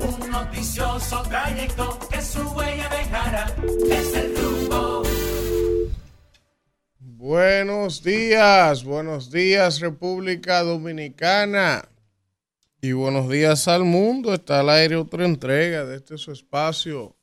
un 0.00 0.30
noticioso 0.30 1.22
trayecto 1.22 1.98
que 2.10 2.20
su 2.20 2.42
huella 2.50 2.90
dejará. 2.90 3.56
Es 3.90 4.14
el 4.14 4.36
rumbo. 4.36 5.02
Buenos 6.98 8.02
días, 8.02 8.84
buenos 8.84 9.30
días 9.30 9.80
República 9.80 10.62
Dominicana 10.62 11.88
y 12.82 12.92
buenos 12.92 13.30
días 13.30 13.66
al 13.66 13.84
mundo. 13.84 14.34
Está 14.34 14.60
al 14.60 14.68
aire 14.68 14.96
otra 14.96 15.24
entrega 15.24 15.86
de 15.86 15.96
este 15.96 16.18
su 16.18 16.32
espacio, 16.32 17.15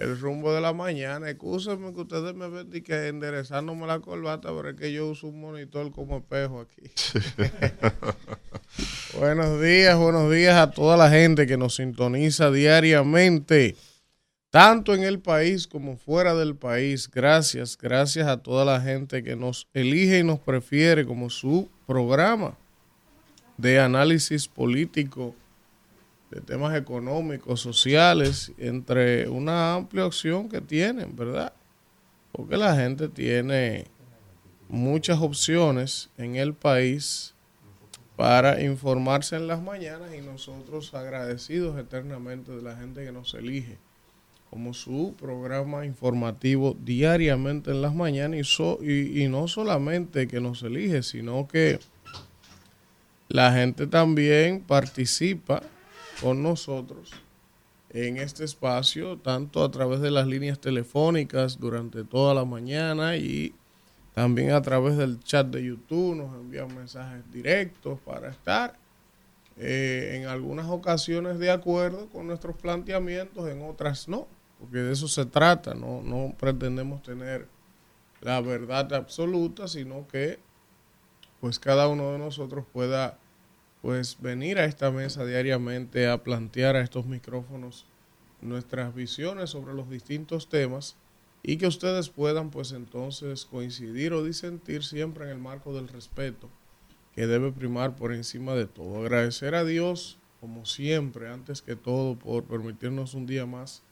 el 0.00 0.18
rumbo 0.18 0.52
de 0.52 0.60
la 0.60 0.72
mañana. 0.72 1.28
Escúsenme 1.28 1.92
que 1.92 2.00
ustedes 2.00 2.34
me 2.34 2.48
ven 2.48 2.70
y 2.72 2.80
que 2.80 3.08
enderezándome 3.08 3.86
la 3.86 4.00
corbata, 4.00 4.48
pero 4.48 4.70
es 4.70 4.76
que 4.76 4.92
yo 4.92 5.08
uso 5.08 5.28
un 5.28 5.40
monitor 5.40 5.92
como 5.92 6.16
espejo 6.18 6.60
aquí. 6.60 6.90
buenos 9.18 9.60
días, 9.60 9.96
buenos 9.98 10.32
días 10.32 10.56
a 10.56 10.70
toda 10.70 10.96
la 10.96 11.10
gente 11.10 11.46
que 11.46 11.58
nos 11.58 11.76
sintoniza 11.76 12.50
diariamente 12.50 13.76
tanto 14.48 14.94
en 14.94 15.04
el 15.04 15.20
país 15.20 15.66
como 15.66 15.96
fuera 15.96 16.34
del 16.34 16.56
país. 16.56 17.08
Gracias, 17.08 17.76
gracias 17.76 18.26
a 18.26 18.38
toda 18.38 18.64
la 18.64 18.80
gente 18.80 19.22
que 19.22 19.36
nos 19.36 19.68
elige 19.74 20.20
y 20.20 20.24
nos 20.24 20.40
prefiere 20.40 21.04
como 21.04 21.28
su 21.28 21.68
programa 21.86 22.56
de 23.58 23.78
análisis 23.78 24.48
político, 24.48 25.34
de 26.30 26.40
temas 26.40 26.76
económicos, 26.76 27.60
sociales, 27.60 28.52
entre 28.58 29.28
una 29.28 29.74
amplia 29.74 30.06
opción 30.06 30.48
que 30.48 30.60
tienen, 30.60 31.16
¿verdad? 31.16 31.52
Porque 32.32 32.56
la 32.56 32.76
gente 32.76 33.08
tiene 33.08 33.86
muchas 34.68 35.18
opciones 35.20 36.10
en 36.16 36.36
el 36.36 36.54
país 36.54 37.34
para 38.16 38.62
informarse 38.62 39.34
en 39.36 39.48
las 39.48 39.60
mañanas 39.60 40.14
y 40.14 40.20
nosotros 40.20 40.94
agradecidos 40.94 41.78
eternamente 41.78 42.52
de 42.52 42.62
la 42.62 42.76
gente 42.76 43.04
que 43.04 43.12
nos 43.12 43.34
elige 43.34 43.78
como 44.50 44.74
su 44.74 45.14
programa 45.18 45.86
informativo 45.86 46.76
diariamente 46.84 47.70
en 47.70 47.82
las 47.82 47.94
mañanas 47.94 48.58
y, 48.80 49.22
y, 49.22 49.28
no 49.28 49.46
solamente 49.46 50.26
que 50.26 50.40
nos 50.40 50.64
elige, 50.64 51.04
sino 51.04 51.46
que 51.46 51.78
la 53.28 53.52
gente 53.52 53.86
también 53.86 54.60
participa 54.60 55.62
con 56.20 56.42
nosotros 56.42 57.12
en 57.90 58.18
este 58.18 58.44
espacio, 58.44 59.18
tanto 59.18 59.64
a 59.64 59.70
través 59.70 60.00
de 60.00 60.10
las 60.10 60.26
líneas 60.26 60.60
telefónicas 60.60 61.58
durante 61.58 62.04
toda 62.04 62.34
la 62.34 62.44
mañana 62.44 63.16
y 63.16 63.54
también 64.14 64.52
a 64.52 64.62
través 64.62 64.96
del 64.96 65.20
chat 65.20 65.46
de 65.46 65.64
YouTube, 65.64 66.16
nos 66.16 66.34
envían 66.34 66.74
mensajes 66.74 67.22
directos 67.32 67.98
para 68.00 68.30
estar 68.30 68.78
eh, 69.56 70.12
en 70.16 70.26
algunas 70.26 70.66
ocasiones 70.66 71.38
de 71.38 71.50
acuerdo 71.50 72.08
con 72.08 72.26
nuestros 72.26 72.56
planteamientos, 72.56 73.48
en 73.48 73.62
otras 73.62 74.08
no 74.08 74.26
porque 74.60 74.78
de 74.78 74.92
eso 74.92 75.08
se 75.08 75.24
trata, 75.24 75.74
no, 75.74 76.02
no 76.02 76.34
pretendemos 76.38 77.02
tener 77.02 77.48
la 78.20 78.42
verdad 78.42 78.92
absoluta, 78.92 79.66
sino 79.66 80.06
que 80.06 80.38
pues 81.40 81.58
cada 81.58 81.88
uno 81.88 82.12
de 82.12 82.18
nosotros 82.18 82.66
pueda 82.70 83.16
pues 83.82 84.20
venir 84.20 84.58
a 84.58 84.64
esta 84.64 84.90
mesa 84.90 85.24
diariamente 85.24 86.08
a 86.08 86.22
plantear 86.22 86.76
a 86.76 86.82
estos 86.82 87.06
micrófonos 87.06 87.86
nuestras 88.40 88.94
visiones 88.94 89.50
sobre 89.50 89.74
los 89.74 89.88
distintos 89.88 90.48
temas 90.48 90.96
y 91.42 91.56
que 91.56 91.66
ustedes 91.66 92.10
puedan 92.10 92.50
pues 92.50 92.72
entonces 92.72 93.46
coincidir 93.46 94.12
o 94.12 94.22
disentir 94.22 94.84
siempre 94.84 95.24
en 95.24 95.30
el 95.30 95.38
marco 95.38 95.74
del 95.74 95.88
respeto 95.88 96.50
que 97.14 97.26
debe 97.26 97.52
primar 97.52 97.96
por 97.96 98.12
encima 98.12 98.54
de 98.54 98.66
todo. 98.66 99.00
Agradecer 99.00 99.54
a 99.54 99.64
Dios 99.64 100.18
como 100.40 100.64
siempre, 100.64 101.28
antes 101.28 101.60
que 101.60 101.76
todo, 101.76 102.18
por 102.18 102.44
permitirnos 102.44 103.12
un 103.12 103.26
día 103.26 103.44
más 103.44 103.82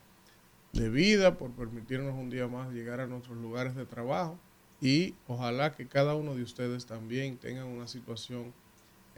de 0.73 0.89
vida, 0.89 1.37
por 1.37 1.51
permitirnos 1.53 2.15
un 2.15 2.31
día 2.31 2.49
más 2.49 2.73
llegar 2.73 3.01
a 3.01 3.07
nuestros 3.07 3.37
lugares 3.37 3.75
de 3.75 3.85
trabajo 3.85 4.39
y 4.81 5.15
ojalá 5.27 5.75
que 5.75 5.87
cada 5.87 6.15
uno 6.15 6.35
de 6.35 6.43
ustedes 6.43 6.87
también 6.87 7.37
tengan 7.37 7.67
una 7.67 7.87
situación 7.87 8.55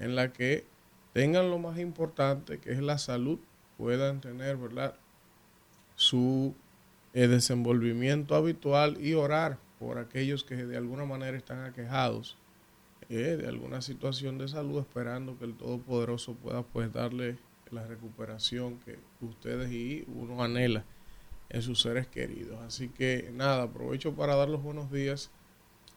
en 0.01 0.17
la 0.17 0.33
que 0.33 0.65
tengan 1.13 1.51
lo 1.51 1.59
más 1.59 1.79
importante 1.79 2.59
que 2.59 2.73
es 2.73 2.81
la 2.81 2.99
salud, 2.99 3.39
puedan 3.79 4.21
tener, 4.21 4.57
¿verdad? 4.57 4.97
Su 5.95 6.55
eh, 7.15 7.29
desenvolvimiento 7.29 8.35
habitual 8.35 8.99
y 9.01 9.15
orar 9.15 9.59
por 9.79 9.99
aquellos 9.99 10.43
que 10.45 10.57
de 10.57 10.77
alguna 10.77 11.05
manera 11.05 11.37
están 11.37 11.65
aquejados 11.65 12.37
eh, 13.09 13.37
de 13.41 13.49
alguna 13.49 13.83
situación 13.83 14.39
de 14.39 14.49
salud, 14.49 14.81
esperando 14.81 15.39
que 15.39 15.45
el 15.45 15.55
Todopoderoso 15.55 16.35
pueda 16.35 16.63
pues 16.63 16.93
darle 16.93 17.39
la 17.71 17.87
recuperación 17.87 18.79
que 18.79 18.99
ustedes 19.21 19.71
y 19.71 20.05
uno 20.09 20.43
anhela 20.43 20.85
en 21.49 21.63
sus 21.63 21.81
seres 21.81 22.07
queridos. 22.07 22.61
Así 22.61 22.89
que 22.89 23.31
nada, 23.33 23.65
aprovecho 23.65 24.15
para 24.15 24.37
dar 24.37 24.49
los 24.49 24.63
buenos 24.63 24.91
días 24.91 25.31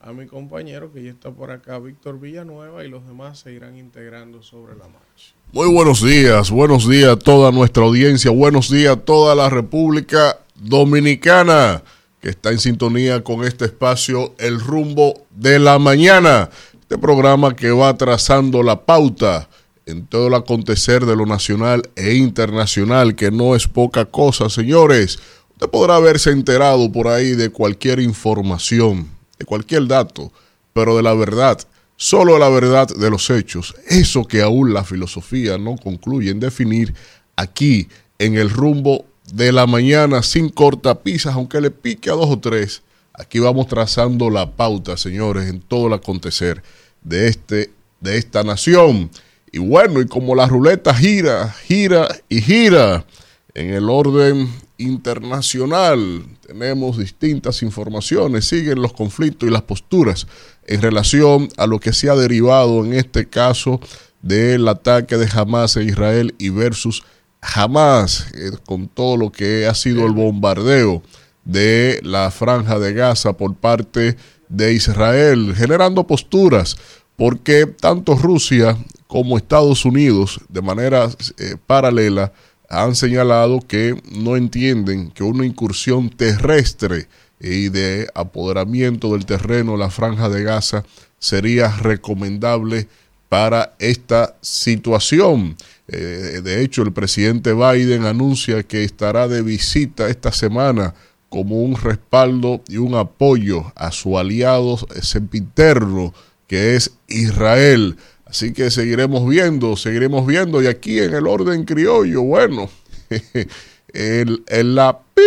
a 0.06 0.12
mi 0.12 0.28
compañero 0.28 0.91
que 0.91 1.02
ya 1.02 1.12
está 1.12 1.31
por 1.31 1.50
acá, 1.50 1.80
Víctor 1.80 2.19
Villanueva, 2.19 2.84
y 2.84 2.90
los 2.90 3.08
demás 3.08 3.40
se 3.40 3.53
irán 3.53 3.78
integrando 3.78 4.44
sobre 4.44 4.74
la 4.74 4.84
marcha. 4.84 5.34
Muy 5.53 5.72
buenos 5.74 6.03
días, 6.03 6.52
buenos 6.52 6.90
días 6.90 7.12
a 7.12 7.16
toda 7.16 7.52
nuestra 7.52 7.86
audiencia, 7.86 8.30
buenos 8.30 8.69
días 8.69 8.97
a 8.97 9.00
toda 9.00 9.34
la 9.34 9.50
República 9.50 10.40
Dominicana 10.56 11.81
que 12.19 12.30
está 12.30 12.52
en 12.52 12.59
sintonía 12.59 13.24
con 13.24 13.44
este 13.46 13.66
espacio 13.66 14.34
El 14.38 14.59
rumbo 14.59 15.25
de 15.30 15.59
la 15.59 15.80
mañana, 15.80 16.50
este 16.81 16.97
programa 16.97 17.56
que 17.56 17.72
va 17.72 17.96
trazando 17.97 18.62
la 18.62 18.81
pauta 18.85 19.47
en 19.85 20.06
todo 20.06 20.28
el 20.28 20.34
acontecer 20.34 21.06
de 21.06 21.16
lo 21.16 21.25
nacional 21.25 21.90
e 21.96 22.16
internacional, 22.16 23.16
que 23.16 23.31
no 23.31 23.56
es 23.56 23.70
poca 23.70 24.03
cosa, 24.06 24.50
señores. 24.50 25.20
Usted 25.52 25.70
podrá 25.70 25.96
haberse 25.96 26.31
enterado 26.31 26.91
por 26.91 27.08
ahí 27.08 27.35
de 27.35 27.50
cualquier 27.50 28.00
información, 28.00 29.09
cualquier 29.44 29.88
dato, 29.88 30.31
pero 30.74 30.96
de 30.96 31.04
la 31.04 31.14
verdad, 31.14 31.59
solo 31.96 32.38
la 32.38 32.50
verdad 32.50 32.88
de 32.88 33.09
los 33.09 33.30
hechos, 33.30 33.76
eso 33.88 34.26
que 34.26 34.42
aún 34.42 34.74
la 34.74 34.84
filosofía 34.84 35.58
no 35.58 35.76
concluye 35.78 36.31
en 36.31 36.40
definir 36.40 36.94
aquí 37.36 37.88
en 38.20 38.36
el 38.36 38.50
rumbo 38.50 39.06
de 39.32 39.52
la 39.52 39.68
mañana 39.68 40.22
sin 40.24 40.50
cortapisas, 40.50 41.36
aunque 41.36 41.62
le 41.62 41.72
pique 41.72 42.09
a 42.09 42.14
dos 42.14 42.30
o 42.30 42.40
tres. 42.40 42.82
Aquí 43.14 43.40
vamos 43.40 43.68
trazando 43.68 44.30
la 44.30 44.52
pauta, 44.52 44.98
señores, 44.98 45.50
en 45.50 45.62
todo 45.62 45.88
el 45.88 45.94
acontecer 45.94 46.64
de, 47.03 47.28
este, 47.28 47.72
de 48.00 48.18
esta 48.18 48.44
nación. 48.44 49.09
Y 49.52 49.59
bueno, 49.59 50.02
y 50.02 50.08
como 50.08 50.36
la 50.36 50.48
ruleta 50.48 50.96
gira, 50.96 51.53
gira 51.68 52.08
y 52.28 52.42
gira 52.42 53.06
en 53.53 53.70
el 53.70 53.90
orden 53.90 54.50
internacional. 54.78 56.23
Tenemos 56.45 56.97
distintas 56.97 57.61
informaciones, 57.61 58.45
siguen 58.45 58.81
los 58.81 58.94
conflictos 58.94 59.47
y 59.47 59.51
las 59.51 59.63
posturas 59.63 60.28
en 60.66 60.81
relación 60.81 61.50
a 61.57 61.67
lo 61.67 61.79
que 61.79 61.94
se 61.94 62.09
ha 62.09 62.16
derivado 62.16 62.85
en 62.85 62.94
este 62.94 63.28
caso 63.28 63.79
del 64.22 64.67
ataque 64.67 65.17
de 65.17 65.29
Hamas 65.34 65.78
a 65.78 65.84
Israel 65.84 66.34
y 66.38 66.50
versus 66.50 67.03
Hamas, 67.41 68.28
eh, 68.34 68.51
con 68.66 68.88
todo 68.88 69.17
lo 69.17 69.31
que 69.31 69.67
ha 69.67 69.75
sido 69.75 70.06
el 70.06 70.13
bombardeo 70.13 71.03
de 71.44 72.00
la 72.03 72.31
franja 72.31 72.79
de 72.79 72.94
Gaza 72.94 73.34
por 73.34 73.53
parte 73.55 74.16
de 74.47 74.73
Israel, 74.73 75.53
generando 75.55 76.07
posturas, 76.07 76.78
porque 77.17 77.66
tanto 77.66 78.16
Rusia 78.16 78.78
como 79.07 79.38
Estados 79.38 79.84
Unidos, 79.84 80.40
de 80.47 80.61
manera 80.61 81.09
eh, 81.38 81.57
paralela, 81.67 82.31
han 82.73 82.95
señalado 82.95 83.59
que 83.59 84.01
no 84.11 84.35
entienden 84.35 85.11
que 85.11 85.23
una 85.23 85.45
incursión 85.45 86.09
terrestre 86.09 87.07
y 87.39 87.69
de 87.69 88.07
apoderamiento 88.16 89.13
del 89.13 89.25
terreno, 89.25 89.78
la 89.78 89.89
franja 89.89 90.29
de 90.29 90.44
Gaza, 90.44 90.84
sería 91.19 91.69
recomendable 91.69 92.88
para 93.29 93.75
esta 93.79 94.35
situación. 94.41 95.55
Eh, 95.87 96.41
de 96.43 96.61
hecho, 96.61 96.84
el 96.84 96.93
presidente 96.93 97.53
Biden 97.53 98.05
anuncia 98.05 98.64
que 98.64 98.84
estará 98.84 99.28
de 99.28 99.41
visita 99.41 100.09
esta 100.09 100.31
semana 100.31 100.93
como 101.29 101.61
un 101.61 101.76
respaldo 101.76 102.61
y 102.67 102.78
un 102.78 102.96
apoyo 102.96 103.72
a 103.76 103.91
su 103.91 104.17
aliado 104.17 104.78
sempiterno 105.02 106.14
que 106.47 106.76
es 106.76 106.91
Israel. 107.08 107.97
Así 108.34 108.52
que 108.52 108.72
seguiremos 108.72 109.30
viendo, 109.30 109.78
seguiremos 109.78 110.26
viendo. 110.26 110.59
Y 110.64 110.66
aquí 110.66 110.97
en 110.97 111.14
el 111.14 111.28
orden 111.28 111.66
criollo, 111.66 112.24
bueno, 112.24 112.68
en, 113.94 114.74
la 114.74 115.00
pi 115.14 115.22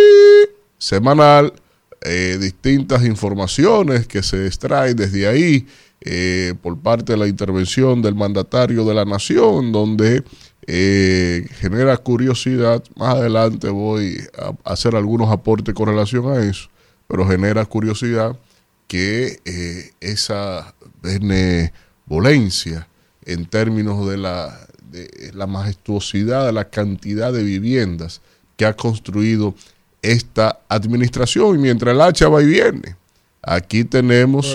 semanal, 0.77 1.53
eh, 2.01 2.37
distintas 2.37 3.05
informaciones 3.05 4.07
que 4.07 4.21
se 4.21 4.45
extraen 4.45 4.97
desde 4.97 5.25
ahí 5.25 5.65
eh, 6.01 6.53
por 6.61 6.77
parte 6.79 7.13
de 7.13 7.17
la 7.17 7.27
intervención 7.27 8.01
del 8.01 8.13
mandatario 8.13 8.83
de 8.83 8.93
la 8.93 9.05
nación, 9.05 9.71
donde 9.71 10.25
eh, 10.67 11.47
genera 11.61 11.95
curiosidad. 11.95 12.83
Más 12.97 13.15
adelante 13.15 13.69
voy 13.69 14.17
a 14.37 14.51
hacer 14.69 14.97
algunos 14.97 15.31
aportes 15.31 15.73
con 15.73 15.87
relación 15.87 16.29
a 16.29 16.43
eso, 16.43 16.67
pero 17.07 17.25
genera 17.25 17.63
curiosidad 17.63 18.37
que 18.85 19.93
esa 20.01 20.75
benevolencia 21.01 22.85
en 23.27 23.45
términos 23.45 24.07
de 24.09 24.17
la 24.17 24.59
de 24.91 25.31
la 25.33 25.45
majestuosidad 25.47 26.45
de 26.45 26.53
la 26.53 26.69
cantidad 26.69 27.31
de 27.33 27.43
viviendas 27.43 28.21
que 28.55 28.65
ha 28.65 28.73
construido 28.73 29.53
esta 30.01 30.59
administración 30.69 31.55
y 31.55 31.57
mientras 31.59 31.93
el 31.93 32.01
hacha 32.01 32.29
va 32.29 32.41
y 32.41 32.45
viene. 32.45 32.95
Aquí 33.41 33.83
tenemos, 33.83 34.45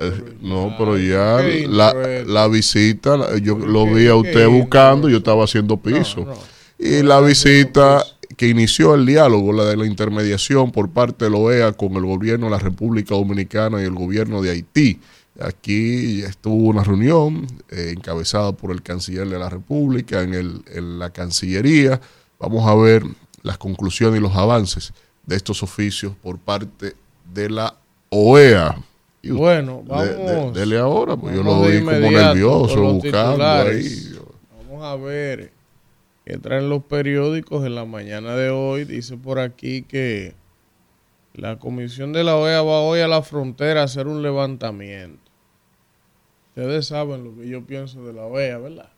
eh, 0.00 0.36
no, 0.42 0.74
pero 0.78 0.96
ya 0.98 1.40
la, 1.68 1.92
la 2.26 2.48
visita, 2.48 3.16
la- 3.16 3.38
yo 3.38 3.56
lo 3.58 3.86
vi 3.86 4.06
a 4.08 4.14
usted 4.14 4.46
buscando, 4.48 5.08
yo 5.08 5.18
estaba 5.18 5.44
haciendo 5.44 5.76
piso. 5.76 6.24
no. 6.24 6.34
Y 6.78 7.02
la 7.02 7.20
visita 7.20 8.02
que 8.36 8.48
inició 8.48 8.94
el 8.94 9.06
diálogo, 9.06 9.52
la 9.52 9.64
de 9.66 9.76
la 9.76 9.86
intermediación 9.86 10.72
por 10.72 10.90
parte 10.90 11.26
de 11.26 11.30
la 11.30 11.36
OEA 11.36 11.72
con 11.72 11.94
el 11.96 12.02
gobierno 12.04 12.46
de 12.46 12.52
la 12.52 12.58
República 12.58 13.14
Dominicana 13.14 13.80
y 13.80 13.84
el 13.84 13.92
gobierno 13.94 14.42
de 14.42 14.50
Haití. 14.50 14.98
Aquí 15.44 16.22
estuvo 16.22 16.54
una 16.68 16.84
reunión 16.84 17.46
eh, 17.70 17.92
encabezada 17.96 18.52
por 18.52 18.70
el 18.70 18.82
canciller 18.82 19.28
de 19.28 19.38
la 19.38 19.48
República 19.48 20.22
en, 20.22 20.34
el, 20.34 20.62
en 20.72 20.98
la 20.98 21.10
Cancillería. 21.10 22.00
Vamos 22.38 22.66
a 22.68 22.74
ver 22.74 23.02
las 23.42 23.58
conclusiones 23.58 24.20
y 24.20 24.22
los 24.22 24.36
avances 24.36 24.92
de 25.26 25.36
estos 25.36 25.62
oficios 25.62 26.14
por 26.22 26.38
parte 26.38 26.94
de 27.32 27.50
la 27.50 27.74
OEA. 28.10 28.76
Y 29.22 29.30
Bueno, 29.30 29.82
de- 29.86 30.14
de- 30.16 30.34
vamos. 30.36 30.54
dele 30.54 30.78
ahora, 30.78 31.16
pues 31.16 31.34
yo 31.34 31.42
vamos 31.44 31.62
lo 31.62 31.68
de 31.68 31.78
vi 31.78 31.84
como 31.84 32.10
nervioso, 32.10 32.82
buscando 32.92 33.30
titulares. 33.32 33.86
ahí. 34.16 34.18
Vamos 34.68 34.84
a 34.84 34.96
ver 34.96 35.52
qué 36.24 36.38
traen 36.38 36.68
los 36.68 36.82
periódicos 36.84 37.64
en 37.64 37.74
la 37.76 37.84
mañana 37.84 38.34
de 38.34 38.50
hoy. 38.50 38.84
Dice 38.84 39.16
por 39.16 39.38
aquí 39.38 39.82
que 39.82 40.34
la 41.34 41.58
comisión 41.58 42.12
de 42.12 42.24
la 42.24 42.36
OEA 42.36 42.62
va 42.62 42.80
hoy 42.80 43.00
a 43.00 43.08
la 43.08 43.22
frontera 43.22 43.80
a 43.82 43.84
hacer 43.84 44.06
un 44.08 44.22
levantamiento. 44.22 45.21
Ustedes 46.54 46.86
saben 46.86 47.24
lo 47.24 47.34
que 47.34 47.48
yo 47.48 47.64
pienso 47.64 48.04
de 48.04 48.12
la 48.12 48.26
OEA, 48.26 48.58
¿verdad? 48.58 48.90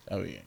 Está 0.00 0.16
bien. 0.16 0.42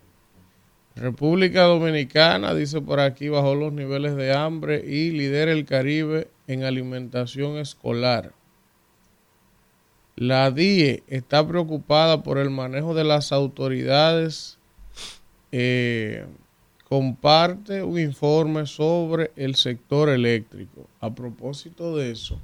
República 0.95 1.63
Dominicana, 1.63 2.53
dice 2.53 2.81
por 2.81 2.99
aquí, 2.99 3.27
bajó 3.29 3.55
los 3.55 3.73
niveles 3.73 4.15
de 4.15 4.33
hambre 4.33 4.83
y 4.85 5.11
lidera 5.11 5.51
el 5.51 5.65
Caribe 5.65 6.29
en 6.47 6.63
alimentación 6.63 7.57
escolar. 7.57 8.33
La 10.15 10.51
DIE 10.51 11.03
está 11.07 11.47
preocupada 11.47 12.23
por 12.23 12.37
el 12.37 12.49
manejo 12.49 12.93
de 12.93 13.03
las 13.03 13.31
autoridades. 13.31 14.57
eh, 15.53 16.25
comparte 16.87 17.83
un 17.83 17.97
informe 17.97 18.65
sobre 18.65 19.31
el 19.37 19.55
sector 19.55 20.09
eléctrico. 20.09 20.87
A 20.99 21.15
propósito 21.15 21.95
de 21.95 22.11
eso, 22.11 22.37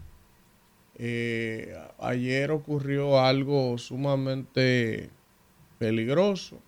eh, 0.98 1.78
ayer 2.00 2.52
ocurrió 2.52 3.20
algo 3.20 3.78
sumamente 3.78 5.10
peligroso 5.80 6.60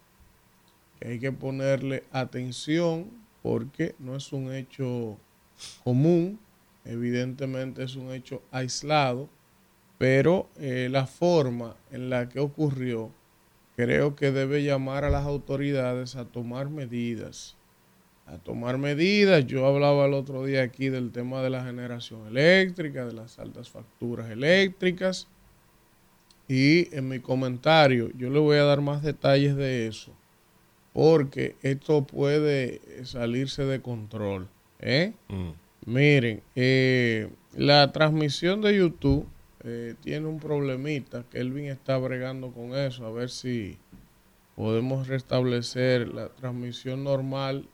hay 1.01 1.19
que 1.19 1.31
ponerle 1.31 2.03
atención 2.11 3.09
porque 3.41 3.95
no 3.99 4.15
es 4.15 4.33
un 4.33 4.53
hecho 4.53 5.17
común, 5.83 6.39
evidentemente 6.83 7.83
es 7.83 7.95
un 7.95 8.11
hecho 8.11 8.41
aislado, 8.51 9.29
pero 9.97 10.49
eh, 10.57 10.89
la 10.91 11.05
forma 11.07 11.75
en 11.91 12.09
la 12.09 12.27
que 12.27 12.39
ocurrió 12.39 13.11
creo 13.75 14.15
que 14.15 14.31
debe 14.31 14.63
llamar 14.63 15.05
a 15.05 15.09
las 15.09 15.25
autoridades 15.25 16.15
a 16.15 16.25
tomar 16.25 16.69
medidas. 16.69 17.55
A 18.31 18.37
tomar 18.37 18.77
medidas. 18.77 19.45
Yo 19.47 19.65
hablaba 19.65 20.05
el 20.05 20.13
otro 20.13 20.45
día 20.45 20.61
aquí 20.61 20.89
del 20.89 21.11
tema 21.11 21.41
de 21.41 21.49
la 21.49 21.63
generación 21.63 22.27
eléctrica, 22.27 23.05
de 23.05 23.13
las 23.13 23.39
altas 23.39 23.69
facturas 23.69 24.29
eléctricas. 24.29 25.27
Y 26.47 26.95
en 26.95 27.09
mi 27.09 27.19
comentario 27.19 28.11
yo 28.17 28.29
le 28.29 28.39
voy 28.39 28.57
a 28.57 28.63
dar 28.63 28.81
más 28.81 29.01
detalles 29.01 29.55
de 29.55 29.87
eso. 29.87 30.13
Porque 30.93 31.55
esto 31.63 32.03
puede 32.05 32.81
salirse 33.03 33.65
de 33.65 33.81
control. 33.81 34.47
¿eh? 34.79 35.13
Mm. 35.27 35.49
Miren, 35.85 36.43
eh, 36.55 37.29
la 37.55 37.91
transmisión 37.91 38.61
de 38.61 38.77
YouTube 38.77 39.25
eh, 39.63 39.95
tiene 40.01 40.27
un 40.27 40.39
problemita 40.39 41.25
que 41.31 41.39
Elvin 41.39 41.65
está 41.65 41.97
bregando 41.97 42.51
con 42.51 42.75
eso, 42.75 43.05
a 43.05 43.11
ver 43.11 43.29
si 43.29 43.77
podemos 44.55 45.07
restablecer 45.07 46.07
la 46.09 46.29
transmisión 46.29 47.03
normal 47.03 47.67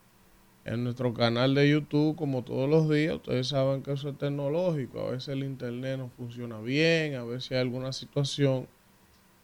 en 0.65 0.83
nuestro 0.83 1.13
canal 1.13 1.53
de 1.53 1.69
YouTube 1.69 2.15
como 2.15 2.43
todos 2.43 2.69
los 2.69 2.89
días. 2.89 3.15
Ustedes 3.15 3.47
saben 3.49 3.83
que 3.83 3.93
eso 3.93 4.09
es 4.09 4.17
tecnológico, 4.17 4.99
a 4.99 5.11
veces 5.11 5.29
el 5.29 5.43
internet 5.43 5.99
no 5.99 6.09
funciona 6.09 6.59
bien, 6.59 7.15
a 7.15 7.23
veces 7.23 7.51
hay 7.51 7.59
alguna 7.59 7.93
situación 7.93 8.67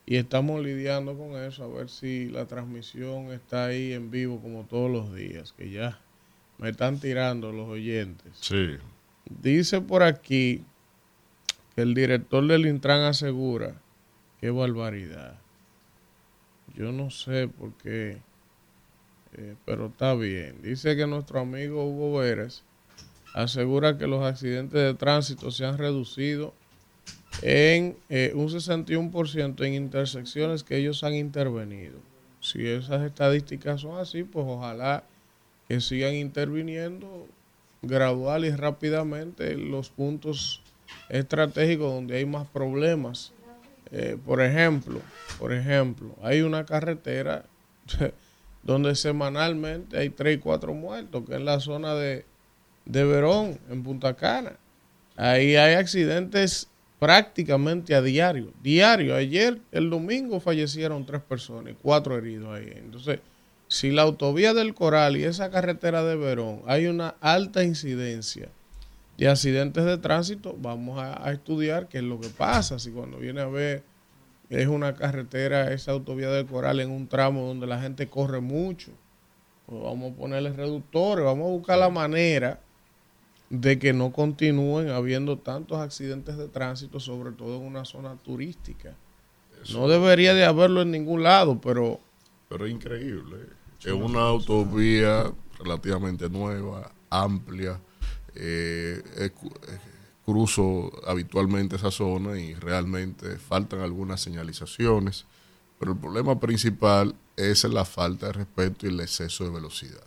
y 0.06 0.18
estamos 0.18 0.62
lidiando 0.62 1.16
con 1.18 1.42
eso, 1.42 1.64
a 1.64 1.68
ver 1.68 1.90
si 1.90 2.28
la 2.28 2.46
transmisión 2.48 3.32
está 3.32 3.68
ahí 3.68 3.94
en 3.94 4.10
vivo 4.10 4.42
como 4.42 4.64
todos 4.64 4.90
los 4.90 5.16
días, 5.16 5.54
que 5.54 5.70
ya 5.70 6.00
me 6.58 6.70
están 6.70 7.00
tirando 7.00 7.52
los 7.52 7.70
oyentes. 7.70 8.34
Sí. 8.42 8.78
Dice 9.30 9.80
por 9.80 10.04
aquí 10.04 10.66
que 11.76 11.84
el 11.84 11.94
director 11.94 12.46
del 12.46 12.66
Intran 12.66 13.04
asegura, 13.04 13.80
qué 14.40 14.50
barbaridad. 14.50 15.40
Yo 16.76 16.92
no 16.92 17.12
sé 17.12 17.48
por 17.48 17.74
qué, 17.74 18.18
eh, 19.38 19.56
pero 19.66 19.88
está 19.88 20.14
bien. 20.16 20.62
Dice 20.62 20.96
que 20.96 21.08
nuestro 21.08 21.40
amigo 21.40 21.86
Hugo 21.86 22.20
Vélez 22.20 22.64
asegura 23.34 23.98
que 23.98 24.08
los 24.08 24.24
accidentes 24.24 24.82
de 24.82 24.94
tránsito 24.94 25.52
se 25.52 25.66
han 25.66 25.78
reducido 25.78 26.54
en 27.42 27.98
eh, 28.10 28.34
un 28.36 28.50
61% 28.50 29.66
en 29.66 29.74
intersecciones 29.74 30.64
que 30.64 30.78
ellos 30.78 31.04
han 31.04 31.16
intervenido. 31.16 32.00
Si 32.42 32.68
esas 32.68 33.04
estadísticas 33.04 33.82
son 33.82 33.98
así, 33.98 34.24
pues 34.24 34.46
ojalá 34.48 35.04
que 35.68 35.80
sigan 35.80 36.16
interviniendo 36.16 37.28
gradual 37.82 38.46
y 38.46 38.52
rápidamente 38.52 39.54
en 39.54 39.72
los 39.72 39.90
puntos 39.90 40.62
estratégicos 41.10 41.94
donde 41.94 42.18
hay 42.18 42.26
más 42.26 42.48
problemas. 42.48 43.32
Eh, 43.92 44.18
por 44.26 44.42
ejemplo, 44.42 45.02
por 45.40 45.54
ejemplo, 45.54 46.16
hay 46.22 46.42
una 46.42 46.66
carretera 46.66 47.46
donde 48.64 48.96
semanalmente 48.96 49.98
hay 49.98 50.10
3 50.10 50.38
y 50.38 50.40
4 50.40 50.74
muertos, 50.74 51.24
que 51.28 51.36
es 51.36 51.42
la 51.42 51.60
zona 51.60 51.96
de, 51.96 52.26
de 52.86 53.04
Verón, 53.06 53.60
en 53.70 53.84
Punta 53.84 54.16
Cana. 54.16 54.54
Ahí 55.18 55.56
hay 55.56 55.76
accidentes 55.76 56.68
prácticamente 57.00 57.96
a 57.96 58.02
diario. 58.02 58.54
Diario. 58.62 59.16
Ayer, 59.16 59.60
el 59.72 59.90
domingo, 59.90 60.40
fallecieron 60.40 61.06
tres 61.06 61.22
personas 61.22 61.74
y 61.74 61.76
cuatro 61.82 62.18
heridos 62.18 62.56
ahí. 62.56 62.72
Entonces, 62.76 63.20
si 63.68 63.90
la 63.90 64.04
autovía 64.04 64.54
del 64.54 64.74
Coral 64.74 65.18
y 65.18 65.24
esa 65.24 65.50
carretera 65.50 66.04
de 66.04 66.16
Verón 66.16 66.62
hay 66.68 66.88
una 66.88 67.16
alta 67.22 67.64
incidencia 67.64 68.50
de 69.18 69.30
accidentes 69.30 69.86
de 69.86 69.98
tránsito, 69.98 70.56
vamos 70.60 71.00
a, 71.00 71.28
a 71.28 71.32
estudiar 71.32 71.88
qué 71.88 72.00
es 72.00 72.04
lo 72.04 72.20
que 72.20 72.30
pasa. 72.30 72.78
Si 72.78 72.92
cuando 72.92 73.18
viene 73.18 73.42
a 73.42 73.48
ver 73.48 73.84
es 74.52 74.68
una 74.68 74.94
carretera, 74.96 75.72
esa 75.72 75.94
autovía 75.94 76.30
del 76.30 76.46
Coral 76.46 76.82
en 76.82 76.92
un 76.92 77.08
tramo 77.08 77.48
donde 77.48 77.68
la 77.68 77.82
gente 77.82 78.10
corre 78.10 78.42
mucho, 78.42 78.92
pues 79.66 79.82
vamos 79.82 80.12
a 80.12 80.16
ponerle 80.16 80.52
reductores, 80.52 81.24
vamos 81.24 81.48
a 81.48 81.52
buscar 81.52 81.80
la 81.80 81.90
manera 81.90 82.60
de 83.50 83.80
que 83.80 83.94
no 83.94 84.12
continúen 84.12 84.90
habiendo 84.90 85.38
tantos 85.38 85.78
accidentes 85.78 86.38
de 86.38 86.50
tránsito, 86.50 87.00
sobre 87.00 87.32
todo 87.32 87.58
en 87.58 87.64
una 87.64 87.86
zona 87.86 88.18
turística. 88.18 88.94
No 89.72 89.88
debería 89.88 90.34
de 90.34 90.44
haberlo 90.44 90.82
en 90.82 90.92
ningún 90.92 91.24
lado, 91.24 91.60
pero 91.62 92.00
Pero 92.50 92.66
es 92.66 92.72
increíble. 92.74 93.38
Es 93.80 93.94
una 93.94 94.22
autovía 94.22 95.32
relativamente 95.60 96.30
nueva, 96.30 96.92
amplia. 97.10 97.80
eh, 98.36 99.02
es 99.18 99.32
cruzo 100.32 100.92
habitualmente 101.06 101.76
esa 101.76 101.92
zona 101.92 102.40
y 102.40 102.54
realmente 102.54 103.38
faltan 103.38 103.82
algunas 103.82 104.22
señalizaciones. 104.22 105.26
Pero 105.80 105.92
el 105.94 105.98
problema 105.98 106.40
principal 106.40 107.14
es 107.36 107.64
la 107.66 107.86
falta 107.86 108.28
de 108.28 108.34
respeto 108.34 108.86
y 108.86 108.90
el 108.90 109.00
exceso 109.02 109.44
de 109.44 109.50
velocidad. 109.50 110.04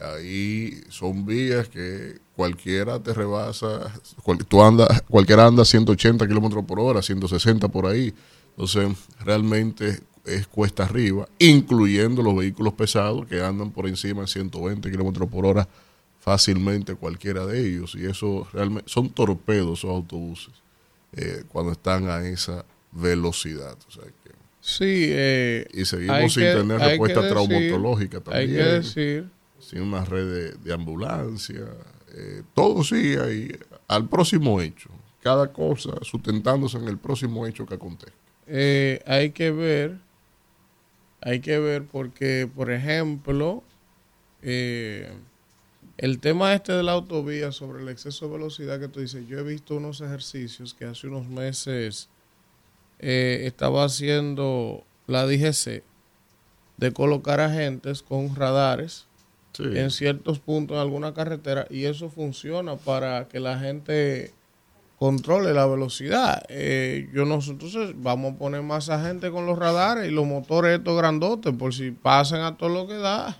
Ahí 0.00 0.82
son 0.88 1.26
vías 1.26 1.68
que 1.68 2.18
cualquiera 2.34 2.98
te 3.02 3.12
rebasa, 3.12 3.92
cual- 4.22 4.44
tú 4.46 4.62
andas, 4.62 5.02
cualquiera 5.08 5.46
anda 5.46 5.64
180 5.64 6.26
kilómetros 6.26 6.64
por 6.64 6.80
hora, 6.80 7.02
160 7.02 7.68
por 7.68 7.86
ahí. 7.86 8.14
Entonces, 8.50 8.88
realmente 9.20 10.00
es 10.24 10.46
cuesta 10.46 10.84
arriba, 10.84 11.28
incluyendo 11.38 12.22
los 12.22 12.36
vehículos 12.36 12.74
pesados 12.74 13.26
que 13.26 13.42
andan 13.42 13.70
por 13.70 13.86
encima 13.86 14.22
de 14.22 14.28
120 14.28 14.90
kilómetros 14.90 15.28
por 15.28 15.44
hora 15.46 15.68
fácilmente 16.20 16.94
cualquiera 16.94 17.44
de 17.46 17.66
ellos. 17.66 17.94
Y 17.96 18.06
eso 18.06 18.46
realmente 18.52 18.88
son 18.90 19.10
torpedos 19.10 19.80
esos 19.80 19.90
autobuses 19.90 20.54
eh, 21.16 21.42
cuando 21.48 21.72
están 21.72 22.08
a 22.08 22.24
esa 22.26 22.64
velocidad. 22.92 23.76
O 23.88 23.90
sea 23.90 24.04
que- 24.04 24.30
sí. 24.60 25.06
eh, 25.10 25.66
y 25.72 25.84
seguimos 25.84 26.16
hay 26.16 26.30
sin 26.30 26.42
que- 26.44 26.52
tener 26.54 26.80
hay 26.80 26.88
respuesta 26.90 27.20
decir- 27.22 27.30
traumatológica 27.32 28.16
Hay 28.18 28.22
también 28.22 28.48
que 28.50 28.62
decir 28.62 29.28
sin 29.58 29.82
una 29.82 30.04
red 30.04 30.26
de, 30.32 30.52
de 30.52 30.72
ambulancia, 30.72 31.66
eh, 32.14 32.42
todo 32.54 32.82
sí 32.84 33.14
ahí, 33.16 33.50
al 33.88 34.08
próximo 34.08 34.60
hecho, 34.60 34.88
cada 35.22 35.52
cosa 35.52 35.90
sustentándose 36.02 36.78
en 36.78 36.88
el 36.88 36.96
próximo 36.98 37.46
hecho 37.46 37.66
que 37.66 37.74
acontezca. 37.74 38.14
eh, 38.46 39.02
hay 39.06 39.30
que 39.32 39.50
ver 39.50 39.98
Hay 41.22 41.40
que 41.40 41.58
ver 41.58 41.84
porque, 41.84 42.48
por 42.54 42.70
ejemplo, 42.70 43.62
eh, 44.42 45.12
el 46.02 46.18
tema 46.18 46.54
este 46.54 46.72
de 46.72 46.82
la 46.82 46.92
autovía 46.92 47.52
sobre 47.52 47.82
el 47.82 47.88
exceso 47.88 48.26
de 48.26 48.32
velocidad 48.32 48.80
que 48.80 48.88
tú 48.88 49.00
dices, 49.00 49.26
yo 49.28 49.38
he 49.38 49.42
visto 49.42 49.76
unos 49.76 50.00
ejercicios 50.00 50.72
que 50.74 50.86
hace 50.86 51.06
unos 51.06 51.26
meses 51.28 52.08
eh, 52.98 53.42
estaba 53.44 53.84
haciendo 53.84 54.82
la 55.06 55.26
DGC 55.26 55.82
de 56.78 56.92
colocar 56.92 57.40
agentes 57.40 58.02
con 58.02 58.34
radares 58.34 59.06
Sí. 59.52 59.64
en 59.64 59.90
ciertos 59.90 60.38
puntos 60.38 60.76
en 60.76 60.80
alguna 60.80 61.12
carretera 61.12 61.66
y 61.70 61.84
eso 61.86 62.08
funciona 62.08 62.76
para 62.76 63.26
que 63.26 63.40
la 63.40 63.58
gente 63.58 64.32
controle 64.96 65.52
la 65.52 65.66
velocidad. 65.66 66.44
Eh, 66.48 67.08
yo 67.12 67.24
no, 67.24 67.40
entonces 67.44 67.94
vamos 67.96 68.34
a 68.34 68.38
poner 68.38 68.62
más 68.62 68.88
agentes 68.90 69.30
con 69.32 69.46
los 69.46 69.58
radares 69.58 70.08
y 70.08 70.14
los 70.14 70.24
motores 70.24 70.78
estos 70.78 70.96
grandotes 70.96 71.52
por 71.52 71.74
si 71.74 71.90
pasan 71.90 72.42
a 72.42 72.56
todo 72.56 72.68
lo 72.68 72.86
que 72.86 72.94
da. 72.98 73.36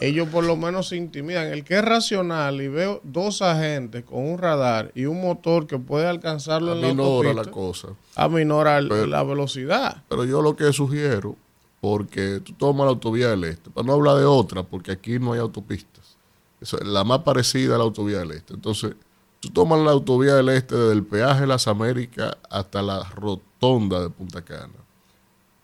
Ellos 0.00 0.28
por 0.28 0.44
lo 0.44 0.56
menos 0.56 0.88
se 0.88 0.96
intimidan. 0.96 1.48
El 1.48 1.62
que 1.64 1.74
es 1.78 1.84
racional 1.84 2.60
y 2.62 2.68
veo 2.68 3.00
dos 3.04 3.42
agentes 3.42 4.04
con 4.04 4.26
un 4.26 4.38
radar 4.38 4.90
y 4.94 5.04
un 5.04 5.20
motor 5.20 5.66
que 5.66 5.78
puede 5.78 6.06
alcanzarlo 6.06 6.72
en 6.72 6.80
la 6.80 6.88
Aminora 6.88 7.34
la 7.34 7.44
cosa. 7.44 7.88
aminora 8.16 8.80
Pero- 8.88 9.06
la 9.06 9.22
velocidad. 9.22 10.02
Pero 10.08 10.24
yo 10.24 10.40
lo 10.42 10.56
que 10.56 10.72
sugiero, 10.72 11.36
porque 11.80 12.40
tú 12.42 12.52
tomas 12.54 12.86
la 12.86 12.90
autovía 12.92 13.28
del 13.28 13.44
Este, 13.44 13.70
para 13.70 13.86
no 13.86 13.92
hablar 13.94 14.16
de 14.16 14.24
otra, 14.24 14.62
porque 14.62 14.92
aquí 14.92 15.18
no 15.18 15.32
hay 15.34 15.40
autopistas. 15.40 16.16
Es 16.60 16.72
la 16.84 17.04
más 17.04 17.20
parecida 17.20 17.74
a 17.74 17.78
la 17.78 17.84
autovía 17.84 18.18
del 18.18 18.32
Este. 18.32 18.54
Entonces, 18.54 18.94
tú 19.40 19.48
tomas 19.50 19.80
la 19.80 19.90
autovía 19.92 20.34
del 20.34 20.48
Este 20.50 20.76
desde 20.76 20.92
el 20.92 21.04
peaje 21.04 21.42
de 21.42 21.46
las 21.46 21.66
Américas 21.68 22.36
hasta 22.50 22.82
la 22.82 23.02
rotonda 23.04 24.00
de 24.02 24.10
Punta 24.10 24.42
Cana. 24.42 24.68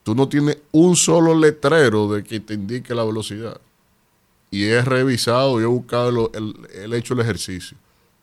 Tú 0.03 0.15
no 0.15 0.29
tienes 0.29 0.59
un 0.73 0.95
solo 0.95 1.35
letrero 1.35 2.09
de 2.13 2.23
que 2.23 2.39
te 2.41 2.55
indique 2.55 2.95
la 2.95 3.05
velocidad. 3.05 3.61
Y 4.51 4.65
he 4.65 4.81
revisado 4.83 5.61
y 5.61 5.65
he 5.65 5.67
buscado 5.67 6.31
el 6.33 6.95
hecho 6.95 7.15
el 7.15 7.21
ejercicio. 7.21 7.77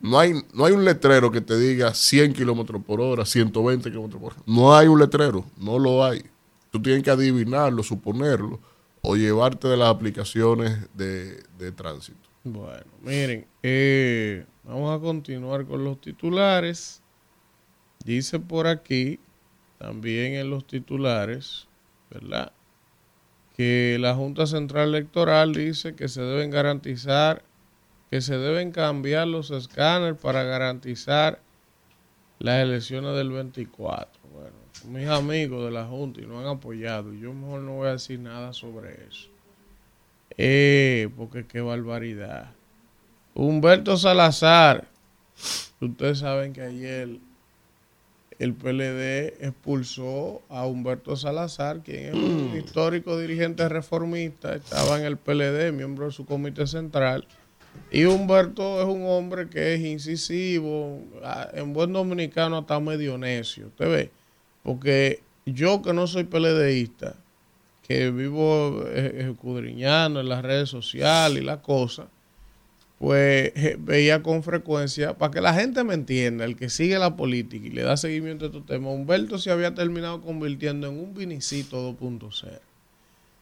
No 0.04 0.20
hay, 0.20 0.34
no 0.54 0.66
hay 0.66 0.74
un 0.74 0.84
letrero 0.84 1.32
que 1.32 1.40
te 1.40 1.58
diga 1.58 1.94
100 1.94 2.34
kilómetros 2.34 2.84
por 2.84 3.00
hora, 3.00 3.26
120 3.26 3.90
kilómetros 3.90 4.22
por 4.22 4.34
hora. 4.34 4.42
No 4.46 4.76
hay 4.76 4.88
un 4.88 5.00
letrero, 5.00 5.46
no 5.58 5.80
lo 5.80 6.04
hay. 6.04 6.26
Tú 6.72 6.82
tienes 6.82 7.04
que 7.04 7.10
adivinarlo, 7.10 7.82
suponerlo, 7.84 8.60
o 9.02 9.16
llevarte 9.16 9.70
de 9.70 9.78
las 9.78 9.88
aplicaciones 9.88 10.78
de, 10.94 11.42
de 11.58 11.72
tránsito. 11.72 12.20
Bueno, 12.44 12.84
miren, 13.02 13.48
eh, 13.62 14.46
vamos 14.66 14.94
a 14.94 15.02
continuar 15.02 15.66
con 15.66 15.86
los 15.86 16.02
titulares. 16.02 17.02
Dice 18.04 18.42
por 18.42 18.68
aquí, 18.68 19.22
también 19.78 20.34
en 20.34 20.50
los 20.50 20.68
titulares, 20.68 21.70
¿verdad? 22.10 22.52
Que 23.56 23.98
la 24.00 24.16
Junta 24.16 24.48
Central 24.48 24.90
Electoral 24.90 25.54
dice 25.54 25.96
que 25.96 26.08
se 26.08 26.22
deben 26.22 26.50
garantizar, 26.50 27.44
que 28.10 28.22
se 28.22 28.38
deben 28.38 28.72
cambiar 28.72 29.28
los 29.28 29.52
escáneres 29.52 30.20
para 30.20 30.44
garantizar 30.44 31.40
las 32.40 32.62
elecciones 32.62 33.16
del 33.16 33.32
24. 33.32 34.22
Bueno, 34.34 34.56
mis 34.90 35.08
amigos 35.08 35.66
de 35.66 35.72
la 35.72 35.86
Junta 35.86 36.22
y 36.22 36.26
no 36.26 36.40
han 36.40 36.48
apoyado. 36.48 37.14
Yo 37.14 37.34
mejor 37.34 37.62
no 37.62 37.76
voy 37.76 37.88
a 37.88 37.94
decir 37.94 38.20
nada 38.20 38.54
sobre 38.54 39.06
eso. 39.08 39.30
Eh, 40.38 41.10
porque 41.16 41.46
qué 41.46 41.62
barbaridad. 41.62 42.52
Humberto 43.36 43.98
Salazar. 43.98 44.88
Ustedes 45.80 46.20
saben 46.20 46.54
que 46.54 46.62
ayer 46.62 47.20
el 48.40 48.54
PLD 48.54 49.46
expulsó 49.46 50.42
a 50.50 50.66
Humberto 50.66 51.16
Salazar, 51.16 51.82
quien 51.82 52.06
es 52.06 52.14
un 52.14 52.54
histórico 52.58 53.18
dirigente 53.18 53.68
reformista, 53.70 54.56
estaba 54.56 55.00
en 55.00 55.06
el 55.06 55.18
PLD, 55.18 55.72
miembro 55.72 56.06
de 56.06 56.12
su 56.12 56.26
comité 56.26 56.68
central. 56.68 57.28
Y 57.92 58.06
Humberto 58.06 58.82
es 58.82 58.88
un 58.88 59.06
hombre 59.08 59.50
que 59.50 59.74
es 59.74 59.82
incisivo, 59.82 61.00
en 61.54 61.74
buen 61.74 61.94
dominicano 61.94 62.58
hasta 62.58 62.80
medio 62.80 63.18
necio. 63.18 63.68
Usted 63.68 63.90
ve, 63.90 64.12
porque 64.64 65.22
yo 65.46 65.82
que 65.82 65.94
no 65.94 66.08
soy 66.08 66.24
PLDista, 66.24 67.16
que 67.82 68.12
vivo 68.12 68.84
eh, 68.88 69.28
escudriñando 69.30 70.22
en 70.22 70.30
las 70.30 70.42
redes 70.42 70.70
sociales 70.70 71.42
y 71.42 71.46
la 71.46 71.62
cosa, 71.62 72.08
pues 73.00 73.52
veía 73.80 74.24
con 74.24 74.44
frecuencia, 74.44 75.18
para 75.18 75.32
que 75.32 75.42
la 75.42 75.54
gente 75.54 75.84
me 75.84 75.94
entienda, 75.94 76.46
el 76.46 76.56
que 76.56 76.70
sigue 76.70 76.98
la 76.98 77.16
política 77.16 77.68
y 77.68 77.70
le 77.70 77.84
da 77.84 77.98
seguimiento 77.98 78.46
a 78.46 78.48
estos 78.48 78.66
temas, 78.66 78.94
Humberto 78.94 79.38
se 79.38 79.52
había 79.52 79.74
terminado 79.76 80.22
convirtiendo 80.22 80.88
en 80.88 80.98
un 81.00 81.14
Vinicito 81.14 81.94
2.0. 81.98 82.60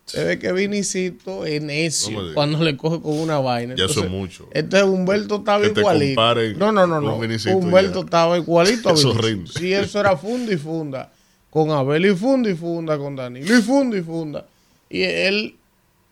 Se 0.05 0.24
ve 0.25 0.39
que 0.39 0.51
Vinicito 0.51 1.46
es 1.46 1.62
necio 1.62 2.34
cuando 2.34 2.62
le 2.63 2.75
coge 2.75 3.01
con 3.01 3.17
una 3.17 3.39
vaina. 3.39 3.75
Ya 3.75 3.86
eso 3.86 4.01
Entonces, 4.01 4.03
es 4.03 4.10
mucho. 4.12 4.50
Este 4.51 4.84
Humberto 4.84 5.38
estaba 5.38 5.62
Que 5.62 5.79
igualito. 5.79 6.22
No, 6.58 6.72
no, 6.72 6.88
no, 6.88 7.00
no. 7.00 7.15
Humberto 7.15 8.00
ya. 8.00 8.05
estaba 8.05 8.38
igualito 8.38 8.89
a 8.89 8.93
Eso 8.96 9.13
rinde. 9.13 9.50
Sí, 9.58 9.72
eso 9.72 10.00
era 10.00 10.17
funda 10.17 10.51
y 10.51 10.58
funda. 10.58 11.12
Con 11.50 11.70
Abel 11.72 12.05
y 12.08 12.15
funda 12.15 12.50
y 12.50 12.55
funda, 12.55 12.98
con 12.98 13.15
Danilo 13.15 13.58
y 13.58 13.62
funda 13.62 13.98
y 13.98 14.01
funda. 14.01 14.46
Y 14.89 15.03
él, 15.03 15.55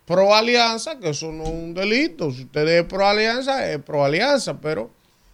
pro 0.10 0.34
alianza, 0.34 0.98
que 1.00 1.10
eso 1.12 1.32
no 1.32 1.44
es 1.44 1.50
un 1.51 1.74
delito. 1.75 2.32
Si 2.32 2.44
usted 2.46 2.68
es 2.68 2.84
pro 2.86 3.06
alianza, 3.08 3.72
es 3.72 3.78
pro 3.82 4.04
alianza. 4.04 4.60
Pero 4.60 4.89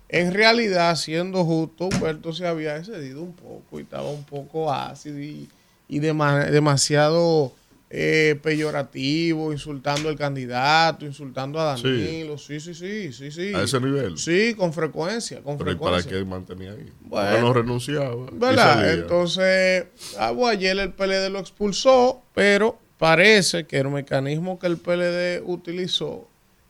en 0.10 0.34
realidad, 0.34 0.96
siendo 0.98 1.46
justo, 1.46 1.86
Humberto 1.86 2.34
se 2.34 2.46
había 2.46 2.76
excedido 2.76 3.22
un 3.22 3.34
poco 3.34 3.80
y 3.80 3.84
estaba 3.84 4.10
un 4.10 4.26
poco 4.26 4.72
ácido 4.72 5.18
y, 5.20 5.50
y 5.88 6.00
dema- 6.02 6.50
demasiado 6.52 7.54
eh, 7.90 8.38
peyorativo, 8.44 9.54
insultando 9.54 10.10
al 10.10 10.18
candidato, 10.18 11.06
insultando 11.06 11.62
a 11.62 11.78
Sí. 11.78 11.84
Danilo. 11.84 12.38
Sí, 12.38 12.60
sí, 12.60 12.74
sí, 12.74 13.14
sí, 13.14 13.32
sí. 13.32 13.54
A 13.54 13.62
ese 13.64 13.80
nivel. 13.80 14.18
Sí, 14.18 14.56
con 14.56 14.74
frecuencia, 14.74 15.42
con 15.42 15.58
Pero 15.58 15.72
¿y 15.72 15.76
para 15.76 16.02
frecuencia. 16.02 16.12
qué 16.12 16.26
mantenía 16.26 16.72
ahí? 16.72 16.92
Bueno. 17.02 17.30
Porque 17.30 17.42
no 17.42 17.54
renunciaba. 17.54 18.26
¿Verdad? 18.34 18.94
Entonces, 18.94 19.86
ah, 20.20 20.32
bueno, 20.32 20.50
ayer 20.50 20.78
el 20.80 20.92
PLD 20.92 21.30
lo 21.30 21.40
expulsó, 21.40 22.22
pero 22.34 22.78
parece 22.98 23.66
que 23.66 23.78
el 23.78 23.90
mecanismo 23.90 24.60
que 24.60 24.68
el 24.68 24.78
PLD 24.78 25.44
utilizó, 25.46 26.28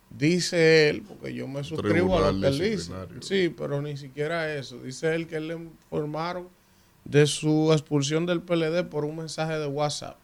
dice 0.09 0.89
él, 0.89 1.03
porque 1.03 1.33
yo 1.33 1.47
me 1.47 1.63
suscribo 1.63 2.17
a 2.17 2.31
lo 2.31 2.41
que 2.41 2.47
él 2.47 2.59
dice. 2.59 2.91
Sí, 3.21 3.53
pero 3.55 3.81
ni 3.81 3.97
siquiera 3.97 4.53
eso. 4.55 4.77
Dice 4.77 5.13
él 5.15 5.27
que 5.27 5.39
le 5.39 5.53
informaron 5.55 6.47
de 7.03 7.27
su 7.27 7.71
expulsión 7.71 8.25
del 8.25 8.41
PLD 8.41 8.83
por 8.89 9.05
un 9.05 9.17
mensaje 9.17 9.57
de 9.57 9.67
WhatsApp. 9.67 10.17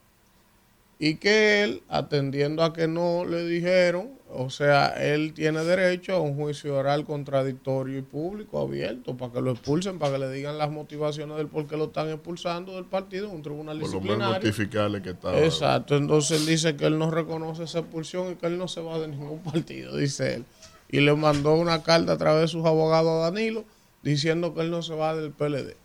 Y 0.98 1.15
que 1.15 1.63
él, 1.63 1.84
atendiendo 1.89 2.63
a 2.63 2.74
que 2.74 2.88
no 2.88 3.25
le 3.25 3.46
dijeron, 3.46 4.12
o 4.34 4.50
sea, 4.50 4.88
él 4.88 5.34
tiene 5.34 5.64
derecho 5.64 6.14
a 6.14 6.22
un 6.22 6.36
juicio 6.36 6.78
oral 6.78 7.06
contradictorio 7.06 7.98
y 7.98 8.02
público 8.02 8.60
abierto 8.60 9.18
para 9.18 9.34
que 9.34 9.42
lo 9.42 9.52
expulsen, 9.52 10.00
para 10.00 10.14
que 10.14 10.20
le 10.20 10.32
digan 10.32 10.58
las 10.58 10.72
motivaciones 10.72 11.38
del 11.38 11.48
por 11.48 11.68
qué 11.68 11.76
lo 11.76 11.86
están 11.86 12.10
expulsando 12.10 12.76
del 12.76 12.86
partido 12.86 13.28
en 13.28 13.36
un 13.36 13.42
tribunal 13.42 13.80
Por 13.80 13.90
lo 13.90 14.02
menos 14.02 14.04
disciplinario. 14.04 14.36
notificarle 14.36 15.02
que 15.02 15.10
estaba. 15.10 15.40
Exacto, 15.40 15.98
entonces 15.98 16.40
él 16.42 16.48
dice 16.48 16.76
que 16.76 16.86
él 16.86 16.98
no 16.98 17.12
reconoce 17.12 17.64
esa 17.64 17.80
expulsión 17.80 18.32
y 18.32 18.36
que 18.36 18.48
él 18.48 18.58
no 18.58 18.68
se 18.68 18.82
va 18.82 19.00
de 19.00 19.08
ningún 19.10 19.40
partido, 19.44 19.98
dice 19.98 20.36
él. 20.36 20.46
Y 20.90 21.02
le 21.02 21.14
mandó 21.16 21.56
una 21.56 21.84
carta 21.84 22.14
a 22.14 22.18
través 22.18 22.42
de 22.42 22.48
sus 22.48 22.66
abogados 22.66 23.10
a 23.10 23.32
Danilo 23.32 23.66
diciendo 24.02 24.54
que 24.54 24.62
él 24.62 24.72
no 24.72 24.82
se 24.82 24.94
va 24.96 25.16
del 25.16 25.32
PLD. 25.32 25.76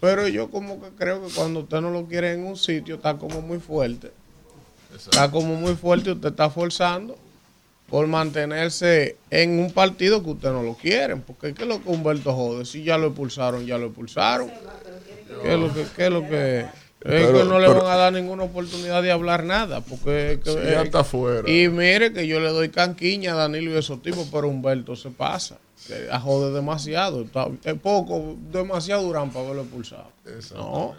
Pero 0.00 0.28
yo 0.28 0.50
como 0.50 0.80
que 0.80 0.88
creo 0.90 1.26
que 1.26 1.32
cuando 1.32 1.60
usted 1.60 1.80
no 1.80 1.90
lo 1.90 2.06
quiere 2.06 2.32
en 2.32 2.44
un 2.44 2.56
sitio 2.56 2.96
está 2.96 3.16
como 3.16 3.40
muy 3.40 3.58
fuerte. 3.58 4.12
Está 4.94 5.30
como 5.30 5.56
muy 5.56 5.74
fuerte 5.74 6.10
y 6.10 6.12
usted 6.12 6.28
está 6.30 6.50
forzando 6.50 7.16
por 7.94 8.08
mantenerse 8.08 9.18
en 9.30 9.60
un 9.60 9.70
partido 9.70 10.20
que 10.24 10.30
usted 10.30 10.50
no 10.50 10.64
lo 10.64 10.74
quiere. 10.74 11.14
Porque 11.14 11.54
¿qué 11.54 11.62
es 11.62 11.68
lo 11.68 11.80
que 11.80 11.88
Humberto 11.90 12.34
jode? 12.34 12.64
Si 12.64 12.82
ya 12.82 12.98
lo 12.98 13.06
expulsaron, 13.06 13.64
ya 13.66 13.78
lo 13.78 13.86
expulsaron. 13.86 14.50
¿Qué 15.44 15.54
es 15.54 15.60
lo 15.60 15.72
que, 15.72 15.84
qué 15.94 16.06
es 16.06 16.10
lo 16.10 16.22
que 16.28 16.60
es 16.62 16.66
Pero- 16.98 17.32
que 17.38 17.44
no 17.44 17.60
le 17.60 17.68
pero- 17.68 17.84
van 17.84 17.92
a 17.92 17.96
dar 17.96 18.12
ninguna 18.12 18.42
oportunidad 18.42 19.00
de 19.00 19.12
hablar 19.12 19.44
nada? 19.44 19.80
Porque 19.80 20.40
que- 20.42 20.50
eh, 20.50 20.82
está 20.82 21.00
afuera. 21.02 21.48
y 21.48 21.68
mire 21.68 22.12
que 22.12 22.26
yo 22.26 22.40
le 22.40 22.48
doy 22.48 22.70
canquiña 22.70 23.34
a 23.34 23.36
Danilo 23.36 23.70
y 23.70 23.76
esos 23.76 24.02
tipos, 24.02 24.26
pero 24.32 24.48
Humberto 24.48 24.96
se 24.96 25.10
pasa. 25.10 25.58
Que 25.86 26.08
jode 26.18 26.52
demasiado. 26.52 27.22
Está, 27.22 27.46
es 27.62 27.74
poco, 27.74 28.34
demasiado 28.50 29.04
Durán 29.04 29.30
para 29.30 29.44
haberlo 29.44 29.62
expulsado. 29.62 30.08
No. 30.56 30.96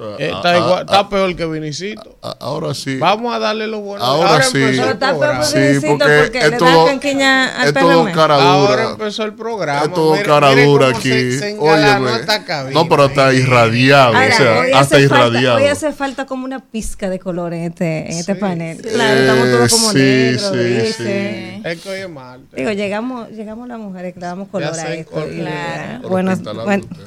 Ah, 0.00 0.14
Está, 0.16 0.50
ah, 0.52 0.56
igual, 0.58 0.74
ah, 0.78 0.82
está 0.82 1.08
peor 1.08 1.34
que 1.34 1.44
Vinicito. 1.46 2.18
ah, 2.22 2.36
ahora 2.38 2.72
sí. 2.72 2.98
Vamos 2.98 3.34
a 3.34 3.40
darle 3.40 3.66
lo 3.66 3.80
bueno. 3.80 4.04
Ahora 4.04 4.42
sí. 4.44 4.58
empezó 4.58 4.70
Pero 4.82 4.84
el 4.86 4.92
está 4.92 5.06
peor 5.08 5.18
programa. 5.18 5.44
Sí, 5.44 5.58
Vinicito, 5.58 5.88
porque 5.98 6.18
porque 6.22 6.38
es 6.38 6.50
le 6.50 6.56
todo, 6.56 6.84
da 6.84 6.90
canquiña 6.90 7.60
al 7.60 7.66
es 7.68 7.74
todo 7.74 8.04
cara 8.12 8.34
Ahora 8.36 8.70
dura. 8.82 8.90
empezó 8.92 9.24
el 9.24 9.34
programa. 9.34 9.82
Es 9.86 9.92
todo 9.92 10.12
Mire- 10.12 10.24
cara 10.24 10.48
mire 10.50 10.64
dura 10.66 10.88
aquí. 10.90 11.08
se- 11.10 11.38
se 11.40 11.58
Óyeme. 11.58 12.10
cabina. 12.46 12.70
No, 12.80 12.88
pero 12.88 13.04
está 13.06 13.32
irradiado. 13.34 14.14
Ahora, 14.14 14.28
o 14.28 14.36
sea, 14.36 14.62
hasta 14.62 14.78
hace 14.96 15.08
falta, 15.08 15.26
irradiado. 15.28 15.56
hoy 15.56 15.66
hace 15.66 15.92
falta 15.92 16.26
como 16.26 16.44
una 16.44 16.60
pizca 16.64 17.08
de 17.10 17.18
color 17.18 17.52
en 17.54 17.64
este, 17.64 17.98
en 18.12 18.18
este 18.18 18.34
Sí. 18.34 18.40
panel. 18.40 18.80
Claro, 18.80 19.20
estamos 19.20 19.46
Eh, 19.48 19.50
todos 19.52 19.70
como 19.72 19.90
sí, 19.90 19.98
negros, 19.98 20.52
sí, 20.52 20.92
sí. 20.92 21.62
Es 21.64 21.80
que 21.82 21.88
hoy 21.90 21.98
es 22.02 22.08
martes. 22.08 22.46
Digo, 22.54 22.70
llegamos, 22.70 23.30
llegamos 23.30 23.66
las 23.66 23.78
mujeres 23.80 24.14
que 24.14 24.20
le 24.20 24.26
damos 24.26 24.46
color 24.48 24.72
Ya 24.76 24.82
a 24.82 24.94
esto. 24.94 25.26
Claro. 25.28 26.08
Buenos, 26.08 26.38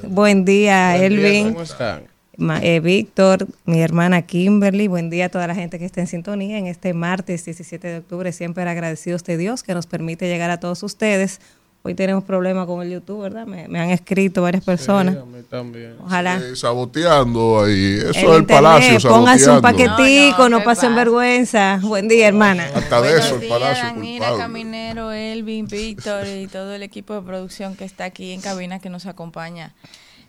Buen 0.03 0.43
día, 0.43 0.97
Elvin. 0.97 1.53
¿Cómo 1.53 1.63
están? 1.63 2.10
Eh, 2.37 2.79
Víctor, 2.79 3.45
mi 3.65 3.81
hermana 3.81 4.21
Kimberly, 4.21 4.87
buen 4.87 5.09
día 5.09 5.25
a 5.25 5.29
toda 5.29 5.47
la 5.47 5.55
gente 5.55 5.77
que 5.79 5.85
está 5.85 5.99
en 5.99 6.07
sintonía 6.07 6.57
en 6.57 6.67
este 6.67 6.93
martes 6.93 7.43
17 7.43 7.87
de 7.87 7.97
octubre, 7.97 8.31
siempre 8.31 8.63
agradecidos 8.63 9.23
de 9.25 9.37
Dios 9.37 9.63
que 9.63 9.73
nos 9.73 9.85
permite 9.85 10.27
llegar 10.27 10.49
a 10.49 10.59
todos 10.59 10.81
ustedes. 10.83 11.41
Hoy 11.83 11.95
tenemos 11.95 12.23
problemas 12.23 12.67
con 12.67 12.81
el 12.83 12.91
YouTube, 12.91 13.23
¿verdad? 13.23 13.45
Me, 13.47 13.67
me 13.67 13.79
han 13.79 13.89
escrito 13.89 14.43
varias 14.43 14.63
personas. 14.63 15.15
Sí, 15.15 15.19
a 15.19 15.25
mí 15.25 15.43
también. 15.49 15.95
Ojalá. 15.99 16.37
Eh, 16.37 16.55
saboteando 16.55 17.63
ahí. 17.63 17.95
Eso 17.95 18.09
El 18.09 18.15
es 18.15 18.17
el 18.17 18.23
internet, 18.23 18.47
palacio 18.47 19.09
póngase 19.09 19.49
un 19.49 19.61
paquetico, 19.61 20.37
No, 20.37 20.43
no, 20.43 20.49
no, 20.49 20.59
¿qué 20.59 20.65
pasen 20.65 20.95
vergüenza. 20.95 21.79
Buen 21.81 22.07
día, 22.07 22.27
hermana. 22.27 22.69
Hasta 22.75 23.01
de 23.01 23.17
eso 23.17 23.35
el 23.35 23.41
días, 23.41 23.51
palacio 23.51 23.83
Danira, 23.83 24.27
culpable. 24.27 24.43
Caminero, 24.43 25.11
Elvin, 25.11 25.67
Víctor 25.67 26.27
y 26.27 26.47
todo 26.47 26.73
el 26.75 26.83
equipo 26.83 27.15
de 27.15 27.23
producción 27.23 27.75
que 27.75 27.83
está 27.83 28.05
aquí 28.05 28.31
en 28.31 28.41
cabina 28.41 28.79
que 28.79 28.89
nos 28.91 29.07
acompaña 29.07 29.73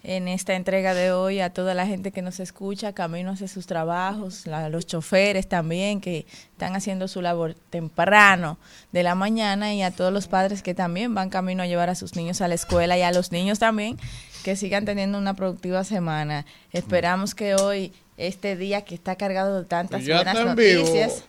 en 0.04 0.26
esta 0.26 0.54
entrega 0.54 0.94
de 0.94 1.12
hoy, 1.12 1.40
a 1.40 1.50
toda 1.50 1.74
la 1.74 1.86
gente 1.86 2.10
que 2.10 2.22
nos 2.22 2.40
escucha, 2.40 2.92
camino 2.92 3.30
hacia 3.30 3.46
sus 3.46 3.66
trabajos, 3.66 4.46
a 4.48 4.68
los 4.68 4.86
choferes 4.86 5.48
también 5.48 6.00
que 6.00 6.26
están 6.52 6.74
haciendo 6.74 7.06
su 7.06 7.22
labor 7.22 7.54
temprano 7.70 8.58
de 8.90 9.04
la 9.04 9.14
mañana 9.14 9.74
y 9.74 9.82
a 9.82 9.92
todos 9.92 10.12
los 10.12 10.26
padres 10.26 10.62
que 10.62 10.74
también 10.74 11.14
van 11.14 11.30
camino 11.30 11.62
a 11.62 11.66
llevar 11.66 11.88
a 11.88 11.94
sus 11.94 12.16
niños 12.16 12.40
a 12.40 12.48
la 12.48 12.54
escuela 12.54 12.98
y 12.98 13.02
a 13.02 13.12
los 13.12 13.30
niños 13.30 13.58
también 13.60 13.96
que 14.42 14.56
sigan 14.56 14.84
teniendo 14.84 15.18
una 15.18 15.34
productiva 15.34 15.84
semana. 15.84 16.46
Esperamos 16.72 17.34
que 17.34 17.54
hoy, 17.54 17.92
este 18.16 18.56
día 18.56 18.82
que 18.82 18.96
está 18.96 19.14
cargado 19.14 19.60
de 19.62 19.66
tantas 19.66 20.00
Pues 20.00 20.06
ya 20.06 20.16
buenas 20.16 20.56
vivo, 20.56 20.80
noticias. 20.80 21.24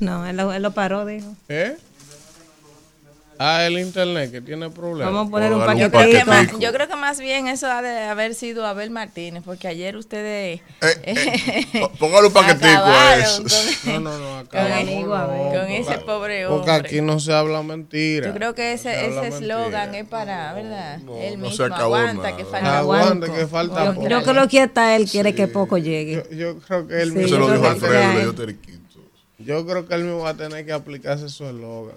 No, 0.00 0.26
él 0.26 0.36
lo, 0.36 0.52
él 0.52 0.62
lo 0.62 0.72
paró, 0.72 1.06
dijo. 1.06 1.34
¿Eh? 1.48 1.76
Ah, 3.44 3.66
el 3.66 3.78
internet 3.78 4.30
que 4.30 4.40
tiene 4.40 4.70
problemas. 4.70 5.12
Vamos 5.12 5.28
a 5.28 5.30
poner 5.30 5.52
un 5.52 5.60
un 5.62 5.76
Yo 5.78 5.90
creo, 5.90 5.90
que 5.90 6.24
paquetico. 6.24 6.26
más, 6.30 6.58
yo 6.60 6.72
creo 6.72 6.86
que 6.88 6.96
más 6.96 7.18
bien 7.18 7.48
eso 7.48 7.66
ha 7.66 7.82
de 7.82 7.98
haber 8.04 8.34
sido 8.34 8.64
Abel 8.66 8.90
Martínez, 8.90 9.42
porque 9.44 9.66
ayer 9.68 9.96
ustedes 9.96 10.60
Eh, 10.80 11.02
eh, 11.74 11.88
póngale 11.98 12.28
un 12.28 12.32
paquetico 12.32 12.66
a 12.68 13.12
acabaron 13.14 13.20
eso. 13.20 13.42
No, 13.84 13.92
con, 13.94 14.04
no, 14.04 14.18
no, 14.18 14.38
acá 14.38 14.60
con- 14.62 14.68
no, 14.70 14.76
amigo, 14.76 15.14
a 15.14 15.22
no, 15.22 15.26
con 15.28 15.52
porque- 15.52 15.78
ese 15.78 15.98
pobre 15.98 16.46
Porque 16.46 16.70
hombre. 16.70 16.88
aquí 16.88 17.00
no 17.00 17.18
se 17.18 17.32
habla 17.32 17.62
mentira. 17.62 18.28
Yo 18.28 18.34
creo 18.34 18.54
que 18.54 18.72
ese 18.74 18.94
se 18.94 19.06
ese 19.08 19.28
eslogan 19.28 19.94
es 19.94 20.06
para, 20.06 20.52
¿verdad? 20.54 20.98
no, 20.98 21.16
Él 21.16 21.38
no 21.40 21.46
se 21.50 21.50
mismo 21.62 21.64
acabó 21.74 21.96
aguanta 21.96 22.22
nada. 22.22 22.36
que 22.36 22.44
falta 22.44 22.78
Aguanta 22.78 23.26
que 23.32 23.46
falta 23.46 23.84
Yo, 23.86 23.94
poco. 23.94 24.08
yo 24.08 24.22
creo 24.22 24.48
que 24.48 24.60
hasta 24.60 24.94
él 24.96 25.08
quiere 25.10 25.34
que 25.34 25.48
poco 25.48 25.78
llegue. 25.78 26.24
Yo, 26.30 26.36
yo 26.36 26.58
creo 26.60 26.86
que 26.86 27.02
él 27.02 27.10
Sí, 27.10 27.18
mismo 27.18 27.28
yo 27.30 27.38
lo 27.38 27.46
creo 27.48 27.58
dijo 27.58 27.68
que 27.80 27.86
Alfredo, 27.86 28.20
dio 28.20 28.34
teriquito. 28.34 28.78
Yo 29.38 29.66
creo 29.66 29.88
que 29.88 29.94
él 29.96 30.04
mismo 30.04 30.20
va 30.20 30.30
a 30.30 30.34
tener 30.36 30.64
que 30.64 30.72
aplicarse 30.72 31.28
su 31.28 31.44
eslogan. 31.46 31.96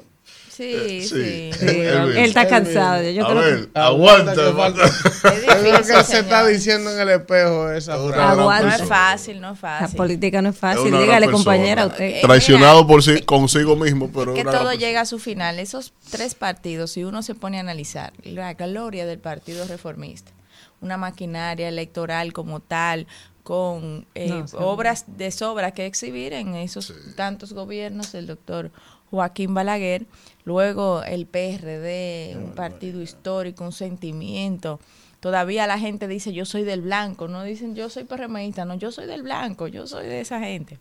Sí, 0.55 1.01
Sí. 1.01 1.51
sí. 1.53 1.65
Él 1.67 2.17
está 2.17 2.47
cansado. 2.47 3.03
Yo, 3.09 3.25
a 3.25 3.29
creo 3.29 3.41
que- 3.43 3.50
ver, 3.51 3.69
aguanta. 3.74 4.33
que 4.33 4.53
falta. 4.53 4.85
Es 4.85 5.55
creo 5.59 5.77
que 5.81 6.03
se 6.03 6.19
está 6.19 6.45
diciendo 6.47 6.91
en 6.91 7.00
el 7.00 7.09
espejo 7.09 7.71
esa. 7.71 7.95
Aguanta. 7.95 8.62
No 8.62 8.83
es 8.83 8.88
fácil, 8.89 9.41
no 9.41 9.47
es 9.53 9.62
la 9.62 9.79
fácil. 9.79 9.97
política 9.97 10.41
no 10.41 10.50
es 10.50 10.57
fácil. 10.57 10.97
Dígale, 10.97 11.29
compañera, 11.29 11.85
usted. 11.88 12.05
Eh, 12.05 12.19
Traicionado 12.21 12.88
por 12.88 13.03
sí, 13.03 13.21
consigo 13.24 13.75
mismo, 13.75 14.09
pero 14.13 14.33
que 14.33 14.43
todo 14.45 14.71
llega 14.74 15.01
a 15.01 15.05
su 15.05 15.19
final. 15.19 15.59
Esos 15.59 15.91
tres 16.09 16.35
partidos, 16.35 16.91
si 16.91 17.03
uno 17.03 17.21
se 17.21 17.35
pone 17.35 17.57
a 17.57 17.62
analizar 17.62 18.13
la 18.24 18.53
gloria 18.53 19.05
del 19.05 19.19
Partido 19.19 19.67
Reformista, 19.67 20.31
una 20.79 20.95
maquinaria 20.97 21.67
electoral 21.67 22.31
como 22.31 22.59
tal, 22.62 23.07
con 23.43 24.07
eh, 24.15 24.29
No, 24.29 24.47
sí. 24.47 24.55
obras 24.59 25.05
de 25.07 25.29
sobra 25.31 25.71
que 25.71 25.85
exhibir 25.85 26.33
en 26.33 26.55
esos 26.55 26.93
tantos 27.15 27.53
gobiernos 27.53 28.12
del 28.12 28.25
doctor 28.25 28.71
Joaquín 29.12 29.53
Balaguer, 29.53 30.05
luego 30.46 31.04
el 31.04 31.25
PRD, 31.25 32.38
un 32.38 32.54
partido 32.54 33.02
histórico, 33.02 33.64
un 33.64 33.74
sentimiento. 33.74 34.80
Todavía 35.20 35.68
la 35.68 35.80
gente 35.80 36.08
dice 36.08 36.32
yo 36.32 36.46
soy 36.46 36.64
del 36.64 36.82
blanco, 36.82 37.28
no 37.28 37.44
dicen 37.44 37.75
yo 37.75 37.90
soy 37.90 38.06
PRMista, 38.06 38.64
no, 38.64 38.75
yo 38.75 38.92
soy 38.92 39.08
del 39.08 39.24
blanco, 39.24 39.68
yo 39.68 39.88
soy 39.88 40.08
de 40.08 40.22
esa 40.22 40.40
gente 40.40 40.78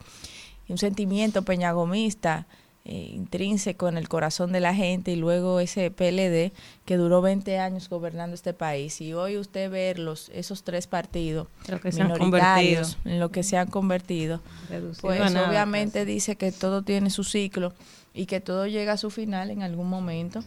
y 0.68 0.72
un 0.72 0.78
sentimiento 0.78 1.42
peñagomista 1.42 2.46
eh, 2.86 3.12
intrínseco 3.14 3.88
en 3.88 3.96
el 3.96 4.08
corazón 4.08 4.52
de 4.52 4.60
la 4.60 4.74
gente 4.74 5.12
y 5.12 5.16
luego 5.16 5.58
ese 5.60 5.90
PLD 5.90 6.52
que 6.84 6.96
duró 6.98 7.22
20 7.22 7.58
años 7.58 7.88
gobernando 7.88 8.34
este 8.34 8.52
país. 8.52 9.00
Y 9.00 9.14
hoy 9.14 9.38
usted 9.38 9.70
ver 9.70 9.98
los, 9.98 10.28
esos 10.34 10.64
tres 10.64 10.86
partidos 10.86 11.48
Lo 11.68 11.80
que 11.80 11.92
se 11.92 12.02
han 12.02 12.12
minoritarios 12.12 12.98
en 13.06 13.20
lo 13.20 13.30
que 13.30 13.42
se 13.42 13.56
han 13.56 13.68
convertido 13.68 14.42
Reducido 14.68 15.00
pues 15.00 15.32
nada, 15.32 15.48
obviamente 15.48 16.04
dice 16.04 16.36
que 16.36 16.52
todo 16.52 16.82
tiene 16.82 17.08
su 17.08 17.24
ciclo 17.24 17.72
y 18.14 18.26
que 18.26 18.40
todo 18.40 18.66
llega 18.66 18.92
a 18.92 18.96
su 18.96 19.10
final 19.10 19.50
en 19.50 19.62
algún 19.62 19.88
momento 19.90 20.42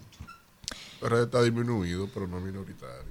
Pero 1.01 1.21
está 1.21 1.41
disminuido, 1.43 2.07
pero 2.13 2.27
no 2.27 2.39
minoritario. 2.39 3.03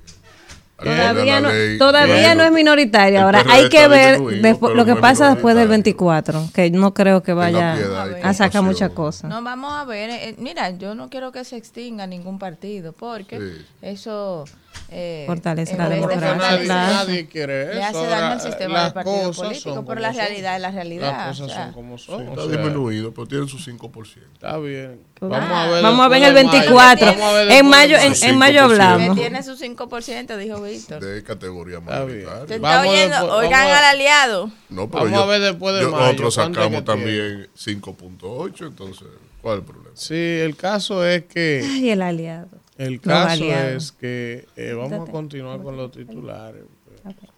Todavía, 0.78 1.40
no, 1.40 1.48
la 1.48 1.54
ley, 1.54 1.78
todavía 1.78 2.14
bueno, 2.16 2.34
no 2.34 2.44
es 2.44 2.52
minoritario. 2.52 3.18
el 3.20 3.24
Ahora 3.24 3.44
hay 3.48 3.70
que 3.70 3.88
ver 3.88 4.20
después, 4.20 4.74
lo 4.74 4.84
que 4.84 4.94
no 4.94 5.00
pasa 5.00 5.30
después 5.30 5.54
del 5.54 5.68
minoritario. 5.68 6.42
24, 6.42 6.50
que 6.52 6.70
no 6.70 6.92
creo 6.92 7.22
que 7.22 7.32
vaya 7.32 7.76
piedad 7.76 8.18
a 8.22 8.34
sacar 8.34 8.62
muchas 8.62 8.90
cosas. 8.90 9.30
no 9.30 9.42
vamos 9.42 9.72
a 9.72 9.84
ver 9.84 10.10
eh, 10.10 10.34
mira 10.38 10.68
yo 10.76 10.94
no 10.94 11.08
quiero 11.08 11.32
que 11.32 11.44
se 11.44 11.56
extinga 11.56 12.06
ningún 12.06 12.38
partido 12.38 12.92
porque 12.92 13.38
Sí. 13.40 13.66
eso 13.80 14.44
eh, 14.88 15.24
Fortalece 15.26 15.76
la 15.76 15.88
democracia, 15.88 16.34
nadie, 16.36 16.68
nadie 16.68 17.26
quiere 17.26 17.62
eso. 17.64 17.74
le 17.74 17.84
hace 17.84 18.06
daño 18.06 18.26
al 18.32 18.40
sistema 18.40 18.74
las 18.74 18.84
del 18.84 18.92
partido 18.92 19.22
cosas 19.28 19.46
político, 19.48 19.84
pero 19.84 20.00
la 20.00 20.08
son. 20.08 20.16
realidad 20.16 20.56
es 20.56 20.62
la 20.62 20.70
realidad. 20.70 21.12
Las 21.12 21.28
cosas 21.28 21.40
o 21.46 21.48
sea, 21.48 21.64
son 21.64 21.72
como 21.72 21.98
Sí, 21.98 22.04
son. 22.06 22.20
está 22.28 22.40
o 22.42 22.48
sea, 22.48 22.56
disminuido, 22.56 23.12
pero 23.12 23.26
tienen 23.26 23.48
su 23.48 23.58
5%. 23.58 24.32
Está 24.34 24.56
bien. 24.58 25.00
Ah, 25.20 25.26
Vamos 25.26 25.50
a 25.50 25.66
ver. 25.68 25.82
Vamos 25.82 26.06
a 26.06 26.08
ver 26.08 26.22
el 26.22 26.34
de 26.34 26.44
mayo. 26.44 26.50
24. 26.52 27.06
Vamos 27.06 27.22
a 27.22 27.32
ver 27.32 27.50
En 27.50 27.66
mayo, 27.68 27.96
en, 27.98 28.12
en 28.22 28.38
mayo 28.38 28.60
5%. 28.60 28.64
hablamos. 28.64 29.16
tiene 29.16 29.42
su 29.42 29.56
5%, 29.56 30.36
dijo 30.36 30.62
Víctor. 30.62 31.00
De 31.04 31.22
categoría 31.24 31.78
Está. 31.78 32.46
¿Te 32.46 32.54
está 32.56 32.68
Vamos 32.68 32.92
oyendo? 32.92 33.16
después- 33.16 33.32
Oigan 33.44 33.66
al 33.68 33.84
aliado. 33.84 34.50
No, 34.68 34.88
pero 34.88 35.04
Vamos 35.04 35.18
yo- 35.18 35.22
a 35.24 35.26
ver 35.26 35.40
después 35.40 35.74
de 35.74 35.80
yo- 35.82 35.90
mayo, 35.90 36.04
Nosotros 36.04 36.34
¿cuánto 36.36 36.60
sacamos 36.60 36.84
también 36.84 37.48
5.8, 37.56 38.66
entonces, 38.66 39.08
¿cuál 39.42 39.54
es 39.56 39.60
el 39.60 39.66
problema? 39.66 39.90
Sí, 39.94 40.14
el 40.14 40.56
caso 40.56 41.04
es 41.04 41.24
que. 41.24 41.62
Ay, 41.64 41.90
el 41.90 42.02
aliado. 42.02 42.48
El 42.78 43.00
caso 43.00 43.44
es 43.44 43.92
que 43.92 44.46
eh, 44.56 44.72
vamos 44.74 45.08
a 45.08 45.10
continuar 45.10 45.62
con 45.62 45.76
los 45.76 45.92
titulares. 45.92 46.64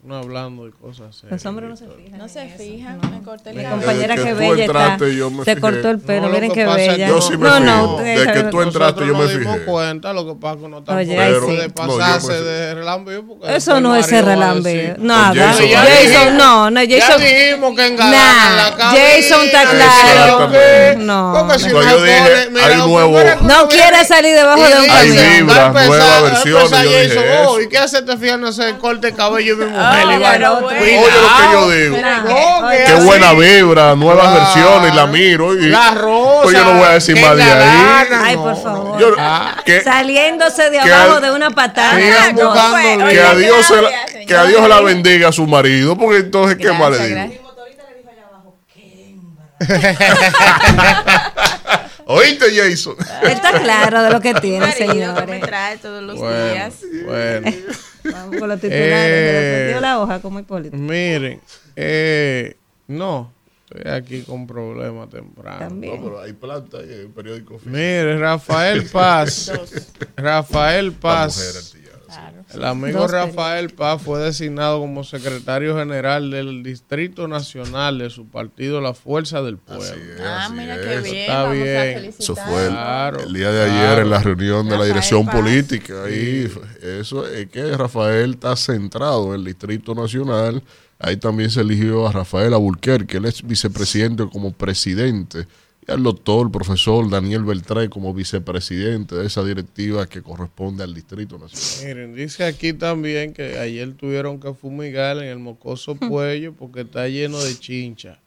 Uno 0.08 0.16
hablando 0.20 0.64
de 0.64 0.70
cosas 0.72 1.14
serias. 1.14 1.32
Los 1.32 1.44
hombres 1.44 1.68
no 1.68 1.76
se 1.76 1.84
fijan. 1.86 2.18
No 2.18 2.28
se 2.30 2.48
fijan, 2.48 2.98
no. 3.02 3.10
me 3.10 3.22
corté 3.22 3.50
el 3.50 3.56
Mi 3.56 3.64
compañera 3.66 4.14
que 4.16 4.22
que 4.22 4.30
tú 4.32 4.38
bella 4.38 4.64
está. 4.64 4.64
entraste, 4.94 5.16
yo 5.16 5.30
me 5.30 5.44
Se 5.44 5.50
fijé. 5.50 5.60
cortó 5.60 5.90
el 5.90 5.98
pelo, 5.98 6.20
No, 6.22 6.26
lo 6.28 6.32
miren 6.32 6.50
que 6.52 6.64
bella. 6.64 7.08
yo 7.08 7.20
sí 7.20 7.36
me 7.36 7.46
no, 7.46 7.60
no, 7.60 7.96
De 7.98 8.32
que 8.32 8.42
tú 8.44 8.62
entraste, 8.62 9.06
yo 9.06 9.14
me 9.14 9.26
dimos 9.26 9.52
fijé. 9.56 9.64
cuenta, 9.66 10.14
lo 10.14 10.26
que 10.26 10.40
pasa 10.40 10.56
que 10.62 10.68
no 10.68 10.76
tampoco 10.82 10.96
Oye, 10.96 11.18
ay, 11.20 11.34
puede 11.44 11.64
sí. 11.64 11.68
pasarse 11.74 12.32
No, 12.32 12.40
de 12.42 12.74
relambio 12.74 13.26
porque 13.26 13.54
Eso 13.54 13.80
no 13.82 13.94
es 13.96 14.06
decir- 14.06 14.96
Nada. 14.98 15.34
Jason, 15.34 15.66
ya 15.68 15.82
Jason, 15.84 16.36
no, 16.38 16.70
no, 16.70 16.82
Ya 16.84 17.00
Jason. 17.06 17.20
dijimos 17.20 17.76
que 17.76 17.86
engalana 17.86 18.16
Nah, 18.16 18.56
la 18.70 18.76
cabina. 18.78 19.04
Jason 19.14 19.44
está 19.44 19.62
claro. 19.68 20.50
No. 21.00 21.34
Porque 21.38 21.58
si 21.58 21.68
Pues 21.68 21.86
no 21.86 22.60
hay 22.60 22.76
nuevo- 22.78 23.18
No 23.42 23.68
quiere 23.68 24.04
salir 24.06 24.34
debajo 24.34 24.62
de 24.62 24.74
un 24.74 24.82
dice, 24.84 24.90
Hay 24.96 25.08
camión. 25.08 25.46
vibras, 25.46 25.58
va 25.58 25.62
a 25.64 25.68
empezar- 25.68 25.86
nuevas 25.88 26.08
va 26.08 26.16
a 26.16 26.22
versiones, 26.22 26.64
empezar 26.64 26.84
yo 26.86 26.90
dije 26.90 27.08
Jason, 27.08 27.24
eso. 27.24 27.50
oh, 27.50 27.60
¿Y 27.60 27.68
qué 27.68 27.78
hace 27.78 27.98
este 27.98 28.38
no 28.38 28.52
sé 28.52 28.68
el 28.70 28.78
corte 28.78 29.06
de 29.08 29.12
cabello 29.12 29.56
de 29.56 29.64
mi 29.66 29.70
mujer? 29.72 29.97
Lo 30.04 30.68
que 30.68 30.78
yo 31.52 31.70
digo. 31.70 31.96
Qué 32.86 32.94
buena 33.04 33.32
vibra, 33.32 33.94
nuevas 33.94 34.34
versiones, 34.34 34.94
la 34.94 35.06
miro. 35.06 35.54
Y, 35.54 35.66
La 35.68 35.90
rosa. 35.92 36.42
Pues 36.42 36.56
yo 36.56 36.64
no 36.64 36.72
voy 36.74 36.86
a 36.88 36.92
decir 36.92 37.20
más 37.20 37.36
de 37.36 37.42
ahí. 37.42 37.48
engalana, 37.50 38.22
Ay, 38.24 38.36
no, 38.36 38.42
por 38.42 38.50
no. 38.56 38.62
favor. 38.62 38.98
Yo- 39.00 39.14
Ah. 39.18 39.56
que, 39.64 39.80
Saliéndose 39.82 40.70
de 40.70 40.80
abajo 40.80 41.20
de 41.20 41.30
una 41.32 41.50
patada. 41.50 41.94
Lío. 41.94 42.52
que 43.08 43.20
a 43.20 43.34
Dios, 43.34 43.66
se 43.66 43.82
la, 43.82 43.90
que 44.26 44.34
a. 44.36 44.44
Dios 44.44 44.68
la 44.68 44.80
bendiga 44.80 45.28
a 45.28 45.32
su 45.32 45.46
marido, 45.46 45.96
porque 45.96 46.18
entonces, 46.18 46.56
¿qué 46.58 46.72
más 46.72 46.90
le 46.92 47.06
digo? 47.06 47.48
¿Oíste, 52.06 52.46
Jason? 52.56 52.96
Está 53.22 53.52
claro 53.60 54.02
de 54.02 54.10
lo 54.10 54.20
que 54.20 54.32
tiene, 54.34 54.72
que 54.72 54.86
me 54.86 54.92
señores. 54.92 55.40
trae 55.42 55.76
todos 55.78 56.02
los 56.02 56.16
Bueno, 56.18 56.44
días. 56.52 56.74
bueno. 57.04 57.50
Vamos 58.12 58.36
con 58.36 58.48
los 58.48 58.60
titulares. 58.60 58.90
Eh, 58.92 59.62
perdió 59.66 59.80
la 59.80 60.00
hoja 60.00 60.20
como 60.20 60.40
Hipólito. 60.40 60.76
Miren, 60.76 61.40
eh, 61.76 62.56
no, 62.86 63.32
estoy 63.68 63.90
aquí 63.92 64.22
con 64.22 64.46
problemas 64.46 65.08
temprano. 65.10 65.58
También. 65.58 66.02
pero 66.02 66.20
hay 66.20 66.32
planta 66.32 66.80
en 66.80 66.90
el 66.90 67.08
periódico 67.08 67.54
oficial. 67.54 67.74
Mire, 67.74 68.18
Rafael 68.18 68.84
Paz, 68.86 69.52
Rafael 70.16 70.86
La 70.86 70.90
mujer 70.90 71.00
Paz, 71.00 71.74
el 72.54 72.64
amigo 72.64 73.00
Dos 73.00 73.10
Rafael 73.10 73.70
Paz 73.70 74.00
fue 74.02 74.18
designado 74.20 74.80
como 74.80 75.04
secretario 75.04 75.76
general 75.76 76.30
del 76.30 76.62
Distrito 76.62 77.28
Nacional 77.28 77.98
de 77.98 78.10
su 78.10 78.26
partido 78.28 78.80
La 78.80 78.94
Fuerza 78.94 79.42
del 79.42 79.58
Pueblo. 79.58 79.84
Así 79.84 79.92
es, 80.00 80.20
Ah, 80.20 80.44
así 80.46 80.54
mira 80.54 80.74
es. 80.76 80.80
qué 80.86 81.00
bien. 81.10 81.16
Está 81.22 81.42
Vamos 81.42 81.54
bien. 81.56 81.76
a 81.76 81.90
Eso 82.08 82.36
fue 82.36 82.62
el, 82.66 82.70
Claro, 82.72 83.20
el 83.20 83.32
día 83.34 83.50
de 83.50 83.62
ayer 83.70 83.98
en 84.00 84.10
la 84.10 84.18
reunión 84.20 84.68
de 84.68 84.78
la 84.78 84.84
dirección 84.84 85.26
Paz. 85.26 85.34
política. 85.36 86.04
Ahí, 86.04 86.50
eso 86.82 87.26
es 87.26 87.48
que 87.50 87.76
Rafael 87.76 88.32
está 88.32 88.56
centrado 88.56 89.28
en 89.34 89.40
el 89.40 89.44
Distrito 89.44 89.94
Nacional. 89.94 90.62
Ahí 91.00 91.16
también 91.16 91.50
se 91.50 91.60
eligió 91.60 92.08
a 92.08 92.12
Rafael 92.12 92.52
Abulquer, 92.54 93.06
que 93.06 93.18
él 93.18 93.26
es 93.26 93.42
vicepresidente 93.46 94.26
como 94.32 94.52
presidente. 94.52 95.46
El 95.88 96.02
doctor, 96.02 96.46
el 96.46 96.52
profesor 96.52 97.08
Daniel 97.10 97.44
Beltrán 97.44 97.88
como 97.88 98.12
vicepresidente 98.14 99.14
de 99.16 99.26
esa 99.26 99.42
directiva 99.42 100.06
que 100.06 100.22
corresponde 100.22 100.84
al 100.84 100.94
Distrito 100.94 101.38
Nacional. 101.38 101.96
Miren, 101.96 102.14
dice 102.14 102.44
aquí 102.44 102.72
también 102.72 103.32
que 103.32 103.58
ayer 103.58 103.94
tuvieron 103.94 104.38
que 104.38 104.52
fumigar 104.52 105.16
en 105.18 105.24
el 105.24 105.38
mocoso 105.38 105.96
puello 105.96 106.52
porque 106.52 106.82
está 106.82 107.08
lleno 107.08 107.42
de 107.42 107.58
chincha. 107.58 108.20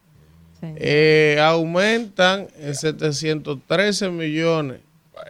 Sí. 0.60 0.67
Eh, 0.76 1.38
aumentan 1.39 2.47
en 2.60 2.76
713 2.76 4.10
millones 4.10 4.82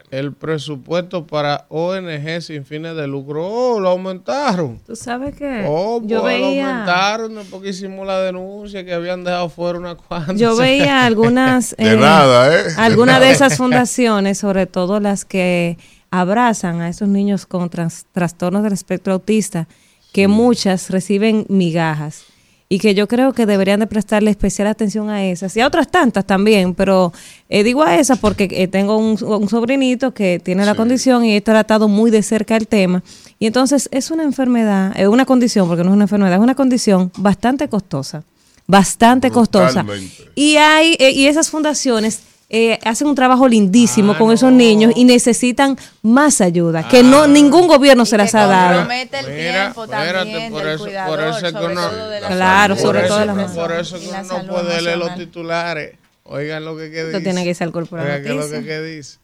el 0.09 0.33
presupuesto 0.33 1.25
para 1.27 1.65
ONG 1.69 2.41
sin 2.41 2.65
fines 2.65 2.95
de 2.95 3.07
lucro. 3.07 3.45
Oh, 3.47 3.79
lo 3.79 3.89
aumentaron. 3.89 4.79
Tú 4.85 4.95
sabes 4.95 5.35
que 5.35 5.65
Oh, 5.67 6.01
yo 6.03 6.21
pues, 6.21 6.39
lo 6.39 6.45
aumentaron 6.47 7.33
no 7.35 7.41
porque 7.43 7.69
hicimos 7.69 8.05
la 8.05 8.19
denuncia 8.21 8.83
que 8.85 8.93
habían 8.93 9.23
dejado 9.23 9.49
fuera 9.49 9.79
una 9.79 9.95
cuanta. 9.95 10.33
yo 10.33 10.55
veía 10.55 11.05
algunas 11.05 11.75
De 11.77 11.93
eh, 11.93 11.97
nada, 11.97 12.53
¿eh? 12.55 12.63
Algunas 12.77 13.19
de 13.19 13.31
esas 13.31 13.57
fundaciones, 13.57 14.37
sobre 14.37 14.65
todo 14.65 14.99
las 14.99 15.25
que 15.25 15.77
abrazan 16.09 16.81
a 16.81 16.89
esos 16.89 17.07
niños 17.07 17.45
con 17.45 17.69
tras- 17.69 18.05
trastornos 18.11 18.63
del 18.63 18.73
espectro 18.73 19.13
autista, 19.13 19.67
que 20.11 20.27
muchas 20.27 20.89
reciben 20.89 21.45
migajas 21.47 22.23
y 22.71 22.79
que 22.79 22.95
yo 22.95 23.05
creo 23.05 23.33
que 23.33 23.45
deberían 23.45 23.81
de 23.81 23.85
prestarle 23.85 24.31
especial 24.31 24.65
atención 24.69 25.09
a 25.09 25.25
esas 25.25 25.57
y 25.57 25.59
a 25.59 25.67
otras 25.67 25.91
tantas 25.91 26.25
también, 26.25 26.73
pero 26.73 27.11
eh, 27.49 27.65
digo 27.65 27.83
a 27.83 27.97
esas 27.97 28.17
porque 28.17 28.47
eh, 28.49 28.69
tengo 28.69 28.95
un, 28.95 29.21
un 29.21 29.49
sobrinito 29.49 30.13
que 30.13 30.39
tiene 30.39 30.65
la 30.65 30.73
condición 30.73 31.25
y 31.25 31.35
he 31.35 31.41
tratado 31.41 31.89
muy 31.89 32.11
de 32.11 32.23
cerca 32.23 32.55
el 32.55 32.69
tema. 32.69 33.03
Y 33.39 33.47
entonces 33.47 33.89
es 33.91 34.09
una 34.09 34.23
enfermedad, 34.23 34.93
es 34.95 35.09
una 35.09 35.25
condición, 35.25 35.67
porque 35.67 35.83
no 35.83 35.89
es 35.89 35.95
una 35.95 36.05
enfermedad, 36.05 36.35
es 36.35 36.39
una 36.39 36.55
condición 36.55 37.11
bastante 37.17 37.67
costosa, 37.67 38.23
bastante 38.67 39.31
costosa. 39.31 39.85
Y 40.33 40.55
hay 40.55 40.95
eh, 40.97 41.11
y 41.11 41.27
esas 41.27 41.49
fundaciones 41.49 42.21
eh, 42.53 42.77
hacen 42.83 43.07
un 43.07 43.15
trabajo 43.15 43.47
lindísimo 43.47 44.11
Ah, 44.11 44.17
con 44.17 44.31
esos 44.31 44.51
no. 44.51 44.57
niños 44.57 44.91
y 44.95 45.05
necesitan 45.05 45.77
más 46.01 46.41
ayuda, 46.41 46.87
que 46.87 47.01
no 47.01 47.25
ningún 47.25 47.67
gobierno 47.67 48.05
se 48.05 48.15
Y 48.15 48.17
las 48.17 48.31
que 48.31 48.37
ha 48.37 48.45
dado. 48.45 48.81
el 48.81 48.87
Mira, 48.87 49.23
tiempo 49.23 49.83
espérate, 49.85 50.13
también 50.13 50.51
por 50.51 50.63
del 50.63 50.69
eso- 50.75 50.77
por 50.83 50.87
cuidador, 50.89 51.19
eso 51.21 51.29
es 51.37 51.43
que 51.43 51.51
sobre 51.51 51.71
uno- 51.73 51.89
todo 51.89 52.09
de 52.09 52.21
la 52.21 52.27
Claro, 52.27 52.75
salud 52.75 52.85
sobre 52.87 52.99
por 52.99 53.07
todo 53.07 53.19
eso, 53.19 53.25
las 53.35 53.51
Por 53.51 53.71
eso 53.71 53.99
que 53.99 54.07
uno 54.09 54.23
no 54.43 54.47
puede 54.53 54.81
leer 54.81 54.97
los 54.97 55.15
titulares. 55.15 55.95
Oigan 56.23 56.63
lo 56.65 56.75
que, 56.77 56.83
que 56.91 57.03
dice. 57.05 57.17
Esto 57.17 57.23
tiene 57.23 57.43
que 57.43 57.53
ser 57.53 57.71
por 57.71 57.87
la 57.91 58.03
Oigan 58.03 58.23
qué 58.23 58.29
es 58.29 58.35
lo 58.35 58.49
que, 58.49 58.63
que 58.65 58.81
dice. 58.81 59.17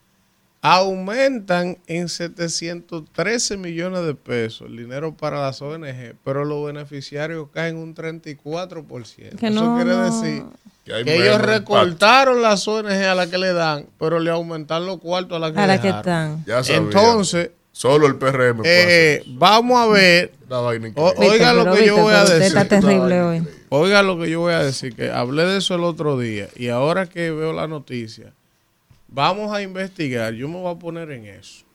Aumentan 0.61 1.77
en 1.87 2.09
713 2.09 3.57
millones 3.57 4.05
de 4.05 4.15
pesos 4.15 4.67
el 4.69 4.75
dinero 4.77 5.13
para 5.13 5.39
las 5.41 5.61
ONG, 5.61 6.15
pero 6.25 6.43
los 6.45 6.65
beneficiarios 6.65 7.47
caen 7.53 7.77
un 7.77 7.93
34%. 7.93 9.37
Que 9.37 9.47
Eso 9.47 9.63
no, 9.63 9.75
quiere 9.75 9.91
no. 9.91 10.03
decir 10.05 10.43
Que 10.87 10.93
hay 10.93 11.03
que 11.03 11.15
ellos 11.15 11.35
impacto. 11.35 11.51
recortaron 11.51 12.41
las 12.41 12.65
ONG 12.65 12.87
a 12.87 13.13
las 13.13 13.27
que 13.27 13.37
le 13.37 13.51
dan, 13.51 13.87
pero 13.99 14.21
le 14.21 14.31
aumentaron 14.31 14.87
los 14.87 14.99
cuartos 14.99 15.35
a 15.35 15.39
las 15.39 15.51
que 15.51 15.59
A 15.59 15.67
la 15.67 15.81
que 15.81 15.89
están. 15.89 16.45
Ya. 16.45 16.61
Entonces, 16.69 17.51
Solo 17.73 18.07
el 18.07 18.15
PRM 18.15 18.59
puede 18.59 19.15
eh, 19.17 19.23
vamos 19.27 19.77
a 19.77 19.85
ver 19.85 20.31
o-. 20.95 21.13
Oiga 21.17 21.53
lo 21.53 21.75
que 21.75 21.85
yo 21.85 21.97
voy 21.97 22.13
a 22.13 22.23
decir. 22.23 22.41
está 22.41 22.65
terrible 22.65 23.21
hoy. 23.21 23.47
Oiga 23.69 24.01
lo 24.01 24.17
que 24.17 24.29
yo 24.29 24.39
voy 24.39 24.53
a 24.53 24.63
decir, 24.63 24.95
que 24.95 25.11
hablé 25.11 25.43
de 25.43 25.57
eso 25.57 25.75
el 25.75 25.83
otro 25.83 26.17
día 26.17 26.47
y 26.55 26.69
ahora 26.69 27.05
que 27.05 27.29
veo 27.31 27.51
la 27.51 27.67
noticia, 27.67 28.31
vamos 29.09 29.53
a 29.53 29.61
investigar, 29.61 30.33
yo 30.33 30.47
me 30.47 30.55
voy 30.55 30.73
a 30.73 30.79
poner 30.79 31.11
en 31.11 31.25
eso, 31.25 31.65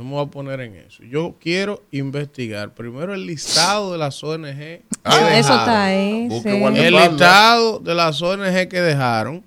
yo 0.00 0.04
me 0.04 0.12
voy 0.12 0.24
a 0.26 0.30
poner 0.30 0.60
en 0.60 0.76
eso. 0.76 1.02
Yo 1.04 1.34
quiero 1.40 1.82
investigar 1.90 2.72
primero 2.74 3.12
el 3.12 3.26
listado 3.26 3.92
de 3.92 3.98
las 3.98 4.22
ONG. 4.24 4.54
que 4.56 4.82
Ah, 5.04 5.38
Eso 5.38 5.54
está 5.54 5.84
ahí. 5.84 6.28
Sí. 6.42 6.48
El 6.48 6.94
listado 6.94 7.78
de 7.80 7.94
las 7.94 8.22
ONG 8.22 8.68
que 8.68 8.80
dejaron 8.80 9.44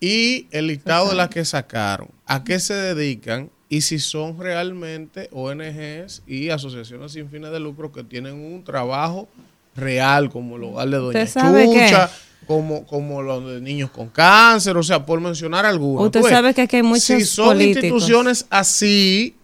y 0.00 0.46
el 0.50 0.66
listado 0.66 1.10
de 1.10 1.14
las 1.14 1.28
que 1.28 1.44
sacaron, 1.44 2.08
a 2.26 2.42
qué 2.42 2.58
se 2.58 2.74
dedican 2.74 3.50
y 3.68 3.82
si 3.82 4.00
son 4.00 4.38
realmente 4.38 5.28
ONGs 5.32 6.22
y 6.26 6.50
asociaciones 6.50 7.12
sin 7.12 7.30
fines 7.30 7.52
de 7.52 7.60
lucro 7.60 7.92
que 7.92 8.02
tienen 8.02 8.34
un 8.34 8.64
trabajo 8.64 9.28
real, 9.76 10.28
como 10.30 10.56
el 10.56 10.64
hogar 10.64 10.88
de 10.88 10.96
Doña. 10.96 11.24
Chucha, 11.26 12.10
como, 12.46 12.84
como 12.84 13.22
los 13.22 13.46
de 13.46 13.60
niños 13.60 13.90
con 13.90 14.08
cáncer, 14.08 14.76
o 14.76 14.82
sea, 14.82 15.06
por 15.06 15.20
mencionar 15.20 15.64
algunos. 15.64 16.06
Usted 16.06 16.22
ves, 16.22 16.30
sabe 16.30 16.52
que 16.54 16.62
aquí 16.62 16.76
hay 16.76 16.82
muchos 16.82 17.04
Si 17.04 17.24
son 17.24 17.46
políticos. 17.46 17.84
instituciones 17.84 18.46
así, 18.50 19.36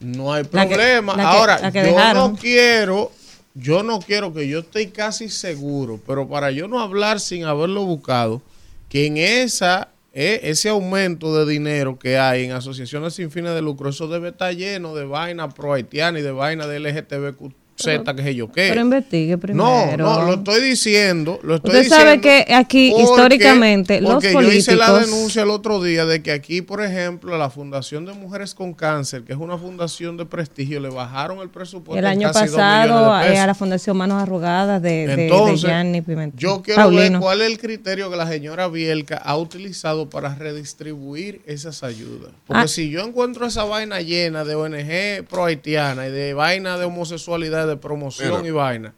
no 0.00 0.32
hay 0.32 0.44
La 0.52 0.66
que- 0.68 0.74
problema. 0.74 1.16
la 1.16 1.22
que- 1.22 1.28
Ahora, 1.28 1.70
yo 1.70 1.82
dejaron. 1.82 2.32
no 2.32 2.38
quiero, 2.38 3.12
yo 3.54 3.82
no 3.82 4.00
quiero 4.00 4.32
que 4.34 4.48
yo 4.48 4.60
esté 4.60 4.90
casi 4.90 5.28
seguro, 5.28 6.00
pero 6.06 6.28
para 6.28 6.50
yo 6.50 6.68
no 6.68 6.80
hablar 6.80 7.20
sin 7.20 7.44
haberlo 7.44 7.84
buscado, 7.84 8.42
que 8.88 9.06
en 9.06 9.16
esa 9.16 9.88
eh, 10.18 10.40
ese 10.48 10.70
aumento 10.70 11.36
de 11.36 11.52
dinero 11.52 11.98
que 11.98 12.16
hay 12.18 12.44
en 12.46 12.52
asociaciones 12.52 13.12
sin 13.12 13.30
fines 13.30 13.52
de 13.54 13.60
lucro, 13.60 13.90
eso 13.90 14.08
debe 14.08 14.30
estar 14.30 14.54
lleno 14.56 14.94
de 14.94 15.04
vaina 15.04 15.50
pro 15.50 15.74
haitiana 15.74 16.18
y 16.18 16.22
de 16.22 16.32
vaina 16.32 16.66
de 16.66 16.78
LGTBZ, 17.78 18.14
que 18.16 18.22
sé 18.22 18.34
yo 18.34 18.50
qué. 18.52 18.68
Pero 18.68 18.80
investigue 18.80 19.32
No, 19.34 19.38
primero. 19.40 19.96
no, 19.98 20.22
lo 20.22 20.34
estoy 20.34 20.62
diciendo. 20.62 21.38
Lo 21.42 21.56
estoy 21.56 21.70
Usted 21.70 21.82
diciendo 21.84 22.04
sabe 22.06 22.20
que 22.20 22.54
aquí, 22.54 22.90
porque- 22.90 23.02
históricamente, 23.04 24.00
los 24.00 24.14
porque 24.14 24.32
yo 24.32 24.52
hice 24.52 24.76
la 24.76 24.92
denuncia 24.98 25.42
el 25.42 25.50
otro 25.50 25.82
día 25.82 26.04
de 26.06 26.22
que 26.22 26.32
aquí, 26.32 26.62
por 26.62 26.82
ejemplo, 26.82 27.36
la 27.36 27.50
Fundación 27.50 28.04
de 28.06 28.12
Mujeres 28.14 28.54
con 28.54 28.72
Cáncer, 28.74 29.22
que 29.24 29.32
es 29.32 29.38
una 29.38 29.58
fundación 29.58 30.16
de 30.16 30.24
prestigio, 30.26 30.80
le 30.80 30.88
bajaron 30.88 31.40
el 31.40 31.48
presupuesto. 31.48 31.98
El 31.98 32.06
año 32.06 32.30
casi 32.32 32.50
pasado 32.50 33.14
de 33.18 33.24
eh, 33.26 33.28
pesos. 33.30 33.38
a 33.42 33.46
la 33.46 33.54
Fundación 33.54 33.96
Manos 33.96 34.22
Arrugadas 34.22 34.82
de, 34.82 35.06
de, 35.06 35.16
de 35.16 35.22
Entonces, 35.26 35.60
Gianni 35.62 36.00
Pimentel. 36.02 36.38
yo 36.38 36.62
quiero 36.62 36.88
ver 36.90 36.96
Paulino. 36.98 37.20
cuál 37.20 37.40
es 37.42 37.48
el 37.48 37.58
criterio 37.58 38.10
que 38.10 38.16
la 38.16 38.26
señora 38.28 38.68
Bielka 38.68 39.16
ha 39.16 39.36
utilizado 39.36 40.08
para 40.10 40.34
redistribuir 40.34 41.40
esas 41.46 41.82
ayudas. 41.82 42.32
Porque 42.46 42.62
Ah. 42.62 42.68
si 42.68 42.90
yo 42.90 43.00
encuentro 43.04 43.46
esa 43.46 43.64
vaina 43.64 44.00
llena 44.00 44.44
de 44.44 44.54
ONG 44.54 45.24
pro 45.28 45.44
haitiana 45.44 46.06
y 46.08 46.10
de 46.10 46.34
vaina 46.34 46.78
de 46.78 46.84
homosexualidad, 46.84 47.65
de 47.66 47.76
promoción 47.76 48.36
Mira. 48.42 48.48
y 48.48 48.50
vaina, 48.50 48.94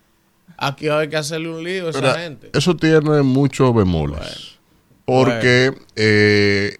aquí 0.56 0.88
hay 0.88 1.08
que 1.08 1.16
hacerle 1.16 1.48
un 1.48 1.62
lío 1.64 1.86
a 1.86 1.90
esa 1.90 2.00
Mira, 2.00 2.14
gente. 2.18 2.50
Eso 2.52 2.76
tiene 2.76 3.22
muchos 3.22 3.74
bemoles. 3.74 4.58
porque 5.04 5.72
eh, 5.96 6.76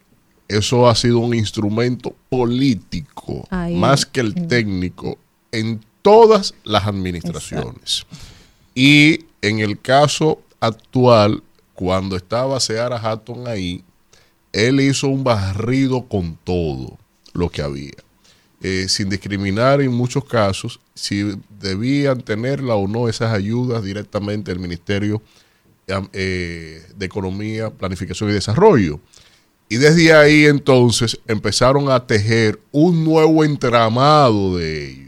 eso 0.49 0.89
ha 0.89 0.95
sido 0.95 1.19
un 1.19 1.35
instrumento 1.35 2.15
político, 2.29 3.47
Ahí, 3.51 3.75
más 3.75 4.05
que 4.07 4.21
el 4.21 4.47
técnico, 4.49 5.19
en 5.53 5.81
todas 6.03 6.55
las 6.65 6.87
administraciones. 6.87 8.07
Y 8.75 9.25
en 9.43 9.61
el 9.61 9.81
caso 9.81 10.41
actual, 10.61 11.43
cuando 11.75 12.17
estaba 12.17 12.59
Seara 12.61 12.97
Hatton 12.99 13.47
ahí, 13.49 13.83
él 14.53 14.81
hizo 14.81 15.09
un 15.09 15.23
barrido 15.25 16.07
con 16.09 16.37
todo 16.45 16.99
lo 17.33 17.51
que 17.51 17.63
había. 17.63 17.93
Eh, 18.61 18.87
sin 18.89 19.09
discriminar 19.09 19.81
en 19.81 19.93
muchos 19.93 20.25
casos 20.25 20.81
si 20.93 21.39
debían 21.61 22.21
tenerla 22.23 22.75
o 22.75 22.89
no 22.89 23.09
esas 23.09 23.33
ayudas 23.33 23.85
directamente 23.85 24.51
del 24.51 24.59
Ministerio 24.59 25.23
eh, 26.13 26.83
de 26.97 27.07
Economía, 27.07 27.71
Planificación 27.71 28.31
y 28.31 28.33
Desarrollo. 28.33 28.99
Y 29.69 29.77
desde 29.77 30.13
ahí 30.13 30.47
entonces 30.47 31.21
empezaron 31.29 31.89
a 31.89 32.05
tejer 32.05 32.59
un 32.73 33.05
nuevo 33.05 33.45
entramado 33.45 34.57
de 34.57 34.91
ellos. 34.91 35.08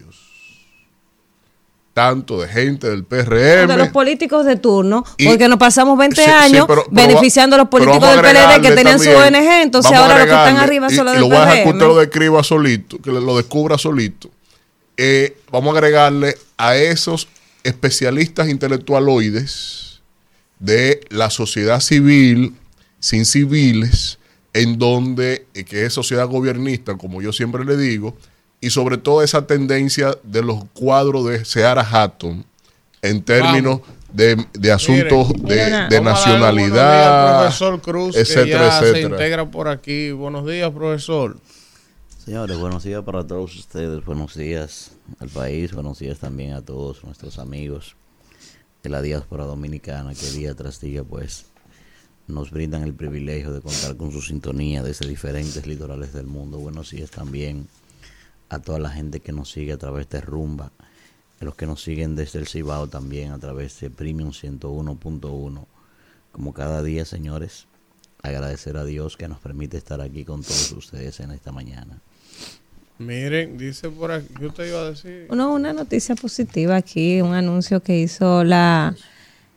Tanto 1.93 2.41
de 2.41 2.47
gente 2.49 2.89
del 2.89 3.05
PRM. 3.05 3.67
de 3.67 3.77
los 3.77 3.89
políticos 3.89 4.47
de 4.47 4.55
turno, 4.57 5.05
porque 5.25 5.49
nos 5.49 5.59
pasamos 5.59 5.99
20 5.99 6.17
Sí, 6.17 6.23
sí, 6.25 6.31
años 6.31 6.67
pero- 6.69 6.85
pero 6.85 7.09
beneficiando 7.09 7.57
a 7.57 7.59
los 7.59 7.69
políticos 7.69 8.01
del 8.13 8.21
PLD 8.21 8.61
que 8.63 8.71
tenían 8.77 8.99
su 9.01 9.11
ONG, 9.11 9.63
entonces 9.63 9.93
ahora 9.93 10.19
los 10.19 10.27
que 10.27 10.33
están 10.33 10.57
arriba 10.57 10.89
son 10.89 11.05
los 11.07 11.15
y 11.15 11.19
del 11.19 11.21
lo 11.23 11.27
voy 11.29 11.37
a 11.37 11.41
dejar 11.41 11.63
que 11.65 11.69
usted 11.69 11.81
lo 11.81 11.95
PRM. 11.95 12.01
describa 12.01 12.45
solito, 12.45 12.99
que 13.03 13.11
lo 13.11 13.37
descubra 13.37 13.77
solito. 13.77 14.31
Eh, 14.97 15.37
vamos 15.51 15.75
a 15.75 15.79
agregarle 15.79 16.37
a 16.57 16.77
esos 16.77 17.27
especialistas 17.65 18.49
intelectualoides 18.49 20.01
de 20.59 21.01
la 21.09 21.31
sociedad 21.31 21.81
civil, 21.81 22.55
sin 22.99 23.25
civiles, 23.25 24.19
en 24.53 24.79
donde, 24.79 25.47
eh, 25.55 25.65
que 25.65 25.87
es 25.87 25.93
sociedad 25.93 26.27
gobernista, 26.29 26.97
como 26.97 27.23
yo 27.23 27.33
siempre 27.33 27.65
le 27.65 27.77
digo, 27.77 28.17
y 28.61 28.71
sobre 28.71 28.99
todo 28.99 29.23
esa 29.23 29.47
tendencia 29.47 30.17
de 30.23 30.43
los 30.43 30.65
cuadros 30.73 31.27
de 31.27 31.45
Seara 31.45 31.83
Hatton 31.83 32.45
en 33.03 33.23
términos 33.23 33.81
de, 34.13 34.45
de 34.53 34.73
asuntos 34.73 35.33
de, 35.33 35.65
Mira, 35.65 35.89
días 35.89 36.03
nacionalidad, 36.03 37.37
al 37.37 37.43
profesor 37.45 37.81
Cruz, 37.81 38.15
que 38.15 38.21
etcétera, 38.21 38.79
se 38.79 38.91
etcétera. 38.91 39.09
integra 39.09 39.51
por 39.51 39.69
aquí. 39.69 40.11
Buenos 40.11 40.47
días, 40.47 40.71
profesor. 40.71 41.39
Señores, 42.25 42.59
buenos 42.59 42.85
días 42.85 43.03
para 43.03 43.27
todos 43.27 43.57
ustedes, 43.57 44.05
buenos 44.05 44.35
días 44.37 44.93
al 45.21 45.29
país, 45.29 45.73
buenos 45.73 45.99
días 45.99 46.19
también 46.19 46.53
a 46.53 46.61
todos 46.61 47.03
nuestros 47.05 47.39
amigos 47.39 47.97
de 48.83 48.91
la 48.91 49.01
diáspora 49.01 49.45
dominicana 49.45 50.15
que 50.15 50.31
día 50.31 50.55
tras 50.55 50.81
día 50.81 51.03
pues 51.03 51.47
nos 52.27 52.51
brindan 52.51 52.83
el 52.83 52.95
privilegio 52.95 53.53
de 53.53 53.61
contar 53.61 53.97
con 53.97 54.13
su 54.13 54.21
sintonía 54.21 54.83
desde 54.83 55.09
diferentes 55.09 55.67
litorales 55.67 56.13
del 56.13 56.27
mundo. 56.27 56.59
Buenos 56.59 56.91
días 56.91 57.11
también 57.11 57.67
a 58.51 58.59
toda 58.59 58.79
la 58.79 58.91
gente 58.91 59.21
que 59.21 59.33
nos 59.33 59.51
sigue 59.51 59.73
a 59.73 59.79
través 59.79 60.09
de 60.11 60.21
Rumba, 60.21 60.73
a 61.41 61.45
los 61.45 61.55
que 61.55 61.67
nos 61.67 61.83
siguen 61.83 62.17
desde 62.17 62.41
el 62.41 62.49
Cibao 62.49 62.89
también 62.89 63.31
a 63.33 63.39
través 63.39 63.81
de 63.81 63.89
Premium 63.91 64.33
101.1. 64.33 65.65
Como 66.33 66.53
cada 66.53 66.83
día, 66.83 67.05
señores, 67.05 67.67
agradecer 68.23 68.77
a 68.77 68.85
Dios 68.85 69.17
que 69.17 69.29
nos 69.29 69.39
permite 69.39 69.79
estar 69.79 70.01
aquí 70.01 70.25
con 70.25 70.43
todos 70.43 70.73
ustedes 70.73 71.21
en 71.21 71.31
esta 71.31 71.53
mañana. 71.53 71.99
Miren, 72.99 73.57
dice 73.57 73.89
por 73.89 74.13
aquí, 74.13 74.29
¿qué 74.39 74.47
usted 74.47 74.69
iba 74.69 74.81
a 74.81 74.91
decir? 74.91 75.29
No, 75.31 75.55
una 75.55 75.73
noticia 75.73 76.15
positiva 76.17 76.77
aquí, 76.77 77.23
un 77.23 77.33
anuncio 77.33 77.81
que 77.83 77.99
hizo 77.99 78.45
la, 78.45 78.95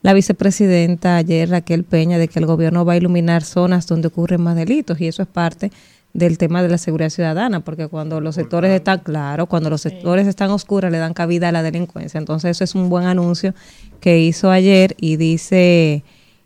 la 0.02 0.14
vicepresidenta 0.14 1.18
ayer, 1.18 1.50
Raquel 1.50 1.84
Peña, 1.84 2.18
de 2.18 2.30
que 2.30 2.40
el 2.40 2.46
gobierno 2.46 2.86
va 2.86 2.94
a 2.94 2.98
iluminar 2.98 3.44
zonas 3.44 3.86
donde 3.88 4.08
ocurren 4.08 4.40
más 4.40 4.56
delitos 4.56 5.02
y 5.02 5.08
eso 5.08 5.24
es 5.24 5.28
parte 5.28 5.72
del 6.14 6.38
tema 6.38 6.62
de 6.62 6.70
la 6.70 6.78
seguridad 6.78 7.10
ciudadana, 7.10 7.62
porque 7.62 7.88
cuando 7.88 8.22
los 8.22 8.36
sectores 8.36 8.72
están 8.72 9.00
claros, 9.00 9.48
cuando 9.48 9.70
los 9.70 9.82
sectores 9.82 10.28
están 10.28 10.52
oscuros, 10.52 10.92
le 10.92 11.00
dan 11.00 11.14
cabida 11.14 11.50
a 11.50 11.52
la 11.52 11.64
delincuencia. 11.64 12.20
Entonces, 12.20 12.52
eso 12.52 12.64
es 12.64 12.76
un 12.76 12.90
buen 12.90 13.06
anuncio 13.06 13.54
que 14.00 14.20
hizo 14.20 14.52
ayer 14.52 14.96
y 15.00 15.16
dice 15.18 16.04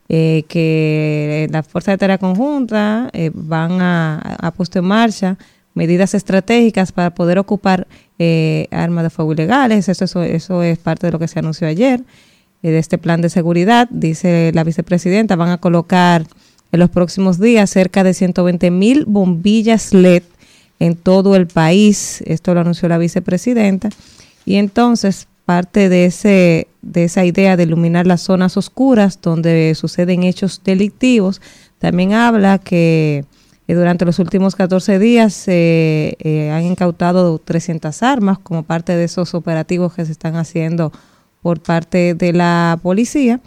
eh, 0.10 0.44
que 0.48 1.50
las 1.52 1.68
fuerzas 1.68 1.94
de 1.94 1.98
tarea 1.98 2.18
conjunta 2.18 3.10
eh, 3.12 3.30
van 3.34 3.82
a, 3.82 4.20
a 4.40 4.52
puesto 4.52 4.80
en 4.80 4.86
marcha 4.86 5.38
medidas 5.78 6.14
estratégicas 6.14 6.92
para 6.92 7.12
poder 7.12 7.40
ocupar 7.40 7.88
eh, 8.20 8.68
armas 8.72 9.04
de 9.04 9.10
fuego 9.10 9.32
ilegales. 9.32 9.88
Eso, 9.88 10.04
eso, 10.04 10.24
eso 10.24 10.64
es 10.64 10.78
parte 10.80 11.08
de 11.08 11.14
lo 11.14 11.20
que 11.20 11.28
se 11.30 11.40
anunció 11.40 11.68
ayer, 11.68 12.04
eh, 12.64 12.72
de 12.72 12.80
este 12.80 12.98
plan 12.98 13.22
de 13.22 13.30
seguridad. 13.30 13.88
Dice 13.90 14.52
la 14.54 14.66
vicepresidenta, 14.66 15.38
van 15.38 15.50
a 15.50 15.60
colocar 15.60 16.26
en 16.72 16.80
los 16.80 16.90
próximos 16.90 17.40
días 17.40 17.70
cerca 17.70 18.04
de 18.04 18.14
120 18.14 18.72
mil 18.72 19.06
bombillas 19.06 19.94
LED 19.94 20.24
en 20.80 20.96
todo 20.96 21.36
el 21.36 21.48
país. 21.48 22.22
Esto 22.26 22.54
lo 22.54 22.62
anunció 22.62 22.90
la 22.90 22.98
vicepresidenta. 22.98 23.90
Y 24.46 24.56
entonces, 24.56 25.28
parte 25.46 25.90
de, 25.90 26.06
ese, 26.06 26.68
de 26.82 27.06
esa 27.06 27.26
idea 27.26 27.58
de 27.58 27.64
iluminar 27.64 28.06
las 28.08 28.22
zonas 28.22 28.58
oscuras 28.58 29.20
donde 29.22 29.74
suceden 29.76 30.24
hechos 30.24 30.62
delictivos, 30.64 31.42
también 31.80 32.14
habla 32.14 32.58
que 32.58 33.26
eh, 33.68 33.74
durante 33.74 34.06
los 34.06 34.20
últimos 34.20 34.56
14 34.56 35.00
días 35.00 35.34
se 35.34 36.18
eh, 36.20 36.52
han 36.52 36.64
incautado 36.64 37.40
300 37.40 38.04
armas 38.04 38.40
como 38.40 38.64
parte 38.64 38.96
de 38.96 39.04
esos 39.04 39.34
operativos 39.34 39.94
que 39.94 40.06
se 40.06 40.12
están 40.12 40.36
haciendo 40.36 40.92
por 41.42 41.62
parte 41.62 42.14
de 42.14 42.34
la 42.34 42.80
policía 42.82 43.40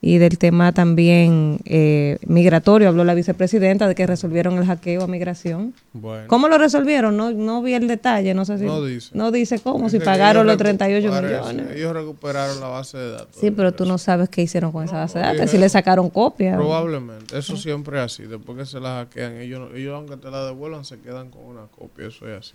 y 0.00 0.18
del 0.18 0.38
tema 0.38 0.72
también 0.72 1.58
eh, 1.64 2.18
migratorio. 2.26 2.88
Habló 2.88 3.02
la 3.04 3.14
vicepresidenta 3.14 3.88
de 3.88 3.96
que 3.96 4.06
resolvieron 4.06 4.56
el 4.56 4.64
hackeo 4.64 5.02
a 5.02 5.06
migración. 5.08 5.74
Bueno. 5.92 6.28
¿Cómo 6.28 6.46
lo 6.46 6.56
resolvieron? 6.56 7.16
No, 7.16 7.32
no 7.32 7.62
vi 7.62 7.74
el 7.74 7.88
detalle, 7.88 8.32
no 8.32 8.44
sé 8.44 8.58
si... 8.58 8.64
No 8.64 8.84
dice. 8.84 9.10
No 9.14 9.32
dice 9.32 9.58
cómo, 9.58 9.88
si 9.88 9.96
Dice 9.98 10.04
pagaron 10.04 10.46
los 10.46 10.56
38 10.56 11.08
recuperaron- 11.08 11.54
millones. 11.56 11.76
Ellos 11.76 11.92
recuperaron 11.94 12.60
la 12.60 12.68
base 12.68 12.96
de 12.96 13.10
datos. 13.10 13.36
Sí, 13.40 13.50
pero 13.50 13.72
tú 13.72 13.86
no 13.86 13.98
sabes 13.98 14.28
qué 14.28 14.42
hicieron 14.42 14.70
con 14.70 14.84
esa 14.84 14.98
base 14.98 15.18
de 15.18 15.24
datos, 15.24 15.50
si 15.50 15.58
le 15.58 15.68
sacaron 15.68 16.10
copia. 16.10 16.54
Probablemente. 16.54 17.36
Eso 17.36 17.56
siempre 17.56 17.98
es 17.98 18.04
así. 18.04 18.22
Después 18.22 18.56
que 18.56 18.66
se 18.66 18.78
la 18.78 18.98
hackean, 19.00 19.38
ellos, 19.40 19.68
ellos 19.74 19.94
aunque 19.96 20.16
te 20.16 20.30
la 20.30 20.44
devuelvan, 20.44 20.84
se 20.84 21.00
quedan 21.00 21.30
con 21.30 21.44
una 21.44 21.62
copia. 21.76 22.06
Eso 22.06 22.28
es 22.28 22.38
así. 22.38 22.52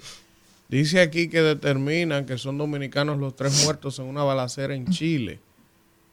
Dice 0.69 1.01
aquí 1.01 1.27
que 1.27 1.41
determinan 1.41 2.25
que 2.25 2.38
son 2.38 2.58
dominicanos 2.58 3.19
los 3.19 3.36
tres 3.36 3.65
muertos 3.65 3.99
en 3.99 4.06
una 4.06 4.23
balacera 4.23 4.73
en 4.73 4.88
Chile. 4.88 5.39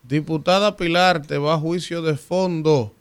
Diputada 0.03 0.75
Pilar 0.75 1.25
te 1.25 1.37
va 1.37 1.53
a 1.53 1.59
juicio 1.59 2.01
de 2.01 2.17
fondo 2.17 2.93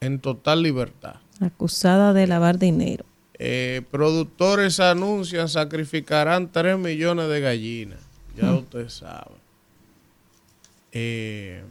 en 0.00 0.18
total 0.20 0.62
libertad. 0.62 1.16
Acusada 1.40 2.12
de 2.12 2.26
lavar 2.26 2.58
dinero. 2.58 3.04
Eh, 3.38 3.82
productores 3.90 4.78
anuncian 4.78 5.48
sacrificarán 5.48 6.52
3 6.52 6.78
millones 6.78 7.28
de 7.28 7.40
gallinas. 7.40 8.00
Ya 8.36 8.52
usted 8.52 8.88
sabe. 8.88 9.34
Eh, 10.92 11.64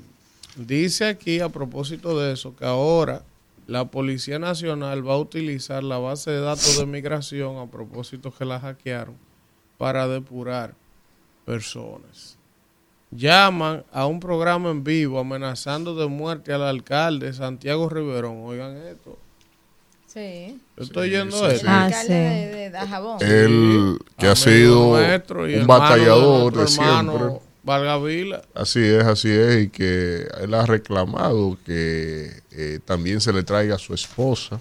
dice 0.56 1.06
aquí 1.06 1.40
a 1.40 1.50
propósito 1.50 2.20
de 2.20 2.34
eso 2.34 2.56
que 2.56 2.66
ahora 2.66 3.24
la 3.68 3.86
Policía 3.86 4.40
Nacional 4.40 5.08
va 5.08 5.14
a 5.14 5.20
utilizar 5.20 5.84
la 5.84 5.98
base 5.98 6.32
de 6.32 6.42
datos 6.42 6.78
de 6.78 6.86
migración 6.86 7.58
a 7.58 7.68
propósito 7.68 8.34
que 8.34 8.44
la 8.44 8.60
hackearon 8.60 9.16
para 9.78 10.08
depurar 10.08 10.74
personas. 11.46 12.38
Llaman 13.12 13.84
a 13.92 14.06
un 14.06 14.20
programa 14.20 14.70
en 14.72 14.84
vivo 14.84 15.20
amenazando 15.20 15.96
de 15.96 16.08
muerte 16.08 16.54
al 16.54 16.64
alcalde 16.64 17.34
Santiago 17.34 17.90
Riverón. 17.90 18.38
Oigan 18.44 18.78
esto. 18.78 19.18
Sí. 20.08 20.60
Yo 20.78 20.84
estoy 20.84 21.10
Sí, 21.10 21.16
yendo 21.16 21.38
sí, 21.38 21.46
esto. 21.46 21.58
sí. 21.60 21.62
El 21.66 21.68
Ah, 21.70 21.86
alcalde 21.86 22.08
sí. 22.08 22.14
de, 22.14 22.56
de 22.56 22.70
Dajabón. 22.70 23.18
Él 23.22 23.98
que 24.18 24.28
ha 24.28 24.32
Amigo 24.32 24.36
sido 24.36 24.98
nuestro 24.98 25.50
y 25.50 25.56
un 25.56 25.68
batallador 25.68 26.54
de 26.54 26.64
hermano 26.64 27.18
siempre. 27.18 27.40
Valga 27.64 27.98
Vila. 28.00 28.42
Así 28.56 28.80
es, 28.84 29.04
así 29.04 29.30
es, 29.30 29.66
y 29.66 29.70
que 29.70 30.28
él 30.42 30.54
ha 30.54 30.66
reclamado 30.66 31.58
que 31.66 32.32
eh, 32.52 32.80
también 32.86 33.22
se 33.22 33.32
le 33.34 33.44
traiga 33.44 33.76
a 33.76 33.80
su 33.80 33.94
esposa, 33.94 34.60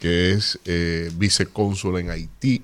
que 0.00 0.32
es 0.32 0.58
eh, 0.64 1.10
vicecónsul 1.16 1.98
en 1.98 2.10
Haití, 2.10 2.62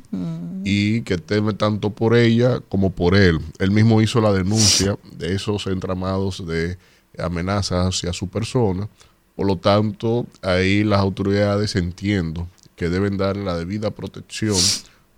y 0.64 1.02
que 1.02 1.18
teme 1.18 1.54
tanto 1.54 1.90
por 1.90 2.16
ella 2.16 2.60
como 2.68 2.90
por 2.90 3.14
él. 3.14 3.40
Él 3.58 3.70
mismo 3.70 4.00
hizo 4.02 4.20
la 4.20 4.32
denuncia 4.32 4.98
de 5.16 5.34
esos 5.34 5.66
entramados 5.66 6.46
de 6.46 6.78
amenazas 7.18 7.86
hacia 7.86 8.12
su 8.12 8.28
persona, 8.28 8.88
por 9.36 9.46
lo 9.46 9.56
tanto, 9.56 10.26
ahí 10.42 10.82
las 10.82 11.00
autoridades 11.00 11.76
entiendo 11.76 12.48
que 12.74 12.88
deben 12.88 13.16
darle 13.18 13.44
la 13.44 13.56
debida 13.56 13.90
protección 13.90 14.56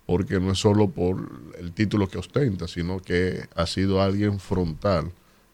porque 0.05 0.39
no 0.39 0.51
es 0.51 0.57
solo 0.57 0.89
por 0.89 1.29
el 1.59 1.71
título 1.71 2.09
que 2.09 2.17
ostenta, 2.17 2.67
sino 2.67 2.99
que 2.99 3.45
ha 3.53 3.67
sido 3.67 4.01
alguien 4.01 4.39
frontal, 4.39 5.11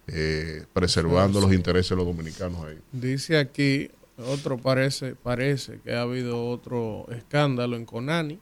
eh, 0.07 0.63
preservando 0.71 1.41
los 1.41 1.51
intereses 1.51 1.89
de 1.89 1.97
los 1.97 2.05
dominicanos 2.05 2.63
ahí. 2.63 2.77
Dice 2.93 3.37
aquí, 3.37 3.89
otro 4.17 4.57
parece, 4.57 5.15
parece 5.15 5.79
que 5.83 5.93
ha 5.93 6.01
habido 6.01 6.47
otro 6.49 7.05
escándalo 7.11 7.75
en 7.75 7.85
Conani. 7.85 8.39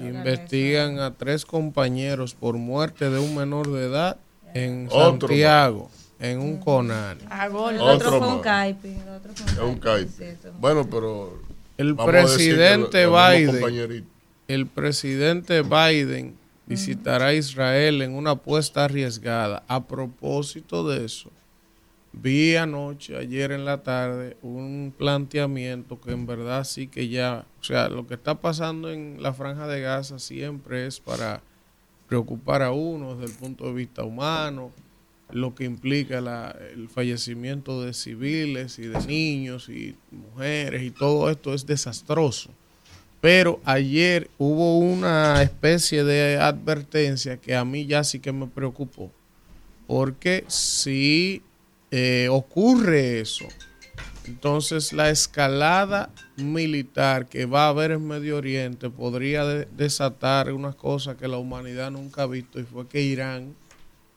Investigan 0.00 0.98
a 1.00 1.14
tres 1.14 1.44
compañeros 1.46 2.34
por 2.34 2.56
muerte 2.56 3.08
de 3.08 3.18
un 3.18 3.34
menor 3.34 3.70
de 3.72 3.86
edad 3.86 4.18
en 4.52 4.88
Otro 4.90 5.26
Santiago, 5.28 5.90
en 6.20 6.38
un 6.38 6.58
Conani. 6.58 7.20
A 7.30 7.48
gol. 7.48 7.74
El 7.74 7.80
Otro 7.80 8.08
otro 8.08 8.18
fue 8.18 8.28
un 8.28 8.40
caipi. 8.40 8.96
otro 9.16 9.32
fue 9.34 9.64
un. 9.64 10.60
Bueno, 10.60 10.88
pero... 10.88 11.38
El 11.76 11.96
presidente 11.96 13.04
lo- 13.04 13.16
Biden, 13.16 14.06
el 14.46 14.66
presidente 14.66 15.62
Biden 15.62 16.36
visitará 16.66 17.26
a 17.28 17.34
Israel 17.34 18.02
en 18.02 18.12
una 18.12 18.32
apuesta 18.32 18.84
arriesgada. 18.84 19.64
A 19.66 19.82
propósito 19.84 20.88
de 20.88 21.04
eso, 21.04 21.30
vi 22.22 22.56
anoche, 22.56 23.16
ayer 23.16 23.52
en 23.52 23.64
la 23.64 23.82
tarde, 23.82 24.36
un 24.42 24.94
planteamiento 24.96 26.00
que 26.00 26.12
en 26.12 26.26
verdad 26.26 26.64
sí 26.64 26.86
que 26.86 27.08
ya, 27.08 27.44
o 27.60 27.64
sea, 27.64 27.88
lo 27.88 28.06
que 28.06 28.14
está 28.14 28.40
pasando 28.40 28.90
en 28.90 29.18
la 29.20 29.32
franja 29.32 29.66
de 29.66 29.80
Gaza 29.80 30.18
siempre 30.18 30.86
es 30.86 31.00
para 31.00 31.42
preocupar 32.08 32.62
a 32.62 32.72
uno 32.72 33.16
desde 33.16 33.32
el 33.32 33.38
punto 33.38 33.66
de 33.66 33.72
vista 33.72 34.04
humano, 34.04 34.70
lo 35.30 35.54
que 35.54 35.64
implica 35.64 36.18
el 36.74 36.88
fallecimiento 36.88 37.82
de 37.82 37.92
civiles 37.94 38.78
y 38.78 38.82
de 38.82 39.00
niños 39.06 39.68
y 39.68 39.96
mujeres 40.10 40.82
y 40.82 40.90
todo 40.90 41.30
esto 41.30 41.54
es 41.54 41.66
desastroso. 41.66 42.50
Pero 43.20 43.58
ayer 43.64 44.30
hubo 44.36 44.78
una 44.78 45.42
especie 45.42 46.04
de 46.04 46.36
advertencia 46.36 47.38
que 47.38 47.56
a 47.56 47.64
mí 47.64 47.86
ya 47.86 48.04
sí 48.04 48.20
que 48.20 48.32
me 48.32 48.46
preocupó. 48.46 49.10
Porque 49.86 50.44
si 50.48 51.42
eh, 51.96 52.26
ocurre 52.28 53.20
eso, 53.20 53.46
entonces 54.26 54.92
la 54.92 55.10
escalada 55.10 56.10
militar 56.36 57.26
que 57.28 57.46
va 57.46 57.66
a 57.66 57.68
haber 57.68 57.92
en 57.92 58.04
Medio 58.08 58.36
Oriente 58.38 58.90
podría 58.90 59.44
de- 59.44 59.68
desatar 59.76 60.52
una 60.52 60.72
cosa 60.72 61.16
que 61.16 61.28
la 61.28 61.36
humanidad 61.38 61.92
nunca 61.92 62.22
ha 62.22 62.26
visto 62.26 62.58
y 62.58 62.64
fue 62.64 62.88
que 62.88 63.00
Irán 63.00 63.54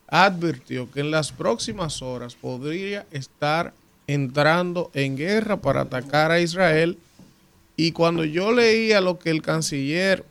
advirtió 0.08 0.90
que 0.90 1.02
en 1.02 1.12
las 1.12 1.32
próximas 1.32 2.02
horas 2.02 2.34
podría 2.34 3.06
estar 3.12 3.76
entrando 4.08 4.90
en 4.96 5.16
guerra 5.16 5.58
para 5.62 5.82
atacar 5.82 6.32
a 6.32 6.40
Israel 6.40 6.98
y 7.76 7.92
cuando 7.92 8.24
yo 8.26 8.54
leía 8.54 9.02
lo 9.02 9.20
que 9.20 9.30
el 9.30 9.44
canciller 9.44 10.26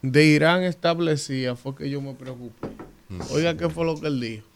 de 0.00 0.24
Irán 0.24 0.62
establecía, 0.62 1.54
fue 1.54 1.74
que 1.74 1.90
yo 1.90 2.00
me 2.00 2.14
preocupé. 2.14 2.68
Oiga, 3.30 3.56
¿qué 3.58 3.68
fue 3.68 3.84
lo 3.84 4.00
que 4.00 4.06
él 4.06 4.20
dijo? 4.20 4.46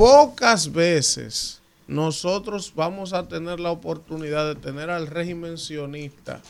Pocas 0.00 0.72
veces 0.72 1.60
nosotros 1.86 2.72
vamos 2.74 3.12
a 3.12 3.28
tener 3.28 3.60
la 3.60 3.70
oportunidad 3.70 4.46
de 4.46 4.58
tener 4.58 4.88
al 4.88 5.06
régimen 5.06 5.58
sionista, 5.58 6.40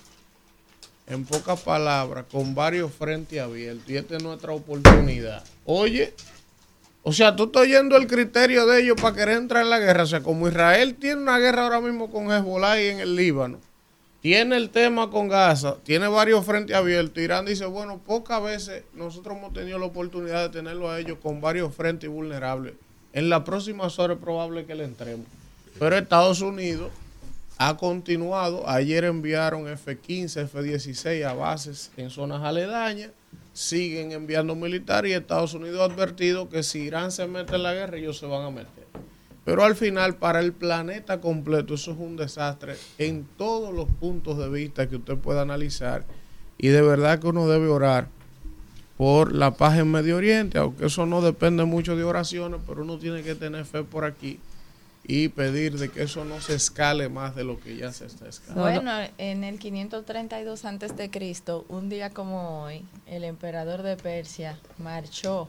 en 1.09 1.25
pocas 1.25 1.61
palabras, 1.61 2.27
con 2.31 2.55
varios 2.55 2.93
frentes 2.93 3.41
abiertos. 3.41 3.91
Y 3.91 3.97
esta 3.97 4.19
es 4.19 4.23
nuestra 4.23 4.53
oportunidad. 4.53 5.43
Oye, 5.65 6.15
o 7.03 7.13
sea, 7.13 7.35
tú 7.35 7.47
estás 7.47 7.63
oyendo 7.63 7.97
el 7.97 8.07
criterio 8.07 8.67
de 8.67 8.83
ellos 8.83 8.97
para 9.03 9.17
querer 9.17 9.39
entrar 9.39 9.65
en 9.65 9.71
la 9.71 9.81
guerra. 9.81 10.05
O 10.05 10.07
sea, 10.07 10.23
como 10.23 10.47
Israel 10.47 10.95
tiene 10.95 11.21
una 11.21 11.41
guerra 11.41 11.65
ahora 11.65 11.81
mismo 11.81 12.09
con 12.09 12.31
Hezbollah 12.31 12.81
y 12.81 12.87
en 12.87 13.01
el 13.01 13.17
Líbano, 13.17 13.59
tiene 14.21 14.59
el 14.59 14.71
tema 14.71 15.11
con 15.11 15.27
Gaza, 15.27 15.75
tiene 15.83 16.07
varios 16.07 16.47
frentes 16.47 16.77
abiertos. 16.77 17.21
Irán 17.21 17.47
dice, 17.47 17.67
bueno, 17.67 17.99
pocas 17.99 18.41
veces 18.45 18.85
nosotros 18.95 19.37
hemos 19.37 19.53
tenido 19.53 19.77
la 19.81 19.87
oportunidad 19.87 20.43
de 20.43 20.51
tenerlo 20.51 20.89
a 20.89 21.01
ellos 21.01 21.19
con 21.21 21.41
varios 21.41 21.75
frentes 21.75 22.09
vulnerables. 22.09 22.75
En 23.13 23.29
las 23.29 23.43
próximas 23.43 23.99
horas 23.99 24.17
es 24.17 24.23
probable 24.23 24.67
que 24.67 24.75
le 24.75 24.85
entremos. 24.85 25.27
Pero 25.79 25.97
Estados 25.97 26.41
Unidos 26.41 26.91
ha 27.59 27.77
continuado. 27.77 28.69
Ayer 28.69 29.05
enviaron 29.05 29.69
F-15, 29.69 30.45
F-16 30.45 31.25
a 31.25 31.35
bases 31.35 31.91
en 31.97 32.11
zonas 32.11 32.43
aledañas. 32.43 33.11
Siguen 33.53 34.13
enviando 34.13 34.55
militares 34.55 35.11
y 35.11 35.15
Estados 35.15 35.55
Unidos 35.55 35.81
ha 35.81 35.93
advertido 35.93 36.49
que 36.49 36.63
si 36.63 36.81
Irán 36.81 37.11
se 37.11 37.27
mete 37.27 37.57
en 37.57 37.65
la 37.65 37.75
guerra, 37.75 37.99
ellos 37.99 38.19
se 38.19 38.27
van 38.27 38.45
a 38.45 38.51
meter. 38.51 38.87
Pero 39.45 39.65
al 39.65 39.75
final, 39.75 40.17
para 40.17 40.39
el 40.41 40.53
planeta 40.53 41.21
completo, 41.21 41.75
eso 41.75 41.93
es 41.93 41.99
un 41.99 42.17
desastre 42.17 42.77
en 42.99 43.27
todos 43.37 43.75
los 43.75 43.89
puntos 43.89 44.39
de 44.39 44.49
vista 44.49 44.89
que 44.89 44.97
usted 44.97 45.17
pueda 45.17 45.43
analizar. 45.43 46.05
Y 46.57 46.69
de 46.69 46.83
verdad 46.83 47.19
que 47.19 47.27
uno 47.27 47.49
debe 47.49 47.67
orar 47.67 48.09
por 49.01 49.35
la 49.35 49.53
paz 49.53 49.79
en 49.79 49.91
Medio 49.91 50.19
Oriente, 50.19 50.59
aunque 50.59 50.85
eso 50.85 51.07
no 51.07 51.23
depende 51.23 51.65
mucho 51.65 51.97
de 51.97 52.05
oraciones, 52.05 52.61
pero 52.67 52.83
uno 52.83 52.99
tiene 52.99 53.23
que 53.23 53.35
tener 53.35 53.65
fe 53.65 53.83
por 53.83 54.05
aquí 54.05 54.39
y 55.05 55.29
pedir 55.29 55.79
de 55.79 55.89
que 55.89 56.03
eso 56.03 56.27
no 56.27 56.43
se 56.43 56.55
escale 56.55 57.09
más 57.09 57.35
de 57.35 57.45
lo 57.45 57.59
que 57.59 57.79
ya 57.79 57.95
se 57.95 58.05
está 58.05 58.29
escalando. 58.29 58.61
Bueno, 58.61 58.93
en 59.17 59.43
el 59.43 59.59
532 59.59 60.67
antes 60.67 60.99
de 60.99 61.11
Cristo, 61.11 61.65
un 61.71 61.89
día 61.89 62.11
como 62.11 62.63
hoy, 62.63 62.85
el 63.07 63.25
emperador 63.25 63.83
de 63.83 63.97
Persia 63.97 64.59
marchó 64.77 65.49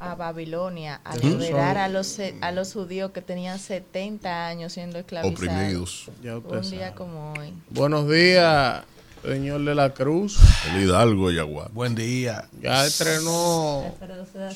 a 0.00 0.14
Babilonia 0.14 0.98
a 1.04 1.14
liberar 1.18 1.76
a 1.76 1.88
los 1.88 2.18
a 2.40 2.52
los 2.52 2.72
judíos 2.72 3.10
que 3.10 3.20
tenían 3.20 3.58
70 3.58 4.46
años 4.46 4.72
siendo 4.72 4.98
esclavizados. 4.98 5.38
Oprimidos. 5.38 6.10
Ya 6.22 6.38
usted 6.38 6.56
Un 6.56 6.70
día 6.70 6.80
sabe. 6.86 6.94
como 6.94 7.34
hoy. 7.34 7.52
Buenos 7.68 8.08
días, 8.08 8.82
señor 9.22 9.64
de 9.64 9.74
la 9.74 9.90
Cruz. 9.90 10.38
El 10.68 10.82
Hidalgo 10.82 11.30
Yaguar. 11.30 11.70
Buen 11.72 11.94
día. 11.94 12.44
Ya 12.60 12.84
estrenó 12.86 13.94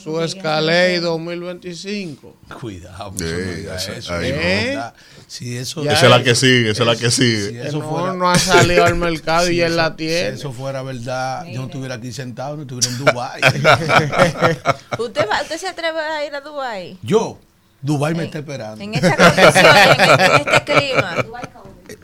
su. 0.03 0.21
Escalade 0.21 1.01
2025. 1.01 2.37
Cuidado, 2.61 3.13
Sí, 3.17 3.25
esa- 3.25 3.93
eso. 3.97 4.15
ahí 4.15 4.31
no, 4.31 4.37
no. 4.37 4.43
¿verdad? 4.43 4.95
Si 5.29 5.57
eso, 5.57 5.83
Esa 5.83 6.05
es 6.05 6.11
la 6.11 6.23
que 6.23 6.35
sigue, 6.35 6.71
esa 6.71 6.83
es 6.83 6.87
la 6.89 6.97
que 6.97 7.11
si 7.11 7.37
sigue. 7.47 7.67
eso 7.67 7.79
no, 7.79 7.89
fuera, 7.91 8.13
no 8.15 8.31
ha 8.31 8.39
salido 8.39 8.85
al 8.85 8.95
mercado 8.97 9.47
y 9.51 9.55
si 9.55 9.61
él 9.61 9.69
eso- 9.73 9.77
la 9.77 9.97
tiene. 9.97 10.31
Si 10.33 10.35
eso 10.41 10.53
fuera 10.53 10.83
verdad, 10.83 11.45
yo 11.47 11.61
no 11.61 11.67
estuviera 11.67 11.95
aquí 11.97 12.13
sentado, 12.13 12.57
no 12.57 12.63
estuviera 12.63 12.89
en 12.89 12.99
Dubái. 13.05 13.41
¿Usted, 14.99 15.29
va- 15.29 15.43
¿Usted 15.43 15.59
se 15.59 15.69
atreve 15.69 16.01
a 16.01 16.25
ir 16.27 16.35
a 16.35 16.41
Dubái? 16.41 16.99
yo, 17.03 17.39
Dubái 17.83 18.15
me 18.15 18.25
está 18.25 18.39
esperando. 18.39 18.83
En 18.83 18.95
esta 18.95 19.15
condición, 19.17 19.67
en, 19.67 20.21
en 20.21 20.31
este 20.49 20.65
clima. 20.65 21.17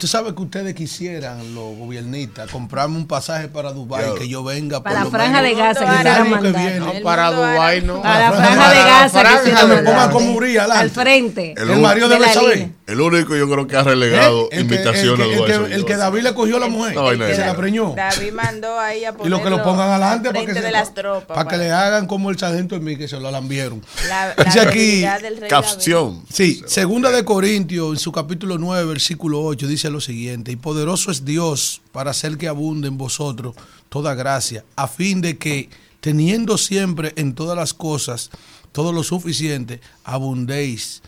Tú 0.03 0.09
sabes 0.09 0.33
que 0.33 0.43
ustedes 0.43 0.75
quisieran, 0.75 1.55
los 1.55 1.77
gobiernistas, 1.77 2.51
comprarme 2.51 2.97
un 2.97 3.07
pasaje 3.07 3.47
para 3.47 3.71
Dubái, 3.71 4.03
Claro. 4.03 4.19
que 4.19 4.29
yo 4.29 4.43
venga 4.43 4.83
Para 4.83 5.05
la 5.05 5.11
franja 5.11 5.41
de 5.43 5.55
Gaza 5.55 5.85
El 5.85 5.91
quisiera 5.91 6.17
año 6.17 6.25
que 6.25 6.31
mandar. 6.31 6.61
viene. 6.61 6.81
No, 6.81 6.93
para 7.05 7.29
árabe. 7.29 7.83
no. 7.83 8.03
A 8.05 8.19
la 8.19 8.31
Para 8.33 8.45
franja 8.45 8.71
de 8.71 8.77
Gaza 8.79 9.23
quisiera 9.39 9.65
de 9.65 9.77
me 9.77 9.83
pongan 9.85 10.11
como 10.11 10.33
Uri 10.33 10.57
adelante. 10.57 10.83
Al 10.83 10.91
frente. 10.91 11.55
El 11.57 11.71
El 11.71 11.79
marido 11.81 12.09
debe 12.09 12.33
saber. 12.33 12.71
El 12.93 13.01
único 13.01 13.35
yo 13.37 13.49
creo 13.51 13.67
que 13.67 13.77
ha 13.77 13.83
relegado 13.83 14.45
¿Eh? 14.45 14.49
El 14.53 14.69
que- 14.69 14.75
invitación 14.75 15.21
el, 15.21 15.23
a 15.23 15.47
que, 15.47 15.53
el, 15.55 15.67
que, 15.69 15.75
el 15.75 15.85
que 15.85 15.97
David 15.97 16.23
le 16.23 16.35
cogió 16.35 16.57
a 16.59 16.61
la 16.61 16.69
mujer, 16.69 16.95
No, 16.95 17.09
que 17.11 17.35
se 17.35 17.41
la 17.41 17.57
preñó. 17.57 17.95
David 17.97 18.33
mandó 18.33 18.79
ahí 18.79 19.05
a 19.05 19.11
Y 19.11 19.13
ponerlo 19.13 19.39
lo 19.39 19.43
que 19.45 19.51
lo 19.51 19.63
pongan 19.63 19.89
adelante 19.91 20.31
para 20.33 20.47
que, 20.47 20.55
se- 20.55 20.61
de 20.61 20.71
las 20.73 20.95
tropas. 20.95 21.37
para 21.37 21.51
que 21.51 21.57
le 21.57 21.71
hagan 21.71 22.07
como 22.07 22.31
el 22.31 22.39
sargento 22.39 22.77
en 22.77 22.85
mí, 22.85 22.97
que 22.97 23.09
se 23.09 23.19
lo 23.19 23.31
lambieron. 23.31 23.83
la, 24.09 24.35
la 24.37 24.45
Dice 24.45 24.61
aquí, 24.61 24.79
debilidad 24.79 25.21
del 25.23 25.37
rey 25.39 25.51
David. 25.51 25.65
Capción. 25.67 26.23
Sí, 26.33 26.63
segunda 26.67 27.11
de 27.11 27.25
Corintios, 27.25 27.91
en 27.93 27.99
su 27.99 28.13
capítulo 28.13 28.59
9, 28.59 28.85
versículo 28.87 29.43
8, 29.43 29.67
dice 29.67 29.91
lo 29.91 30.01
siguiente, 30.01 30.53
y 30.53 30.57
poderoso 30.57 31.11
es 31.11 31.25
Dios 31.25 31.81
para 31.93 32.11
hacer 32.13 32.37
que 32.37 32.49
abunde 32.49 32.89
en 32.89 32.99
vosotros 32.99 33.55
toda 33.89 34.15
gracia, 34.15 34.65
a 34.77 34.87
fin 34.89 35.21
de 35.21 35.39
que, 35.39 35.69
teniendo 36.01 36.59
siempre 36.59 37.13
en 37.17 37.35
todas 37.35 37.57
las 37.57 37.75
cosas 37.75 38.31
todo 38.73 38.93
lo 38.93 39.03
suficiente, 39.03 39.81
abundéis 40.05 41.03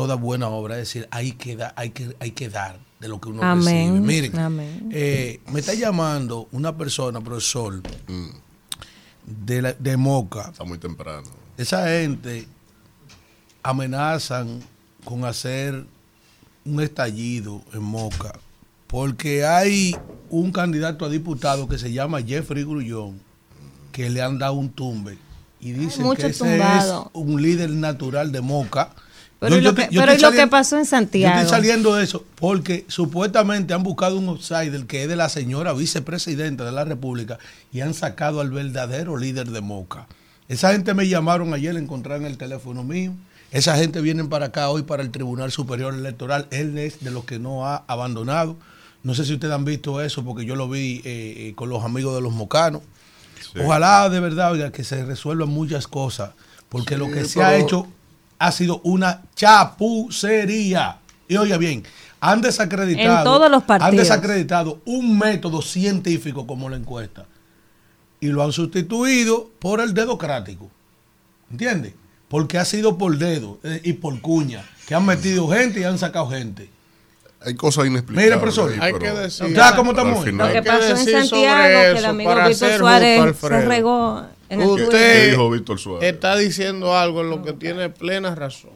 toda 0.00 0.14
buena 0.14 0.48
obra. 0.48 0.76
Es 0.76 0.88
decir, 0.88 1.06
hay 1.10 1.32
que, 1.32 1.56
da- 1.56 1.74
hay 1.76 1.90
que, 1.90 2.16
hay 2.20 2.30
que 2.30 2.48
dar 2.48 2.78
de 3.00 3.08
lo 3.08 3.20
que 3.20 3.28
uno 3.28 3.42
Amén, 3.42 3.88
recibe. 3.92 4.00
Miren, 4.00 4.38
amén. 4.38 4.88
eh, 4.92 5.40
me 5.52 5.60
está 5.60 5.74
llamando 5.74 6.48
una 6.52 6.74
persona, 6.76 7.20
profesor, 7.20 7.82
de, 9.26 9.62
la- 9.62 9.72
de 9.74 9.96
Moca, 9.98 10.48
Está 10.50 10.64
muy 10.64 10.78
temprano. 10.78 11.28
esa 11.58 11.86
gente 11.86 12.46
amenazan 13.62 14.60
con 15.04 15.24
hacer 15.24 15.84
un 16.64 16.80
estallido 16.80 17.62
en 17.72 17.82
Moca 17.82 18.38
porque 18.86 19.44
hay 19.44 19.96
un 20.30 20.50
candidato 20.50 21.04
a 21.04 21.08
diputado 21.08 21.68
que 21.68 21.78
se 21.78 21.92
llama 21.92 22.22
Jeffrey 22.22 22.64
Grullón 22.64 23.20
que 23.92 24.08
le 24.10 24.22
han 24.22 24.38
dado 24.38 24.54
un 24.54 24.70
tumbe 24.70 25.18
y 25.60 25.72
dicen 25.72 26.04
mucho 26.06 26.22
que 26.22 26.28
ese 26.28 26.38
tumbado. 26.44 27.10
es 27.14 27.20
un 27.20 27.40
líder 27.42 27.68
natural 27.70 28.32
de 28.32 28.40
Moca. 28.40 28.94
Pero 29.40 29.56
¿y 29.56 29.60
lo 29.62 29.74
que- 29.74 29.88
pero 29.88 29.88
estoy 29.88 29.96
¿y 29.96 29.98
lo 30.06 30.14
que 30.16 30.20
saliendo- 30.36 30.50
pasó 30.50 30.78
en 30.78 30.84
Santiago? 30.86 31.34
Yo 31.34 31.40
estoy 31.42 31.56
saliendo 31.58 31.94
de 31.96 32.04
eso 32.04 32.24
porque 32.36 32.84
supuestamente 32.88 33.72
han 33.74 33.82
buscado 33.82 34.18
un 34.18 34.28
outsider 34.28 34.84
que 34.86 35.02
es 35.04 35.08
de 35.08 35.16
la 35.16 35.28
señora 35.30 35.72
vicepresidenta 35.72 36.64
de 36.64 36.72
la 36.72 36.84
República 36.84 37.38
y 37.72 37.80
han 37.80 37.94
sacado 37.94 38.40
al 38.42 38.50
verdadero 38.50 39.16
líder 39.16 39.50
de 39.50 39.60
Moca. 39.62 40.06
Esa 40.48 40.72
gente 40.72 40.92
me 40.94 41.08
llamaron 41.08 41.54
ayer, 41.54 41.74
encontraron 41.76 42.26
el 42.26 42.36
teléfono 42.36 42.84
mío. 42.84 43.12
Esa 43.50 43.76
gente 43.76 44.00
viene 44.00 44.24
para 44.24 44.46
acá 44.46 44.68
hoy 44.68 44.82
para 44.82 45.02
el 45.02 45.10
Tribunal 45.10 45.50
Superior 45.50 45.94
Electoral. 45.94 46.46
Él 46.50 46.76
es 46.78 47.02
de 47.02 47.10
los 47.10 47.24
que 47.24 47.38
no 47.38 47.66
ha 47.66 47.82
abandonado. 47.86 48.56
No 49.02 49.14
sé 49.14 49.24
si 49.24 49.32
ustedes 49.34 49.54
han 49.54 49.64
visto 49.64 50.00
eso 50.02 50.22
porque 50.24 50.44
yo 50.44 50.54
lo 50.54 50.68
vi 50.68 50.96
eh, 50.98 51.02
eh, 51.48 51.52
con 51.56 51.68
los 51.70 51.82
amigos 51.82 52.14
de 52.14 52.20
los 52.20 52.32
mocanos. 52.34 52.82
Ojalá 53.64 54.08
de 54.10 54.20
verdad, 54.20 54.52
oiga, 54.52 54.70
que 54.70 54.84
se 54.84 55.04
resuelvan 55.04 55.48
muchas 55.48 55.88
cosas, 55.88 56.30
porque 56.68 56.96
lo 56.98 57.10
que 57.10 57.24
se 57.24 57.42
ha 57.42 57.56
hecho 57.56 57.86
ha 58.40 58.50
sido 58.52 58.80
una 58.84 59.22
chapucería. 59.36 60.96
Y 61.28 61.36
oiga 61.36 61.58
bien, 61.58 61.84
han 62.20 62.40
desacreditado, 62.40 63.18
En 63.18 63.24
todos 63.24 63.50
los 63.50 63.62
partidos. 63.62 63.90
han 63.92 63.96
desacreditado 63.96 64.80
un 64.86 65.16
método 65.18 65.62
científico 65.62 66.46
como 66.46 66.68
la 66.68 66.76
encuesta 66.76 67.26
y 68.18 68.28
lo 68.28 68.42
han 68.42 68.52
sustituido 68.52 69.50
por 69.58 69.80
el 69.80 69.94
dedocrático. 69.94 70.70
¿Entiendes? 71.50 71.92
Porque 72.28 72.58
ha 72.58 72.64
sido 72.64 72.96
por 72.96 73.16
dedo 73.18 73.58
eh, 73.62 73.80
y 73.84 73.92
por 73.92 74.18
cuña, 74.20 74.64
que 74.86 74.94
han 74.94 75.04
metido 75.04 75.46
gente 75.48 75.80
y 75.80 75.84
han 75.84 75.98
sacado 75.98 76.30
gente. 76.30 76.70
Hay 77.44 77.54
cosas 77.54 77.86
inexplicables. 77.86 78.24
Mira, 78.26 78.40
profesor, 78.40 78.70
ahí, 78.72 78.78
hay 78.80 78.94
que 78.98 79.10
decir- 79.12 79.54
¿Sabes 79.54 79.72
cómo 79.76 79.90
estamos 79.92 80.26
Lo 80.26 80.52
que 80.52 80.62
pasó 80.62 80.96
en 80.96 80.96
Santiago, 80.96 81.68
que 81.92 81.98
el 81.98 82.04
amigo 82.06 82.34
Víctor 82.46 82.78
Suárez 82.78 83.36
se 83.38 83.66
regó 83.66 84.26
en 84.50 84.60
el 84.60 84.76
¿Qué 84.76 84.82
Usted 84.82 85.30
dijo 85.30 85.50
Víctor 85.50 85.78
Suárez? 85.78 86.12
está 86.12 86.36
diciendo 86.36 86.96
algo 86.96 87.22
en 87.22 87.30
lo 87.30 87.42
que 87.42 87.52
tiene 87.54 87.88
plena 87.88 88.34
razón. 88.34 88.72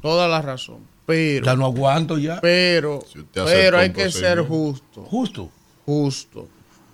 Toda 0.00 0.28
la 0.28 0.40
razón. 0.42 0.78
Pero, 1.06 1.44
Ya 1.44 1.54
no 1.56 1.66
aguanto 1.66 2.16
ya. 2.18 2.40
pero, 2.40 3.02
Si 3.12 3.18
pero 3.34 3.78
hay 3.78 3.90
que 3.92 4.10
ser 4.10 4.40
justo. 4.40 5.02
Justo. 5.02 5.50
Justo. 5.84 6.48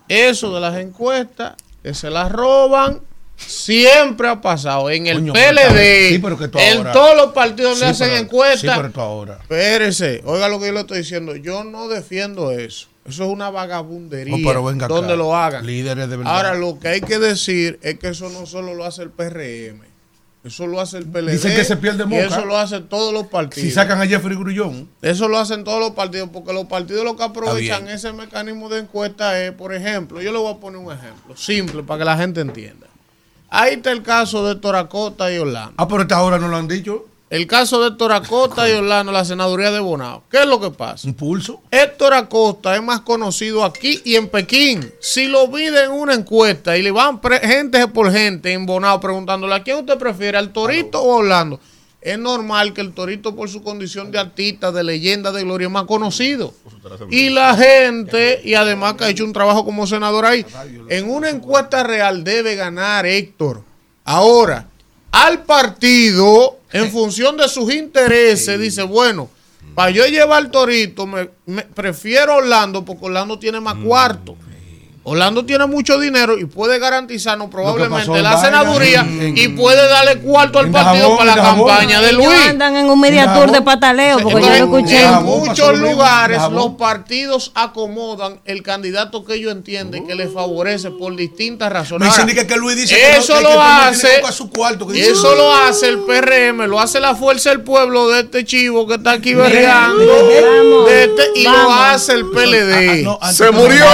Eso 0.09 0.53
de 0.53 0.61
las 0.61 0.77
encuestas, 0.79 1.55
que 1.83 1.95
se 1.95 2.11
las 2.11 2.31
roban, 2.33 3.01
siempre 3.37 4.29
ha 4.29 4.41
pasado. 4.41 4.91
En 4.91 5.07
el 5.07 5.19
Coño, 5.19 5.33
PLD, 5.33 6.09
sí, 6.11 6.19
pero 6.19 6.37
que 6.37 6.49
tú 6.49 6.59
en 6.59 6.79
ahora- 6.79 6.93
todos 6.93 7.17
los 7.17 7.33
partidos 7.33 7.75
Sí, 7.75 7.79
donde 7.81 7.93
hacen 7.93 8.09
pero- 8.09 8.21
encuestas. 8.23 8.61
Sí, 8.61 8.69
pero 8.77 8.89
esto 8.89 9.01
ahora. 9.01 9.39
Espérese, 9.43 10.23
oiga 10.25 10.49
lo 10.49 10.59
que 10.59 10.67
yo 10.67 10.73
le 10.73 10.81
estoy 10.81 10.99
diciendo. 10.99 11.37
Yo 11.37 11.63
no 11.65 11.89
defiendo 11.89 12.51
eso. 12.51 12.89
Eso 13.11 13.25
es 13.25 13.31
una 13.31 13.51
vagabundería. 13.51 14.37
No, 14.37 14.49
pero 14.49 14.64
venga 14.64 14.87
acá. 14.87 14.94
donde 14.94 15.16
lo 15.16 15.37
hagan. 15.37 15.66
Líderes 15.66 16.09
de 16.09 16.16
verdad. 16.16 16.37
Ahora, 16.37 16.55
lo 16.55 16.79
que 16.79 16.88
hay 16.88 17.01
que 17.01 17.18
decir 17.18 17.79
es 17.83 17.99
que 17.99 18.09
eso 18.09 18.29
no 18.31 18.46
solo 18.46 18.75
lo 18.75 18.85
hace 18.85 19.03
el 19.03 19.11
PRM. 19.11 19.83
Eso 20.42 20.66
lo 20.66 20.81
hace 20.81 20.96
el 20.96 21.05
PLD. 21.05 21.33
Dicen 21.33 21.55
que 21.55 21.64
se 21.64 21.77
pierde 21.77 22.05
y 22.05 22.07
Moca. 22.07 22.25
eso 22.25 22.46
lo 22.46 22.57
hacen 22.57 22.88
todos 22.88 23.12
los 23.12 23.27
partidos. 23.27 23.68
Si 23.68 23.70
sacan 23.70 24.01
a 24.01 24.07
Jeffrey 24.07 24.35
Grullón, 24.37 24.88
Eso 25.03 25.29
lo 25.29 25.38
hacen 25.38 25.64
todos 25.64 25.81
los 25.81 25.90
partidos, 25.90 26.31
porque 26.33 26.55
los 26.55 26.64
partidos 26.64 27.05
lo 27.05 27.14
que 27.14 27.25
aprovechan 27.25 27.87
ese 27.88 28.14
mecanismo 28.14 28.70
de 28.70 28.79
encuesta 28.81 29.38
es, 29.44 29.53
por 29.53 29.75
ejemplo, 29.75 30.23
yo 30.23 30.33
le 30.33 30.38
voy 30.38 30.55
a 30.55 30.57
poner 30.57 30.81
un 30.81 30.90
ejemplo 30.92 31.37
simple 31.37 31.83
para 31.83 31.99
que 31.99 32.05
la 32.07 32.16
gente 32.16 32.40
entienda. 32.40 32.87
Ahí 33.51 33.75
está 33.75 33.92
el 33.92 34.03
caso 34.03 34.46
de 34.46 34.55
Toracota 34.55 35.31
y 35.31 35.37
Orlando. 35.37 35.75
ah, 35.77 35.87
pero 35.87 36.03
esta 36.03 36.23
hora 36.23 36.38
no 36.38 36.49
lo 36.49 36.57
han 36.57 36.68
dicho. 36.68 37.07
El 37.31 37.47
caso 37.47 37.81
de 37.88 37.97
Toracota 37.97 38.69
y 38.69 38.73
Orlando, 38.73 39.12
la 39.12 39.25
senaduría 39.25 39.71
de 39.71 39.79
Bonao. 39.79 40.25
¿Qué 40.29 40.38
es 40.38 40.47
lo 40.47 40.61
que 40.61 40.73
pasa? 40.73 41.07
Un 41.07 41.14
pulso. 41.14 41.62
Héctor 41.71 42.12
Acosta 42.12 42.75
es 42.75 42.83
más 42.83 43.03
conocido 43.03 43.64
aquí 43.64 44.01
y 44.05 44.16
en 44.16 44.29
Pekín. 44.29 44.93
Si 44.99 45.27
lo 45.27 45.49
pide 45.49 45.85
en 45.85 45.93
una 45.93 46.14
encuesta 46.14 46.77
y 46.77 46.83
le 46.83 46.90
van 46.90 47.21
gente 47.23 47.87
por 47.87 48.11
gente 48.11 48.53
en 48.53 48.66
Bonao 48.66 48.99
preguntándole 48.99 49.55
a 49.55 49.62
quién 49.62 49.77
usted 49.77 49.97
prefiere, 49.97 50.38
al 50.38 50.53
Torito 50.53 51.01
o 51.01 51.19
Orlando, 51.19 51.61
es 52.01 52.19
normal 52.19 52.73
que 52.75 52.81
el 52.81 52.93
Torito 52.93 53.37
por 53.37 53.49
su 53.49 53.62
condición 53.62 54.11
de 54.11 54.18
artista, 54.18 54.72
de 54.72 54.83
leyenda, 54.83 55.31
de 55.31 55.45
gloria, 55.45 55.66
es 55.68 55.72
más 55.72 55.85
conocido. 55.85 56.53
Y 57.11 57.31
la 57.31 57.57
gente, 57.57 58.41
y 58.43 58.55
además 58.55 58.95
que 58.95 59.05
ha 59.05 59.09
hecho 59.09 59.24
un 59.24 59.33
trabajo 59.33 59.64
como 59.64 59.87
senador 59.87 60.26
ahí, 60.26 60.45
en 60.89 61.09
una 61.09 61.31
encuesta 61.31 61.85
real 61.85 62.24
debe 62.24 62.57
ganar 62.57 63.07
Héctor. 63.07 63.62
Ahora, 64.05 64.66
al 65.13 65.43
partido, 65.45 66.59
en 66.73 66.91
función 66.93 67.37
de 67.37 67.49
sus 67.49 67.73
intereses, 67.73 68.59
dice, 68.61 68.83
bueno, 68.83 69.29
para 69.75 69.91
yo 69.91 70.05
llevar 70.07 70.51
Torito, 70.51 71.07
me, 71.07 71.31
me- 71.47 71.63
prefiero 71.63 72.37
Orlando 72.37 72.85
porque 72.85 73.07
Orlando 73.07 73.39
tiene 73.39 73.61
más 73.61 73.77
cuarto. 73.77 74.37
Orlando 75.03 75.46
tiene 75.46 75.64
mucho 75.66 75.98
dinero 75.98 76.38
y 76.38 76.44
puede 76.44 76.78
garantizarnos 76.78 77.48
probablemente 77.51 78.20
la 78.20 78.38
senaduría 78.38 79.01
en- 79.01 79.36
y 79.36 79.48
puede 79.48 79.88
darle 79.88 80.18
cuarto 80.18 80.59
al 80.59 80.70
partido 80.70 81.16
para 81.16 81.36
la 81.36 81.42
campaña 81.42 82.03
de 82.03 82.11
Ellos 82.11 82.26
Luis. 82.26 82.46
andan 82.48 82.76
en 82.76 82.90
un 82.90 83.01
media 83.01 83.32
tour 83.32 83.51
de 83.51 83.62
pataleo, 83.62 84.18
porque 84.18 84.42
yo 84.42 84.48
lo 84.51 84.55
Entonces, 84.57 84.92
escuché. 84.92 85.03
en 85.18 85.22
muchos 85.24 85.78
lo 85.78 85.90
lugares 85.90 86.42
los 86.53 86.70
partidos 86.74 87.51
acomodan 87.55 88.40
el 88.44 88.62
candidato 88.62 89.24
que 89.24 89.34
ellos 89.36 89.53
entienden 89.53 90.07
que 90.07 90.14
les 90.14 90.30
favorece 90.34 90.90
por 90.90 91.16
distintas 91.16 91.72
razones. 91.72 92.07
Me 92.14 92.14
dicen 92.26 92.46
que, 92.46 92.57
Luis 92.57 92.76
dice 92.76 92.94
que, 92.94 93.12
no- 93.12 93.18
eso 93.18 93.34
que, 93.36 93.42
lo 93.42 93.48
que 93.48 93.55
no 93.57 93.62
tienes 93.92 94.05
hace 94.24 94.32
su 94.32 94.51
cuarto. 94.51 94.86
Que 94.86 94.92
dice, 94.92 95.12
eso 95.12 95.34
lo 95.34 95.55
hace 95.55 95.88
el 95.88 96.01
PRM, 96.01 96.66
lo 96.68 96.78
hace 96.78 97.01
la 97.01 97.14
fuerza 97.14 97.48
del 97.48 97.62
pueblo 97.62 98.09
de 98.09 98.20
este 98.20 98.44
chivo 98.44 98.86
que 98.86 98.96
está 98.96 99.12
aquí 99.12 99.32
berreando. 99.32 100.88
Este- 100.90 101.30
y 101.36 101.44
lo 101.44 101.72
hace 101.72 102.12
el 102.12 102.26
PLD. 102.26 103.07
Ah, 103.20 103.26
no, 103.26 103.32
¡Se 103.32 103.51
murió! 103.51 103.84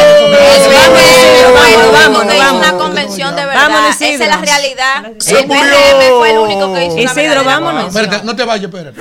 Vamos, 0.97 1.53
Bueno, 1.53 1.93
vamos, 1.93 2.27
no 2.27 2.59
una 2.59 2.73
convención 2.73 3.37
de 3.37 3.45
verdad. 3.45 3.69
Vámonos, 3.69 3.95
Esa 3.97 4.05
es 4.07 4.11
Isidro. 4.15 4.31
la 4.31 4.37
realidad. 4.39 5.07
Se 5.19 5.39
el 5.41 5.47
murió. 5.47 5.63
PRM 5.63 6.19
fue 6.19 6.31
el 6.31 6.39
único 6.39 6.75
que 6.75 6.85
hizo 6.87 6.99
Isidro, 6.99 7.45
vámonos. 7.45 7.95
Espérate, 7.95 8.25
no 8.25 8.35
te 8.37 8.45
vayas, 8.45 8.65
espérate. 8.65 9.01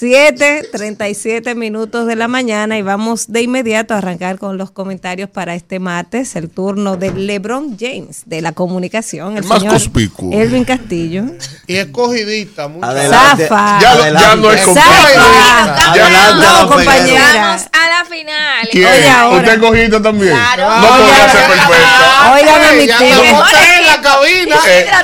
7:37 0.00 1.54
minutos 1.54 2.06
de 2.06 2.16
la 2.16 2.26
mañana 2.26 2.78
y 2.78 2.82
vamos 2.82 3.30
de 3.30 3.42
inmediato 3.42 3.92
a 3.92 3.98
arrancar 3.98 4.38
con 4.38 4.56
los 4.56 4.70
comentarios 4.70 5.28
para 5.28 5.54
este 5.54 5.78
martes, 5.78 6.36
el 6.36 6.48
turno 6.48 6.96
de 6.96 7.10
LeBron 7.12 7.76
James 7.78 8.22
de 8.24 8.40
la 8.40 8.52
comunicación, 8.52 9.32
el, 9.36 9.42
El 9.42 9.44
más 9.44 9.58
señor 9.58 9.74
conspicuo. 9.74 10.32
Elvin 10.32 10.64
Castillo. 10.64 11.24
Y 11.66 11.76
escogidista. 11.76 12.68
mucho. 12.68 12.86
Adelante. 12.86 13.46
Zafa. 13.46 13.78
Ya, 13.80 13.90
Adelante. 13.92 14.20
ya 14.28 14.36
no 14.36 14.50
es. 14.52 14.66
Adelante, 14.68 16.46
No, 16.46 16.68
compañera. 16.68 17.42
Vamos 17.42 17.62
a 17.72 17.88
la 17.98 18.04
final. 18.04 18.68
¿Quién? 18.72 18.86
Oye, 18.86 19.10
ahora. 19.10 19.36
¿Usted 19.38 19.60
cogiste 19.60 20.00
también? 20.00 20.32
Claro. 20.34 20.80
No 20.80 20.88
podría 20.88 21.24
Oye, 21.24 21.32
ser 21.32 21.46
perfecta. 21.46 22.32
Óigame, 22.32 22.72
mi 22.80 22.86
ya 22.86 22.98
tío. 22.98 23.22
en 23.24 23.86
la 23.86 24.00
cabina. 24.00 24.56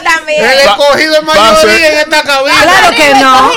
También. 0.03 0.45
El 0.45 0.59
escogido 0.61 1.15
es 1.17 1.23
mayoría 1.23 1.93
en 1.93 1.99
esta 1.99 2.23
cabina. 2.23 2.63
Claro 2.63 2.91
que 2.97 3.15
no. 3.15 3.51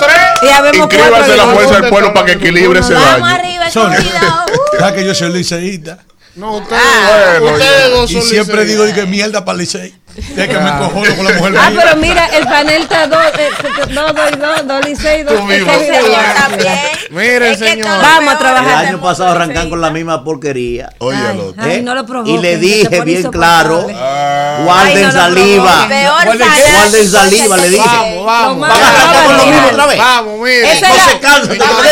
Tres. 0.00 0.16
Y 0.42 0.48
Inscríbase 0.74 1.32
a 1.32 1.36
la 1.36 1.46
fuerza 1.46 1.80
del 1.80 1.90
pueblo 1.90 2.14
para 2.14 2.26
que 2.26 2.32
equilibre 2.32 2.80
ese 2.80 2.94
Vamos 2.94 3.10
daño. 3.10 3.26
arriba. 3.26 3.66
Uh. 3.68 4.78
¿Sabes 4.78 4.94
que 4.94 5.06
yo 5.06 5.14
soy 5.14 5.32
liceísta? 5.32 5.98
No, 6.36 6.56
ustedes, 6.58 7.40
bueno, 7.40 7.56
ustedes 7.56 7.90
dos 7.90 8.10
Y 8.10 8.22
siempre 8.22 8.64
digo 8.64 8.84
que 8.94 9.04
mierda 9.06 9.44
para 9.44 9.58
Licey. 9.58 9.94
Es 10.36 10.48
que 10.48 10.58
me 10.58 10.70
cojono 10.78 11.16
con 11.16 11.24
la 11.24 11.32
mujer 11.32 11.54
Ah, 11.58 11.70
mía. 11.70 11.80
pero 11.84 11.96
mira, 12.00 12.26
el 12.26 12.44
panel 12.44 12.82
está 12.82 13.06
dos, 13.06 13.18
eh, 13.38 13.48
dos, 13.94 14.14
dos, 14.14 14.30
y 14.32 14.36
dos, 14.36 14.66
dos 14.66 14.88
y 14.88 14.96
seis, 14.96 15.24
dos. 15.26 15.34
Tú 15.36 15.42
mismo. 15.44 15.70
este 15.72 15.90
video. 15.90 16.02
Señor, 16.04 16.24
también. 16.36 16.78
Mire, 17.10 17.50
Es 17.52 17.58
que 17.58 17.68
señor. 17.70 18.02
Vamos 18.02 18.34
a 18.34 18.38
trabajar. 18.38 18.82
El 18.84 18.88
año 18.88 19.00
pasado 19.00 19.30
arrancan 19.30 19.70
con 19.70 19.80
la 19.80 19.90
misma 19.90 20.22
porquería. 20.24 20.90
Oye, 20.98 21.18
¿eh? 21.66 21.80
no 21.82 21.94
lo 21.94 22.06
provoquen, 22.06 22.34
y 22.34 22.38
le 22.38 22.56
dije 22.58 23.00
bien 23.02 23.22
claro, 23.30 23.86
Ah. 23.94 24.58
guarden 24.64 24.96
Ay, 24.98 25.02
no 25.04 25.12
saliva. 25.12 25.88
Guarden- 25.88 27.08
saliva, 27.10 27.56
le 27.56 27.68
dije. 27.70 27.82
Vamos, 27.84 28.26
vamos. 28.26 28.68
Lo 28.68 28.74
Van 28.74 28.82
a 28.82 28.88
arrancar 28.90 29.24
con 29.24 29.36
lo 29.36 29.46
mismo 29.46 29.68
otra 29.68 29.86
vez. 29.86 29.98
Vamos, 29.98 30.38
mire. 30.40 30.62
No 30.62 31.10
se 31.10 31.18
cansa, 31.20 31.52
Vamos 31.58 31.86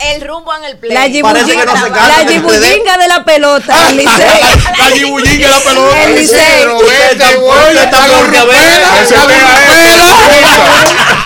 el 0.00 0.26
rumbo 0.26 0.54
en 0.56 0.64
el 0.64 0.76
play. 0.78 0.92
La 0.94 1.22
Parece 1.22 1.50
que 1.52 1.64
no 1.66 1.72
se 1.72 1.78
yibullinga, 1.78 1.92
cansa 1.92 2.08
la 2.08 2.18
del 2.24 2.28
yibullinga 2.28 2.98
de 2.98 3.08
la 3.08 3.24
pelota. 3.24 3.76
La 4.78 4.90
yibullinga 4.94 5.48
la 5.48 5.58
pelota. 5.60 6.02
El 6.04 6.14
Licey. 6.14 6.64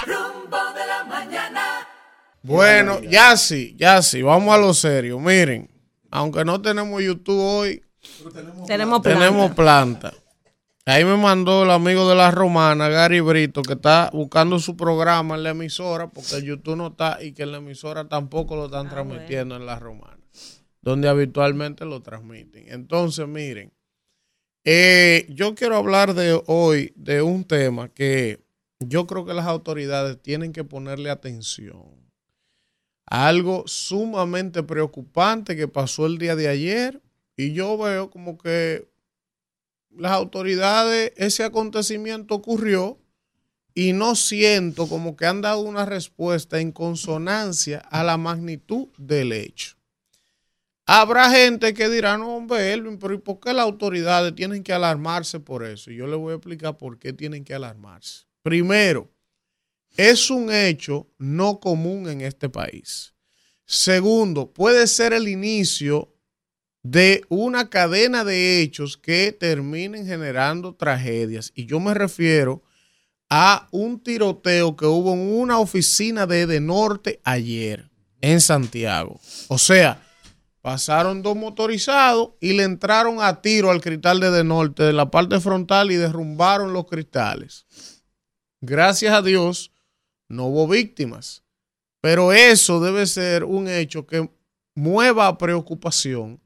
Rumbo 0.06 0.58
de 0.74 0.86
la 0.86 1.04
mañana. 1.04 1.62
Bueno, 2.42 3.00
ya 3.02 3.36
sí, 3.36 3.74
ya 3.78 4.02
sí, 4.02 4.22
vamos 4.22 4.54
a 4.54 4.58
lo 4.58 4.74
serio. 4.74 5.18
Miren, 5.18 5.70
aunque 6.10 6.44
no 6.44 6.60
tenemos 6.60 7.02
YouTube 7.02 7.40
hoy, 7.40 7.82
Tenemos 8.66 9.00
plan. 9.00 9.18
tenemos 9.18 9.50
planta. 9.52 10.12
Ahí 10.84 11.04
me 11.04 11.16
mandó 11.16 11.62
el 11.62 11.70
amigo 11.70 12.08
de 12.08 12.16
la 12.16 12.32
romana, 12.32 12.88
Gary 12.88 13.20
Brito, 13.20 13.62
que 13.62 13.74
está 13.74 14.10
buscando 14.12 14.58
su 14.58 14.76
programa 14.76 15.36
en 15.36 15.44
la 15.44 15.50
emisora, 15.50 16.08
porque 16.08 16.34
el 16.34 16.42
YouTube 16.44 16.76
no 16.76 16.88
está 16.88 17.22
y 17.22 17.32
que 17.32 17.44
en 17.44 17.52
la 17.52 17.58
emisora 17.58 18.08
tampoco 18.08 18.56
lo 18.56 18.64
están 18.66 18.88
transmitiendo 18.90 19.54
en 19.54 19.64
la 19.64 19.78
romana, 19.78 20.18
donde 20.80 21.08
habitualmente 21.08 21.84
lo 21.84 22.02
transmiten. 22.02 22.64
Entonces, 22.66 23.28
miren, 23.28 23.72
eh, 24.64 25.26
yo 25.28 25.54
quiero 25.54 25.76
hablar 25.76 26.14
de 26.14 26.40
hoy 26.46 26.92
de 26.96 27.22
un 27.22 27.44
tema 27.44 27.88
que 27.88 28.40
yo 28.80 29.06
creo 29.06 29.24
que 29.24 29.34
las 29.34 29.46
autoridades 29.46 30.20
tienen 30.20 30.52
que 30.52 30.64
ponerle 30.64 31.10
atención. 31.10 32.02
Algo 33.06 33.64
sumamente 33.66 34.62
preocupante 34.62 35.56
que 35.56 35.68
pasó 35.68 36.06
el 36.06 36.18
día 36.18 36.36
de 36.36 36.48
ayer 36.48 37.02
y 37.36 37.52
yo 37.52 37.76
veo 37.76 38.10
como 38.10 38.38
que 38.38 38.88
las 39.90 40.12
autoridades, 40.12 41.12
ese 41.16 41.44
acontecimiento 41.44 42.34
ocurrió 42.34 42.98
y 43.74 43.92
no 43.92 44.14
siento 44.14 44.88
como 44.88 45.16
que 45.16 45.26
han 45.26 45.40
dado 45.40 45.60
una 45.60 45.84
respuesta 45.84 46.60
en 46.60 46.72
consonancia 46.72 47.78
a 47.78 48.02
la 48.02 48.16
magnitud 48.16 48.88
del 48.98 49.32
hecho. 49.32 49.76
Habrá 50.84 51.30
gente 51.30 51.74
que 51.74 51.88
dirá, 51.88 52.18
no, 52.18 52.36
hombre, 52.36 52.72
Elvin, 52.72 52.98
pero 52.98 53.14
¿y 53.14 53.18
por 53.18 53.38
qué 53.38 53.52
las 53.52 53.64
autoridades 53.64 54.34
tienen 54.34 54.62
que 54.62 54.72
alarmarse 54.72 55.38
por 55.38 55.64
eso? 55.64 55.90
Y 55.90 55.96
yo 55.96 56.06
le 56.06 56.16
voy 56.16 56.32
a 56.32 56.36
explicar 56.36 56.76
por 56.76 56.98
qué 56.98 57.12
tienen 57.12 57.44
que 57.44 57.54
alarmarse. 57.54 58.24
Primero, 58.42 59.08
es 59.96 60.30
un 60.30 60.52
hecho 60.52 61.08
no 61.18 61.60
común 61.60 62.08
en 62.08 62.20
este 62.22 62.48
país. 62.48 63.14
Segundo, 63.64 64.52
puede 64.52 64.86
ser 64.86 65.12
el 65.12 65.28
inicio 65.28 66.12
de 66.82 67.24
una 67.28 67.70
cadena 67.70 68.24
de 68.24 68.60
hechos 68.60 68.96
que 68.96 69.30
terminen 69.32 70.04
generando 70.04 70.74
tragedias. 70.74 71.52
Y 71.54 71.66
yo 71.66 71.78
me 71.78 71.94
refiero 71.94 72.62
a 73.30 73.68
un 73.70 74.00
tiroteo 74.00 74.76
que 74.76 74.86
hubo 74.86 75.14
en 75.14 75.20
una 75.20 75.58
oficina 75.58 76.26
de 76.26 76.46
De 76.46 76.60
Norte 76.60 77.20
ayer 77.22 77.88
en 78.20 78.40
Santiago. 78.40 79.20
O 79.48 79.58
sea, 79.58 80.02
pasaron 80.62 81.22
dos 81.22 81.36
motorizados 81.36 82.30
y 82.40 82.54
le 82.54 82.62
entraron 82.62 83.20
a 83.20 83.42
tiro 83.42 83.70
al 83.70 83.80
cristal 83.80 84.20
de 84.20 84.30
De 84.30 84.44
Norte 84.44 84.84
de 84.84 84.92
la 84.92 85.10
parte 85.10 85.40
frontal 85.40 85.90
y 85.90 85.96
derrumbaron 85.96 86.72
los 86.72 86.86
cristales. 86.86 87.66
Gracias 88.60 89.12
a 89.12 89.22
Dios 89.22 89.72
no 90.28 90.46
hubo 90.46 90.66
víctimas. 90.66 91.42
Pero 92.00 92.32
eso 92.32 92.80
debe 92.80 93.06
ser 93.06 93.44
un 93.44 93.68
hecho 93.68 94.06
que 94.06 94.28
mueva 94.74 95.38
preocupación, 95.38 96.40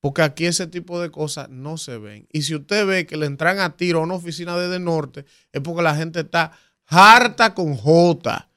porque 0.00 0.22
aquí 0.22 0.44
ese 0.44 0.66
tipo 0.66 1.00
de 1.00 1.10
cosas 1.10 1.48
no 1.48 1.78
se 1.78 1.96
ven. 1.96 2.26
Y 2.32 2.42
si 2.42 2.54
usted 2.54 2.86
ve 2.86 3.06
que 3.06 3.16
le 3.16 3.26
entran 3.26 3.60
a 3.60 3.76
tiro 3.76 4.00
a 4.00 4.02
una 4.02 4.14
oficina 4.14 4.58
de, 4.58 4.68
de 4.68 4.78
norte, 4.78 5.24
es 5.52 5.62
porque 5.62 5.82
la 5.82 5.94
gente 5.94 6.20
está 6.20 6.52
harta 6.86 7.54
con 7.54 7.76
J. 7.76 8.50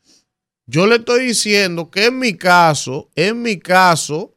Yo 0.65 0.85
le 0.85 0.95
estoy 0.95 1.27
diciendo 1.27 1.89
que 1.89 2.07
en 2.07 2.19
mi 2.19 2.35
caso, 2.35 3.09
en 3.15 3.41
mi 3.41 3.59
caso, 3.59 4.32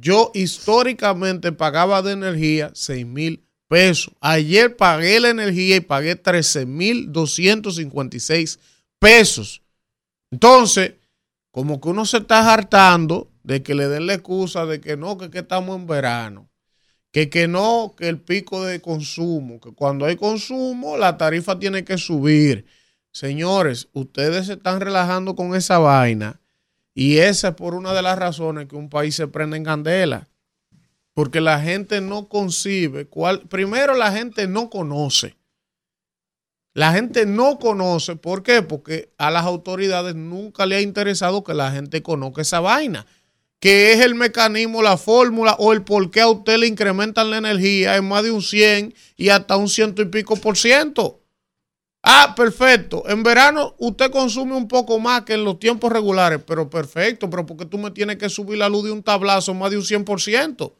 yo 0.00 0.30
históricamente 0.34 1.52
pagaba 1.52 2.02
de 2.02 2.12
energía 2.12 2.70
6 2.74 3.06
mil 3.06 3.44
pesos. 3.68 4.14
Ayer 4.20 4.76
pagué 4.76 5.20
la 5.20 5.28
energía 5.28 5.76
y 5.76 5.80
pagué 5.80 6.16
13 6.16 6.66
mil 6.66 7.12
256 7.12 8.58
pesos. 8.98 9.62
Entonces, 10.30 10.94
como 11.50 11.80
que 11.80 11.88
uno 11.88 12.04
se 12.04 12.18
está 12.18 12.52
hartando 12.52 13.30
de 13.42 13.62
que 13.62 13.74
le 13.74 13.88
den 13.88 14.06
la 14.06 14.14
excusa 14.14 14.66
de 14.66 14.80
que 14.80 14.96
no, 14.96 15.16
que, 15.16 15.30
que 15.30 15.38
estamos 15.38 15.78
en 15.78 15.86
verano, 15.86 16.50
que 17.12 17.30
que 17.30 17.48
no, 17.48 17.94
que 17.96 18.08
el 18.08 18.20
pico 18.20 18.64
de 18.64 18.80
consumo, 18.80 19.60
que 19.60 19.72
cuando 19.72 20.04
hay 20.04 20.16
consumo 20.16 20.96
la 20.96 21.16
tarifa 21.16 21.58
tiene 21.58 21.84
que 21.84 21.98
subir. 21.98 22.66
Señores, 23.10 23.88
ustedes 23.92 24.46
se 24.46 24.54
están 24.54 24.80
relajando 24.80 25.34
con 25.34 25.54
esa 25.54 25.78
vaina 25.78 26.40
y 27.00 27.18
esa 27.18 27.50
es 27.50 27.54
por 27.54 27.76
una 27.76 27.94
de 27.94 28.02
las 28.02 28.18
razones 28.18 28.66
que 28.66 28.74
un 28.74 28.90
país 28.90 29.14
se 29.14 29.28
prende 29.28 29.56
en 29.56 29.62
candela. 29.62 30.26
Porque 31.14 31.40
la 31.40 31.60
gente 31.60 32.00
no 32.00 32.28
concibe 32.28 33.06
cuál. 33.06 33.42
Primero, 33.42 33.94
la 33.94 34.10
gente 34.10 34.48
no 34.48 34.68
conoce. 34.68 35.36
La 36.74 36.92
gente 36.92 37.24
no 37.24 37.60
conoce. 37.60 38.16
¿Por 38.16 38.42
qué? 38.42 38.62
Porque 38.62 39.12
a 39.16 39.30
las 39.30 39.44
autoridades 39.44 40.16
nunca 40.16 40.66
le 40.66 40.74
ha 40.74 40.80
interesado 40.80 41.44
que 41.44 41.54
la 41.54 41.70
gente 41.70 42.02
conozca 42.02 42.42
esa 42.42 42.58
vaina. 42.58 43.06
Que 43.60 43.92
es 43.92 44.00
el 44.00 44.16
mecanismo, 44.16 44.82
la 44.82 44.96
fórmula 44.96 45.54
o 45.60 45.72
el 45.72 45.82
por 45.84 46.10
qué 46.10 46.22
a 46.22 46.28
usted 46.28 46.58
le 46.58 46.66
incrementan 46.66 47.30
la 47.30 47.38
energía 47.38 47.94
en 47.94 48.08
más 48.08 48.24
de 48.24 48.32
un 48.32 48.42
100 48.42 48.92
y 49.16 49.28
hasta 49.28 49.56
un 49.56 49.68
ciento 49.68 50.02
y 50.02 50.06
pico 50.06 50.34
por 50.34 50.56
ciento. 50.56 51.17
Ah, 52.10 52.32
perfecto. 52.34 53.04
En 53.06 53.22
verano 53.22 53.74
usted 53.76 54.10
consume 54.10 54.54
un 54.54 54.66
poco 54.66 54.98
más 54.98 55.24
que 55.24 55.34
en 55.34 55.44
los 55.44 55.58
tiempos 55.58 55.92
regulares, 55.92 56.40
pero 56.46 56.70
perfecto, 56.70 57.28
pero 57.28 57.44
porque 57.44 57.66
tú 57.66 57.76
me 57.76 57.90
tienes 57.90 58.16
que 58.16 58.30
subir 58.30 58.56
la 58.56 58.70
luz 58.70 58.84
de 58.84 58.92
un 58.92 59.02
tablazo 59.02 59.52
más 59.52 59.70
de 59.70 59.76
un 59.76 59.82
100%. 59.82 60.72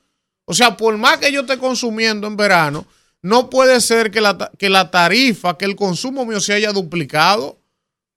O 0.46 0.54
sea, 0.54 0.74
por 0.74 0.96
más 0.96 1.18
que 1.18 1.30
yo 1.30 1.42
esté 1.42 1.58
consumiendo 1.58 2.26
en 2.26 2.38
verano, 2.38 2.86
no 3.20 3.50
puede 3.50 3.82
ser 3.82 4.10
que 4.10 4.22
la, 4.22 4.50
que 4.56 4.70
la 4.70 4.90
tarifa, 4.90 5.58
que 5.58 5.66
el 5.66 5.76
consumo 5.76 6.24
mío 6.24 6.40
se 6.40 6.54
haya 6.54 6.72
duplicado. 6.72 7.60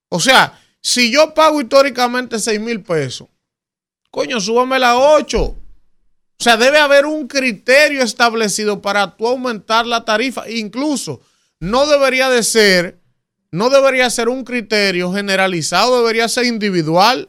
O 0.07 0.21
sea, 0.21 0.57
si 0.79 1.11
yo 1.11 1.33
pago 1.33 1.59
históricamente 1.59 2.39
6 2.39 2.61
mil 2.61 2.81
pesos, 2.81 3.27
coño, 4.09 4.39
súbamela 4.39 4.91
a 4.91 4.97
8. 4.97 5.37
O 5.41 5.57
sea, 6.37 6.55
debe 6.55 6.79
haber 6.79 7.05
un 7.05 7.27
criterio 7.27 8.03
establecido 8.03 8.81
para 8.81 9.17
tú 9.17 9.27
aumentar 9.27 9.85
la 9.85 10.05
tarifa. 10.05 10.49
Incluso 10.49 11.19
no 11.59 11.87
debería 11.87 12.29
de 12.29 12.41
ser, 12.41 13.00
no 13.51 13.69
debería 13.69 14.09
ser 14.09 14.29
un 14.29 14.43
criterio 14.43 15.11
generalizado, 15.11 15.99
debería 15.99 16.27
ser 16.27 16.45
individual. 16.45 17.27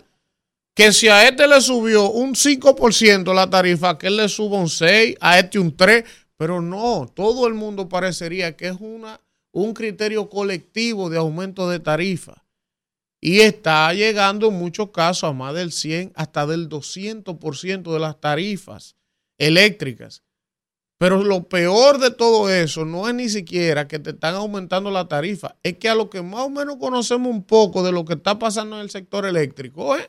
Que 0.74 0.92
si 0.92 1.08
a 1.08 1.28
este 1.28 1.46
le 1.46 1.60
subió 1.60 2.10
un 2.10 2.34
5% 2.34 3.34
la 3.34 3.50
tarifa, 3.50 3.98
que 3.98 4.06
él 4.06 4.16
le 4.16 4.28
suba 4.28 4.58
un 4.58 4.70
6, 4.70 5.16
a 5.20 5.38
este 5.38 5.58
un 5.58 5.76
3, 5.76 6.04
pero 6.38 6.62
no, 6.62 7.12
todo 7.14 7.46
el 7.46 7.54
mundo 7.54 7.88
parecería 7.90 8.56
que 8.56 8.68
es 8.68 8.76
una, 8.80 9.20
un 9.52 9.74
criterio 9.74 10.30
colectivo 10.30 11.10
de 11.10 11.18
aumento 11.18 11.68
de 11.68 11.78
tarifa. 11.78 12.42
Y 13.20 13.40
está 13.40 13.92
llegando 13.92 14.48
en 14.48 14.54
muchos 14.54 14.90
casos 14.90 15.24
a 15.24 15.32
más 15.32 15.54
del 15.54 15.72
100, 15.72 16.12
hasta 16.16 16.46
del 16.46 16.68
200% 16.68 17.92
de 17.92 17.98
las 18.00 18.20
tarifas 18.20 18.96
eléctricas. 19.38 20.21
Pero 21.02 21.20
lo 21.24 21.48
peor 21.48 21.98
de 21.98 22.12
todo 22.12 22.48
eso 22.48 22.84
no 22.84 23.08
es 23.08 23.14
ni 23.16 23.28
siquiera 23.28 23.88
que 23.88 23.98
te 23.98 24.10
están 24.10 24.36
aumentando 24.36 24.88
la 24.88 25.08
tarifa, 25.08 25.56
es 25.64 25.76
que 25.78 25.88
a 25.88 25.96
lo 25.96 26.08
que 26.08 26.22
más 26.22 26.42
o 26.42 26.48
menos 26.48 26.76
conocemos 26.76 27.28
un 27.28 27.42
poco 27.42 27.82
de 27.82 27.90
lo 27.90 28.04
que 28.04 28.14
está 28.14 28.38
pasando 28.38 28.76
en 28.76 28.82
el 28.82 28.90
sector 28.90 29.26
eléctrico, 29.26 29.96
¿eh? 29.96 30.08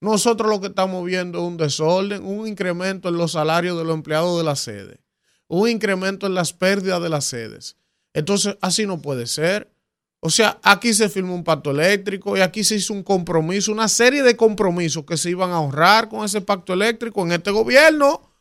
nosotros 0.00 0.48
lo 0.48 0.60
que 0.60 0.68
estamos 0.68 1.04
viendo 1.04 1.40
es 1.40 1.44
un 1.44 1.56
desorden, 1.56 2.24
un 2.24 2.46
incremento 2.46 3.08
en 3.08 3.16
los 3.16 3.32
salarios 3.32 3.76
de 3.76 3.82
los 3.82 3.94
empleados 3.94 4.38
de 4.38 4.44
la 4.44 4.54
sede, 4.54 5.00
un 5.48 5.68
incremento 5.68 6.28
en 6.28 6.34
las 6.34 6.52
pérdidas 6.52 7.02
de 7.02 7.08
las 7.08 7.24
sedes. 7.24 7.76
Entonces, 8.14 8.56
así 8.60 8.86
no 8.86 9.02
puede 9.02 9.26
ser. 9.26 9.72
O 10.20 10.30
sea, 10.30 10.60
aquí 10.62 10.94
se 10.94 11.08
firmó 11.08 11.34
un 11.34 11.42
pacto 11.42 11.72
eléctrico 11.72 12.36
y 12.36 12.42
aquí 12.42 12.62
se 12.62 12.76
hizo 12.76 12.92
un 12.92 13.02
compromiso, 13.02 13.72
una 13.72 13.88
serie 13.88 14.22
de 14.22 14.36
compromisos 14.36 15.04
que 15.04 15.16
se 15.16 15.30
iban 15.30 15.50
a 15.50 15.56
ahorrar 15.56 16.08
con 16.08 16.24
ese 16.24 16.40
pacto 16.42 16.74
eléctrico 16.74 17.22
en 17.22 17.32
este 17.32 17.50
gobierno 17.50 18.31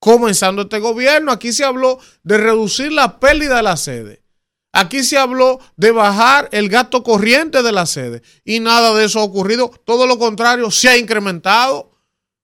comenzando 0.00 0.62
este 0.62 0.80
gobierno. 0.80 1.30
Aquí 1.30 1.52
se 1.52 1.64
habló 1.64 2.00
de 2.24 2.38
reducir 2.38 2.90
la 2.90 3.20
pérdida 3.20 3.56
de 3.56 3.62
la 3.62 3.76
sede. 3.76 4.24
Aquí 4.72 5.02
se 5.04 5.18
habló 5.18 5.60
de 5.76 5.90
bajar 5.90 6.48
el 6.52 6.68
gasto 6.68 7.02
corriente 7.02 7.62
de 7.62 7.72
la 7.72 7.86
sede. 7.86 8.22
Y 8.44 8.60
nada 8.60 8.94
de 8.94 9.04
eso 9.04 9.20
ha 9.20 9.24
ocurrido. 9.24 9.70
Todo 9.84 10.06
lo 10.06 10.18
contrario, 10.18 10.70
se 10.70 10.88
ha 10.88 10.96
incrementado. 10.96 11.92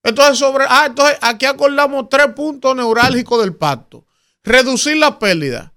Entonces, 0.02 0.38
sobre, 0.38 0.66
ah, 0.68 0.84
entonces 0.86 1.18
aquí 1.20 1.46
acordamos 1.46 2.08
tres 2.08 2.28
puntos 2.28 2.76
neurálgicos 2.76 3.40
del 3.40 3.56
pacto. 3.56 4.06
Reducir 4.44 4.96
la 4.96 5.18
pérdida, 5.18 5.72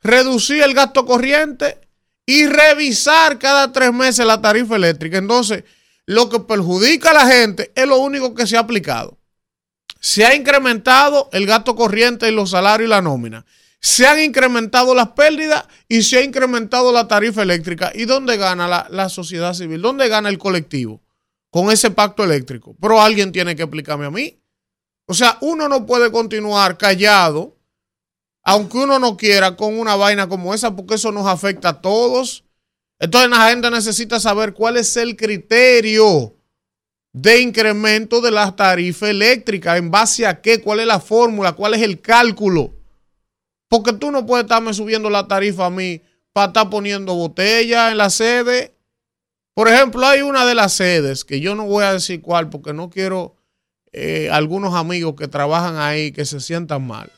reducir 0.00 0.62
el 0.62 0.72
gasto 0.72 1.04
corriente 1.04 1.80
y 2.24 2.46
revisar 2.46 3.38
cada 3.38 3.72
tres 3.72 3.92
meses 3.92 4.24
la 4.24 4.40
tarifa 4.40 4.76
eléctrica. 4.76 5.18
Entonces, 5.18 5.64
lo 6.06 6.30
que 6.30 6.40
perjudica 6.40 7.10
a 7.10 7.14
la 7.14 7.26
gente 7.26 7.72
es 7.74 7.86
lo 7.86 7.98
único 7.98 8.34
que 8.34 8.46
se 8.46 8.56
ha 8.56 8.60
aplicado. 8.60 9.18
Se 10.00 10.24
ha 10.24 10.34
incrementado 10.34 11.30
el 11.32 11.46
gasto 11.46 11.74
corriente 11.74 12.28
y 12.28 12.32
los 12.32 12.50
salarios 12.50 12.88
y 12.88 12.90
la 12.90 13.00
nómina. 13.00 13.46
Se 13.80 14.06
han 14.06 14.22
incrementado 14.22 14.94
las 14.94 15.08
pérdidas 15.12 15.64
y 15.88 16.02
se 16.02 16.18
ha 16.18 16.22
incrementado 16.22 16.92
la 16.92 17.08
tarifa 17.08 17.42
eléctrica. 17.42 17.90
¿Y 17.94 18.04
dónde 18.04 18.36
gana 18.36 18.86
la, 18.88 19.08
sociedad 19.08 19.54
civil? 19.54 19.80
¿Dónde 19.82 20.08
gana 20.08 20.28
el 20.28 20.38
colectivo 20.38 21.02
con 21.50 21.70
ese 21.70 21.90
pacto 21.90 22.22
eléctrico? 22.24 22.76
Pero 22.80 23.00
alguien 23.00 23.32
tiene 23.32 23.56
que 23.56 23.62
explicarme 23.62 24.06
a 24.06 24.10
mí. 24.10 24.38
O 25.06 25.14
sea, 25.14 25.38
uno 25.40 25.68
no 25.68 25.86
puede 25.86 26.10
continuar 26.10 26.78
callado, 26.78 27.56
aunque 28.42 28.78
uno 28.78 28.98
no 28.98 29.16
quiera, 29.16 29.56
con 29.56 29.78
una 29.78 29.96
vaina 29.96 30.28
como 30.28 30.54
esa, 30.54 30.74
porque 30.74 30.94
eso 30.94 31.12
nos 31.12 31.26
afecta 31.26 31.70
a 31.70 31.80
todos. 31.80 32.44
Entonces 32.98 33.30
la 33.30 33.48
gente 33.48 33.70
necesita 33.70 34.20
saber 34.20 34.54
cuál 34.54 34.76
es 34.76 34.96
el 34.96 35.16
criterio 35.16 36.34
de 37.14 37.40
incremento 37.40 38.20
de 38.20 38.32
la 38.32 38.54
tarifa 38.56 39.08
eléctrica. 39.08 39.76
¿En 39.76 39.90
base 39.90 40.26
a 40.26 40.40
qué? 40.40 40.60
¿Cuál 40.60 40.80
es 40.80 40.86
la 40.86 41.00
fórmula? 41.00 41.52
¿Cuál 41.52 41.74
es 41.74 41.82
el 41.82 42.00
cálculo? 42.00 42.74
Porque 43.68 43.92
tú 43.92 44.10
no 44.10 44.26
puedes 44.26 44.44
estarme 44.44 44.74
subiendo 44.74 45.08
la 45.08 45.26
tarifa 45.28 45.66
a 45.66 45.70
mí 45.70 46.02
para 46.32 46.48
estar 46.48 46.68
poniendo 46.68 47.14
botella 47.14 47.92
en 47.92 47.98
la 47.98 48.10
sede. 48.10 48.74
Por 49.54 49.68
ejemplo, 49.68 50.04
hay 50.04 50.22
una 50.22 50.44
de 50.44 50.56
las 50.56 50.72
sedes, 50.72 51.24
que 51.24 51.40
yo 51.40 51.54
no 51.54 51.66
voy 51.66 51.84
a 51.84 51.92
decir 51.92 52.20
cuál 52.20 52.50
porque 52.50 52.72
no 52.72 52.90
quiero 52.90 53.36
eh, 53.92 54.28
algunos 54.32 54.74
amigos 54.74 55.14
que 55.16 55.28
trabajan 55.28 55.76
ahí 55.76 56.10
que 56.10 56.24
se 56.24 56.40
sientan 56.40 56.84
mal. 56.84 57.12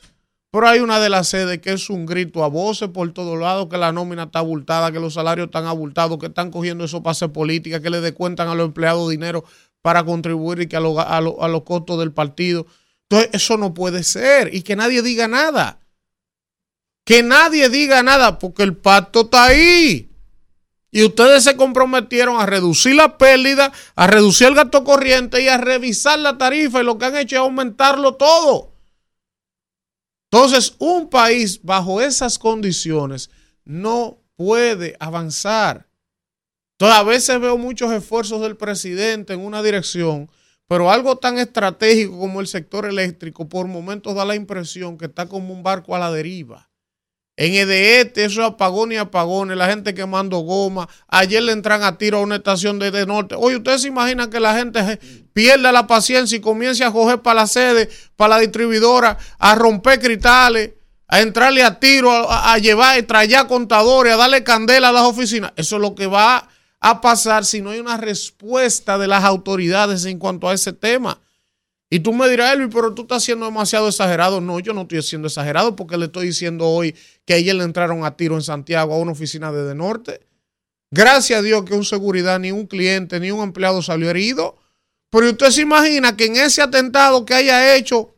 Pero 0.51 0.67
hay 0.67 0.79
una 0.79 0.99
de 0.99 1.09
las 1.09 1.27
sedes 1.27 1.59
que 1.59 1.73
es 1.73 1.89
un 1.89 2.05
grito 2.05 2.43
a 2.43 2.47
voces 2.47 2.89
por 2.89 3.11
todos 3.13 3.37
lados, 3.39 3.67
que 3.67 3.77
la 3.77 3.91
nómina 3.91 4.23
está 4.23 4.39
abultada, 4.39 4.91
que 4.91 4.99
los 4.99 5.15
salarios 5.15 5.47
están 5.47 5.65
abultados, 5.65 6.19
que 6.19 6.27
están 6.27 6.51
cogiendo 6.51 6.83
eso 6.85 7.01
para 7.01 7.11
hacer 7.11 7.31
política, 7.31 7.81
que 7.81 7.89
le 7.89 7.99
descuentan 7.99 8.47
a 8.47 8.55
los 8.55 8.67
empleados 8.67 9.09
dinero 9.09 9.43
para 9.87 10.03
contribuir 10.03 10.59
y 10.59 10.67
que 10.67 10.75
a, 10.75 10.81
los 10.81 11.63
costos 11.63 11.97
del 11.97 12.11
partido. 12.11 12.67
Entonces, 13.03 13.29
eso 13.31 13.55
no 13.55 13.73
puede 13.73 14.03
ser 14.03 14.53
y 14.53 14.61
que 14.61 14.75
nadie 14.75 15.01
diga 15.01 15.29
nada. 15.29 15.79
Que 17.05 17.23
nadie 17.23 17.69
diga 17.69 18.03
nada 18.03 18.37
porque 18.37 18.63
el 18.63 18.75
pacto 18.75 19.21
está 19.21 19.45
ahí. 19.45 20.11
Y 20.91 21.05
ustedes 21.05 21.45
se 21.45 21.55
comprometieron 21.55 22.37
a 22.37 22.45
reducir 22.45 22.95
la 22.95 23.17
pérdida, 23.17 23.71
a 23.95 24.07
reducir 24.07 24.47
el 24.47 24.55
gasto 24.55 24.83
corriente 24.83 25.41
y 25.41 25.47
a 25.47 25.55
revisar 25.55 26.19
la 26.19 26.37
tarifa 26.37 26.81
y 26.81 26.83
lo 26.83 26.97
que 26.97 27.05
han 27.05 27.15
hecho 27.15 27.37
es 27.37 27.39
aumentarlo 27.39 28.15
todo. 28.15 28.73
Entonces, 30.29 30.75
un 30.79 31.09
país 31.09 31.61
bajo 31.63 32.01
esas 32.01 32.37
condiciones 32.37 33.29
no 33.63 34.17
puede 34.35 34.97
avanzar. 34.99 35.86
Entonces, 36.79 36.99
a 36.99 37.03
veces 37.03 37.39
veo 37.39 37.57
muchos 37.57 37.91
esfuerzos 37.91 38.39
del 38.39 38.55
presidente 38.55 39.33
en 39.33 39.39
una 39.39 39.63
dirección, 39.63 40.29
pero 40.67 40.91
algo 40.91 41.17
tan 41.17 41.39
estratégico 41.39 42.19
como 42.19 42.39
el 42.39 42.45
sector 42.45 42.85
eléctrico, 42.85 43.49
por 43.49 43.65
momentos 43.65 44.13
da 44.13 44.25
la 44.25 44.35
impresión 44.35 44.95
que 44.95 45.05
está 45.05 45.27
como 45.27 45.51
un 45.53 45.63
barco 45.63 45.95
a 45.95 45.99
la 45.99 46.11
deriva. 46.11 46.69
En 47.35 47.55
EDET, 47.55 48.15
eso 48.19 48.41
es 48.41 48.47
apagón 48.47 48.91
y 48.91 48.97
apagones, 48.97 49.57
la 49.57 49.67
gente 49.67 49.95
quemando 49.95 50.37
goma. 50.39 50.87
Ayer 51.07 51.41
le 51.41 51.51
entran 51.51 51.81
a 51.81 51.97
tiro 51.97 52.19
a 52.19 52.21
una 52.21 52.35
estación 52.35 52.77
de, 52.77 52.91
de 52.91 53.07
norte. 53.07 53.33
Oye, 53.35 53.57
¿ustedes 53.57 53.81
se 53.81 53.87
imaginan 53.87 54.29
que 54.29 54.39
la 54.39 54.55
gente 54.55 54.99
pierda 55.33 55.71
la 55.71 55.87
paciencia 55.87 56.35
y 56.37 56.41
comience 56.41 56.83
a 56.83 56.91
coger 56.91 57.23
para 57.23 57.41
la 57.41 57.47
sede, 57.47 57.89
para 58.15 58.35
la 58.35 58.41
distribuidora, 58.41 59.17
a 59.39 59.55
romper 59.55 59.99
cristales, 59.99 60.73
a 61.07 61.21
entrarle 61.21 61.63
a 61.63 61.79
tiro, 61.79 62.11
a, 62.11 62.55
llevar, 62.59 62.99
a 62.99 63.07
traer 63.07 63.47
contadores, 63.47 64.13
a 64.13 64.17
darle 64.17 64.43
candela 64.43 64.89
a 64.89 64.91
las 64.91 65.03
oficinas? 65.03 65.53
Eso 65.55 65.77
es 65.77 65.81
lo 65.81 65.95
que 65.95 66.05
va 66.05 66.47
a 66.79 67.01
pasar 67.01 67.45
si 67.45 67.61
no 67.61 67.71
hay 67.71 67.79
una 67.79 67.97
respuesta 67.97 68.97
de 68.97 69.07
las 69.07 69.23
autoridades 69.23 70.05
en 70.05 70.19
cuanto 70.19 70.47
a 70.47 70.53
ese 70.53 70.73
tema. 70.73 71.19
Y 71.89 72.01
tú 72.01 72.11
me 72.11 72.27
dirás, 72.27 72.53
Elvi, 72.53 72.67
pero 72.67 72.93
tú 72.93 73.03
estás 73.03 73.23
siendo 73.23 73.45
demasiado 73.45 73.87
exagerado. 73.87 74.41
No, 74.41 74.59
yo 74.59 74.73
no 74.73 74.81
estoy 74.81 75.01
siendo 75.01 75.27
exagerado 75.27 75.75
porque 75.75 75.97
le 75.97 76.05
estoy 76.05 76.27
diciendo 76.27 76.67
hoy 76.67 76.95
que 77.25 77.33
ayer 77.33 77.55
le 77.55 77.63
entraron 77.63 78.03
a 78.03 78.17
tiro 78.17 78.35
en 78.35 78.41
Santiago 78.41 78.93
a 78.93 78.97
una 78.97 79.13
oficina 79.13 79.51
de, 79.51 79.63
de 79.63 79.75
Norte. 79.75 80.21
Gracias 80.91 81.39
a 81.39 81.41
Dios 81.41 81.63
que 81.63 81.73
un 81.73 81.85
seguridad, 81.85 82.39
ni 82.39 82.51
un 82.51 82.67
cliente, 82.67 83.19
ni 83.19 83.31
un 83.31 83.41
empleado 83.41 83.81
salió 83.81 84.09
herido. 84.09 84.57
Pero 85.09 85.29
usted 85.29 85.49
se 85.51 85.61
imagina 85.61 86.17
que 86.17 86.25
en 86.25 86.35
ese 86.35 86.61
atentado 86.61 87.25
que 87.25 87.33
haya 87.33 87.75
hecho, 87.75 88.13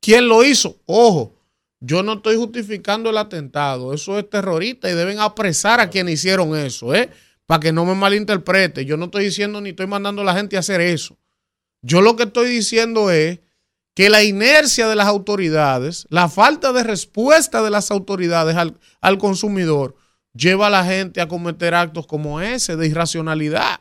¿quién 0.00 0.28
lo 0.28 0.44
hizo? 0.44 0.76
Ojo, 0.86 1.34
yo 1.80 2.04
no 2.04 2.14
estoy 2.14 2.36
justificando 2.36 3.10
el 3.10 3.18
atentado. 3.18 3.92
Eso 3.92 4.16
es 4.18 4.30
terrorista 4.30 4.88
y 4.88 4.94
deben 4.94 5.18
apresar 5.18 5.80
a 5.80 5.90
quienes 5.90 6.14
hicieron 6.14 6.56
eso, 6.56 6.94
¿eh? 6.94 7.10
Para 7.52 7.60
que 7.60 7.72
no 7.74 7.84
me 7.84 7.94
malinterprete. 7.94 8.86
Yo 8.86 8.96
no 8.96 9.04
estoy 9.04 9.24
diciendo 9.24 9.60
ni 9.60 9.68
estoy 9.68 9.86
mandando 9.86 10.22
a 10.22 10.24
la 10.24 10.34
gente 10.34 10.56
a 10.56 10.60
hacer 10.60 10.80
eso. 10.80 11.18
Yo 11.82 12.00
lo 12.00 12.16
que 12.16 12.22
estoy 12.22 12.48
diciendo 12.48 13.10
es 13.10 13.40
que 13.94 14.08
la 14.08 14.22
inercia 14.22 14.88
de 14.88 14.96
las 14.96 15.06
autoridades, 15.06 16.06
la 16.08 16.30
falta 16.30 16.72
de 16.72 16.82
respuesta 16.82 17.62
de 17.62 17.68
las 17.68 17.90
autoridades 17.90 18.56
al, 18.56 18.80
al 19.02 19.18
consumidor, 19.18 19.96
lleva 20.32 20.68
a 20.68 20.70
la 20.70 20.82
gente 20.86 21.20
a 21.20 21.28
cometer 21.28 21.74
actos 21.74 22.06
como 22.06 22.40
ese 22.40 22.76
de 22.76 22.86
irracionalidad. 22.86 23.80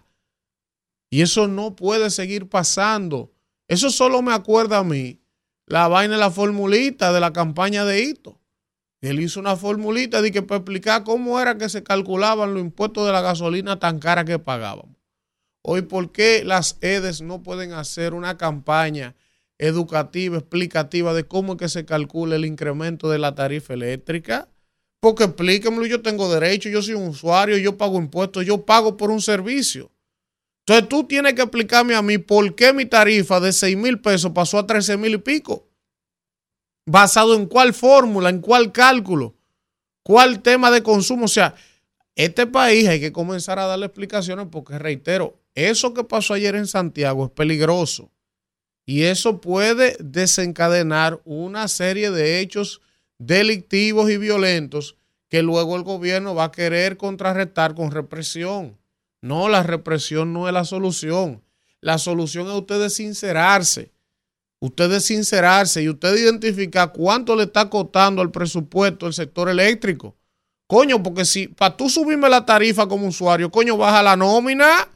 Y 1.09 1.21
eso 1.21 1.47
no 1.47 1.73
puede 1.73 2.09
seguir 2.09 2.49
pasando. 2.49 3.31
Eso 3.69 3.89
solo 3.89 4.21
me 4.21 4.33
acuerda 4.33 4.79
a 4.79 4.83
mí 4.83 5.21
la 5.65 5.87
vaina 5.87 6.15
de 6.15 6.19
la 6.19 6.29
formulita 6.29 7.13
de 7.13 7.21
la 7.21 7.31
campaña 7.31 7.85
de 7.85 8.03
Hito. 8.03 8.40
Él 9.01 9.19
hizo 9.19 9.39
una 9.39 9.55
formulita 9.55 10.21
de 10.21 10.31
que 10.31 10.43
para 10.43 10.59
explicar 10.59 11.03
cómo 11.03 11.39
era 11.39 11.57
que 11.57 11.69
se 11.69 11.81
calculaban 11.83 12.53
los 12.53 12.61
impuestos 12.61 13.05
de 13.05 13.11
la 13.11 13.21
gasolina 13.21 13.79
tan 13.79 13.99
cara 13.99 14.23
que 14.23 14.37
pagábamos. 14.37 14.95
Hoy, 15.63 15.81
¿por 15.81 16.11
qué 16.11 16.43
las 16.43 16.77
EDES 16.81 17.21
no 17.21 17.41
pueden 17.41 17.73
hacer 17.73 18.13
una 18.13 18.37
campaña 18.37 19.15
educativa, 19.57 20.37
explicativa 20.37 21.13
de 21.13 21.23
cómo 21.23 21.53
es 21.53 21.59
que 21.59 21.69
se 21.69 21.85
calcula 21.85 22.35
el 22.35 22.45
incremento 22.45 23.09
de 23.09 23.17
la 23.17 23.33
tarifa 23.33 23.73
eléctrica? 23.73 24.49
Porque 24.99 25.23
explíquemelo, 25.23 25.87
yo 25.87 26.03
tengo 26.03 26.31
derecho, 26.31 26.69
yo 26.69 26.83
soy 26.83 26.93
un 26.93 27.07
usuario, 27.07 27.57
yo 27.57 27.77
pago 27.77 27.97
impuestos, 27.97 28.45
yo 28.45 28.65
pago 28.65 28.97
por 28.97 29.09
un 29.09 29.21
servicio. 29.21 29.91
Entonces 30.59 30.89
tú 30.89 31.05
tienes 31.05 31.33
que 31.33 31.41
explicarme 31.41 31.95
a 31.95 32.03
mí 32.03 32.19
por 32.19 32.53
qué 32.53 32.71
mi 32.71 32.85
tarifa 32.85 33.39
de 33.39 33.51
6 33.51 33.77
mil 33.77 33.99
pesos 33.99 34.31
pasó 34.31 34.59
a 34.59 34.67
13 34.67 34.97
mil 34.97 35.15
y 35.15 35.17
pico 35.17 35.70
basado 36.85 37.35
en 37.35 37.45
cuál 37.45 37.73
fórmula, 37.73 38.29
en 38.29 38.41
cuál 38.41 38.71
cálculo, 38.71 39.35
cuál 40.03 40.41
tema 40.41 40.71
de 40.71 40.83
consumo. 40.83 41.25
O 41.25 41.29
sea, 41.29 41.55
este 42.15 42.47
país 42.47 42.87
hay 42.87 42.99
que 42.99 43.11
comenzar 43.11 43.59
a 43.59 43.65
darle 43.65 43.85
explicaciones 43.87 44.47
porque, 44.51 44.77
reitero, 44.77 45.39
eso 45.55 45.93
que 45.93 46.03
pasó 46.03 46.33
ayer 46.33 46.55
en 46.55 46.67
Santiago 46.67 47.25
es 47.25 47.31
peligroso. 47.31 48.11
Y 48.85 49.03
eso 49.03 49.39
puede 49.41 49.95
desencadenar 49.99 51.21
una 51.23 51.67
serie 51.67 52.11
de 52.11 52.39
hechos 52.39 52.81
delictivos 53.17 54.09
y 54.09 54.17
violentos 54.17 54.97
que 55.29 55.43
luego 55.43 55.77
el 55.77 55.83
gobierno 55.83 56.35
va 56.35 56.45
a 56.45 56.51
querer 56.51 56.97
contrarrestar 56.97 57.73
con 57.75 57.91
represión. 57.91 58.77
No, 59.21 59.47
la 59.47 59.63
represión 59.63 60.33
no 60.33 60.47
es 60.47 60.53
la 60.53 60.65
solución. 60.65 61.41
La 61.79 61.97
solución 61.99 62.47
es 62.47 62.53
ustedes 62.53 62.95
sincerarse. 62.95 63.91
Ustedes 64.63 65.05
sincerarse 65.05 65.81
y 65.81 65.89
usted 65.89 66.15
identificar 66.15 66.91
cuánto 66.91 67.35
le 67.35 67.43
está 67.43 67.67
costando 67.67 68.21
al 68.21 68.29
presupuesto 68.29 69.07
el 69.07 69.13
sector 69.13 69.49
eléctrico. 69.49 70.15
Coño, 70.67 71.01
porque 71.01 71.25
si 71.25 71.47
para 71.47 71.75
tú 71.75 71.89
subirme 71.89 72.29
la 72.29 72.45
tarifa 72.45 72.87
como 72.87 73.07
usuario, 73.07 73.49
coño, 73.49 73.75
baja 73.75 74.03
la 74.03 74.15
nómina, 74.15 74.87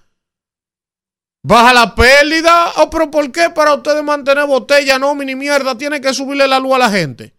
baja 1.43 1.74
la 1.74 1.95
pérdida. 1.95 2.74
¿O 2.78 2.91
pero 2.91 3.09
por 3.09 3.32
qué 3.32 3.49
para 3.49 3.74
ustedes 3.74 4.03
mantener 4.03 4.45
botella, 4.45 4.99
nómina 4.99 5.32
y 5.32 5.36
mierda 5.36 5.76
tiene 5.76 5.99
que 5.99 6.13
subirle 6.13 6.47
la 6.47 6.59
luz 6.59 6.76
a 6.76 6.78
la 6.78 6.91
gente? 6.91 7.34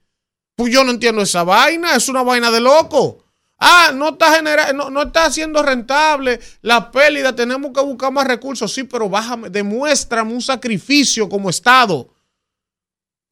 Pues 0.56 0.72
yo 0.72 0.82
no 0.82 0.90
entiendo 0.90 1.22
esa 1.22 1.44
vaina, 1.44 1.94
es 1.94 2.08
una 2.08 2.24
vaina 2.24 2.50
de 2.50 2.60
loco. 2.60 3.24
Ah, 3.58 3.92
no 3.94 4.10
está 4.10 4.34
generando, 4.34 4.90
no, 4.90 5.02
está 5.02 5.26
haciendo 5.26 5.62
rentable 5.62 6.40
la 6.60 6.90
pérdida, 6.90 7.34
tenemos 7.36 7.70
que 7.72 7.80
buscar 7.80 8.12
más 8.12 8.26
recursos. 8.26 8.72
Sí, 8.72 8.82
pero 8.82 9.08
bájame, 9.08 9.48
demuéstrame 9.48 10.34
un 10.34 10.42
sacrificio 10.42 11.28
como 11.28 11.48
Estado. 11.50 12.15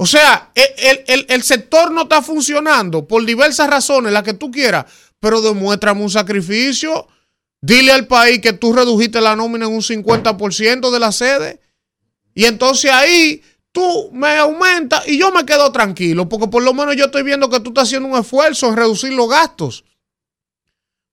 O 0.04 0.06
sea, 0.06 0.50
el, 0.54 1.24
el, 1.30 1.42
sector 1.42 1.90
no 1.90 2.02
está 2.02 2.20
funcionando 2.20 3.08
por 3.08 3.24
diversas 3.24 3.70
razones, 3.70 4.12
las 4.12 4.22
que 4.22 4.34
tú 4.34 4.50
quieras, 4.50 4.84
pero 5.18 5.40
demuéstrame 5.40 6.02
un 6.02 6.10
sacrificio. 6.10 7.08
Dile 7.62 7.90
al 7.90 8.06
país 8.06 8.40
que 8.40 8.52
tú 8.52 8.74
redujiste 8.74 9.22
la 9.22 9.34
nómina 9.34 9.64
en 9.64 9.72
un 9.72 9.80
50% 9.80 10.90
de 10.90 11.00
la 11.00 11.10
sede. 11.10 11.58
Y 12.34 12.44
entonces 12.44 12.90
ahí 12.90 13.40
tú 13.72 14.10
me 14.12 14.36
aumentas 14.36 15.08
y 15.08 15.18
yo 15.18 15.32
me 15.32 15.46
quedo 15.46 15.72
tranquilo, 15.72 16.28
porque 16.28 16.48
por 16.48 16.62
lo 16.62 16.74
menos 16.74 16.96
yo 16.96 17.06
estoy 17.06 17.22
viendo 17.22 17.48
que 17.48 17.60
tú 17.60 17.70
estás 17.70 17.84
haciendo 17.84 18.06
un 18.06 18.20
esfuerzo 18.20 18.68
en 18.68 18.76
reducir 18.76 19.14
los 19.14 19.30
gastos. 19.30 19.86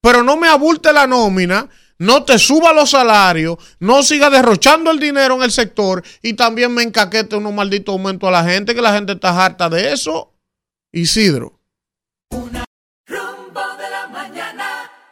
Pero 0.01 0.21
no 0.21 0.35
me 0.35 0.49
abulte 0.49 0.91
la 0.91 1.07
nómina, 1.07 1.69
no 2.01 2.23
te 2.23 2.39
suba 2.39 2.73
los 2.73 2.89
salarios, 2.89 3.57
no 3.79 4.01
siga 4.01 4.31
derrochando 4.31 4.89
el 4.89 4.99
dinero 4.99 5.35
en 5.35 5.43
el 5.43 5.51
sector 5.51 6.03
y 6.23 6.33
también 6.33 6.73
me 6.73 6.81
encaquete 6.81 7.35
unos 7.35 7.53
malditos 7.53 7.93
aumentos 7.93 8.27
a 8.27 8.31
la 8.31 8.43
gente, 8.43 8.73
que 8.73 8.81
la 8.81 8.93
gente 8.93 9.13
está 9.13 9.45
harta 9.45 9.69
de 9.69 9.93
eso. 9.93 10.33
Isidro. 10.91 11.59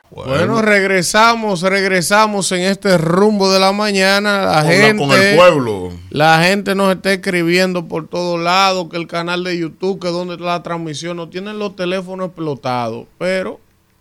Bueno, 0.09 0.63
regresamos, 0.63 1.61
regresamos 1.61 2.51
en 2.53 2.61
este 2.61 2.97
rumbo 2.97 3.51
de 3.51 3.59
la 3.59 3.71
mañana. 3.71 4.45
La 4.45 4.63
gente, 4.63 4.97
con 4.97 5.11
el 5.11 5.35
pueblo. 5.35 5.91
La 6.09 6.41
gente 6.41 6.73
nos 6.73 6.95
está 6.95 7.13
escribiendo 7.13 7.87
por 7.87 8.07
todos 8.07 8.39
lados 8.39 8.87
que 8.89 8.97
el 8.97 9.05
canal 9.05 9.43
de 9.43 9.59
YouTube, 9.59 10.01
que 10.01 10.07
donde 10.07 10.33
está 10.33 10.45
la 10.45 10.63
transmisión, 10.63 11.17
no 11.17 11.29
tienen 11.29 11.59
los 11.59 11.75
teléfonos 11.75 12.29
explotados, 12.29 13.05
pero 13.19 13.59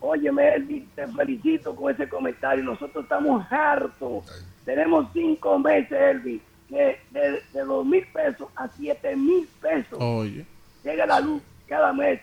Óyeme, 0.00 0.54
Elvi, 0.54 0.88
te 0.94 1.06
felicito 1.08 1.74
con 1.74 1.92
ese 1.92 2.08
comentario. 2.08 2.64
Nosotros 2.64 3.04
estamos 3.04 3.44
hartos. 3.50 4.24
Tenemos 4.64 5.06
cinco 5.12 5.58
meses, 5.58 5.92
Elvi, 5.92 6.40
de, 6.68 6.98
de, 7.10 7.42
de 7.52 7.64
dos 7.64 7.84
mil 7.86 8.06
pesos 8.12 8.48
a 8.56 8.68
siete 8.68 9.16
mil 9.16 9.48
pesos. 9.60 9.98
Oye. 10.00 10.44
Llega 10.84 11.06
la 11.06 11.20
luz 11.20 11.42
cada 11.66 11.92
mes. 11.92 12.20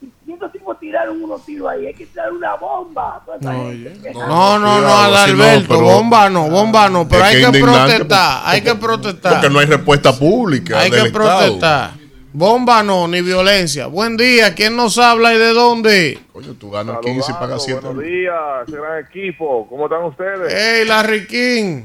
Y 0.00 0.32
estos 0.32 0.52
tipos 0.52 0.78
tiraron 0.78 1.22
unos 1.22 1.44
tiros 1.46 1.68
ahí. 1.70 1.86
Hay 1.86 1.94
que 1.94 2.06
tirar 2.06 2.32
una 2.32 2.54
bomba. 2.56 3.22
gente. 3.40 4.12
No, 4.12 4.26
no, 4.26 4.58
no, 4.58 4.80
no, 4.80 4.88
Adalberto, 4.98 5.80
bomba 5.80 6.28
no, 6.28 6.50
bomba 6.50 6.88
no, 6.88 7.08
pero 7.08 7.24
hay 7.24 7.40
que 7.40 7.58
protestar, 7.60 8.38
porque- 8.40 8.50
hay 8.50 8.60
que 8.62 8.74
protestar. 8.74 9.32
Porque 9.34 9.50
no 9.50 9.58
hay 9.60 9.66
respuesta 9.66 10.12
pública. 10.12 10.80
Hay 10.80 10.90
del 10.90 11.00
que 11.02 11.06
Estado. 11.08 11.38
protestar. 11.38 11.90
Bomba 12.32 12.82
no, 12.82 13.08
ni 13.08 13.22
violencia. 13.22 13.86
Buen 13.86 14.16
día, 14.18 14.54
¿quién 14.54 14.76
nos 14.76 14.98
habla 14.98 15.32
y 15.32 15.38
de 15.38 15.54
dónde? 15.54 16.18
Coño, 16.32 16.52
tú 16.54 16.70
ganas 16.70 16.98
15 17.02 17.30
y 17.30 17.34
pagas 17.34 17.64
7. 17.64 17.80
Buenos 17.80 18.02
días, 18.04 18.34
ese 18.68 18.76
gran 18.76 18.98
equipo. 19.04 19.66
¿Cómo 19.70 19.86
están 19.86 20.04
ustedes? 20.04 20.52
Hey, 20.54 20.84
Larry 20.86 21.26
King. 21.26 21.82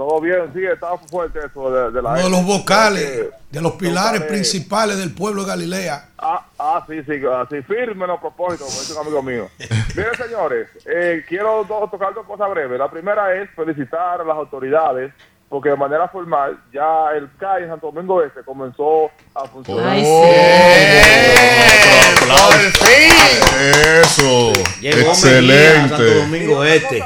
Todo 0.00 0.18
bien, 0.18 0.50
sí, 0.54 0.64
está 0.64 0.96
fuerte 1.10 1.40
eso 1.44 1.70
de, 1.70 1.90
de 1.90 2.00
la 2.00 2.12
Uno 2.12 2.22
de 2.22 2.30
los 2.30 2.44
vocales, 2.46 3.26
de 3.50 3.60
los 3.60 3.72
pilares 3.72 4.22
principales 4.22 4.96
del 4.96 5.12
pueblo 5.12 5.42
de 5.42 5.48
Galilea. 5.48 6.08
Ah, 6.16 6.46
ah, 6.58 6.82
sí, 6.88 7.02
sí, 7.02 7.20
así 7.30 7.60
firme 7.64 8.06
los 8.06 8.18
propósitos, 8.18 8.66
como 8.68 8.80
dice 8.80 8.92
un 8.94 8.98
amigo 9.00 9.22
mío. 9.22 9.48
Miren, 9.94 10.14
señores, 10.16 10.68
eh, 10.86 11.22
quiero 11.28 11.64
do- 11.64 11.86
tocar 11.90 12.14
dos 12.14 12.24
cosas 12.26 12.48
breves. 12.48 12.78
La 12.78 12.90
primera 12.90 13.34
es 13.34 13.50
felicitar 13.50 14.22
a 14.22 14.24
las 14.24 14.36
autoridades, 14.38 15.12
porque 15.50 15.68
de 15.68 15.76
manera 15.76 16.08
formal 16.08 16.58
ya 16.72 17.10
el 17.14 17.28
CAI 17.38 17.64
en 17.64 17.68
Santo 17.68 17.90
Domingo 17.92 18.22
Este 18.22 18.40
comenzó 18.42 19.10
a 19.34 19.44
funcionar. 19.48 19.86
Ay, 19.86 20.02
Por 22.18 22.90
Eso. 23.60 24.52
Llegó 24.80 25.10
a 25.10 25.14
Santo 25.14 25.28
Excelente. 25.36 26.14
Domingo 26.14 26.64
Este. 26.64 27.02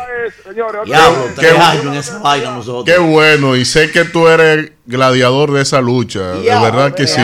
Diablo, 0.84 1.26
tres 1.34 1.52
qué- 1.52 1.58
años 1.58 1.84
en 1.86 1.94
esa 1.94 2.18
vaina 2.18 2.50
nosotros. 2.52 2.84
Qué 2.84 3.00
bueno. 3.00 3.56
Y 3.56 3.64
sé 3.64 3.90
que 3.90 4.04
tú 4.04 4.28
eres 4.28 4.72
gladiador 4.86 5.52
de 5.52 5.62
esa 5.62 5.80
lucha. 5.80 6.20
De 6.34 6.42
verdad 6.44 6.94
que 6.94 7.06
sí. 7.06 7.20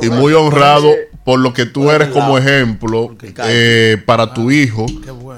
Y 0.00 0.10
muy 0.10 0.32
honrado 0.34 0.90
por 1.24 1.38
lo 1.38 1.52
que 1.54 1.66
tú 1.66 1.90
eres 1.90 2.08
como 2.08 2.36
ejemplo 2.36 3.14
eh, 3.44 3.96
para 4.04 4.34
tu 4.34 4.50
hijo. 4.50 4.86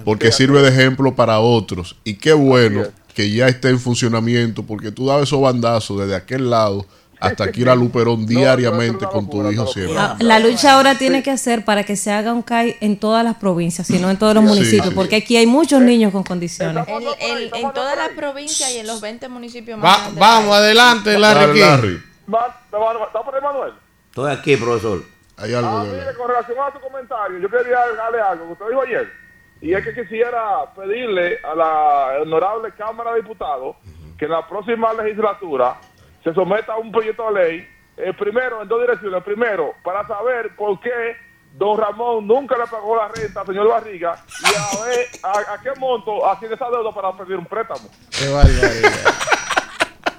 Porque 0.04 0.32
sirve 0.32 0.60
de 0.62 0.68
ejemplo 0.70 1.14
para 1.14 1.40
otros. 1.40 1.96
Y 2.04 2.14
qué 2.14 2.32
bueno 2.32 2.84
que 3.14 3.30
ya 3.30 3.46
esté 3.48 3.68
en 3.68 3.78
funcionamiento. 3.78 4.64
Porque 4.64 4.90
tú 4.90 5.06
dabas 5.06 5.24
esos 5.24 5.40
bandazos 5.40 6.00
desde 6.00 6.16
aquel 6.16 6.50
lado 6.50 6.86
hasta 7.20 7.44
aquí 7.44 7.66
a 7.68 7.74
Luperón 7.74 8.26
diariamente 8.26 9.06
con 9.06 9.28
tu 9.28 9.48
hijo 9.50 9.66
siempre. 9.66 9.96
La 10.20 10.38
lucha 10.38 10.74
ahora 10.74 10.96
tiene 10.96 11.22
que 11.22 11.36
ser 11.38 11.64
para 11.64 11.84
que 11.84 11.96
se 11.96 12.10
haga 12.12 12.32
un 12.32 12.42
CAI 12.42 12.76
en 12.80 12.98
todas 12.98 13.24
las 13.24 13.36
provincias, 13.36 13.86
sino 13.86 14.10
en 14.10 14.18
todos 14.18 14.34
los 14.34 14.44
municipios, 14.44 14.88
sí. 14.88 14.94
porque 14.94 15.16
aquí 15.16 15.36
hay 15.36 15.46
muchos 15.46 15.80
niños 15.80 16.12
con 16.12 16.22
condiciones. 16.22 16.86
El- 16.88 17.04
el- 17.20 17.54
en 17.54 17.72
todas 17.72 17.96
las 17.96 18.10
provincias 18.10 18.70
y 18.72 18.78
en 18.78 18.86
los 18.86 19.00
20 19.00 19.28
municipios 19.28 19.78
más 19.78 19.98
Va- 19.98 20.10
vamos, 20.18 20.54
adelante, 20.54 21.18
Larry. 21.18 21.60
Larry. 21.60 22.02
Ma- 22.26 22.46
¿Te 22.70 22.76
va 22.76 22.92
¿Está 23.06 23.22
por 23.22 23.34
ahí, 23.34 23.40
Manuel? 23.42 23.72
Estoy 24.10 24.32
aquí, 24.32 24.56
profesor. 24.56 25.02
Hay 25.36 25.52
algo 25.52 25.68
Ah, 25.68 25.84
mire, 25.84 26.14
con 26.16 26.28
relación 26.28 26.56
a 26.60 26.72
su 26.72 26.78
comentario, 26.80 27.38
yo 27.40 27.48
quería 27.50 27.78
darle 27.96 28.20
algo 28.20 28.46
que 28.46 28.52
usted 28.52 28.66
dijo 28.68 28.82
ayer. 28.82 29.12
Y 29.60 29.72
es 29.74 29.84
que 29.84 29.94
quisiera 29.94 30.40
pedirle 30.76 31.38
a 31.42 31.54
la 31.54 32.22
honorable 32.22 32.70
Cámara 32.78 33.12
de 33.14 33.22
Diputados 33.22 33.76
que 34.18 34.26
en 34.26 34.30
la 34.30 34.46
próxima 34.46 34.92
legislatura 34.94 35.76
se 36.24 36.32
someta 36.32 36.72
a 36.72 36.78
un 36.78 36.90
proyecto 36.90 37.30
de 37.30 37.44
ley, 37.44 37.68
eh, 37.98 38.12
primero, 38.18 38.62
en 38.62 38.68
dos 38.68 38.80
direcciones. 38.80 39.22
Primero, 39.22 39.74
para 39.84 40.06
saber 40.06 40.56
por 40.56 40.80
qué 40.80 41.16
don 41.52 41.78
Ramón 41.78 42.26
nunca 42.26 42.56
le 42.56 42.66
pagó 42.66 42.96
la 42.96 43.08
renta 43.08 43.42
al 43.42 43.46
señor 43.46 43.68
Barriga 43.68 44.16
y 44.40 44.46
a 44.46 44.84
ver 44.84 45.06
a, 45.22 45.62
qué 45.62 45.78
monto 45.78 46.26
asciende 46.26 46.56
esa 46.56 46.68
deuda 46.70 46.90
para 46.92 47.12
pedir 47.16 47.36
un 47.36 47.46
préstamo. 47.46 47.88
Qué 48.10 48.28
barbaridad. 48.28 49.14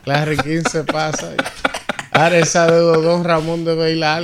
Larry 0.05 0.37
King 0.37 0.63
se 0.69 0.83
pasa. 0.83 1.31
Ahora 1.31 1.43
esa 2.33 2.67
de 2.67 2.79
Don 2.79 3.23
Ramón 3.23 3.65
de 3.65 3.95
la 3.95 4.15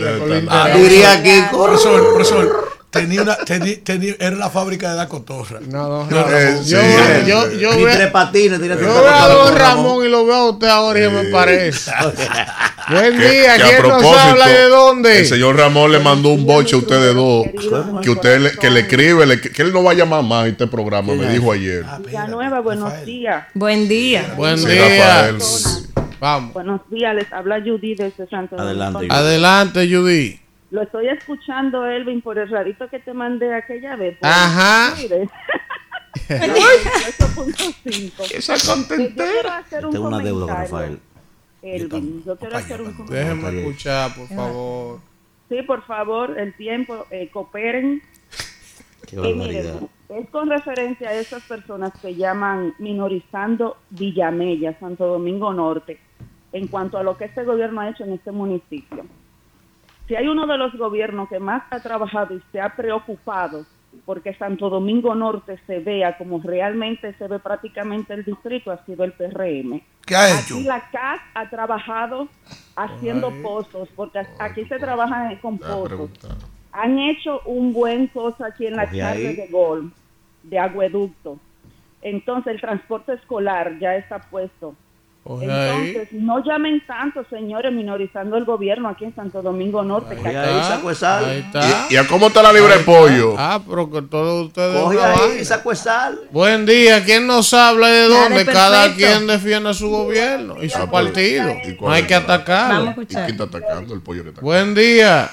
Ah. 0.49 0.69
Diría 0.75 1.13
aquí, 1.13 1.31
Profesor, 1.51 2.13
profesor, 2.13 2.71
tenía 2.89 3.21
una, 3.21 3.35
tenía, 3.37 3.75
tenía- 3.83 4.15
era 4.19 4.35
la 4.35 4.49
fábrica 4.49 4.91
de 4.91 4.97
la 4.97 5.07
cotorra. 5.07 5.59
No, 5.67 5.87
Don 5.89 6.09
No, 6.09 6.17
Ramón. 6.23 6.33
eh, 6.35 6.57
yo, 6.65 6.79
sí. 6.81 6.87
yo, 7.27 7.51
yo, 7.53 7.69
veo- 7.77 7.95
tres 7.95 8.11
patines, 8.11 8.59
yo 8.59 8.75
veo 8.77 9.07
a 9.07 9.27
Don 9.27 9.55
Ramón 9.55 10.05
y 10.05 10.09
lo 10.09 10.25
veo 10.25 10.35
a 10.35 10.49
usted 10.51 10.67
ahora 10.67 11.05
y 11.05 11.09
me 11.09 11.23
parece. 11.25 11.91
Buen 12.89 13.17
día, 13.19 13.55
que 13.57 13.63
a 13.63 13.67
¿quién 13.67 13.87
nos 13.87 14.03
habla 14.03 14.49
y 14.49 14.53
de 14.53 14.63
dónde? 14.67 15.19
el 15.19 15.25
señor 15.25 15.55
Ramón 15.55 15.91
le 15.91 15.99
mandó 15.99 16.29
un 16.29 16.45
boche 16.45 16.75
a 16.75 16.79
ustedes 16.79 17.13
dos 17.15 17.45
que 18.01 18.09
usted 18.09 18.39
le, 18.39 18.51
que 18.53 18.69
le 18.69 18.81
escribe 18.81 19.25
le- 19.25 19.39
que 19.39 19.61
él 19.61 19.71
no 19.71 19.83
va 19.83 19.91
a 19.91 19.93
llamar 19.93 20.23
más 20.23 20.45
a 20.45 20.47
este 20.47 20.67
programa 20.67 21.13
me 21.13 21.29
dijo 21.29 21.51
ayer 21.53 21.85
Villanueva, 22.05 22.59
buenos 22.59 23.05
días. 23.05 23.45
Buen 23.53 23.87
día. 23.87 24.33
Buen 24.35 24.57
Sí, 24.57 24.65
día. 24.67 24.97
Rafael. 25.29 25.37
Vamos. 26.21 26.53
Buenos 26.53 26.81
días, 26.91 27.15
les 27.15 27.33
habla 27.33 27.59
Judy 27.59 27.95
desde 27.95 28.27
Santo 28.27 28.55
Domingo. 28.55 28.69
Adelante, 28.83 28.99
Judy. 28.99 29.07
Adelante, 29.11 29.89
Judy. 29.95 30.39
Lo 30.69 30.83
estoy 30.83 31.07
escuchando, 31.09 31.83
Elvin, 31.87 32.21
por 32.21 32.37
el 32.37 32.47
radito 32.47 32.87
que 32.89 32.99
te 32.99 33.11
mandé 33.11 33.53
aquella 33.55 33.95
vez. 33.95 34.17
Ajá. 34.21 34.93
Mire, 35.01 35.27
Esa 38.37 38.75
un 38.75 38.87
Tengo 39.91 40.07
una 40.07 40.19
deuda. 40.19 40.53
Rafael. 40.55 40.99
Elvin, 41.63 42.23
yo 42.23 42.35
quiero 42.37 42.55
hacer 42.57 42.81
un 42.81 42.93
comentario. 42.93 43.35
Déjenme 43.35 43.59
escuchar, 43.59 44.15
por 44.15 44.27
favor. 44.27 44.99
Sí, 45.49 45.61
por 45.63 45.83
favor, 45.85 46.39
el 46.39 46.53
tiempo, 46.55 47.05
eh, 47.09 47.29
cooperen. 47.33 48.01
Qué 49.07 49.15
Eh, 49.15 49.19
miren, 49.19 49.37
barbaridad. 49.39 49.81
es 50.09 50.29
con 50.29 50.49
referencia 50.49 51.09
a 51.09 51.13
esas 51.15 51.41
personas 51.43 51.91
que 51.99 52.15
llaman 52.15 52.73
minorizando 52.79 53.77
Villamella, 53.89 54.77
Santo 54.79 55.07
Domingo 55.07 55.51
Norte, 55.53 55.99
en 56.53 56.67
cuanto 56.67 56.97
a 56.97 57.03
lo 57.03 57.17
que 57.17 57.25
este 57.25 57.43
gobierno 57.43 57.81
ha 57.81 57.89
hecho 57.89 58.03
en 58.03 58.13
este 58.13 58.31
municipio. 58.31 59.05
Si 60.07 60.15
hay 60.15 60.27
uno 60.27 60.45
de 60.47 60.57
los 60.57 60.75
gobiernos 60.75 61.29
que 61.29 61.39
más 61.39 61.63
ha 61.69 61.79
trabajado 61.79 62.35
y 62.35 62.41
se 62.51 62.59
ha 62.59 62.75
preocupado 62.75 63.65
porque 64.05 64.33
Santo 64.35 64.69
Domingo 64.69 65.15
Norte 65.15 65.59
se 65.67 65.79
vea 65.79 66.17
como 66.17 66.39
realmente 66.41 67.13
se 67.15 67.27
ve 67.27 67.39
prácticamente 67.39 68.13
el 68.13 68.23
distrito, 68.23 68.71
ha 68.71 68.85
sido 68.85 69.03
el 69.03 69.11
PRM. 69.11 69.81
¿Qué 70.05 70.15
ha 70.15 70.29
hecho? 70.29 70.55
Aquí 70.55 70.63
la 70.63 70.89
CAS 70.91 71.19
ha 71.33 71.49
trabajado 71.49 72.29
haciendo 72.75 73.31
pozos, 73.41 73.89
porque 73.95 74.21
aquí 74.39 74.63
se 74.65 74.79
trabaja 74.79 75.37
con 75.41 75.57
pozos 75.57 76.09
han 76.71 76.99
hecho 76.99 77.41
un 77.45 77.73
buen 77.73 78.07
cosa 78.07 78.47
aquí 78.47 78.65
en 78.65 78.75
la 78.75 78.83
ahí. 78.83 79.35
de 79.35 79.47
gol, 79.47 79.91
de 80.43 80.59
acueducto. 80.59 81.37
Entonces 82.01 82.53
el 82.53 82.61
transporte 82.61 83.13
escolar 83.13 83.77
ya 83.79 83.95
está 83.95 84.19
puesto. 84.19 84.75
Ahí. 85.23 85.89
Entonces 85.89 86.13
no 86.13 86.43
llamen 86.43 86.83
tanto, 86.87 87.23
señores, 87.29 87.71
minorizando 87.71 88.37
el 88.37 88.43
gobierno 88.43 88.89
aquí 88.89 89.05
en 89.05 89.13
Santo 89.15 89.43
Domingo 89.43 89.83
Norte. 89.83 90.17
ahí, 90.25 90.63
saco 90.63 90.89
de 90.89 90.95
sal. 90.95 91.25
Ahí 91.25 91.39
está. 91.39 91.87
¿Y, 91.89 91.93
y 91.93 91.97
a 91.97 92.07
cómo 92.07 92.27
está 92.27 92.41
la 92.41 92.51
libre 92.51 92.77
de 92.79 92.83
pollo? 92.83 93.35
Ah, 93.37 93.61
pero 93.67 93.89
que 93.91 94.01
todos 94.01 94.47
ustedes. 94.47 94.81
Coge 94.81 94.99
ahí, 94.99 95.45
sal. 95.75 96.19
Buen 96.31 96.65
día, 96.65 97.03
¿quién 97.05 97.27
nos 97.27 97.53
habla 97.53 97.87
y 97.89 97.93
de 97.93 98.07
dónde? 98.07 98.45
Cada 98.47 98.95
quien 98.95 99.27
defiende 99.27 99.73
su 99.75 99.89
gobierno 99.91 100.61
y 100.61 100.69
su 100.69 100.79
Ah, 100.81 100.89
partido. 100.89 101.51
¿y 101.63 101.77
No 101.79 101.91
hay 101.91 102.03
que 102.03 102.15
el 102.15 102.23
problema? 102.23 102.43
atacarlo. 102.43 102.73
Vamos 102.85 102.87
a 102.97 102.99
¿Y 102.99 103.03
escuchar. 103.03 103.25
quién 103.27 103.41
está 103.41 103.57
atacando? 103.57 103.93
El 103.93 104.01
pollo 104.01 104.23
que 104.23 104.29
está 104.29 104.41
Buen 104.41 104.73
día. 104.73 105.29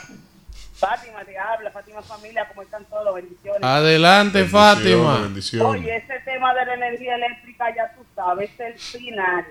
Fátima 0.75 1.25
te 1.25 1.37
habla, 1.37 1.73
Fátima 1.73 2.01
familia, 2.03 2.47
¿cómo 2.47 2.63
están 2.63 2.85
todos? 2.85 3.13
Bendiciones. 3.13 3.63
Adelante, 3.65 4.39
Bendiciones, 4.43 4.77
Fátima. 4.77 5.19
bendiciones. 5.23 5.81
Oye, 5.83 5.97
ese 5.97 6.21
tema 6.25 6.55
de 6.55 6.67
la 6.67 6.75
energía 6.75 7.17
eléctrica, 7.17 7.65
ya 7.75 7.93
tú 8.19 8.25
sabes, 8.25 8.51
es 8.51 8.61
el 8.61 9.01
final. 9.01 9.47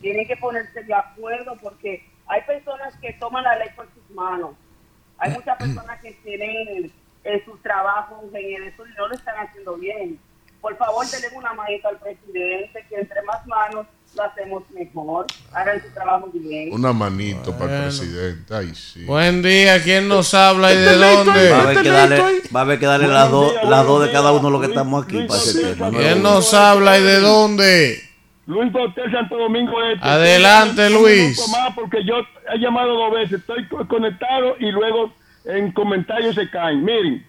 Tienen 0.00 0.26
que 0.26 0.36
ponerse 0.36 0.82
de 0.82 0.94
acuerdo 0.94 1.56
porque 1.62 2.06
hay 2.26 2.42
personas 2.42 2.94
que 3.00 3.12
toman 3.14 3.44
la 3.44 3.56
ley 3.56 3.68
por 3.74 3.86
sus 3.94 4.10
manos. 4.14 4.54
Hay 5.18 5.32
muchas 5.32 5.56
personas 5.56 6.00
que 6.02 6.12
tienen 6.12 6.92
eh, 7.24 7.42
sus 7.44 7.60
trabajos 7.62 8.24
en 8.34 8.64
eso 8.64 8.86
y 8.86 8.92
no 8.94 9.08
lo 9.08 9.14
están 9.14 9.36
haciendo 9.38 9.76
bien. 9.76 10.18
Por 10.60 10.76
favor, 10.76 11.06
denle 11.06 11.28
una 11.36 11.54
manita 11.54 11.88
al 11.88 11.98
presidente, 11.98 12.84
que 12.88 12.96
entre 12.96 13.22
más 13.22 13.46
manos 13.46 13.86
lo 14.16 14.22
hacemos 14.24 14.62
mejor. 14.74 15.26
Hagan 15.52 15.80
su 15.82 15.88
trabajo 15.94 16.28
bien. 16.32 16.72
Una 16.72 16.92
manito 16.92 17.56
para 17.56 17.76
el 17.76 17.82
presidente. 17.84 18.54
Ay, 18.54 18.74
sí. 18.74 19.04
Buen 19.04 19.42
día, 19.42 19.82
¿quién 19.82 20.08
nos 20.08 20.32
habla 20.34 20.72
y 20.72 20.76
de 20.76 20.96
Va 20.96 21.06
a 21.06 21.12
dónde? 21.24 21.52
haber 21.52 21.82
que 21.82 21.88
darle, 21.90 22.18
va 22.54 22.60
a 22.60 22.62
haber 22.62 22.78
que 22.78 22.86
darle 22.86 23.08
las 23.08 23.30
dos 23.30 23.52
las 23.64 23.86
dos 23.86 24.04
de 24.06 24.12
cada 24.12 24.32
uno 24.32 24.50
lo 24.50 24.60
que 24.60 24.66
estamos 24.66 25.04
aquí 25.04 25.22
para 25.22 25.40
ese 25.40 25.74
tema. 25.74 25.90
¿no? 25.90 25.98
¿Quién 25.98 26.22
nos 26.22 26.52
habla 26.54 26.98
y 26.98 27.02
de 27.02 27.20
dónde? 27.20 28.02
Luis 28.46 28.72
Cortés, 28.72 29.10
Santo 29.10 29.36
Domingo 29.36 29.72
Este. 29.92 30.06
Adelante, 30.06 30.86
Un 30.86 30.92
Luis. 30.94 31.48
más 31.50 31.74
porque 31.74 32.04
yo 32.04 32.14
he 32.54 32.58
llamado 32.58 32.94
dos 32.94 33.12
veces. 33.12 33.40
Estoy 33.40 33.66
co- 33.68 33.86
conectado 33.88 34.54
y 34.60 34.70
luego 34.70 35.12
en 35.44 35.72
comentarios 35.72 36.34
se 36.36 36.48
caen. 36.50 36.84
Miren, 36.84 37.26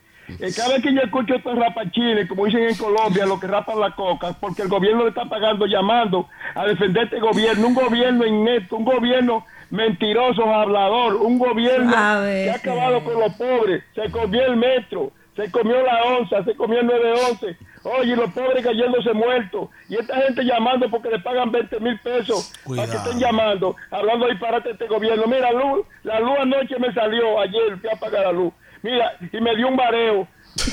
cada 0.55 0.73
vez 0.73 0.83
que 0.83 0.93
yo 0.93 1.01
escucho 1.01 1.35
estos 1.35 1.57
rapachines, 1.57 2.27
como 2.27 2.45
dicen 2.45 2.63
en 2.63 2.75
Colombia, 2.75 3.25
los 3.25 3.39
que 3.39 3.47
rapan 3.47 3.79
la 3.79 3.91
coca, 3.91 4.35
porque 4.39 4.63
el 4.63 4.67
gobierno 4.67 5.03
le 5.03 5.09
está 5.09 5.25
pagando 5.25 5.65
llamando 5.65 6.27
a 6.53 6.65
defender 6.65 7.05
este 7.05 7.19
gobierno, 7.19 7.67
un 7.67 7.73
gobierno 7.73 8.25
inepto, 8.25 8.75
un 8.75 8.85
gobierno 8.85 9.45
mentiroso, 9.69 10.43
hablador, 10.53 11.15
un 11.15 11.37
gobierno 11.39 11.91
que 11.91 12.51
ha 12.51 12.55
acabado 12.55 13.03
con 13.03 13.19
los 13.19 13.33
pobres, 13.35 13.83
se 13.95 14.09
comió 14.11 14.45
el 14.45 14.55
metro, 14.55 15.11
se 15.35 15.51
comió 15.51 15.81
la 15.83 16.03
onza, 16.03 16.43
se 16.43 16.55
comió 16.55 16.79
el 16.79 16.87
911. 16.87 17.57
Oye, 17.83 18.15
los 18.15 18.33
pobres 18.33 18.65
cayéndose 18.65 19.13
muertos. 19.13 19.69
Y 19.87 19.95
esta 19.95 20.15
gente 20.17 20.43
llamando 20.43 20.89
porque 20.89 21.09
le 21.09 21.19
pagan 21.19 21.51
20 21.51 21.79
mil 21.79 21.97
pesos 21.99 22.51
para 22.65 22.89
que 22.89 22.97
estén 22.97 23.19
llamando, 23.19 23.75
hablando 23.91 24.27
disparate 24.27 24.69
de 24.69 24.73
este 24.73 24.87
gobierno. 24.87 25.25
Mira, 25.27 25.51
luz, 25.51 25.85
la 26.03 26.19
luz 26.19 26.37
anoche 26.41 26.79
me 26.79 26.91
salió, 26.91 27.39
ayer 27.39 27.77
fui 27.79 27.89
a 27.89 27.95
pagar 27.95 28.25
la 28.25 28.31
luz. 28.31 28.51
Mira, 28.83 29.11
y 29.31 29.41
me 29.41 29.55
dio 29.55 29.67
un 29.67 29.75
mareo. 29.75 30.27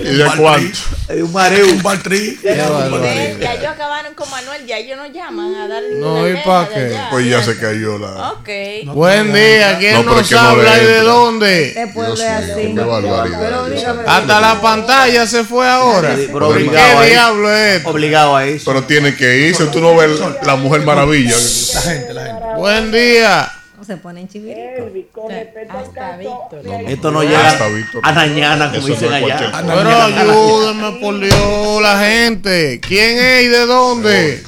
¿Y 0.00 0.04
de 0.16 0.26
cuánto? 0.36 0.78
Un 1.08 1.32
mareo. 1.32 1.66
Un 1.68 1.82
baltrí. 1.82 2.38
Ya 2.42 3.54
ellos 3.54 3.66
acabaron 3.68 4.12
con 4.14 4.28
Manuel, 4.30 4.66
ya 4.66 4.76
ellos 4.76 4.98
no 4.98 5.06
llaman 5.06 5.54
a 5.54 5.68
dar 5.68 5.82
No, 5.94 6.26
¿y 6.28 6.32
letra 6.32 6.44
pa' 6.44 6.64
de 6.64 6.74
qué? 6.74 6.80
allá. 6.94 7.08
Pues 7.10 7.26
ya 7.26 7.42
se 7.42 7.58
cayó 7.58 7.98
la. 7.98 8.32
Ok. 8.32 8.48
Buen 8.92 9.32
día, 9.32 9.78
¿quién 9.78 9.94
No, 9.94 10.00
pero 10.02 10.10
es 10.12 10.16
nos 10.20 10.28
que 10.28 10.34
no 10.34 10.40
habla 10.42 10.82
y 10.82 10.84
de 10.84 11.00
dónde? 11.00 11.72
Después 11.74 12.06
Dios 12.14 12.18
de 12.56 12.64
mío, 12.68 12.94
así. 12.94 13.84
Hasta 14.06 14.40
la 14.40 14.60
pantalla 14.60 15.26
se 15.26 15.44
fue 15.44 15.66
ahora. 15.66 16.14
Sí, 16.14 16.24
pero 16.26 16.48
¿Por 16.48 16.56
obligado 16.56 16.98
qué 17.00 17.04
ahí. 17.06 17.10
diablo 17.10 17.54
es 17.54 17.76
esto? 17.76 17.88
Obligado 17.90 18.36
a 18.36 18.44
eso. 18.44 18.64
Pero 18.66 18.84
tiene 18.84 19.16
que 19.16 19.38
irse. 19.48 19.64
Tú 19.66 19.80
no 19.80 19.96
ves 19.96 20.10
la 20.42 20.56
Mujer 20.56 20.82
Maravilla. 20.82 21.34
La 21.74 21.80
gente, 21.80 22.12
la 22.12 22.26
gente. 22.26 22.42
Buen 22.56 22.92
día. 22.92 23.50
Se 23.86 23.96
ponen 23.98 24.26
chiviritos. 24.26 24.86
Elvis, 24.86 25.06
con 25.12 25.30
respecto 25.30 25.78
al 25.78 25.92
caso 25.92 26.48
Esto 26.88 27.10
no 27.12 27.22
llega 27.22 27.56
a 28.02 28.12
mañana, 28.12 28.72
como 28.72 28.86
dicen 28.86 29.10
no 29.10 29.16
es 29.16 29.24
allá. 29.24 29.52
Pero 29.64 30.02
ayúdenme 30.02 31.00
por 31.00 31.20
Dios, 31.20 31.82
la 31.82 31.98
gente. 32.00 32.80
¿Quién 32.80 33.18
es 33.18 33.44
y 33.44 33.48
de 33.48 33.66
dónde? 33.66 34.42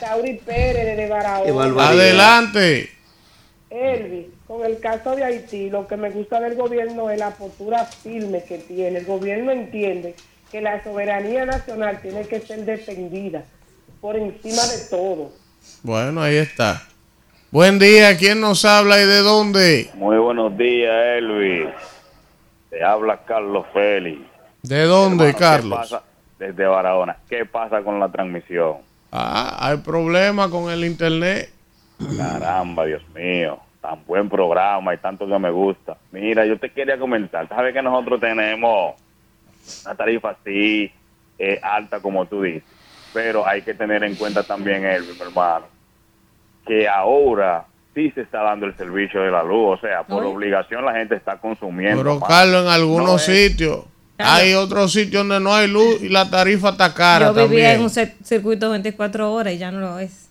Tauri 0.00 0.34
Pérez 0.44 0.96
de 0.96 1.08
Barahona. 1.08 1.88
Adelante. 1.88 2.90
Elvis, 3.70 4.26
con 4.48 4.66
el 4.66 4.80
caso 4.80 5.14
de 5.14 5.24
Haití, 5.24 5.70
lo 5.70 5.86
que 5.86 5.96
me 5.96 6.10
gusta 6.10 6.40
del 6.40 6.56
gobierno 6.56 7.08
es 7.08 7.18
la 7.18 7.30
postura 7.30 7.84
firme 7.84 8.42
que 8.42 8.58
tiene. 8.58 8.98
El 8.98 9.06
gobierno 9.06 9.52
entiende 9.52 10.16
que 10.50 10.60
la 10.60 10.82
soberanía 10.82 11.46
nacional 11.46 12.00
tiene 12.02 12.26
que 12.26 12.40
ser 12.40 12.64
defendida 12.64 13.44
por 14.00 14.16
encima 14.16 14.66
de 14.66 14.78
todo. 14.90 15.32
Bueno, 15.82 16.20
ahí 16.20 16.36
está. 16.36 16.82
Buen 17.52 17.78
día, 17.78 18.16
¿quién 18.16 18.40
nos 18.40 18.64
habla 18.64 18.98
y 18.98 19.04
de 19.04 19.18
dónde? 19.18 19.90
Muy 19.92 20.16
buenos 20.16 20.56
días, 20.56 20.90
Elvis. 21.18 21.68
Te 22.70 22.82
habla 22.82 23.18
Carlos 23.26 23.66
Félix. 23.74 24.22
¿De 24.62 24.84
dónde, 24.84 25.24
Hermano, 25.28 25.38
¿qué 25.38 25.38
Carlos? 25.38 25.78
pasa? 25.80 26.02
Desde 26.38 26.64
Barahona. 26.64 27.18
¿Qué 27.28 27.44
pasa 27.44 27.82
con 27.82 28.00
la 28.00 28.08
transmisión? 28.10 28.78
Ah, 29.12 29.58
hay 29.60 29.76
problema 29.76 30.48
con 30.48 30.70
el 30.70 30.82
internet. 30.82 31.50
Caramba, 32.16 32.86
Dios 32.86 33.02
mío. 33.14 33.58
Tan 33.82 34.02
buen 34.06 34.30
programa 34.30 34.94
y 34.94 34.96
tanto 34.96 35.26
que 35.26 35.38
me 35.38 35.50
gusta. 35.50 35.98
Mira, 36.10 36.46
yo 36.46 36.58
te 36.58 36.70
quería 36.70 36.98
comentar. 36.98 37.46
Sabes 37.50 37.74
que 37.74 37.82
nosotros 37.82 38.18
tenemos 38.18 38.94
una 39.84 39.94
tarifa 39.94 40.30
así 40.30 40.90
eh, 41.38 41.60
alta 41.62 42.00
como 42.00 42.24
tú 42.24 42.40
dices. 42.40 42.62
Pero 43.12 43.46
hay 43.46 43.60
que 43.60 43.74
tener 43.74 44.02
en 44.04 44.14
cuenta 44.14 44.42
también, 44.42 44.86
Elvis, 44.86 45.16
mi 45.20 45.26
hermano, 45.26 45.66
que 46.66 46.88
ahora 46.88 47.66
sí 47.94 48.10
se 48.12 48.22
está 48.22 48.42
dando 48.42 48.66
el 48.66 48.76
servicio 48.76 49.20
de 49.22 49.30
la 49.30 49.42
luz. 49.42 49.78
O 49.78 49.80
sea, 49.80 50.02
por 50.04 50.24
obligación 50.24 50.84
la 50.84 50.92
gente 50.94 51.14
está 51.16 51.38
consumiendo. 51.38 52.02
Pero 52.02 52.18
más. 52.20 52.28
Carlos, 52.28 52.62
en 52.64 52.68
algunos 52.70 53.06
No 53.10 53.18
sitios 53.18 53.84
hay 54.18 54.54
otros 54.54 54.92
sitios 54.92 55.26
donde 55.26 55.40
no 55.40 55.52
hay 55.54 55.66
luz 55.68 56.00
y 56.00 56.08
la 56.08 56.30
tarifa 56.30 56.70
está 56.70 56.94
cara 56.94 57.26
Yo 57.26 57.32
vivía 57.32 57.46
también. 57.48 57.70
en 57.72 57.82
un 57.82 57.88
cir- 57.88 58.14
circuito 58.22 58.70
24 58.70 59.32
horas 59.32 59.52
y 59.54 59.58
ya 59.58 59.72
no 59.72 59.80
lo 59.80 59.98
es. 59.98 60.28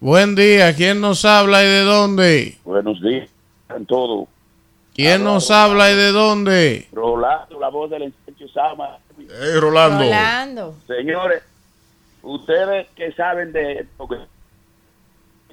Buen 0.00 0.34
día, 0.34 0.74
¿quién 0.74 1.00
nos 1.00 1.24
habla 1.24 1.62
y 1.64 1.66
de 1.66 1.80
dónde? 1.80 2.58
Buenos 2.64 3.00
días, 3.02 3.28
en 3.76 3.84
todo. 3.86 4.28
¿Quién 4.94 5.22
nos 5.24 5.50
habla 5.50 5.90
y 5.92 5.96
de 5.96 6.10
dónde? 6.12 6.88
Rolando, 6.92 7.58
la 7.60 7.68
voz 7.68 7.90
del 7.90 8.02
ensanche 8.02 8.48
Sama. 8.52 8.98
Hey, 9.18 9.58
Rolando. 9.60 9.98
Rolando. 10.04 10.74
Señores, 10.86 11.42
ustedes 12.22 12.86
que 12.96 13.12
saben 13.12 13.52
de 13.52 13.86
lo 13.98 14.08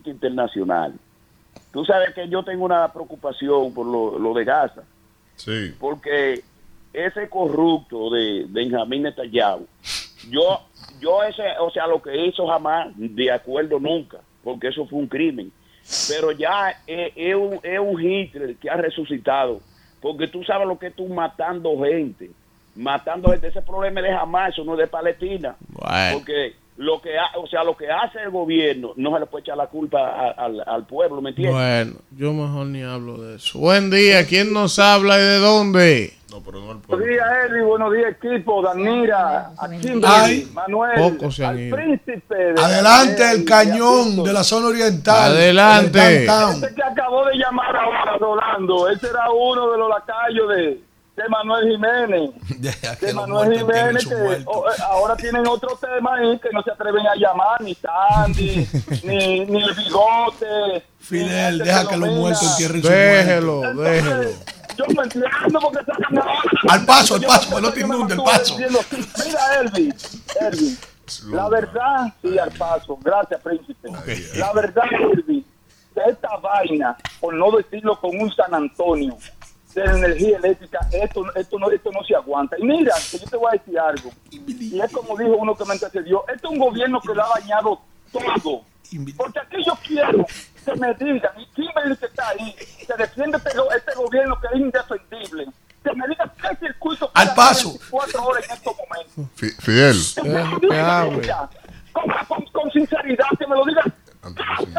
internacional, 0.10 0.94
tú 1.72 1.84
sabes 1.86 2.14
que 2.14 2.28
yo 2.30 2.44
tengo 2.44 2.66
una 2.66 2.92
preocupación 2.92 3.74
por 3.74 3.86
lo, 3.86 4.18
lo 4.20 4.34
de 4.34 4.44
Gaza, 4.46 4.84
Sí. 5.36 5.74
porque 5.80 6.42
ese 6.94 7.28
corrupto 7.30 8.10
de 8.10 8.46
Benjamín 8.48 9.04
Netanyahu, 9.04 9.68
yo, 10.30 10.62
yo 11.02 11.24
ese, 11.24 11.44
o 11.60 11.70
sea, 11.72 11.88
lo 11.88 12.02
que 12.02 12.26
hizo 12.26 12.48
jamás, 12.48 12.88
de 12.96 13.32
acuerdo 13.32 13.80
nunca, 13.80 14.18
porque 14.44 14.68
eso 14.70 14.86
fue 14.88 15.00
un 15.00 15.08
crimen. 15.08 15.52
Pero 16.10 16.32
ya 16.32 16.72
es, 16.88 17.12
es 17.16 17.36
un, 17.36 17.60
es 17.62 17.80
un 17.80 18.02
Hitler 18.02 18.56
que 18.56 18.70
ha 18.70 18.78
resucitado, 18.78 19.60
porque 20.02 20.28
tú 20.28 20.44
sabes 20.44 20.68
lo 20.68 20.80
que 20.80 20.88
es 20.88 20.96
tú 20.96 21.08
matando 21.08 21.78
gente, 21.84 22.32
matando 22.76 23.30
gente. 23.30 23.48
Ese 23.50 23.62
problema 23.62 24.00
es 24.00 24.08
de 24.08 24.14
jamás, 24.14 24.54
eso 24.54 24.64
no 24.64 24.74
es 24.74 24.80
de 24.80 24.88
Palestina. 24.88 25.56
Bueno, 25.68 26.18
Porque 26.18 26.56
lo 26.78 27.02
que 27.02 27.18
ha- 27.18 27.38
o 27.38 27.48
sea, 27.48 27.64
lo 27.64 27.76
que 27.78 27.90
hace 27.90 28.20
el 28.24 28.32
gobierno 28.32 28.92
no 28.98 29.14
se 29.14 29.20
le 29.22 29.26
puede 29.28 29.44
echar 29.44 29.58
la 29.58 29.68
culpa 29.68 30.00
a- 30.00 30.32
al, 30.46 30.62
al 30.66 30.86
pueblo, 30.86 31.22
¿me 31.22 31.30
entiendes? 31.30 31.56
Bueno, 31.56 31.94
yo 32.18 32.34
mejor 32.34 32.68
ni 32.68 32.84
hablo 32.84 33.18
de 33.22 33.36
eso. 33.38 33.60
Buen 33.60 33.90
día, 33.90 34.26
¿quién 34.28 34.52
nos 34.54 34.78
habla 34.80 35.18
y 35.18 35.22
de 35.22 35.38
dónde? 35.40 36.14
Buenos 36.44 36.84
días, 37.08 37.26
Eli. 37.50 37.62
Buenos 37.62 37.94
días, 37.94 38.12
equipo. 38.22 38.62
Danira, 38.62 39.52
a 39.58 39.70
Kimberly. 39.70 40.50
Manuel, 40.54 40.92
Pocos 40.98 41.36
se 41.38 41.46
han 41.46 41.52
al 41.52 41.60
ido. 41.62 41.78
príncipe. 41.78 42.36
de- 42.36 42.62
Adelante 42.62 43.24
de- 43.24 43.32
el 43.32 43.46
cañón 43.46 44.22
de 44.22 44.34
la 44.34 44.44
zona 44.44 44.68
oriental. 44.68 45.32
Adelante. 45.32 46.26
Ese 46.26 46.76
que 46.76 46.84
acabó 46.84 47.26
de 47.28 47.38
llamar 47.38 47.74
ahora, 47.78 48.18
Rolando, 48.18 48.90
ese 48.90 49.08
era 49.08 49.32
uno 49.32 49.72
de 49.72 49.78
los 49.78 49.90
lacayos 49.90 50.50
de, 50.50 50.80
de 51.16 51.30
Manuel 51.30 51.72
Jiménez. 51.72 52.32
Que 53.00 53.06
De 53.08 53.14
Manuel 53.14 53.58
Jiménez, 53.58 54.06
que 54.06 54.44
oh, 54.46 54.70
eh, 54.70 54.74
ahora 54.90 55.16
tienen 55.16 55.48
otro 55.48 55.78
tema 55.78 56.16
ahí 56.16 56.38
que 56.40 56.50
no 56.52 56.62
se 56.64 56.72
atreven 56.72 57.06
a 57.08 57.16
llamar, 57.16 57.62
ni 57.62 57.74
Sandy, 57.76 58.68
ni, 59.04 59.46
ni 59.46 59.64
el 59.64 59.74
bigote. 59.76 60.84
Fidel, 61.00 61.60
ni 61.60 61.66
deja 61.66 61.82
este 61.82 61.94
que 61.94 61.98
los 61.98 62.10
muertos 62.10 62.52
entierren 62.52 62.82
Déjelo, 62.82 63.56
muertos. 63.74 63.84
déjelo. 63.84 64.30
Yo 64.78 64.86
me 64.88 65.04
entiendo 65.04 65.60
porque 65.62 65.86
sacan 65.86 66.18
ahora. 66.18 66.42
Al 66.70 66.86
paso, 66.86 67.16
al 67.16 67.22
paso, 67.22 67.56
que 67.56 67.62
no 67.62 67.72
te 67.72 67.80
inunde, 67.80 68.14
el 68.14 68.18
mantuve 68.20 68.38
paso. 68.38 68.58
diciendo, 68.58 68.80
Mira, 69.26 69.60
Elvi, 69.62 69.94
Elvi, 70.42 70.78
la 71.32 71.50
verdad, 71.50 72.14
sí, 72.22 72.38
al 72.38 72.52
paso. 72.52 72.98
Gracias, 73.02 73.40
príncipe. 73.42 73.90
La 74.36 74.52
verdad, 74.52 74.84
Elvi, 75.14 75.46
que 75.94 76.02
esta 76.10 76.36
vaina, 76.38 76.98
por 77.22 77.34
no 77.36 77.52
decirlo 77.56 77.98
con 78.02 78.20
un 78.20 78.34
San 78.34 78.54
Antonio, 78.54 79.18
de 79.76 79.86
la 79.86 79.98
energía 79.98 80.38
eléctrica, 80.38 80.80
esto, 80.92 81.24
esto, 81.36 81.60
no, 81.60 81.70
esto 81.70 81.92
no 81.92 82.04
se 82.04 82.16
aguanta. 82.16 82.56
Y 82.58 82.64
mira, 82.64 82.94
que 83.12 83.20
yo 83.20 83.26
te 83.28 83.38
voy 83.38 83.50
a 83.50 83.52
decir 83.60 83.78
algo. 83.80 84.10
Y 84.32 84.80
es 84.82 84.92
como 84.92 85.18
dijo 85.18 85.32
uno 85.36 85.56
que 85.56 85.66
me 85.66 85.74
antecedió, 85.74 86.24
esto 86.34 86.48
es 86.48 86.54
un 86.54 86.60
gobierno 86.60 87.00
que 87.02 87.14
lo 87.14 87.24
ha 87.24 87.40
dañado 87.40 87.82
todo. 88.12 88.62
Porque 89.18 89.40
aquí 89.40 89.58
yo 89.66 89.74
quiero 89.86 90.26
que 90.64 90.76
me 90.76 90.94
digan, 90.96 91.32
y 91.38 91.46
Kimberly 91.54 91.98
que 91.98 92.06
está 92.06 92.30
ahí, 92.30 92.56
que 92.88 92.94
defiende 92.98 93.38
este, 93.38 93.50
este 93.50 93.94
gobierno 93.96 94.40
que 94.40 94.48
es 94.48 94.62
indefendible, 94.62 95.46
que 95.84 95.94
me 95.94 96.08
diga 96.08 96.34
qué 96.42 96.56
circuito 96.68 97.12
Al 97.14 97.34
paso. 97.36 97.70
24 97.72 98.26
horas 98.26 98.46
en 98.50 98.56
estos 98.56 98.74
momentos. 98.78 99.32
Fi- 99.36 99.52
Fidel, 99.60 99.98
Que 100.16 100.24
me 100.24 100.44
lo 100.44 100.60
diga 100.60 101.50
con, 101.92 102.04
con, 102.28 102.46
con 102.52 102.72
sinceridad, 102.72 103.26
que 103.38 103.48
me 103.48 103.56
lo 103.56 103.66
diga. 103.66 103.84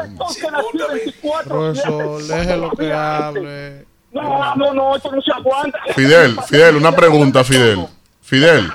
Entonces 0.04 0.50
nació 0.50 0.88
24 0.88 1.48
Profesor, 1.48 2.20
siete, 2.22 2.34
déjelo 2.38 2.70
que 2.72 2.92
hable. 2.92 3.86
No, 4.22 4.56
no, 4.56 4.72
no, 4.74 4.96
esto 4.96 5.10
no 5.12 5.20
se 5.22 5.32
aguanta. 5.32 5.78
Fidel, 5.94 6.36
Fidel, 6.48 6.76
una 6.76 6.92
pregunta, 6.92 7.44
Fidel. 7.44 7.86
Fidel, 8.22 8.70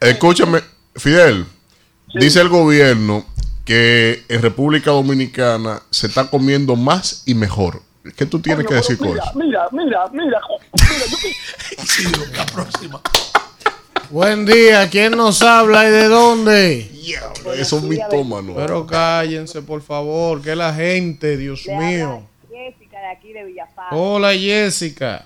escúchame, 0.00 0.60
Fidel. 0.94 1.44
Dice 2.14 2.40
el 2.40 2.48
gobierno 2.48 3.26
que 3.64 4.24
en 4.28 4.40
República 4.42 4.92
Dominicana 4.92 5.82
se 5.90 6.06
está 6.06 6.30
comiendo 6.30 6.76
más 6.76 7.22
y 7.26 7.34
mejor. 7.34 7.82
¿Qué 8.16 8.24
tú 8.24 8.38
tienes 8.38 8.66
que 8.66 8.74
decir 8.74 8.96
con 8.96 9.08
Mira, 9.08 9.24
eso? 9.24 9.32
mira, 9.38 9.66
mira, 9.72 10.04
mira, 10.12 10.40
mira, 10.72 12.12
yo 12.12 12.36
la 12.36 12.46
próxima. 12.54 13.00
Buen 14.10 14.46
día, 14.46 14.88
¿quién 14.88 15.16
nos 15.16 15.42
habla 15.42 15.88
y 15.88 15.90
de 15.90 16.04
dónde? 16.04 16.90
Eso 17.56 17.78
es 17.78 17.82
mitómano. 17.82 18.54
Pero 18.54 18.86
cállense, 18.86 19.62
por 19.62 19.82
favor, 19.82 20.40
que 20.40 20.54
la 20.54 20.72
gente, 20.72 21.36
Dios 21.36 21.66
mío. 21.66 22.22
De 23.06 23.12
aquí 23.12 23.32
de 23.32 23.44
Villafaro. 23.44 23.96
Hola, 23.96 24.32
Jessica. 24.34 25.24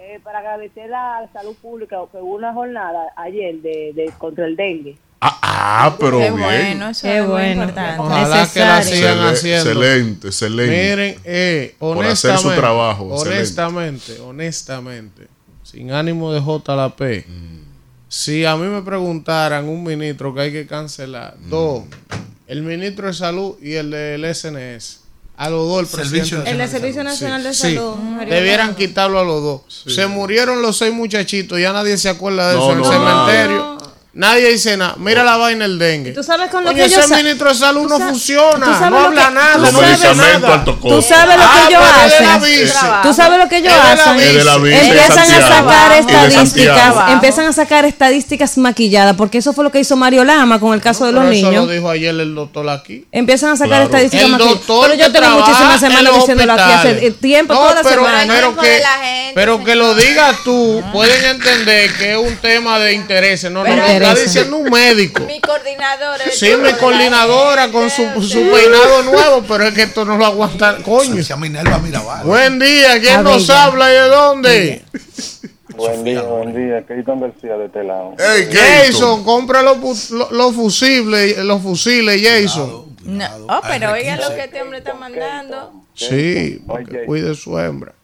Eh, 0.00 0.18
para 0.24 0.40
agradecer 0.40 0.92
a 0.92 1.20
la 1.20 1.32
salud 1.32 1.54
pública 1.62 1.96
que 2.10 2.16
hubo 2.18 2.34
una 2.34 2.52
jornada 2.52 3.12
ayer 3.16 3.54
de, 3.62 3.92
de 3.94 4.12
contra 4.18 4.46
el 4.46 4.56
dengue. 4.56 4.96
Ah, 5.20 5.94
pero 6.00 6.18
Qué 6.18 6.24
bien. 6.30 6.42
bueno, 6.42 6.88
eso 6.88 7.06
Qué 7.06 7.18
es 7.18 7.26
bueno. 7.28 7.62
importante. 7.62 8.00
Ojalá 8.02 8.48
que 8.52 8.58
la 8.60 8.76
Necesario. 8.78 8.82
sigan 9.12 9.18
haciendo. 9.26 9.70
Excelente, 9.70 10.26
excelente. 10.26 10.72
Miren, 10.90 11.20
eh, 11.24 11.74
Por 11.78 11.98
honestamente, 11.98 12.40
hacer 12.48 12.54
su 12.54 12.60
trabajo, 12.60 13.12
excelente. 13.14 13.36
honestamente, 13.38 14.20
honestamente, 14.20 15.26
sin 15.62 15.92
ánimo 15.92 16.32
de 16.32 16.40
J 16.40 16.74
la 16.74 16.96
P, 16.96 17.24
Mm. 17.28 17.58
si 18.08 18.44
a 18.44 18.56
mí 18.56 18.66
me 18.66 18.82
preguntaran 18.82 19.68
un 19.68 19.84
ministro 19.84 20.34
que 20.34 20.40
hay 20.40 20.52
que 20.52 20.66
cancelar, 20.66 21.36
Mm. 21.38 21.48
dos, 21.48 21.84
el 22.48 22.62
ministro 22.62 23.06
de 23.06 23.12
salud 23.14 23.56
y 23.62 23.74
el 23.74 23.90
del 23.92 24.24
SNS, 24.24 25.02
a 25.38 25.48
los 25.50 25.68
dos 25.68 25.80
el 25.80 25.86
Servicio 25.86 26.18
presidente. 26.42 26.50
El 26.50 26.58
de 26.58 26.68
Servicio 26.68 27.04
Nacional 27.04 27.42
de 27.44 27.54
Sí, 27.54 27.74
Salud. 27.74 27.94
Mario 27.94 28.34
debieran 28.34 28.74
quitarlo 28.74 29.20
a 29.20 29.24
los 29.24 29.40
dos. 29.42 29.60
Se 29.94 30.06
murieron 30.08 30.60
los 30.62 30.76
seis 30.76 30.92
muchachitos, 30.92 31.60
ya 31.60 31.72
nadie 31.72 31.96
se 31.96 32.08
acuerda 32.08 32.50
de 32.50 32.56
No, 32.56 32.62
eso 32.64 32.72
en 32.72 32.78
no, 32.80 33.30
el 33.30 33.50
no. 33.54 33.77
Nadie 34.18 34.48
dice 34.50 34.76
nada. 34.76 34.96
Mira 34.98 35.22
la 35.22 35.36
vaina 35.36 35.64
el 35.64 35.78
dengue. 35.78 36.10
Tú 36.10 36.24
sabes 36.24 36.50
con 36.50 36.64
lo 36.64 36.70
Oye, 36.70 36.80
que 36.80 36.86
ese 36.86 37.06
ministro 37.14 37.50
de 37.50 37.54
salud 37.54 37.88
no 37.88 38.00
funciona, 38.00 38.66
no 38.90 38.98
habla 38.98 39.28
que- 39.28 39.34
nada, 39.34 39.70
tú 39.70 39.80
no 39.80 39.88
dice 39.88 40.12
nada. 40.16 40.54
alto 40.54 40.80
costo. 40.80 40.96
Tú 40.96 41.02
sabes 41.02 41.36
lo 41.36 41.42
que 41.42 41.48
Ah, 41.48 41.66
ellos 41.68 41.80
pues 41.80 42.12
es 42.12 42.18
de 42.18 42.24
la 42.24 42.34
hacen. 42.34 43.02
Tú 43.04 43.14
sabes 43.14 43.38
lo 43.38 43.48
que 43.48 43.56
ellos 43.58 43.72
la 43.72 43.92
hacen. 43.92 44.44
La 44.44 44.54
Empiezan 44.56 45.30
a 45.30 45.48
sacar 45.48 45.92
estadísticas, 45.92 46.94
empiezan 47.12 47.46
a 47.46 47.52
sacar 47.52 47.84
estadísticas 47.84 48.58
maquilladas, 48.58 49.14
porque 49.14 49.38
eso 49.38 49.52
fue 49.52 49.62
lo 49.62 49.70
que 49.70 49.78
hizo 49.78 49.96
Mario 49.96 50.24
Lama 50.24 50.58
con 50.58 50.74
el 50.74 50.80
caso 50.80 51.06
de 51.06 51.12
los 51.12 51.22
Pero 51.22 51.32
eso 51.34 51.46
niños. 51.50 51.66
lo 51.66 51.72
dijo 51.72 51.88
ayer 51.88 52.10
el 52.18 52.34
doctor 52.34 52.68
aquí. 52.70 53.06
Empiezan 53.12 53.50
a 53.50 53.56
sacar 53.56 53.68
Claro. 53.68 53.84
estadísticas 53.84 54.24
El 54.26 54.32
maquilladas. 54.32 54.54
doctor 54.66 54.90
Pero 54.90 55.00
yo 55.06 55.12
tengo 55.12 55.38
muchísimas 55.38 55.80
semanas 55.80 56.14
diciéndolo 56.16 56.52
aquí 56.54 56.72
hace 56.72 57.10
tiempo, 57.12 57.54
No, 57.54 57.60
toda 57.60 57.74
la 57.74 57.82
pero, 57.82 57.94
semana. 58.04 58.34
pero 58.34 58.56
que, 58.56 58.68
de 58.68 58.80
la 58.80 58.88
gente, 58.88 59.32
pero 59.36 59.62
que 59.64 59.74
lo 59.76 59.94
digas 59.94 60.34
tú, 60.42 60.82
pueden 60.92 61.24
entender 61.24 61.92
que 61.94 62.12
es 62.14 62.18
un 62.18 62.36
tema 62.38 62.80
de 62.80 62.94
intereses. 62.94 63.50
No, 63.52 63.62
no, 63.62 64.07
está 64.08 64.22
diciendo 64.22 64.56
un 64.56 64.70
médico. 64.70 65.22
Mi 65.24 65.40
coordinador 65.40 66.20
es 66.26 66.38
Sí, 66.38 66.50
mi 66.56 66.72
coordinadora 66.74 67.70
con 67.70 67.90
su, 67.90 68.02
su 68.22 68.50
peinado 68.50 69.02
nuevo, 69.02 69.44
pero 69.46 69.64
es 69.64 69.74
que 69.74 69.82
esto 69.82 70.04
no 70.04 70.16
lo 70.16 70.26
aguanta. 70.26 70.78
Coño. 70.82 71.22
Minerva 71.38 71.78
Mirabal. 71.78 72.24
Buen 72.24 72.58
día, 72.58 73.00
¿quién 73.00 73.22
nos 73.22 73.48
habla 73.50 73.90
y 73.90 73.94
de 73.94 74.08
dónde? 74.08 74.84
Buen 75.76 76.02
día, 76.02 76.22
buen 76.22 76.54
día. 76.54 76.84
Keaton 76.86 77.20
García 77.20 77.56
de 77.56 77.66
este 77.66 77.84
lado. 77.84 78.14
Hey, 78.18 78.48
Jason, 78.52 79.22
compra 79.24 79.62
los, 79.62 80.10
los, 80.10 80.30
los 80.32 80.54
fusibles, 80.54 81.38
los 81.38 81.62
fusiles, 81.62 82.20
Jason. 82.20 82.88
No, 83.04 83.26
oh, 83.48 83.60
pero 83.66 83.92
oiga 83.92 84.16
lo 84.16 84.28
que 84.34 84.44
este 84.44 84.60
hombre 84.60 84.78
está 84.78 84.94
mandando. 84.94 85.84
Sí, 85.94 86.62
porque 86.66 86.98
Oye. 86.98 87.06
cuide 87.06 87.34
su 87.34 87.58
hembra. 87.58 87.94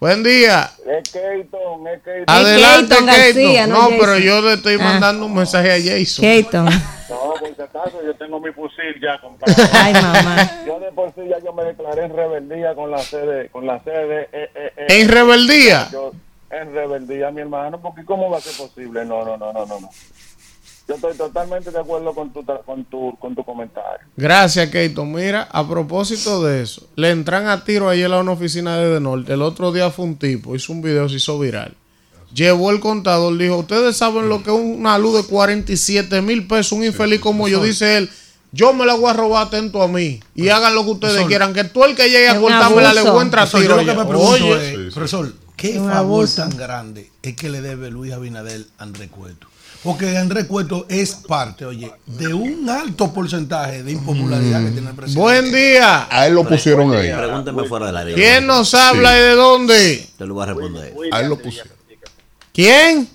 Buen 0.00 0.22
día. 0.22 0.70
Es 0.86 1.10
Keaton, 1.10 1.86
es 1.88 2.02
Keaton. 2.02 2.24
Adelante, 2.26 2.94
García, 3.04 3.66
Keaton. 3.66 3.70
no 3.70 3.88
pero 4.00 4.18
yo 4.18 4.40
le 4.40 4.54
estoy 4.54 4.76
Ah. 4.80 4.84
mandando 4.84 5.26
un 5.26 5.34
mensaje 5.34 5.70
a 5.70 5.76
Jason. 5.76 6.22
Keaton. 6.22 6.64
No, 6.64 7.34
por 7.38 7.54
si 7.54 7.60
acaso, 7.62 8.00
yo 8.04 8.14
tengo 8.14 8.40
mi 8.40 8.50
fusil 8.52 8.98
ya 9.02 9.20
comprado. 9.20 9.54
Ay, 9.74 9.92
mamá. 9.92 10.62
Yo 10.66 10.80
de 10.80 10.90
por 10.92 11.12
sí 11.14 11.20
ya 11.28 11.38
yo 11.44 11.52
me 11.52 11.64
declaré 11.64 12.04
en 12.06 12.16
rebeldía 12.16 12.74
con 12.74 12.90
la 12.90 12.98
sede, 12.98 13.50
con 13.50 13.66
la 13.66 13.82
sede. 13.84 14.22
eh, 14.32 14.50
eh, 14.54 14.72
eh. 14.76 14.86
¿En 15.00 15.08
rebeldía? 15.08 15.88
Yo, 15.92 16.12
en 16.50 16.72
rebeldía, 16.74 17.30
mi 17.30 17.42
hermano, 17.42 17.78
porque 17.80 18.02
¿cómo 18.04 18.30
va 18.30 18.38
a 18.38 18.40
ser 18.40 18.56
posible? 18.56 19.04
No, 19.04 19.22
no, 19.24 19.36
no, 19.36 19.52
no, 19.52 19.66
no. 19.66 19.90
Yo 20.90 20.96
estoy 20.96 21.14
totalmente 21.16 21.70
de 21.70 21.78
acuerdo 21.78 22.12
con 22.12 22.32
tu, 22.32 22.44
con 22.66 22.84
tu, 22.86 23.16
con 23.20 23.34
tu 23.36 23.44
comentario. 23.44 24.04
Gracias, 24.16 24.68
Keaton. 24.70 25.12
Mira, 25.12 25.42
a 25.52 25.68
propósito 25.68 26.42
de 26.42 26.62
eso, 26.62 26.88
le 26.96 27.10
entran 27.10 27.46
a 27.46 27.62
tiro 27.64 27.88
ayer 27.88 28.12
a 28.12 28.18
una 28.18 28.32
oficina 28.32 28.76
de 28.76 28.88
De 28.88 29.00
Norte. 29.00 29.32
El 29.34 29.42
otro 29.42 29.70
día 29.70 29.90
fue 29.92 30.04
un 30.06 30.16
tipo, 30.16 30.56
hizo 30.56 30.72
un 30.72 30.82
video, 30.82 31.08
se 31.08 31.16
hizo 31.16 31.38
viral. 31.38 31.76
Llevó 32.34 32.72
el 32.72 32.80
contador, 32.80 33.38
dijo, 33.38 33.58
ustedes 33.58 33.96
saben 33.96 34.28
lo 34.28 34.42
que 34.42 34.50
es 34.50 34.56
una 34.60 34.98
luz 34.98 35.16
de 35.16 35.22
47 35.30 36.22
mil 36.22 36.48
pesos, 36.48 36.72
un 36.72 36.82
infeliz 36.84 37.20
como 37.20 37.46
yo, 37.46 37.62
dice 37.62 37.96
él. 37.96 38.10
Yo 38.50 38.72
me 38.72 38.84
la 38.84 38.94
voy 38.94 39.10
a 39.10 39.12
robar 39.12 39.46
atento 39.46 39.80
a 39.82 39.86
mí. 39.86 40.18
Y 40.34 40.48
hagan 40.48 40.74
lo 40.74 40.82
que 40.84 40.90
ustedes 40.90 41.12
Profesor. 41.14 41.28
quieran. 41.28 41.54
Que 41.54 41.62
tú 41.64 41.84
el 41.84 41.94
que 41.94 42.08
llegue 42.10 42.28
a 42.28 42.40
cortármela 42.40 42.92
le 42.92 42.98
abuso. 43.00 43.12
voy 43.14 43.20
a 43.20 43.24
entrar 43.26 43.46
a 43.46 43.50
Profesor, 43.50 43.60
tiro. 43.62 43.76
yo 43.76 43.80
lo 43.80 43.84
que 43.84 43.90
allá. 43.92 44.00
me 44.02 44.08
pregunto 44.08 44.44
Oye, 44.44 44.72
es, 44.74 44.88
sí. 44.88 44.94
profesor, 44.94 45.32
¿qué 45.56 45.74
favor 45.78 46.28
tan 46.28 46.50
grande 46.56 47.10
es 47.22 47.36
que 47.36 47.48
le 47.48 47.60
debe 47.60 47.90
Luis 47.92 48.12
Abinader 48.12 48.64
a 48.78 48.82
Andrés 48.82 49.08
Cueto? 49.10 49.46
Porque 49.82 50.16
Andrés 50.18 50.44
Cueto 50.44 50.84
es 50.90 51.14
parte, 51.14 51.64
oye, 51.64 51.90
de 52.06 52.34
un 52.34 52.68
alto 52.68 53.12
porcentaje 53.14 53.82
de 53.82 53.92
impopularidad 53.92 54.62
que 54.62 54.70
tiene 54.72 54.90
el 54.90 54.94
presidente. 54.96 55.20
buen 55.22 55.52
día. 55.52 56.06
A 56.10 56.26
él 56.26 56.34
lo 56.34 56.44
pusieron 56.46 56.92
ahí. 56.94 57.10
Pregúnteme 57.10 57.64
fuera 57.64 57.86
del 57.86 57.96
área. 57.96 58.14
¿Quién 58.14 58.46
nos 58.46 58.74
habla 58.74 59.16
y 59.18 59.20
de 59.22 59.30
dónde? 59.34 60.06
Yo 60.18 60.26
le 60.26 60.32
voy 60.32 60.42
a 60.42 60.46
responder. 60.46 60.94
A 61.12 61.20
él 61.20 61.28
lo 61.30 61.38
pusieron. 61.38 61.72
¿Quién? 62.52 63.08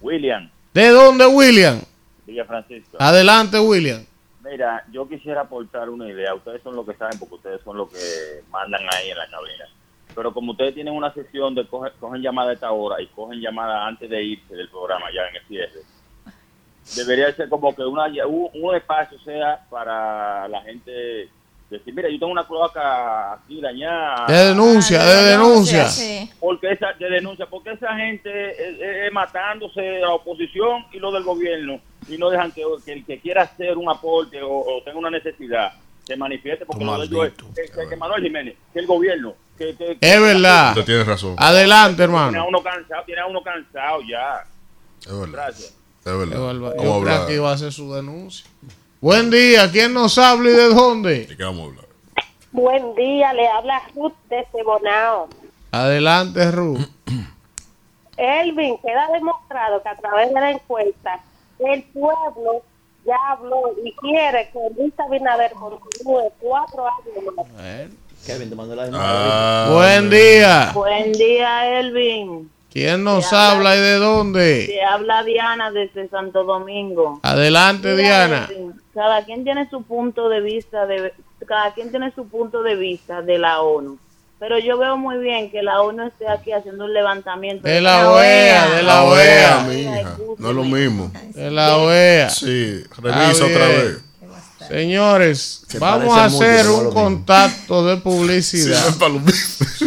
William, 0.00 0.50
¿De 0.72 0.88
dónde, 0.90 1.26
William? 1.26 1.80
Villa 2.26 2.44
Francisco. 2.44 2.96
Adelante, 3.00 3.58
William. 3.58 4.04
Mira, 4.44 4.84
yo 4.92 5.08
quisiera 5.08 5.40
aportar 5.42 5.88
una 5.88 6.06
idea. 6.08 6.34
Ustedes 6.34 6.62
son 6.62 6.76
los 6.76 6.84
que 6.86 6.94
saben 6.94 7.18
porque 7.18 7.34
ustedes 7.36 7.60
son 7.64 7.76
los 7.78 7.88
que 7.90 8.42
mandan 8.50 8.82
ahí 8.92 9.10
en 9.10 9.16
la 9.18 9.24
cabina. 9.30 9.64
Pero 10.14 10.32
como 10.34 10.52
ustedes 10.52 10.74
tienen 10.74 10.94
una 10.94 11.12
sesión 11.14 11.54
de 11.54 11.62
coge- 11.66 11.92
cogen 11.98 12.20
llamada 12.22 12.50
a 12.50 12.54
esta 12.54 12.70
hora 12.70 13.00
y 13.02 13.06
cogen 13.08 13.40
llamada 13.40 13.86
antes 13.86 14.08
de 14.10 14.22
irse 14.22 14.54
del 14.54 14.68
programa 14.68 15.06
ya 15.14 15.22
en 15.30 15.36
el 15.36 15.48
cierre, 15.48 15.82
debería 16.96 17.34
ser 17.34 17.48
como 17.48 17.74
que 17.74 17.82
una, 17.82 18.06
un, 18.26 18.48
un 18.54 18.74
espacio 18.76 19.18
sea 19.20 19.60
para 19.70 20.46
la 20.48 20.62
gente 20.62 21.28
decir, 21.70 21.94
mira, 21.94 22.08
yo 22.08 22.18
tengo 22.18 22.30
una 22.32 22.46
cloaca 22.46 23.32
aquí 23.32 23.60
dañada. 23.60 24.26
De 24.28 24.34
denuncia, 24.48 25.00
Ah, 25.02 25.06
de 25.06 25.22
denuncia. 25.30 25.88
Sí. 25.88 26.30
Porque 26.38 26.70
esa 26.72 26.92
de 26.92 27.08
denuncia, 27.10 27.46
porque 27.46 27.72
esa 27.72 27.96
gente 27.96 28.50
es, 28.52 28.58
es- 28.80 29.06
es 29.06 29.12
matándose 29.12 29.96
a 29.98 30.00
la 30.00 30.10
oposición 30.14 30.84
y 30.92 30.98
lo 30.98 31.10
del 31.10 31.24
gobierno, 31.24 31.80
y 32.08 32.16
no 32.18 32.30
dejan 32.30 32.52
que, 32.52 32.62
que 32.84 32.92
el 32.92 33.04
que 33.04 33.18
quiera 33.18 33.42
hacer 33.42 33.76
un 33.76 33.88
aporte 33.90 34.40
o, 34.42 34.50
o 34.52 34.82
tenga 34.84 34.98
una 34.98 35.10
necesidad 35.10 35.72
se 36.06 36.16
manifieste, 36.18 36.66
porque 36.66 36.84
lo 36.84 36.98
de 36.98 37.06
ellos 37.06 37.32
es 37.56 37.70
que, 37.70 37.88
que 37.88 37.96
Manuel 37.96 38.22
Jiménez, 38.22 38.56
que 38.74 38.78
el 38.80 38.86
gobierno, 38.86 39.32
que, 39.56 39.74
que- 39.74 39.96
que- 39.98 40.12
Es 40.14 40.20
verdad. 40.20 40.68
Usted 40.72 40.84
tiene 40.84 41.02
razón. 41.04 41.34
Adelante, 41.38 41.96
Tiene 41.96 42.16
a 42.18 42.20
hermano. 42.26 42.46
uno 42.48 42.62
cansado, 42.62 43.02
tiene 43.06 43.22
a 43.22 43.26
uno 43.26 43.42
cansado 43.42 44.00
ya. 44.06 44.44
Es 45.00 45.06
verdad. 45.18 45.32
Gracias. 45.32 45.74
Es 46.04 46.18
verdad. 46.18 46.38
Vamos 46.38 46.60
Yo 46.74 46.80
creo 46.80 46.94
hablar. 46.94 47.26
que 47.26 47.34
iba 47.34 47.50
a 47.50 47.54
hacer 47.54 47.72
su 47.72 47.92
denuncia. 47.94 48.46
Buen 49.00 49.30
día, 49.30 49.70
¿quién 49.70 49.92
nos 49.92 50.16
habla 50.18 50.50
y 50.50 50.52
de 50.54 50.68
dónde? 50.68 51.26
¿De 51.26 51.36
qué 51.36 51.44
vamos 51.44 51.60
a 51.62 51.64
hablar? 51.70 51.84
Buen 52.52 52.94
día, 52.94 53.32
le 53.32 53.48
habla 53.48 53.82
Ruth 53.94 54.12
de 54.30 54.46
Cebonao. 54.52 55.28
Adelante, 55.72 56.50
Ruth. 56.50 56.78
Elvin, 58.16 58.78
queda 58.78 59.08
demostrado 59.12 59.82
que 59.82 59.88
a 59.88 59.96
través 59.96 60.28
de 60.32 60.40
la 60.40 60.50
encuesta 60.52 61.20
el 61.58 61.82
pueblo 61.84 62.62
ya 63.04 63.16
habló 63.30 63.74
y 63.84 63.92
quiere 63.96 64.50
que 64.52 64.58
Luis 64.78 64.92
Abinader 64.98 65.52
continúe 65.52 66.30
cuatro 66.40 66.86
años 66.86 67.34
más. 67.36 67.46
Kevin, 68.24 68.48
te 68.48 68.54
mandó 68.56 68.74
la 68.74 68.88
Ah, 68.94 69.70
Buen 69.72 70.08
día. 70.08 70.70
Buen 70.72 71.12
día, 71.12 71.78
Elvin. 71.80 72.50
¿Quién 72.74 73.04
nos 73.04 73.30
Te 73.30 73.36
habla- 73.36 73.52
habla 73.52 73.76
y 73.76 73.80
de 73.80 73.94
dónde? 73.94 74.64
Te 74.66 74.82
habla 74.82 75.22
Diana 75.22 75.70
desde 75.70 76.08
Santo 76.08 76.42
Domingo. 76.44 77.20
Adelante, 77.22 77.94
Mira, 77.94 78.26
Diana. 78.26 78.48
Cada 78.92 79.24
quien 79.24 79.44
tiene 79.44 79.70
su 79.70 79.82
punto 79.84 80.28
de 80.28 80.40
vista 80.40 80.84
de 80.84 81.12
cada 81.46 81.72
quien 81.72 81.90
tiene 81.90 82.12
su 82.14 82.26
punto 82.28 82.62
de 82.62 82.74
vista 82.74 83.22
de 83.22 83.38
la 83.38 83.60
ONU. 83.62 83.96
Pero 84.40 84.58
yo 84.58 84.76
veo 84.76 84.96
muy 84.96 85.18
bien 85.18 85.50
que 85.50 85.62
la 85.62 85.80
ONU 85.82 86.08
esté 86.08 86.28
aquí 86.28 86.50
haciendo 86.52 86.84
un 86.86 86.92
levantamiento 86.92 87.66
De 87.68 87.80
la 87.80 88.10
OEA, 88.10 88.66
de 88.74 88.82
la 88.82 88.94
La 88.94 89.02
OEA, 89.04 89.58
OEA. 89.58 89.60
mi 89.68 89.74
hija. 89.82 90.16
No 90.38 90.50
es 90.50 90.56
lo 90.56 90.64
mismo. 90.64 91.12
De 91.32 91.50
la 91.52 91.76
OEA. 91.78 92.28
Sí, 92.30 92.82
revisa 93.00 93.44
otra 93.46 93.68
vez. 93.68 94.04
Señores, 94.68 95.62
Se 95.68 95.78
vamos 95.78 96.16
a 96.16 96.24
hacer 96.24 96.68
un 96.68 96.92
contacto 96.92 97.84
de 97.86 97.96
publicidad. 98.02 98.82
Sí. 99.78 99.86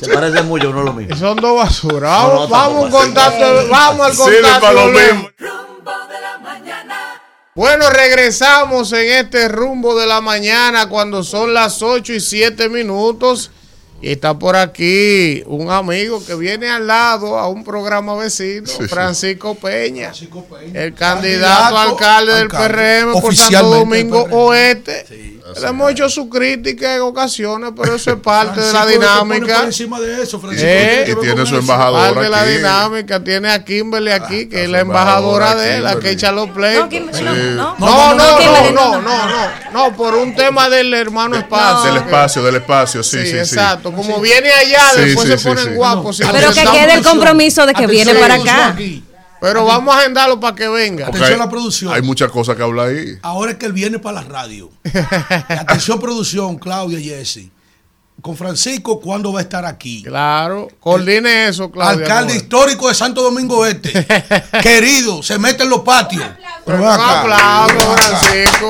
Se 0.00 0.08
parece 0.12 0.42
mucho, 0.42 0.72
no 0.72 0.82
lo 0.82 0.92
mismo. 0.92 1.16
Son 1.16 1.36
dos 1.36 1.56
basuras. 1.56 2.22
No, 2.22 2.28
Vamos, 2.28 2.48
no, 2.48 2.48
vamos 2.48 2.84
un 2.84 2.90
contacto. 2.90 3.54
de- 3.62 3.68
Vamos 3.68 4.06
al 4.06 4.16
contacto. 4.16 4.60
para 4.60 4.72
lo 4.72 4.86
mismo. 4.88 5.28
Bueno, 7.54 7.90
regresamos 7.90 8.92
en 8.92 9.12
este 9.26 9.46
rumbo 9.48 9.98
de 9.98 10.06
la 10.06 10.20
mañana 10.22 10.88
cuando 10.88 11.22
son 11.22 11.52
las 11.52 11.82
8 11.82 12.14
y 12.14 12.20
7 12.20 12.68
minutos. 12.70 13.50
Y 14.02 14.10
está 14.10 14.36
por 14.36 14.56
aquí 14.56 15.42
un 15.46 15.70
amigo 15.70 16.24
que 16.26 16.34
viene 16.34 16.68
al 16.68 16.88
lado 16.88 17.38
a 17.38 17.46
un 17.48 17.62
programa 17.62 18.16
vecino, 18.16 18.66
Sí, 18.66 18.74
sí. 18.80 18.88
Francisco 18.88 19.54
Peña, 19.54 20.06
Francisco 20.06 20.44
Peña. 20.44 20.80
el 20.82 20.92
candidato 20.94 21.76
a 21.78 21.82
alcalde 21.84 22.34
del 22.34 22.48
PRM 22.48 23.12
por 23.20 23.34
Santo 23.34 23.62
Domingo. 23.70 24.26
Oeste. 24.32 25.06
Le 25.60 25.68
hemos 25.68 25.90
hecho 25.90 26.08
su 26.08 26.30
crítica 26.30 26.94
en 26.96 27.02
ocasiones, 27.02 27.72
pero 27.76 27.94
eso 27.96 28.10
es 28.12 28.16
parte 28.22 28.60
de 28.60 28.72
la 28.72 28.86
dinámica. 28.86 29.56
por 29.58 29.64
encima 29.66 30.00
de 30.00 30.22
eso, 30.22 30.40
Francisco, 30.40 30.66
Eh, 30.66 31.02
tiene 31.04 31.20
que 31.20 31.26
Y 31.26 31.30
tiene 31.34 31.46
su 31.46 31.56
embajadora 31.56 32.04
Parte 32.08 32.22
de 32.24 32.28
la 32.30 32.40
aquí. 32.42 32.52
dinámica. 32.52 33.22
Tiene 33.24 33.50
a 33.50 33.62
Kimberly 33.64 34.10
aquí, 34.12 34.48
que 34.48 34.64
es 34.64 34.70
la 34.70 34.80
embajadora 34.80 35.54
de 35.54 35.76
él, 35.76 35.84
la 35.84 35.96
que 35.98 36.10
echa 36.10 36.32
los 36.32 36.48
pleitos. 36.50 36.88
No, 37.20 37.34
no, 37.34 37.54
no. 37.54 37.76
No, 37.78 38.14
no, 38.14 38.38
no, 38.40 38.70
no, 38.72 39.00
no, 39.02 39.28
no, 39.28 39.50
no, 39.72 39.96
por 39.96 40.14
un 40.14 40.34
tema 40.34 40.70
del 40.70 40.94
hermano 40.94 41.36
espacio. 41.36 41.92
Del 41.92 42.02
espacio, 42.02 42.42
del 42.42 42.56
espacio, 42.56 43.02
sí, 43.02 43.18
Sí, 43.26 43.44
sí, 43.44 43.54
Como 43.96 44.20
viene 44.20 44.50
allá, 44.50 44.80
Sí, 44.94 45.00
después 45.02 45.26
sí, 45.26 45.32
se 45.32 45.38
sí, 45.38 45.48
ponen 45.48 45.64
sí. 45.64 45.70
guapos. 45.74 46.20
y 46.20 46.22
No, 46.22 46.32
Pero 46.32 46.52
que 46.52 46.64
quede 46.64 46.94
el 46.94 47.02
compromiso 47.04 47.66
de 47.66 47.74
que 47.74 47.84
Atención, 47.84 48.04
viene 48.06 48.20
para 48.20 48.34
acá. 48.34 48.68
aquí. 48.68 49.04
Pero 49.40 49.64
vamos 49.64 49.92
a 49.94 49.98
agendarlo 49.98 50.38
para 50.38 50.54
que 50.54 50.68
venga. 50.68 51.08
Atención 51.08 51.34
a 51.40 51.44
la 51.44 51.50
producción. 51.50 51.92
Hay 51.92 52.02
muchas 52.02 52.30
cosas 52.30 52.54
que 52.56 52.62
hablar 52.62 52.88
ahí. 52.88 53.18
Ahora 53.22 53.52
es 53.52 53.56
que 53.58 53.66
él 53.66 53.72
viene 53.72 53.98
para 53.98 54.22
la 54.22 54.28
radio. 54.28 54.70
Atención, 55.48 55.98
producción, 56.00 56.58
Claudia 56.58 56.98
y 57.00 57.04
Jesse. 57.08 57.48
Con 58.20 58.36
Francisco, 58.36 59.00
¿cuándo 59.00 59.32
va 59.32 59.40
a 59.40 59.42
estar 59.42 59.64
aquí? 59.64 60.04
Claro, 60.04 60.68
coordine 60.78 61.48
eso, 61.48 61.72
Claudia. 61.72 62.04
Alcalde 62.04 62.34
amor. 62.34 62.42
histórico 62.44 62.88
de 62.88 62.94
Santo 62.94 63.20
Domingo 63.20 63.66
Este. 63.66 64.06
Querido, 64.62 65.24
se 65.24 65.40
mete 65.40 65.64
en 65.64 65.70
los 65.70 65.80
patios. 65.80 66.22
Pero 66.64 66.78
Un 66.82 66.86
aplauso. 66.88 67.96
Francisco. 67.96 68.68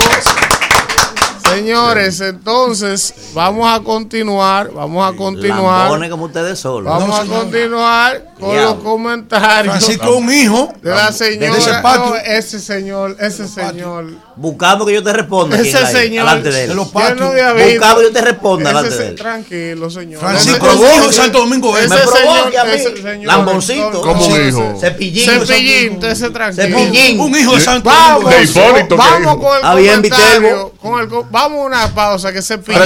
Señores, 1.54 2.20
entonces 2.20 3.14
vamos 3.34 3.68
a 3.72 3.80
continuar, 3.80 4.70
vamos 4.72 5.12
a 5.12 5.16
continuar. 5.16 5.82
Lambones 5.82 6.10
como 6.10 6.24
ustedes 6.26 6.58
solos. 6.58 6.92
Vamos 6.92 7.08
No, 7.26 7.34
a 7.34 7.38
continuar 7.40 8.24
con 8.38 8.50
Diablo. 8.50 8.74
los 8.74 8.82
comentarios 8.84 9.74
Francisco 9.76 10.04
es 10.04 10.16
un 10.16 10.32
hijo 10.32 10.72
de 10.82 10.90
la 10.90 11.10
de 11.10 11.10
ese 11.10 11.24
señora. 11.38 11.82
patio. 11.82 12.04
No, 12.06 12.16
ese 12.16 12.60
señor, 12.60 13.16
ese 13.20 13.48
señor. 13.48 14.06
Buscamos 14.36 14.86
que 14.86 14.94
yo 14.94 15.02
te 15.02 15.12
responda. 15.12 15.58
Ese 15.58 15.86
señor. 15.86 16.24
Delante 16.26 16.50
de 16.50 16.56
de 16.56 16.64
él. 16.64 16.74
los 16.76 16.86
Yo 16.86 16.92
patios. 16.92 17.20
no. 17.20 17.26
Buscamos 17.32 17.96
que 17.98 18.02
yo 18.04 18.12
te 18.12 18.20
responda 18.22 18.62
Ese 18.62 18.68
delante 18.68 18.90
se- 18.96 19.02
de 19.02 19.08
él. 19.08 19.14
Tranquilo, 19.16 19.90
señor. 19.90 20.20
Francisco 20.20 20.66
Ese- 20.66 20.74
es 20.74 20.80
un 20.80 20.86
hijo 20.94 21.02
de 21.04 21.10
ese- 21.10 21.16
Santo 21.22 21.38
Domingo 21.38 21.78
ese. 21.78 21.88
Me 21.88 21.94
a 21.96 22.64
mí. 22.64 22.70
ese 22.74 22.96
señor. 23.02 23.26
Lamboncito. 23.26 24.00
Como 24.02 24.26
un 24.26 24.48
hijo. 24.48 24.74
Cepillín. 24.80 25.24
Cepillín, 25.46 26.04
ese 26.04 26.30
tranquilo. 26.30 26.78
Cepillín. 26.78 27.20
Un 27.20 27.36
hijo 27.36 27.54
de 27.54 27.60
Santo 27.60 27.90
Domingo 27.90 28.30
De 28.30 28.96
vamos 28.96 29.36
con 29.36 29.56
el 29.78 29.86
comentario. 29.90 30.72
Con 30.80 31.00
el, 31.00 31.08
vamos 31.42 31.60
a 31.60 31.66
una 31.66 31.94
pausa 31.94 32.32
que 32.32 32.40
se 32.40 32.58
pega. 32.58 32.84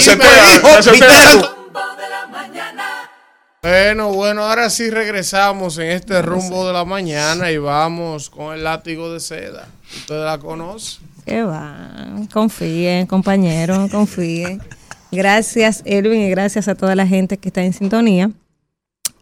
Bueno, 3.62 4.12
bueno, 4.12 4.42
ahora 4.42 4.70
sí 4.70 4.90
regresamos 4.90 5.76
en 5.78 5.90
este 5.90 6.22
rumbo 6.22 6.66
de 6.66 6.72
la 6.72 6.84
mañana 6.84 7.50
y 7.50 7.58
vamos 7.58 8.30
con 8.30 8.54
el 8.54 8.64
látigo 8.64 9.12
de 9.12 9.20
seda. 9.20 9.68
Ustedes 9.94 10.24
la 10.24 10.38
conocen. 10.38 11.04
Que 11.24 11.42
va. 11.42 12.06
Confíen, 12.32 13.06
compañeros, 13.06 13.90
confíen. 13.90 14.62
Gracias, 15.10 15.82
Elvin, 15.84 16.22
y 16.22 16.30
gracias 16.30 16.68
a 16.68 16.76
toda 16.76 16.94
la 16.94 17.06
gente 17.06 17.38
que 17.38 17.48
está 17.48 17.62
en 17.62 17.72
sintonía. 17.72 18.30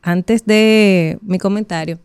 Antes 0.03 0.45
de 0.45 1.18
mi 1.22 1.39
comentario, 1.39 1.99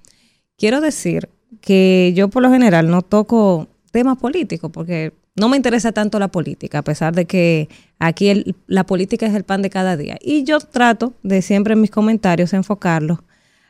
quiero 0.57 0.79
decir 0.79 1.29
que 1.61 2.13
yo 2.15 2.29
por 2.29 2.41
lo 2.41 2.49
general 2.49 2.89
no 2.89 3.01
toco 3.01 3.67
temas 3.91 4.17
políticos 4.17 4.71
porque 4.73 5.13
no 5.39 5.49
me 5.49 5.57
interesa 5.57 5.91
tanto 5.91 6.19
la 6.19 6.27
política, 6.27 6.79
a 6.79 6.81
pesar 6.83 7.15
de 7.15 7.25
que 7.25 7.69
aquí 7.97 8.45
la 8.67 8.83
política 8.85 9.25
es 9.25 9.33
el 9.33 9.43
pan 9.43 9.61
de 9.61 9.69
cada 9.69 9.97
día. 9.97 10.17
Y 10.21 10.43
yo 10.43 10.59
trato 10.59 11.13
de 11.23 11.41
siempre 11.41 11.73
en 11.73 11.81
mis 11.81 11.91
comentarios 11.91 12.53
enfocarlos 12.53 13.19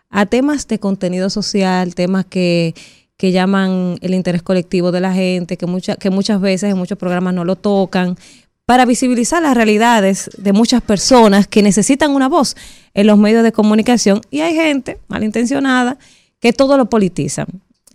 a 0.10 0.26
temas 0.26 0.68
de 0.68 0.80
contenido 0.80 1.30
social, 1.30 1.94
temas 1.96 2.26
que, 2.26 2.74
que 3.16 3.32
llaman 3.32 3.98
el 4.02 4.14
interés 4.16 4.42
colectivo 4.42 4.92
de 4.92 5.00
la 5.00 5.14
gente, 5.14 5.56
que, 5.58 5.68
mucha- 5.68 5.96
que 5.96 6.10
muchas 6.10 6.42
veces 6.42 6.72
en 6.72 6.78
muchos 6.78 6.98
programas 6.98 7.34
no 7.34 7.46
lo 7.46 7.56
tocan, 7.56 8.18
para 8.66 8.86
visibilizar 8.86 9.42
las 9.42 9.56
realidades 9.56 10.30
de 10.38 10.54
muchas 10.54 10.82
personas 10.82 11.48
que 11.48 11.64
necesitan 11.64 12.12
una 12.12 12.28
voz 12.30 12.56
en 12.94 13.08
los 13.08 13.18
medios 13.18 13.44
de 13.44 13.52
comunicación. 13.52 14.22
Y 14.30 14.42
hay 14.42 14.54
gente 14.56 15.00
malintencionada 15.08 15.98
que 16.40 16.54
todo 16.54 16.78
lo 16.78 16.86
politizan. 16.88 17.48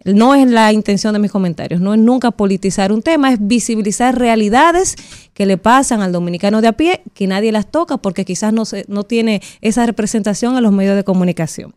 No 0.04 0.34
es 0.34 0.46
la 0.46 0.72
intención 0.72 1.14
de 1.14 1.18
mis 1.18 1.30
comentarios, 1.30 1.80
no 1.80 1.94
es 1.94 2.00
nunca 2.00 2.30
politizar 2.30 2.92
un 2.92 3.00
tema, 3.00 3.32
es 3.32 3.38
visibilizar 3.40 4.18
realidades 4.18 4.96
que 5.32 5.46
le 5.46 5.56
pasan 5.56 6.02
al 6.02 6.12
dominicano 6.12 6.60
de 6.60 6.68
a 6.68 6.72
pie, 6.72 7.00
que 7.14 7.26
nadie 7.26 7.52
las 7.52 7.70
toca 7.70 7.96
porque 7.96 8.26
quizás 8.26 8.52
no, 8.52 8.66
se, 8.66 8.84
no 8.88 9.04
tiene 9.04 9.40
esa 9.62 9.86
representación 9.86 10.56
en 10.56 10.62
los 10.62 10.72
medios 10.72 10.96
de 10.96 11.04
comunicación. 11.04 11.74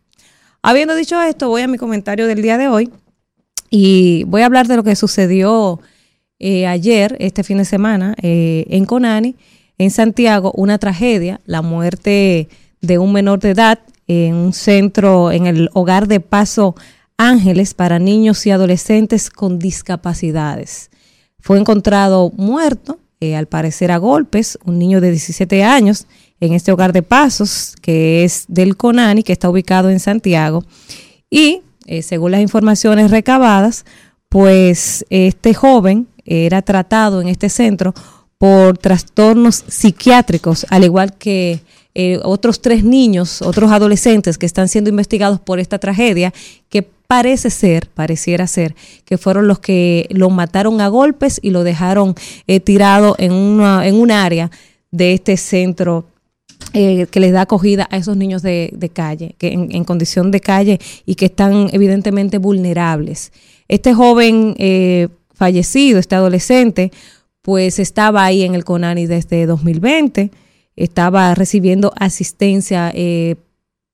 Habiendo 0.62 0.94
dicho 0.94 1.20
esto, 1.22 1.48
voy 1.48 1.62
a 1.62 1.68
mi 1.68 1.78
comentario 1.78 2.26
del 2.26 2.42
día 2.42 2.58
de 2.58 2.68
hoy 2.68 2.90
y 3.70 4.24
voy 4.24 4.42
a 4.42 4.46
hablar 4.46 4.66
de 4.66 4.76
lo 4.76 4.84
que 4.84 4.94
sucedió 4.94 5.80
eh, 6.38 6.66
ayer, 6.66 7.16
este 7.20 7.42
fin 7.42 7.58
de 7.58 7.64
semana, 7.64 8.14
eh, 8.22 8.66
en 8.68 8.84
Conani, 8.84 9.36
en 9.78 9.90
Santiago, 9.90 10.52
una 10.54 10.78
tragedia, 10.78 11.40
la 11.46 11.62
muerte 11.62 12.48
de 12.80 12.98
un 12.98 13.12
menor 13.12 13.38
de 13.40 13.50
edad 13.50 13.78
en 14.06 14.34
un 14.34 14.52
centro, 14.52 15.32
en 15.32 15.46
el 15.46 15.70
hogar 15.74 16.08
de 16.08 16.20
Paso 16.20 16.74
Ángeles 17.18 17.74
para 17.74 17.98
niños 17.98 18.46
y 18.46 18.52
adolescentes 18.52 19.28
con 19.28 19.58
discapacidades. 19.58 20.90
Fue 21.40 21.58
encontrado 21.58 22.32
muerto, 22.36 23.00
eh, 23.20 23.34
al 23.34 23.48
parecer 23.48 23.90
a 23.90 23.98
golpes, 23.98 24.56
un 24.64 24.78
niño 24.78 25.00
de 25.00 25.10
17 25.10 25.64
años 25.64 26.06
en 26.40 26.52
este 26.52 26.70
hogar 26.70 26.92
de 26.92 27.02
Pasos, 27.02 27.74
que 27.82 28.22
es 28.22 28.44
del 28.46 28.76
Conani, 28.76 29.24
que 29.24 29.32
está 29.32 29.50
ubicado 29.50 29.90
en 29.90 29.98
Santiago. 29.98 30.64
Y 31.28 31.62
eh, 31.86 32.02
según 32.02 32.30
las 32.30 32.40
informaciones 32.40 33.10
recabadas, 33.10 33.84
pues 34.28 35.04
este 35.10 35.54
joven 35.54 36.06
era 36.24 36.62
tratado 36.62 37.20
en 37.20 37.28
este 37.28 37.48
centro 37.48 37.94
por 38.38 38.78
trastornos 38.78 39.64
psiquiátricos, 39.66 40.66
al 40.70 40.84
igual 40.84 41.14
que 41.14 41.62
eh, 41.94 42.20
otros 42.22 42.60
tres 42.60 42.84
niños, 42.84 43.42
otros 43.42 43.72
adolescentes 43.72 44.38
que 44.38 44.46
están 44.46 44.68
siendo 44.68 44.90
investigados 44.90 45.40
por 45.40 45.58
esta 45.58 45.80
tragedia, 45.80 46.32
que 46.68 46.88
parece 47.08 47.50
ser, 47.50 47.88
pareciera 47.88 48.46
ser, 48.46 48.76
que 49.04 49.18
fueron 49.18 49.48
los 49.48 49.58
que 49.58 50.06
lo 50.10 50.30
mataron 50.30 50.80
a 50.80 50.88
golpes 50.88 51.40
y 51.42 51.50
lo 51.50 51.64
dejaron 51.64 52.14
eh, 52.46 52.60
tirado 52.60 53.16
en 53.18 53.32
una, 53.32 53.88
en 53.88 53.96
un 53.96 54.12
área 54.12 54.52
de 54.92 55.14
este 55.14 55.36
centro 55.36 56.06
eh, 56.74 57.06
que 57.10 57.20
les 57.20 57.32
da 57.32 57.42
acogida 57.42 57.88
a 57.90 57.96
esos 57.96 58.16
niños 58.16 58.42
de, 58.42 58.90
calle, 58.92 59.34
que 59.38 59.48
en, 59.48 59.74
en 59.74 59.84
condición 59.84 60.30
de 60.30 60.40
calle 60.40 60.78
y 61.06 61.14
que 61.14 61.26
están 61.26 61.68
evidentemente 61.72 62.36
vulnerables. 62.38 63.32
Este 63.68 63.94
joven 63.94 64.54
eh, 64.58 65.08
fallecido, 65.32 65.98
este 65.98 66.14
adolescente, 66.14 66.92
pues 67.40 67.78
estaba 67.78 68.24
ahí 68.24 68.42
en 68.42 68.54
el 68.54 68.64
CONANI 68.64 69.06
desde 69.06 69.46
2020, 69.46 70.30
estaba 70.76 71.34
recibiendo 71.34 71.92
asistencia 71.98 72.92
eh, 72.94 73.36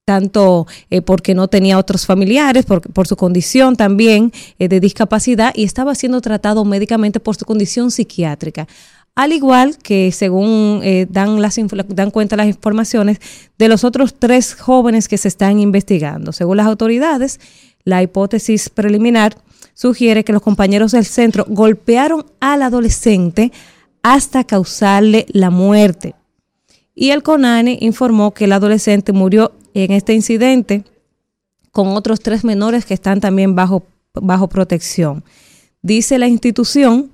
tanto 0.04 0.66
eh, 0.90 1.00
porque 1.00 1.34
no 1.34 1.48
tenía 1.48 1.78
otros 1.78 2.06
familiares, 2.06 2.66
por, 2.66 2.80
por 2.80 3.06
su 3.06 3.16
condición 3.16 3.76
también 3.76 4.32
eh, 4.58 4.68
de 4.68 4.80
discapacidad 4.80 5.52
y 5.54 5.64
estaba 5.64 5.94
siendo 5.94 6.20
tratado 6.20 6.64
médicamente 6.64 7.20
por 7.20 7.36
su 7.36 7.44
condición 7.44 7.90
psiquiátrica. 7.90 8.68
Al 9.16 9.32
igual 9.32 9.78
que 9.78 10.10
según 10.12 10.80
eh, 10.82 11.06
dan, 11.08 11.40
las, 11.40 11.56
dan 11.88 12.10
cuenta 12.10 12.36
las 12.36 12.48
informaciones 12.48 13.18
de 13.56 13.68
los 13.68 13.84
otros 13.84 14.14
tres 14.18 14.54
jóvenes 14.54 15.08
que 15.08 15.18
se 15.18 15.28
están 15.28 15.60
investigando. 15.60 16.32
Según 16.32 16.56
las 16.56 16.66
autoridades, 16.66 17.38
la 17.84 18.02
hipótesis 18.02 18.68
preliminar 18.68 19.36
sugiere 19.72 20.24
que 20.24 20.32
los 20.32 20.42
compañeros 20.42 20.92
del 20.92 21.04
centro 21.04 21.46
golpearon 21.48 22.26
al 22.40 22.62
adolescente 22.62 23.52
hasta 24.02 24.44
causarle 24.44 25.26
la 25.30 25.50
muerte. 25.50 26.14
Y 26.94 27.10
el 27.10 27.22
CONANI 27.22 27.78
informó 27.80 28.32
que 28.32 28.44
el 28.44 28.52
adolescente 28.52 29.12
murió 29.12 29.52
en 29.74 29.92
este 29.92 30.14
incidente 30.14 30.84
con 31.72 31.88
otros 31.88 32.20
tres 32.20 32.44
menores 32.44 32.84
que 32.84 32.94
están 32.94 33.20
también 33.20 33.56
bajo, 33.56 33.84
bajo 34.14 34.48
protección. 34.48 35.24
Dice 35.82 36.18
la 36.18 36.28
institución 36.28 37.10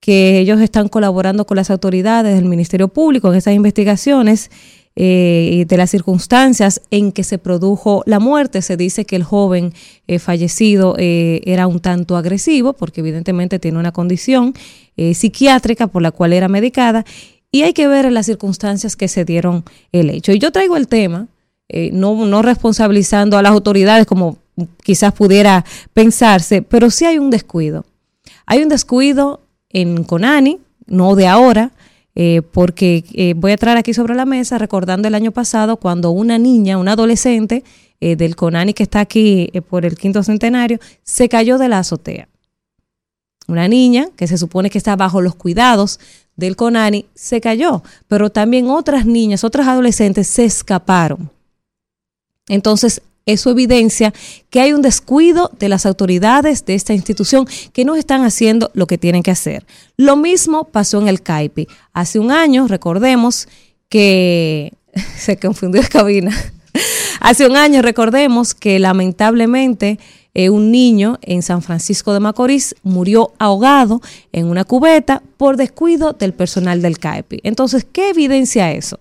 que 0.00 0.38
ellos 0.38 0.60
están 0.60 0.88
colaborando 0.88 1.46
con 1.46 1.56
las 1.56 1.70
autoridades 1.70 2.36
del 2.36 2.44
Ministerio 2.44 2.88
Público 2.88 3.28
en 3.28 3.38
esas 3.38 3.54
investigaciones 3.54 4.50
eh, 4.94 5.66
de 5.68 5.76
las 5.76 5.90
circunstancias 5.90 6.80
en 6.90 7.12
que 7.12 7.24
se 7.24 7.38
produjo 7.38 8.02
la 8.06 8.20
muerte. 8.20 8.62
Se 8.62 8.76
dice 8.76 9.04
que 9.04 9.16
el 9.16 9.24
joven 9.24 9.74
eh, 10.06 10.18
fallecido 10.18 10.94
eh, 10.98 11.42
era 11.44 11.66
un 11.66 11.80
tanto 11.80 12.16
agresivo 12.16 12.72
porque 12.72 13.00
evidentemente 13.00 13.58
tiene 13.58 13.78
una 13.78 13.92
condición 13.92 14.54
psiquiátrica 14.96 15.88
por 15.88 16.00
la 16.00 16.10
cual 16.10 16.32
era 16.32 16.48
medicada 16.48 17.04
y 17.56 17.62
hay 17.62 17.72
que 17.72 17.88
ver 17.88 18.10
las 18.12 18.26
circunstancias 18.26 18.96
que 18.96 19.08
se 19.08 19.24
dieron 19.24 19.64
el 19.92 20.10
hecho. 20.10 20.32
Y 20.32 20.38
yo 20.38 20.52
traigo 20.52 20.76
el 20.76 20.88
tema, 20.88 21.26
eh, 21.68 21.90
no, 21.92 22.26
no 22.26 22.42
responsabilizando 22.42 23.38
a 23.38 23.42
las 23.42 23.52
autoridades 23.52 24.06
como 24.06 24.38
quizás 24.82 25.12
pudiera 25.12 25.64
pensarse, 25.92 26.62
pero 26.62 26.90
sí 26.90 27.04
hay 27.04 27.18
un 27.18 27.30
descuido. 27.30 27.84
Hay 28.46 28.62
un 28.62 28.68
descuido 28.68 29.40
en 29.70 30.04
Conani, 30.04 30.58
no 30.86 31.14
de 31.16 31.26
ahora, 31.26 31.72
eh, 32.14 32.42
porque 32.52 33.04
eh, 33.12 33.34
voy 33.36 33.52
a 33.52 33.56
traer 33.56 33.76
aquí 33.76 33.92
sobre 33.92 34.14
la 34.14 34.24
mesa 34.24 34.56
recordando 34.56 35.06
el 35.06 35.14
año 35.14 35.32
pasado 35.32 35.76
cuando 35.76 36.10
una 36.10 36.38
niña, 36.38 36.78
una 36.78 36.92
adolescente 36.92 37.62
eh, 38.00 38.16
del 38.16 38.36
Conani 38.36 38.72
que 38.72 38.84
está 38.84 39.00
aquí 39.00 39.50
por 39.68 39.84
el 39.84 39.96
quinto 39.96 40.22
centenario, 40.22 40.78
se 41.02 41.28
cayó 41.28 41.58
de 41.58 41.68
la 41.68 41.80
azotea. 41.80 42.28
Una 43.48 43.68
niña 43.68 44.08
que 44.16 44.26
se 44.26 44.38
supone 44.38 44.70
que 44.70 44.78
está 44.78 44.96
bajo 44.96 45.20
los 45.20 45.34
cuidados 45.34 46.00
del 46.36 46.56
Conani 46.56 47.06
se 47.14 47.40
cayó, 47.40 47.82
pero 48.08 48.30
también 48.30 48.68
otras 48.68 49.06
niñas, 49.06 49.44
otras 49.44 49.68
adolescentes 49.68 50.26
se 50.26 50.44
escaparon. 50.44 51.30
Entonces, 52.48 53.02
eso 53.26 53.50
evidencia 53.50 54.14
que 54.50 54.60
hay 54.60 54.72
un 54.72 54.82
descuido 54.82 55.50
de 55.58 55.68
las 55.68 55.84
autoridades 55.84 56.64
de 56.64 56.74
esta 56.74 56.94
institución 56.94 57.46
que 57.72 57.84
no 57.84 57.96
están 57.96 58.22
haciendo 58.22 58.70
lo 58.72 58.86
que 58.86 58.98
tienen 58.98 59.24
que 59.24 59.32
hacer. 59.32 59.66
Lo 59.96 60.16
mismo 60.16 60.64
pasó 60.64 61.00
en 61.00 61.08
el 61.08 61.22
CAIPI. 61.22 61.66
Hace 61.92 62.20
un 62.20 62.30
año, 62.30 62.68
recordemos 62.68 63.48
que 63.88 64.74
se 65.18 65.38
confundió 65.38 65.82
la 65.82 65.88
cabina. 65.88 66.36
Hace 67.20 67.48
un 67.48 67.56
año 67.56 67.82
recordemos 67.82 68.54
que 68.54 68.78
lamentablemente 68.78 69.98
eh, 70.38 70.50
un 70.50 70.70
niño 70.70 71.18
en 71.22 71.40
San 71.40 71.62
Francisco 71.62 72.12
de 72.12 72.20
Macorís 72.20 72.74
murió 72.82 73.32
ahogado 73.38 74.02
en 74.32 74.48
una 74.48 74.64
cubeta 74.64 75.22
por 75.38 75.56
descuido 75.56 76.12
del 76.12 76.34
personal 76.34 76.82
del 76.82 76.98
CAEPI. 76.98 77.40
Entonces, 77.42 77.86
¿qué 77.90 78.10
evidencia 78.10 78.70
eso? 78.70 79.00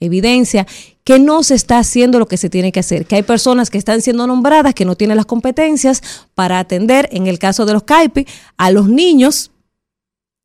Evidencia 0.00 0.66
que 1.04 1.18
no 1.18 1.42
se 1.42 1.56
está 1.56 1.78
haciendo 1.78 2.18
lo 2.18 2.26
que 2.26 2.38
se 2.38 2.48
tiene 2.48 2.72
que 2.72 2.80
hacer, 2.80 3.04
que 3.04 3.16
hay 3.16 3.22
personas 3.22 3.68
que 3.68 3.76
están 3.76 4.00
siendo 4.00 4.26
nombradas 4.26 4.72
que 4.72 4.86
no 4.86 4.96
tienen 4.96 5.18
las 5.18 5.26
competencias 5.26 6.02
para 6.34 6.58
atender, 6.58 7.06
en 7.12 7.26
el 7.26 7.38
caso 7.38 7.66
de 7.66 7.74
los 7.74 7.82
CAIPI, 7.82 8.26
a 8.56 8.70
los 8.70 8.88
niños 8.88 9.50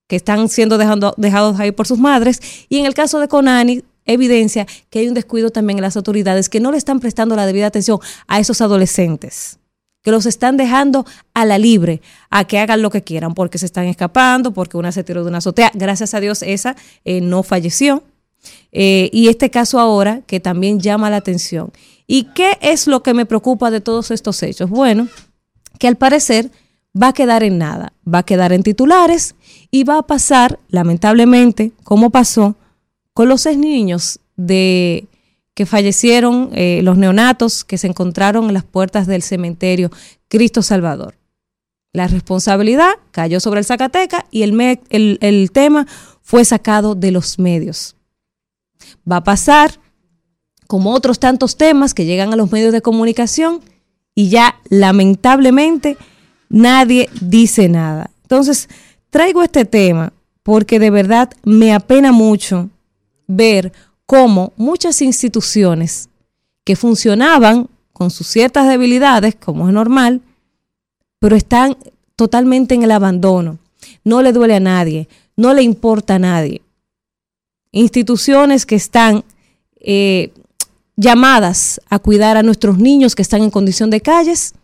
que 0.10 0.18
están 0.18 0.50
siendo 0.50 0.78
dejados 0.78 1.58
ahí 1.58 1.72
por 1.72 1.88
sus 1.88 2.00
madres, 2.00 2.42
y 2.68 2.80
en 2.80 2.86
el 2.86 2.94
caso 2.94 3.22
de 3.22 3.30
Conani, 3.30 3.82
evidencia 4.04 4.68
que 4.90 5.00
hay 5.00 5.08
un 5.08 5.14
descuido 5.14 5.52
también 5.52 5.78
en 5.80 5.84
las 5.84 5.96
autoridades 5.96 6.50
que 6.50 6.60
no 6.60 6.74
le 6.74 6.78
están 6.78 7.00
prestando 7.00 7.38
la 7.38 7.46
debida 7.46 7.68
atención 7.68 8.00
a 8.28 8.42
esos 8.42 8.60
adolescentes 8.60 9.60
que 10.02 10.12
los 10.12 10.26
están 10.26 10.58
dejando 10.58 11.06
a 11.34 11.46
la 11.46 11.58
libre, 11.58 12.02
a 12.30 12.46
que 12.46 12.60
hagan 12.60 12.82
lo 12.82 12.90
que 12.90 13.04
quieran, 13.04 13.34
porque 13.34 13.58
se 13.58 13.66
están 13.66 13.86
escapando, 13.86 14.54
porque 14.54 14.78
una 14.78 14.92
se 14.92 15.04
tiró 15.04 15.24
de 15.24 15.30
una 15.30 15.40
azotea. 15.40 15.72
Gracias 15.74 16.14
a 16.14 16.20
Dios 16.20 16.44
esa 16.44 16.76
eh, 17.04 17.22
no 17.22 17.44
falleció. 17.44 18.04
Eh, 18.72 19.10
y 19.12 19.28
este 19.28 19.50
caso 19.50 19.80
ahora 19.80 20.22
que 20.28 20.40
también 20.40 20.80
llama 20.80 21.10
la 21.10 21.18
atención. 21.18 21.72
¿Y 22.06 22.26
qué 22.36 22.58
es 22.62 22.88
lo 22.88 23.04
que 23.04 23.14
me 23.14 23.26
preocupa 23.26 23.72
de 23.72 23.82
todos 23.82 24.12
estos 24.12 24.42
hechos? 24.44 24.70
Bueno, 24.70 25.08
que 25.80 25.88
al 25.88 25.98
parecer 25.98 26.52
va 27.00 27.10
a 27.10 27.14
quedar 27.14 27.44
en 27.44 27.58
nada, 27.58 27.94
va 28.12 28.20
a 28.20 28.24
quedar 28.24 28.54
en 28.54 28.64
titulares 28.64 29.36
y 29.72 29.84
va 29.84 30.00
a 30.00 30.08
pasar, 30.08 30.60
lamentablemente, 30.70 31.72
como 31.84 32.10
pasó 32.10 32.56
con 33.14 33.30
los 33.30 33.42
seis 33.42 33.58
niños 33.58 34.20
de 34.36 35.08
que 35.58 35.66
fallecieron, 35.66 36.52
eh, 36.54 36.82
los 36.84 37.00
neonatos 37.00 37.66
que 37.66 37.80
se 37.80 37.88
encontraron 37.88 38.46
en 38.46 38.54
las 38.54 38.64
puertas 38.64 39.08
del 39.08 39.24
cementerio 39.24 39.90
Cristo 40.28 40.62
Salvador. 40.62 41.16
La 41.94 42.08
responsabilidad 42.08 42.92
cayó 43.10 43.40
sobre 43.40 43.62
el 43.62 43.66
Zacateca 43.66 44.28
y 44.30 44.44
el, 44.44 44.80
el, 44.90 45.18
el 45.20 45.52
tema 45.52 45.88
fue 46.22 46.46
sacado 46.46 46.94
de 46.94 47.10
los 47.10 47.40
medios. 47.40 47.96
Va 49.12 49.16
a 49.16 49.24
pasar 49.24 49.80
como 50.68 50.94
otros 50.94 51.18
tantos 51.18 51.58
temas 51.58 51.96
que 51.96 52.06
llegan 52.06 52.32
a 52.32 52.36
los 52.36 52.52
medios 52.52 52.72
de 52.72 52.84
comunicación 52.84 53.62
y 54.14 54.30
ya 54.30 54.60
lamentablemente 54.70 55.98
nadie 56.50 57.10
dice 57.20 57.68
nada. 57.68 58.12
Entonces, 58.22 58.70
traigo 59.10 59.42
este 59.42 59.66
tema 59.66 60.14
porque 60.44 60.78
de 60.78 60.92
verdad 60.92 61.32
me 61.44 61.74
apena 61.74 62.12
mucho 62.12 62.70
ver 63.26 63.74
cómo 64.08 64.54
muchas 64.56 65.04
instituciones 65.04 66.10
que 66.64 66.76
funcionaban 66.76 67.70
con 67.94 68.10
sus 68.10 68.26
ciertas 68.26 68.68
debilidades, 68.68 69.36
como 69.36 69.68
es 69.68 69.74
normal, 69.74 70.22
pero 71.20 71.36
están 71.36 71.78
totalmente 72.16 72.74
en 72.74 72.84
el 72.84 72.92
abandono. 72.92 73.60
No 74.04 74.22
le 74.22 74.34
duele 74.34 74.56
a 74.56 74.60
nadie, 74.60 75.08
no 75.36 75.54
le 75.54 75.62
importa 75.62 76.16
a 76.16 76.20
nadie. 76.20 76.62
Instituciones 77.72 78.66
que 78.66 78.76
están 78.76 79.24
eh, 79.80 80.32
llamadas 80.96 81.80
a 81.90 82.00
cuidar 82.00 82.38
a 82.38 82.44
nuestros 82.44 82.78
niños 82.78 83.14
que 83.14 83.22
están 83.22 83.44
en 83.44 83.52
condición 83.52 83.90
de 83.90 84.02
calles, 84.02 84.56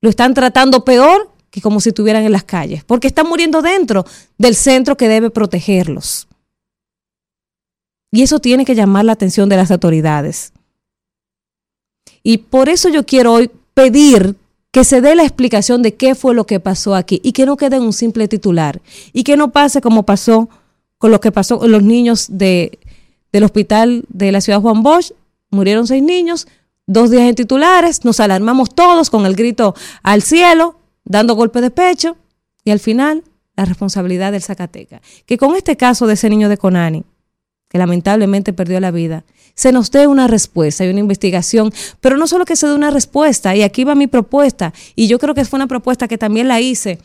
lo 0.00 0.10
están 0.10 0.34
tratando 0.34 0.84
peor 0.84 1.30
que 1.50 1.60
como 1.60 1.80
si 1.80 1.88
estuvieran 1.88 2.24
en 2.24 2.32
las 2.32 2.44
calles, 2.44 2.84
porque 2.84 3.08
están 3.08 3.28
muriendo 3.28 3.60
dentro 3.60 4.06
del 4.38 4.54
centro 4.54 4.96
que 4.96 5.08
debe 5.08 5.30
protegerlos. 5.30 6.28
Y 8.10 8.22
eso 8.22 8.40
tiene 8.40 8.64
que 8.64 8.74
llamar 8.74 9.04
la 9.04 9.12
atención 9.12 9.48
de 9.48 9.56
las 9.56 9.70
autoridades. 9.70 10.52
Y 12.22 12.38
por 12.38 12.68
eso 12.68 12.88
yo 12.88 13.06
quiero 13.06 13.32
hoy 13.32 13.50
pedir 13.74 14.36
que 14.72 14.84
se 14.84 15.00
dé 15.00 15.14
la 15.14 15.24
explicación 15.24 15.82
de 15.82 15.94
qué 15.94 16.14
fue 16.14 16.34
lo 16.34 16.46
que 16.46 16.60
pasó 16.60 16.94
aquí 16.94 17.20
y 17.24 17.32
que 17.32 17.46
no 17.46 17.56
quede 17.56 17.76
en 17.76 17.82
un 17.82 17.92
simple 17.92 18.28
titular 18.28 18.80
y 19.12 19.24
que 19.24 19.36
no 19.36 19.50
pase 19.50 19.80
como 19.80 20.04
pasó 20.04 20.48
con 20.98 21.10
lo 21.10 21.20
que 21.20 21.32
pasó 21.32 21.58
con 21.58 21.72
los 21.72 21.82
niños 21.82 22.26
de, 22.30 22.78
del 23.32 23.44
hospital 23.44 24.04
de 24.08 24.32
la 24.32 24.40
ciudad 24.40 24.60
Juan 24.60 24.82
Bosch. 24.82 25.12
Murieron 25.50 25.86
seis 25.86 26.02
niños, 26.02 26.46
dos 26.86 27.10
días 27.10 27.24
en 27.24 27.34
titulares, 27.34 28.04
nos 28.04 28.20
alarmamos 28.20 28.72
todos 28.74 29.10
con 29.10 29.26
el 29.26 29.34
grito 29.34 29.74
al 30.02 30.22
cielo, 30.22 30.76
dando 31.04 31.34
golpes 31.34 31.62
de 31.62 31.70
pecho 31.70 32.16
y 32.64 32.70
al 32.70 32.78
final 32.78 33.24
la 33.56 33.64
responsabilidad 33.64 34.30
del 34.30 34.42
Zacateca. 34.42 35.00
Que 35.26 35.36
con 35.36 35.56
este 35.56 35.76
caso 35.76 36.06
de 36.06 36.14
ese 36.14 36.30
niño 36.30 36.48
de 36.48 36.58
Conani, 36.58 37.04
que 37.70 37.78
lamentablemente 37.78 38.52
perdió 38.52 38.80
la 38.80 38.90
vida, 38.90 39.24
se 39.54 39.72
nos 39.72 39.90
dé 39.90 40.06
una 40.06 40.26
respuesta 40.26 40.84
y 40.84 40.90
una 40.90 41.00
investigación, 41.00 41.72
pero 42.00 42.16
no 42.16 42.26
solo 42.26 42.44
que 42.44 42.56
se 42.56 42.66
dé 42.66 42.74
una 42.74 42.90
respuesta, 42.90 43.54
y 43.54 43.62
aquí 43.62 43.84
va 43.84 43.94
mi 43.94 44.08
propuesta, 44.08 44.74
y 44.96 45.06
yo 45.06 45.18
creo 45.18 45.34
que 45.34 45.44
fue 45.44 45.56
una 45.56 45.68
propuesta 45.68 46.08
que 46.08 46.18
también 46.18 46.48
la 46.48 46.60
hice 46.60 46.98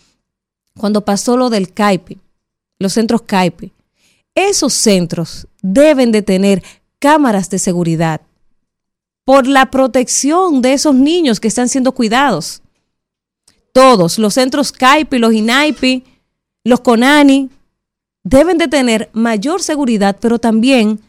cuando 0.77 1.05
pasó 1.05 1.37
lo 1.37 1.49
del 1.49 1.71
CAIPI, 1.71 2.17
los 2.79 2.93
centros 2.93 3.21
CAIPI. 3.21 3.71
Esos 4.33 4.73
centros 4.73 5.47
deben 5.61 6.11
de 6.11 6.23
tener 6.23 6.63
cámaras 6.99 7.49
de 7.49 7.59
seguridad 7.59 8.21
por 9.23 9.47
la 9.47 9.69
protección 9.69 10.61
de 10.61 10.73
esos 10.73 10.95
niños 10.95 11.39
que 11.39 11.47
están 11.47 11.69
siendo 11.69 11.91
cuidados. 11.91 12.61
Todos, 13.71 14.17
los 14.17 14.33
centros 14.33 14.71
CAIPI, 14.71 15.19
los 15.19 15.33
INAIPI, 15.33 16.03
los 16.63 16.81
CONANI, 16.81 17.49
deben 18.25 18.57
de 18.57 18.67
tener 18.67 19.09
mayor 19.13 19.61
seguridad, 19.61 20.17
pero 20.19 20.39
también 20.39 20.99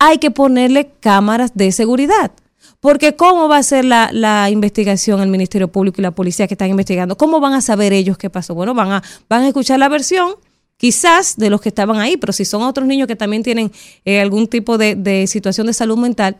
hay 0.00 0.18
que 0.18 0.30
ponerle 0.32 0.90
cámaras 1.00 1.52
de 1.54 1.70
seguridad. 1.70 2.32
Porque 2.80 3.14
¿cómo 3.14 3.46
va 3.48 3.58
a 3.58 3.62
ser 3.62 3.84
la, 3.84 4.10
la 4.12 4.50
investigación 4.50 5.20
el 5.20 5.28
Ministerio 5.28 5.68
Público 5.68 6.00
y 6.00 6.02
la 6.02 6.10
policía 6.10 6.48
que 6.48 6.54
están 6.54 6.70
investigando? 6.70 7.16
¿Cómo 7.16 7.38
van 7.38 7.52
a 7.52 7.60
saber 7.60 7.92
ellos 7.92 8.18
qué 8.18 8.28
pasó? 8.30 8.54
Bueno, 8.56 8.74
van 8.74 8.90
a, 8.90 9.02
van 9.28 9.42
a 9.42 9.48
escuchar 9.48 9.78
la 9.78 9.88
versión 9.88 10.32
quizás 10.78 11.36
de 11.36 11.48
los 11.50 11.60
que 11.60 11.68
estaban 11.68 11.98
ahí, 12.00 12.16
pero 12.16 12.32
si 12.32 12.44
son 12.44 12.62
otros 12.62 12.86
niños 12.88 13.06
que 13.06 13.14
también 13.14 13.44
tienen 13.44 13.70
eh, 14.04 14.20
algún 14.20 14.48
tipo 14.48 14.78
de, 14.78 14.96
de 14.96 15.28
situación 15.28 15.68
de 15.68 15.74
salud 15.74 15.96
mental, 15.96 16.38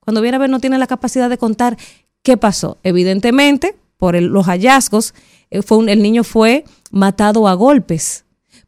cuando 0.00 0.20
viene 0.20 0.36
a 0.36 0.40
ver 0.40 0.50
no 0.50 0.60
tienen 0.60 0.80
la 0.80 0.86
capacidad 0.86 1.30
de 1.30 1.38
contar 1.38 1.78
qué 2.22 2.36
pasó. 2.36 2.76
Evidentemente, 2.82 3.74
por 3.96 4.20
los 4.20 4.44
hallazgos, 4.46 5.14
eh, 5.50 5.62
fue 5.62 5.78
un- 5.78 5.88
el 5.88 6.02
niño 6.02 6.24
fue 6.24 6.64
matado 6.90 7.48
a 7.48 7.54
golpes. 7.54 8.23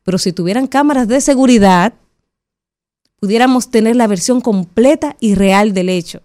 Pero 0.06 0.18
si 0.18 0.32
tuvieran 0.32 0.68
cámaras 0.68 1.08
de 1.08 1.20
seguridad, 1.20 1.92
pudiéramos 3.18 3.72
tener 3.72 3.96
la 3.96 4.06
versión 4.06 4.40
completa 4.40 5.16
y 5.18 5.34
real 5.34 5.74
del 5.74 5.88
hecho. 5.88 6.22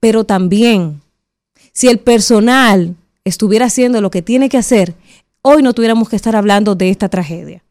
Pero 0.00 0.24
también, 0.24 1.02
si 1.74 1.88
el 1.88 1.98
personal 1.98 2.96
estuviera 3.22 3.66
haciendo 3.66 4.00
lo 4.00 4.10
que 4.10 4.22
tiene 4.22 4.48
que 4.48 4.56
hacer, 4.56 4.94
hoy 5.42 5.62
no 5.62 5.74
tuviéramos 5.74 6.08
que 6.08 6.16
estar 6.16 6.34
hablando 6.34 6.74
de 6.74 6.88
esta 6.88 7.10
tragedia. 7.10 7.62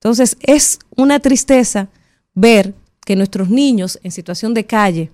Entonces, 0.00 0.38
es 0.40 0.78
una 0.96 1.20
tristeza 1.20 1.88
ver 2.32 2.74
que 3.04 3.16
nuestros 3.16 3.50
niños 3.50 4.00
en 4.02 4.12
situación 4.12 4.54
de 4.54 4.64
calle, 4.64 5.12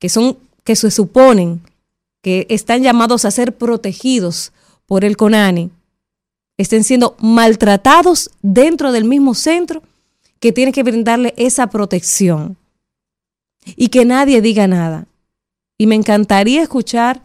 que 0.00 0.08
son, 0.08 0.36
que 0.64 0.74
se 0.74 0.90
suponen 0.90 1.60
que 2.22 2.44
están 2.50 2.82
llamados 2.82 3.24
a 3.24 3.30
ser 3.30 3.56
protegidos 3.56 4.52
por 4.84 5.04
el 5.04 5.16
CONANI, 5.16 5.70
estén 6.56 6.84
siendo 6.84 7.16
maltratados 7.20 8.30
dentro 8.42 8.92
del 8.92 9.04
mismo 9.04 9.34
centro 9.34 9.82
que 10.40 10.52
tiene 10.52 10.72
que 10.72 10.82
brindarle 10.82 11.34
esa 11.36 11.66
protección 11.68 12.56
y 13.76 13.88
que 13.88 14.04
nadie 14.04 14.40
diga 14.40 14.66
nada. 14.66 15.06
Y 15.78 15.86
me 15.86 15.94
encantaría 15.94 16.62
escuchar 16.62 17.22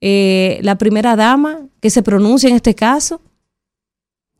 eh, 0.00 0.58
la 0.62 0.76
primera 0.76 1.16
dama 1.16 1.60
que 1.80 1.90
se 1.90 2.02
pronuncia 2.02 2.48
en 2.48 2.56
este 2.56 2.74
caso, 2.74 3.20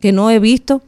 que 0.00 0.12
no 0.12 0.30
he 0.30 0.38
visto 0.38 0.82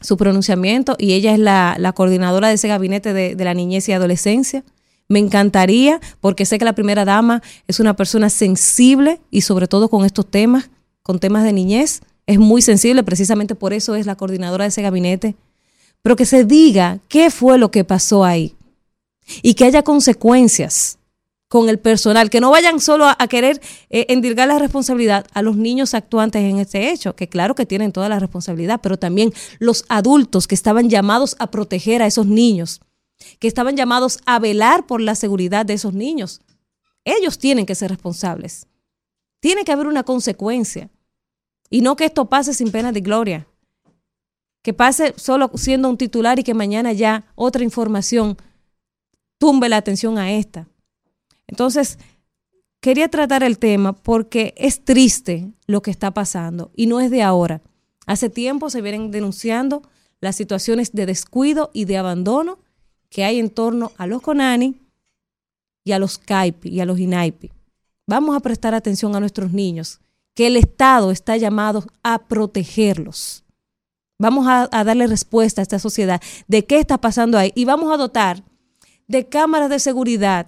su 0.00 0.16
pronunciamiento 0.16 0.94
y 0.98 1.14
ella 1.14 1.32
es 1.32 1.40
la, 1.40 1.74
la 1.78 1.92
coordinadora 1.92 2.48
de 2.48 2.54
ese 2.54 2.68
gabinete 2.68 3.12
de, 3.12 3.34
de 3.34 3.44
la 3.44 3.54
niñez 3.54 3.88
y 3.88 3.92
adolescencia. 3.92 4.62
Me 5.08 5.18
encantaría 5.18 6.00
porque 6.20 6.44
sé 6.44 6.58
que 6.58 6.64
la 6.64 6.74
primera 6.74 7.04
dama 7.04 7.42
es 7.66 7.80
una 7.80 7.96
persona 7.96 8.30
sensible 8.30 9.20
y 9.30 9.40
sobre 9.40 9.66
todo 9.66 9.88
con 9.88 10.04
estos 10.04 10.30
temas, 10.30 10.70
con 11.02 11.18
temas 11.18 11.44
de 11.44 11.52
niñez, 11.52 12.02
es 12.28 12.38
muy 12.38 12.60
sensible, 12.60 13.02
precisamente 13.02 13.54
por 13.54 13.72
eso 13.72 13.94
es 13.94 14.04
la 14.04 14.14
coordinadora 14.14 14.64
de 14.64 14.68
ese 14.68 14.82
gabinete. 14.82 15.34
Pero 16.02 16.14
que 16.14 16.26
se 16.26 16.44
diga 16.44 17.00
qué 17.08 17.30
fue 17.30 17.56
lo 17.56 17.70
que 17.70 17.84
pasó 17.84 18.22
ahí 18.22 18.54
y 19.42 19.54
que 19.54 19.64
haya 19.64 19.82
consecuencias 19.82 20.98
con 21.48 21.70
el 21.70 21.78
personal, 21.78 22.28
que 22.28 22.42
no 22.42 22.50
vayan 22.50 22.80
solo 22.80 23.06
a, 23.06 23.28
querer 23.28 23.62
eh, 23.88 24.04
endilgar 24.10 24.46
la 24.46 24.58
responsabilidad 24.58 25.26
a 25.32 25.40
los 25.40 25.56
niños 25.56 25.94
actuantes 25.94 26.42
en 26.42 26.58
este 26.58 26.90
hecho, 26.90 27.16
que 27.16 27.30
claro 27.30 27.54
que 27.54 27.64
tienen 27.64 27.92
toda 27.92 28.10
la 28.10 28.18
responsabilidad, 28.18 28.80
pero 28.82 28.98
también 28.98 29.32
los 29.58 29.86
adultos 29.88 30.46
que 30.46 30.54
estaban 30.54 30.90
llamados 30.90 31.34
a 31.38 31.50
proteger 31.50 32.02
a 32.02 32.06
esos 32.06 32.26
niños, 32.26 32.82
que 33.38 33.48
estaban 33.48 33.74
llamados 33.74 34.18
a 34.26 34.38
velar 34.38 34.86
por 34.86 35.00
la 35.00 35.14
seguridad 35.14 35.64
de 35.64 35.72
esos 35.72 35.94
niños. 35.94 36.42
Ellos 37.06 37.38
tienen 37.38 37.64
que 37.64 37.74
ser 37.74 37.90
responsables. 37.90 38.66
Tiene 39.40 39.64
que 39.64 39.72
haber 39.72 39.86
una 39.86 40.02
consecuencia. 40.02 40.90
Y 41.70 41.80
no 41.80 41.96
que 41.96 42.06
esto 42.06 42.28
pase 42.28 42.54
sin 42.54 42.70
pena 42.70 42.92
de 42.92 43.00
gloria. 43.00 43.46
Que 44.62 44.72
pase 44.72 45.14
solo 45.16 45.50
siendo 45.54 45.88
un 45.88 45.96
titular 45.96 46.38
y 46.38 46.44
que 46.44 46.54
mañana 46.54 46.92
ya 46.92 47.26
otra 47.34 47.64
información 47.64 48.36
tumbe 49.38 49.68
la 49.68 49.76
atención 49.76 50.18
a 50.18 50.32
esta. 50.32 50.68
Entonces, 51.46 51.98
quería 52.80 53.08
tratar 53.08 53.42
el 53.42 53.58
tema 53.58 53.92
porque 53.92 54.54
es 54.56 54.84
triste 54.84 55.50
lo 55.66 55.82
que 55.82 55.90
está 55.90 56.12
pasando 56.12 56.70
y 56.74 56.86
no 56.86 57.00
es 57.00 57.10
de 57.10 57.22
ahora. 57.22 57.62
Hace 58.06 58.30
tiempo 58.30 58.70
se 58.70 58.82
vienen 58.82 59.10
denunciando 59.10 59.82
las 60.20 60.36
situaciones 60.36 60.92
de 60.92 61.06
descuido 61.06 61.70
y 61.72 61.84
de 61.84 61.98
abandono 61.98 62.58
que 63.10 63.24
hay 63.24 63.38
en 63.38 63.50
torno 63.50 63.92
a 63.96 64.06
los 64.06 64.22
CONANI 64.22 64.80
y 65.84 65.92
a 65.92 65.98
los 65.98 66.18
CAIPI 66.18 66.68
y 66.68 66.80
a 66.80 66.84
los 66.84 66.98
INAIPI. 66.98 67.50
Vamos 68.06 68.36
a 68.36 68.40
prestar 68.40 68.74
atención 68.74 69.14
a 69.14 69.20
nuestros 69.20 69.52
niños, 69.52 70.00
que 70.38 70.46
el 70.46 70.56
Estado 70.56 71.10
está 71.10 71.36
llamado 71.36 71.84
a 72.04 72.28
protegerlos. 72.28 73.42
Vamos 74.20 74.46
a, 74.46 74.68
darle 74.84 75.08
respuesta 75.08 75.60
a 75.60 75.64
esta 75.64 75.80
sociedad 75.80 76.22
de 76.46 76.64
qué 76.64 76.78
está 76.78 76.98
pasando 76.98 77.36
ahí 77.36 77.50
y 77.56 77.64
vamos 77.64 77.92
a 77.92 77.96
dotar 77.96 78.44
de 79.08 79.28
cámaras 79.28 79.68
de 79.68 79.80
seguridad 79.80 80.46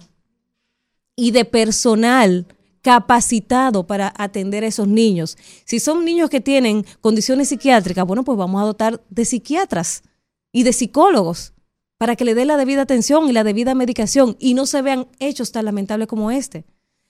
y 1.17 1.31
de 1.31 1.43
personal 1.43 2.47
capacitado 2.81 3.85
para 3.85 4.13
atender 4.17 4.63
a 4.63 4.67
esos 4.67 4.87
niños. 4.87 5.37
Si 5.65 5.81
son 5.81 6.05
niños 6.05 6.29
que 6.29 6.39
tienen 6.39 6.85
condiciones 7.01 7.49
psiquiátricas, 7.49 8.07
bueno, 8.07 8.23
pues 8.23 8.37
vamos 8.37 8.61
a 8.61 8.65
dotar 8.67 9.03
de 9.09 9.25
psiquiatras 9.25 10.03
y 10.53 10.63
de 10.63 10.71
psicólogos 10.71 11.51
para 11.97 12.15
que 12.15 12.23
le 12.23 12.33
den 12.33 12.47
la 12.47 12.55
debida 12.55 12.83
atención 12.83 13.27
y 13.27 13.33
la 13.33 13.43
debida 13.43 13.75
medicación 13.75 14.37
y 14.39 14.53
no 14.53 14.67
se 14.67 14.81
vean 14.83 15.09
hechos 15.19 15.51
tan 15.51 15.65
lamentables 15.65 16.07
como 16.07 16.31
este. 16.31 16.63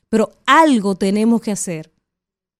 Pero 0.09 0.31
algo 0.47 0.95
tenemos 0.95 1.41
que 1.41 1.51
hacer 1.51 1.91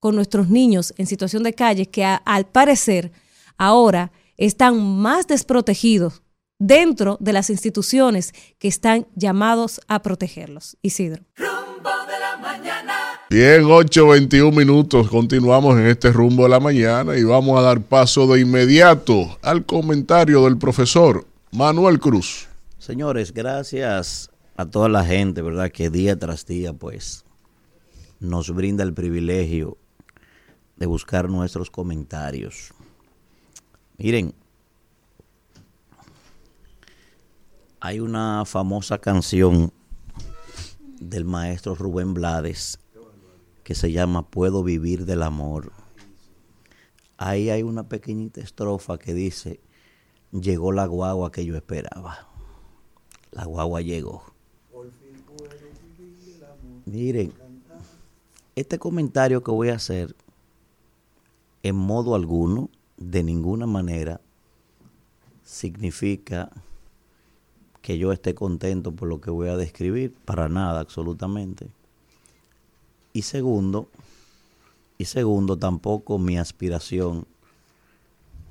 con 0.02 0.16
nuestros 0.16 0.50
niños 0.50 0.94
en 0.98 1.08
situación 1.08 1.44
de 1.44 1.54
calle 1.54 1.86
que 1.86 2.04
a- 2.04 2.16
al 2.26 2.46
parecer 2.48 3.14
ahora 3.58 4.12
están 4.36 4.82
más 5.00 5.28
desprotegidos 5.28 6.24
dentro 6.60 7.18
de 7.22 7.32
las 7.34 7.50
instituciones 7.50 8.34
que 8.60 8.68
están 8.68 9.08
llamados 9.16 9.80
a 9.88 10.02
protegerlos. 10.02 10.76
Isidro. 10.82 11.24
Bien, 13.30 13.64
8, 13.66 14.08
21 14.08 14.52
minutos. 14.52 15.08
Continuamos 15.08 15.78
en 15.80 15.88
este 15.88 16.12
rumbo 16.12 16.44
de 16.44 16.50
la 16.50 16.60
mañana 16.60 17.16
y 17.18 17.24
vamos 17.24 17.58
a 17.58 17.62
dar 17.62 17.82
paso 17.82 18.28
de 18.28 18.42
inmediato 18.42 19.38
al 19.42 19.66
comentario 19.66 20.44
del 20.44 20.58
profesor 20.58 21.26
Manuel 21.52 22.00
Cruz. 22.00 22.48
Señores, 22.78 23.34
gracias 23.34 24.30
a 24.58 24.66
toda 24.66 24.90
la 24.90 25.06
gente, 25.06 25.42
¿verdad? 25.42 25.72
Que 25.72 25.90
día 25.90 26.18
tras 26.20 26.46
día, 26.46 26.74
pues, 26.74 27.24
nos 28.20 28.54
brinda 28.54 28.84
el 28.84 28.94
privilegio 28.94 29.78
de 30.82 30.88
buscar 30.88 31.30
nuestros 31.30 31.70
comentarios. 31.70 32.74
Miren, 34.00 34.34
hay 37.80 38.00
una 38.00 38.46
famosa 38.46 38.98
canción 38.98 39.72
del 41.00 41.24
maestro 41.24 41.76
Rubén 41.76 42.16
Blades 42.16 42.80
que 43.64 43.76
se 43.76 43.92
llama 43.92 44.28
Puedo 44.28 44.64
vivir 44.64 45.06
del 45.06 45.22
amor. 45.22 45.72
Ahí 47.16 47.52
hay 47.52 47.62
una 47.62 47.88
pequeñita 47.88 48.42
estrofa 48.42 48.98
que 48.98 49.14
dice, 49.14 49.60
llegó 50.32 50.72
la 50.72 50.88
guagua 50.88 51.32
que 51.32 51.46
yo 51.46 51.56
esperaba. 51.56 52.28
La 53.30 53.46
guagua 53.46 53.82
llegó. 53.82 54.24
Miren, 56.88 57.34
este 58.56 58.80
comentario 58.80 59.44
que 59.44 59.52
voy 59.52 59.70
a 59.70 59.76
hacer, 59.76 60.16
en 61.64 61.76
modo 61.76 62.16
alguno, 62.16 62.70
de 62.98 63.24
ninguna 63.24 63.66
manera, 63.66 64.22
significa 65.44 66.50
que 67.82 67.98
yo 67.98 68.12
esté 68.12 68.36
contento 68.36 68.92
por 68.92 69.08
lo 69.08 69.22
que 69.22 69.32
voy 69.32 69.50
a 69.50 69.58
describir, 69.58 70.14
para 70.26 70.50
nada, 70.50 70.80
absolutamente. 70.80 71.68
Y 73.14 73.24
segundo, 73.24 73.90
y 74.98 75.06
segundo, 75.06 75.58
tampoco 75.58 76.20
mi 76.20 76.38
aspiración 76.38 77.26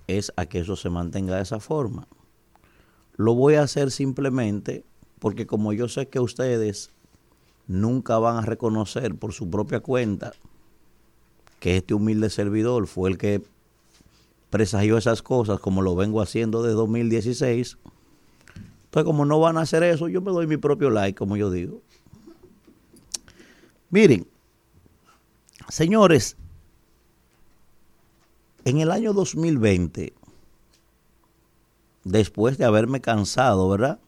es 0.09 0.33
a 0.37 0.47
que 0.47 0.61
eso 0.61 0.77
se 0.77 0.91
mantenga 0.91 1.37
de 1.37 1.43
esa 1.43 1.61
forma. 1.61 2.07
Lo 3.17 3.35
voy 3.35 3.55
a 3.55 3.63
hacer 3.63 3.91
simplemente 3.91 4.85
porque 5.21 5.47
como 5.47 5.73
yo 5.73 5.89
sé 5.89 6.09
que 6.09 6.19
ustedes 6.19 6.91
nunca 7.69 8.19
van 8.19 8.39
a 8.39 8.47
reconocer 8.47 9.15
por 9.15 9.33
su 9.33 9.49
propia 9.49 9.81
cuenta 9.81 10.33
que 11.61 11.77
este 11.77 11.95
humilde 11.95 12.31
servidor 12.31 12.87
fue 12.87 13.11
el 13.11 13.19
que 13.19 13.43
presagió 14.49 14.99
esas 14.99 15.23
cosas 15.23 15.61
como 15.61 15.83
lo 15.83 15.95
vengo 15.95 16.21
haciendo 16.21 16.63
de 16.63 16.73
2016. 16.73 17.79
Entonces, 18.85 19.05
como 19.05 19.25
no 19.25 19.39
van 19.39 19.57
a 19.57 19.61
hacer 19.61 19.85
eso, 19.85 20.09
yo 20.09 20.21
me 20.21 20.33
doy 20.33 20.49
mi 20.49 20.57
propio 20.57 20.91
like, 20.91 21.17
como 21.17 21.37
yo 21.37 21.51
digo. 21.51 21.81
Miren, 23.91 24.27
señores, 25.69 26.37
en 28.65 28.79
el 28.79 28.91
año 28.91 29.13
2020, 29.13 30.13
después 32.05 32.59
de 32.59 32.65
haberme 32.65 33.01
cansado, 33.01 33.69
¿verdad? 33.69 34.01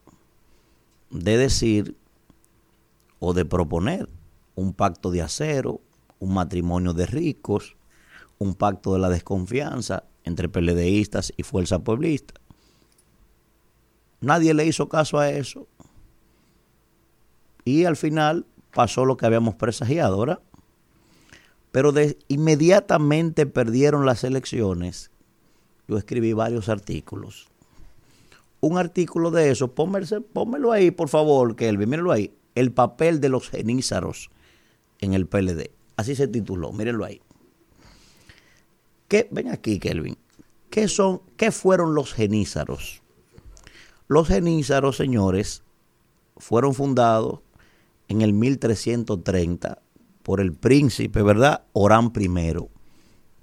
De 1.09 1.37
decir 1.37 1.95
o 3.19 3.33
de 3.33 3.45
proponer 3.45 4.09
un 4.55 4.73
pacto 4.73 5.11
de 5.11 5.21
acero, 5.21 5.79
un 6.23 6.33
matrimonio 6.33 6.93
de 6.93 7.05
ricos, 7.05 7.75
un 8.39 8.55
pacto 8.55 8.93
de 8.93 8.99
la 8.99 9.09
desconfianza 9.09 10.05
entre 10.23 10.47
PLDistas 10.47 11.33
y 11.35 11.43
Fuerza 11.43 11.79
Pueblista. 11.79 12.35
Nadie 14.21 14.53
le 14.53 14.65
hizo 14.65 14.87
caso 14.87 15.19
a 15.19 15.29
eso. 15.29 15.67
Y 17.65 17.83
al 17.83 17.97
final 17.97 18.45
pasó 18.73 19.03
lo 19.03 19.17
que 19.17 19.25
habíamos 19.25 19.55
presagiado, 19.55 20.17
¿verdad? 20.17 20.39
Pero 21.73 21.91
de, 21.91 22.17
inmediatamente 22.29 23.45
perdieron 23.45 24.05
las 24.05 24.23
elecciones. 24.23 25.11
Yo 25.89 25.97
escribí 25.97 26.31
varios 26.31 26.69
artículos. 26.69 27.49
Un 28.61 28.77
artículo 28.77 29.29
de 29.29 29.51
eso, 29.51 29.75
pónmelo, 29.75 30.21
pónmelo 30.31 30.71
ahí, 30.71 30.89
por 30.89 31.09
favor, 31.09 31.57
Kelvin, 31.57 31.89
mírenlo 31.89 32.13
ahí. 32.13 32.33
El 32.55 32.71
papel 32.71 33.19
de 33.19 33.27
los 33.27 33.49
genízaros 33.49 34.29
en 35.01 35.13
el 35.13 35.27
PLD. 35.27 35.82
Así 35.95 36.15
se 36.15 36.27
tituló, 36.27 36.71
mírenlo 36.71 37.05
ahí. 37.05 37.21
¿Qué, 39.07 39.27
ven 39.31 39.49
aquí, 39.49 39.79
Kelvin. 39.79 40.17
¿Qué, 40.69 40.87
son, 40.87 41.21
¿Qué 41.37 41.51
fueron 41.51 41.93
los 41.93 42.13
genízaros? 42.13 43.03
Los 44.07 44.27
genízaros, 44.27 44.97
señores, 44.97 45.63
fueron 46.37 46.73
fundados 46.73 47.41
en 48.07 48.21
el 48.21 48.33
1330 48.33 49.81
por 50.23 50.39
el 50.41 50.53
príncipe, 50.53 51.21
¿verdad? 51.21 51.65
Orán 51.73 52.11
I, 52.15 52.29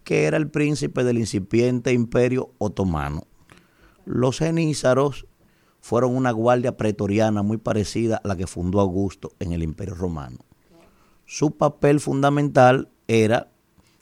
que 0.02 0.24
era 0.24 0.36
el 0.36 0.51
príncipe 0.51 1.05
del 1.05 1.18
incipiente 1.18 1.93
imperio 1.93 2.52
otomano. 2.59 3.27
Los 4.05 4.39
genízaros 4.39 5.27
fueron 5.81 6.16
una 6.16 6.32
guardia 6.32 6.77
pretoriana 6.77 7.43
muy 7.43 7.59
parecida 7.59 8.20
a 8.22 8.28
la 8.28 8.36
que 8.36 8.47
fundó 8.47 8.81
Augusto 8.81 9.32
en 9.39 9.52
el 9.52 9.62
imperio 9.62 9.94
romano. 9.94 10.39
Su 11.31 11.52
papel 11.52 12.01
fundamental 12.01 12.89
era 13.07 13.52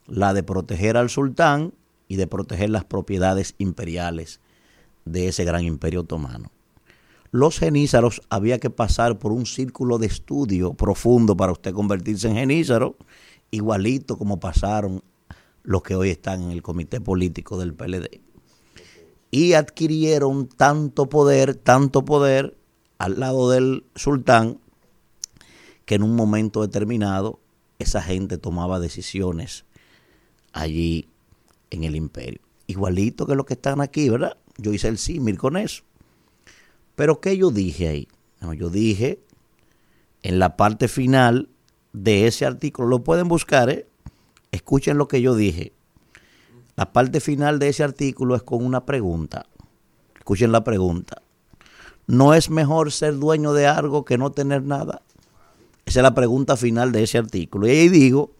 la 0.07 0.33
de 0.33 0.43
proteger 0.43 0.97
al 0.97 1.11
sultán 1.11 1.75
y 2.09 2.17
de 2.17 2.27
proteger 2.27 2.71
las 2.71 2.87
propiedades 2.87 3.55
imperiales 3.59 4.41
de 5.05 5.29
ese 5.29 5.45
gran 5.45 5.63
imperio 5.63 6.01
otomano. 6.01 6.51
Los 7.31 7.59
genízaros 7.59 8.23
había 8.31 8.59
que 8.59 8.71
pasar 8.71 9.19
por 9.19 9.33
un 9.33 9.45
círculo 9.45 9.99
de 9.99 10.07
estudio 10.07 10.73
profundo 10.73 11.37
para 11.37 11.53
usted 11.53 11.75
convertirse 11.75 12.29
en 12.29 12.37
genízaro, 12.37 12.97
igualito 13.51 14.17
como 14.17 14.41
pasaron 14.41 15.03
los 15.65 15.83
que 15.83 15.97
hoy 15.97 16.09
están 16.09 16.45
en 16.45 16.51
el 16.53 16.63
comité 16.63 16.99
político 16.99 17.59
del 17.59 17.75
PLD. 17.75 18.23
Y 19.31 19.53
adquirieron 19.53 20.49
tanto 20.49 21.11
poder, 21.11 21.57
tanto 21.57 22.07
poder 22.07 22.57
al 22.97 23.21
lado 23.21 23.51
del 23.51 23.85
sultán, 23.97 24.61
que 25.89 25.95
en 25.95 26.03
un 26.03 26.15
momento 26.15 26.61
determinado 26.61 27.41
esa 27.79 28.03
gente 28.03 28.37
tomaba 28.37 28.79
decisiones 28.79 29.65
allí 30.53 31.09
en 31.71 31.83
el 31.83 31.97
imperio. 31.97 32.43
Igualito 32.67 33.27
que 33.27 33.35
los 33.35 33.47
que 33.47 33.55
están 33.55 33.81
aquí, 33.81 34.11
¿verdad? 34.11 34.37
Yo 34.59 34.75
hice 34.75 34.89
el 34.89 34.99
símil 34.99 35.39
con 35.39 35.57
eso. 35.57 35.85
Pero 36.95 37.23
¿qué 37.23 37.39
yo 37.39 37.51
dije 37.51 37.89
ahí? 37.89 38.09
yo 38.59 38.69
dije 38.69 39.23
en 40.23 40.39
la 40.39 40.59
parte 40.59 40.89
final 40.89 41.49
de 41.95 42.27
ese 42.27 42.45
artículo, 42.45 42.87
lo 42.89 43.03
pueden 43.03 43.29
buscar, 43.29 43.71
¿eh? 43.71 43.89
escuchen 44.53 44.99
lo 44.99 45.09
que 45.09 45.23
yo 45.23 45.35
dije. 45.35 45.73
La 46.77 46.93
parte 46.93 47.21
final 47.21 47.59
de 47.59 47.71
ese 47.71 47.83
artículo 47.83 48.37
es 48.37 48.43
con 48.43 48.63
una 48.63 48.85
pregunta. 48.85 49.47
Escuchen 50.19 50.53
la 50.53 50.63
pregunta. 50.65 51.23
¿No 52.07 52.35
es 52.35 52.51
mejor 52.51 52.93
ser 52.93 53.17
dueño 53.19 53.55
de 53.55 53.67
algo 53.67 54.05
que 54.05 54.19
no 54.19 54.33
tener 54.33 54.63
nada? 54.65 55.01
Esa 55.89 56.01
es 56.01 56.03
la 56.03 56.13
pregunta 56.13 56.59
final 56.59 56.93
de 56.93 57.03
ese 57.03 57.17
artículo. 57.17 57.67
Y 57.67 57.71
ahí 57.71 57.89
digo, 57.89 58.35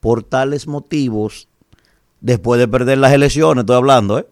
por 0.00 0.22
tales 0.22 0.66
motivos, 0.66 1.50
después 2.22 2.58
de 2.58 2.66
perder 2.66 2.96
las 2.96 3.12
elecciones, 3.12 3.60
estoy 3.60 3.76
hablando, 3.76 4.18
¿eh? 4.18 4.26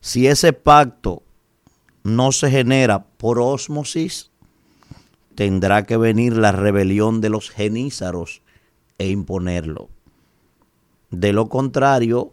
si 0.00 0.26
ese 0.26 0.52
pacto 0.52 1.22
no 2.02 2.32
se 2.32 2.50
genera 2.50 3.04
por 3.04 3.38
osmosis, 3.38 4.32
tendrá 5.36 5.84
que 5.84 5.96
venir 5.96 6.36
la 6.36 6.50
rebelión 6.50 7.20
de 7.20 7.28
los 7.28 7.50
genízaros 7.50 8.42
e 8.98 9.10
imponerlo. 9.10 9.90
De 11.12 11.32
lo 11.32 11.48
contrario, 11.48 12.32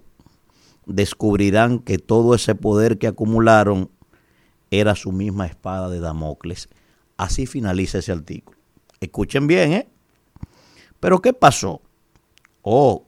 descubrirán 0.88 1.78
que 1.78 2.00
todo 2.00 2.34
ese 2.34 2.56
poder 2.56 2.98
que 2.98 3.06
acumularon 3.06 3.92
era 4.72 4.96
su 4.96 5.12
misma 5.12 5.46
espada 5.46 5.90
de 5.90 6.00
Damocles. 6.00 6.70
Así 7.18 7.46
finaliza 7.46 8.00
ese 8.00 8.14
artículo. 8.14 8.61
Escuchen 9.02 9.48
bien, 9.48 9.74
¿eh? 9.74 9.88
Pero 11.00 11.22
¿qué 11.22 11.34
pasó? 11.34 11.82
Oh, 12.62 13.04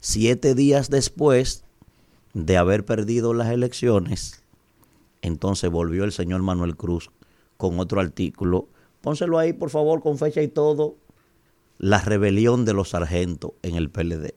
siete 0.00 0.54
días 0.54 0.88
después 0.88 1.64
de 2.32 2.56
haber 2.56 2.86
perdido 2.86 3.34
las 3.34 3.50
elecciones, 3.50 4.42
entonces 5.20 5.70
volvió 5.70 6.04
el 6.04 6.12
señor 6.12 6.42
Manuel 6.42 6.76
Cruz 6.76 7.10
con 7.58 7.78
otro 7.78 8.00
artículo. 8.00 8.68
Pónselo 9.02 9.38
ahí, 9.38 9.52
por 9.52 9.68
favor, 9.68 10.00
con 10.00 10.16
fecha 10.16 10.40
y 10.40 10.48
todo. 10.48 10.96
La 11.76 12.00
rebelión 12.00 12.64
de 12.64 12.72
los 12.72 12.90
sargentos 12.90 13.52
en 13.60 13.74
el 13.74 13.90
PLD. 13.90 14.34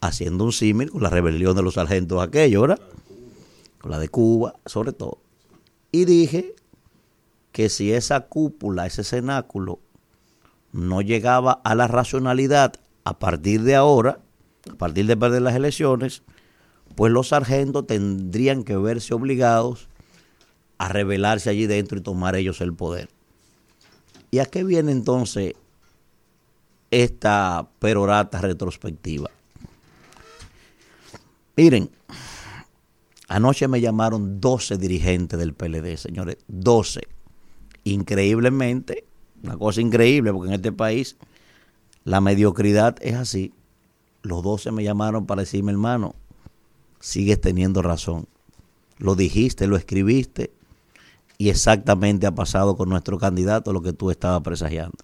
Haciendo 0.00 0.44
un 0.44 0.52
símil 0.52 0.90
con 0.90 1.02
la 1.02 1.10
rebelión 1.10 1.54
de 1.54 1.62
los 1.62 1.74
sargentos 1.74 2.22
aquello, 2.22 2.62
¿verdad? 2.62 2.80
Con 3.82 3.90
la 3.90 3.98
de 3.98 4.08
Cuba, 4.08 4.54
sobre 4.64 4.92
todo. 4.92 5.18
Y 5.92 6.06
dije 6.06 6.54
que 7.56 7.70
si 7.70 7.90
esa 7.90 8.20
cúpula, 8.20 8.84
ese 8.84 9.02
cenáculo, 9.02 9.80
no 10.72 11.00
llegaba 11.00 11.52
a 11.64 11.74
la 11.74 11.88
racionalidad 11.88 12.74
a 13.04 13.18
partir 13.18 13.62
de 13.62 13.74
ahora, 13.74 14.20
a 14.70 14.74
partir 14.74 15.06
de 15.06 15.16
perder 15.16 15.40
las 15.40 15.54
elecciones, 15.54 16.22
pues 16.96 17.10
los 17.10 17.28
sargentos 17.28 17.86
tendrían 17.86 18.62
que 18.62 18.76
verse 18.76 19.14
obligados 19.14 19.88
a 20.76 20.90
rebelarse 20.90 21.48
allí 21.48 21.66
dentro 21.66 21.96
y 21.96 22.02
tomar 22.02 22.36
ellos 22.36 22.60
el 22.60 22.74
poder. 22.74 23.08
¿Y 24.30 24.40
a 24.40 24.44
qué 24.44 24.62
viene 24.62 24.92
entonces 24.92 25.54
esta 26.90 27.70
perorata 27.78 28.42
retrospectiva? 28.42 29.30
Miren, 31.56 31.88
anoche 33.28 33.66
me 33.66 33.80
llamaron 33.80 34.42
12 34.42 34.76
dirigentes 34.76 35.38
del 35.38 35.54
PLD, 35.54 35.96
señores, 35.96 36.36
12. 36.48 37.15
Increíblemente, 37.86 39.04
una 39.44 39.56
cosa 39.56 39.80
increíble, 39.80 40.32
porque 40.32 40.48
en 40.48 40.54
este 40.54 40.72
país 40.72 41.16
la 42.02 42.20
mediocridad 42.20 42.96
es 43.00 43.14
así. 43.14 43.52
Los 44.22 44.42
12 44.42 44.72
me 44.72 44.82
llamaron 44.82 45.24
para 45.24 45.42
decirme, 45.42 45.70
hermano, 45.70 46.16
sigues 46.98 47.40
teniendo 47.40 47.82
razón. 47.82 48.26
Lo 48.98 49.14
dijiste, 49.14 49.68
lo 49.68 49.76
escribiste 49.76 50.50
y 51.38 51.48
exactamente 51.48 52.26
ha 52.26 52.34
pasado 52.34 52.76
con 52.76 52.88
nuestro 52.88 53.18
candidato 53.18 53.72
lo 53.72 53.82
que 53.82 53.92
tú 53.92 54.10
estabas 54.10 54.42
presagiando. 54.42 54.98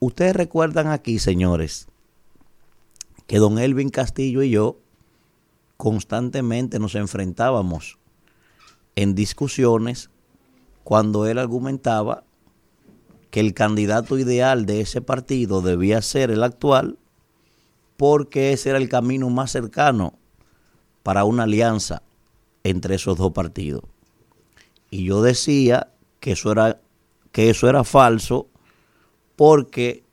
Ustedes 0.00 0.34
recuerdan 0.34 0.88
aquí, 0.88 1.20
señores, 1.20 1.86
que 3.28 3.38
don 3.38 3.60
Elvin 3.60 3.90
Castillo 3.90 4.42
y 4.42 4.50
yo 4.50 4.80
constantemente 5.76 6.80
nos 6.80 6.96
enfrentábamos 6.96 7.96
en 8.96 9.14
discusiones 9.14 10.10
cuando 10.88 11.26
él 11.26 11.36
argumentaba 11.36 12.24
que 13.30 13.40
el 13.40 13.52
candidato 13.52 14.16
ideal 14.16 14.64
de 14.64 14.80
ese 14.80 15.02
partido 15.02 15.60
debía 15.60 16.00
ser 16.00 16.30
el 16.30 16.42
actual 16.42 16.96
porque 17.98 18.54
ese 18.54 18.70
era 18.70 18.78
el 18.78 18.88
camino 18.88 19.28
más 19.28 19.50
cercano 19.50 20.14
para 21.02 21.24
una 21.24 21.42
alianza 21.42 22.00
entre 22.64 22.94
esos 22.94 23.18
dos 23.18 23.32
partidos. 23.32 23.82
Y 24.90 25.04
yo 25.04 25.20
decía 25.20 25.92
que 26.20 26.32
eso 26.32 26.52
era, 26.52 26.80
que 27.32 27.50
eso 27.50 27.68
era 27.68 27.84
falso 27.84 28.46
porque 29.36 30.04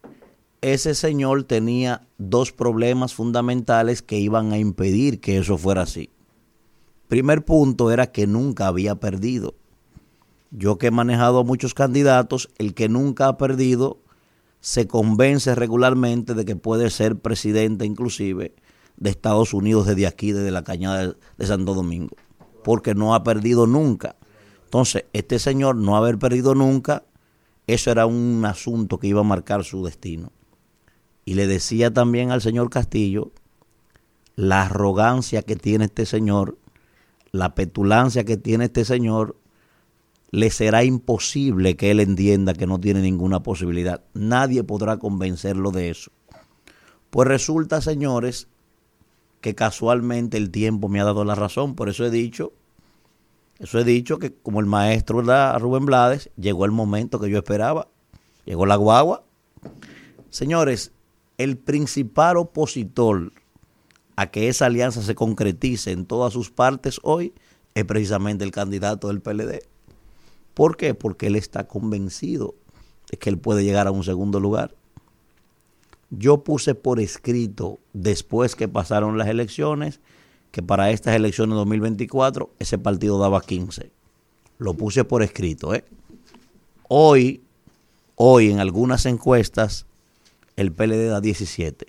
ese 0.59 0.93
señor 0.93 1.45
tenía 1.45 2.05
dos 2.17 2.51
problemas 2.51 3.13
fundamentales 3.13 4.01
que 4.01 4.19
iban 4.19 4.51
a 4.51 4.57
impedir 4.57 5.21
que 5.21 5.37
eso 5.37 5.57
fuera 5.57 5.83
así. 5.83 6.09
Primer 7.07 7.45
punto 7.45 7.91
era 7.91 8.11
que 8.11 8.27
nunca 8.27 8.67
había 8.67 8.95
perdido. 8.95 9.55
Yo 10.57 10.77
que 10.77 10.87
he 10.87 10.91
manejado 10.91 11.39
a 11.39 11.43
muchos 11.43 11.73
candidatos, 11.73 12.49
el 12.57 12.73
que 12.73 12.87
nunca 12.87 13.27
ha 13.27 13.37
perdido 13.37 13.99
se 14.61 14.87
convence 14.87 15.53
regularmente 15.53 16.33
de 16.33 16.45
que 16.45 16.55
puede 16.55 16.89
ser 16.89 17.19
presidente 17.19 17.85
inclusive 17.85 18.55
de 18.95 19.09
Estados 19.09 19.53
Unidos 19.53 19.85
desde 19.85 20.07
aquí, 20.07 20.31
desde 20.31 20.51
la 20.51 20.63
cañada 20.63 21.13
de 21.37 21.45
Santo 21.45 21.73
Domingo, 21.73 22.15
porque 22.63 22.95
no 22.95 23.13
ha 23.13 23.23
perdido 23.23 23.67
nunca. 23.67 24.15
Entonces, 24.63 25.03
este 25.11 25.39
señor 25.39 25.75
no 25.75 25.97
haber 25.97 26.17
perdido 26.17 26.55
nunca, 26.55 27.03
eso 27.67 27.91
era 27.91 28.05
un 28.05 28.45
asunto 28.45 28.97
que 28.97 29.07
iba 29.07 29.19
a 29.19 29.25
marcar 29.25 29.65
su 29.65 29.83
destino. 29.83 30.31
Y 31.25 31.33
le 31.33 31.47
decía 31.47 31.93
también 31.93 32.31
al 32.31 32.41
señor 32.41 32.69
Castillo 32.69 33.31
la 34.37 34.63
arrogancia 34.63 35.41
que 35.41 35.57
tiene 35.57 35.85
este 35.85 36.05
señor, 36.05 36.57
la 37.31 37.55
petulancia 37.55 38.23
que 38.23 38.37
tiene 38.37 38.65
este 38.65 38.85
señor, 38.85 39.35
le 40.35 40.49
será 40.49 40.83
imposible 40.83 41.77
que 41.77 41.91
él 41.91 42.01
entienda 42.01 42.53
que 42.53 42.67
no 42.67 42.77
tiene 42.77 43.01
ninguna 43.01 43.41
posibilidad. 43.41 44.03
Nadie 44.13 44.65
podrá 44.65 44.97
convencerlo 44.97 45.71
de 45.71 45.89
eso. 45.89 46.11
Pues 47.09 47.25
resulta, 47.25 47.79
señores, 47.79 48.49
que 49.39 49.55
casualmente 49.55 50.35
el 50.35 50.51
tiempo 50.51 50.89
me 50.89 50.99
ha 50.99 51.05
dado 51.05 51.23
la 51.23 51.35
razón. 51.35 51.73
Por 51.73 51.87
eso 51.87 52.03
he 52.03 52.09
dicho 52.09 52.51
Eso 53.59 53.79
he 53.79 53.85
dicho 53.85 54.19
que 54.19 54.33
como 54.33 54.59
el 54.59 54.65
maestro 54.65 55.19
¿verdad? 55.19 55.57
Rubén 55.57 55.85
Blades, 55.85 56.29
llegó 56.35 56.65
el 56.65 56.71
momento 56.71 57.17
que 57.17 57.29
yo 57.29 57.37
esperaba. 57.37 57.87
Llegó 58.43 58.65
la 58.65 58.75
guagua. 58.75 59.23
Señores, 60.31 60.91
el 61.37 61.57
principal 61.57 62.35
opositor 62.35 63.31
a 64.17 64.31
que 64.31 64.49
esa 64.49 64.65
alianza 64.65 65.01
se 65.01 65.15
concretice 65.15 65.93
en 65.93 66.05
todas 66.05 66.33
sus 66.33 66.51
partes 66.51 66.99
hoy 67.03 67.33
es 67.73 67.85
precisamente 67.85 68.43
el 68.43 68.51
candidato 68.51 69.07
del 69.07 69.21
PLD. 69.21 69.74
¿Por 70.55 70.77
qué? 70.77 70.93
Porque 70.95 71.27
él 71.27 71.35
está 71.35 71.67
convencido 71.67 72.55
de 73.11 73.17
que 73.17 73.29
él 73.29 73.37
puede 73.37 73.63
llegar 73.63 73.87
a 73.87 73.91
un 73.91 74.03
segundo 74.03 74.39
lugar. 74.39 74.73
Yo 76.09 76.43
puse 76.43 76.75
por 76.75 77.01
escrito, 77.01 77.77
después 77.93 78.55
que 78.55 78.69
pasaron 78.69 79.17
las 79.17 79.27
elecciones, 79.27 79.99
que 80.51 80.63
para 80.63 80.91
estas 80.91 81.13
elecciones 81.13 81.55
2024 81.55 82.49
ese 82.57 82.77
partido 82.77 83.19
daba 83.19 83.41
15. 83.41 83.91
Lo 84.57 84.73
puse 84.73 85.03
por 85.03 85.21
escrito. 85.21 85.75
¿eh? 85.75 85.83
Hoy, 86.87 87.43
hoy 88.15 88.49
en 88.49 88.59
algunas 88.59 89.05
encuestas, 89.05 89.85
el 90.55 90.71
PLD 90.71 91.09
da 91.09 91.19
17. 91.19 91.85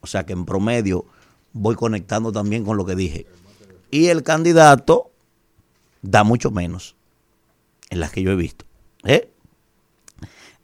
O 0.00 0.06
sea 0.06 0.24
que 0.24 0.34
en 0.34 0.44
promedio 0.44 1.04
voy 1.52 1.74
conectando 1.74 2.30
también 2.30 2.64
con 2.64 2.76
lo 2.76 2.86
que 2.86 2.94
dije. 2.94 3.26
Y 3.90 4.06
el 4.06 4.22
candidato 4.22 5.10
da 6.00 6.22
mucho 6.22 6.52
menos 6.52 6.94
en 7.94 8.00
las 8.00 8.10
que 8.10 8.22
yo 8.22 8.32
he 8.32 8.36
visto. 8.36 8.64
¿eh? 9.04 9.30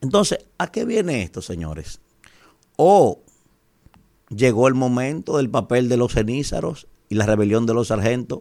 Entonces, 0.01 0.47
¿a 0.59 0.71
qué 0.71 0.85
viene 0.85 1.23
esto, 1.23 1.41
señores? 1.41 2.01
O 2.77 3.23
llegó 4.29 4.67
el 4.67 4.75
momento 4.75 5.37
del 5.37 5.49
papel 5.49 5.89
de 5.89 5.97
los 5.97 6.13
cenízaros 6.13 6.89
y 7.09 7.15
la 7.15 7.27
rebelión 7.27 7.67
de 7.67 7.75
los 7.75 7.89
sargentos. 7.89 8.41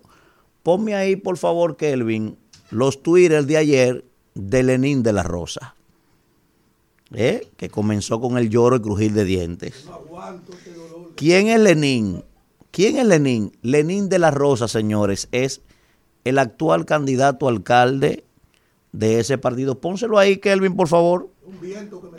Ponme 0.63 0.95
ahí, 0.95 1.15
por 1.15 1.37
favor, 1.37 1.77
Kelvin, 1.77 2.37
los 2.71 3.03
twitters 3.03 3.45
de 3.45 3.57
ayer 3.57 4.05
de 4.33 4.63
Lenín 4.63 5.03
de 5.03 5.13
la 5.13 5.23
Rosa, 5.23 5.75
¿eh? 7.13 7.47
que 7.57 7.69
comenzó 7.69 8.19
con 8.19 8.37
el 8.37 8.49
lloro 8.49 8.77
y 8.77 8.81
crujir 8.81 9.13
de 9.13 9.25
dientes. 9.25 9.85
¿Quién 11.15 11.47
es 11.47 11.59
Lenín? 11.59 12.23
¿Quién 12.71 12.97
es 12.97 13.05
Lenín? 13.05 13.51
Lenín 13.61 14.09
de 14.09 14.19
la 14.19 14.31
Rosa, 14.31 14.67
señores, 14.67 15.27
es 15.31 15.61
el 16.23 16.39
actual 16.39 16.85
candidato 16.85 17.47
alcalde 17.47 18.23
de 18.91 19.19
ese 19.19 19.37
partido. 19.37 19.79
Pónselo 19.79 20.17
ahí, 20.17 20.37
Kelvin, 20.37 20.75
por 20.75 20.87
favor. 20.87 21.29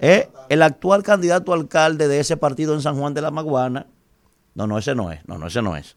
¿Eh? 0.01 0.29
El 0.49 0.63
actual 0.63 1.03
candidato 1.03 1.53
alcalde 1.53 2.09
de 2.09 2.21
ese 2.21 2.37
partido 2.37 2.75
en 2.75 2.83
San 2.83 2.99
Juan 2.99 3.15
de 3.15 3.23
la 3.23 3.31
Maguana. 3.31 3.87
No, 4.55 4.67
no, 4.67 4.79
ese 4.79 4.95
no 4.95 5.11
es. 5.11 5.27
No, 5.27 5.39
no, 5.39 5.47
ese 5.47 5.63
no 5.63 5.77
es. 5.77 5.97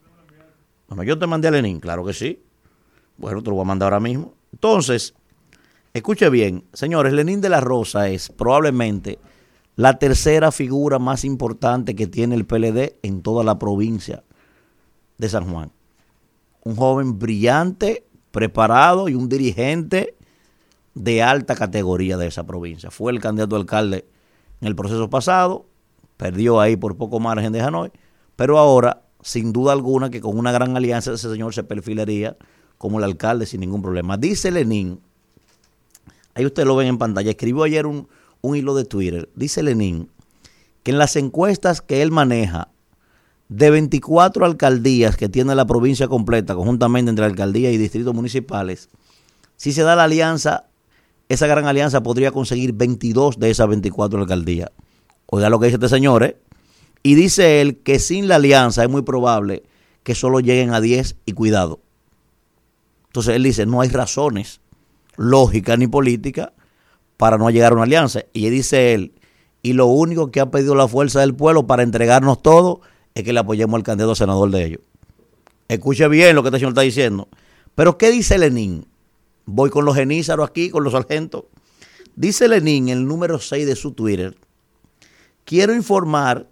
No, 0.89 0.95
no, 0.95 1.03
yo 1.03 1.17
te 1.17 1.27
mandé 1.27 1.47
a 1.47 1.51
Lenín, 1.51 1.79
claro 1.79 2.05
que 2.05 2.13
sí. 2.13 2.43
Bueno, 3.17 3.41
te 3.41 3.49
lo 3.49 3.55
voy 3.55 3.63
a 3.63 3.67
mandar 3.67 3.93
ahora 3.93 3.99
mismo. 3.99 4.33
Entonces, 4.51 5.13
escuche 5.93 6.29
bien, 6.29 6.65
señores, 6.73 7.13
Lenín 7.13 7.41
de 7.41 7.49
la 7.49 7.61
Rosa 7.61 8.09
es 8.09 8.29
probablemente 8.29 9.19
la 9.75 9.97
tercera 9.97 10.51
figura 10.51 10.99
más 10.99 11.25
importante 11.25 11.95
que 11.95 12.07
tiene 12.07 12.35
el 12.35 12.45
PLD 12.45 12.99
en 13.01 13.21
toda 13.23 13.43
la 13.43 13.57
provincia 13.57 14.23
de 15.17 15.29
San 15.29 15.51
Juan. 15.51 15.71
Un 16.63 16.75
joven 16.75 17.17
brillante, 17.19 18.05
preparado 18.31 19.09
y 19.09 19.15
un 19.15 19.29
dirigente 19.29 20.15
de 20.95 21.23
alta 21.23 21.55
categoría 21.55 22.17
de 22.17 22.27
esa 22.27 22.45
provincia. 22.45 22.91
Fue 22.91 23.11
el 23.11 23.19
candidato 23.19 23.55
alcalde 23.55 24.05
en 24.61 24.67
el 24.67 24.75
proceso 24.75 25.09
pasado, 25.09 25.65
perdió 26.17 26.59
ahí 26.59 26.75
por 26.75 26.97
poco 26.97 27.19
margen 27.19 27.51
de 27.51 27.61
Hanoi, 27.61 27.91
pero 28.35 28.57
ahora, 28.57 29.03
sin 29.21 29.53
duda 29.53 29.73
alguna, 29.73 30.09
que 30.09 30.21
con 30.21 30.37
una 30.37 30.51
gran 30.51 30.77
alianza 30.77 31.13
ese 31.13 31.29
señor 31.29 31.53
se 31.53 31.63
perfilaría 31.63 32.37
como 32.77 32.99
el 32.99 33.05
alcalde 33.05 33.45
sin 33.45 33.61
ningún 33.61 33.81
problema. 33.81 34.17
Dice 34.17 34.51
Lenín, 34.51 34.99
ahí 36.35 36.45
ustedes 36.45 36.67
lo 36.67 36.75
ven 36.75 36.87
en 36.87 36.97
pantalla, 36.97 37.31
escribió 37.31 37.63
ayer 37.63 37.85
un, 37.85 38.07
un 38.41 38.55
hilo 38.55 38.75
de 38.75 38.85
Twitter, 38.85 39.29
dice 39.35 39.63
Lenín, 39.63 40.09
que 40.83 40.91
en 40.91 40.97
las 40.97 41.15
encuestas 41.15 41.81
que 41.81 42.01
él 42.01 42.11
maneja, 42.11 42.69
de 43.49 43.69
24 43.69 44.45
alcaldías 44.45 45.15
que 45.15 45.29
tiene 45.29 45.53
la 45.53 45.65
provincia 45.65 46.07
completa, 46.07 46.55
conjuntamente 46.55 47.09
entre 47.09 47.25
alcaldías 47.25 47.71
y 47.73 47.77
distritos 47.77 48.13
municipales, 48.13 48.89
si 49.55 49.73
se 49.73 49.83
da 49.83 49.95
la 49.95 50.05
alianza, 50.05 50.65
esa 51.33 51.47
gran 51.47 51.65
alianza 51.65 52.03
podría 52.03 52.31
conseguir 52.31 52.73
22 52.73 53.39
de 53.39 53.49
esas 53.49 53.67
24 53.67 54.21
alcaldías. 54.21 54.71
Oiga 55.27 55.49
lo 55.49 55.59
que 55.59 55.67
dice 55.67 55.75
este 55.75 55.89
señor, 55.89 56.23
¿eh? 56.23 56.37
Y 57.03 57.15
dice 57.15 57.61
él 57.61 57.77
que 57.77 57.99
sin 57.99 58.27
la 58.27 58.35
alianza 58.35 58.83
es 58.83 58.89
muy 58.89 59.01
probable 59.01 59.63
que 60.03 60.15
solo 60.15 60.39
lleguen 60.39 60.73
a 60.73 60.79
10 60.79 61.17
y 61.25 61.33
cuidado. 61.33 61.81
Entonces 63.07 63.35
él 63.35 63.43
dice, 63.43 63.65
no 63.65 63.81
hay 63.81 63.89
razones 63.89 64.61
lógicas 65.15 65.77
ni 65.77 65.87
políticas 65.87 66.51
para 67.17 67.37
no 67.37 67.49
llegar 67.49 67.71
a 67.71 67.75
una 67.75 67.83
alianza. 67.83 68.21
Y 68.33 68.49
dice 68.49 68.93
él, 68.93 69.13
y 69.61 69.73
lo 69.73 69.85
único 69.87 70.31
que 70.31 70.39
ha 70.39 70.51
pedido 70.51 70.75
la 70.75 70.87
fuerza 70.87 71.21
del 71.21 71.35
pueblo 71.35 71.67
para 71.67 71.83
entregarnos 71.83 72.41
todo 72.41 72.81
es 73.15 73.23
que 73.23 73.33
le 73.33 73.39
apoyemos 73.39 73.77
al 73.77 73.83
candidato 73.83 74.15
senador 74.15 74.49
de 74.51 74.65
ellos. 74.65 74.81
Escuche 75.67 76.07
bien 76.07 76.35
lo 76.35 76.43
que 76.43 76.49
este 76.49 76.59
señor 76.59 76.71
está 76.71 76.81
diciendo. 76.81 77.29
Pero 77.75 77.97
¿qué 77.97 78.11
dice 78.11 78.37
Lenín? 78.37 78.85
Voy 79.45 79.69
con 79.69 79.85
los 79.85 79.95
genízaros 79.95 80.49
aquí, 80.49 80.69
con 80.69 80.83
los 80.83 80.93
sargentos. 80.93 81.45
Dice 82.15 82.47
Lenín, 82.47 82.89
el 82.89 83.05
número 83.05 83.39
6 83.39 83.65
de 83.65 83.75
su 83.75 83.91
Twitter, 83.91 84.37
quiero 85.45 85.73
informar 85.73 86.47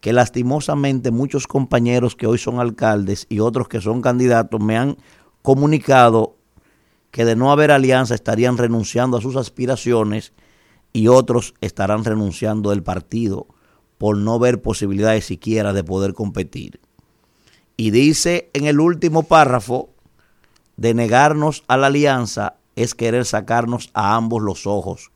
que 0.00 0.12
lastimosamente 0.12 1.10
muchos 1.10 1.46
compañeros 1.46 2.14
que 2.14 2.26
hoy 2.26 2.38
son 2.38 2.60
alcaldes 2.60 3.26
y 3.28 3.40
otros 3.40 3.68
que 3.68 3.80
son 3.80 4.02
candidatos 4.02 4.60
me 4.60 4.76
han 4.76 4.96
comunicado 5.42 6.36
que 7.10 7.24
de 7.24 7.34
no 7.34 7.50
haber 7.50 7.70
alianza 7.70 8.14
estarían 8.14 8.58
renunciando 8.58 9.16
a 9.16 9.20
sus 9.20 9.36
aspiraciones 9.36 10.32
y 10.92 11.08
otros 11.08 11.54
estarán 11.60 12.04
renunciando 12.04 12.70
del 12.70 12.82
partido 12.82 13.48
por 13.98 14.16
no 14.16 14.38
ver 14.38 14.62
posibilidades 14.62 15.24
siquiera 15.24 15.72
de 15.72 15.82
poder 15.82 16.14
competir. 16.14 16.80
Y 17.76 17.90
dice 17.90 18.50
en 18.52 18.66
el 18.66 18.80
último 18.80 19.24
párrafo, 19.24 19.90
de 20.76 20.94
negarnos 20.94 21.64
a 21.68 21.76
la 21.76 21.86
alianza 21.88 22.56
es 22.74 22.94
querer 22.94 23.24
sacarnos 23.24 23.90
a 23.94 24.14
ambos 24.16 24.42
los 24.42 24.66
ojos. 24.66 25.10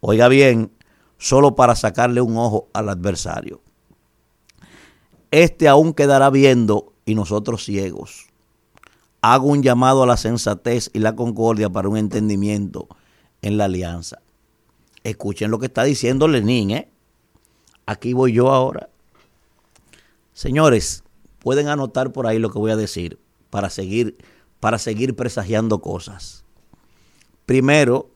Oiga 0.00 0.28
bien, 0.28 0.72
solo 1.18 1.54
para 1.54 1.76
sacarle 1.76 2.20
un 2.20 2.36
ojo 2.36 2.68
al 2.72 2.88
adversario. 2.88 3.60
Este 5.30 5.68
aún 5.68 5.94
quedará 5.94 6.30
viendo 6.30 6.92
y 7.04 7.14
nosotros 7.14 7.64
ciegos. 7.64 8.28
Hago 9.20 9.46
un 9.46 9.62
llamado 9.62 10.02
a 10.02 10.06
la 10.06 10.16
sensatez 10.16 10.90
y 10.92 10.98
la 10.98 11.14
concordia 11.14 11.70
para 11.70 11.88
un 11.88 11.96
entendimiento 11.96 12.88
en 13.40 13.56
la 13.56 13.66
alianza. 13.66 14.18
Escuchen 15.04 15.50
lo 15.50 15.58
que 15.58 15.66
está 15.66 15.84
diciendo 15.84 16.28
Lenín, 16.28 16.70
¿eh? 16.72 16.88
Aquí 17.86 18.12
voy 18.12 18.32
yo 18.32 18.50
ahora. 18.50 18.88
Señores, 20.32 21.04
pueden 21.40 21.68
anotar 21.68 22.12
por 22.12 22.26
ahí 22.26 22.38
lo 22.38 22.50
que 22.50 22.58
voy 22.58 22.70
a 22.70 22.76
decir 22.76 23.18
para 23.50 23.68
seguir, 23.68 24.16
para 24.62 24.78
seguir 24.78 25.16
presagiando 25.16 25.80
cosas. 25.80 26.44
Primero, 27.46 28.10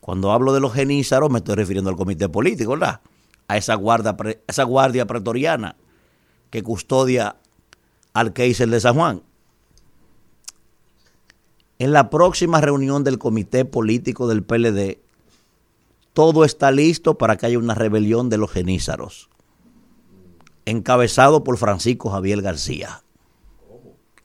cuando 0.00 0.32
hablo 0.32 0.52
de 0.52 0.58
los 0.58 0.72
genízaros, 0.72 1.30
me 1.30 1.38
estoy 1.38 1.54
refiriendo 1.54 1.88
al 1.88 1.94
comité 1.94 2.28
político, 2.28 2.72
¿verdad? 2.72 3.00
A 3.46 3.56
esa 3.56 3.76
guardia, 3.76 4.16
esa 4.48 4.64
guardia 4.64 5.06
pretoriana 5.06 5.76
que 6.50 6.64
custodia 6.64 7.36
al 8.12 8.32
Kaiser 8.32 8.68
de 8.70 8.80
San 8.80 8.96
Juan. 8.96 9.22
En 11.78 11.92
la 11.92 12.10
próxima 12.10 12.60
reunión 12.60 13.04
del 13.04 13.20
comité 13.20 13.64
político 13.64 14.26
del 14.26 14.42
PLD, 14.42 14.98
todo 16.12 16.44
está 16.44 16.72
listo 16.72 17.18
para 17.18 17.36
que 17.36 17.46
haya 17.46 17.58
una 17.60 17.76
rebelión 17.76 18.30
de 18.30 18.36
los 18.38 18.50
genízaros, 18.50 19.30
encabezado 20.64 21.44
por 21.44 21.56
Francisco 21.56 22.10
Javier 22.10 22.42
García. 22.42 23.04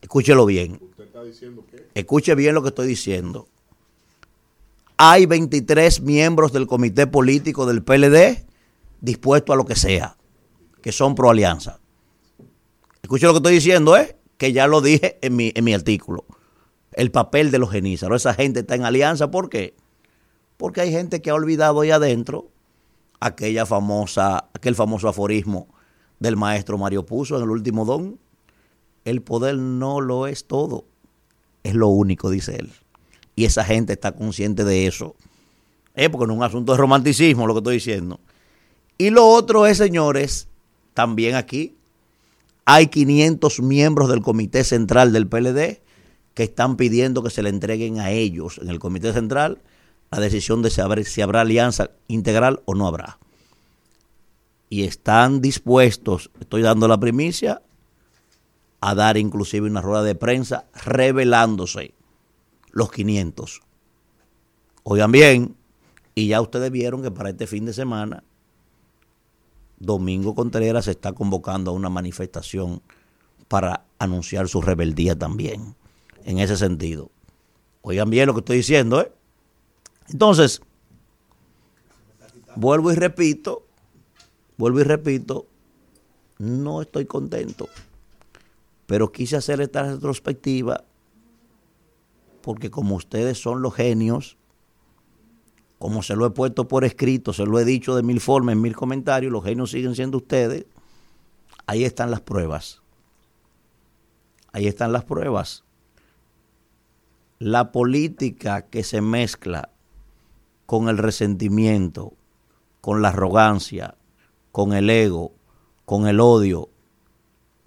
Escúchelo 0.01 0.47
bien. 0.47 0.79
Escuche 1.93 2.35
bien 2.35 2.55
lo 2.55 2.61
que 2.61 2.69
estoy 2.69 2.87
diciendo. 2.87 3.47
Hay 4.97 5.25
23 5.25 6.01
miembros 6.01 6.53
del 6.53 6.67
comité 6.67 7.07
político 7.07 7.65
del 7.65 7.83
PLD 7.83 8.45
dispuestos 9.01 9.53
a 9.53 9.57
lo 9.57 9.65
que 9.65 9.75
sea, 9.75 10.17
que 10.81 10.91
son 10.91 11.15
pro 11.15 11.29
alianza. 11.29 11.79
Escuche 13.01 13.25
lo 13.25 13.33
que 13.33 13.37
estoy 13.37 13.53
diciendo, 13.53 13.97
¿eh? 13.97 14.15
que 14.37 14.53
ya 14.53 14.67
lo 14.67 14.81
dije 14.81 15.17
en 15.21 15.35
mi, 15.35 15.51
en 15.55 15.63
mi 15.63 15.73
artículo. 15.73 16.25
El 16.93 17.11
papel 17.11 17.51
de 17.51 17.59
los 17.59 17.71
genízaros. 17.71 18.21
Esa 18.21 18.33
gente 18.33 18.61
está 18.61 18.75
en 18.75 18.85
alianza, 18.85 19.31
¿por 19.31 19.49
qué? 19.49 19.75
Porque 20.57 20.81
hay 20.81 20.91
gente 20.91 21.21
que 21.21 21.29
ha 21.29 21.35
olvidado 21.35 21.81
ahí 21.81 21.91
adentro 21.91 22.49
aquella 23.19 23.65
famosa, 23.65 24.49
aquel 24.53 24.75
famoso 24.75 25.07
aforismo 25.07 25.67
del 26.19 26.37
maestro 26.37 26.77
Mario 26.77 27.05
Puzo 27.05 27.37
en 27.37 27.43
el 27.43 27.49
último 27.49 27.85
don. 27.85 28.19
El 29.03 29.21
poder 29.21 29.57
no 29.57 30.01
lo 30.01 30.27
es 30.27 30.45
todo, 30.45 30.85
es 31.65 31.73
lo 31.73 31.87
único, 31.87 32.29
dice 32.29 32.55
él. 32.57 32.71
Y 33.35 33.45
esa 33.45 33.65
gente 33.65 33.93
está 33.93 34.11
consciente 34.11 34.63
de 34.63 34.85
eso. 34.85 35.15
Eh, 35.95 36.09
porque 36.09 36.27
no 36.27 36.33
es 36.33 36.37
un 36.37 36.43
asunto 36.43 36.71
de 36.73 36.77
romanticismo 36.77 37.47
lo 37.47 37.53
que 37.53 37.59
estoy 37.59 37.75
diciendo. 37.75 38.19
Y 38.99 39.09
lo 39.09 39.27
otro 39.27 39.65
es, 39.65 39.77
señores, 39.77 40.47
también 40.93 41.35
aquí 41.35 41.75
hay 42.65 42.87
500 42.87 43.61
miembros 43.61 44.09
del 44.09 44.21
Comité 44.21 44.63
Central 44.63 45.11
del 45.11 45.27
PLD 45.27 45.81
que 46.35 46.43
están 46.43 46.77
pidiendo 46.77 47.23
que 47.23 47.31
se 47.31 47.41
le 47.41 47.49
entreguen 47.49 47.99
a 47.99 48.11
ellos 48.11 48.59
en 48.61 48.69
el 48.69 48.79
Comité 48.79 49.11
Central 49.11 49.59
la 50.11 50.19
decisión 50.19 50.61
de 50.61 50.69
saber 50.69 51.03
si 51.03 51.21
habrá 51.21 51.41
alianza 51.41 51.89
integral 52.07 52.61
o 52.65 52.75
no 52.75 52.87
habrá. 52.87 53.17
Y 54.69 54.83
están 54.83 55.41
dispuestos, 55.41 56.29
estoy 56.39 56.61
dando 56.61 56.87
la 56.87 56.99
primicia, 56.99 57.61
a 58.87 58.93
dar 58.93 59.17
inclusive 59.17 59.67
una 59.67 59.81
rueda 59.81 60.03
de 60.03 60.13
prensa 60.13 60.65
revelándose 60.85 61.95
los 62.69 62.91
500. 62.91 63.61
Oigan 64.83 65.11
bien, 65.11 65.55
y 66.13 66.27
ya 66.27 66.39
ustedes 66.39 66.69
vieron 66.69 67.01
que 67.01 67.09
para 67.09 67.31
este 67.31 67.47
fin 67.47 67.65
de 67.65 67.73
semana, 67.73 68.23
Domingo 69.79 70.35
Contreras 70.35 70.85
se 70.85 70.91
está 70.91 71.13
convocando 71.13 71.71
a 71.71 71.73
una 71.73 71.89
manifestación 71.89 72.83
para 73.47 73.85
anunciar 73.97 74.47
su 74.47 74.61
rebeldía 74.61 75.17
también, 75.17 75.75
en 76.23 76.37
ese 76.37 76.55
sentido. 76.55 77.09
Oigan 77.81 78.11
bien 78.11 78.27
lo 78.27 78.35
que 78.35 78.41
estoy 78.41 78.57
diciendo, 78.57 79.01
¿eh? 79.01 79.11
Entonces, 80.09 80.61
vuelvo 82.55 82.91
y 82.91 82.95
repito, 82.95 83.65
vuelvo 84.57 84.81
y 84.81 84.83
repito, 84.83 85.47
no 86.37 86.83
estoy 86.83 87.05
contento, 87.05 87.67
pero 88.85 89.11
quise 89.11 89.37
hacer 89.37 89.61
esta 89.61 89.83
retrospectiva 89.83 90.83
porque 92.41 92.69
como 92.69 92.95
ustedes 92.95 93.41
son 93.41 93.63
los 93.63 93.73
genios, 93.73 94.37
como 95.79 96.03
se 96.03 96.15
lo 96.15 96.27
he 96.27 96.29
puesto 96.29 96.67
por 96.67 96.85
escrito, 96.85 97.33
se 97.33 97.43
lo 97.45 97.59
he 97.59 97.65
dicho 97.65 97.95
de 97.95 98.03
mil 98.03 98.21
formas, 98.21 98.53
en 98.53 98.61
mil 98.61 98.75
comentarios, 98.75 99.31
los 99.31 99.43
genios 99.43 99.71
siguen 99.71 99.95
siendo 99.95 100.17
ustedes, 100.17 100.65
ahí 101.65 101.83
están 101.83 102.11
las 102.11 102.21
pruebas. 102.21 102.83
Ahí 104.51 104.67
están 104.67 104.93
las 104.93 105.03
pruebas. 105.03 105.63
La 107.39 107.71
política 107.71 108.67
que 108.67 108.83
se 108.83 109.01
mezcla 109.01 109.71
con 110.67 110.87
el 110.87 110.99
resentimiento, 110.99 112.13
con 112.79 113.01
la 113.01 113.09
arrogancia, 113.09 113.95
con 114.51 114.73
el 114.73 114.89
ego, 114.91 115.33
con 115.85 116.07
el 116.07 116.19
odio, 116.19 116.69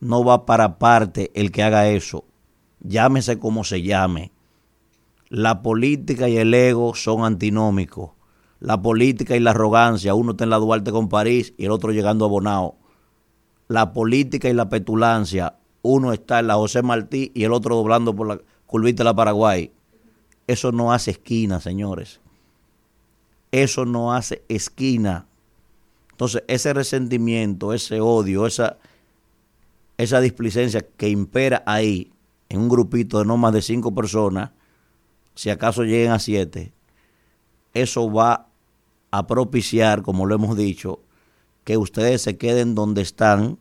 no 0.00 0.24
va 0.24 0.46
para 0.46 0.78
parte 0.78 1.30
el 1.34 1.50
que 1.50 1.62
haga 1.62 1.88
eso. 1.88 2.24
Llámese 2.80 3.38
como 3.38 3.64
se 3.64 3.82
llame. 3.82 4.32
La 5.28 5.62
política 5.62 6.28
y 6.28 6.38
el 6.38 6.54
ego 6.54 6.94
son 6.94 7.24
antinómicos. 7.24 8.10
La 8.60 8.80
política 8.80 9.36
y 9.36 9.40
la 9.40 9.50
arrogancia, 9.50 10.14
uno 10.14 10.32
está 10.32 10.44
en 10.44 10.50
la 10.50 10.56
Duarte 10.56 10.90
con 10.90 11.08
París 11.08 11.54
y 11.58 11.66
el 11.66 11.70
otro 11.70 11.92
llegando 11.92 12.24
a 12.24 12.28
Bonao. 12.28 12.76
La 13.68 13.92
política 13.92 14.48
y 14.48 14.54
la 14.54 14.68
petulancia, 14.68 15.58
uno 15.82 16.12
está 16.12 16.40
en 16.40 16.48
la 16.48 16.54
José 16.54 16.82
Martí 16.82 17.30
y 17.34 17.44
el 17.44 17.52
otro 17.52 17.76
doblando 17.76 18.14
por 18.14 18.26
la 18.26 18.40
curvita 18.66 19.02
de 19.02 19.04
la 19.04 19.14
Paraguay. 19.14 19.70
Eso 20.46 20.72
no 20.72 20.92
hace 20.92 21.12
esquina, 21.12 21.60
señores. 21.60 22.20
Eso 23.52 23.84
no 23.84 24.12
hace 24.12 24.42
esquina. 24.48 25.26
Entonces, 26.10 26.42
ese 26.48 26.72
resentimiento, 26.72 27.72
ese 27.72 28.00
odio, 28.00 28.46
esa, 28.46 28.78
esa 29.98 30.20
displicencia 30.20 30.80
que 30.96 31.08
impera 31.08 31.62
ahí, 31.66 32.12
en 32.48 32.60
un 32.60 32.68
grupito 32.68 33.18
de 33.18 33.26
no 33.26 33.36
más 33.36 33.52
de 33.52 33.60
cinco 33.60 33.94
personas, 33.94 34.52
si 35.34 35.50
acaso 35.50 35.82
lleguen 35.82 36.12
a 36.12 36.18
siete, 36.18 36.72
eso 37.74 38.10
va 38.10 38.48
a 39.10 39.26
propiciar, 39.26 40.02
como 40.02 40.24
lo 40.24 40.34
hemos 40.34 40.56
dicho, 40.56 41.00
que 41.64 41.76
ustedes 41.76 42.22
se 42.22 42.38
queden 42.38 42.74
donde 42.74 43.02
están 43.02 43.58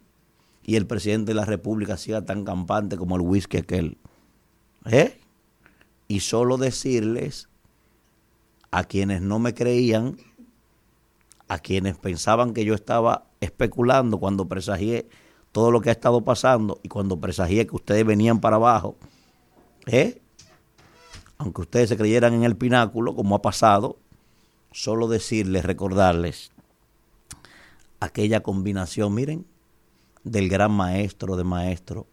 y 0.63 0.75
el 0.75 0.85
presidente 0.85 1.31
de 1.31 1.35
la 1.35 1.45
República 1.45 1.97
siga 1.97 2.23
tan 2.23 2.45
campante 2.45 2.97
como 2.97 3.15
el 3.15 3.21
whisky 3.21 3.57
aquel. 3.57 3.97
¿Eh? 4.85 5.17
Y 6.07 6.19
solo 6.21 6.57
decirles 6.57 7.49
a 8.71 8.83
quienes 8.83 9.21
no 9.21 9.39
me 9.39 9.53
creían, 9.53 10.17
a 11.47 11.59
quienes 11.59 11.97
pensaban 11.97 12.53
que 12.53 12.63
yo 12.63 12.73
estaba 12.73 13.25
especulando 13.39 14.19
cuando 14.19 14.47
presagié 14.47 15.07
todo 15.57 15.71
lo 15.71 15.81
que 15.81 15.89
ha 15.89 15.91
estado 15.91 16.21
pasando 16.21 16.79
y 16.83 16.87
cuando 16.87 17.19
presagié 17.19 17.65
que 17.65 17.75
ustedes 17.75 18.05
venían 18.05 18.39
para 18.39 18.57
abajo, 18.57 18.95
¿eh? 19.87 20.21
aunque 21.39 21.61
ustedes 21.61 21.89
se 21.89 21.97
creyeran 21.97 22.35
en 22.35 22.43
el 22.43 22.55
pináculo, 22.55 23.15
como 23.15 23.35
ha 23.35 23.41
pasado, 23.41 23.97
solo 24.71 25.07
decirles, 25.07 25.65
recordarles 25.65 26.51
aquella 27.99 28.43
combinación, 28.43 29.15
miren, 29.15 29.47
del 30.23 30.47
gran 30.47 30.73
maestro 30.73 31.35
de 31.37 31.43
maestro, 31.43 32.05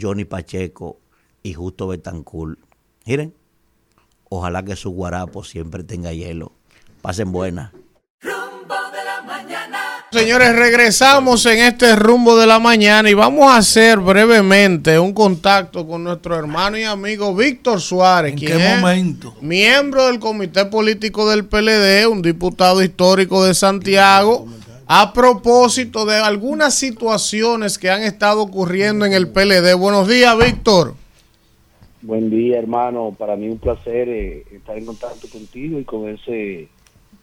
Johnny 0.00 0.24
Pacheco 0.24 0.96
y 1.42 1.52
Justo 1.52 1.86
Betancourt. 1.86 2.58
Miren, 3.04 3.34
ojalá 4.30 4.62
que 4.62 4.74
su 4.74 4.88
guarapo 4.88 5.44
siempre 5.44 5.84
tenga 5.84 6.14
hielo. 6.14 6.52
Pasen 7.02 7.30
buena. 7.30 7.74
Señores, 10.12 10.56
regresamos 10.56 11.46
en 11.46 11.60
este 11.60 11.94
rumbo 11.94 12.36
de 12.36 12.44
la 12.44 12.58
mañana 12.58 13.08
y 13.08 13.14
vamos 13.14 13.48
a 13.48 13.58
hacer 13.58 14.00
brevemente 14.00 14.98
un 14.98 15.12
contacto 15.12 15.86
con 15.86 16.02
nuestro 16.02 16.34
hermano 16.36 16.76
y 16.76 16.82
amigo 16.82 17.32
Víctor 17.32 17.80
Suárez. 17.80 18.32
¿En 18.32 18.38
quien 18.38 18.58
qué 18.58 18.66
es 18.66 18.80
momento? 18.80 19.36
Miembro 19.40 20.06
del 20.06 20.18
Comité 20.18 20.64
Político 20.64 21.30
del 21.30 21.44
PLD, 21.44 22.08
un 22.10 22.22
diputado 22.22 22.82
histórico 22.82 23.44
de 23.44 23.54
Santiago, 23.54 24.48
a 24.88 25.12
propósito 25.12 26.04
de 26.04 26.16
algunas 26.16 26.74
situaciones 26.74 27.78
que 27.78 27.88
han 27.88 28.02
estado 28.02 28.42
ocurriendo 28.42 29.06
en 29.06 29.12
el 29.12 29.28
PLD. 29.28 29.76
Buenos 29.76 30.08
días, 30.08 30.36
Víctor. 30.36 30.94
Buen 32.02 32.30
día, 32.30 32.58
hermano. 32.58 33.14
Para 33.16 33.36
mí 33.36 33.48
un 33.48 33.58
placer 33.58 34.08
eh, 34.08 34.44
estar 34.50 34.76
en 34.76 34.86
contacto 34.86 35.28
contigo 35.28 35.78
y 35.78 35.84
con 35.84 36.08
ese 36.08 36.68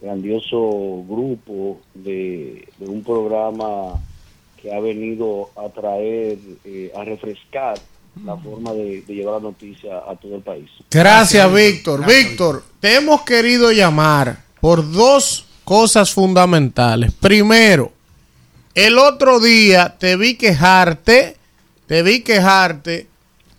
grandioso 0.01 1.03
grupo 1.07 1.79
de, 1.93 2.67
de 2.77 2.85
un 2.85 3.03
programa 3.03 3.99
que 4.61 4.73
ha 4.73 4.79
venido 4.79 5.49
a 5.55 5.69
traer, 5.69 6.37
eh, 6.65 6.91
a 6.95 7.03
refrescar 7.03 7.77
la 8.25 8.35
forma 8.35 8.73
de, 8.73 9.01
de 9.01 9.13
llevar 9.13 9.35
la 9.35 9.49
noticia 9.49 9.97
a 9.97 10.15
todo 10.15 10.35
el 10.35 10.41
país. 10.41 10.69
Gracias, 10.89 11.53
Víctor. 11.53 12.05
Víctor, 12.05 12.63
te 12.79 12.95
hemos 12.95 13.21
querido 13.21 13.71
llamar 13.71 14.43
por 14.59 14.89
dos 14.91 15.45
cosas 15.63 16.11
fundamentales. 16.11 17.13
Primero, 17.13 17.91
el 18.73 18.97
otro 18.97 19.39
día 19.39 19.95
te 19.99 20.17
vi 20.17 20.35
quejarte, 20.35 21.35
te 21.85 22.01
vi 22.03 22.21
quejarte 22.21 23.07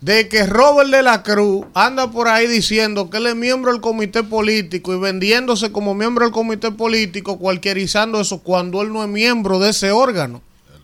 de 0.01 0.29
que 0.29 0.47
Robert 0.47 0.91
de 0.91 1.03
la 1.03 1.23
Cruz 1.23 1.66
anda 1.75 2.11
por 2.11 2.29
ahí 2.29 2.47
diciendo 2.47 3.11
que 3.11 3.16
él 3.16 3.27
es 3.27 3.37
miembro 3.37 3.73
del 3.73 3.81
comité 3.81 4.23
político 4.23 4.95
y 4.95 4.99
vendiéndose 4.99 5.73
como 5.73 5.95
miembro 5.95 6.25
del 6.25 6.33
comité 6.33 6.70
político, 6.70 7.39
cualquierizando 7.39 8.20
eso 8.20 8.39
cuando 8.39 8.81
él 8.83 8.93
no 8.93 9.03
es 9.03 9.09
miembro 9.09 9.59
de 9.59 9.70
ese 9.70 9.91
órgano. 9.91 10.41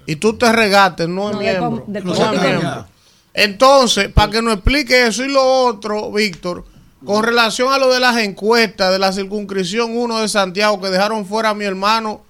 Y 0.07 0.17
tú 0.17 0.37
te 0.37 0.53
regates, 0.53 1.09
no 1.09 1.31
es 1.31 1.37
No, 1.37 1.41
miembro. 1.41 1.85
No 1.87 2.13
es 2.13 2.43
miembro. 2.43 2.87
Entonces, 3.33 4.09
para 4.09 4.31
que 4.31 4.43
nos 4.43 4.55
explique 4.55 5.07
eso 5.07 5.25
y 5.25 5.29
lo 5.29 5.43
otro, 5.43 6.11
Víctor, 6.13 6.65
con 7.05 7.23
relación 7.23 7.73
a 7.73 7.79
lo 7.79 7.93
de 7.93 8.01
las 8.01 8.17
encuestas 8.19 8.93
de 8.93 8.99
la 8.99 9.13
circunscripción 9.13 9.97
1 9.97 10.21
de 10.21 10.29
Santiago 10.29 10.81
que 10.81 10.89
dejaron 10.89 11.27
fuera 11.27 11.51
a 11.51 11.55
mi 11.55 11.65
hermano 11.65 12.23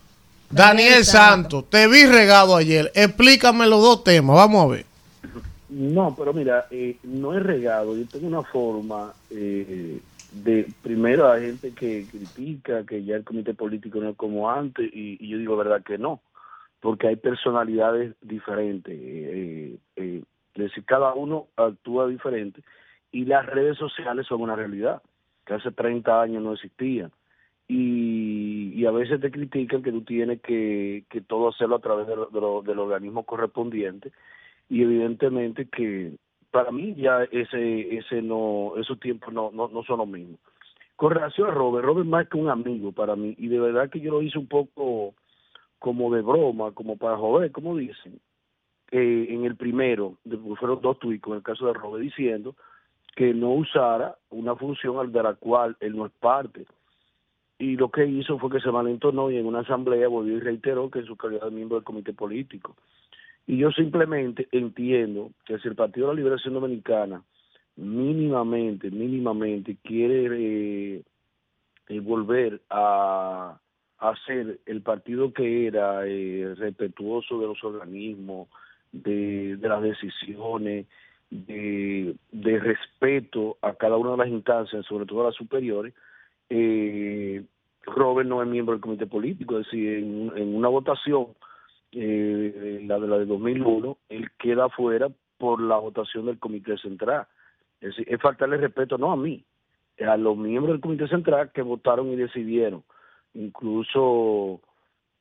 Daniel, 0.51 0.89
Daniel 0.89 1.05
Santos. 1.05 1.65
Te 1.69 1.86
vi 1.89 2.06
regado 2.06 2.56
ayer. 2.56 2.93
Explícame 2.94 3.66
los 3.66 3.82
dos 3.82 4.05
temas. 4.05 4.36
Vamos 4.36 4.65
a 4.65 4.66
ver. 4.69 4.93
No, 5.76 6.14
pero 6.16 6.32
mira, 6.32 6.66
eh, 6.70 7.01
no 7.02 7.34
es 7.36 7.42
regado. 7.42 7.96
Yo 7.96 8.06
tengo 8.09 8.26
una 8.28 8.44
forma 8.44 9.16
eh, 9.30 10.02
de, 10.30 10.72
primero, 10.82 11.28
hay 11.30 11.42
gente 11.46 11.74
que 11.74 12.06
critica 12.06 12.84
que 12.86 13.02
ya 13.05 13.16
el 13.16 13.24
comité 13.24 13.55
político 13.55 13.98
no 13.98 14.10
es 14.10 14.16
como 14.16 14.48
antes, 14.51 14.88
y, 14.92 15.26
yo 15.28 15.36
digo, 15.38 15.56
verdad 15.56 15.82
que 15.82 15.98
no, 15.98 16.22
porque 16.80 17.09
hay 17.09 17.16
personalidades 17.16 18.14
diferentes. 18.20 18.94
eh, 18.96 19.78
eh, 19.96 20.22
es 20.55 20.62
decir, 20.62 20.84
cada 20.84 21.12
uno 21.14 21.48
actúa 21.56 22.06
diferente, 22.06 22.62
y 23.10 23.24
las 23.24 23.44
redes 23.46 23.76
sociales 23.78 24.26
son 24.28 24.42
una 24.42 24.55
realidad, 24.56 25.02
que 25.44 25.55
hace 25.55 25.72
30 25.72 26.22
años 26.22 26.42
no 26.42 26.52
existían. 26.52 27.10
Y, 27.66 28.72
y 28.74 28.86
a 28.86 28.90
veces 28.92 29.20
te 29.20 29.30
critican 29.30 29.82
que 29.82 29.90
tú 29.90 30.02
tienes 30.02 30.40
que, 30.42 31.05
que 31.10 31.20
todo 31.22 31.48
hacerlo 31.48 31.76
a 31.76 31.80
través 31.80 32.06
de 32.06 32.14
lo- 32.16 32.62
de 32.62 32.68
del 32.68 32.78
organismo 32.78 33.24
correspondiente 33.24 34.12
y 34.68 34.82
evidentemente 34.82 35.66
que 35.66 36.12
para 36.50 36.70
mí 36.70 36.94
ya 36.94 37.24
ese 37.24 37.96
ese 37.96 38.22
no 38.22 38.74
esos 38.76 38.98
tiempos 39.00 39.32
no 39.32 39.50
no, 39.52 39.68
no 39.68 39.82
son 39.84 39.98
los 39.98 40.08
mismos. 40.08 40.40
Con 40.96 41.12
relación 41.12 41.48
a 41.48 41.54
Robert 41.54 41.84
Robert 41.84 42.06
más 42.06 42.28
que 42.28 42.38
un 42.38 42.48
amigo 42.48 42.92
para 42.92 43.16
mí 43.16 43.34
y 43.38 43.48
de 43.48 43.60
verdad 43.60 43.90
que 43.90 44.00
yo 44.00 44.12
lo 44.12 44.22
hice 44.22 44.38
un 44.38 44.46
poco 44.46 45.14
como 45.78 46.14
de 46.14 46.22
broma 46.22 46.72
como 46.72 46.96
para 46.96 47.16
joder 47.16 47.50
como 47.52 47.76
dicen 47.76 48.20
eh, 48.90 49.26
en 49.30 49.44
el 49.44 49.56
primero 49.56 50.18
fueron 50.58 50.80
dos 50.80 50.98
tweets 50.98 51.22
con 51.22 51.36
el 51.36 51.42
caso 51.42 51.66
de 51.66 51.72
Robert 51.72 52.02
diciendo 52.02 52.54
que 53.14 53.32
no 53.32 53.52
usara 53.52 54.16
una 54.30 54.56
función 54.56 54.98
al 54.98 55.12
de 55.12 55.22
la 55.22 55.34
cual 55.34 55.76
él 55.80 55.96
no 55.96 56.06
es 56.06 56.12
parte. 56.12 56.66
Y 57.58 57.76
lo 57.76 57.90
que 57.90 58.04
hizo 58.06 58.38
fue 58.38 58.50
que 58.50 58.60
se 58.60 58.72
malentonó 58.72 59.30
y 59.30 59.36
en 59.36 59.46
una 59.46 59.60
asamblea 59.60 60.08
volvió 60.08 60.36
y 60.36 60.40
reiteró 60.40 60.90
que 60.90 61.00
en 61.00 61.06
su 61.06 61.16
calidad 61.16 61.44
de 61.44 61.52
miembro 61.52 61.76
del 61.76 61.84
comité 61.84 62.12
político 62.12 62.74
y 63.46 63.58
yo 63.58 63.70
simplemente 63.72 64.48
entiendo 64.52 65.30
que 65.44 65.58
si 65.58 65.68
el 65.68 65.74
Partido 65.74 66.08
de 66.08 66.14
la 66.14 66.18
Liberación 66.18 66.54
Dominicana 66.54 67.22
mínimamente, 67.76 68.90
mínimamente 68.90 69.76
quiere 69.82 70.26
eh, 70.96 71.02
eh, 71.88 72.00
volver 72.00 72.62
a, 72.70 73.58
a 73.98 74.14
ser 74.26 74.60
el 74.66 74.82
partido 74.82 75.32
que 75.32 75.66
era 75.66 76.06
eh, 76.06 76.54
respetuoso 76.56 77.40
de 77.40 77.46
los 77.46 77.62
organismos, 77.64 78.48
de, 78.92 79.58
las 79.60 79.82
decisiones, 79.82 80.86
de, 81.30 82.14
respeto 82.32 83.56
a 83.60 83.74
cada 83.74 83.96
una 83.96 84.12
de 84.12 84.16
las 84.18 84.28
instancias, 84.28 84.86
sobre 84.86 85.06
todo 85.06 85.22
a 85.22 85.26
las 85.26 85.34
superiores, 85.34 85.94
eh, 86.48 87.42
Robert 87.86 88.28
no 88.28 88.42
es 88.42 88.48
miembro 88.48 88.74
del 88.74 88.82
comité 88.82 89.06
político, 89.06 89.58
es 89.58 89.66
decir, 89.66 89.96
en 89.98 90.54
una 90.54 90.68
votación, 90.68 91.28
eh, 91.94 92.80
la 92.86 92.98
de 92.98 93.08
la 93.08 93.18
de 93.18 93.26
2001, 93.26 93.98
él 94.08 94.30
queda 94.38 94.68
fuera 94.68 95.08
por 95.38 95.60
la 95.60 95.76
votación 95.76 96.26
del 96.26 96.38
comité 96.38 96.76
central. 96.78 97.26
Es 97.80 97.90
decir, 97.90 98.06
es 98.08 98.20
faltarle 98.20 98.56
respeto 98.56 98.98
no 98.98 99.12
a 99.12 99.16
mí, 99.16 99.44
a 100.06 100.16
los 100.16 100.36
miembros 100.36 100.74
del 100.74 100.80
comité 100.80 101.08
central 101.08 101.52
que 101.52 101.62
votaron 101.62 102.10
y 102.12 102.16
decidieron. 102.16 102.82
Incluso 103.34 104.60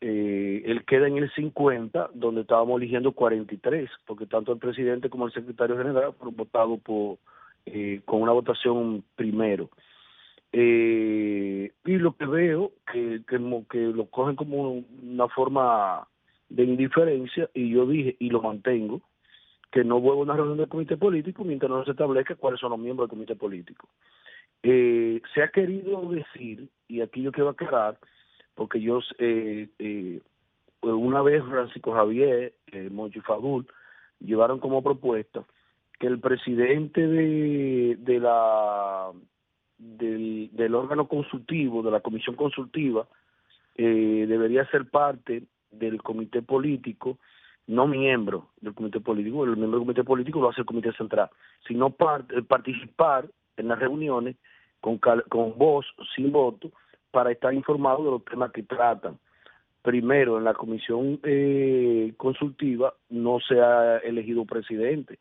eh, 0.02 0.62
él 0.66 0.84
queda 0.86 1.08
en 1.08 1.18
el 1.18 1.32
50, 1.32 2.12
donde 2.14 2.42
estábamos 2.42 2.82
eligiendo 2.82 3.12
43, 3.12 3.90
porque 4.06 4.26
tanto 4.26 4.52
el 4.52 4.60
presidente 4.60 5.10
como 5.10 5.28
el 5.28 5.34
secretario 5.34 5.78
general 5.78 6.14
fueron 6.14 6.36
votados 6.36 6.80
por, 6.82 7.18
eh, 7.66 8.02
con 8.06 8.22
una 8.22 8.34
votación 8.34 9.04
primero. 9.16 9.70
Eh, 10.52 11.72
y 11.86 11.98
lo 11.98 12.16
que 12.16 12.26
veo 12.26 12.72
que, 12.92 13.22
que, 13.28 13.40
que 13.70 13.80
lo 13.80 14.06
cogen 14.06 14.36
como 14.36 14.84
una 15.02 15.28
forma 15.30 16.08
de 16.54 16.64
indiferencia 16.64 17.50
y 17.54 17.72
yo 17.72 17.86
dije 17.88 18.16
y 18.20 18.30
lo 18.30 18.42
mantengo 18.42 19.02
que 19.72 19.84
no 19.84 20.00
vuelvo 20.00 20.22
a 20.22 20.26
una 20.26 20.36
reunión 20.36 20.58
del 20.58 20.68
comité 20.68 20.98
político 20.98 21.44
mientras 21.44 21.70
no 21.70 21.84
se 21.84 21.92
establezca 21.92 22.36
cuáles 22.36 22.60
son 22.60 22.70
los 22.70 22.80
miembros 22.80 23.10
del 23.10 23.18
comité 23.18 23.36
político. 23.36 23.90
Eh, 24.62 25.20
se 25.34 25.42
ha 25.42 25.48
querido 25.48 26.08
decir, 26.10 26.70
y 26.88 27.02
aquí 27.02 27.24
yo 27.24 27.32
quiero 27.32 27.50
aclarar, 27.50 27.98
porque 28.54 28.80
yo, 28.80 29.00
eh, 29.18 29.68
eh, 29.80 30.22
una 30.84 31.24
vez 31.24 31.44
Francisco 31.44 31.92
Javier, 31.92 32.54
eh, 32.72 32.90
Monchi 32.92 33.20
Fadul, 33.22 33.66
llevaron 34.20 34.60
como 34.60 34.84
propuesta 34.84 35.44
que 36.00 36.06
el 36.06 36.20
presidente 36.20 37.08
de, 37.08 37.98
de 37.98 38.20
la 38.20 39.12
del, 39.80 40.76
órgano 40.76 41.08
consultivo, 41.08 41.82
de 41.82 41.92
la 41.92 42.02
comisión 42.02 42.36
consultiva, 42.36 43.08
eh, 43.76 44.26
debería 44.28 44.66
ser 44.70 44.88
parte 44.90 45.44
del 45.74 46.02
comité 46.02 46.42
político, 46.42 47.18
no 47.68 47.88
miembro 47.88 48.50
del 48.62 48.74
comité 48.74 49.00
político, 49.00 49.44
el 49.44 49.58
miembro 49.58 49.80
del 49.80 49.86
comité 49.88 50.04
político 50.04 50.42
lo 50.42 50.50
hace 50.50 50.62
el 50.62 50.68
comité 50.68 50.92
central, 50.94 51.30
sino 51.68 51.90
par- 51.90 52.26
eh, 52.36 52.42
participar 52.42 53.26
en 53.58 53.68
las 53.68 53.80
reuniones 53.80 54.36
con, 54.82 54.98
con 54.98 55.58
voz, 55.58 55.86
sin 56.16 56.32
voto, 56.32 56.72
para 57.12 57.32
estar 57.32 57.54
informado 57.54 58.04
de 58.04 58.12
los 58.12 58.26
temas 58.26 58.52
que 58.52 58.64
tratan. 58.64 59.18
Primero, 59.82 60.38
en 60.38 60.46
la 60.46 60.54
comisión 60.54 61.20
eh, 61.24 62.14
consultiva 62.18 62.94
no 63.10 63.40
se 63.40 63.62
ha 63.62 63.98
elegido 64.00 64.46
presidente, 64.46 65.20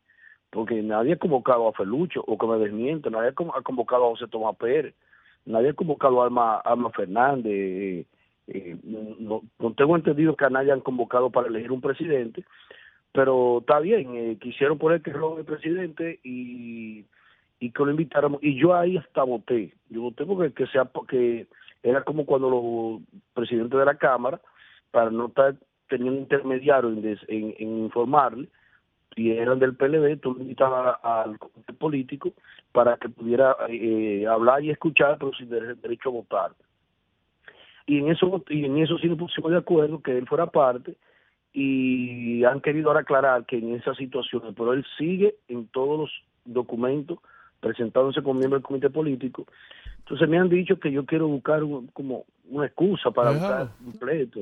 porque 0.49 0.81
nadie 0.81 1.13
ha 1.13 1.17
convocado 1.17 1.67
a 1.67 1.73
Felucho, 1.73 2.23
o 2.25 2.37
que 2.37 2.47
me 2.47 2.57
desmiente, 2.57 3.09
nadie 3.09 3.29
ha 3.29 3.33
con- 3.33 3.51
ha 3.55 3.61
convocado 3.61 4.05
a 4.05 4.09
José 4.09 4.27
Tomás 4.27 4.55
Pérez, 4.57 4.95
nadie 5.45 5.69
ha 5.69 5.73
convocado 5.73 6.21
a 6.21 6.25
Alma, 6.25 6.57
Alma 6.57 6.89
Fernández, 6.91 8.05
eh, 8.47 8.75
eh, 8.83 9.15
no, 9.19 9.41
no 9.59 9.73
tengo 9.73 9.95
entendido 9.95 10.35
que 10.35 10.45
a 10.45 10.49
nadie 10.49 10.71
han 10.71 10.81
convocado 10.81 11.29
para 11.29 11.47
elegir 11.47 11.71
un 11.71 11.81
presidente, 11.81 12.43
pero 13.11 13.59
está 13.59 13.79
bien, 13.79 14.15
eh, 14.15 14.37
quisieron 14.41 14.77
poner 14.77 15.01
que 15.01 15.13
Ron 15.13 15.39
es 15.39 15.45
presidente 15.45 16.19
y, 16.23 17.05
que 17.59 17.71
lo 17.85 17.91
invitáramos, 17.91 18.43
y 18.43 18.59
yo 18.59 18.75
ahí 18.75 18.97
hasta 18.97 19.23
voté, 19.23 19.73
yo 19.89 20.01
voté 20.01 20.25
porque 20.25 20.51
que 20.53 20.67
sea 20.67 20.83
porque 20.85 21.47
era 21.81 22.03
como 22.03 22.25
cuando 22.25 22.49
los 22.49 23.01
presidentes 23.33 23.79
de 23.79 23.85
la 23.85 23.95
Cámara, 23.95 24.41
para 24.91 25.09
no 25.09 25.27
estar 25.27 25.55
teniendo 25.87 26.19
intermediario 26.19 26.89
en, 26.89 27.01
des- 27.01 27.25
en, 27.29 27.55
informarle, 27.59 28.49
y 29.15 29.31
eran 29.31 29.59
del 29.59 29.75
PLD, 29.75 30.17
tú 30.19 30.33
lo 30.33 30.41
invitabas 30.41 30.97
al 31.03 31.37
político 31.77 32.33
para 32.71 32.97
que 32.97 33.07
pudiera 33.09 33.55
eh, 33.69 34.25
hablar 34.27 34.63
y 34.63 34.71
escuchar, 34.71 35.17
pero 35.19 35.31
sin 35.33 35.49
derecho 35.49 36.09
a 36.09 36.13
votar 36.13 36.51
y 37.85 37.97
en 37.99 38.09
eso 38.09 38.43
y 38.49 38.65
en 38.65 38.77
eso 38.77 38.97
sí 38.97 39.07
nos 39.07 39.17
pusimos 39.17 39.51
de 39.51 39.57
acuerdo 39.57 40.01
que 40.01 40.17
él 40.17 40.27
fuera 40.27 40.47
parte 40.47 40.95
y 41.53 42.43
han 42.45 42.61
querido 42.61 42.89
ahora 42.89 43.01
aclarar 43.01 43.45
que 43.45 43.57
en 43.57 43.75
esas 43.75 43.95
situaciones 43.97 44.53
pero 44.57 44.73
él 44.73 44.85
sigue 44.97 45.35
en 45.47 45.67
todos 45.67 45.99
los 45.99 46.11
documentos 46.45 47.19
presentándose 47.59 48.21
como 48.21 48.39
miembro 48.39 48.57
del 48.59 48.65
comité 48.65 48.89
político 48.89 49.45
entonces 49.99 50.27
me 50.27 50.37
han 50.39 50.49
dicho 50.49 50.79
que 50.79 50.91
yo 50.91 51.05
quiero 51.05 51.27
buscar 51.27 51.63
un- 51.63 51.87
como 51.87 52.25
una 52.49 52.65
excusa 52.65 53.11
para 53.11 53.31
Déjalo. 53.31 53.65
buscar 53.65 53.77
un 53.85 53.93
pleito 53.93 54.41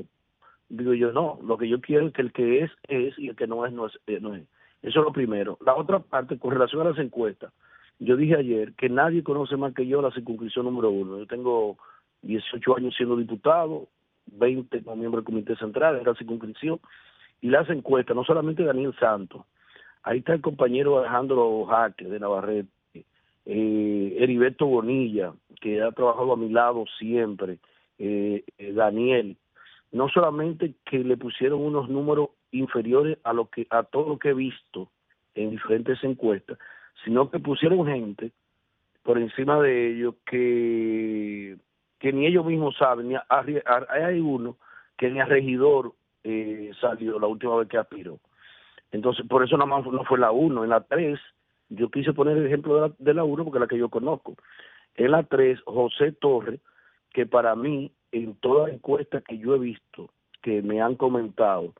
digo 0.68 0.94
yo 0.94 1.12
no 1.12 1.38
lo 1.44 1.58
que 1.58 1.68
yo 1.68 1.80
quiero 1.80 2.06
es 2.06 2.12
que 2.14 2.22
el 2.22 2.32
que 2.32 2.60
es 2.64 2.70
es 2.88 3.18
y 3.18 3.28
el 3.28 3.36
que 3.36 3.46
no 3.46 3.66
es 3.66 3.72
no 3.72 3.86
es, 3.86 3.92
eh, 4.06 4.18
no 4.20 4.34
es. 4.34 4.42
eso 4.82 5.00
es 5.00 5.04
lo 5.04 5.12
primero 5.12 5.58
la 5.64 5.74
otra 5.76 5.98
parte 5.98 6.38
con 6.38 6.52
relación 6.52 6.80
a 6.82 6.90
las 6.90 6.98
encuestas 6.98 7.52
yo 7.98 8.16
dije 8.16 8.36
ayer 8.36 8.72
que 8.74 8.88
nadie 8.88 9.22
conoce 9.22 9.56
más 9.56 9.74
que 9.74 9.86
yo 9.86 10.00
la 10.00 10.10
circunscripción 10.12 10.64
número 10.64 10.90
uno 10.90 11.18
yo 11.18 11.26
tengo 11.26 11.76
18 12.22 12.76
años 12.76 12.94
siendo 12.96 13.16
diputado, 13.16 13.88
20 14.26 14.82
como 14.82 14.96
miembro 14.96 15.20
del 15.20 15.26
Comité 15.26 15.56
Central 15.56 15.98
de 15.98 16.04
la 16.04 16.14
circunscripción, 16.14 16.80
y 17.40 17.48
las 17.48 17.68
encuestas, 17.70 18.14
no 18.14 18.24
solamente 18.24 18.62
Daniel 18.62 18.94
Santos, 18.98 19.42
ahí 20.02 20.18
está 20.18 20.34
el 20.34 20.40
compañero 20.40 20.98
Alejandro 20.98 21.64
Jaque 21.66 22.04
de 22.06 22.20
Navarrete, 22.20 22.68
eh, 23.44 24.16
Heriberto 24.20 24.66
Bonilla, 24.66 25.32
que 25.60 25.82
ha 25.82 25.90
trabajado 25.90 26.32
a 26.32 26.36
mi 26.36 26.48
lado 26.48 26.84
siempre, 26.98 27.58
eh, 27.98 28.44
eh, 28.58 28.72
Daniel, 28.72 29.36
no 29.90 30.08
solamente 30.08 30.74
que 30.84 31.00
le 31.00 31.16
pusieron 31.16 31.60
unos 31.60 31.88
números 31.88 32.30
inferiores 32.52 33.18
a 33.24 33.32
lo 33.32 33.48
que 33.48 33.66
a 33.70 33.82
todo 33.82 34.08
lo 34.08 34.18
que 34.18 34.30
he 34.30 34.34
visto 34.34 34.90
en 35.34 35.50
diferentes 35.50 36.02
encuestas, 36.04 36.58
sino 37.04 37.30
que 37.30 37.38
pusieron 37.38 37.86
gente 37.86 38.32
por 39.02 39.18
encima 39.18 39.60
de 39.60 39.92
ellos 39.92 40.14
que 40.26 41.56
que 42.02 42.12
ni 42.12 42.26
ellos 42.26 42.44
mismos 42.44 42.76
saben, 42.76 43.08
ni 43.10 43.14
a- 43.14 43.24
hay 43.88 44.18
uno 44.18 44.56
que 44.98 45.08
ni 45.08 45.20
a 45.20 45.24
regidor 45.24 45.92
eh, 46.24 46.72
salió 46.80 47.20
la 47.20 47.28
última 47.28 47.54
vez 47.56 47.68
que 47.68 47.78
aspiró. 47.78 48.18
Entonces, 48.90 49.24
por 49.28 49.44
eso 49.44 49.56
nada 49.56 49.70
más 49.70 49.86
no 49.86 50.02
fue 50.04 50.18
la 50.18 50.32
1, 50.32 50.64
en 50.64 50.70
la 50.70 50.80
3, 50.80 51.20
yo 51.68 51.90
quise 51.90 52.12
poner 52.12 52.36
el 52.36 52.46
ejemplo 52.46 52.74
de 52.74 52.80
la, 52.80 52.94
de 52.98 53.14
la 53.14 53.22
1 53.22 53.44
porque 53.44 53.58
es 53.58 53.60
la 53.60 53.66
que 53.68 53.78
yo 53.78 53.88
conozco. 53.88 54.34
En 54.96 55.12
la 55.12 55.22
3, 55.22 55.60
José 55.64 56.10
Torres, 56.10 56.58
que 57.12 57.24
para 57.24 57.54
mí, 57.54 57.92
en 58.10 58.34
toda 58.34 58.68
encuesta 58.68 59.20
que 59.20 59.38
yo 59.38 59.54
he 59.54 59.60
visto, 59.60 60.10
que 60.42 60.60
me 60.60 60.82
han 60.82 60.96
comentado, 60.96 61.72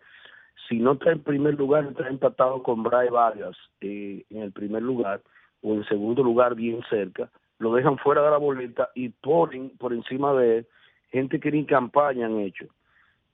si 0.68 0.78
no 0.78 0.92
está 0.92 1.10
en 1.10 1.24
primer 1.24 1.54
lugar, 1.54 1.84
está 1.84 2.08
empatado 2.08 2.62
con 2.62 2.84
Bray 2.84 3.08
Vargas 3.08 3.56
eh, 3.80 4.24
en 4.30 4.42
el 4.42 4.52
primer 4.52 4.82
lugar, 4.82 5.20
o 5.62 5.74
en 5.74 5.84
segundo 5.86 6.22
lugar, 6.22 6.54
bien 6.54 6.80
cerca, 6.88 7.28
lo 7.62 7.72
dejan 7.72 7.96
fuera 7.96 8.22
de 8.22 8.30
la 8.30 8.38
boleta 8.38 8.90
y 8.92 9.10
ponen 9.10 9.70
por 9.78 9.92
encima 9.92 10.34
de 10.34 10.66
gente 11.12 11.38
que 11.38 11.52
ni 11.52 11.64
campaña 11.64 12.26
han 12.26 12.40
hecho. 12.40 12.66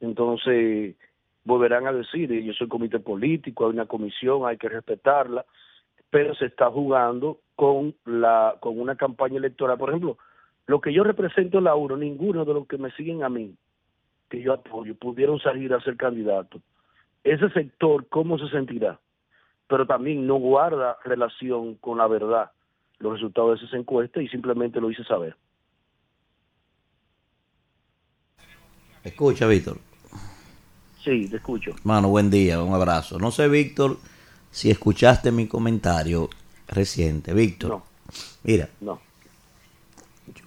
Entonces, 0.00 0.96
volverán 1.44 1.86
a 1.86 1.94
decir, 1.94 2.30
yo 2.30 2.52
soy 2.52 2.68
comité 2.68 3.00
político, 3.00 3.64
hay 3.64 3.72
una 3.72 3.86
comisión, 3.86 4.46
hay 4.46 4.58
que 4.58 4.68
respetarla, 4.68 5.46
pero 6.10 6.34
se 6.34 6.44
está 6.44 6.70
jugando 6.70 7.38
con 7.56 7.94
la 8.04 8.56
con 8.60 8.78
una 8.78 8.96
campaña 8.96 9.38
electoral. 9.38 9.78
Por 9.78 9.88
ejemplo, 9.88 10.18
lo 10.66 10.82
que 10.82 10.92
yo 10.92 11.04
represento 11.04 11.56
en 11.56 11.64
la 11.64 11.74
UNO, 11.74 11.96
ninguno 11.96 12.44
de 12.44 12.52
los 12.52 12.66
que 12.66 12.76
me 12.76 12.90
siguen 12.90 13.24
a 13.24 13.30
mí, 13.30 13.54
que 14.28 14.42
yo 14.42 14.52
apoyo, 14.52 14.94
pudieron 14.94 15.40
salir 15.40 15.72
a 15.72 15.80
ser 15.80 15.96
candidatos. 15.96 16.60
Ese 17.24 17.48
sector, 17.48 18.06
¿cómo 18.08 18.36
se 18.38 18.48
sentirá? 18.50 19.00
Pero 19.68 19.86
también 19.86 20.26
no 20.26 20.34
guarda 20.34 20.98
relación 21.02 21.76
con 21.76 21.96
la 21.96 22.06
verdad 22.06 22.50
los 22.98 23.12
resultados 23.14 23.58
de 23.60 23.66
esas 23.66 23.78
encuestas 23.78 24.22
y 24.22 24.28
simplemente 24.28 24.80
lo 24.80 24.90
hice 24.90 25.04
saber. 25.04 25.36
Escucha, 29.04 29.46
Víctor. 29.46 29.78
Sí, 31.02 31.28
te 31.28 31.36
escucho. 31.36 31.72
Mano, 31.84 32.08
buen 32.08 32.30
día, 32.30 32.62
un 32.62 32.74
abrazo. 32.74 33.18
No 33.18 33.30
sé, 33.30 33.48
Víctor, 33.48 33.98
si 34.50 34.70
escuchaste 34.70 35.30
mi 35.32 35.46
comentario 35.46 36.28
reciente. 36.66 37.32
Víctor, 37.32 37.82
mira, 38.42 38.68
No. 38.80 39.00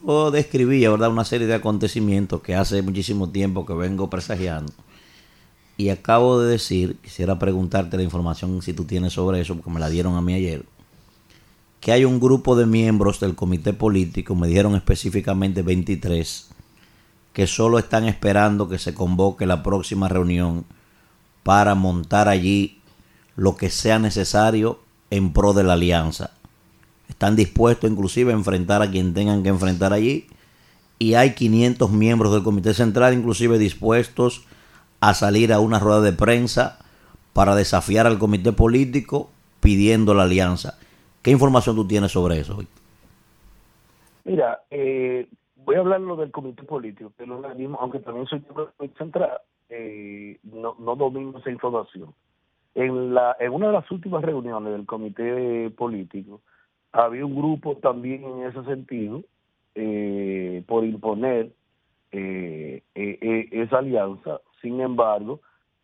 yo 0.06 0.30
describía, 0.30 0.92
¿verdad?, 0.92 1.10
una 1.10 1.26
serie 1.26 1.48
de 1.48 1.56
acontecimientos 1.56 2.42
que 2.42 2.54
hace 2.56 2.82
muchísimo 2.82 3.30
tiempo 3.30 3.66
que 3.66 3.74
vengo 3.74 4.10
presagiando. 4.10 4.74
Y 5.78 5.90
acabo 5.90 6.40
de 6.40 6.52
decir, 6.52 6.98
quisiera 6.98 7.40
preguntarte 7.40 7.98
la 7.98 8.04
información 8.04 8.62
si 8.62 8.74
tú 8.74 8.84
tienes 8.84 9.14
sobre 9.14 9.40
eso, 9.42 9.56
porque 9.56 9.72
me 9.72 9.80
la 9.80 9.90
dieron 9.90 10.16
a 10.16 10.22
mí 10.22 10.36
ayer, 10.36 10.64
que 11.82 11.92
hay 11.92 12.06
un 12.06 12.20
grupo 12.20 12.56
de 12.56 12.68
miembros 12.68 13.20
del 13.20 13.36
comité 13.36 13.74
político, 13.74 14.36
me 14.36 14.48
dijeron 14.48 14.76
específicamente 14.76 15.64
23, 15.64 16.50
que 17.34 17.48
solo 17.48 17.80
están 17.80 18.06
esperando 18.06 18.70
que 18.70 18.78
se 18.78 18.94
convoque 18.94 19.48
la 19.48 19.64
próxima 19.64 20.08
reunión 20.08 20.64
para 21.42 21.74
montar 21.74 22.30
allí 22.30 22.80
lo 23.36 23.58
que 23.58 23.72
sea 23.72 23.98
necesario 23.98 24.80
en 25.10 25.34
pro 25.34 25.54
de 25.54 25.64
la 25.64 25.74
alianza. 25.74 26.32
están 27.10 27.36
dispuestos 27.36 27.90
inclusive 27.90 28.32
a 28.32 28.36
enfrentar 28.36 28.82
a 28.82 28.90
quien 28.90 29.14
tengan 29.14 29.42
que 29.42 29.50
enfrentar 29.50 29.92
allí 29.92 30.28
y 31.00 31.16
hay 31.16 31.34
500 31.34 31.92
miembros 31.92 32.32
del 32.32 32.44
Comité 32.44 32.76
Central 32.76 33.14
inclusive 33.14 33.58
dispuestos 33.58 34.44
a 35.00 35.16
salir 35.16 35.52
a 35.52 35.60
una 35.60 35.80
rueda 35.80 36.02
de 36.02 36.14
prensa 36.14 36.78
para 37.34 37.56
desafiar 37.56 38.06
al 38.06 38.20
comité 38.20 38.52
político 38.52 39.32
pidiendo 39.62 40.14
la 40.14 40.24
alianza. 40.24 40.78
¿Qué 41.22 41.32
información 41.32 41.76
tú 41.76 41.86
tienes 41.86 42.12
sobre 42.12 42.40
eso? 42.40 42.60
Mira, 44.24 44.62
eh, 44.70 45.28
voy 45.56 45.76
a 45.76 45.80
hablar 45.80 46.02
lo 46.02 46.16
del 46.16 46.32
comité 46.32 46.64
político, 46.64 47.12
que 47.18 47.26
lo 47.26 47.38
mismo, 47.56 47.78
aunque 47.80 48.00
también 48.00 48.28
soy 48.28 48.44
del 48.80 48.94
central, 48.98 49.40
eh, 49.70 50.38
no, 50.44 50.76
no 50.80 50.96
domino 50.96 51.38
esa 51.38 51.52
información. 51.52 52.14
En, 52.74 53.14
la, 53.14 53.36
en 53.40 53.52
una 53.52 53.68
de 53.68 53.74
las 53.74 53.92
últimas 53.92 54.24
reuniones 54.24 54.72
del 54.74 54.86
comité 54.86 55.70
político, 55.72 56.42
había 56.92 57.26
un 57.26 57.36
grupo 57.36 57.78
también 57.78 58.24
en 58.24 58.44
ese 58.46 58.64
sentido, 58.64 59.24
eh, 59.76 60.64
por 60.68 60.84
imponer 60.84 61.52
eh, 62.12 62.84
eh, 62.96 63.18
eh, 63.22 63.48
esa 63.52 63.78
alianza. 63.80 64.42
Sin 64.62 64.80
embargo, 64.82 65.40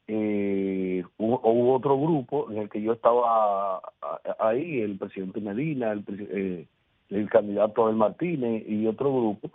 eh, 0.08 1.04
hubo, 1.18 1.74
otro 1.74 2.00
grupo 2.00 2.50
en 2.50 2.60
el 2.60 2.70
que 2.70 2.82
yo 2.82 2.94
estaba 2.94 3.82
ahí, 4.40 4.82
el 4.82 4.98
presidente 4.98 5.42
Medina, 5.42 5.94
eh, 5.94 6.66
el 7.10 7.30
candidato 7.30 7.84
Abel 7.84 7.96
Martínez 7.98 8.64
y 8.68 8.88
otro 8.88 9.12
grupo, 9.12 9.50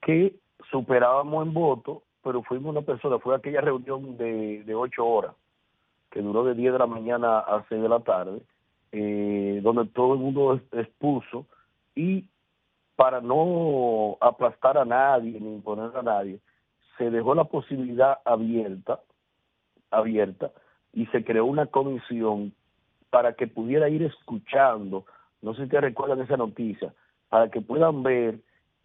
que 0.00 0.34
superábamos 0.70 1.46
en 1.46 1.52
voto, 1.52 2.02
pero 2.22 2.42
fuimos 2.42 2.70
una 2.70 2.82
persona, 2.82 3.18
fue 3.18 3.34
aquella 3.34 3.60
reunión 3.60 4.16
de, 4.16 4.74
ocho 4.74 5.04
horas, 5.04 5.34
que 6.10 6.22
duró 6.22 6.44
de 6.44 6.54
10 6.54 6.74
de 6.74 6.78
la 6.78 6.86
mañana 6.86 7.38
a 7.40 7.64
6 7.68 7.82
de 7.82 7.88
la 7.88 8.00
tarde, 8.00 8.40
eh, 8.92 9.60
donde 9.62 9.86
todo 9.86 10.14
el 10.14 10.20
mundo 10.20 10.60
expuso 10.72 11.46
y 11.94 12.24
para 12.96 13.20
no 13.20 14.16
aplastar 14.20 14.78
a 14.78 14.84
nadie 14.84 15.38
ni 15.40 15.54
imponer 15.54 15.96
a 15.96 16.02
nadie, 16.02 16.38
se 16.96 17.10
dejó 17.10 17.34
la 17.34 17.44
posibilidad 17.44 18.18
abierta, 18.24 19.00
abierta 19.90 20.50
y 20.92 21.06
se 21.06 21.24
creó 21.24 21.44
una 21.44 21.66
comisión 21.66 22.52
para 23.10 23.32
que 23.34 23.46
pudiera 23.46 23.88
ir 23.88 24.02
escuchando, 24.02 25.04
no 25.42 25.54
sé 25.54 25.64
si 25.64 25.70
te 25.70 25.80
recuerdan 25.80 26.20
esa 26.20 26.36
noticia, 26.36 26.92
para 27.28 27.50
que 27.50 27.60
puedan 27.60 28.02
ver 28.02 28.40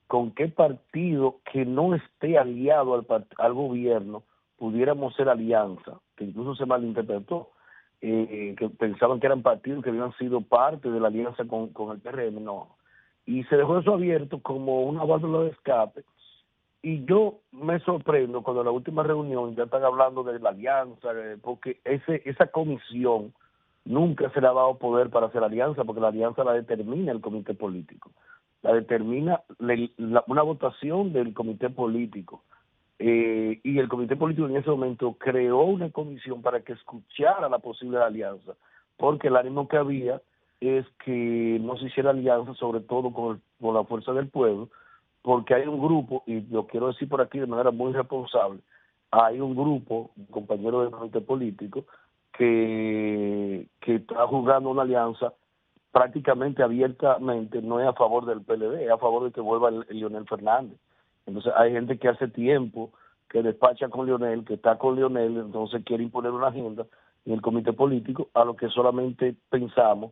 con 0.07 0.31
qué 0.31 0.47
partido 0.47 1.39
que 1.51 1.65
no 1.65 1.95
esté 1.95 2.38
aliado 2.38 2.93
al, 2.93 3.27
al 3.38 3.53
gobierno 3.53 4.23
pudiéramos 4.57 5.15
ser 5.15 5.27
alianza, 5.27 5.99
que 6.15 6.25
incluso 6.25 6.55
se 6.55 6.65
malinterpretó, 6.65 7.49
eh, 8.01 8.55
que 8.57 8.69
pensaban 8.69 9.19
que 9.19 9.27
eran 9.27 9.41
partidos 9.41 9.84
que 9.84 9.89
habían 9.89 10.13
sido 10.17 10.41
parte 10.41 10.89
de 10.89 10.99
la 10.99 11.07
alianza 11.07 11.45
con, 11.45 11.69
con 11.69 11.91
el 11.91 11.99
PRM, 11.99 12.43
no. 12.43 12.75
Y 13.25 13.43
se 13.45 13.55
dejó 13.55 13.80
eso 13.80 13.93
abierto 13.93 14.41
como 14.41 14.84
una 14.84 15.03
válvula 15.05 15.45
de 15.45 15.51
escape. 15.51 16.03
Y 16.84 17.05
yo 17.05 17.39
me 17.53 17.80
sorprendo 17.80 18.43
cuando 18.43 18.61
en 18.61 18.65
la 18.65 18.72
última 18.72 19.03
reunión 19.03 19.55
ya 19.55 19.64
están 19.64 19.84
hablando 19.85 20.22
de 20.23 20.38
la 20.39 20.49
alianza, 20.49 21.10
porque 21.41 21.80
ese 21.85 22.22
esa 22.26 22.47
comisión 22.47 23.34
nunca 23.85 24.30
se 24.31 24.41
le 24.41 24.47
ha 24.47 24.53
dado 24.53 24.77
poder 24.77 25.10
para 25.10 25.27
hacer 25.27 25.43
alianza, 25.43 25.85
porque 25.85 26.01
la 26.01 26.10
alianza 26.10 26.43
la 26.43 26.53
determina 26.53 27.14
el 27.14 27.22
comité 27.22 27.53
político, 27.53 28.11
la 28.64 28.73
determina 28.73 29.41
la- 29.60 30.23
una 30.27 30.41
votación 30.41 31.14
del 31.14 31.34
comité 31.34 31.69
político. 31.69 32.43
Eh, 32.99 33.60
y 33.64 33.80
el 33.80 33.88
comité 33.88 34.15
político 34.18 34.47
en 34.47 34.57
ese 34.57 34.69
momento 34.69 35.14
creó 35.18 35.64
una 35.64 35.89
comisión 35.89 36.41
para 36.41 36.61
que 36.61 36.73
escuchara 36.73 37.47
la 37.49 37.60
posible 37.60 37.97
alianza, 37.97 38.53
porque 38.97 39.30
el 39.30 39.38
ánimo 39.38 39.68
que 39.69 39.77
había 39.77 40.22
es 40.60 40.85
que 41.03 41.60
no 41.61 41.77
se 41.77 41.85
hiciera 41.85 42.10
alianza, 42.11 42.53
sobre 42.55 42.81
todo 42.81 43.11
con, 43.14 43.35
el- 43.35 43.41
con 43.61 43.73
la 43.73 43.84
fuerza 43.85 44.11
del 44.14 44.27
pueblo, 44.30 44.69
porque 45.23 45.55
hay 45.55 45.65
un 45.65 45.81
grupo, 45.81 46.21
y 46.27 46.41
lo 46.41 46.67
quiero 46.67 46.87
decir 46.87 47.09
por 47.09 47.21
aquí 47.21 47.39
de 47.39 47.47
manera 47.47 47.71
muy 47.71 47.93
responsable, 47.93 48.59
hay 49.09 49.39
un 49.39 49.55
grupo, 49.55 50.11
compañeros 50.29 50.83
del 50.83 50.91
comité 50.91 51.21
político, 51.21 51.85
que, 52.37 53.67
que 53.79 53.95
está 53.95 54.27
jugando 54.27 54.69
una 54.69 54.81
alianza 54.81 55.33
prácticamente 55.91 56.61
abiertamente, 56.61 57.61
no 57.61 57.79
es 57.79 57.87
a 57.87 57.93
favor 57.93 58.25
del 58.25 58.41
PLD, 58.41 58.83
es 58.83 58.91
a 58.91 58.97
favor 58.97 59.23
de 59.23 59.31
que 59.31 59.39
vuelva 59.39 59.69
el, 59.69 59.85
el 59.89 59.99
Leonel 59.99 60.27
Fernández. 60.27 60.77
Entonces 61.25 61.53
hay 61.55 61.71
gente 61.71 61.97
que 61.97 62.09
hace 62.09 62.27
tiempo 62.27 62.91
que 63.29 63.41
despacha 63.41 63.87
con 63.87 64.05
Leonel, 64.05 64.43
que 64.43 64.55
está 64.55 64.77
con 64.77 64.95
Leonel, 64.95 65.37
entonces 65.37 65.83
quiere 65.85 66.03
imponer 66.03 66.31
una 66.31 66.47
agenda 66.47 66.85
en 67.25 67.33
el 67.33 67.41
comité 67.41 67.71
político, 67.71 68.27
a 68.33 68.43
lo 68.43 68.57
que 68.57 68.67
solamente 68.69 69.35
pensamos 69.49 70.11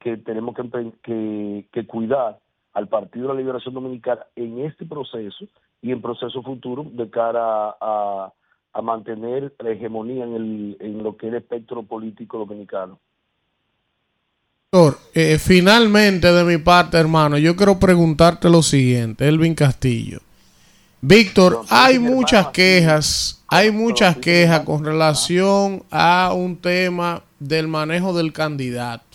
que 0.00 0.18
tenemos 0.18 0.54
que, 1.02 1.66
que 1.72 1.86
cuidar 1.86 2.38
al 2.72 2.88
Partido 2.88 3.28
de 3.28 3.34
la 3.34 3.40
Liberación 3.40 3.74
Dominicana 3.74 4.22
en 4.36 4.60
este 4.60 4.84
proceso 4.86 5.46
y 5.82 5.92
en 5.92 6.00
proceso 6.02 6.42
futuro 6.42 6.86
de 6.92 7.08
cara 7.10 7.74
a, 7.80 8.32
a 8.72 8.82
mantener 8.82 9.54
la 9.58 9.70
hegemonía 9.70 10.24
en, 10.24 10.34
el, 10.34 10.76
en 10.80 11.02
lo 11.02 11.16
que 11.16 11.26
es 11.26 11.32
el 11.32 11.38
espectro 11.38 11.82
político 11.82 12.38
dominicano. 12.38 12.98
Doctor, 14.72 15.00
eh, 15.14 15.38
finalmente 15.38 16.32
de 16.32 16.44
mi 16.44 16.58
parte, 16.58 16.96
hermano, 16.96 17.36
yo 17.38 17.56
quiero 17.56 17.80
preguntarte 17.80 18.48
lo 18.48 18.62
siguiente, 18.62 19.26
Elvin 19.26 19.56
Castillo. 19.56 20.20
Víctor, 21.00 21.62
hay 21.70 21.98
muchas 21.98 22.48
quejas, 22.48 23.42
hay 23.48 23.72
muchas 23.72 24.18
quejas 24.18 24.60
con 24.60 24.84
relación 24.84 25.82
a 25.90 26.32
un 26.32 26.56
tema 26.58 27.22
del 27.40 27.66
manejo 27.66 28.12
del 28.12 28.32
candidato. 28.32 29.09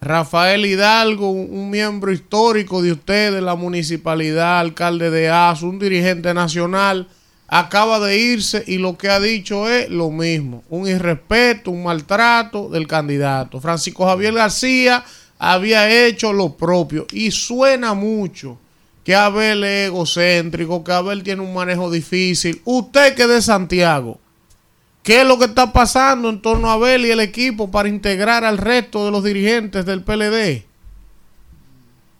Rafael 0.00 0.64
Hidalgo, 0.64 1.30
un 1.30 1.68
miembro 1.68 2.10
histórico 2.10 2.80
de 2.80 2.92
ustedes, 2.92 3.42
la 3.42 3.54
municipalidad, 3.54 4.58
alcalde 4.58 5.10
de 5.10 5.28
ASO, 5.28 5.68
un 5.68 5.78
dirigente 5.78 6.32
nacional, 6.32 7.06
acaba 7.46 8.00
de 8.00 8.16
irse 8.16 8.64
y 8.66 8.78
lo 8.78 8.96
que 8.96 9.10
ha 9.10 9.20
dicho 9.20 9.68
es 9.68 9.90
lo 9.90 10.10
mismo, 10.10 10.64
un 10.70 10.88
irrespeto, 10.88 11.70
un 11.70 11.82
maltrato 11.82 12.70
del 12.70 12.86
candidato. 12.86 13.60
Francisco 13.60 14.06
Javier 14.06 14.32
García 14.32 15.04
había 15.38 15.90
hecho 16.06 16.32
lo 16.32 16.56
propio 16.56 17.06
y 17.12 17.30
suena 17.30 17.92
mucho 17.92 18.58
que 19.04 19.14
Abel 19.14 19.64
es 19.64 19.88
egocéntrico, 19.88 20.82
que 20.82 20.92
Abel 20.92 21.22
tiene 21.22 21.42
un 21.42 21.52
manejo 21.52 21.90
difícil. 21.90 22.62
Usted 22.64 23.14
que 23.14 23.26
de 23.26 23.42
Santiago, 23.42 24.18
¿qué 25.02 25.22
es 25.22 25.28
lo 25.28 25.38
que 25.38 25.46
está 25.46 25.72
pasando 25.72 26.28
en 26.28 26.42
torno 26.42 26.68
a 26.68 26.74
Abel 26.74 27.06
y 27.06 27.10
el 27.10 27.20
equipo 27.20 27.70
para 27.70 27.88
integrar 27.88 28.44
al 28.44 28.58
resto 28.58 29.04
de 29.04 29.10
los 29.10 29.24
dirigentes 29.24 29.86
del 29.86 30.02
PLD? 30.02 30.64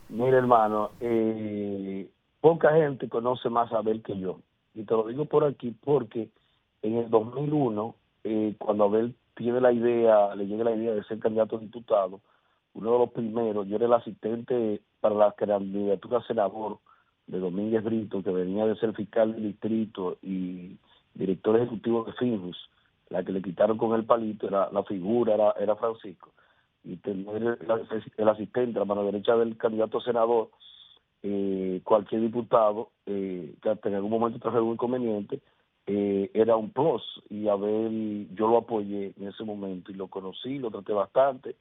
Mire, 0.09 0.37
hermano, 0.37 0.91
eh, 1.01 2.09
poca 2.41 2.73
gente 2.73 3.09
conoce 3.09 3.49
más 3.49 3.73
a 3.73 3.79
Abel 3.79 4.03
que 4.03 4.19
yo. 4.19 4.41
Y 4.75 4.85
te 4.85 4.95
lo 4.95 5.07
digo 5.07 5.25
por 5.25 5.45
aquí 5.45 5.75
porque 5.85 6.29
en 6.83 6.97
el 6.97 7.11
2001, 7.11 7.95
eh, 8.25 8.55
cuando 8.59 8.85
Abel 8.85 9.15
tiene 9.35 9.61
la 9.61 9.73
idea, 9.73 10.35
le 10.35 10.47
llega 10.47 10.65
la 10.65 10.75
idea 10.75 10.93
de 10.93 11.05
ser 11.05 11.19
candidato 11.19 11.57
a 11.57 11.61
diputado, 11.61 12.21
uno 12.75 12.93
de 12.93 12.99
los 12.99 13.11
primeros, 13.11 13.67
yo 13.67 13.77
era 13.77 13.87
el 13.87 13.93
asistente 13.93 14.81
para 15.01 15.15
la 15.15 15.33
candidatura 15.33 16.19
a 16.19 16.27
senador 16.27 16.79
de 17.27 17.39
Domínguez 17.39 17.83
Brito, 17.83 18.23
que 18.23 18.31
venía 18.31 18.67
de 18.67 18.77
ser 18.77 18.95
fiscal 18.95 19.33
del 19.33 19.45
distrito 19.45 20.19
y 20.23 20.77
director 21.15 21.57
ejecutivo 21.57 22.05
de 22.05 22.13
Finjus, 22.15 22.57
la 23.09 23.25
que 23.25 23.33
le 23.33 23.43
quitaron 23.43 23.77
con 23.77 23.95
el 23.99 24.05
palito, 24.05 24.47
era, 24.47 24.71
la 24.71 24.83
figura 24.85 25.35
era, 25.35 25.53
era 25.59 25.77
Francisco 25.77 26.33
y 26.85 26.97
tener 26.97 27.59
el, 28.17 28.29
asistente, 28.29 28.79
la 28.79 28.85
mano 28.85 29.05
derecha 29.05 29.37
del 29.37 29.57
candidato 29.57 29.99
a 29.99 30.03
senador, 30.05 30.51
eh, 31.23 31.81
cualquier 31.85 32.23
diputado 32.23 32.91
eh, 33.07 33.55
que 33.61 33.69
hasta 33.69 33.89
en 33.89 33.97
algún 33.97 34.11
momento 34.11 34.39
trajo 34.39 34.57
algún 34.57 34.75
inconveniente, 34.75 35.41
eh, 35.87 36.31
era 36.35 36.57
un 36.57 36.71
plus 36.71 37.03
y 37.29 37.49
a 37.49 37.57
ver, 37.57 37.91
yo 38.35 38.49
lo 38.49 38.59
apoyé 38.59 39.13
en 39.19 39.29
ese 39.29 39.45
momento 39.45 39.91
y 39.91 39.95
lo 39.95 40.09
conocí, 40.09 40.59
lo 40.59 40.71
traté 40.71 40.93
bastante. 40.93 41.57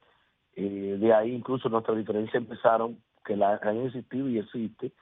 Eh, 0.56 0.96
de 0.98 1.12
ahí 1.12 1.32
incluso 1.32 1.68
nuestras 1.68 1.98
diferencias 1.98 2.34
empezaron, 2.34 2.98
que 3.24 3.36
la, 3.36 3.60
han 3.62 3.78
existido 3.78 4.28
y 4.28 4.38
existe, 4.38 4.92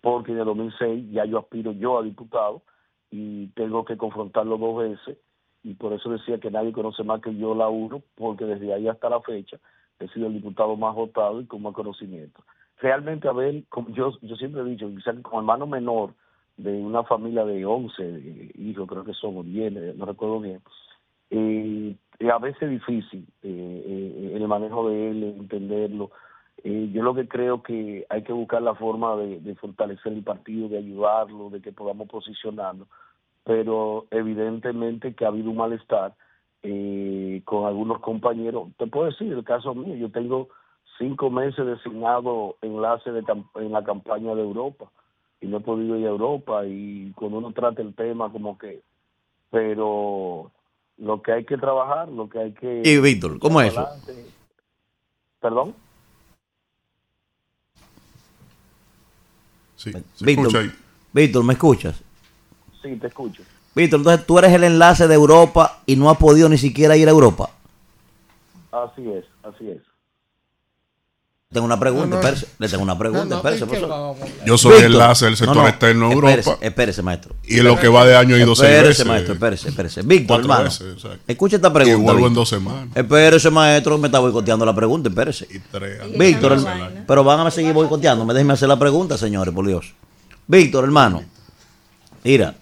porque 0.00 0.32
en 0.32 0.38
el 0.38 0.44
2006 0.46 1.12
ya 1.12 1.24
yo 1.26 1.38
aspiro 1.38 1.72
yo 1.72 1.98
a 1.98 2.02
diputado 2.02 2.62
y 3.14 3.46
tengo 3.54 3.84
que 3.84 3.96
confrontarlo 3.96 4.58
dos 4.58 4.76
veces 4.78 5.18
y 5.62 5.74
por 5.74 5.92
eso 5.92 6.10
decía 6.10 6.40
que 6.40 6.50
nadie 6.50 6.72
conoce 6.72 7.04
más 7.04 7.20
que 7.20 7.32
yo 7.36 7.54
la 7.54 7.68
uno, 7.68 8.02
porque 8.16 8.44
desde 8.44 8.74
ahí 8.74 8.88
hasta 8.88 9.08
la 9.08 9.20
fecha 9.20 9.56
he 10.00 10.08
sido 10.08 10.26
el 10.26 10.32
diputado 10.34 10.74
más 10.74 10.96
votado 10.96 11.40
y 11.40 11.46
con 11.46 11.62
más 11.62 11.74
conocimiento. 11.74 12.42
Realmente, 12.78 13.28
a 13.28 13.32
ver, 13.32 13.62
como 13.68 13.90
yo, 13.90 14.18
yo 14.20 14.34
siempre 14.34 14.62
he 14.62 14.64
dicho, 14.64 14.88
quizás 14.88 15.14
como 15.22 15.38
hermano 15.38 15.64
menor 15.68 16.12
de 16.56 16.72
una 16.72 17.04
familia 17.04 17.44
de 17.44 17.64
11 17.64 17.94
eh, 18.02 18.50
hijos, 18.56 18.88
creo 18.88 19.04
que 19.04 19.14
somos 19.14 19.46
10, 19.46 19.76
eh, 19.76 19.94
no 19.96 20.06
recuerdo 20.06 20.40
bien, 20.40 20.60
eh, 21.30 21.96
eh, 22.18 22.30
a 22.30 22.38
veces 22.38 22.62
es 22.62 22.70
difícil 22.70 23.26
eh, 23.42 24.32
el 24.34 24.48
manejo 24.48 24.88
de 24.88 25.10
él, 25.10 25.22
entenderlo. 25.38 26.10
Eh, 26.62 26.90
yo 26.92 27.02
lo 27.02 27.14
que 27.14 27.28
creo 27.28 27.62
que 27.62 28.06
hay 28.08 28.22
que 28.22 28.32
buscar 28.32 28.62
la 28.62 28.74
forma 28.74 29.16
de, 29.16 29.40
de 29.40 29.54
fortalecer 29.56 30.12
el 30.12 30.22
partido, 30.22 30.68
de 30.68 30.78
ayudarlo, 30.78 31.50
de 31.50 31.60
que 31.60 31.72
podamos 31.72 32.08
posicionarnos, 32.08 32.88
pero 33.44 34.06
evidentemente 34.10 35.14
que 35.14 35.24
ha 35.24 35.28
habido 35.28 35.50
un 35.50 35.56
malestar 35.56 36.14
eh, 36.62 37.42
con 37.44 37.66
algunos 37.66 38.00
compañeros. 38.00 38.68
Te 38.78 38.86
puedo 38.86 39.06
decir, 39.06 39.32
el 39.32 39.44
caso 39.44 39.74
mío, 39.74 39.94
yo 39.96 40.10
tengo 40.10 40.48
cinco 40.98 41.28
meses 41.28 41.66
designado 41.66 42.56
enlace 42.62 43.10
de 43.10 43.22
en 43.56 43.72
la 43.72 43.84
campaña 43.84 44.34
de 44.34 44.42
Europa 44.42 44.90
y 45.40 45.46
no 45.46 45.58
he 45.58 45.60
podido 45.60 45.96
ir 45.98 46.06
a 46.06 46.10
Europa 46.10 46.64
y 46.66 47.12
cuando 47.16 47.38
uno 47.38 47.52
trata 47.52 47.82
el 47.82 47.94
tema 47.94 48.32
como 48.32 48.56
que, 48.56 48.80
pero 49.50 50.50
lo 50.96 51.20
que 51.20 51.32
hay 51.32 51.44
que 51.44 51.58
trabajar, 51.58 52.08
lo 52.08 52.30
que 52.30 52.38
hay 52.38 52.52
que... 52.52 52.82
Y 52.82 52.98
Víctor, 52.98 53.38
¿cómo 53.40 53.60
es 53.60 53.72
eso? 53.72 53.80
adelante. 53.80 54.26
¿Perdón? 55.40 55.74
Sí, 59.84 59.92
se 59.92 60.24
Víctor, 60.24 60.46
escucha 60.46 60.58
ahí. 60.60 60.72
Víctor, 61.12 61.44
¿me 61.44 61.52
escuchas? 61.52 62.02
Sí, 62.82 62.96
te 62.96 63.06
escucho. 63.06 63.42
Víctor, 63.74 64.00
entonces 64.00 64.26
tú 64.26 64.38
eres 64.38 64.52
el 64.52 64.64
enlace 64.64 65.06
de 65.06 65.14
Europa 65.14 65.82
y 65.84 65.96
no 65.96 66.10
has 66.10 66.16
podido 66.16 66.48
ni 66.48 66.56
siquiera 66.56 66.96
ir 66.96 67.08
a 67.08 67.10
Europa. 67.10 67.50
Así 68.72 69.08
es, 69.10 69.24
así 69.42 69.68
es. 69.70 69.82
Tengo 71.54 71.64
una 71.66 71.78
pregunta, 71.78 72.06
No, 72.08 72.16
no. 72.16 72.20
espérese. 72.20 72.46
Le 72.58 72.68
tengo 72.68 72.82
una 72.82 72.98
pregunta, 72.98 73.24
No, 73.24 73.30
no, 73.30 73.36
espérese, 73.36 73.64
¿y 73.64 73.68
profesor. 73.68 74.16
Yo 74.44 74.58
soy 74.58 74.82
enlace 74.82 75.24
del 75.26 75.36
sector 75.36 75.66
externo 75.68 76.08
de 76.08 76.14
Europa. 76.14 76.58
Espérese, 76.60 77.00
maestro. 77.02 77.34
Y 77.44 77.58
en 77.60 77.64
lo 77.64 77.78
que 77.78 77.88
va 77.88 78.04
de 78.04 78.16
año 78.16 78.34
he 78.36 78.40
ido 78.40 78.54
seis 78.56 78.68
Espérese, 78.70 78.88
veces. 78.88 79.06
maestro, 79.06 79.34
espérese, 79.34 79.68
espérese. 79.68 80.02
Víctor, 80.02 80.26
Cuatro 80.26 80.42
hermano. 80.52 80.64
veces, 80.64 80.94
exacto. 80.94 81.18
Escucha 81.28 81.56
esta 81.56 81.72
pregunta. 81.72 81.98
Y 81.98 82.02
vuelvo 82.02 82.18
en 82.26 82.32
Víctor. 82.32 82.34
dos 82.34 82.48
semanas. 82.48 82.88
Espérese, 82.94 83.50
maestro, 83.50 83.98
me 83.98 84.08
está 84.08 84.18
boicoteando 84.18 84.66
la 84.66 84.74
pregunta, 84.74 85.08
espérese. 85.08 85.46
tres. 85.70 86.18
Víctor, 86.18 86.58
Y 86.58 87.02
pero 87.06 87.22
van 87.24 87.46
a 87.46 87.50
seguir 87.52 87.72
boicoteándome. 87.72 88.34
Déjenme 88.34 88.54
hacer 88.54 88.68
la 88.68 88.78
pregunta, 88.78 89.16
señores, 89.16 89.54
por 89.54 89.64
Dios. 89.66 89.94
Víctor, 90.48 90.82
hermano. 90.84 91.22
Mira, 92.24 92.54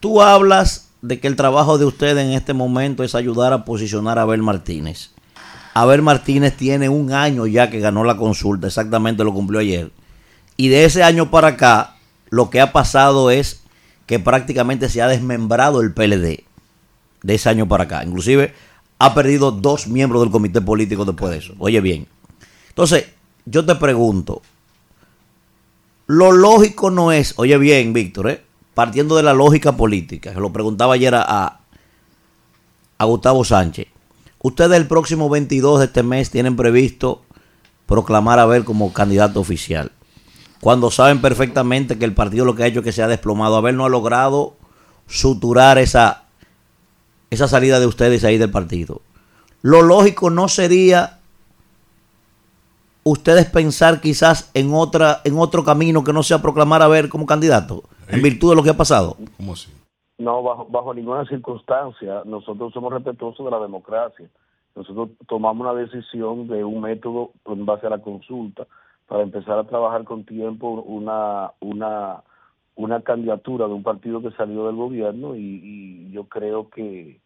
tú 0.00 0.20
hablas 0.20 0.88
de 1.00 1.20
que 1.20 1.28
el 1.28 1.36
trabajo 1.36 1.78
de 1.78 1.84
usted 1.84 2.18
en 2.18 2.32
este 2.32 2.54
momento 2.54 3.04
es 3.04 3.14
ayudar 3.14 3.52
a 3.52 3.64
posicionar 3.64 4.18
a 4.18 4.22
Abel 4.22 4.42
Martínez. 4.42 5.10
Abel 5.74 6.02
Martínez 6.02 6.56
tiene 6.56 6.88
un 6.88 7.12
año 7.12 7.46
ya 7.46 7.70
que 7.70 7.80
ganó 7.80 8.04
la 8.04 8.16
consulta, 8.16 8.66
exactamente 8.66 9.24
lo 9.24 9.32
cumplió 9.32 9.60
ayer. 9.60 9.92
Y 10.56 10.68
de 10.68 10.84
ese 10.84 11.02
año 11.02 11.30
para 11.30 11.48
acá, 11.48 11.96
lo 12.28 12.50
que 12.50 12.60
ha 12.60 12.72
pasado 12.72 13.30
es 13.30 13.62
que 14.06 14.18
prácticamente 14.18 14.88
se 14.88 15.00
ha 15.02 15.06
desmembrado 15.08 15.80
el 15.80 15.92
PLD 15.94 16.44
de 17.22 17.34
ese 17.34 17.48
año 17.48 17.68
para 17.68 17.84
acá. 17.84 18.02
Inclusive 18.04 18.52
ha 18.98 19.14
perdido 19.14 19.52
dos 19.52 19.86
miembros 19.86 20.22
del 20.22 20.30
comité 20.30 20.60
político 20.60 21.04
después 21.04 21.30
de 21.32 21.38
eso. 21.38 21.54
Oye 21.58 21.80
bien. 21.80 22.06
Entonces, 22.68 23.06
yo 23.46 23.64
te 23.64 23.74
pregunto, 23.76 24.42
lo 26.06 26.32
lógico 26.32 26.90
no 26.90 27.12
es, 27.12 27.34
oye 27.36 27.56
bien, 27.56 27.92
Víctor, 27.92 28.30
¿eh? 28.30 28.42
partiendo 28.74 29.16
de 29.16 29.22
la 29.22 29.32
lógica 29.32 29.76
política, 29.76 30.32
se 30.34 30.40
lo 30.40 30.52
preguntaba 30.52 30.94
ayer 30.94 31.14
a, 31.14 31.60
a- 32.98 33.04
Gustavo 33.04 33.44
Sánchez. 33.44 33.86
Ustedes 34.42 34.78
el 34.78 34.86
próximo 34.86 35.28
22 35.28 35.80
de 35.80 35.84
este 35.86 36.02
mes 36.02 36.30
tienen 36.30 36.56
previsto 36.56 37.22
proclamar 37.86 38.38
a 38.38 38.42
Abel 38.42 38.64
como 38.64 38.92
candidato 38.92 39.40
oficial. 39.40 39.92
Cuando 40.60 40.90
saben 40.90 41.20
perfectamente 41.20 41.98
que 41.98 42.04
el 42.04 42.14
partido 42.14 42.44
lo 42.44 42.54
que 42.54 42.62
ha 42.62 42.66
hecho 42.66 42.80
es 42.80 42.84
que 42.84 42.92
se 42.92 43.02
ha 43.02 43.08
desplomado. 43.08 43.56
Abel 43.56 43.76
no 43.76 43.84
ha 43.84 43.90
logrado 43.90 44.56
suturar 45.06 45.78
esa, 45.78 46.24
esa 47.30 47.48
salida 47.48 47.80
de 47.80 47.86
ustedes 47.86 48.24
ahí 48.24 48.38
del 48.38 48.50
partido. 48.50 49.02
Lo 49.62 49.82
lógico 49.82 50.30
no 50.30 50.48
sería 50.48 51.18
ustedes 53.02 53.46
pensar 53.46 54.00
quizás 54.00 54.50
en 54.54 54.72
otra 54.72 55.20
en 55.24 55.38
otro 55.38 55.64
camino 55.64 56.04
que 56.04 56.12
no 56.12 56.22
sea 56.22 56.40
proclamar 56.40 56.82
a 56.82 56.86
Abel 56.86 57.08
como 57.08 57.26
candidato, 57.26 57.84
en 58.08 58.22
virtud 58.22 58.50
de 58.50 58.56
lo 58.56 58.62
que 58.62 58.70
ha 58.70 58.76
pasado. 58.76 59.16
¿Cómo 59.36 59.54
así? 59.54 59.68
No, 60.20 60.42
bajo, 60.42 60.66
bajo 60.66 60.92
ninguna 60.92 61.24
circunstancia. 61.24 62.22
Nosotros 62.26 62.74
somos 62.74 62.92
respetuosos 62.92 63.42
de 63.42 63.50
la 63.50 63.58
democracia. 63.58 64.28
Nosotros 64.76 65.08
tomamos 65.26 65.66
una 65.66 65.80
decisión 65.80 66.46
de 66.46 66.62
un 66.62 66.82
método 66.82 67.30
en 67.46 67.64
base 67.64 67.86
a 67.86 67.90
la 67.90 68.02
consulta 68.02 68.66
para 69.08 69.22
empezar 69.22 69.58
a 69.58 69.64
trabajar 69.64 70.04
con 70.04 70.24
tiempo 70.24 70.82
una 70.82 71.52
una 71.60 72.22
una 72.76 73.00
candidatura 73.00 73.66
de 73.66 73.72
un 73.72 73.82
partido 73.82 74.20
que 74.20 74.30
salió 74.32 74.66
del 74.66 74.76
gobierno 74.76 75.36
y, 75.36 75.40
y 75.40 76.10
yo 76.12 76.24
creo 76.24 76.68
que, 76.68 77.18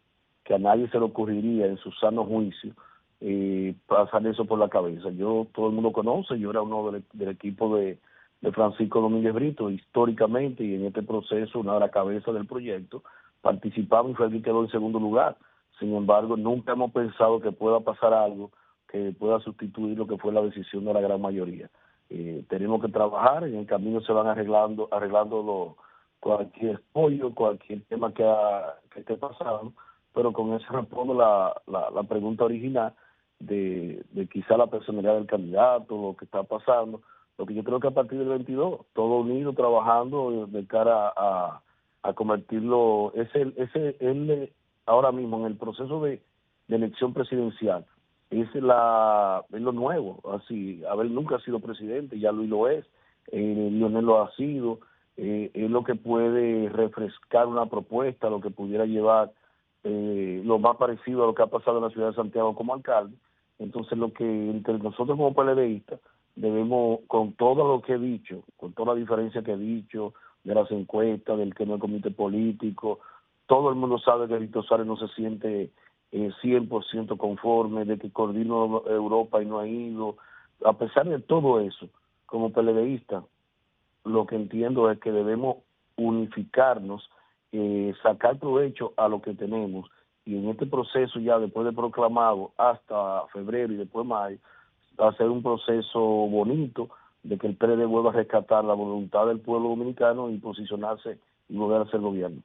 que 0.45 0.53
a 0.53 0.57
nadie 0.57 0.89
se 0.89 0.97
le 0.97 1.03
ocurriría 1.03 1.65
en 1.65 1.77
su 1.77 1.91
sano 1.91 2.23
juicio 2.23 2.73
eh, 3.19 3.75
pasar 3.87 4.25
eso 4.25 4.45
por 4.45 4.57
la 4.57 4.69
cabeza. 4.69 5.09
Yo, 5.09 5.47
todo 5.53 5.67
el 5.67 5.73
mundo 5.73 5.91
conoce, 5.91 6.39
yo 6.39 6.49
era 6.49 6.61
uno 6.61 6.91
del, 6.91 7.03
del 7.13 7.29
equipo 7.29 7.75
de, 7.75 7.99
de 8.41 8.51
Francisco 8.51 9.01
Domínguez 9.01 9.33
Brito, 9.33 9.69
históricamente, 9.69 10.63
y 10.63 10.75
en 10.75 10.85
este 10.85 11.01
proceso, 11.03 11.59
una 11.59 11.73
de 11.75 11.79
las 11.81 11.91
cabezas 11.91 12.33
del 12.33 12.45
proyecto, 12.45 13.03
participamos 13.41 14.11
y 14.11 14.15
fue 14.15 14.25
el 14.27 14.31
que 14.33 14.41
quedó 14.41 14.63
en 14.63 14.69
segundo 14.71 14.99
lugar. 14.99 15.35
Sin 15.79 15.93
embargo, 15.95 16.37
nunca 16.37 16.73
hemos 16.73 16.91
pensado 16.91 17.39
que 17.41 17.51
pueda 17.51 17.79
pasar 17.79 18.13
algo 18.13 18.51
que 18.87 19.13
pueda 19.17 19.39
sustituir 19.39 19.97
lo 19.97 20.07
que 20.07 20.17
fue 20.17 20.31
la 20.31 20.41
decisión 20.41 20.85
de 20.85 20.93
la 20.93 21.01
gran 21.01 21.19
mayoría. 21.21 21.69
Eh, 22.09 22.43
tenemos 22.49 22.81
que 22.81 22.87
trabajar, 22.89 23.43
en 23.43 23.55
el 23.55 23.65
camino 23.65 23.99
se 24.01 24.13
van 24.13 24.27
arreglando, 24.27 24.87
arreglando 24.91 25.41
lo- 25.43 25.77
cualquier 26.19 26.81
pollo, 26.93 27.33
cualquier 27.33 27.81
tema 27.85 28.13
que, 28.13 28.23
ha- 28.23 28.75
que 28.91 29.01
esté 29.01 29.15
pasando, 29.17 29.73
pero 30.13 30.31
con 30.33 30.53
eso 30.53 30.65
respondo 30.71 31.13
la, 31.13 31.53
la, 31.67 31.89
la 31.91 32.03
pregunta 32.03 32.45
original 32.45 32.93
de, 33.39 34.03
de 34.11 34.27
quizá 34.27 34.55
la 34.55 34.67
personalidad 34.67 35.15
del 35.15 35.25
candidato, 35.27 35.95
lo 36.01 36.15
que 36.15 36.25
está 36.25 36.43
pasando, 36.43 37.01
lo 37.37 37.45
que 37.45 37.53
yo 37.53 37.63
creo 37.63 37.79
que 37.79 37.87
a 37.87 37.91
partir 37.91 38.19
del 38.19 38.29
22, 38.29 38.81
todo 38.93 39.19
unido, 39.19 39.53
trabajando 39.53 40.47
de 40.47 40.65
cara 40.67 41.11
a, 41.15 41.61
a 42.03 42.13
convertirlo, 42.13 43.11
ese, 43.15 43.53
ese, 43.57 43.97
él 43.99 44.51
ahora 44.85 45.11
mismo 45.11 45.39
en 45.39 45.45
el 45.47 45.57
proceso 45.57 46.01
de, 46.01 46.21
de 46.67 46.75
elección 46.75 47.13
presidencial, 47.13 47.85
es 48.29 48.53
la 48.55 49.43
es 49.51 49.61
lo 49.61 49.71
nuevo, 49.71 50.19
así, 50.33 50.83
Abel 50.89 51.13
nunca 51.13 51.39
sido 51.39 51.59
presidente, 51.59 52.19
ya 52.19 52.31
Luis 52.31 52.49
lo 52.49 52.67
es, 52.67 52.85
eh, 53.31 53.69
Lionel 53.71 54.05
lo 54.05 54.21
ha 54.21 54.31
sido, 54.35 54.79
eh, 55.17 55.51
es 55.53 55.69
lo 55.69 55.83
que 55.83 55.95
puede 55.95 56.69
refrescar 56.69 57.47
una 57.47 57.67
propuesta, 57.67 58.29
lo 58.29 58.41
que 58.41 58.49
pudiera 58.49 58.85
llevar 58.85 59.31
eh, 59.83 60.41
lo 60.43 60.57
más 60.59 60.77
parecido 60.77 61.23
a 61.23 61.27
lo 61.27 61.35
que 61.35 61.43
ha 61.43 61.47
pasado 61.47 61.77
en 61.77 61.83
la 61.83 61.89
ciudad 61.91 62.09
de 62.09 62.15
Santiago 62.15 62.55
como 62.55 62.73
alcalde. 62.73 63.15
Entonces, 63.59 63.97
lo 63.97 64.11
que 64.11 64.25
entre 64.25 64.77
nosotros 64.79 65.15
como 65.15 65.33
PLDistas 65.33 65.99
debemos, 66.35 66.99
con 67.07 67.33
todo 67.33 67.67
lo 67.67 67.81
que 67.81 67.93
he 67.93 67.99
dicho, 67.99 68.43
con 68.57 68.73
toda 68.73 68.93
la 68.93 68.99
diferencia 68.99 69.43
que 69.43 69.53
he 69.53 69.57
dicho, 69.57 70.13
de 70.43 70.53
las 70.53 70.69
encuestas, 70.71 71.37
del 71.37 71.55
que 71.55 71.65
no 71.65 71.79
comité 71.79 72.11
político, 72.11 72.99
todo 73.47 73.69
el 73.69 73.75
mundo 73.75 73.97
sabe 73.99 74.27
que 74.27 74.37
Víctor 74.37 74.65
Suárez 74.65 74.87
no 74.87 74.97
se 74.97 75.07
siente 75.09 75.71
eh, 76.11 76.31
100% 76.41 77.17
conforme, 77.17 77.85
de 77.85 77.97
que 77.97 78.11
coordinó 78.11 78.83
Europa 78.87 79.41
y 79.41 79.45
no 79.45 79.59
ha 79.59 79.67
ido. 79.67 80.17
A 80.63 80.73
pesar 80.73 81.07
de 81.07 81.19
todo 81.19 81.59
eso, 81.59 81.89
como 82.25 82.51
PLDista, 82.51 83.23
lo 84.03 84.25
que 84.25 84.35
entiendo 84.35 84.89
es 84.91 84.99
que 84.99 85.11
debemos 85.11 85.57
unificarnos, 85.97 87.09
eh, 87.51 87.93
sacar 88.03 88.37
provecho 88.37 88.93
a 88.97 89.07
lo 89.07 89.21
que 89.21 89.33
tenemos 89.33 89.89
y 90.25 90.37
en 90.37 90.49
este 90.49 90.65
proceso 90.65 91.19
ya 91.19 91.37
después 91.39 91.65
de 91.65 91.71
proclamado 91.71 92.51
hasta 92.57 93.25
febrero 93.27 93.73
y 93.73 93.77
después 93.77 94.05
mayo, 94.05 94.37
hacer 94.99 95.27
un 95.29 95.43
proceso 95.43 95.99
bonito 95.99 96.89
de 97.23 97.37
que 97.37 97.47
el 97.47 97.55
PLD 97.55 97.85
vuelva 97.85 98.11
a 98.11 98.13
rescatar 98.13 98.63
la 98.63 98.73
voluntad 98.73 99.25
del 99.27 99.39
pueblo 99.39 99.69
dominicano 99.69 100.29
y 100.29 100.37
posicionarse 100.37 101.17
y 101.49 101.57
volver 101.57 101.81
a 101.81 101.91
ser 101.91 101.99
gobierno. 101.99 102.41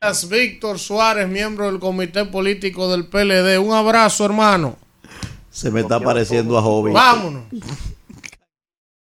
Gracias, 0.00 0.30
Víctor 0.30 0.78
Suárez, 0.78 1.28
miembro 1.28 1.66
del 1.66 1.80
comité 1.80 2.24
político 2.26 2.88
del 2.88 3.06
PLD. 3.08 3.58
Un 3.58 3.72
abrazo, 3.72 4.24
hermano. 4.24 4.76
Se 5.50 5.70
me 5.70 5.80
está 5.80 5.98
pareciendo 5.98 6.58
a 6.58 6.62
Joven. 6.62 6.92
Vámonos. 6.92 7.44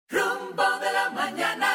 Rumbo 0.08 0.62
de 0.80 0.92
la 0.92 1.10
mañana. 1.12 1.66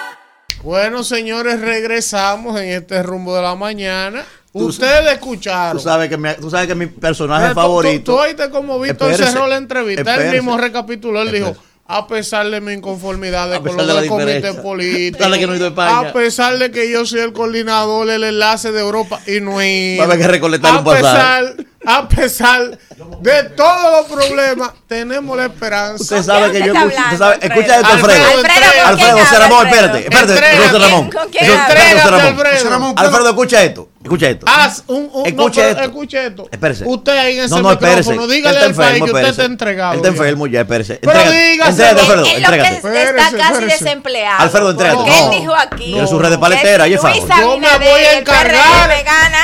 Bueno, 0.64 1.04
señores, 1.04 1.60
regresamos 1.60 2.60
en 2.60 2.70
este 2.70 3.04
rumbo 3.04 3.36
de 3.36 3.42
la 3.42 3.56
mañana. 3.56 4.24
Ustedes 4.54 5.14
escucharon. 5.14 5.78
Tú 5.78 5.84
sabes 5.84 6.10
que 6.10 6.18
mi, 6.18 6.30
tú 6.40 6.50
sabes 6.50 6.68
que 6.68 6.76
mi 6.76 6.88
personaje 6.88 7.44
Pero 7.44 7.54
tú- 7.56 7.62
favorito. 7.62 8.12
Tú, 8.12 8.12
tú 8.12 8.18
oíste 8.20 8.50
como 8.50 8.80
Víctor 8.80 9.16
cerró 9.16 9.48
la 9.48 9.58
entrevista. 9.58 10.16
Él 10.16 10.32
mismo 10.32 10.58
recapituló. 10.58 11.22
Él 11.22 11.32
dijo. 11.32 11.56
A 11.88 12.08
pesar 12.08 12.50
de 12.50 12.62
mi 12.62 12.72
inconformidad 12.72 13.62
con 13.62 13.76
de 13.76 13.84
la 13.86 13.96
del 13.96 14.08
comité 14.08 14.36
diferencia. 14.36 14.62
político, 14.62 15.18
Dale 15.20 15.40
que 15.40 15.48
no 15.48 15.54
he 15.54 15.58
ido 15.58 15.74
a 15.78 16.14
pesar 16.14 16.58
de 16.58 16.72
que 16.72 16.90
yo 16.90 17.06
soy 17.06 17.20
el 17.20 17.34
coordinador, 17.34 18.10
el 18.10 18.24
enlace 18.24 18.72
de 18.72 18.80
Europa 18.80 19.20
y 19.28 19.42
no 19.42 19.62
ido. 19.62 19.98
Va 19.98 20.04
a 20.04 20.08
haber 20.08 20.20
que 20.20 20.28
recolectar 20.30 20.76
a 20.76 20.80
un 20.80 20.86
pesar, 20.86 21.56
a 21.86 22.08
pesar 22.08 22.78
de 23.22 23.44
todos 23.56 23.92
los 24.10 24.18
problemas, 24.20 24.72
tenemos 24.88 25.36
la 25.36 25.46
esperanza. 25.46 26.04
Usted 26.04 26.24
sabe 26.24 26.52
que 26.52 26.60
yo 26.60 26.74
escucho, 26.74 26.96
usted 27.04 27.18
sabe, 27.18 27.38
escucha 27.42 27.76
esto, 27.78 27.88
Alfredo, 27.88 28.24
Alfredo. 28.26 28.38
Alfredo, 28.38 28.88
Alfredo, 28.88 29.18
José 29.20 29.40
Ramón, 29.40 29.68
espérate, 29.68 30.00
espérate, 30.00 30.34
Entrégate. 30.34 30.58
José 30.68 30.80
Ramón. 30.80 31.12
José 31.12 32.70
Ramón. 32.70 32.90
Alfredo. 32.92 33.08
Alfredo, 33.08 33.30
escucha 33.30 33.64
esto. 33.64 33.88
Escuche 34.04 34.30
esto. 34.32 34.46
Haz 34.50 34.84
un, 34.88 35.10
un- 35.14 35.28
Escuche 35.28 35.62
no, 35.62 35.68
esto. 35.70 35.82
escuche 35.84 36.26
esto. 36.26 36.48
Espérese. 36.52 36.84
Usted 36.88 37.12
ahí 37.18 37.38
en 37.38 37.46
ese 37.46 37.54
No, 37.56 37.62
no, 37.62 37.72
espérese. 37.72 38.10
micrófono, 38.10 38.28
dígale 38.28 38.60
al 38.60 38.74
país 38.74 39.04
que 39.04 39.12
usted 39.12 39.26
está 39.28 39.44
entregado. 39.44 39.92
Él 39.94 39.98
está 40.00 40.08
enfermo 40.10 40.48
ya, 40.48 40.62
espérese. 40.62 40.96
Pero 40.96 41.20
entrégate, 41.22 41.84
Alfredo, 41.86 42.12
Él 42.12 42.18
lo 42.18 42.24
que 42.24 42.36
entrégate. 42.36 42.76
está 42.78 42.92
casi 43.38 43.54
espérese. 43.54 43.84
desempleado. 43.84 44.40
Alfredo, 44.44 44.72
entrégate. 44.72 44.98
Porque 44.98 45.12
No. 45.12 45.32
él 45.34 45.40
dijo 45.40 45.54
aquí. 45.56 45.84
Tiene 45.92 46.08
su 46.08 46.18
red 46.20 46.30
de 46.32 46.38
paletera. 46.40 46.88
Yo 46.88 47.02
me 47.04 47.10
voy 47.12 48.02
a 48.04 48.18
encargar 48.18 48.90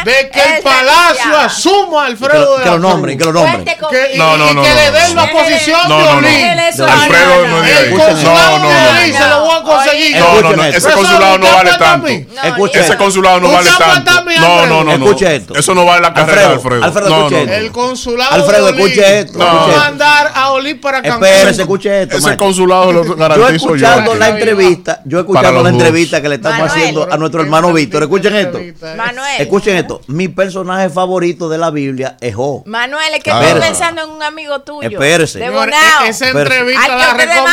de 0.05 0.29
que 0.31 0.41
el 0.57 0.63
palacio 0.63 1.37
asuma 1.37 2.07
a 2.27 2.31
Que 2.31 2.37
Alfredo 2.37 2.51
lo, 2.51 2.57
de 2.57 2.63
que 2.63 2.69
lo 2.69 2.79
nombren, 2.79 3.17
que 3.17 3.25
lo 3.25 3.33
nombren. 3.33 3.65
Que, 3.65 4.17
No, 4.17 4.37
no, 4.37 4.53
no, 4.53 4.61
que 4.63 4.69
no, 4.69 4.75
le 4.75 4.85
no, 4.91 4.97
den 4.97 5.15
no. 5.15 5.21
la 5.25 5.31
posición 5.31 5.79
No, 5.87 5.97
de 5.99 6.03
no, 6.05 6.21
no. 6.21 6.27
Eso, 6.67 6.85
Alfredo 6.85 7.35
no, 7.35 7.47
no 7.47 7.57
no, 7.57 7.63
es. 7.63 7.79
El 7.79 7.91
no. 7.97 8.05
consulado 8.05 8.57
No, 8.59 8.63
no, 8.63 8.69
de 8.69 8.75
no. 8.83 8.89
Olin 8.99 9.13
se 9.13 9.27
lo 9.29 9.39
voy 9.45 9.55
a 9.55 9.63
conseguir. 9.63 10.17
No, 10.17 10.41
no, 10.41 10.53
no. 10.55 10.63
Ese 10.65 10.91
consulado 10.91 11.37
no 11.37 11.51
vale 11.53 11.71
tanto. 11.79 12.07
No, 12.07 12.65
Ese 12.67 12.97
consulado 12.97 13.39
no 13.39 13.51
vale 13.51 13.69
tanto. 13.77 14.11
No, 14.11 14.19
Alfredo. 14.19 14.65
no, 14.67 14.83
no. 14.83 14.97
no. 14.97 15.05
Escuche 15.05 15.35
esto. 15.35 15.55
Eso 15.55 15.73
no 15.73 15.85
vale 15.85 16.01
la 16.01 16.13
carrera 16.13 16.41
de 16.49 16.53
Alfredo. 16.55 16.83
Alfredo, 16.83 17.09
No, 17.09 17.15
escuche 17.27 17.35
no, 17.35 17.41
esto. 17.41 17.51
no. 17.51 17.57
El 17.57 17.71
consulado 17.71 18.35
Alfredo, 18.35 18.69
escuche 18.69 19.19
esto, 19.19 19.39
va 19.39 19.45
a 19.45 19.53
escuche 19.53 19.69
esto. 19.71 19.79
mandar 19.83 20.31
a 20.35 20.51
Olin 20.51 20.79
para 20.81 21.01
Cancún. 21.01 21.25
Espérese, 21.27 21.61
escuche 21.61 22.01
esto. 22.03 22.17
Ese 22.17 22.37
consulado 22.37 22.91
lo 22.91 23.05
Yo 23.05 23.15
garantizo 23.15 23.47
yo. 23.49 23.75
escuchando 23.75 24.15
la 24.15 24.29
entrevista, 24.29 25.01
yo 25.05 25.19
escuchando 25.19 25.63
la 25.63 25.69
entrevista 25.69 26.21
que 26.21 26.29
le 26.29 26.35
estamos 26.35 26.69
haciendo 26.69 27.07
a 27.11 27.17
nuestro 27.17 27.41
hermano 27.41 27.71
Víctor. 27.73 28.03
Escuchen 28.03 28.35
esto. 28.35 28.59
Manuel. 28.95 29.39
Escuchen 29.41 29.77
esto. 29.77 30.01
Mi 30.07 30.27
personaje 30.27 30.89
favorito 30.89 31.47
de 31.49 31.57
la 31.57 31.69
Biblia 31.71 32.16
Manuel, 32.65 33.13
es 33.13 33.23
que 33.23 33.29
estoy 33.29 33.45
Espérese. 33.45 33.69
pensando 33.71 34.03
en 34.03 34.09
un 34.09 34.23
amigo 34.23 34.59
tuyo. 34.61 34.89
Espérese. 34.89 35.39
De 35.39 35.49
Bonao. 35.49 36.05
e- 36.05 36.09
esa 36.09 36.27
Espérese. 36.27 36.57
entrevista 36.57 36.83
que 36.85 36.89
la 36.95 37.13
recomendó. 37.13 37.43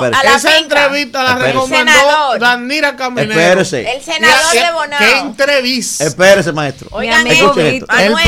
la 0.00 0.22
la 0.22 0.34
esa 0.36 0.58
entrevista 0.58 1.22
la 1.22 1.30
Espérese. 1.32 1.52
recomendó. 1.54 2.38
Danira 2.38 2.96
Caminero. 2.96 3.32
Espérese. 3.32 3.96
El 3.96 4.02
senador 4.02 4.52
de 4.52 4.72
Bonao. 4.72 4.98
¿Qué 4.98 5.18
entrevista? 5.18 6.04
Espérese, 6.04 6.52
maestro. 6.52 6.88
Esto, 7.00 7.16
amigo 7.16 7.52
Víctor. 7.54 8.00
El 8.00 8.10
Manuel, 8.12 8.26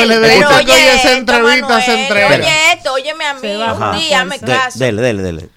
que 0.66 0.73
oye 0.73 0.89
esa 0.94 0.94
esto, 0.97 1.09
entrevista 1.12 1.81
se 1.81 1.90
Manuel, 1.90 1.98
entrega. 2.01 2.36
Oye 2.36 2.73
esto, 2.73 2.93
óyeme 2.93 3.24
a 3.27 3.35
mí, 3.35 3.48
un 3.48 3.98
día 3.98 4.24
me 4.24 4.39
caso. 4.40 4.78
dele, 4.78 5.03
dele, 5.03 5.23
dele. 5.23 5.48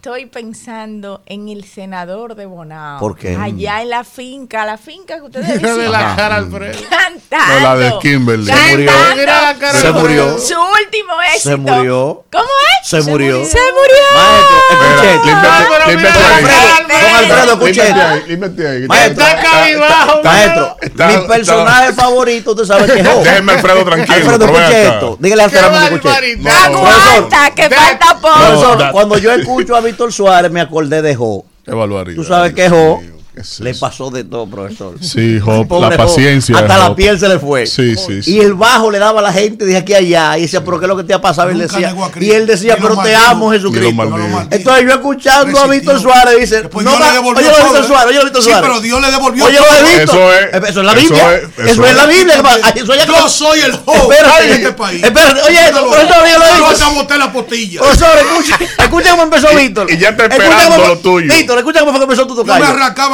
Estoy 0.00 0.24
pensando 0.24 1.20
en 1.26 1.50
el 1.50 1.66
senador 1.66 2.34
de 2.34 2.46
Bonao. 2.46 2.98
¿Por 2.98 3.18
qué? 3.18 3.36
Allá 3.36 3.82
en 3.82 3.90
la 3.90 4.02
finca, 4.02 4.64
la 4.64 4.78
finca 4.78 5.16
que 5.16 5.24
ustedes 5.24 5.60
Mira 5.60 5.74
de 5.74 5.88
la 5.90 6.16
cara, 6.16 6.36
Alfredo. 6.36 6.72
Cantando. 6.88 7.54
No, 7.54 7.60
la 7.60 7.76
de 7.76 7.98
Kimberly. 8.00 8.46
Se 8.46 8.70
murió. 8.70 8.92
Se 9.78 9.92
murió. 9.92 10.38
Su 10.38 10.54
último 10.54 11.20
éxito. 11.34 11.50
Se 11.50 11.56
murió. 11.56 12.24
¿Cómo 12.32 12.44
es? 12.44 12.88
Se 12.88 13.02
murió. 13.02 13.44
Se 13.44 13.58
murió. 13.58 14.00
Maestro. 14.14 14.56
Alfredo, 17.20 17.56
don 17.56 17.58
Alfredo, 17.60 18.70
ahí. 18.70 18.86
Maestro, 18.88 19.24
Maestro, 20.24 20.76
mi 20.80 21.28
personaje 21.28 21.92
favorito, 21.92 22.52
usted 22.52 22.64
sabe 22.64 22.86
que 22.86 23.00
es. 23.00 23.24
Déjeme 23.24 23.52
Alfredo 23.52 23.84
tranquilo. 23.84 24.16
Alfredo, 24.16 24.44
escuche 24.46 24.88
esto. 24.88 25.16
Dígale 25.20 25.42
a 25.42 25.44
Alfredo 25.44 25.70
que 25.70 25.94
escuche 25.94 26.38
Aguanta, 26.48 27.50
que 27.54 27.68
falta 27.68 28.18
poco. 28.18 28.34
Profesor, 28.34 28.92
cuando 28.92 29.18
yo 29.18 29.32
escucho 29.32 29.76
a 29.76 29.80
Víctor 29.90 30.12
Suárez, 30.12 30.52
me 30.52 30.60
acordé 30.60 31.02
de. 31.02 31.18
Qué 31.64 31.72
barbaridad. 31.72 32.16
Tú 32.16 32.22
sabes 32.24 32.54
que 32.54 32.62
¿qué 32.62 33.19
es 33.36 33.60
le 33.60 33.74
pasó 33.74 34.10
de 34.10 34.24
todo, 34.24 34.46
profesor. 34.48 34.94
Sí, 35.00 35.38
Job, 35.38 35.66
la 35.80 35.88
Job. 35.88 35.96
paciencia. 35.96 36.56
Hasta 36.58 36.78
la 36.78 36.94
piel 36.94 37.18
se 37.18 37.28
le 37.28 37.38
fue. 37.38 37.66
Sí, 37.66 37.94
sí, 37.96 38.22
sí. 38.22 38.34
Y 38.36 38.40
el 38.40 38.54
bajo 38.54 38.90
le 38.90 38.98
daba 38.98 39.20
a 39.20 39.22
la 39.22 39.32
gente 39.32 39.64
de 39.64 39.76
aquí 39.76 39.94
a 39.94 39.98
allá. 39.98 40.38
Y 40.38 40.42
decía, 40.42 40.64
pero 40.64 40.78
¿qué 40.78 40.84
es 40.86 40.88
lo 40.88 40.96
que 40.96 41.04
te 41.04 41.14
ha 41.14 41.20
pasado? 41.20 41.48
Y 41.50 41.52
él 41.54 41.58
decía, 41.60 41.94
y 42.20 42.30
él 42.30 42.46
decía, 42.46 42.76
lo 42.76 42.82
pero 42.82 43.02
te 43.02 43.14
amo, 43.14 43.46
lo 43.46 43.52
Jesucristo. 43.52 43.88
Entonces 44.50 44.84
yo 44.84 44.90
escuchando 44.90 45.58
a. 45.60 45.66
Víctor 45.66 46.00
Suárez, 46.00 46.38
dice, 46.40 46.62
Después 46.62 46.84
no 46.84 46.90
Dios 46.90 47.00
le 47.00 47.06
va- 47.06 47.12
devolvió 47.14 47.40
oye 47.48 47.50
lo 47.58 47.64
Víctor 47.64 47.84
¿eh? 47.84 47.86
Suárez, 47.86 48.08
oye 48.08 48.18
lo 48.18 48.24
Víctor 48.24 48.42
Sí, 48.42 48.50
Suárez. 48.50 48.68
pero 48.68 48.80
Dios 48.80 49.00
le 49.00 49.10
devolvió 49.10 49.44
Oye 49.44 49.58
lo. 49.58 49.64
Eso 50.02 50.32
es- 50.32 50.40
Eh, 50.54 50.60
Eso 50.68 50.80
es 50.80 50.86
la 50.86 50.94
Biblia. 50.94 51.34
es- 51.36 51.42
Eso 51.70 51.84
es 51.86 51.94
la. 51.96 52.06
Biblia. 52.06 52.42
Yo 52.74 53.28
soy 53.28 53.60
el 53.60 53.72
Job 53.76 54.12
Espérate. 54.12 54.46
de 54.46 54.52
este 54.54 54.72
país. 54.72 55.02
Espérate, 55.04 55.40
oye 55.42 55.64
esto, 55.66 55.88
profesor, 55.88 56.16
lo 56.48 56.76
Yo 56.76 56.92
boté 56.94 57.18
la 57.18 57.32
postilla. 57.32 57.80
Profesor, 57.80 58.08
escucha, 58.18 58.58
escucha 58.78 59.10
cómo 59.12 59.22
empezó 59.22 59.48
Víctor. 59.56 59.90
y 59.90 59.98
ya 59.98 60.08
está 60.10 60.26
esperando 60.26 60.86
lo 60.88 60.98
tuyo. 60.98 61.32
Víctor, 61.32 61.58
escucha 61.58 61.80
cómo 61.80 61.92
fue 61.92 62.00
que 62.00 62.04
empezó 62.04 62.26
tu 62.26 62.34
Yo 62.36 62.44
me 62.44 62.52
tocayo. 62.52 62.66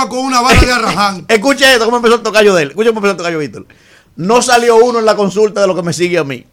Con 0.08 0.18
una 0.18 0.40
bala 0.40 0.60
de 0.60 0.72
arraján. 0.72 1.24
Escucha 1.28 1.72
esto, 1.72 1.84
cómo 1.84 1.98
empezó 1.98 2.16
el 2.16 2.22
tocayo 2.22 2.54
de 2.54 2.62
él. 2.64 2.68
Escucha 2.70 2.90
cómo 2.90 2.98
empezó 2.98 3.12
el 3.12 3.16
tocayo 3.18 3.38
Víctor. 3.38 3.66
No 4.16 4.40
salió 4.42 4.76
uno 4.76 4.98
en 4.98 5.04
la 5.04 5.16
consulta 5.16 5.60
de 5.60 5.66
lo 5.66 5.74
que 5.74 5.82
me 5.82 5.92
sigue 5.92 6.18
a 6.18 6.24
mí. 6.24 6.44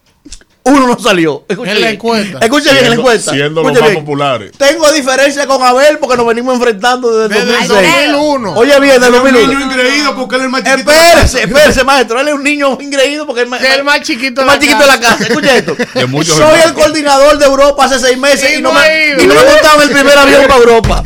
Uno 0.66 0.86
no 0.86 0.98
salió. 0.98 1.44
Escuche 1.46 1.72
En 1.72 1.74
la 1.80 1.86
bien. 1.88 1.94
encuesta. 1.96 2.38
Escuche 2.40 2.64
bien 2.72 2.76
en 2.76 2.82
la 2.82 2.88
Siendo- 2.88 3.02
encuesta. 3.02 3.30
Siendo 3.32 3.62
los 3.62 3.72
más 3.72 3.82
bien. 3.82 3.94
populares. 3.96 4.52
Tengo 4.56 4.90
diferencia 4.92 5.46
con 5.46 5.62
Abel 5.62 5.98
porque 5.98 6.16
nos 6.16 6.26
venimos 6.26 6.54
enfrentando 6.54 7.14
desde 7.18 7.38
el 7.38 7.46
Desde 7.48 7.62
el 7.62 7.68
2006. 7.68 8.12
2001. 8.12 8.54
Oye 8.54 8.80
bien, 8.80 8.94
desde 8.94 9.06
el 9.08 9.14
Era 9.14 9.22
un 9.22 9.32
2001. 9.34 9.52
niño 9.58 9.66
ingreído 9.72 10.16
porque 10.16 10.34
él 10.36 10.40
es 10.40 10.44
el 10.46 10.50
más 10.50 10.62
chiquito. 10.64 10.90
Espérese, 10.90 11.42
espérese, 11.42 11.84
maestro. 11.84 12.18
Él 12.20 12.28
es 12.28 12.34
un 12.34 12.42
niño 12.42 12.78
ingreído 12.80 13.26
porque 13.26 13.42
es 13.42 13.48
el 13.76 13.84
más 13.84 14.00
chiquito 14.00 14.40
el 14.40 14.46
de 14.46 14.46
más 14.46 14.54
la 14.56 14.60
chiquito 14.60 14.78
de 14.80 14.86
la 14.86 15.00
casa. 15.00 15.12
casa. 15.18 15.24
Escuche 15.24 15.56
esto. 15.58 15.76
Soy 16.34 16.60
el 16.64 16.72
coordinador 16.72 17.38
de 17.38 17.44
Europa 17.44 17.84
hace 17.84 17.98
seis 17.98 18.16
meses 18.16 18.50
Y 18.50 18.58
y, 18.58 18.62
no 18.62 18.72
me, 18.72 19.08
y 19.22 19.26
no 19.26 19.34
me 19.34 19.44
montaba 19.44 19.82
el 19.82 19.90
primer 19.90 20.16
avión 20.16 20.42
para 20.46 20.56
Europa. 20.60 21.02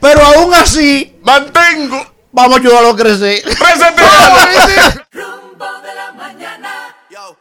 Pero 0.00 0.24
aún 0.24 0.54
así, 0.54 1.16
Mantengo. 1.24 2.14
vamos 2.30 2.58
a 2.58 2.60
ayudarlo 2.60 2.90
a 2.90 2.96
crecer. 2.96 3.42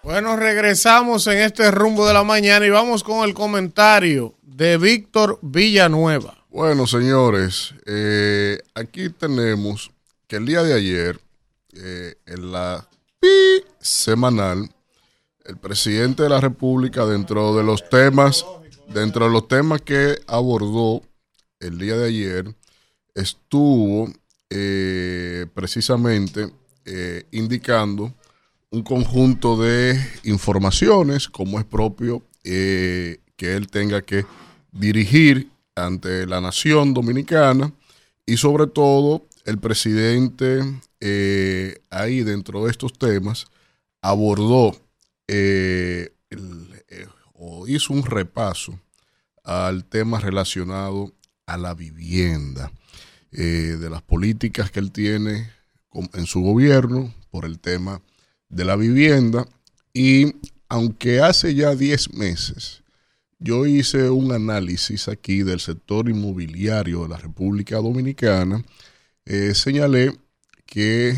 Bueno, 0.09 0.35
regresamos 0.35 1.27
en 1.27 1.37
este 1.37 1.69
rumbo 1.69 2.07
de 2.07 2.15
la 2.15 2.23
mañana 2.23 2.65
y 2.65 2.71
vamos 2.71 3.03
con 3.03 3.29
el 3.29 3.35
comentario 3.35 4.33
de 4.41 4.79
Víctor 4.79 5.37
Villanueva. 5.43 6.35
Bueno, 6.49 6.87
señores, 6.87 7.75
eh, 7.85 8.57
aquí 8.73 9.11
tenemos 9.11 9.91
que 10.25 10.37
el 10.37 10.47
día 10.47 10.63
de 10.63 10.73
ayer, 10.73 11.19
eh, 11.73 12.15
en 12.25 12.51
la 12.51 12.89
pi 13.19 13.63
semanal, 13.79 14.71
el 15.45 15.57
presidente 15.57 16.23
de 16.23 16.29
la 16.29 16.41
República, 16.41 17.05
dentro 17.05 17.55
de 17.55 17.63
los 17.63 17.87
temas, 17.87 18.43
dentro 18.87 19.25
de 19.25 19.31
los 19.31 19.47
temas 19.47 19.81
que 19.81 20.17
abordó 20.25 21.03
el 21.59 21.77
día 21.77 21.95
de 21.95 22.07
ayer, 22.07 22.55
estuvo 23.13 24.11
eh, 24.49 25.45
precisamente 25.53 26.49
eh, 26.85 27.25
indicando 27.29 28.11
un 28.71 28.83
conjunto 28.83 29.57
de 29.57 29.99
informaciones, 30.23 31.27
como 31.27 31.59
es 31.59 31.65
propio 31.65 32.23
eh, 32.43 33.19
que 33.35 33.55
él 33.55 33.67
tenga 33.67 34.01
que 34.01 34.25
dirigir 34.71 35.49
ante 35.75 36.27
la 36.27 36.41
nación 36.41 36.93
dominicana 36.93 37.73
y 38.25 38.37
sobre 38.37 38.67
todo 38.67 39.25
el 39.45 39.57
presidente 39.57 40.61
eh, 40.99 41.79
ahí 41.89 42.21
dentro 42.21 42.65
de 42.65 42.71
estos 42.71 42.93
temas 42.93 43.47
abordó 44.01 44.75
eh, 45.27 46.13
o 47.33 47.67
hizo 47.67 47.93
un 47.93 48.03
repaso 48.03 48.79
al 49.43 49.85
tema 49.85 50.19
relacionado 50.19 51.11
a 51.45 51.57
la 51.57 51.73
vivienda, 51.73 52.71
de 53.31 53.89
las 53.91 54.01
políticas 54.01 54.71
que 54.71 54.79
él 54.79 54.91
tiene 54.91 55.51
en 56.13 56.25
su 56.25 56.41
gobierno 56.41 57.13
por 57.29 57.45
el 57.45 57.59
tema 57.59 58.01
de 58.49 58.65
la 58.65 58.75
vivienda 58.75 59.47
y 59.93 60.33
aunque 60.67 61.21
hace 61.21 61.55
ya 61.55 61.75
10 61.75 62.13
meses 62.13 62.83
yo 63.39 63.65
hice 63.65 64.09
un 64.09 64.33
análisis 64.33 65.07
aquí 65.07 65.43
del 65.43 65.61
sector 65.61 66.09
inmobiliario 66.09 67.03
de 67.03 67.09
la 67.09 67.17
República 67.17 67.77
Dominicana, 67.77 68.65
eh, 69.25 69.55
señalé 69.55 70.13
que 70.65 71.15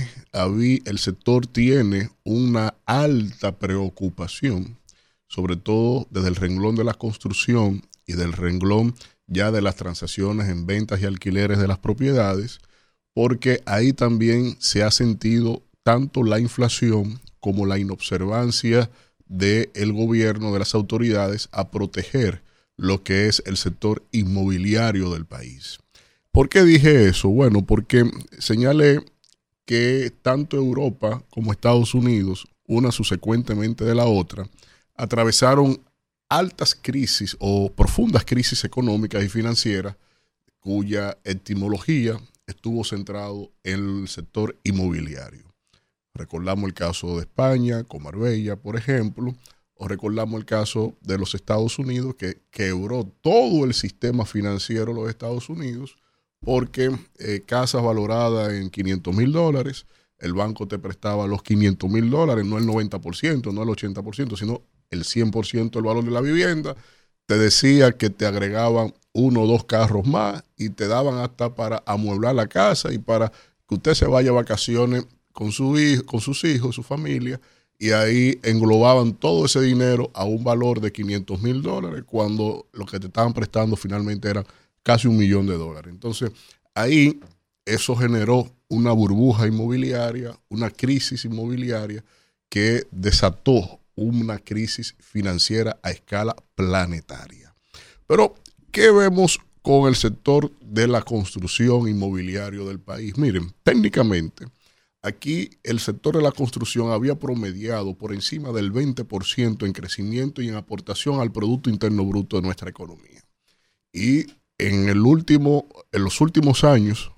el 0.86 1.00
sector 1.00 1.48
tiene 1.48 2.10
una 2.24 2.76
alta 2.86 3.58
preocupación, 3.58 4.78
sobre 5.28 5.56
todo 5.56 6.08
desde 6.12 6.30
el 6.30 6.36
renglón 6.36 6.76
de 6.76 6.84
la 6.84 6.94
construcción 6.94 7.82
y 8.06 8.14
del 8.14 8.34
renglón 8.34 8.96
ya 9.28 9.52
de 9.52 9.62
las 9.62 9.76
transacciones 9.76 10.48
en 10.48 10.68
ventas 10.68 11.02
y 11.02 11.06
alquileres 11.06 11.58
de 11.58 11.68
las 11.68 11.80
propiedades, 11.80 12.60
porque 13.14 13.62
ahí 13.66 13.94
también 13.94 14.56
se 14.60 14.84
ha 14.84 14.92
sentido 14.92 15.64
tanto 15.84 16.24
la 16.24 16.40
inflación 16.40 17.20
como 17.40 17.66
la 17.66 17.80
inobservancia 17.80 18.90
del 19.26 19.94
gobierno, 19.94 20.52
de 20.54 20.60
las 20.60 20.76
autoridades, 20.76 21.50
a 21.52 21.72
proteger 21.72 22.44
lo 22.78 23.04
que 23.04 23.28
es 23.28 23.42
el 23.46 23.58
sector 23.58 24.04
inmobiliario 24.12 25.12
del 25.12 25.26
país. 25.26 25.80
¿Por 26.32 26.50
qué 26.50 26.64
dije 26.64 27.08
eso? 27.08 27.30
Bueno, 27.30 27.66
porque 27.66 28.10
señalé 28.40 29.04
que 29.66 30.12
tanto 30.22 30.58
Europa 30.58 31.24
como 31.30 31.52
Estados 31.52 31.94
Unidos, 31.94 32.48
una 32.68 32.92
subsecuentemente 32.92 33.84
de 33.86 33.96
la 33.96 34.06
otra, 34.06 34.50
atravesaron 34.96 35.82
altas 36.30 36.76
crisis 36.76 37.36
o 37.40 37.72
profundas 37.72 38.24
crisis 38.26 38.64
económicas 38.64 39.24
y 39.24 39.30
financieras 39.30 39.96
cuya 40.60 41.18
etimología 41.24 42.20
estuvo 42.48 42.84
centrado 42.84 43.52
en 43.64 44.02
el 44.02 44.08
sector 44.08 44.58
inmobiliario. 44.64 45.41
Recordamos 46.14 46.66
el 46.66 46.74
caso 46.74 47.16
de 47.16 47.22
España, 47.22 47.84
con 47.84 48.04
Marbella, 48.04 48.56
por 48.56 48.76
ejemplo, 48.76 49.34
o 49.76 49.88
recordamos 49.88 50.40
el 50.40 50.46
caso 50.46 50.96
de 51.02 51.18
los 51.18 51.34
Estados 51.36 51.80
Unidos, 51.80 52.16
que 52.16 52.42
quebró 52.52 53.06
todo 53.22 53.66
el 53.66 53.74
sistema 53.74 54.26
financiero 54.26 54.94
de 54.94 55.02
los 55.02 55.10
Estados 55.10 55.50
Unidos, 55.50 55.98
porque 56.40 56.92
eh, 57.20 57.44
casas 57.46 57.84
valoradas 57.84 58.54
en 58.54 58.70
500 58.70 59.16
mil 59.16 59.32
dólares 59.32 59.86
el 60.22 60.34
banco 60.34 60.68
te 60.68 60.80
prestaba 60.80 61.28
los 61.28 61.42
500 61.42 61.90
mil 61.90 62.10
dólares, 62.10 62.46
no 62.46 62.58
el 62.58 62.66
90%, 62.66 63.52
no 63.52 63.64
el 63.64 63.70
80%, 63.70 64.38
sino 64.38 64.62
el 64.92 65.04
100% 65.04 65.72
del 65.72 65.84
valor 65.84 66.06
de 66.06 66.12
la 66.12 66.22
vivienda. 66.22 66.76
Te 67.26 67.38
decía 67.38 67.94
que 67.94 68.10
te 68.12 68.28
agregaban 68.28 68.94
uno 69.14 69.42
o 69.42 69.48
dos 69.48 69.66
carros 69.66 70.06
más 70.06 70.44
y 70.58 70.70
te 70.70 70.88
daban 70.88 71.18
hasta 71.18 71.56
para 71.56 71.82
amueblar 71.86 72.36
la 72.36 72.48
casa 72.48 72.94
y 72.94 73.00
para 73.00 73.32
que 73.68 73.76
usted 73.76 73.96
se 73.96 74.06
vaya 74.06 74.30
a 74.30 74.34
vacaciones 74.34 75.08
con, 75.34 75.52
su 75.52 75.80
hijo, 75.80 76.06
con 76.06 76.22
sus 76.22 76.44
hijos, 76.44 76.76
su 76.76 76.84
familia, 76.84 77.40
y 77.78 77.92
ahí 77.92 78.40
englobaban 78.44 79.14
todo 79.14 79.46
ese 79.46 79.60
dinero 79.62 80.12
a 80.14 80.24
un 80.24 80.44
valor 80.44 80.80
de 80.82 80.92
500 80.92 81.42
mil 81.42 81.62
dólares 81.64 82.04
cuando 82.06 82.68
lo 82.74 82.86
que 82.86 83.00
te 83.00 83.08
estaban 83.08 83.34
prestando 83.34 83.76
finalmente 83.76 84.30
era 84.30 84.46
casi 84.84 85.08
un 85.08 85.18
millón 85.18 85.48
de 85.48 85.58
dólares. 85.58 85.92
Entonces, 85.92 86.32
ahí 86.76 87.20
eso 87.66 87.96
generó 87.96 88.52
una 88.68 88.92
burbuja 88.92 89.48
inmobiliaria, 89.48 90.38
una 90.50 90.70
crisis 90.70 91.26
inmobiliaria 91.26 92.04
que 92.50 92.86
desató 92.92 93.80
una 93.96 94.38
crisis 94.40 94.96
financiera 95.00 95.80
a 95.84 95.92
escala 95.92 96.36
planetaria. 96.56 97.54
Pero, 98.08 98.36
¿qué 98.72 98.92
vemos 98.92 99.40
con 99.62 99.88
el 99.88 99.96
sector 99.96 100.52
de 100.62 100.88
la 100.88 101.02
construcción 101.02 101.88
inmobiliario 101.88 102.66
del 102.66 102.80
país? 102.80 103.18
Miren, 103.18 103.54
técnicamente, 103.64 104.46
aquí 105.02 105.50
el 105.64 105.80
sector 105.80 106.16
de 106.16 106.22
la 106.22 106.32
construcción 106.32 106.92
había 106.92 107.16
promediado 107.16 107.96
por 107.96 108.14
encima 108.14 108.52
del 108.52 108.72
20% 108.72 109.66
en 109.66 109.74
crecimiento 109.74 110.42
y 110.42 110.50
en 110.50 110.56
aportación 110.56 111.20
al 111.20 111.32
Producto 111.32 111.70
Interno 111.70 112.06
Bruto 112.06 112.38
de 112.38 112.44
nuestra 112.44 112.70
economía. 112.70 113.24
Y 113.92 114.28
en, 114.58 114.88
los 114.94 116.22
últimos 116.22 116.64
años, 116.64 117.12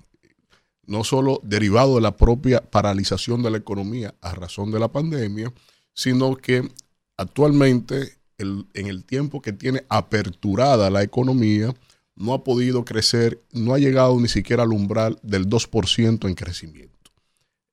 no 0.86 1.04
solo 1.04 1.40
derivado 1.42 1.96
de 1.96 2.00
la 2.00 2.16
propia 2.16 2.60
paralización 2.60 3.42
de 3.42 3.50
la 3.50 3.58
economía 3.58 4.14
a 4.20 4.34
razón 4.34 4.70
de 4.70 4.80
la 4.80 4.88
pandemia, 4.88 5.52
sino 5.92 6.36
que 6.36 6.68
actualmente 7.16 8.18
en 8.38 8.86
el 8.86 9.04
tiempo 9.04 9.40
que 9.40 9.52
tiene 9.52 9.84
aperturada 9.88 10.90
la 10.90 11.02
economía, 11.02 11.72
no 12.16 12.32
ha 12.32 12.44
podido 12.44 12.84
crecer, 12.84 13.42
no 13.52 13.74
ha 13.74 13.78
llegado 13.78 14.18
ni 14.20 14.28
siquiera 14.28 14.62
al 14.62 14.72
umbral 14.72 15.18
del 15.22 15.48
2% 15.48 16.28
en 16.28 16.34
crecimiento. 16.34 16.93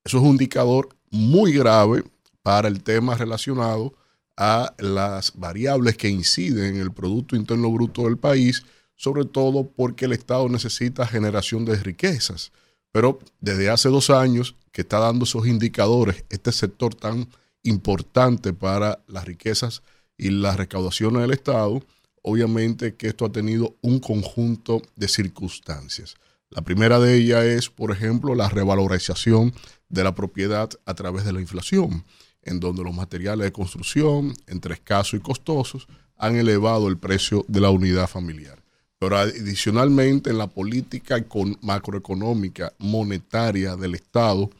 Eso 0.04 0.18
es 0.18 0.22
un 0.22 0.30
indicador 0.30 0.88
muy 1.10 1.52
grave 1.52 2.04
para 2.42 2.68
el 2.68 2.82
tema 2.82 3.16
relacionado 3.16 3.94
a 4.36 4.74
las 4.78 5.32
variables 5.36 5.96
que 5.96 6.08
inciden 6.08 6.76
en 6.76 6.80
el 6.80 6.92
Producto 6.92 7.36
Interno 7.36 7.70
Bruto 7.70 8.02
del 8.02 8.16
país, 8.16 8.64
sobre 8.96 9.24
todo 9.24 9.68
porque 9.68 10.06
el 10.06 10.12
Estado 10.12 10.48
necesita 10.48 11.06
generación 11.06 11.64
de 11.64 11.76
riquezas. 11.76 12.50
Pero 12.90 13.20
desde 13.40 13.70
hace 13.70 13.88
dos 13.88 14.10
años 14.10 14.56
que 14.72 14.82
está 14.82 14.98
dando 14.98 15.24
esos 15.24 15.46
indicadores, 15.46 16.24
este 16.30 16.50
sector 16.50 16.94
tan 16.94 17.28
importante 17.62 18.52
para 18.52 19.02
las 19.06 19.24
riquezas 19.24 19.82
y 20.18 20.30
las 20.30 20.56
recaudaciones 20.56 21.22
del 21.22 21.32
Estado, 21.32 21.82
obviamente 22.22 22.96
que 22.96 23.08
esto 23.08 23.24
ha 23.24 23.32
tenido 23.32 23.76
un 23.82 24.00
conjunto 24.00 24.82
de 24.96 25.08
circunstancias. 25.08 26.16
La 26.50 26.62
primera 26.62 26.98
de 26.98 27.16
ellas 27.16 27.44
es, 27.44 27.70
por 27.70 27.92
ejemplo, 27.92 28.34
la 28.34 28.48
revalorización 28.48 29.54
de 29.92 30.02
la 30.02 30.14
propiedad 30.14 30.70
a 30.86 30.94
través 30.94 31.24
de 31.24 31.32
la 31.32 31.40
inflación, 31.40 32.04
en 32.42 32.58
donde 32.58 32.82
los 32.82 32.94
materiales 32.94 33.44
de 33.44 33.52
construcción, 33.52 34.34
entre 34.48 34.74
escasos 34.74 35.20
y 35.20 35.22
costosos, 35.22 35.86
han 36.16 36.34
elevado 36.34 36.88
el 36.88 36.96
precio 36.96 37.44
de 37.46 37.60
la 37.60 37.70
unidad 37.70 38.08
familiar. 38.08 38.60
Pero 38.98 39.18
adicionalmente 39.18 40.30
en 40.30 40.38
la 40.38 40.46
política 40.46 41.24
macroeconómica 41.60 42.72
monetaria 42.78 43.76
del 43.76 43.94
Estado, 43.94 44.50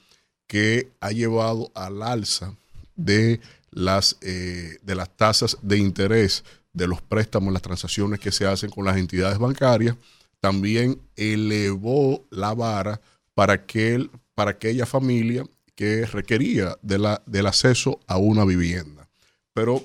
que 0.47 0.91
ha 1.01 1.11
llevado 1.11 1.71
al 1.75 2.03
alza 2.03 2.55
de 2.95 3.41
las, 3.71 4.19
eh, 4.21 4.79
de 4.83 4.95
las 4.95 5.09
tasas 5.17 5.57
de 5.63 5.79
interés 5.79 6.45
de 6.75 6.87
los 6.87 7.01
préstamos, 7.01 7.53
las 7.53 7.63
transacciones 7.63 8.21
que 8.21 8.33
se 8.33 8.47
hacen 8.47 8.71
con 8.71 8.85
las 8.85 8.97
entidades 8.97 9.39
bancarias, 9.39 9.97
también 10.41 11.01
elevó 11.17 12.25
la 12.31 12.53
vara 12.53 13.01
para, 13.35 13.55
aquel, 13.55 14.11
para 14.35 14.53
aquella 14.53 14.87
familia 14.87 15.45
que 15.75 16.07
requería 16.07 16.77
del 16.83 17.47
acceso 17.47 18.01
a 18.07 18.19
una 18.19 18.45
vivienda. 18.45 19.09
Pero, 19.53 19.85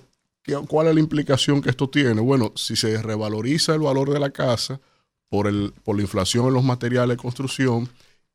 ¿cuál 0.68 0.88
es 0.88 0.96
la 0.96 1.00
implicación 1.00 1.62
que 1.62 1.70
esto 1.70 1.90
tiene? 1.90 2.22
Bueno, 2.22 2.54
si 2.56 2.76
se 2.76 3.02
revaloriza 3.02 3.74
el 3.74 3.82
valor 3.82 4.12
de 4.12 4.20
la 4.20 4.32
casa 4.32 4.80
por, 5.30 5.48
el, 5.48 5.74
por 5.84 5.96
la 5.96 6.04
inflación 6.04 6.48
en 6.48 6.54
los 6.54 6.64
materiales 6.64 7.18
de 7.18 7.22
construcción 7.22 7.90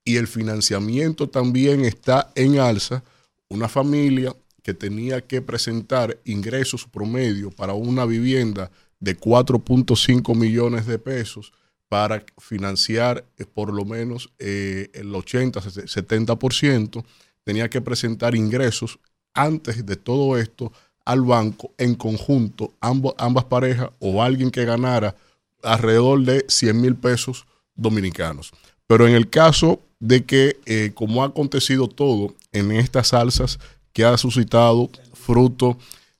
y 0.04 0.16
el 0.16 0.26
financiamiento 0.26 1.28
también 1.28 1.84
está 1.84 2.32
en 2.34 2.58
alza, 2.58 3.02
una 3.48 3.68
familia 3.68 4.34
que 4.62 4.74
tenía 4.74 5.20
que 5.20 5.42
presentar 5.42 6.18
ingresos 6.24 6.86
promedio 6.86 7.50
para 7.50 7.74
una 7.74 8.04
vivienda 8.04 8.70
de 9.00 9.18
4.5 9.18 10.36
millones 10.36 10.86
de 10.86 10.98
pesos 10.98 11.52
para 11.92 12.24
financiar 12.38 13.22
eh, 13.36 13.44
por 13.44 13.70
lo 13.70 13.84
menos 13.84 14.30
eh, 14.38 14.88
el 14.94 15.12
80-70%, 15.12 17.04
tenía 17.44 17.68
que 17.68 17.82
presentar 17.82 18.34
ingresos 18.34 18.98
antes 19.34 19.84
de 19.84 19.96
todo 19.96 20.38
esto 20.38 20.72
al 21.04 21.20
banco 21.20 21.74
en 21.76 21.94
conjunto, 21.94 22.72
ambas 22.80 23.44
parejas 23.44 23.90
o 23.98 24.22
alguien 24.22 24.50
que 24.50 24.64
ganara 24.64 25.14
alrededor 25.62 26.22
de 26.22 26.46
100 26.48 26.80
mil 26.80 26.94
pesos 26.94 27.44
dominicanos. 27.74 28.52
Pero 28.86 29.06
en 29.06 29.14
el 29.14 29.28
caso 29.28 29.78
de 30.00 30.24
que, 30.24 30.60
eh, 30.64 30.92
como 30.94 31.22
ha 31.22 31.26
acontecido 31.26 31.88
todo 31.88 32.34
en 32.52 32.72
estas 32.72 33.08
salsas 33.08 33.58
que 33.92 34.06
ha 34.06 34.16
suscitado 34.16 34.88
fruto 35.12 35.76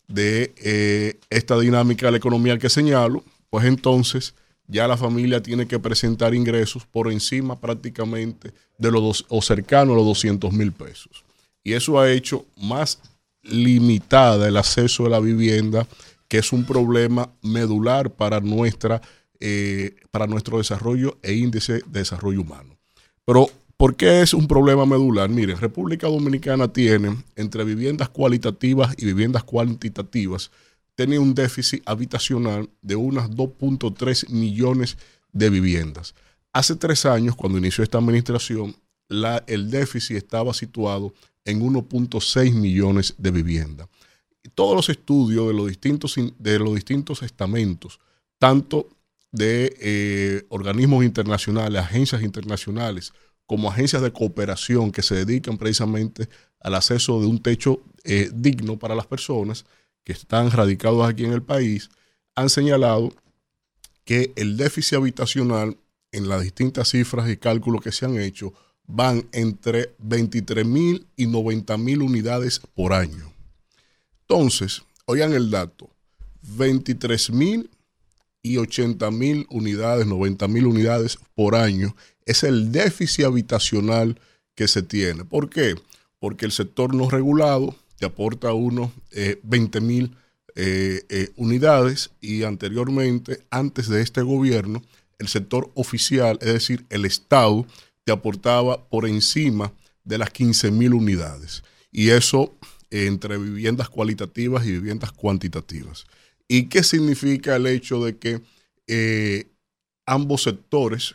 de 0.07 1.17
esta 1.31 1.59
dinámica 1.59 2.05
de 2.05 2.13
la 2.13 2.19
economía 2.19 2.59
que 2.59 2.69
señalo, 2.69 3.25
pues 3.49 3.65
entonces 3.65 4.35
ya 4.73 4.89
la 4.89 4.97
familia 4.97 5.43
tiene 5.43 5.67
que 5.67 5.79
presentar 5.79 6.35
ingresos 6.35 6.87
por 6.87 7.13
encima 7.13 7.61
prácticamente 7.61 8.53
de 8.79 8.91
los 8.91 9.03
dos, 9.03 9.27
o 9.29 9.43
cercano 9.43 9.93
a 9.93 9.97
los 9.97 10.07
200 10.07 10.53
mil 10.53 10.73
pesos. 10.73 11.25
Y 11.63 11.75
eso 11.75 12.01
ha 12.01 12.11
hecho 12.11 12.47
más 12.57 13.01
limitada 13.43 14.49
el 14.49 14.57
acceso 14.57 15.07
a 15.07 15.11
la 15.11 15.21
vivienda, 15.21 15.87
que 16.27 16.39
es 16.39 16.53
un 16.53 16.65
problema 16.65 17.31
medular 17.43 18.11
para, 18.11 18.41
nuestra, 18.41 19.03
eh, 19.39 19.95
para 20.11 20.27
nuestro 20.27 20.59
desarrollo 20.59 21.19
e 21.23 21.35
índice 21.35 21.75
de 21.75 22.01
desarrollo 22.01 22.41
humano. 22.41 22.77
Pero 23.25 23.49
¿Por 23.83 23.97
qué 23.97 24.23
es 24.23 24.33
un 24.33 24.47
problema 24.47 24.87
medular? 24.87 25.29
Miren, 25.29 25.59
República 25.59 26.07
Dominicana 26.07 26.73
tiene 26.73 27.17
entre 27.35 27.65
viviendas 27.65 28.09
cualitativas 28.09 28.95
y 28.97 29.07
viviendas 29.07 29.43
cuantitativas, 29.43 30.53
tiene 30.95 31.19
un 31.19 31.35
déficit 31.35 31.83
habitacional 31.87 32.69
de 32.81 32.97
unas 32.97 33.31
2.3 33.31 34.29
millones 34.29 34.97
de 35.33 35.51
viviendas. 35.51 36.15
Hace 36.53 36.77
tres 36.77 37.07
años, 37.07 37.35
cuando 37.35 37.59
inició 37.59 37.83
esta 37.83 37.99
administración, 37.99 38.77
el 39.47 39.71
déficit 39.71 40.17
estaba 40.17 40.53
situado 40.55 41.15
en 41.45 41.61
1.6 41.61 42.53
millones 42.55 43.15
de 43.19 43.31
viviendas. 43.31 43.89
Todos 44.55 44.77
los 44.77 44.89
estudios 44.89 45.49
de 45.49 45.55
los 45.55 45.69
distintos, 45.69 46.15
de 46.39 46.59
los 46.59 46.75
distintos 46.75 47.23
estamentos, 47.23 48.01
tanto 48.39 48.89
de 49.31 49.75
eh, 49.81 50.45
organismos 50.51 51.05
internacionales, 51.05 51.81
agencias 51.81 52.23
internacionales, 52.23 53.13
como 53.47 53.71
agencias 53.71 54.03
de 54.03 54.13
cooperación 54.13 54.93
que 54.93 55.03
se 55.03 55.15
dedican 55.15 55.59
precisamente 55.59 56.29
al 56.61 56.75
acceso 56.75 57.21
de 57.21 57.27
un 57.27 57.41
techo 57.41 57.83
eh, 58.05 58.31
digno 58.33 58.79
para 58.79 58.95
las 58.95 59.07
personas 59.07 59.65
que 60.05 60.13
están 60.13 60.51
radicados 60.51 61.09
aquí 61.09 61.25
en 61.25 61.33
el 61.33 61.43
país, 61.43 61.91
han 62.35 62.51
señalado 62.51 63.13
que 64.05 64.33
el 64.37 64.57
déficit 64.57 64.95
habitacional 64.95 65.77
en 66.11 66.29
las 66.29 66.43
distintas 66.43 66.91
cifras 66.91 67.31
y 67.31 67.37
cálculos 67.37 67.83
que 67.83 67.93
se 67.93 68.05
han 68.05 68.19
hecho 68.19 68.53
van 68.87 69.27
entre 69.33 69.95
23 69.99 70.67
mil 70.67 71.07
y 71.17 71.27
90 71.27 71.77
mil 71.79 72.03
unidades 72.03 72.61
por 72.75 72.93
año. 72.93 73.33
Entonces, 74.23 74.83
oigan 75.07 75.33
el 75.33 75.51
dato, 75.51 75.91
23 76.43 77.31
mil 77.31 77.71
y 78.43 78.57
80 78.57 79.11
mil 79.11 79.47
unidades, 79.51 80.07
90 80.07 80.49
mil 80.49 80.67
unidades 80.67 81.19
por 81.35 81.55
año 81.55 81.95
es 82.27 82.43
el 82.45 82.73
déficit 82.73 83.25
habitacional 83.25 84.21
que 84.55 84.69
se 84.69 84.83
tiene. 84.83 85.25
¿Por 85.25 85.49
qué? 85.49 85.75
Porque 86.19 86.45
el 86.45 86.53
sector 86.53 86.95
no 86.95 87.09
regulado 87.09 87.75
te 88.03 88.07
aporta 88.07 88.53
unos 88.53 88.91
20 89.45 89.79
eh, 89.79 89.81
mil 89.81 90.17
eh, 90.57 91.05
eh, 91.09 91.31
unidades 91.37 92.11
y 92.21 92.43
anteriormente, 92.43 93.47
antes 93.49 93.87
de 93.87 94.03
este 94.03 94.23
gobierno, 94.23 94.83
el 95.21 95.29
sector 95.29 95.71
oficial, 95.75 96.37
es 96.41 96.53
decir, 96.53 96.85
el 96.91 97.05
Estado, 97.05 97.65
te 98.03 98.11
aportaba 98.11 98.89
por 98.89 99.07
encima 99.07 99.73
de 100.03 100.19
las 100.19 100.31
15 100.31 100.73
mil 100.73 100.95
unidades. 100.95 101.63
Y 101.93 102.09
eso 102.09 102.53
entre 102.91 103.39
viviendas 103.39 103.89
cualitativas 103.89 104.67
y 104.67 104.73
viviendas 104.73 105.13
cuantitativas. 105.13 106.05
¿Y 106.49 106.65
qué 106.65 106.83
significa 106.83 107.55
el 107.55 107.69
hecho 107.69 108.05
de 108.05 108.17
que 108.17 109.47
ambos 110.07 110.43
sectores 110.43 111.15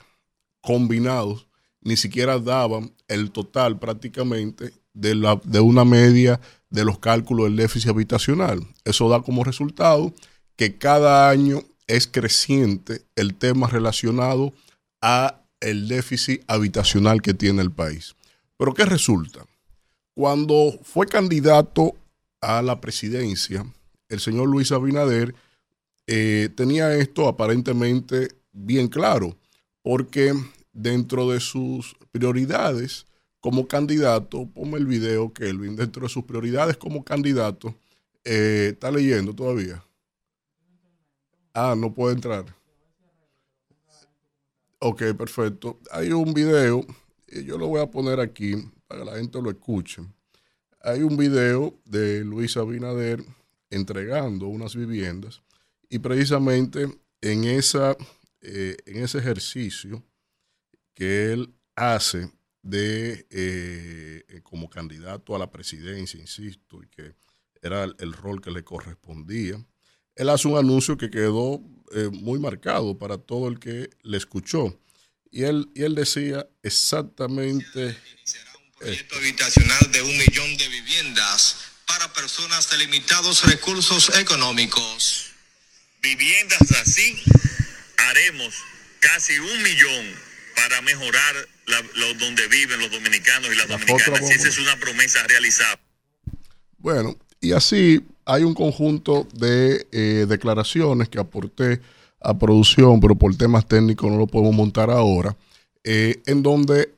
combinados 0.62 1.48
ni 1.82 1.98
siquiera 1.98 2.40
daban 2.40 2.94
el 3.10 3.32
total 3.32 3.78
prácticamente 3.78 4.72
de, 4.98 5.60
una 5.60 5.86
media 5.86 6.40
de 6.70 6.86
los 6.86 7.00
cálculos 7.00 7.46
del 7.46 7.56
déficit 7.56 7.90
habitacional. 7.90 8.66
Eso 8.84 9.10
da 9.10 9.22
como 9.22 9.44
resultado 9.44 10.14
que 10.56 10.78
cada 10.78 11.30
año 11.30 11.64
es 11.88 12.08
creciente 12.08 13.02
el 13.16 13.36
tema 13.36 13.68
relacionado 13.68 14.54
a 15.02 15.42
el 15.60 15.88
déficit 15.88 16.44
habitacional 16.48 17.22
que 17.22 17.34
tiene 17.34 17.62
el 17.62 17.72
país. 17.72 18.16
Pero 18.58 18.74
¿qué 18.74 18.86
resulta? 18.86 19.46
Cuando 20.14 20.78
fue 20.84 21.08
candidato 21.08 21.96
a 22.42 22.62
la 22.62 22.82
presidencia, 22.82 23.66
el 24.10 24.20
señor 24.20 24.50
Luis 24.50 24.72
Abinader 24.72 25.36
eh, 26.08 26.50
tenía 26.56 26.96
esto 26.96 27.28
aparentemente 27.28 28.30
bien 28.52 28.88
claro, 28.88 29.38
porque 29.82 30.34
dentro 30.74 31.30
de 31.30 31.40
sus 31.40 31.96
prioridades 32.12 33.07
como 33.48 33.66
candidato, 33.66 34.46
ponme 34.46 34.78
el 34.78 34.86
video, 34.86 35.32
Kelvin, 35.32 35.78
dentro 35.78 36.04
de 36.04 36.10
sus 36.10 36.26
prioridades 36.26 36.76
como 36.76 37.02
candidato, 37.02 37.74
eh, 38.26 38.72
¿está 38.74 38.92
leyendo 38.92 39.34
todavía? 39.34 39.82
Ah, 41.54 41.74
no 41.78 41.94
puede 41.94 42.16
entrar. 42.16 42.44
Ok, 44.80 45.02
perfecto. 45.18 45.80
Hay 45.92 46.12
un 46.12 46.34
video, 46.34 46.86
y 47.26 47.46
yo 47.46 47.58
lo 47.58 47.68
voy 47.68 47.80
a 47.80 47.90
poner 47.90 48.20
aquí 48.20 48.70
para 48.86 49.06
que 49.06 49.12
la 49.12 49.16
gente 49.16 49.42
lo 49.42 49.50
escuche. 49.50 50.02
Hay 50.82 51.02
un 51.02 51.16
video 51.16 51.74
de 51.86 52.26
Luis 52.26 52.58
Abinader 52.58 53.24
entregando 53.70 54.48
unas 54.48 54.76
viviendas 54.76 55.42
y 55.88 56.00
precisamente 56.00 57.00
en, 57.22 57.46
esa, 57.46 57.96
eh, 58.42 58.76
en 58.86 59.06
ese 59.06 59.20
ejercicio 59.20 60.04
que 60.94 61.32
él 61.32 61.54
hace 61.78 62.30
de 62.70 63.26
eh, 63.30 64.42
como 64.44 64.70
candidato 64.70 65.36
a 65.36 65.40
la 65.40 65.50
presidencia, 65.50 66.20
insisto, 66.20 66.84
y 66.84 66.88
que 66.88 67.16
era 67.62 67.84
el 67.84 68.14
rol 68.14 68.42
que 68.42 68.52
le 68.52 68.64
correspondía, 68.64 69.64
él 70.16 70.30
hace 70.30 70.48
un 70.48 70.58
anuncio 70.58 70.98
que 70.98 71.10
quedó 71.10 71.62
eh, 71.94 72.10
muy 72.12 72.40
marcado 72.40 72.98
para 72.98 73.18
todo 73.18 73.48
el 73.48 73.60
que 73.60 73.90
le 74.04 74.18
escuchó. 74.18 74.80
Y 75.32 75.44
él, 75.44 75.70
y 75.76 75.84
él 75.84 75.96
decía 75.96 76.48
exactamente... 76.64 77.98
proyecto 78.78 79.16
habitacional 79.16 79.92
de 79.92 80.02
un 80.02 80.18
millón 80.18 80.58
de 80.58 80.68
viviendas 80.70 81.58
para 81.86 82.12
personas 82.14 82.70
de 82.70 82.78
limitados 82.78 83.46
recursos 83.46 84.10
económicos. 84.18 85.32
Viviendas 86.02 86.72
así 86.72 87.24
haremos 87.98 88.54
casi 89.00 89.38
un 89.40 89.64
millón 89.64 90.16
para 90.56 90.82
mejorar 90.82 91.48
donde 92.20 92.48
viven 92.48 92.80
los 92.80 92.92
dominicanos 92.92 93.50
y 93.52 93.56
las 93.58 93.68
dominicanas. 93.68 94.22
Esa 94.30 94.48
es 94.48 94.58
una 94.58 94.76
promesa 94.78 95.20
realizada. 95.28 95.80
Bueno, 96.78 97.18
y 97.42 97.52
así 97.52 98.02
hay 98.26 98.44
un 98.44 98.54
conjunto 98.54 99.28
de 99.34 99.88
eh, 99.92 100.26
declaraciones 100.28 101.10
que 101.10 101.20
aporté 101.20 101.82
a 102.22 102.38
producción, 102.38 103.00
pero 103.00 103.16
por 103.16 103.36
temas 103.36 103.68
técnicos 103.68 104.12
no 104.12 104.18
lo 104.18 104.28
podemos 104.28 104.56
montar 104.56 104.90
ahora, 104.90 105.36
eh, 105.84 106.22
en 106.26 106.44
donde 106.44 106.94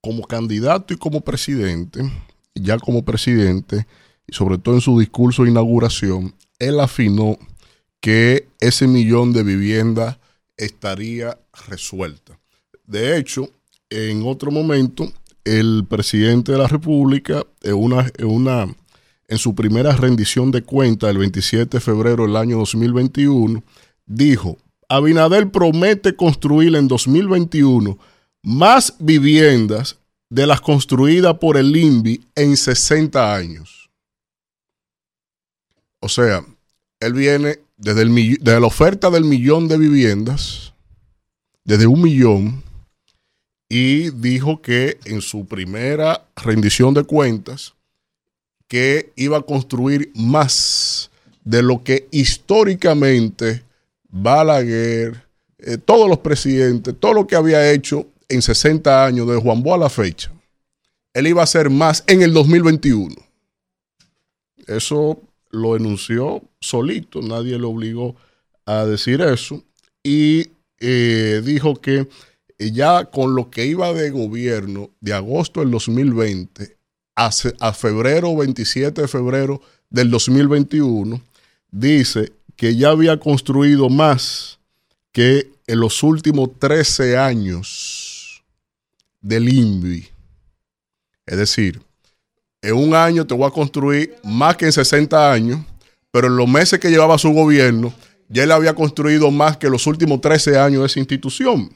como 0.00 0.26
candidato 0.26 0.94
y 0.94 0.96
como 0.96 1.20
presidente, 1.20 2.00
ya 2.54 2.78
como 2.78 3.04
presidente, 3.04 3.86
y 4.26 4.34
sobre 4.34 4.58
todo 4.58 4.74
en 4.74 4.80
su 4.80 4.98
discurso 4.98 5.44
de 5.44 5.50
inauguración, 5.50 6.34
él 6.58 6.80
afinó 6.80 7.38
que 8.00 8.46
ese 8.60 8.86
millón 8.86 9.32
de 9.32 9.42
viviendas 9.42 10.18
estaría 10.56 11.38
resuelta. 11.68 12.38
De 12.86 13.16
hecho, 13.16 13.50
en 13.90 14.22
otro 14.26 14.50
momento, 14.50 15.10
el 15.44 15.86
presidente 15.88 16.52
de 16.52 16.58
la 16.58 16.68
República, 16.68 17.44
en 17.62 17.74
una, 17.74 18.06
una 18.24 18.66
en 19.28 19.38
su 19.38 19.54
primera 19.54 19.92
rendición 19.92 20.50
de 20.50 20.62
cuenta 20.62 21.10
el 21.10 21.18
27 21.18 21.76
de 21.76 21.80
febrero 21.80 22.24
del 22.24 22.36
año 22.36 22.58
2021, 22.58 23.62
dijo, 24.06 24.58
Abinader 24.88 25.50
promete 25.50 26.16
construir 26.16 26.74
en 26.74 26.88
2021 26.88 27.98
más 28.42 28.94
viviendas 28.98 29.98
de 30.30 30.46
las 30.46 30.60
construidas 30.60 31.34
por 31.34 31.56
el 31.56 31.76
INVI 31.76 32.24
en 32.34 32.56
60 32.56 33.34
años. 33.34 33.90
O 36.00 36.08
sea, 36.08 36.44
él 37.00 37.12
viene 37.12 37.58
desde, 37.76 38.02
el, 38.02 38.38
desde 38.40 38.60
la 38.60 38.66
oferta 38.66 39.10
del 39.10 39.24
millón 39.24 39.68
de 39.68 39.78
viviendas, 39.78 40.72
desde 41.64 41.86
un 41.86 42.00
millón, 42.00 42.62
y 43.68 44.10
dijo 44.10 44.62
que 44.62 44.98
en 45.04 45.20
su 45.20 45.46
primera 45.46 46.26
rendición 46.36 46.94
de 46.94 47.04
cuentas, 47.04 47.74
que 48.66 49.12
iba 49.16 49.38
a 49.38 49.42
construir 49.42 50.10
más 50.14 51.10
de 51.44 51.62
lo 51.62 51.82
que 51.82 52.08
históricamente 52.10 53.64
Balaguer, 54.10 55.26
eh, 55.58 55.76
todos 55.76 56.08
los 56.08 56.18
presidentes, 56.18 56.94
todo 56.98 57.12
lo 57.12 57.26
que 57.26 57.36
había 57.36 57.70
hecho 57.72 58.06
en 58.28 58.40
60 58.40 59.04
años 59.04 59.28
de 59.28 59.36
Juan 59.36 59.62
Boa 59.62 59.76
a 59.76 59.80
la 59.80 59.90
fecha, 59.90 60.32
él 61.12 61.26
iba 61.26 61.40
a 61.42 61.44
hacer 61.44 61.68
más 61.68 62.04
en 62.06 62.22
el 62.22 62.32
2021. 62.32 63.14
Eso 64.66 65.20
lo 65.50 65.76
enunció 65.76 66.42
solito, 66.60 67.20
nadie 67.22 67.58
lo 67.58 67.70
obligó 67.70 68.16
a 68.66 68.84
decir 68.84 69.20
eso. 69.20 69.62
Y 70.02 70.48
eh, 70.80 71.42
dijo 71.44 71.80
que 71.80 72.06
ya 72.58 73.04
con 73.06 73.34
lo 73.34 73.50
que 73.50 73.66
iba 73.66 73.92
de 73.92 74.10
gobierno 74.10 74.90
de 75.00 75.14
agosto 75.14 75.60
del 75.60 75.70
2020 75.70 76.76
a, 77.14 77.72
febrero, 77.72 78.36
27 78.36 79.02
de 79.02 79.08
febrero 79.08 79.60
del 79.90 80.10
2021, 80.10 81.20
dice 81.70 82.32
que 82.56 82.76
ya 82.76 82.90
había 82.90 83.18
construido 83.18 83.88
más 83.88 84.58
que 85.12 85.50
en 85.66 85.80
los 85.80 86.02
últimos 86.02 86.50
13 86.58 87.16
años 87.16 88.42
del 89.20 89.48
INVI. 89.48 90.08
Es 91.26 91.38
decir, 91.38 91.80
en 92.62 92.74
un 92.74 92.94
año 92.94 93.26
te 93.26 93.34
voy 93.34 93.48
a 93.48 93.52
construir 93.52 94.16
más 94.24 94.56
que 94.56 94.66
en 94.66 94.72
60 94.72 95.32
años, 95.32 95.60
pero 96.10 96.28
en 96.28 96.36
los 96.36 96.48
meses 96.48 96.78
que 96.78 96.90
llevaba 96.90 97.18
su 97.18 97.30
gobierno, 97.30 97.92
ya 98.28 98.44
él 98.44 98.52
había 98.52 98.74
construido 98.74 99.30
más 99.30 99.56
que 99.56 99.70
los 99.70 99.86
últimos 99.86 100.20
13 100.20 100.58
años 100.58 100.80
de 100.80 100.86
esa 100.86 101.00
institución. 101.00 101.70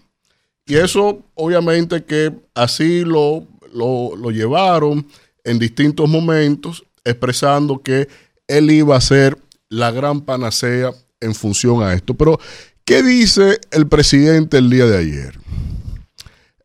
Y 0.67 0.77
eso, 0.77 1.23
obviamente, 1.35 2.05
que 2.05 2.33
así 2.55 3.05
lo, 3.05 3.47
lo, 3.73 4.17
lo 4.17 4.31
llevaron 4.31 5.07
en 5.45 5.59
distintos 5.59 6.09
momentos 6.09 6.85
expresando 7.05 7.83
que 7.83 8.09
él 8.47 8.71
iba 8.71 8.97
a 8.97 9.01
ser 9.01 9.39
la 9.69 9.91
gran 9.91 10.21
panacea 10.21 10.93
en 11.21 11.35
función 11.35 11.83
a 11.83 11.95
esto. 11.95 12.15
Pero, 12.15 12.39
¿qué 12.85 13.03
dice 13.03 13.59
el 13.71 13.89
presidente 13.89 14.59
el 14.59 14.71
día 14.71 14.87
de 14.87 14.99
ayer? 14.99 15.39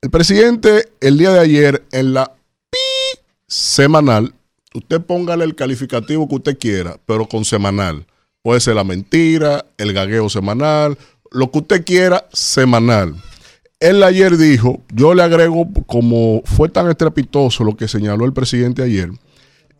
El 0.01 0.11
presidente 0.11 0.89
el 1.01 1.17
día 1.17 1.31
de 1.31 1.39
ayer 1.39 1.83
en 1.91 2.13
la 2.13 2.31
pi 2.69 3.19
semanal, 3.47 4.33
usted 4.73 5.01
póngale 5.01 5.43
el 5.43 5.55
calificativo 5.55 6.27
que 6.27 6.35
usted 6.35 6.57
quiera, 6.59 6.99
pero 7.05 7.27
con 7.27 7.45
semanal. 7.45 8.05
Puede 8.43 8.59
ser 8.59 8.75
la 8.75 8.83
mentira, 8.83 9.65
el 9.77 9.93
gagueo 9.93 10.29
semanal, 10.29 10.97
lo 11.31 11.51
que 11.51 11.59
usted 11.59 11.83
quiera 11.83 12.27
semanal. 12.31 13.15
Él 13.79 14.01
ayer 14.01 14.37
dijo, 14.37 14.81
yo 14.91 15.13
le 15.13 15.21
agrego, 15.21 15.69
como 15.85 16.41
fue 16.45 16.67
tan 16.67 16.89
estrepitoso 16.89 17.63
lo 17.63 17.77
que 17.77 17.87
señaló 17.87 18.25
el 18.25 18.33
presidente 18.33 18.81
ayer, 18.81 19.11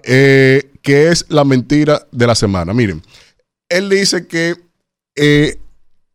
eh, 0.03 0.71
que 0.83 1.09
es 1.09 1.25
la 1.29 1.43
mentira 1.43 2.05
de 2.11 2.27
la 2.27 2.35
semana. 2.35 2.75
Miren, 2.75 3.01
él 3.69 3.89
dice 3.89 4.27
que 4.27 4.55
eh, 5.15 5.57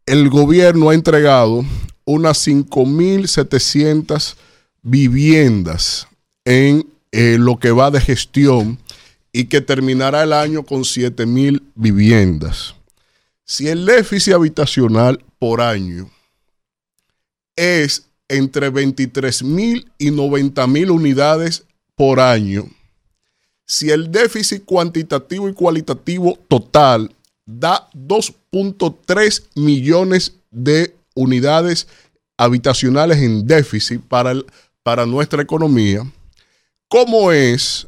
el 0.06 0.28
gobierno 0.28 0.90
ha 0.90 0.94
entregado 0.94 1.64
unas 2.04 2.46
5.700 2.46 4.36
viviendas 4.82 6.06
en 6.44 6.86
eh, 7.10 7.36
lo 7.38 7.59
que 7.59 7.72
va 7.72 7.90
de 7.90 8.00
gestión 8.00 8.78
y 9.32 9.46
que 9.46 9.60
terminará 9.60 10.22
el 10.22 10.32
año 10.32 10.62
con 10.62 10.82
7.000 10.82 11.60
viviendas. 11.74 12.76
Si 13.44 13.66
el 13.68 13.86
déficit 13.86 14.34
habitacional 14.34 15.24
por 15.38 15.60
año 15.60 16.09
es 17.56 18.06
entre 18.28 18.70
23 18.70 19.42
mil 19.42 19.90
y 19.98 20.10
90 20.10 20.66
mil 20.66 20.90
unidades 20.90 21.64
por 21.94 22.20
año. 22.20 22.66
Si 23.66 23.90
el 23.90 24.10
déficit 24.10 24.64
cuantitativo 24.64 25.48
y 25.48 25.54
cualitativo 25.54 26.38
total 26.48 27.14
da 27.46 27.88
2.3 27.94 29.44
millones 29.54 30.34
de 30.50 30.94
unidades 31.14 31.86
habitacionales 32.36 33.18
en 33.18 33.46
déficit 33.46 34.00
para, 34.00 34.34
para 34.82 35.06
nuestra 35.06 35.42
economía, 35.42 36.10
¿cómo 36.88 37.32
es 37.32 37.86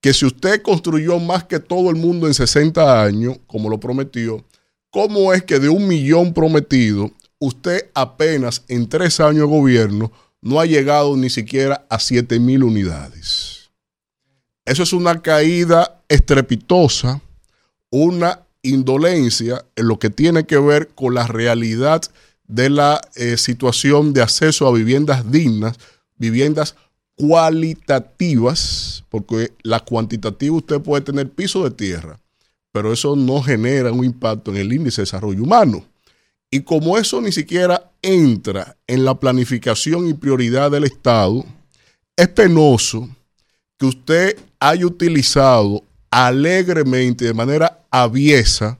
que 0.00 0.14
si 0.14 0.24
usted 0.24 0.62
construyó 0.62 1.18
más 1.18 1.44
que 1.44 1.60
todo 1.60 1.90
el 1.90 1.96
mundo 1.96 2.26
en 2.26 2.34
60 2.34 3.02
años, 3.02 3.38
como 3.46 3.68
lo 3.68 3.78
prometió, 3.78 4.44
¿cómo 4.90 5.32
es 5.32 5.42
que 5.42 5.58
de 5.58 5.68
un 5.68 5.86
millón 5.86 6.32
prometido 6.32 7.10
usted 7.40 7.90
apenas 7.94 8.64
en 8.68 8.88
tres 8.88 9.18
años 9.18 9.50
de 9.50 9.56
gobierno 9.56 10.12
no 10.40 10.60
ha 10.60 10.66
llegado 10.66 11.16
ni 11.16 11.28
siquiera 11.28 11.84
a 11.88 11.98
7 11.98 12.38
mil 12.38 12.62
unidades. 12.62 13.70
Eso 14.64 14.84
es 14.84 14.92
una 14.92 15.20
caída 15.20 16.00
estrepitosa, 16.08 17.20
una 17.90 18.40
indolencia 18.62 19.64
en 19.74 19.88
lo 19.88 19.98
que 19.98 20.10
tiene 20.10 20.44
que 20.44 20.58
ver 20.58 20.88
con 20.88 21.14
la 21.14 21.26
realidad 21.26 22.02
de 22.46 22.70
la 22.70 23.00
eh, 23.16 23.36
situación 23.36 24.12
de 24.12 24.22
acceso 24.22 24.66
a 24.66 24.72
viviendas 24.72 25.30
dignas, 25.30 25.78
viviendas 26.16 26.76
cualitativas, 27.16 29.04
porque 29.08 29.52
la 29.62 29.80
cuantitativa 29.80 30.56
usted 30.56 30.80
puede 30.80 31.02
tener 31.02 31.30
piso 31.30 31.64
de 31.64 31.70
tierra, 31.70 32.20
pero 32.72 32.92
eso 32.92 33.16
no 33.16 33.42
genera 33.42 33.92
un 33.92 34.04
impacto 34.04 34.50
en 34.50 34.58
el 34.58 34.72
índice 34.72 35.00
de 35.00 35.06
desarrollo 35.06 35.42
humano. 35.42 35.84
Y 36.50 36.62
como 36.62 36.98
eso 36.98 37.20
ni 37.20 37.30
siquiera 37.30 37.92
entra 38.02 38.76
en 38.86 39.04
la 39.04 39.18
planificación 39.18 40.08
y 40.08 40.14
prioridad 40.14 40.70
del 40.70 40.84
Estado, 40.84 41.44
es 42.16 42.28
penoso 42.28 43.08
que 43.78 43.86
usted 43.86 44.36
haya 44.58 44.84
utilizado 44.84 45.84
alegremente, 46.10 47.24
de 47.24 47.34
manera 47.34 47.84
aviesa, 47.90 48.78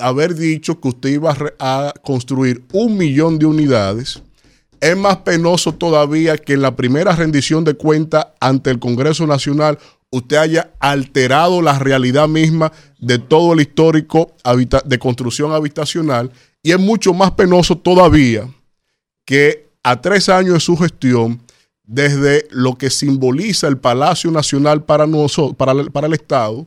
haber 0.00 0.34
dicho 0.34 0.80
que 0.80 0.88
usted 0.88 1.10
iba 1.10 1.34
a, 1.58 1.94
construir 2.02 2.64
un 2.72 2.96
millón 2.96 3.38
de 3.38 3.46
unidades. 3.46 4.22
Es 4.80 4.96
más 4.96 5.18
penoso 5.18 5.72
todavía 5.72 6.36
que 6.36 6.52
en 6.52 6.62
la 6.62 6.76
primera 6.76 7.14
rendición 7.14 7.64
de 7.64 7.74
cuenta 7.74 8.34
ante 8.40 8.70
el 8.70 8.78
Congreso 8.78 9.26
Nacional 9.26 9.78
usted 10.10 10.36
haya 10.36 10.70
alterado 10.80 11.62
la 11.62 11.78
realidad 11.78 12.28
misma 12.28 12.72
de 12.98 13.18
todo 13.18 13.54
el 13.54 13.60
histórico 13.60 14.34
de 14.84 14.98
construcción 14.98 15.52
habitacional. 15.52 16.30
Y 16.66 16.72
es 16.72 16.80
mucho 16.80 17.14
más 17.14 17.30
penoso 17.30 17.78
todavía 17.78 18.52
que 19.24 19.68
a 19.84 20.00
tres 20.00 20.28
años 20.28 20.54
de 20.54 20.58
su 20.58 20.76
gestión, 20.76 21.40
desde 21.84 22.48
lo 22.50 22.76
que 22.76 22.90
simboliza 22.90 23.68
el 23.68 23.78
Palacio 23.78 24.32
Nacional 24.32 24.82
para, 24.82 25.06
nosotros, 25.06 25.54
para, 25.56 25.70
el- 25.70 25.92
para 25.92 26.08
el 26.08 26.14
Estado, 26.14 26.66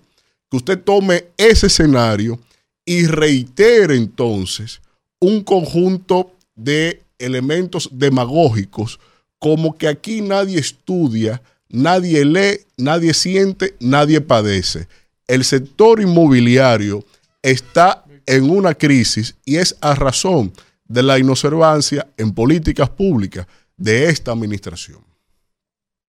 que 0.49 0.55
usted 0.55 0.79
tome 0.81 1.25
ese 1.35 1.67
escenario 1.67 2.39
y 2.85 3.07
reitere 3.07 3.97
entonces 3.97 4.79
un 5.19 5.43
conjunto 5.43 6.31
de 6.55 7.03
elementos 7.17 7.89
demagógicos, 7.91 9.01
como 9.37 9.77
que 9.77 9.89
aquí 9.89 10.21
nadie 10.21 10.59
estudia, 10.59 11.41
nadie 11.67 12.23
lee, 12.23 12.61
nadie 12.77 13.13
siente, 13.13 13.75
nadie 13.81 14.21
padece. 14.21 14.87
El 15.27 15.43
sector 15.43 15.99
inmobiliario 15.99 17.03
está 17.41 18.05
en 18.29 18.47
una 18.47 18.75
crisis 18.75 19.35
y 19.43 19.57
es 19.57 19.75
a 19.81 19.95
razón 19.95 20.53
de 20.87 21.01
la 21.01 21.17
inobservancia 21.17 22.07
en 22.15 22.31
políticas 22.31 22.87
públicas 22.87 23.47
de 23.75 24.05
esta 24.05 24.31
administración. 24.31 24.99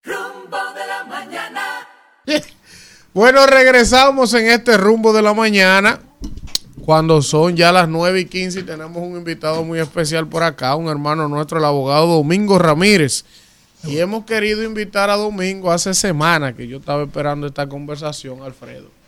Rumbo 0.05 0.59
de 0.74 0.86
la 0.86 1.05
mañana. 1.05 1.62
Bueno, 3.12 3.44
regresamos 3.44 4.34
en 4.34 4.47
este 4.47 4.76
rumbo 4.76 5.12
de 5.12 5.20
la 5.20 5.34
mañana. 5.34 5.98
Cuando 6.84 7.22
son 7.22 7.56
ya 7.56 7.72
las 7.72 7.88
9 7.88 8.20
y 8.20 8.24
15 8.26 8.60
y 8.60 8.62
tenemos 8.62 8.98
un 8.98 9.16
invitado 9.16 9.64
muy 9.64 9.80
especial 9.80 10.28
por 10.28 10.44
acá, 10.44 10.76
un 10.76 10.86
hermano 10.86 11.26
nuestro, 11.26 11.59
el 11.59 11.64
abogado 11.64 12.06
Domingo 12.06 12.56
Ramírez. 12.60 13.24
Y 13.82 13.98
hemos 13.98 14.24
querido 14.26 14.62
invitar 14.62 15.10
a 15.10 15.16
Domingo 15.16 15.72
hace 15.72 15.92
semanas 15.92 16.55
que 16.55 16.68
yo 16.68 16.78
estaba 16.78 17.02
esperando 17.02 17.48
esta 17.48 17.68
conversación, 17.68 18.42
Alfredo 18.42 18.99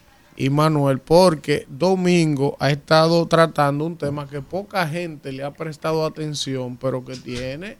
y 0.42 0.50
Manuel, 0.50 0.98
porque 0.98 1.66
Domingo 1.68 2.56
ha 2.58 2.72
estado 2.72 3.28
tratando 3.28 3.86
un 3.86 3.96
tema 3.96 4.28
que 4.28 4.42
poca 4.42 4.88
gente 4.88 5.30
le 5.30 5.44
ha 5.44 5.52
prestado 5.52 6.04
atención, 6.04 6.76
pero 6.78 7.04
que 7.04 7.14
tiene 7.14 7.76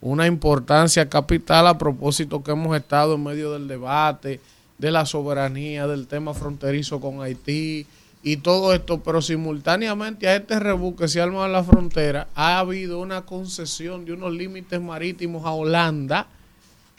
una 0.00 0.28
importancia 0.28 1.08
capital 1.08 1.66
a 1.66 1.78
propósito 1.78 2.44
que 2.44 2.52
hemos 2.52 2.76
estado 2.76 3.16
en 3.16 3.24
medio 3.24 3.50
del 3.50 3.66
debate, 3.66 4.40
de 4.78 4.90
la 4.92 5.04
soberanía, 5.04 5.88
del 5.88 6.06
tema 6.06 6.32
fronterizo 6.32 7.00
con 7.00 7.22
Haití 7.22 7.88
y 8.22 8.36
todo 8.36 8.72
esto, 8.72 9.02
pero 9.02 9.20
simultáneamente 9.20 10.28
a 10.28 10.36
este 10.36 10.60
rebú 10.60 10.94
que 10.94 11.08
se 11.08 11.20
arma 11.20 11.46
en 11.46 11.52
la 11.54 11.64
frontera, 11.64 12.28
ha 12.36 12.60
habido 12.60 13.00
una 13.00 13.22
concesión 13.22 14.04
de 14.04 14.12
unos 14.12 14.32
límites 14.32 14.80
marítimos 14.80 15.44
a 15.44 15.50
Holanda, 15.50 16.28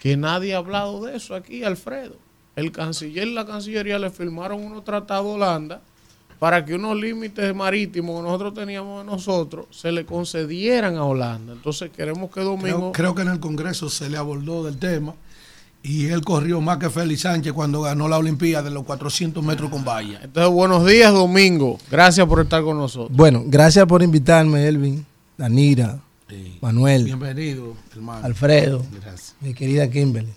que 0.02 0.18
nadie 0.18 0.54
ha 0.54 0.58
hablado 0.58 1.06
de 1.06 1.16
eso 1.16 1.34
aquí, 1.34 1.64
Alfredo. 1.64 2.27
El 2.58 2.72
canciller 2.72 3.28
y 3.28 3.34
la 3.36 3.46
cancillería 3.46 4.00
le 4.00 4.10
firmaron 4.10 4.64
unos 4.64 4.84
tratados 4.84 5.28
a 5.28 5.30
Holanda 5.30 5.82
para 6.40 6.66
que 6.66 6.74
unos 6.74 6.98
límites 6.98 7.54
marítimos 7.56 8.18
que 8.18 8.24
nosotros 8.24 8.56
teníamos 8.56 9.06
de 9.06 9.12
nosotros 9.12 9.68
se 9.70 9.92
le 9.92 10.08
concedieran 10.08 10.98
a 10.98 11.04
Holanda. 11.04 11.54
Entonces 11.54 11.92
queremos 11.96 12.32
que 12.32 12.42
Domingo... 12.42 12.92
Creo, 12.92 13.14
creo 13.14 13.16
que 13.16 13.22
en 13.22 13.28
el 13.28 13.40
Congreso 13.40 13.92
se 13.92 14.10
le 14.10 14.18
abordó 14.18 14.64
del 14.64 14.80
tema 14.80 15.14
y 15.84 16.08
él 16.08 16.22
corrió 16.22 16.60
más 16.60 16.80
que 16.80 16.90
Félix 16.90 17.22
Sánchez 17.22 17.54
cuando 17.54 17.84
ganó 17.84 18.08
la 18.08 18.18
Olimpíada 18.18 18.64
de 18.64 18.72
los 18.72 18.86
400 18.86 19.44
metros 19.44 19.70
con 19.70 19.86
valla. 19.86 20.20
Entonces, 20.24 20.52
buenos 20.52 20.84
días, 20.84 21.14
Domingo. 21.14 21.78
Gracias 21.92 22.26
por 22.26 22.40
estar 22.42 22.64
con 22.64 22.80
nosotros. 22.80 23.16
Bueno, 23.16 23.44
gracias 23.46 23.86
por 23.86 24.02
invitarme, 24.02 24.68
Elvin, 24.68 25.06
Danira, 25.38 26.00
Manuel, 26.62 27.04
Bienvenido, 27.04 27.76
hermano. 27.92 28.26
Alfredo, 28.26 28.84
Gracias. 29.00 29.36
mi 29.42 29.54
querida 29.54 29.88
Kimberly. 29.90 30.34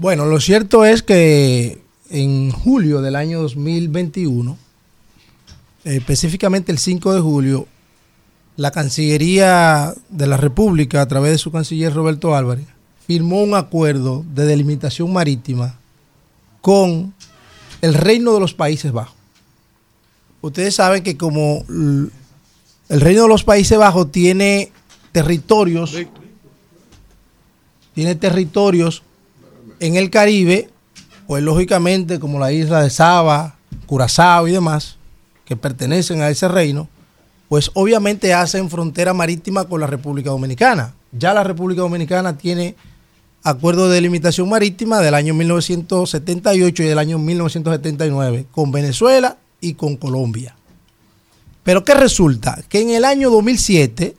Bueno, 0.00 0.24
lo 0.24 0.40
cierto 0.40 0.86
es 0.86 1.02
que 1.02 1.78
en 2.08 2.52
julio 2.52 3.02
del 3.02 3.16
año 3.16 3.42
2021, 3.42 4.56
eh, 5.84 5.96
específicamente 5.96 6.72
el 6.72 6.78
5 6.78 7.12
de 7.12 7.20
julio, 7.20 7.68
la 8.56 8.70
Cancillería 8.70 9.92
de 10.08 10.26
la 10.26 10.38
República, 10.38 11.02
a 11.02 11.06
través 11.06 11.32
de 11.32 11.36
su 11.36 11.52
canciller 11.52 11.92
Roberto 11.92 12.34
Álvarez, 12.34 12.64
firmó 13.06 13.42
un 13.42 13.54
acuerdo 13.54 14.24
de 14.34 14.46
delimitación 14.46 15.12
marítima 15.12 15.78
con 16.62 17.12
el 17.82 17.92
Reino 17.92 18.32
de 18.32 18.40
los 18.40 18.54
Países 18.54 18.92
Bajos. 18.92 19.16
Ustedes 20.40 20.76
saben 20.76 21.02
que 21.02 21.18
como 21.18 21.62
el 21.68 22.10
Reino 22.88 23.24
de 23.24 23.28
los 23.28 23.44
Países 23.44 23.76
Bajos 23.76 24.10
tiene 24.10 24.72
territorios, 25.12 25.94
tiene 27.92 28.14
territorios 28.14 29.02
en 29.80 29.96
el 29.96 30.10
Caribe, 30.10 30.70
pues 31.26 31.42
lógicamente 31.42 32.20
como 32.20 32.38
la 32.38 32.52
isla 32.52 32.82
de 32.82 32.90
Saba, 32.90 33.56
Curazao 33.86 34.46
y 34.46 34.52
demás, 34.52 34.96
que 35.44 35.56
pertenecen 35.56 36.22
a 36.22 36.28
ese 36.28 36.46
reino, 36.46 36.88
pues 37.48 37.72
obviamente 37.74 38.32
hacen 38.32 38.70
frontera 38.70 39.12
marítima 39.12 39.64
con 39.64 39.80
la 39.80 39.88
República 39.88 40.30
Dominicana. 40.30 40.94
Ya 41.10 41.34
la 41.34 41.42
República 41.42 41.80
Dominicana 41.80 42.38
tiene 42.38 42.76
acuerdo 43.42 43.88
de 43.88 43.96
delimitación 43.96 44.48
marítima 44.48 45.00
del 45.00 45.14
año 45.14 45.34
1978 45.34 46.82
y 46.82 46.86
del 46.86 46.98
año 46.98 47.18
1979 47.18 48.46
con 48.52 48.70
Venezuela 48.70 49.38
y 49.60 49.74
con 49.74 49.96
Colombia. 49.96 50.54
Pero 51.64 51.84
¿qué 51.84 51.94
resulta? 51.94 52.62
Que 52.68 52.82
en 52.82 52.90
el 52.90 53.04
año 53.04 53.30
2007, 53.30 54.14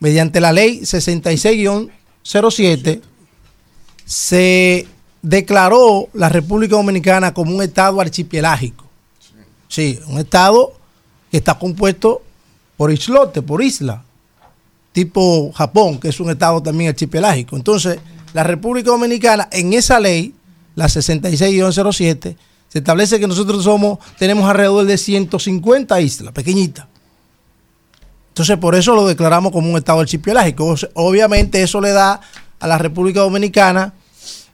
mediante 0.00 0.40
la 0.40 0.52
ley 0.52 0.80
66-07, 0.80 3.00
se 4.04 4.86
declaró 5.26 6.08
la 6.12 6.28
República 6.28 6.76
Dominicana 6.76 7.34
como 7.34 7.52
un 7.56 7.60
estado 7.60 8.00
archipelágico. 8.00 8.84
Sí, 9.66 9.98
un 10.06 10.18
estado 10.18 10.72
que 11.32 11.38
está 11.38 11.58
compuesto 11.58 12.22
por 12.76 12.92
islote, 12.92 13.42
por 13.42 13.60
isla, 13.60 14.04
tipo 14.92 15.50
Japón, 15.52 15.98
que 15.98 16.10
es 16.10 16.20
un 16.20 16.30
estado 16.30 16.62
también 16.62 16.90
archipelágico. 16.90 17.56
Entonces, 17.56 17.98
la 18.34 18.44
República 18.44 18.90
Dominicana, 18.92 19.48
en 19.50 19.72
esa 19.72 19.98
ley, 19.98 20.32
la 20.76 20.86
66-07, 20.86 22.36
se 22.68 22.78
establece 22.78 23.18
que 23.18 23.26
nosotros 23.26 23.64
somos, 23.64 23.98
tenemos 24.18 24.48
alrededor 24.48 24.84
de 24.84 24.96
150 24.96 26.00
islas, 26.02 26.32
pequeñitas. 26.32 26.86
Entonces, 28.28 28.56
por 28.58 28.76
eso 28.76 28.94
lo 28.94 29.08
declaramos 29.08 29.50
como 29.50 29.68
un 29.68 29.76
estado 29.76 29.98
archipelágico. 29.98 30.76
Obviamente, 30.94 31.64
eso 31.64 31.80
le 31.80 31.90
da 31.90 32.20
a 32.60 32.66
la 32.68 32.78
República 32.78 33.20
Dominicana 33.20 33.92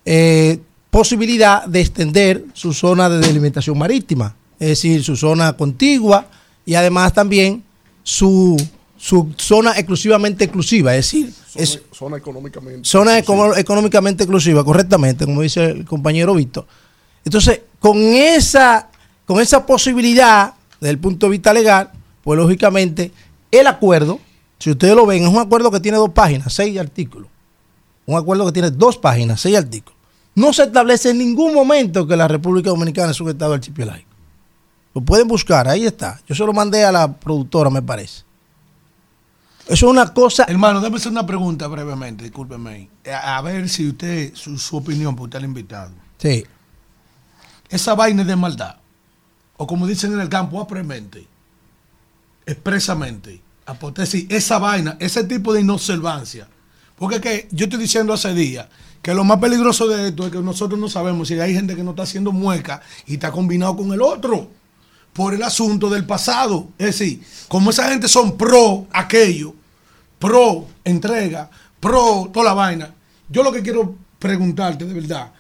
eh, 0.05 0.59
posibilidad 0.91 1.65
de 1.67 1.81
extender 1.81 2.45
su 2.53 2.73
zona 2.73 3.09
de 3.09 3.19
delimitación 3.19 3.79
marítima, 3.79 4.35
es 4.59 4.69
decir, 4.69 5.03
su 5.03 5.17
zona 5.17 5.55
contigua 5.55 6.27
y 6.67 6.75
además 6.75 7.13
también 7.13 7.63
su, 8.03 8.57
su 8.97 9.33
zona 9.37 9.73
exclusivamente 9.73 10.45
exclusiva, 10.45 10.95
es 10.95 11.07
decir, 11.07 11.33
es 11.55 11.81
Zona 11.93 12.17
económicamente. 12.17 12.89
zona 12.89 13.19
econo- 13.19 13.57
económicamente 13.57 14.25
exclusiva, 14.25 14.65
correctamente, 14.65 15.25
como 15.25 15.43
dice 15.43 15.65
el 15.67 15.85
compañero 15.85 16.35
Víctor. 16.35 16.67
Entonces, 17.25 17.61
con 17.79 17.99
esa, 17.99 18.89
con 19.27 19.41
esa 19.41 19.65
posibilidad, 19.67 20.55
desde 20.81 20.91
el 20.91 20.99
punto 20.99 21.27
de 21.27 21.31
vista 21.33 21.53
legal, 21.53 21.91
pues 22.25 22.39
lógicamente, 22.39 23.11
el 23.51 23.67
acuerdo, 23.67 24.19
si 24.59 24.71
ustedes 24.71 24.95
lo 24.95 25.07
ven, 25.07 25.25
es 25.25 25.29
un 25.29 25.39
acuerdo 25.39 25.71
que 25.71 25.81
tiene 25.81 25.99
dos 25.99 26.11
páginas, 26.11 26.53
seis 26.53 26.79
artículos. 26.79 27.29
Un 28.07 28.19
acuerdo 28.19 28.47
que 28.47 28.53
tiene 28.53 28.71
dos 28.71 28.99
páginas, 28.99 29.41
seis 29.41 29.57
artículos. 29.57 29.99
No 30.35 30.53
se 30.53 30.65
establece 30.65 31.11
en 31.11 31.19
ningún 31.19 31.55
momento 31.55 32.07
que 32.07 32.17
la 32.17 32.27
República 32.27 32.71
Dominicana 32.71 33.11
es 33.11 33.21
un 33.21 33.29
estado 33.29 33.55
archipelágico. 33.55 34.09
Lo 34.95 35.01
pueden 35.01 35.29
buscar, 35.29 35.69
ahí 35.69 35.87
está. 35.87 36.21
Yo 36.27 36.35
se 36.35 36.45
lo 36.45 36.53
mandé 36.53 36.85
a 36.85 36.93
la 36.93 37.13
productora, 37.13 37.71
me 37.71 37.83
parece. 37.83 38.25
Eso 39.67 39.87
es 39.87 39.91
una 39.91 40.13
cosa. 40.13 40.45
Hermano, 40.49 40.81
déjame 40.81 40.97
hacer 40.97 41.13
una 41.13 41.25
pregunta 41.25 41.67
brevemente, 41.69 42.25
discúlpeme. 42.25 42.89
A, 43.11 43.39
a 43.39 43.43
ver 43.43 43.69
si 43.69 43.89
usted, 43.89 44.35
su, 44.35 44.59
su 44.59 44.77
opinión, 44.77 45.15
porque 45.15 45.25
usted 45.29 45.39
es 45.39 45.45
el 45.45 45.49
invitado. 45.49 45.93
Sí. 46.19 46.45
esa 47.69 47.95
vaina 47.95 48.23
es 48.23 48.29
de 48.29 48.37
maldad. 48.37 48.77
O 49.57 49.67
como 49.67 49.87
dicen 49.87 50.13
en 50.13 50.21
el 50.21 50.29
campo, 50.29 50.61
apremente, 50.61 51.27
expresamente, 52.47 53.41
apotesis, 53.67 54.27
esa 54.29 54.59
vaina, 54.59 54.97
ese 54.99 55.25
tipo 55.25 55.53
de 55.53 55.61
inobservancia. 55.61 56.49
Porque 57.03 57.21
que 57.21 57.49
yo 57.51 57.65
estoy 57.65 57.81
diciendo 57.81 58.13
hace 58.13 58.33
días 58.33 58.69
que 59.03 59.13
lo 59.13 59.25
más 59.25 59.41
peligroso 59.41 59.89
de 59.89 60.11
esto 60.11 60.25
es 60.25 60.31
que 60.31 60.39
nosotros 60.39 60.79
no 60.79 60.89
sabemos 60.89 61.27
si 61.27 61.35
hay 61.35 61.53
gente 61.53 61.75
que 61.75 61.83
no 61.83 61.91
está 61.91 62.05
haciendo 62.05 62.31
mueca 62.31 62.81
y 63.09 63.15
está 63.15 63.33
combinado 63.33 63.77
con 63.77 63.93
el 63.93 64.01
otro 64.01 64.47
por 65.13 65.35
el 65.35 65.43
asunto 65.43 65.91
del 65.91 66.07
pasado. 66.07 66.69
Es 66.79 66.97
decir, 66.97 67.21
como 67.49 67.71
esa 67.71 67.89
gente 67.89 68.07
son 68.07 68.37
pro 68.39 68.87
aquello, 68.93 69.53
pro 70.21 70.69
entrega, 70.85 71.51
pro 71.81 72.31
toda 72.33 72.45
la 72.47 72.55
vaina, 72.55 72.95
yo 73.29 73.43
lo 73.43 73.51
que 73.51 73.63
quiero 73.63 73.97
preguntarte 74.21 74.85
de 74.85 74.95
verdad, 74.95 75.33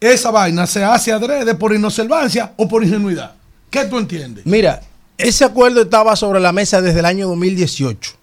¿esa 0.00 0.30
vaina 0.30 0.66
se 0.66 0.82
hace 0.82 1.12
adrede 1.12 1.54
por 1.56 1.74
inobservancia 1.74 2.54
o 2.56 2.66
por 2.66 2.82
ingenuidad? 2.82 3.34
¿Qué 3.68 3.84
tú 3.84 3.98
entiendes? 3.98 4.46
Mira, 4.46 4.80
ese 5.18 5.44
acuerdo 5.44 5.82
estaba 5.82 6.16
sobre 6.16 6.40
la 6.40 6.52
mesa 6.52 6.80
desde 6.80 7.00
el 7.00 7.04
año 7.04 7.28
2018. 7.28 8.21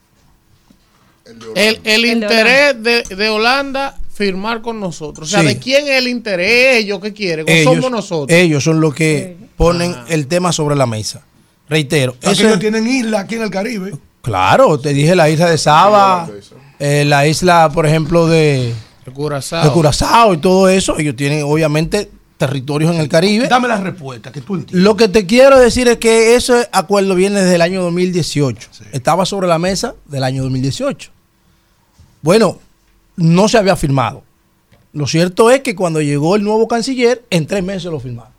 El, 1.56 1.80
el 1.84 2.06
interés 2.06 2.82
de, 2.82 3.04
de 3.16 3.30
Holanda 3.30 3.98
firmar 4.14 4.62
con 4.62 4.80
nosotros. 4.80 5.28
O 5.28 5.32
sea, 5.32 5.42
Sí. 5.42 5.48
¿de 5.48 5.58
quién 5.60 5.86
es 5.88 5.98
el 5.98 6.08
interés? 6.08 6.78
¿Ellos 6.84 7.00
qué 7.02 7.14
quieren? 7.14 7.46
¿O 7.48 7.52
Ellos, 7.52 7.74
somos 7.74 7.92
nosotros? 7.92 8.38
ellos 8.38 8.64
son 8.64 8.82
los 8.82 8.94
que 8.94 9.38
ponen 9.56 9.96
el 10.10 10.28
tema 10.28 10.52
sobre 10.52 10.76
la 10.76 10.86
mesa. 10.86 11.22
Reitero, 11.70 12.16
eso 12.22 12.48
ellos 12.48 12.60
tienen 12.60 12.88
isla 12.88 13.22
aquí 13.22 13.36
en 13.36 13.44
el 13.44 13.50
Caribe. 13.52 13.94
claro, 14.22 14.80
te 14.80 14.94
dije 14.94 15.16
la 15.16 15.30
isla 15.30 15.50
de 15.50 15.58
Saba, 15.58 16.28
eh, 16.80 17.06
la 17.06 17.28
isla, 17.28 17.70
por 17.74 17.86
ejemplo, 17.86 18.28
de, 18.28 18.74
de 19.06 19.12
Curazao. 19.14 19.64
de 19.64 19.72
Curazao 19.72 20.34
y 20.34 20.38
todo 20.38 20.68
eso. 20.68 20.98
Ellos 20.98 21.16
tienen, 21.16 21.44
obviamente, 21.44 22.10
territorios 22.38 22.92
en 22.94 23.00
el 23.02 23.08
Caribe. 23.08 23.48
Dame 23.48 23.68
la 23.68 23.78
respuesta 23.80 24.32
que 24.32 24.42
tú 24.42 24.56
entiendes. 24.56 24.84
Lo 24.84 24.98
que 24.98 25.08
te 25.10 25.26
quiero 25.28 25.60
decir 25.60 25.88
es 25.88 25.98
que 25.98 26.36
ese 26.36 26.68
acuerdo 26.72 27.14
viene 27.16 27.40
desde 27.42 27.56
el 27.56 27.62
año 27.62 27.84
2018. 27.84 28.68
Estaba 28.92 29.26
sobre 29.26 29.48
la 29.48 29.60
mesa 29.60 29.94
del 30.08 30.24
año 30.24 30.42
2018. 30.44 31.12
Bueno, 32.22 32.60
no 33.16 33.48
se 33.48 33.58
había 33.58 33.76
firmado. 33.76 34.24
Lo 34.94 35.08
cierto 35.08 35.52
es 35.52 35.62
que 35.62 35.76
cuando 35.76 36.02
llegó 36.02 36.36
el 36.36 36.44
nuevo 36.44 36.68
canciller, 36.68 37.24
en 37.30 37.46
tres 37.48 37.64
meses 37.64 37.86
lo 37.92 38.00
firmaron. 38.00 38.34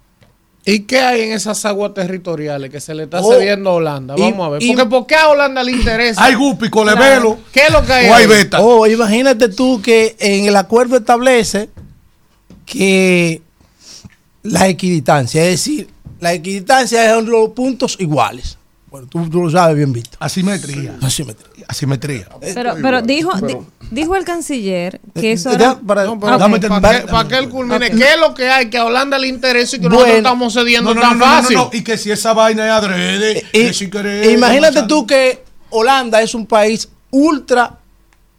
¿Y 0.66 0.81
qué 0.81 1.01
hay 1.01 1.23
en 1.23 1.32
esas 1.32 1.65
aguas 1.65 1.94
territoriales 1.94 2.70
que 2.70 2.81
se 2.81 2.93
le 2.94 3.05
está 3.05 3.20
Oh, 3.23 3.32
cediendo 3.32 3.70
a 3.70 3.74
Holanda? 3.74 4.15
y- 4.16 4.20
Vamos 4.20 4.47
a 4.47 4.48
ver. 4.51 4.62
y- 4.62 4.69
Porque 4.74 4.86
¿por 4.90 5.07
qué 5.07 5.15
a 5.15 5.28
Holanda 5.28 5.62
le 5.62 5.73
interesa? 5.73 6.23
Hay 6.23 6.35
gupi, 6.35 6.69
colevelo, 6.69 7.01
Claro. 7.36 7.39
¿Qué 7.52 7.61
es 7.66 7.73
lo 7.73 7.82
que 7.85 7.93
hay? 7.93 8.09
o 8.11 8.15
hay 8.15 8.27
beta. 8.27 8.61
Oh, 8.61 8.86
imagínate 8.86 9.48
tú 9.48 9.81
que 9.82 10.16
en 10.19 10.44
el 10.47 10.57
acuerdo 10.57 10.97
establece 10.98 11.70
que 12.66 13.40
la 14.43 14.69
equiditancia, 14.69 15.43
es 15.44 15.51
decir, 15.52 15.89
la 16.20 16.35
equiditancia 16.35 17.16
es 17.19 17.24
los 17.24 17.51
puntos 17.51 17.97
iguales. 17.98 18.59
Bueno, 18.91 19.07
tú, 19.07 19.29
tú 19.31 19.43
lo 19.45 19.51
sabes 19.51 19.77
bien 19.77 19.93
visto. 19.93 20.17
Asimetría. 20.21 20.97
Asimetría. 21.01 21.65
Asimetría. 21.69 22.29
Pero, 22.41 22.75
pero 22.83 23.03
dijo, 23.03 23.31
di- 23.41 23.57
dijo 23.93 24.17
el 24.17 24.25
canciller 24.25 25.01
que 25.15 25.31
eso 25.33 25.51
Eh, 25.51 25.55
era. 25.55 25.79
para- 25.79 26.05
No, 26.05 26.19
pero 26.19 26.35
Ok. 26.37 26.41
¿para, 26.69 27.01
qué, 27.03 27.07
para 27.07 27.39
él 27.39 27.49
culmine? 27.49 27.91
¿Qué 27.91 28.03
es 28.15 28.19
lo 28.21 28.35
que 28.35 28.49
hay 28.51 28.69
que 28.69 28.79
a 28.79 28.85
Holanda 28.87 29.17
le 29.17 29.29
interesa 29.29 29.77
y 29.77 29.79
que 29.81 29.87
Bueno. 29.87 29.99
nosotros 30.01 30.17
estamos 30.17 30.53
cediendo 30.55 30.93
No, 30.93 31.01
no, 31.01 31.01
tan 31.09 31.19
no, 31.19 31.25
no, 31.25 31.31
no, 31.37 31.43
fácil? 31.43 31.57
no, 31.57 31.71
Y 31.73 31.83
que 31.85 31.97
si 31.97 32.11
esa 32.11 32.33
vaina 32.33 32.65
es 32.67 32.73
adrede, 32.73 33.45
Y- 33.53 33.67
que 33.67 33.73
si 33.73 33.89
querés, 33.89 34.27
Eh, 34.27 34.33
imagínate 34.33 34.83
tú 34.85 35.07
que 35.07 35.45
Holanda 35.71 36.21
es 36.21 36.35
un 36.35 36.47
país 36.47 36.89
ultra 37.12 37.79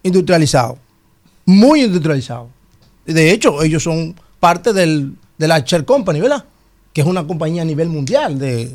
industrializado, 0.02 0.76
muy 1.46 1.82
industrializado. 1.84 2.50
De 3.06 3.30
hecho, 3.32 3.62
ellos 3.62 3.82
son 3.82 4.14
parte 4.38 4.72
del, 4.74 5.14
de 5.38 5.48
la 5.48 5.60
Shell 5.60 5.84
Company, 5.86 6.20
¿verdad? 6.20 6.44
Que 6.92 7.00
es 7.00 7.06
una 7.06 7.26
compañía 7.26 7.62
a 7.62 7.64
nivel 7.64 7.88
mundial 7.88 8.38
de, 8.38 8.74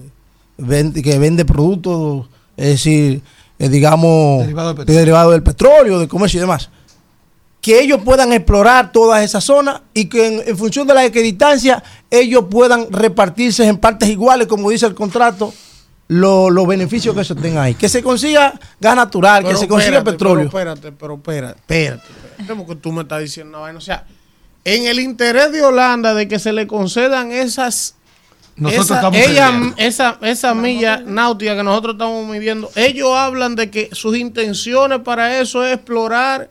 vende- 0.58 1.02
que 1.04 1.18
vende 1.20 1.46
productos, 1.46 2.28
es 2.56 2.68
decir, 2.68 3.22
eh, 3.60 3.70
digamos, 3.70 4.42
Derivado 4.42 4.70
del 4.70 4.78
petróleo. 4.78 5.00
derivado 5.00 5.32
del 5.32 5.44
petróleo, 5.44 6.00
de 6.00 6.08
comercio 6.08 6.38
y 6.38 6.42
demás. 6.42 6.70
Que 7.62 7.82
ellos 7.82 8.00
puedan 8.06 8.32
explorar 8.32 8.92
todas 8.92 9.24
esas 9.24 9.44
zonas 9.44 9.82
y 9.94 10.06
que 10.06 10.28
en, 10.28 10.48
en 10.48 10.58
función 10.58 10.88
de 10.88 10.94
la 10.94 11.04
equidistancia 11.06 11.84
ellos 12.10 12.46
puedan 12.50 12.92
repartirse 12.92 13.68
en 13.68 13.78
partes 13.78 14.08
iguales, 14.10 14.48
como 14.48 14.70
dice 14.70 14.86
el 14.86 14.94
contrato, 14.96 15.54
lo- 16.08 16.50
los 16.50 16.66
beneficios 16.68 17.14
que 17.16 17.24
se 17.26 17.36
tengan 17.36 17.64
ahí. 17.66 17.76
Que 17.76 17.90
se 17.90 18.02
consiga 18.02 18.58
gas 18.80 18.96
natural, 18.96 19.44
que 19.44 19.56
se 19.58 19.68
consiga 19.68 19.98
espérate, 19.98 20.12
petróleo. 20.14 20.50
Pero 20.50 20.72
espérate, 20.72 20.92
pero 20.98 21.16
espérate, 21.16 21.60
espérate, 21.60 22.04
espérate, 22.40 22.56
porque 22.66 22.76
tú 22.82 22.92
me 22.94 23.02
estás 23.02 23.20
diciendo 23.22 23.50
una 23.58 23.60
vaina. 23.64 23.80
O 23.80 23.82
sea, 23.82 24.06
en 24.64 24.86
el 24.86 25.00
interés 25.00 25.52
de 25.52 25.62
Holanda 25.64 26.14
de 26.14 26.28
que 26.30 26.40
se 26.40 26.54
le 26.54 26.68
concedan 26.68 27.32
esas. 27.32 27.96
Nosotros 28.58 28.86
esa, 28.88 28.96
estamos 28.96 29.20
ella- 29.20 29.48
cediendo. 29.52 29.76
esa, 29.78 30.18
esa 30.24 30.54
milla 30.56 30.98
náutica 31.06 31.56
que 31.56 31.64
nosotros 31.64 31.94
estamos 31.94 32.28
midiendo, 32.28 32.70
ellos 32.76 33.10
hablan 33.16 33.56
de 33.56 33.70
que 33.70 33.90
sus 33.94 34.18
intenciones 34.18 35.00
para 35.00 35.40
eso 35.40 35.64
es 35.66 35.76
explorar. 35.76 36.50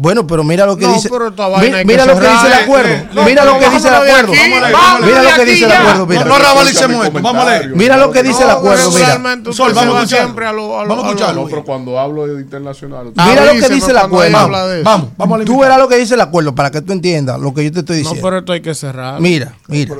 Bueno, 0.00 0.24
pero 0.28 0.44
mira 0.44 0.64
lo 0.64 0.76
que 0.76 0.86
No, 0.86 0.92
dice. 0.94 1.10
mira 1.10 1.82
que 1.82 2.06
lo 2.06 2.20
que 2.20 2.28
dice 2.28 2.46
el 2.46 2.54
acuerdo. 2.54 2.88
eh, 2.88 3.08
no, 3.12 3.24
mira 3.24 3.44
lo 3.44 3.58
que 3.58 3.68
dice 3.68 3.88
el 3.88 3.94
acuerdo. 3.96 4.32
Mira 4.32 5.22
lo 5.24 5.34
que 5.34 5.44
dice 5.44 5.64
el 5.64 5.72
acuerdo. 5.72 6.06
Mira, 6.06 6.24
No, 6.24 6.28
no 6.30 6.38
rabalicemos 6.38 7.06
esto, 7.06 7.20
vamos 7.20 7.44
a 7.44 7.50
leer. 7.50 7.68
Mira 7.74 7.96
lo 7.96 8.12
que 8.12 8.22
dice 8.22 8.42
el 8.42 8.46
No, 8.46 8.52
acuerdo. 8.54 8.90
Mira. 8.92 9.52
Sol, 9.52 9.72
vamos 9.74 9.96
a 9.96 9.98
escucharlo. 10.02 10.06
siempre 10.06 10.46
a 10.46 10.52
lo- 10.52 10.78
a 10.78 10.84
lo- 10.84 10.88
Vamos 10.90 11.04
a 11.04 11.08
a 11.08 11.10
lo- 11.10 11.16
escucharlo. 11.16 11.42
No, 11.42 11.48
pero 11.48 11.64
cuando 11.64 11.98
hablo 11.98 12.26
de 12.28 12.40
internacional. 12.40 13.12
Mira 13.12 13.44
lo 13.52 13.60
que 13.60 13.68
dice 13.74 13.90
el 13.90 13.96
acuerdo. 13.98 14.38
habla 14.38 14.66
de 14.68 14.80
eso. 14.82 14.84
Vamos, 14.84 15.10
vamos 15.16 15.40
a 15.40 15.44
Tú 15.44 15.58
verás 15.60 15.78
lo 15.78 15.88
que 15.88 15.96
dice 15.96 16.14
el 16.14 16.20
acuerdo 16.20 16.54
para 16.54 16.70
que 16.70 16.80
tú 16.80 16.92
entiendas 16.92 17.40
lo 17.40 17.52
que 17.52 17.64
yo 17.64 17.72
te 17.72 17.80
estoy 17.80 17.96
No, 17.96 18.02
diciendo. 18.10 18.22
pero 18.22 18.38
esto 18.38 18.52
hay 18.52 18.62
que 18.62 18.74
cerrar. 18.76 19.20
Mira, 19.20 19.52
mira, 19.66 19.94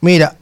mira. 0.00 0.36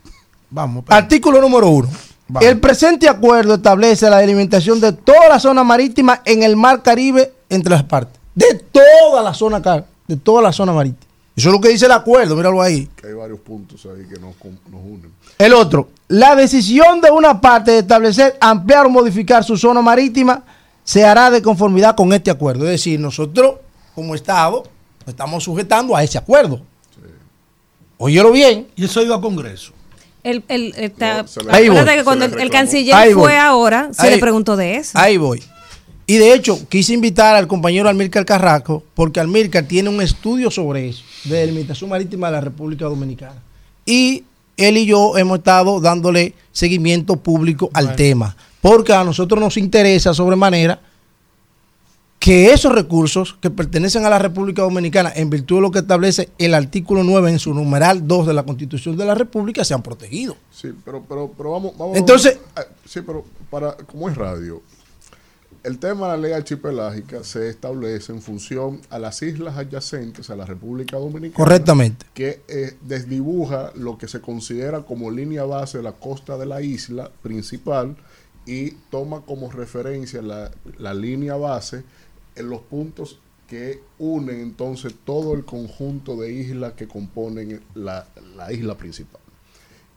Vamos. 0.50 0.84
Artículo 0.88 1.42
número 1.42 1.68
uno. 1.68 1.88
Vamos. 2.28 2.48
El 2.48 2.58
presente 2.60 3.08
acuerdo 3.10 3.56
establece 3.56 4.08
la 4.08 4.18
delimitación 4.18 4.80
de 4.80 4.92
toda 4.94 5.28
la 5.28 5.38
zona 5.38 5.64
marítima 5.64 6.22
en 6.24 6.42
el 6.42 6.56
mar 6.56 6.82
Caribe 6.82 7.34
entre 7.50 7.70
las 7.70 7.82
partes. 7.84 8.17
De 8.38 8.54
toda 8.72 9.22
la 9.22 9.34
zona 9.34 9.60
car- 9.60 9.84
de 10.06 10.16
toda 10.16 10.42
la 10.42 10.52
zona 10.52 10.72
marítima. 10.72 11.10
Eso 11.36 11.48
es 11.50 11.54
lo 11.54 11.60
que 11.60 11.68
dice 11.68 11.86
el 11.86 11.92
acuerdo, 11.92 12.34
míralo 12.36 12.60
ahí. 12.62 12.88
Que 12.96 13.08
hay 13.08 13.12
varios 13.14 13.40
puntos 13.40 13.84
ahí 13.86 14.04
que 14.08 14.18
nos, 14.20 14.34
nos 14.70 14.80
unen. 14.84 15.12
El 15.38 15.54
otro, 15.54 15.88
la 16.08 16.34
decisión 16.34 17.00
de 17.00 17.10
una 17.10 17.40
parte 17.40 17.70
de 17.72 17.78
establecer, 17.78 18.36
ampliar 18.40 18.86
o 18.86 18.90
modificar 18.90 19.44
su 19.44 19.56
zona 19.56 19.80
marítima 19.82 20.42
se 20.82 21.04
hará 21.04 21.30
de 21.30 21.40
conformidad 21.42 21.94
con 21.94 22.12
este 22.12 22.30
acuerdo. 22.30 22.64
Es 22.64 22.70
decir, 22.70 22.98
nosotros 22.98 23.56
como 23.94 24.14
Estado 24.14 24.64
nos 25.00 25.08
estamos 25.08 25.44
sujetando 25.44 25.94
a 25.94 26.02
ese 26.02 26.18
acuerdo. 26.18 26.60
Óyelo 27.98 28.30
bien. 28.32 28.68
Y 28.76 28.84
eso 28.84 29.00
ha 29.00 29.02
ido 29.02 29.14
a 29.14 29.20
Congreso. 29.20 29.72
El, 30.24 30.44
el, 30.48 30.74
el- 30.76 30.92
le- 30.98 31.70
voy. 31.70 31.84
que 31.96 32.04
cuando 32.04 32.24
el, 32.24 32.50
canciller 32.50 32.94
Ahí 32.94 33.12
voy. 33.14 33.24
fue 33.24 33.38
ahora, 33.38 33.88
se 33.92 34.02
Ahí- 34.06 34.14
le 34.14 34.18
preguntó 34.18 34.56
de 34.56 34.76
eso. 34.76 34.98
Ahí 34.98 35.16
voy. 35.16 35.42
Y 36.10 36.16
de 36.16 36.32
hecho, 36.32 36.58
quise 36.70 36.94
invitar 36.94 37.36
al 37.36 37.46
compañero 37.46 37.86
Almircar 37.88 38.24
Carrasco, 38.24 38.82
porque 38.94 39.20
Almircar 39.20 39.64
tiene 39.64 39.90
un 39.90 40.00
estudio 40.00 40.50
sobre 40.50 40.88
eso, 40.88 41.04
de 41.24 41.36
delimitación 41.40 41.90
marítima 41.90 42.28
de 42.28 42.32
la 42.32 42.40
República 42.40 42.86
Dominicana. 42.86 43.42
Y 43.84 44.24
él 44.56 44.78
y 44.78 44.86
yo 44.86 45.18
hemos 45.18 45.38
estado 45.38 45.80
dándole 45.80 46.32
seguimiento 46.50 47.16
público 47.16 47.68
al 47.74 47.94
tema, 47.94 48.34
porque 48.62 48.94
a 48.94 49.04
nosotros 49.04 49.38
nos 49.38 49.58
interesa 49.58 50.14
sobremanera 50.14 50.80
que 52.18 52.52
esos 52.52 52.72
recursos 52.74 53.36
que 53.40 53.50
pertenecen 53.50 54.04
a 54.04 54.10
la 54.10 54.18
República 54.18 54.62
Dominicana, 54.62 55.12
en 55.14 55.30
virtud 55.30 55.56
de 55.56 55.62
lo 55.62 55.70
que 55.70 55.78
establece 55.80 56.30
el 56.38 56.54
artículo 56.54 57.04
9 57.04 57.30
en 57.30 57.38
su 57.38 57.54
numeral 57.54 58.08
2 58.08 58.26
de 58.26 58.32
la 58.34 58.42
Constitución 58.44 58.96
de 58.96 59.04
la 59.04 59.14
República, 59.14 59.62
sean 59.64 59.82
protegidos. 59.82 60.36
Sí, 60.50 60.68
pero, 60.84 61.04
pero, 61.08 61.30
pero 61.36 61.50
vamos, 61.52 61.72
vamos. 61.78 61.96
Entonces- 61.96 62.38
Ah, 62.56 62.62
sí, 62.86 63.00
pero 63.06 63.24
para, 63.50 63.76
como 63.76 64.08
es 64.08 64.16
radio, 64.16 64.60
el 65.68 65.78
tema 65.78 66.06
de 66.06 66.16
la 66.16 66.22
ley 66.22 66.32
archipelágica 66.32 67.22
se 67.22 67.50
establece 67.50 68.10
en 68.10 68.22
función 68.22 68.80
a 68.88 68.98
las 68.98 69.20
islas 69.20 69.58
adyacentes 69.58 70.30
a 70.30 70.36
la 70.36 70.46
República 70.46 70.96
Dominicana. 70.96 71.44
Correctamente. 71.44 72.06
Que 72.14 72.40
eh, 72.48 72.78
desdibuja 72.80 73.72
lo 73.74 73.98
que 73.98 74.08
se 74.08 74.22
considera 74.22 74.80
como 74.80 75.10
línea 75.10 75.44
base 75.44 75.76
de 75.76 75.84
la 75.84 75.92
costa 75.92 76.38
de 76.38 76.46
la 76.46 76.62
isla 76.62 77.10
principal 77.22 77.98
y 78.46 78.70
toma 78.90 79.20
como 79.26 79.50
referencia 79.50 80.22
la, 80.22 80.50
la 80.78 80.94
línea 80.94 81.36
base 81.36 81.84
en 82.34 82.48
los 82.48 82.62
puntos 82.62 83.20
que 83.46 83.82
unen 83.98 84.40
entonces 84.40 84.94
todo 85.04 85.34
el 85.34 85.44
conjunto 85.44 86.16
de 86.16 86.32
islas 86.32 86.72
que 86.72 86.88
componen 86.88 87.60
la, 87.74 88.08
la 88.36 88.50
isla 88.54 88.74
principal. 88.78 89.20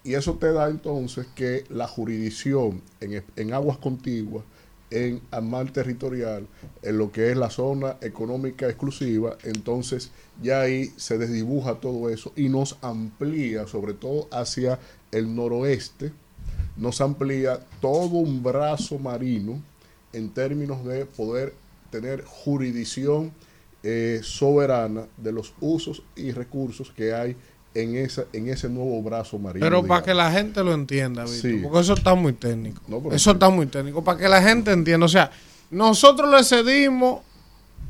Y 0.04 0.16
eso 0.16 0.34
te 0.34 0.52
da 0.52 0.68
entonces 0.68 1.28
que 1.34 1.64
la 1.70 1.88
jurisdicción 1.88 2.82
en, 3.00 3.24
en 3.38 3.54
aguas 3.54 3.78
contiguas, 3.78 4.44
en 4.92 5.22
mar 5.42 5.72
territorial, 5.72 6.46
en 6.84 6.98
lo 6.98 7.12
que 7.12 7.32
es 7.32 7.38
la 7.38 7.50
zona 7.50 7.98
económica 8.02 8.68
exclusiva, 8.68 9.38
entonces 9.44 10.12
ya 10.42 10.62
ahí 10.62 10.92
se 10.98 11.18
desdibuja 11.18 11.76
todo 11.76 12.10
eso 12.10 12.34
y 12.36 12.50
nos 12.50 12.78
amplía, 12.82 13.68
sobre 13.68 13.94
todo 13.94 14.28
hacia 14.32 14.80
el 15.12 15.34
noroeste, 15.34 16.12
nos 16.76 17.02
amplía 17.02 17.66
todo 17.80 18.18
un 18.18 18.44
brazo 18.44 19.00
marino 19.00 19.62
en 20.14 20.30
términos 20.30 20.84
de 20.86 21.06
poder 21.06 21.54
tener 21.90 22.24
jurisdicción 22.24 23.32
eh, 23.84 24.20
soberana 24.24 25.08
de 25.18 25.32
los 25.32 25.54
usos 25.60 26.04
y 26.16 26.32
recursos 26.32 26.92
que 26.92 27.14
hay 27.14 27.36
en, 27.74 27.96
esa, 27.96 28.24
en 28.34 28.50
ese 28.50 28.68
nuevo 28.70 29.02
brazo 29.02 29.40
marino. 29.40 29.66
Pero 29.66 29.82
para 29.84 30.02
digamos. 30.02 30.04
que 30.06 30.14
la 30.14 30.32
gente 30.32 30.64
lo 30.64 30.74
entienda, 30.74 31.24
Víctor, 31.24 31.52
Sí. 31.52 31.60
porque 31.64 31.80
eso 31.80 31.94
está 31.94 32.16
muy 32.16 32.34
técnico. 32.34 32.82
No, 32.88 33.12
eso 33.12 33.32
está 33.32 33.50
muy 33.50 33.66
técnico. 33.68 34.04
Para 34.04 34.18
que 34.18 34.28
la 34.28 34.42
gente 34.42 34.72
entienda. 34.72 35.06
O 35.06 35.10
sea, 35.10 35.32
nosotros 35.70 36.30
le 36.32 36.44
cedimos 36.44 37.22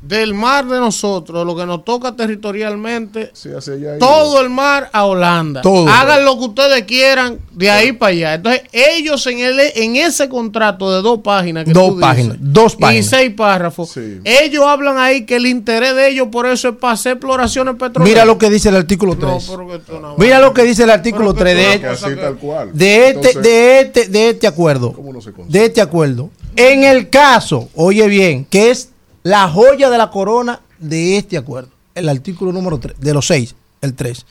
del 0.00 0.34
mar 0.34 0.66
de 0.66 0.78
nosotros, 0.80 1.46
lo 1.46 1.54
que 1.54 1.64
nos 1.64 1.84
toca 1.84 2.16
territorialmente, 2.16 3.30
Sí, 3.34 3.50
hacia 3.56 3.74
allá 3.74 3.92
hay- 3.94 3.98
todo 4.00 4.40
el 4.40 4.50
mar 4.50 4.90
a 4.92 5.04
Holanda. 5.06 5.62
Todo. 5.62 5.88
Hagan 5.88 6.24
lo 6.24 6.36
que 6.38 6.44
ustedes 6.46 6.82
quieran 6.84 7.38
de 7.52 7.70
ahí 7.70 7.92
para 7.92 8.10
allá. 8.10 8.34
Entonces, 8.34 8.62
ellos 8.72 9.24
en, 9.28 9.38
el, 9.38 9.60
en 9.60 9.94
ese 9.96 10.28
contrato 10.28 10.92
de 10.92 11.02
dos 11.02 11.20
páginas, 11.20 11.64
que 11.64 11.72
Dos 11.72 11.90
tú 11.90 11.96
dices, 11.96 12.00
páginas, 12.08 12.36
dos 12.40 12.74
páginas. 12.76 13.06
y 13.06 13.08
seis 13.08 13.32
párrafos, 13.36 13.96
ellos 14.24 14.64
hablan 14.66 14.98
ahí 14.98 15.24
que 15.24 15.36
el 15.36 15.46
interés 15.46 15.94
de 15.94 16.08
ellos 16.08 16.28
por 16.32 16.46
eso 16.46 16.70
es 16.70 16.76
para 16.76 16.94
hacer 16.94 17.12
exploraciones 17.12 17.74
petroleras. 17.76 18.08
Mira 18.08 18.24
lo 18.24 18.38
que 18.38 18.50
dice 18.50 18.70
el 18.70 18.76
artículo 18.76 19.14
No, 19.14 19.36
3. 19.38 19.46
pero 19.50 19.68
que 19.68 19.74
esto 19.76 20.00
no 20.00 20.16
Mira 20.18 20.40
lo 20.40 20.52
que 20.52 20.62
dice 20.64 20.82
el 20.82 20.90
artículo 20.90 21.32
3 21.32 21.56
de, 21.56 21.80
Que 21.80 21.86
así 21.86 22.16
tal 22.20 22.36
cual. 22.38 22.70
de 22.72 23.08
este, 23.10 23.40
de 23.40 23.80
este, 23.80 24.08
de 24.08 24.30
este 24.30 24.46
acuerdo. 24.48 24.92
¿Cómo 24.92 25.12
no? 25.12 25.20
De 25.48 25.64
este 25.64 25.80
acuerdo. 25.80 26.30
En 26.56 26.82
el 26.84 27.08
caso, 27.08 27.68
oye 27.74 28.06
bien, 28.08 28.44
que 28.44 28.70
es 28.70 28.88
la 29.22 29.48
joya 29.48 29.90
de 29.90 29.98
la 29.98 30.10
corona 30.10 30.60
de 30.78 31.16
este 31.16 31.36
acuerdo, 31.36 31.70
el 31.94 32.08
artículo 32.08 32.52
número 32.52 32.78
3, 32.78 32.96
de 32.98 33.14
los 33.14 33.26
6, 33.26 33.54
el 33.82 33.94
3. 33.94 34.26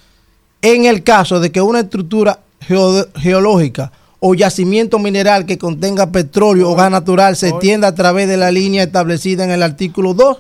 En 0.62 0.86
el 0.86 1.04
caso 1.04 1.40
de 1.40 1.52
que 1.52 1.62
una 1.62 1.80
estructura 1.82 2.40
geo- 2.60 3.08
geológica 3.16 3.92
o 4.20 4.36
yacimiento 4.36 5.00
mineral 5.00 5.46
que 5.46 5.58
contenga 5.58 6.12
petróleo 6.12 6.70
o 6.70 6.76
gas 6.76 6.92
natural 6.92 7.36
se 7.36 7.50
extienda 7.50 7.88
a 7.88 7.96
través 7.96 8.28
de 8.28 8.38
la 8.38 8.52
línea 8.52 8.84
establecida 8.84 9.44
en 9.44 9.52
el 9.52 9.64
artículo 9.64 10.14
2 10.14 10.38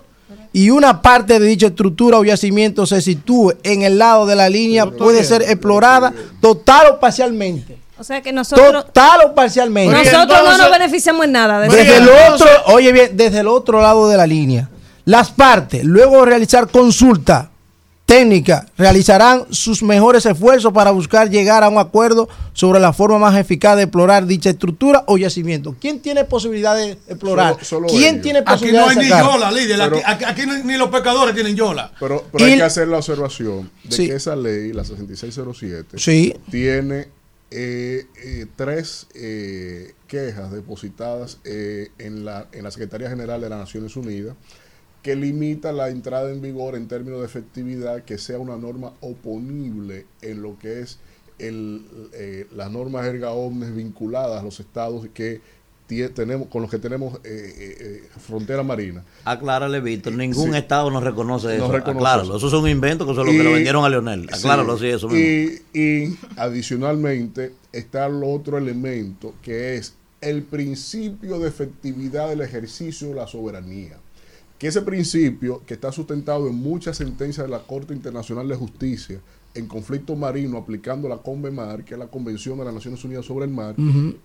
y 0.53 0.69
una 0.69 1.01
parte 1.01 1.39
de 1.39 1.45
dicha 1.47 1.67
estructura 1.67 2.19
o 2.19 2.23
yacimiento 2.25 2.85
se 2.85 3.01
sitúe 3.01 3.53
en 3.63 3.81
el 3.83 3.97
lado 3.97 4.25
de 4.25 4.35
la 4.35 4.49
línea 4.49 4.85
puede 4.85 5.23
ser 5.23 5.41
explorada 5.43 6.13
total 6.41 6.87
o 6.95 6.99
parcialmente. 6.99 7.77
O 8.01 8.03
sea 8.03 8.19
que 8.23 8.33
nosotros, 8.33 8.85
Total 8.85 9.19
o 9.27 9.35
parcialmente. 9.35 9.93
nosotros 9.95 10.39
no 10.43 10.57
nos 10.57 10.71
beneficiamos 10.71 11.23
en 11.25 11.33
nada 11.33 11.59
de 11.59 11.67
eso. 11.67 11.75
Desde 11.75 11.97
el 11.97 12.09
otro, 12.33 12.47
oye 12.73 12.91
bien, 12.91 13.11
desde 13.15 13.41
el 13.41 13.47
otro 13.47 13.79
lado 13.79 14.09
de 14.09 14.17
la 14.17 14.25
línea, 14.25 14.69
las 15.05 15.29
partes, 15.29 15.83
luego 15.83 16.21
de 16.21 16.25
realizar 16.25 16.67
consulta 16.67 17.51
técnica, 18.07 18.65
realizarán 18.75 19.45
sus 19.51 19.83
mejores 19.83 20.25
esfuerzos 20.25 20.73
para 20.73 20.89
buscar 20.89 21.29
llegar 21.29 21.63
a 21.63 21.69
un 21.69 21.77
acuerdo 21.77 22.27
sobre 22.53 22.79
la 22.79 22.91
forma 22.91 23.19
más 23.19 23.37
eficaz 23.37 23.77
de 23.77 23.83
explorar 23.83 24.25
dicha 24.25 24.49
estructura 24.49 25.03
o 25.05 25.19
yacimiento. 25.19 25.75
¿Quién 25.79 25.99
tiene 26.01 26.25
posibilidad 26.25 26.75
de 26.75 26.93
explorar? 27.07 27.53
Solo- 27.63 27.87
solo 27.87 27.87
¿Quién 27.87 28.15
ellos. 28.15 28.23
tiene 28.23 28.39
Aquí 28.39 28.47
posibilidad 28.51 28.81
no 28.81 28.89
hay 28.89 28.95
de 28.95 29.01
ni 29.03 29.09
yola, 29.09 29.51
líder. 29.51 29.81
Aquí, 29.83 29.91
Pero- 29.93 30.07
aquí- 30.07 30.25
aquí 30.25 30.41
ni, 30.47 30.63
ni 30.63 30.77
los 30.77 30.89
pecadores 30.89 31.35
tienen 31.35 31.55
yola. 31.55 31.91
Pero, 31.99 32.25
pero 32.31 32.47
Y- 32.47 32.51
hay 32.53 32.57
que 32.57 32.63
hacer 32.63 32.87
la 32.87 32.97
observación 32.97 33.69
de 33.83 33.95
Sí. 33.95 34.07
que 34.07 34.15
esa 34.15 34.35
ley, 34.35 34.73
la 34.73 34.83
6607, 34.83 35.99
Sí. 35.99 36.33
tiene 36.49 37.07
eh, 37.53 38.07
eh, 38.23 38.45
tres 38.55 39.07
eh, 39.13 39.93
quejas 40.07 40.53
depositadas 40.53 41.39
en, 41.43 42.23
la, 42.23 42.47
en 42.53 42.63
la 42.63 42.71
Secretaría 42.71 43.09
General 43.09 43.41
de 43.41 43.49
las 43.49 43.59
Naciones 43.59 43.97
Unidas 43.97 44.37
que 45.03 45.17
limita 45.17 45.73
la 45.73 45.89
entrada 45.89 46.31
en 46.31 46.41
vigor 46.41 46.75
en 46.75 46.87
términos 46.87 47.19
de 47.19 47.25
efectividad 47.25 48.05
que 48.05 48.17
sea 48.17 48.39
una 48.39 48.55
norma 48.55 48.93
oponible 49.01 50.05
en 50.21 50.41
lo 50.41 50.57
que 50.59 50.79
es 50.79 50.99
el, 51.39 52.47
las 52.55 52.71
normas 52.71 53.05
erga 53.05 53.31
omnes 53.31 53.75
vinculadas 53.75 54.39
a 54.39 54.43
los 54.43 54.61
estados 54.61 55.07
que 55.13 55.41
tenemos 56.13 56.47
con 56.47 56.61
los 56.61 56.71
que 56.71 56.79
tenemos 56.79 57.15
eh, 57.17 57.19
eh, 57.25 57.77
eh, 57.79 58.09
frontera 58.19 58.63
marina. 58.63 59.03
Aclárale, 59.25 59.79
Víctor, 59.81 60.13
ningún 60.13 60.51
Sí. 60.51 60.57
estado 60.57 60.89
nos 60.91 61.03
reconoce 61.03 61.47
No 61.57 61.65
eso. 61.65 61.71
reconoce 61.71 61.97
Acláralo, 61.97 62.37
eso. 62.37 62.47
es 62.47 62.53
un 62.53 62.67
invento 62.69 63.05
que 63.05 63.11
eso 63.11 63.21
es 63.21 63.27
lo 63.27 63.33
que 63.33 63.43
le 63.43 63.53
vendieron 63.53 63.83
a 63.85 63.89
Leonel. 63.89 64.27
sí, 64.29 64.35
Acláralo, 64.39 64.77
sí, 64.77 64.87
eso 64.87 65.07
mismo. 65.09 65.19
Y, 65.73 65.79
y 65.79 66.17
adicionalmente 66.37 67.53
está 67.71 68.05
el 68.07 68.21
otro 68.23 68.57
elemento 68.57 69.33
que 69.41 69.75
es 69.75 69.93
el 70.21 70.43
principio 70.43 71.39
de 71.39 71.47
efectividad 71.49 72.29
del 72.29 72.41
ejercicio 72.41 73.09
de 73.09 73.15
la 73.15 73.27
soberanía. 73.27 73.97
Que 74.59 74.67
ese 74.67 74.81
principio, 74.83 75.63
que 75.65 75.73
está 75.73 75.91
sustentado 75.91 76.47
en 76.47 76.55
muchas 76.55 76.97
sentencias 76.97 77.47
de 77.47 77.51
la 77.51 77.63
Corte 77.63 77.93
Internacional 77.95 78.47
de 78.47 78.55
Justicia 78.55 79.19
en 79.53 79.67
conflicto 79.67 80.15
marino 80.15 80.57
aplicando 80.57 81.09
la 81.09 81.17
CONVEMAR, 81.17 81.83
que 81.83 81.93
es 81.93 81.99
la 81.99 82.07
Convención 82.07 82.57
de 82.57 82.65
las 82.65 82.73
Naciones 82.73 83.03
Unidas 83.03 83.25
sobre 83.25 83.45
el 83.45 83.51
Mar, 83.51 83.75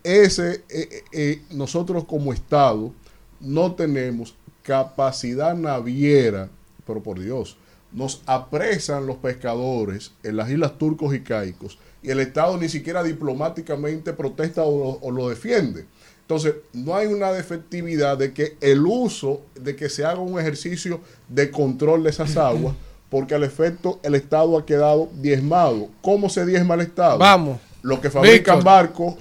ese, 0.03 0.65
eh, 0.69 0.89
eh, 0.91 1.05
eh, 1.13 1.43
nosotros 1.51 2.05
como 2.05 2.33
Estado 2.33 2.93
no 3.41 3.75
tenemos 3.75 4.35
capacidad 4.63 5.55
naviera, 5.55 6.49
pero 6.87 7.03
por 7.03 7.21
Dios, 7.21 7.57
nos 7.93 8.23
apresan 8.27 9.07
los 9.07 9.17
pescadores 9.17 10.13
en 10.23 10.37
las 10.37 10.51
islas 10.51 10.77
turcos 10.79 11.15
y 11.15 11.21
caicos 11.21 11.79
y 12.03 12.11
el 12.11 12.21
Estado 12.21 12.57
ni 12.59 12.69
siquiera 12.69 13.03
diplomáticamente 13.03 14.13
protesta 14.13 14.63
o 14.63 14.79
lo, 14.79 15.07
o 15.07 15.11
lo 15.11 15.29
defiende. 15.29 15.87
Entonces, 16.21 16.57
no 16.73 16.97
hay 16.97 17.07
una 17.07 17.37
efectividad 17.39 18.19
de 18.19 18.33
que 18.33 18.57
el 18.61 18.85
uso, 18.85 19.43
de 19.55 19.77
que 19.77 19.89
se 19.89 20.05
haga 20.05 20.19
un 20.19 20.41
ejercicio 20.41 21.01
de 21.29 21.53
control 21.53 22.03
de 22.03 22.11
esas 22.11 22.37
aguas, 22.37 22.75
porque 23.17 23.35
al 23.35 23.45
efecto 23.45 23.99
el 24.03 24.15
Estado 24.15 24.59
ha 24.59 24.67
quedado 24.67 25.09
diezmado. 25.23 25.89
¿Cómo 26.03 26.29
se 26.29 26.45
diezma 26.45 26.75
el 26.75 26.83
Estado? 26.83 27.17
Vamos. 27.17 27.57
Los 27.81 27.99
que 28.01 28.11
fabrican 28.11 28.57
Víctor. 28.57 28.63
barcos, 28.65 29.15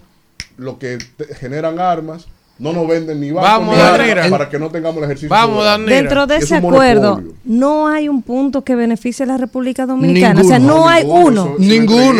los 0.58 0.76
que 0.78 0.98
generan 1.40 1.80
armas, 1.80 2.26
no 2.58 2.72
nos 2.72 2.88
venden 2.88 3.20
ni 3.20 3.32
barcos 3.32 3.52
Vamos, 3.52 3.76
ni 3.76 3.82
armas 3.82 4.30
para 4.30 4.50
que 4.50 4.58
no 4.58 4.70
tengamos 4.70 4.98
el 5.00 5.04
ejercicio. 5.04 5.28
Vamos. 5.30 5.66
Dentro 5.86 6.26
de 6.26 6.38
Es 6.38 6.44
ese 6.46 6.56
acuerdo, 6.56 7.16
monopolio. 7.16 7.34
no 7.44 7.90
hay 7.90 8.08
un 8.08 8.22
punto 8.22 8.64
que 8.64 8.76
beneficie 8.76 9.24
a 9.24 9.28
la 9.28 9.36
República 9.38 9.86
Dominicana. 9.86 10.36
Ninguno. 10.36 10.46
o 10.46 10.50
sea, 10.50 10.60
no, 10.60 10.68
No, 10.80 10.88
hay 10.90 11.04
ninguno, 11.04 11.26
uno. 11.28 11.46
eso- 11.48 11.56
Ninguno. 11.60 12.14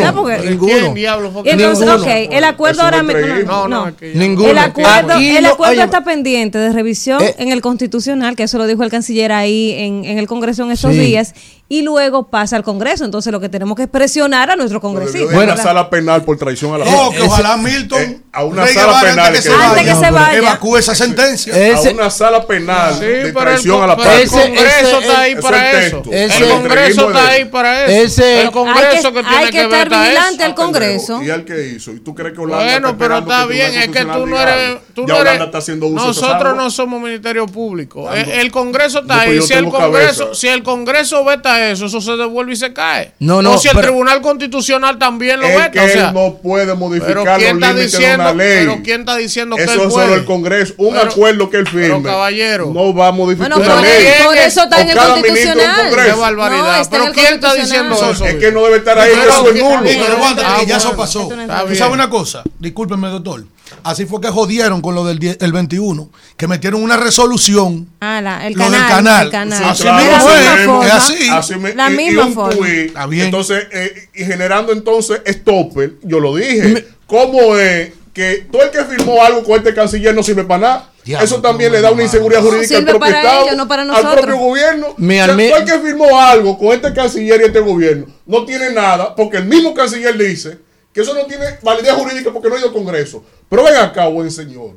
Ninguno. 0.44 0.66
¿Quién 0.66 0.94
diablo 0.94 1.30
fue 1.30 1.42
que- 1.42 1.48
Y 1.48 1.52
entonces, 1.52 1.88
ok, 1.88 2.06
el 2.32 2.44
acuerdo 2.44 2.82
ahora 2.82 3.02
no 3.02 3.14
mismo. 3.14 3.46
No, 3.46 3.66
no, 3.68 3.92
Ninguno. 4.14 4.50
El 4.50 4.58
acuerdo, 4.58 5.14
el 5.18 5.46
acuerdo 5.46 5.72
oye, 5.72 5.82
está 5.82 6.04
pendiente 6.04 6.58
de 6.58 6.70
revisión 6.70 7.22
Eh. 7.22 7.34
en 7.38 7.50
el 7.50 7.62
constitucional, 7.62 8.36
que 8.36 8.42
eso 8.42 8.58
lo 8.58 8.66
dijo 8.66 8.82
el 8.82 8.90
canciller 8.90 9.32
ahí 9.32 9.72
en, 9.72 10.04
en 10.04 10.18
el 10.18 10.26
Congreso 10.26 10.64
en 10.64 10.70
estos 10.70 10.92
Sí. 10.92 10.98
días, 10.98 11.34
y 11.68 11.82
luego 11.82 12.28
pasa 12.28 12.56
al 12.56 12.62
Congreso. 12.62 13.04
Entonces 13.04 13.32
lo 13.32 13.40
que 13.40 13.48
tenemos 13.48 13.76
que 13.76 13.84
es 13.84 13.88
presionar 13.88 14.50
a 14.50 14.56
nuestros 14.56 14.80
Lo 14.82 14.88
debió 14.88 15.00
congresistas. 15.00 15.36
de 15.38 15.44
ir 15.44 15.50
a 15.50 15.54
una 15.54 15.62
sala 15.62 15.90
penal 15.90 16.22
por 16.24 16.36
traición 16.38 16.74
a 16.74 16.78
la 16.78 16.84
No, 16.84 17.10
que 17.10 17.22
ojalá 17.22 17.56
Milton 17.56 18.00
eh, 18.02 18.20
a 18.32 18.44
una 18.44 18.64
Rey 18.64 18.74
sala 18.74 19.00
penal 19.00 19.18
antes 19.26 19.42
que 19.44 19.48
que- 19.50 19.54
se 19.56 19.62
Antes 19.62 19.70
vaya, 19.76 19.94
que 20.00 20.04
se 20.06 20.10
vaya. 20.12 20.38
evacúe 20.38 20.76
esa 20.76 20.94
sentencia. 20.94 21.52
Ese- 21.72 21.88
a 21.88 21.92
una 21.92 22.10
sala 22.10 22.46
penal 22.46 22.94
Sí, 22.94 23.00
de 23.04 23.22
el, 23.22 23.34
traición 23.34 23.82
a 23.82 23.86
la 23.88 23.96
pero 23.96 24.10
el 24.12 24.28
Congreso 24.28 24.98
ese- 24.98 24.98
está 25.08 25.20
ahí 25.22 25.34
para 25.36 25.72
eso. 25.80 26.02
el 26.10 26.48
Congreso 26.48 27.08
está 27.08 27.26
ahí 27.28 27.44
para 27.46 27.84
eso. 27.84 28.04
Ese- 28.04 28.42
el 28.42 28.50
Congreso 28.52 29.08
hay 29.08 29.12
que, 29.12 29.12
que, 29.12 29.22
tiene 29.22 29.36
hay 29.36 29.50
que 29.50 29.58
ver 29.66 29.72
estar 29.72 29.86
está 29.86 30.02
vigilante 30.02 30.44
al 30.44 30.54
Congreso. 30.54 31.22
¿Y 31.22 31.30
al 31.30 31.44
que 31.44 31.66
hizo? 31.68 31.90
¿Y 31.92 32.00
tú 32.00 32.14
crees 32.14 32.32
que 32.34 32.40
Holanda 32.40 32.64
Bueno, 32.64 32.88
está 32.90 32.98
pero 32.98 33.18
está 33.18 33.46
bien, 33.46 33.74
es 33.74 33.88
que 33.88 34.04
tú 34.04 34.26
no 34.26 34.40
eres. 34.40 34.76
Tú 34.94 35.06
no 35.06 35.16
eres 35.20 35.40
está 35.40 35.58
uso 35.58 36.06
nosotros 36.06 36.56
no 36.56 36.70
somos 36.70 37.00
ministerio 37.02 37.46
público. 37.46 38.10
El, 38.12 38.50
Congreso 38.52 39.00
está 39.00 39.20
ahí. 39.22 39.42
Si 39.42 39.52
el, 39.52 39.68
Congreso, 39.68 40.34
si 40.34 40.48
el 40.48 40.62
Congreso 40.62 41.24
veta 41.56 41.70
eso, 41.70 41.86
eso 41.86 42.00
se 42.00 42.12
devuelve 42.16 42.52
y 42.52 42.56
se 42.56 42.72
cae. 42.72 43.12
No, 43.18 43.42
no, 43.42 43.52
O 43.52 43.58
si 43.58 43.68
el 43.68 43.74
pero- 43.74 43.88
Tribunal 43.88 44.20
Constitucional 44.20 44.98
también 44.98 45.40
lo 45.40 45.46
veta. 45.48 45.70
que 45.70 45.80
o 45.80 45.88
sea, 45.88 46.08
él 46.08 46.14
no 46.14 46.34
puede 46.42 46.64
pero 46.66 46.76
modificar 46.76 47.14
los 47.16 47.24
¿quién 47.38 47.56
está 47.56 47.68
límites 47.72 47.92
de 47.92 47.98
diciendo? 47.98 48.24
una 48.24 48.32
ley. 48.34 48.58
Pero 48.66 48.78
¿quién 48.82 49.00
está 49.00 49.16
diciendo 49.16 49.56
que 49.56 49.62
Eso 49.64 49.72
él 49.74 49.80
es 49.80 49.86
puede? 49.92 50.06
solo 50.06 50.14
el 50.20 50.24
Congreso. 50.24 50.74
Un 50.78 50.94
Pero- 50.94 51.10
acuerdo 51.10 51.50
que 51.50 51.56
él 51.58 51.66
firme. 51.66 51.86
pero, 51.88 52.02
caballero. 52.02 52.70
No 52.72 52.94
va 52.94 53.08
a 53.08 53.12
modificar 53.12 53.52
Bueno, 53.52 53.72
una 53.72 53.82
ley. 53.82 54.06
por 54.24 54.36
eso 54.36 54.62
está 54.62 54.76
O 54.76 54.80
en 54.80 54.88
el 54.90 54.96
constitucional. 54.96 55.76
Congreso. 55.88 56.14
Qué 56.14 56.20
barbaridad. 56.20 56.82
No, 56.82 56.90
pero 56.90 57.12
¿quién 57.12 57.34
está 57.34 57.54
diciendo 57.54 57.94
eso? 57.94 58.24
Es 58.24 58.34
que 58.36 58.52
no 58.52 58.64
debe 58.64 58.76
estar 58.78 58.98
ahí, 58.98 59.10
Pero 59.10 59.22
que 59.22 59.28
eso 59.28 59.46
es 59.48 59.52
que- 59.54 59.62
nulo. 59.62 59.82
Víctor, 59.82 60.10
aguanta, 60.12 60.42
Ah, 60.46 60.56
que 60.60 60.66
ya 60.66 60.76
eso 60.76 60.88
bueno. 60.88 61.02
pasó. 61.02 61.28
¿Tú 61.68 61.74
sabes 61.74 61.94
una 61.94 62.10
cosa? 62.10 62.42
Discúlpeme, 62.58 63.08
doctor. 63.08 63.44
Así 63.86 64.04
fue 64.04 64.20
que 64.20 64.28
jodieron 64.28 64.80
con 64.80 64.94
lo 64.94 65.04
del 65.04 65.18
die- 65.18 65.36
el 65.40 65.52
21, 65.52 66.10
que 66.36 66.48
metieron 66.48 66.82
una 66.82 66.96
resolución. 66.96 67.88
Ah, 68.00 68.20
la- 68.20 68.46
el 68.46 68.54
Lo 68.54 68.64
del 68.64 68.72
canal. 68.72 68.88
canal. 68.90 69.26
el 69.26 69.32
canal. 69.32 69.58
Sí, 69.58 69.64
Así 69.64 69.82
claro, 69.82 70.04
mismo 70.04 70.72
forma. 70.72 70.86
es 70.86 70.92
así. 70.92 71.28
Así 71.30 71.54
me- 71.56 71.74
La 71.74 71.90
y- 71.90 71.94
y 71.94 71.96
misma 71.96 72.24
un 72.26 72.34
forma. 72.34 72.56
tuit. 72.56 72.86
Está 72.88 73.06
bien. 73.06 73.24
Entonces, 73.26 73.64
eh, 73.72 74.08
y 74.14 74.24
generando 74.24 74.72
entonces 74.72 75.20
stopper, 75.26 75.94
yo 76.02 76.18
lo 76.20 76.34
dije. 76.36 76.86
¿Cómo 77.06 77.56
es 77.56 77.90
que 78.12 78.46
todo 78.50 78.62
el 78.62 78.70
que 78.70 78.84
firmó 78.84 79.22
algo 79.22 79.44
con 79.44 79.56
este 79.58 79.72
canciller 79.72 80.14
no 80.14 80.22
sirve 80.22 80.42
para 80.44 80.60
nada? 80.60 80.90
Eso 81.22 81.40
también 81.40 81.70
le 81.70 81.80
da 81.80 81.92
una 81.92 82.02
inseguridad 82.02 82.42
No, 82.42 82.48
jurídica 82.50 82.78
al 82.78 82.82
propio 82.84 82.98
para 83.00 83.18
Estado, 83.20 83.44
ellos, 83.44 83.56
no 83.56 83.68
para 83.68 83.82
al 83.82 84.12
propio 84.16 84.36
gobierno. 84.38 84.86
Mi 84.96 85.20
O 85.20 85.24
sea, 85.26 85.34
el 85.58 85.64
que 85.64 85.78
firmó 85.78 86.20
algo 86.20 86.58
con 86.58 86.68
este 86.72 86.92
canciller 86.92 87.40
y 87.40 87.44
este 87.44 87.60
gobierno 87.60 88.06
no 88.26 88.44
tiene 88.44 88.72
nada, 88.72 89.14
porque 89.14 89.36
el 89.36 89.44
mismo 89.44 89.72
canciller 89.72 90.18
dice 90.18 90.58
que 90.96 91.02
eso 91.02 91.12
no 91.12 91.26
tiene 91.26 91.44
validez 91.60 91.92
jurídica 91.92 92.32
porque 92.32 92.48
no 92.48 92.54
ha 92.54 92.58
ido 92.58 92.68
al 92.68 92.72
Congreso. 92.72 93.22
Pero 93.50 93.64
ven 93.64 93.76
acá, 93.76 94.06
buen 94.06 94.30
señor. 94.30 94.70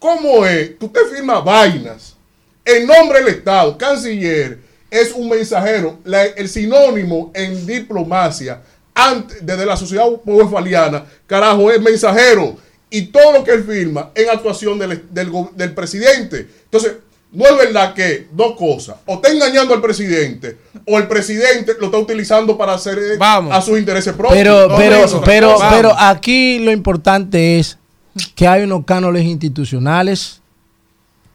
¿Cómo 0.00 0.44
es 0.44 0.70
que 0.70 0.84
usted 0.84 1.02
firma 1.14 1.38
vainas 1.38 2.16
en 2.64 2.84
nombre 2.84 3.20
del 3.20 3.36
Estado? 3.36 3.78
Canciller 3.78 4.58
es 4.90 5.12
un 5.12 5.28
mensajero, 5.28 6.00
el 6.34 6.48
sinónimo 6.48 7.30
en 7.32 7.64
diplomacia 7.68 8.62
desde 9.40 9.64
la 9.64 9.76
sociedad 9.76 10.06
westfaliana, 10.24 11.06
carajo, 11.24 11.70
es 11.70 11.80
mensajero. 11.80 12.56
Y 12.90 13.02
todo 13.02 13.34
lo 13.34 13.44
que 13.44 13.52
él 13.52 13.62
firma 13.62 14.10
en 14.12 14.30
actuación 14.30 14.76
del 14.76 15.72
presidente. 15.72 16.48
Entonces, 16.64 16.94
no 17.34 17.46
es 17.46 17.56
verdad 17.56 17.94
que 17.94 18.28
dos 18.32 18.56
cosas, 18.56 18.96
o 19.06 19.14
está 19.14 19.30
engañando 19.30 19.74
al 19.74 19.80
presidente, 19.80 20.56
o 20.86 20.98
el 20.98 21.08
presidente 21.08 21.72
lo 21.80 21.86
está 21.86 21.98
utilizando 21.98 22.56
para 22.56 22.74
hacer 22.74 22.98
eh, 22.98 23.18
a 23.20 23.60
sus 23.60 23.78
intereses 23.78 24.12
propios. 24.12 24.38
Pero, 24.38 24.68
No, 24.68 24.76
pero, 24.76 24.96
eso. 25.04 25.20
pero, 25.24 25.56
pero 25.70 25.94
aquí 25.98 26.60
lo 26.60 26.70
importante 26.70 27.58
es 27.58 27.76
que 28.34 28.46
hay 28.46 28.62
unos 28.62 28.84
cánones 28.84 29.24
institucionales. 29.24 30.40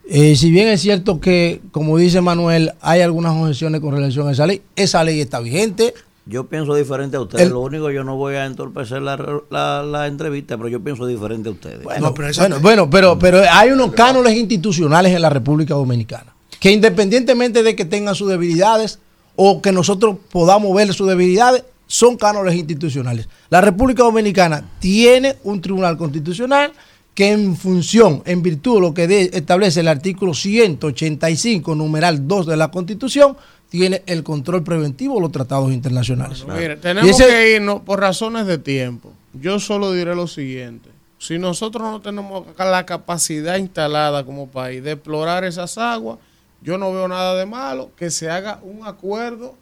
Eh, 0.08 0.34
si 0.34 0.50
bien 0.50 0.68
es 0.68 0.80
cierto 0.80 1.20
que, 1.20 1.60
como 1.70 1.96
dice 1.98 2.20
Manuel, 2.20 2.72
hay 2.80 3.02
algunas 3.02 3.36
objeciones 3.36 3.80
con 3.80 3.94
relación 3.94 4.26
a 4.26 4.32
esa 4.32 4.46
ley, 4.46 4.62
esa 4.74 5.04
ley 5.04 5.20
está 5.20 5.38
vigente. 5.40 5.94
Yo 6.26 6.46
pienso 6.46 6.74
diferente 6.74 7.16
a 7.16 7.20
ustedes. 7.20 7.46
El- 7.46 7.52
Lo 7.52 7.60
único, 7.60 7.90
yo 7.90 8.04
no 8.04 8.16
voy 8.16 8.34
a 8.34 8.44
entorpecer 8.46 9.02
la, 9.02 9.16
la, 9.50 9.82
la 9.82 10.06
entrevista, 10.06 10.56
pero 10.56 10.68
yo 10.68 10.80
pienso 10.80 11.06
diferente 11.06 11.48
a 11.48 11.52
ustedes. 11.52 11.82
Bueno, 11.82 12.06
bueno, 12.42 12.60
bueno, 12.60 12.90
pero, 12.90 13.18
pero 13.18 13.42
hay 13.50 13.70
unos 13.70 13.92
cánones 13.92 14.36
institucionales 14.36 15.12
en 15.14 15.22
la 15.22 15.30
República 15.30 15.74
Dominicana 15.74 16.34
que 16.60 16.70
independientemente 16.70 17.62
de 17.62 17.74
que 17.74 17.86
tengan 17.86 18.14
sus 18.14 18.28
debilidades 18.28 18.98
o 19.34 19.62
que 19.62 19.72
nosotros 19.72 20.16
podamos 20.30 20.74
ver 20.76 20.92
sus 20.92 21.08
debilidades, 21.08 21.64
son 21.86 22.16
cánones 22.18 22.54
institucionales. 22.54 23.26
La 23.48 23.60
República 23.62 24.02
Dominicana 24.02 24.62
tiene 24.78 25.36
un 25.42 25.60
tribunal 25.62 25.96
constitucional 25.96 26.72
que 27.14 27.32
en 27.32 27.56
función, 27.56 28.22
en 28.26 28.42
virtud 28.42 28.74
de 28.76 28.80
lo 28.82 28.94
que 28.94 29.08
de- 29.08 29.30
establece 29.32 29.80
el 29.80 29.88
artículo 29.88 30.32
185, 30.34 31.74
numeral 31.74 32.26
2 32.28 32.46
de 32.46 32.56
la 32.56 32.70
Constitución, 32.70 33.36
tiene 33.70 34.02
el 34.06 34.22
control 34.22 34.62
preventivo 34.62 35.14
de 35.14 35.20
los 35.22 35.32
tratados 35.32 35.72
internacionales. 35.72 36.44
Tenemos 36.80 37.08
ese- 37.10 37.26
que 37.30 37.56
irnos 37.56 37.80
por 37.80 38.00
razones 38.00 38.46
de 38.46 38.58
tiempo. 38.58 39.12
Yo 39.32 39.58
solo 39.58 39.92
diré 39.92 40.14
lo 40.14 40.26
siguiente. 40.26 40.90
Si 41.18 41.38
nosotros 41.38 41.82
no 41.84 42.00
tenemos 42.00 42.44
la 42.58 42.84
capacidad 42.84 43.56
instalada 43.56 44.24
como 44.24 44.48
país 44.48 44.82
de 44.82 44.92
explorar 44.92 45.44
esas 45.44 45.78
aguas, 45.78 46.18
yo 46.62 46.76
no 46.78 46.92
veo 46.92 47.08
nada 47.08 47.34
de 47.36 47.46
malo 47.46 47.90
que 47.96 48.10
se 48.10 48.28
haga 48.28 48.58
un 48.62 48.86
acuerdo 48.86 49.54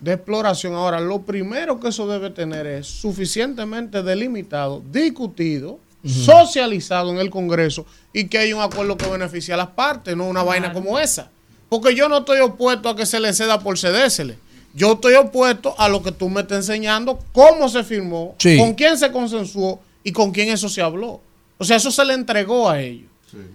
de 0.00 0.14
exploración. 0.14 0.74
Ahora, 0.74 1.00
lo 1.00 1.22
primero 1.22 1.78
que 1.80 1.88
eso 1.88 2.06
debe 2.08 2.30
tener 2.30 2.66
es 2.66 2.86
suficientemente 2.86 4.02
delimitado, 4.02 4.82
discutido, 4.90 5.78
socializado 6.06 7.10
en 7.12 7.18
el 7.18 7.30
Congreso 7.30 7.86
y 8.12 8.26
que 8.26 8.38
haya 8.38 8.56
un 8.56 8.62
acuerdo 8.62 8.96
que 8.96 9.06
beneficie 9.06 9.54
a 9.54 9.56
las 9.56 9.68
partes, 9.68 10.16
no 10.16 10.26
una 10.26 10.42
vaina 10.42 10.72
como 10.72 10.98
esa. 10.98 11.30
Porque 11.80 11.94
yo 11.96 12.08
no 12.08 12.18
estoy 12.18 12.40
opuesto 12.40 12.88
a 12.88 12.96
que 12.96 13.04
se 13.06 13.18
le 13.20 13.32
ceda 13.32 13.58
por 13.60 13.78
cedérsele. 13.78 14.38
Yo 14.74 14.92
estoy 14.92 15.14
opuesto 15.14 15.74
a 15.78 15.88
lo 15.88 16.02
que 16.02 16.12
tú 16.12 16.28
me 16.28 16.42
estás 16.42 16.58
enseñando, 16.58 17.18
cómo 17.32 17.68
se 17.68 17.82
firmó, 17.84 18.34
Sí. 18.38 18.56
con 18.58 18.74
quién 18.74 18.98
se 18.98 19.10
consensuó 19.12 19.80
y 20.02 20.12
con 20.12 20.30
quién 20.32 20.48
eso 20.50 20.68
se 20.68 20.82
habló. 20.82 21.20
O 21.58 21.64
sea, 21.64 21.76
eso 21.76 21.90
se 21.90 22.04
le 22.04 22.14
entregó 22.14 22.68
a 22.68 22.80
ellos. 22.80 23.08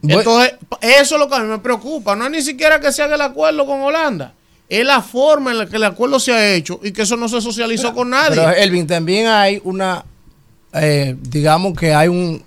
Entonces, 0.03 0.55
eso 0.81 1.15
es 1.15 1.19
lo 1.19 1.29
que 1.29 1.35
a 1.35 1.39
mí 1.39 1.47
me 1.47 1.59
preocupa. 1.59 2.15
No 2.15 2.25
es 2.25 2.31
ni 2.31 2.41
siquiera 2.41 2.79
que 2.81 2.91
se 2.91 3.01
haga 3.01 3.15
el 3.15 3.21
acuerdo 3.21 3.65
con 3.65 3.79
Holanda. 3.81 4.33
Es 4.67 4.85
la 4.85 5.01
forma 5.01 5.51
en 5.51 5.57
la 5.59 5.65
que 5.65 5.77
el 5.77 5.83
acuerdo 5.83 6.19
se 6.19 6.31
ha 6.33 6.53
hecho 6.53 6.79
y 6.83 6.91
que 6.91 7.01
eso 7.03 7.15
no 7.17 7.27
se 7.29 7.39
socializó 7.41 7.93
con 7.93 8.09
nadie. 8.09 8.35
Pero 8.35 8.51
Elvin, 8.51 8.85
también 8.87 9.27
hay 9.27 9.61
una, 9.63 10.03
eh, 10.73 11.15
digamos 11.21 11.77
que 11.77 11.93
hay 11.93 12.07
un, 12.07 12.43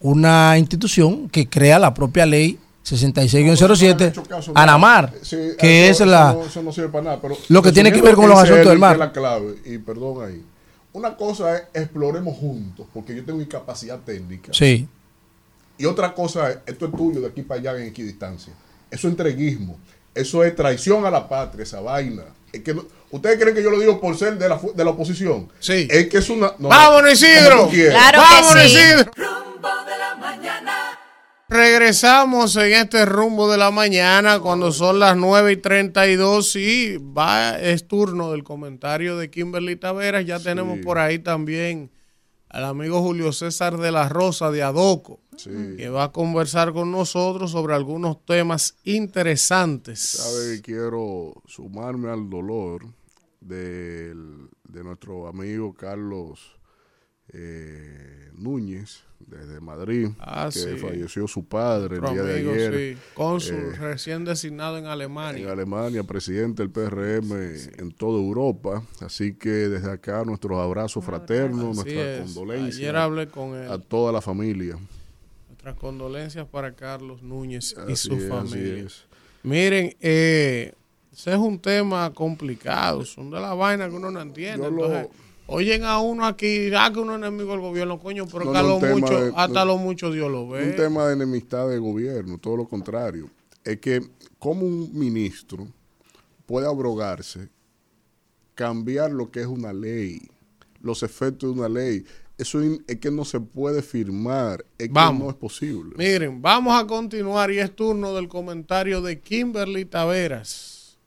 una 0.00 0.56
institución 0.58 1.28
que 1.30 1.48
crea 1.48 1.78
la 1.78 1.92
propia 1.94 2.26
ley 2.26 2.58
66-07, 2.84 4.52
Anamar, 4.54 5.12
Sí, 5.22 5.36
que 5.58 5.88
eso- 5.88 6.04
es 6.04 6.10
la... 6.10 6.30
eso 6.30 6.38
no, 6.40 6.46
eso 6.46 6.62
no 6.62 6.72
sirve 6.72 6.88
para 6.88 7.04
nada. 7.04 7.18
Pero 7.20 7.36
lo 7.48 7.62
que 7.62 7.72
tiene 7.72 7.90
que 7.92 8.02
ver 8.02 8.14
con 8.14 8.28
los 8.28 8.38
asuntos 8.38 8.66
del 8.66 8.78
mar. 8.78 8.98
la 8.98 9.12
clave, 9.12 9.56
y 9.64 9.78
perdón 9.78 10.26
ahí. 10.26 10.42
Una 10.92 11.16
cosa 11.16 11.56
es 11.56 11.62
exploremos 11.74 12.36
juntos, 12.36 12.86
porque 12.94 13.16
yo 13.16 13.24
tengo 13.24 13.40
incapacidad 13.40 13.98
técnica. 14.00 14.52
Sí. 14.52 14.86
Y 15.76 15.86
otra 15.86 16.14
cosa 16.14 16.50
es, 16.50 16.58
esto 16.66 16.86
es 16.86 16.92
tuyo 16.92 17.20
de 17.20 17.26
aquí 17.28 17.42
para 17.42 17.58
allá 17.60 17.76
en 17.82 17.88
equidistancia. 17.88 18.52
Eso 18.90 19.08
es 19.08 19.12
entreguismo. 19.12 19.76
Eso 20.14 20.44
es 20.44 20.54
traición 20.54 21.04
a 21.04 21.10
la 21.10 21.28
patria, 21.28 21.64
esa 21.64 21.80
vaina. 21.80 22.22
Es 22.52 22.60
que 22.62 22.74
no- 22.74 22.84
¿Ustedes 23.10 23.38
creen 23.40 23.54
que 23.56 23.62
yo 23.62 23.70
lo 23.70 23.78
digo 23.80 24.00
por 24.00 24.16
ser 24.16 24.38
de 24.38 24.48
la, 24.48 24.60
de 24.74 24.84
la 24.84 24.90
oposición? 24.90 25.48
Sí. 25.58 25.88
Es 25.90 26.08
que 26.08 26.18
es 26.18 26.28
una... 26.30 26.52
no, 26.58 26.68
¡Vámonos, 26.68 27.12
Isidro! 27.12 27.68
Claro 27.68 27.70
que 27.70 28.34
¡Vámonos, 28.34 28.62
sí. 28.62 28.68
Isidro! 28.68 29.10
Rumbo 29.16 29.68
de 29.84 29.98
la 29.98 30.14
mañana. 30.16 30.53
Regresamos 31.54 32.56
en 32.56 32.72
este 32.72 33.04
rumbo 33.06 33.48
de 33.48 33.56
la 33.56 33.70
mañana 33.70 34.40
cuando 34.40 34.72
son 34.72 34.98
las 34.98 35.16
9 35.16 35.52
y 35.52 35.56
32 35.58 36.56
y 36.56 36.96
va, 36.96 37.60
es 37.60 37.86
turno 37.86 38.32
del 38.32 38.42
comentario 38.42 39.16
de 39.16 39.30
Kimberly 39.30 39.76
Taveras. 39.76 40.26
Ya 40.26 40.40
tenemos 40.40 40.80
por 40.82 40.98
ahí 40.98 41.20
también 41.20 41.92
al 42.48 42.64
amigo 42.64 43.00
Julio 43.02 43.30
César 43.32 43.76
de 43.78 43.92
la 43.92 44.08
Rosa 44.08 44.50
de 44.50 44.64
Adoco, 44.64 45.20
que 45.76 45.88
va 45.90 46.02
a 46.04 46.12
conversar 46.12 46.72
con 46.72 46.90
nosotros 46.90 47.52
sobre 47.52 47.74
algunos 47.76 48.24
temas 48.26 48.74
interesantes. 48.82 50.00
Sabe 50.00 50.56
que 50.56 50.62
quiero 50.62 51.34
sumarme 51.46 52.10
al 52.10 52.28
dolor 52.28 52.84
del- 53.40 54.48
de 54.68 54.82
nuestro 54.82 55.28
amigo 55.28 55.72
Carlos 55.72 56.40
eh, 57.32 58.28
Núñez 58.34 59.04
desde 59.26 59.60
Madrid, 59.60 60.08
Ah, 60.18 60.48
que 60.52 60.58
sí. 60.58 60.76
falleció 60.78 61.26
su 61.28 61.44
padre 61.44 61.98
Otro 61.98 62.08
el 62.08 62.14
día 62.14 62.34
amigo, 62.34 62.52
de 62.52 62.66
ayer. 62.66 62.96
sí, 62.96 63.02
cónsul 63.14 63.56
Eh, 63.56 63.76
recién 63.78 64.24
designado 64.24 64.78
en 64.78 64.86
Alemania. 64.86 65.42
en 65.44 65.48
Alemania, 65.50 66.02
presidente 66.04 66.62
del 66.62 66.70
PRM 66.70 67.32
en 67.78 67.92
toda 67.92 68.18
Europa. 68.20 68.82
Así 69.00 69.34
que 69.34 69.48
desde 69.48 69.90
acá 69.90 70.24
nuestros 70.24 70.58
abrazos 70.58 71.04
fraternos, 71.04 71.78
Así 71.78 71.94
nuestras 71.94 72.06
es. 72.06 72.20
condolencias 72.34 72.76
Ayer 72.78 72.96
hablé 72.96 73.28
con 73.28 73.54
él. 73.56 73.70
a 73.70 73.78
toda 73.78 74.12
la 74.12 74.20
familia. 74.20 74.76
Nuestras 75.48 75.76
condolencias 75.76 76.46
para 76.46 76.72
Carlos 76.74 77.22
Núñez 77.22 77.74
y 77.88 77.96
su 77.96 78.14
es, 78.14 78.28
familia. 78.28 78.86
Miren, 79.42 79.94
eh, 80.00 80.72
ese 81.12 81.30
es 81.32 81.36
un 81.38 81.58
tema 81.58 82.12
complicado, 82.12 83.04
son 83.04 83.30
de 83.30 83.40
la 83.40 83.54
vaina 83.54 83.88
que 83.88 83.94
uno 83.94 84.10
no 84.10 84.20
entiende. 84.20 84.64
Yo 84.66 84.70
lo- 84.70 84.84
Entonces, 84.86 85.16
oyen 85.46 85.84
a 85.84 85.98
uno 86.00 86.24
aquí, 86.26 86.70
ah, 86.74 86.90
que 86.92 87.00
uno 87.00 87.12
es 87.14 87.18
enemigo 87.18 87.52
del 87.52 87.60
gobierno, 87.60 87.98
coño, 88.00 88.26
pero 88.26 88.46
No, 88.52 88.62
lo 88.62 88.80
mucho, 88.80 89.24
de- 89.26 89.32
hasta 89.36 89.60
no- 89.60 89.64
lo 89.66 89.78
mucho 89.78 90.10
Dios 90.10 90.30
lo 90.30 90.48
ve. 90.48 90.70
Un 90.70 90.76
tema 90.76 91.06
de 91.06 91.14
enemistad 91.14 91.68
de 91.68 91.78
gobierno, 91.78 92.38
todo 92.38 92.56
lo 92.56 92.68
contrario. 92.68 93.28
Es 93.64 93.78
que 93.80 94.02
como 94.38 94.66
un 94.66 94.90
ministro 94.98 95.66
puede 96.46 96.66
abrogarse, 96.66 97.48
cambiar 98.54 99.10
lo 99.10 99.30
que 99.30 99.40
es 99.40 99.46
una 99.46 99.72
ley, 99.72 100.20
los 100.80 101.02
efectos 101.02 101.52
de 101.54 101.58
una 101.60 101.68
ley. 101.68 102.04
Eso 102.36 102.60
es 102.62 102.96
que 102.98 103.10
no 103.10 103.24
se 103.24 103.38
puede 103.40 103.80
firmar, 103.80 104.64
es 104.76 104.90
Vamos. 104.90 105.20
que 105.20 105.24
no 105.24 105.30
es 105.30 105.36
posible. 105.36 105.94
Miren, 105.96 106.42
vamos 106.42 106.74
a 106.80 106.84
continuar 106.86 107.50
y 107.52 107.58
es 107.58 107.74
turno 107.74 108.12
del 108.14 108.28
comentario 108.28 109.00
de 109.00 109.20
Kimberly 109.20 109.84
Taveras. 109.84 110.98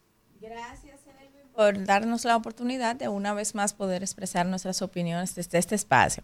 Por 1.58 1.84
darnos 1.86 2.24
la 2.24 2.36
oportunidad 2.36 2.96
de 2.96 3.08
una 3.08 3.34
vez 3.34 3.56
más 3.56 3.74
poder 3.74 4.04
expresar 4.04 4.46
nuestras 4.46 4.84
opiniones 4.84 5.34
desde 5.34 5.58
este 5.58 5.74
espacio. 5.74 6.24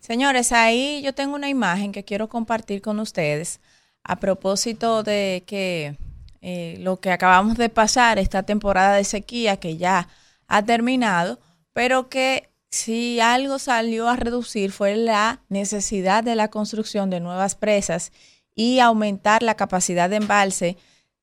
Señores, 0.00 0.50
ahí 0.50 1.00
yo 1.00 1.14
tengo 1.14 1.36
una 1.36 1.48
imagen 1.48 1.92
que 1.92 2.02
quiero 2.02 2.28
compartir 2.28 2.82
con 2.82 2.98
ustedes 2.98 3.60
a 4.02 4.16
propósito 4.16 5.04
de 5.04 5.44
que 5.46 5.96
eh, 6.40 6.76
lo 6.80 6.98
que 6.98 7.12
acabamos 7.12 7.56
de 7.56 7.68
pasar, 7.68 8.18
esta 8.18 8.42
temporada 8.42 8.96
de 8.96 9.04
sequía 9.04 9.58
que 9.58 9.76
ya 9.76 10.08
ha 10.48 10.62
terminado, 10.64 11.38
pero 11.72 12.08
que 12.08 12.50
si 12.68 13.20
algo 13.20 13.60
salió 13.60 14.08
a 14.08 14.16
reducir 14.16 14.72
fue 14.72 14.96
la 14.96 15.40
necesidad 15.48 16.24
de 16.24 16.34
la 16.34 16.48
construcción 16.48 17.10
de 17.10 17.20
nuevas 17.20 17.54
presas 17.54 18.10
y 18.56 18.80
aumentar 18.80 19.44
la 19.44 19.54
capacidad 19.54 20.10
de 20.10 20.16
embalse 20.16 20.76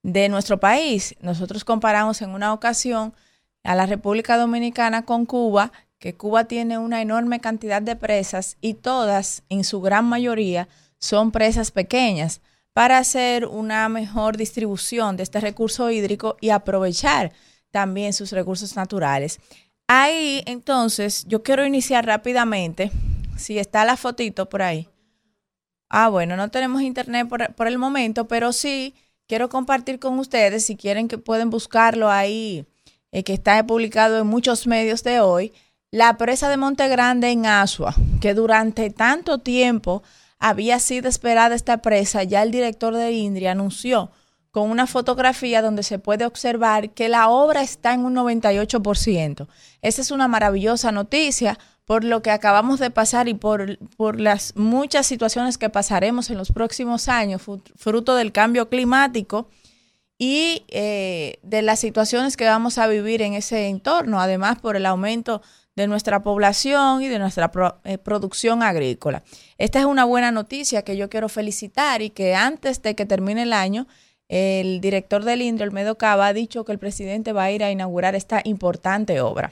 de 0.03 0.29
nuestro 0.29 0.61
país. 0.61 1.17
Nosotros 1.19 1.65
comparamos 1.65 2.21
en 2.21 2.29
una 2.29 2.53
ocasión 2.53 3.13
a 3.63 3.75
la 3.75 3.85
República 3.85 4.37
Dominicana 4.37 5.03
con 5.03 5.25
Cuba, 5.25 5.71
que 5.99 6.15
Cuba 6.15 6.45
tiene 6.45 6.77
una 6.77 7.01
enorme 7.01 7.39
cantidad 7.39 7.81
de 7.81 7.95
presas 7.95 8.57
y 8.59 8.73
todas, 8.73 9.43
en 9.49 9.63
su 9.63 9.81
gran 9.81 10.05
mayoría, 10.05 10.67
son 10.97 11.31
presas 11.31 11.71
pequeñas 11.71 12.41
para 12.73 12.97
hacer 12.97 13.45
una 13.45 13.87
mejor 13.89 14.37
distribución 14.37 15.17
de 15.17 15.23
este 15.23 15.39
recurso 15.39 15.91
hídrico 15.91 16.37
y 16.41 16.49
aprovechar 16.49 17.33
también 17.69 18.13
sus 18.13 18.31
recursos 18.31 18.75
naturales. 18.75 19.39
Ahí, 19.87 20.41
entonces, 20.45 21.25
yo 21.27 21.43
quiero 21.43 21.65
iniciar 21.65 22.05
rápidamente, 22.05 22.91
si 23.37 23.59
está 23.59 23.83
la 23.85 23.97
fotito 23.97 24.47
por 24.47 24.61
ahí. 24.61 24.87
Ah, 25.89 26.07
bueno, 26.09 26.37
no 26.37 26.49
tenemos 26.49 26.81
internet 26.81 27.27
por, 27.27 27.53
por 27.53 27.67
el 27.67 27.77
momento, 27.77 28.27
pero 28.27 28.53
sí 28.53 28.95
quiero 29.27 29.49
compartir 29.49 29.99
con 29.99 30.17
ustedes, 30.19 30.65
si 30.65 30.77
quieren 30.77 31.07
que 31.07 31.17
pueden 31.17 31.49
buscarlo 31.49 32.09
ahí, 32.09 32.65
eh, 33.11 33.23
que 33.23 33.33
está 33.33 33.65
publicado 33.65 34.19
en 34.19 34.27
muchos 34.27 34.67
medios 34.67 35.03
de 35.03 35.19
hoy, 35.19 35.53
la 35.91 36.17
presa 36.17 36.49
de 36.49 36.57
Monte 36.57 36.87
Grande 36.87 37.29
en 37.31 37.45
Asua, 37.45 37.93
que 38.21 38.33
durante 38.33 38.89
tanto 38.89 39.39
tiempo 39.39 40.03
había 40.39 40.79
sido 40.79 41.09
esperada 41.09 41.53
esta 41.53 41.81
presa, 41.81 42.23
ya 42.23 42.41
el 42.43 42.51
director 42.51 42.95
de 42.95 43.11
INDRI 43.11 43.47
anunció 43.47 44.11
con 44.51 44.69
una 44.69 44.85
fotografía 44.85 45.61
donde 45.61 45.83
se 45.83 45.99
puede 45.99 46.25
observar 46.25 46.91
que 46.91 47.09
la 47.09 47.29
obra 47.29 47.61
está 47.61 47.93
en 47.93 48.05
un 48.05 48.15
98%. 48.15 49.47
Esa 49.81 50.01
es 50.01 50.11
una 50.11 50.27
maravillosa 50.27 50.91
noticia 50.91 51.57
por 51.85 52.03
lo 52.03 52.21
que 52.21 52.31
acabamos 52.31 52.79
de 52.79 52.91
pasar 52.91 53.27
y 53.27 53.33
por, 53.33 53.77
por 53.97 54.19
las 54.19 54.55
muchas 54.55 55.05
situaciones 55.05 55.57
que 55.57 55.69
pasaremos 55.69 56.29
en 56.29 56.37
los 56.37 56.51
próximos 56.51 57.07
años, 57.07 57.41
fruto 57.75 58.15
del 58.15 58.31
cambio 58.31 58.69
climático 58.69 59.47
y 60.23 60.65
eh, 60.67 61.39
de 61.41 61.63
las 61.63 61.79
situaciones 61.79 62.37
que 62.37 62.45
vamos 62.45 62.77
a 62.77 62.85
vivir 62.85 63.23
en 63.23 63.33
ese 63.33 63.69
entorno, 63.69 64.21
además 64.21 64.59
por 64.59 64.75
el 64.75 64.85
aumento 64.85 65.41
de 65.75 65.87
nuestra 65.87 66.21
población 66.21 67.01
y 67.01 67.07
de 67.07 67.17
nuestra 67.17 67.51
pro- 67.51 67.79
eh, 67.85 67.97
producción 67.97 68.61
agrícola. 68.61 69.23
Esta 69.57 69.79
es 69.79 69.85
una 69.85 70.05
buena 70.05 70.29
noticia 70.29 70.83
que 70.83 70.95
yo 70.95 71.09
quiero 71.09 71.27
felicitar 71.27 72.03
y 72.03 72.11
que 72.11 72.35
antes 72.35 72.83
de 72.83 72.93
que 72.93 73.07
termine 73.07 73.41
el 73.41 73.51
año, 73.51 73.87
el 74.29 74.79
director 74.79 75.23
del 75.23 75.41
INDRE, 75.41 75.65
Olmedo 75.65 75.97
Cava, 75.97 76.27
ha 76.27 76.33
dicho 76.33 76.65
que 76.65 76.71
el 76.71 76.77
presidente 76.77 77.33
va 77.33 77.45
a 77.45 77.51
ir 77.51 77.63
a 77.63 77.71
inaugurar 77.71 78.13
esta 78.13 78.41
importante 78.43 79.21
obra. 79.21 79.51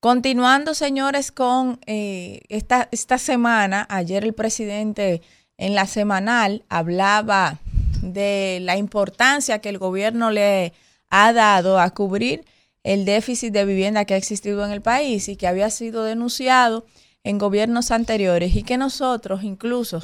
Continuando, 0.00 0.74
señores, 0.74 1.32
con 1.32 1.80
eh, 1.86 2.42
esta, 2.50 2.90
esta 2.92 3.16
semana, 3.16 3.86
ayer 3.88 4.22
el 4.22 4.34
presidente 4.34 5.22
en 5.56 5.74
la 5.74 5.86
semanal 5.86 6.66
hablaba 6.68 7.58
de 8.02 8.58
la 8.62 8.76
importancia 8.76 9.60
que 9.60 9.68
el 9.68 9.78
gobierno 9.78 10.30
le 10.30 10.72
ha 11.08 11.32
dado 11.32 11.78
a 11.78 11.90
cubrir 11.90 12.44
el 12.82 13.04
déficit 13.04 13.52
de 13.52 13.64
vivienda 13.64 14.04
que 14.04 14.14
ha 14.14 14.16
existido 14.16 14.64
en 14.64 14.70
el 14.70 14.82
país 14.82 15.28
y 15.28 15.36
que 15.36 15.48
había 15.48 15.70
sido 15.70 16.04
denunciado 16.04 16.86
en 17.24 17.38
gobiernos 17.38 17.90
anteriores 17.90 18.54
y 18.54 18.62
que 18.62 18.78
nosotros 18.78 19.42
incluso 19.42 20.02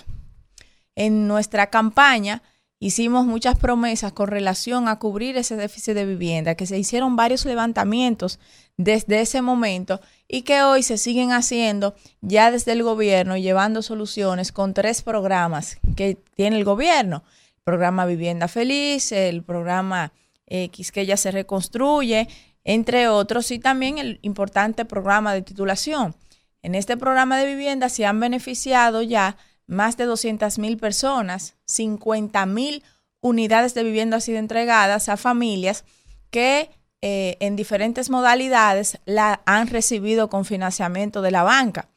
en 0.96 1.28
nuestra 1.28 1.68
campaña 1.68 2.42
hicimos 2.82 3.26
muchas 3.26 3.56
promesas 3.56 4.12
con 4.12 4.26
relación 4.26 4.88
a 4.88 4.98
cubrir 4.98 5.36
ese 5.36 5.54
déficit 5.54 5.94
de 5.94 6.04
vivienda, 6.04 6.56
que 6.56 6.66
se 6.66 6.76
hicieron 6.76 7.14
varios 7.14 7.44
levantamientos 7.44 8.40
desde 8.76 9.20
ese 9.20 9.40
momento 9.40 10.00
y 10.26 10.42
que 10.42 10.62
hoy 10.64 10.82
se 10.82 10.98
siguen 10.98 11.30
haciendo 11.30 11.94
ya 12.22 12.50
desde 12.50 12.72
el 12.72 12.82
gobierno, 12.82 13.36
llevando 13.36 13.82
soluciones 13.82 14.50
con 14.50 14.74
tres 14.74 15.02
programas 15.02 15.76
que 15.94 16.18
tiene 16.34 16.56
el 16.56 16.64
gobierno. 16.64 17.22
Programa 17.64 18.06
Vivienda 18.06 18.48
Feliz, 18.48 19.12
el 19.12 19.42
programa 19.42 20.12
X 20.46 20.92
que 20.92 21.06
ya 21.06 21.16
se 21.16 21.30
reconstruye, 21.30 22.28
entre 22.64 23.08
otros, 23.08 23.50
y 23.50 23.58
también 23.58 23.98
el 23.98 24.18
importante 24.22 24.84
programa 24.84 25.34
de 25.34 25.42
titulación. 25.42 26.14
En 26.62 26.74
este 26.74 26.96
programa 26.96 27.38
de 27.38 27.46
vivienda 27.46 27.88
se 27.88 28.06
han 28.06 28.20
beneficiado 28.20 29.02
ya 29.02 29.36
más 29.66 29.96
de 29.96 30.04
200 30.04 30.58
mil 30.58 30.76
personas, 30.76 31.54
50 31.66 32.46
mil 32.46 32.82
unidades 33.20 33.74
de 33.74 33.84
vivienda 33.84 34.16
han 34.16 34.20
sido 34.20 34.38
entregadas 34.38 35.08
a 35.08 35.16
familias 35.16 35.84
que 36.30 36.70
eh, 37.00 37.36
en 37.40 37.56
diferentes 37.56 38.10
modalidades 38.10 38.98
la 39.06 39.42
han 39.44 39.66
recibido 39.68 40.28
con 40.28 40.44
financiamiento 40.44 41.22
de 41.22 41.30
la 41.30 41.42
banca. 41.42 41.88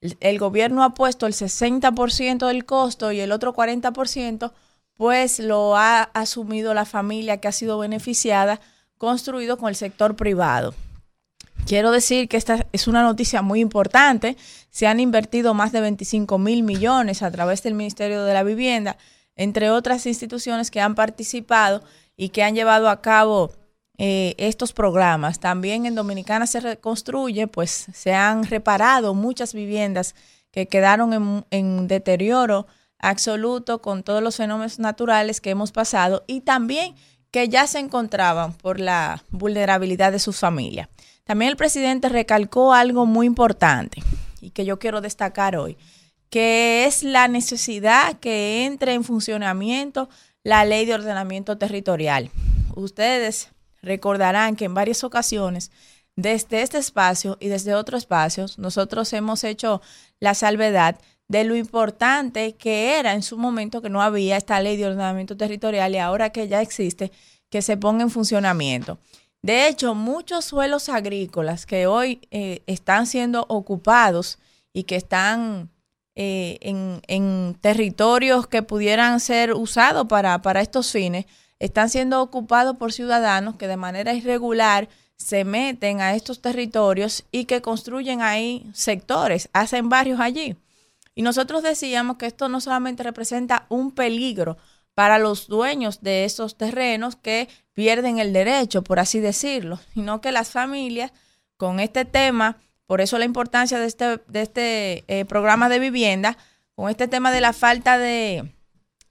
El 0.00 0.38
gobierno 0.38 0.82
ha 0.82 0.94
puesto 0.94 1.26
el 1.26 1.34
60% 1.34 2.46
del 2.46 2.64
costo 2.64 3.12
y 3.12 3.20
el 3.20 3.32
otro 3.32 3.54
40% 3.54 4.52
pues 5.00 5.38
lo 5.38 5.78
ha 5.78 6.02
asumido 6.12 6.74
la 6.74 6.84
familia 6.84 7.38
que 7.38 7.48
ha 7.48 7.52
sido 7.52 7.78
beneficiada, 7.78 8.60
construido 8.98 9.56
con 9.56 9.70
el 9.70 9.74
sector 9.74 10.14
privado. 10.14 10.74
Quiero 11.64 11.90
decir 11.90 12.28
que 12.28 12.36
esta 12.36 12.66
es 12.72 12.86
una 12.86 13.02
noticia 13.02 13.40
muy 13.40 13.60
importante. 13.60 14.36
Se 14.68 14.86
han 14.86 15.00
invertido 15.00 15.54
más 15.54 15.72
de 15.72 15.80
25 15.80 16.36
mil 16.36 16.62
millones 16.64 17.22
a 17.22 17.30
través 17.30 17.62
del 17.62 17.72
Ministerio 17.72 18.24
de 18.24 18.34
la 18.34 18.42
Vivienda, 18.42 18.98
entre 19.36 19.70
otras 19.70 20.04
instituciones 20.04 20.70
que 20.70 20.82
han 20.82 20.94
participado 20.94 21.82
y 22.14 22.28
que 22.28 22.42
han 22.42 22.54
llevado 22.54 22.90
a 22.90 23.00
cabo 23.00 23.52
eh, 23.96 24.34
estos 24.36 24.74
programas. 24.74 25.40
También 25.40 25.86
en 25.86 25.94
Dominicana 25.94 26.46
se 26.46 26.60
reconstruye, 26.60 27.46
pues 27.46 27.86
se 27.94 28.12
han 28.12 28.44
reparado 28.44 29.14
muchas 29.14 29.54
viviendas 29.54 30.14
que 30.50 30.66
quedaron 30.66 31.14
en, 31.14 31.46
en 31.50 31.88
deterioro 31.88 32.66
absoluto 33.00 33.80
con 33.82 34.02
todos 34.02 34.22
los 34.22 34.36
fenómenos 34.36 34.78
naturales 34.78 35.40
que 35.40 35.50
hemos 35.50 35.72
pasado 35.72 36.24
y 36.26 36.40
también 36.40 36.94
que 37.30 37.48
ya 37.48 37.66
se 37.66 37.78
encontraban 37.78 38.54
por 38.54 38.80
la 38.80 39.24
vulnerabilidad 39.30 40.12
de 40.12 40.18
sus 40.18 40.38
familias. 40.38 40.88
También 41.24 41.50
el 41.50 41.56
presidente 41.56 42.08
recalcó 42.08 42.74
algo 42.74 43.06
muy 43.06 43.26
importante 43.26 44.02
y 44.40 44.50
que 44.50 44.64
yo 44.64 44.78
quiero 44.78 45.00
destacar 45.00 45.56
hoy, 45.56 45.76
que 46.28 46.86
es 46.86 47.02
la 47.02 47.28
necesidad 47.28 48.18
que 48.18 48.64
entre 48.64 48.94
en 48.94 49.04
funcionamiento 49.04 50.08
la 50.42 50.64
ley 50.64 50.86
de 50.86 50.94
ordenamiento 50.94 51.58
territorial. 51.58 52.30
Ustedes 52.74 53.48
recordarán 53.82 54.56
que 54.56 54.64
en 54.64 54.74
varias 54.74 55.04
ocasiones, 55.04 55.70
desde 56.16 56.62
este 56.62 56.78
espacio 56.78 57.36
y 57.40 57.48
desde 57.48 57.74
otros 57.74 58.02
espacios, 58.02 58.58
nosotros 58.58 59.12
hemos 59.12 59.44
hecho 59.44 59.80
la 60.18 60.34
salvedad 60.34 60.98
de 61.30 61.44
lo 61.44 61.54
importante 61.54 62.56
que 62.56 62.98
era 62.98 63.14
en 63.14 63.22
su 63.22 63.38
momento 63.38 63.80
que 63.80 63.88
no 63.88 64.02
había 64.02 64.36
esta 64.36 64.60
ley 64.60 64.76
de 64.76 64.86
ordenamiento 64.86 65.36
territorial 65.36 65.94
y 65.94 65.98
ahora 65.98 66.30
que 66.30 66.48
ya 66.48 66.60
existe, 66.60 67.12
que 67.48 67.62
se 67.62 67.76
ponga 67.76 68.02
en 68.02 68.10
funcionamiento. 68.10 68.98
De 69.40 69.68
hecho, 69.68 69.94
muchos 69.94 70.44
suelos 70.44 70.88
agrícolas 70.88 71.66
que 71.66 71.86
hoy 71.86 72.20
eh, 72.32 72.64
están 72.66 73.06
siendo 73.06 73.46
ocupados 73.48 74.40
y 74.72 74.82
que 74.82 74.96
están 74.96 75.70
eh, 76.16 76.58
en, 76.62 77.00
en, 77.06 77.56
territorios 77.60 78.48
que 78.48 78.64
pudieran 78.64 79.20
ser 79.20 79.54
usados 79.54 80.08
para, 80.08 80.42
para 80.42 80.60
estos 80.60 80.90
fines, 80.90 81.26
están 81.60 81.90
siendo 81.90 82.20
ocupados 82.22 82.76
por 82.76 82.92
ciudadanos 82.92 83.54
que 83.54 83.68
de 83.68 83.76
manera 83.76 84.14
irregular 84.14 84.88
se 85.16 85.44
meten 85.44 86.00
a 86.00 86.16
estos 86.16 86.42
territorios 86.42 87.22
y 87.30 87.44
que 87.44 87.62
construyen 87.62 88.20
ahí 88.20 88.68
sectores, 88.74 89.48
hacen 89.52 89.88
barrios 89.88 90.18
allí. 90.18 90.56
Y 91.14 91.22
nosotros 91.22 91.62
decíamos 91.62 92.16
que 92.16 92.26
esto 92.26 92.48
no 92.48 92.60
solamente 92.60 93.02
representa 93.02 93.66
un 93.68 93.92
peligro 93.92 94.56
para 94.94 95.18
los 95.18 95.48
dueños 95.48 96.02
de 96.02 96.24
esos 96.24 96.56
terrenos 96.56 97.16
que 97.16 97.48
pierden 97.74 98.18
el 98.18 98.32
derecho, 98.32 98.82
por 98.82 98.98
así 98.98 99.20
decirlo, 99.20 99.80
sino 99.94 100.20
que 100.20 100.32
las 100.32 100.50
familias 100.50 101.12
con 101.56 101.80
este 101.80 102.04
tema, 102.04 102.58
por 102.86 103.00
eso 103.00 103.18
la 103.18 103.24
importancia 103.24 103.78
de 103.78 103.86
este, 103.86 104.20
de 104.26 104.42
este 104.42 105.04
eh, 105.08 105.24
programa 105.24 105.68
de 105.68 105.78
vivienda, 105.78 106.36
con 106.74 106.90
este 106.90 107.08
tema 107.08 107.32
de 107.32 107.40
la 107.40 107.52
falta 107.52 107.98
de, 107.98 108.54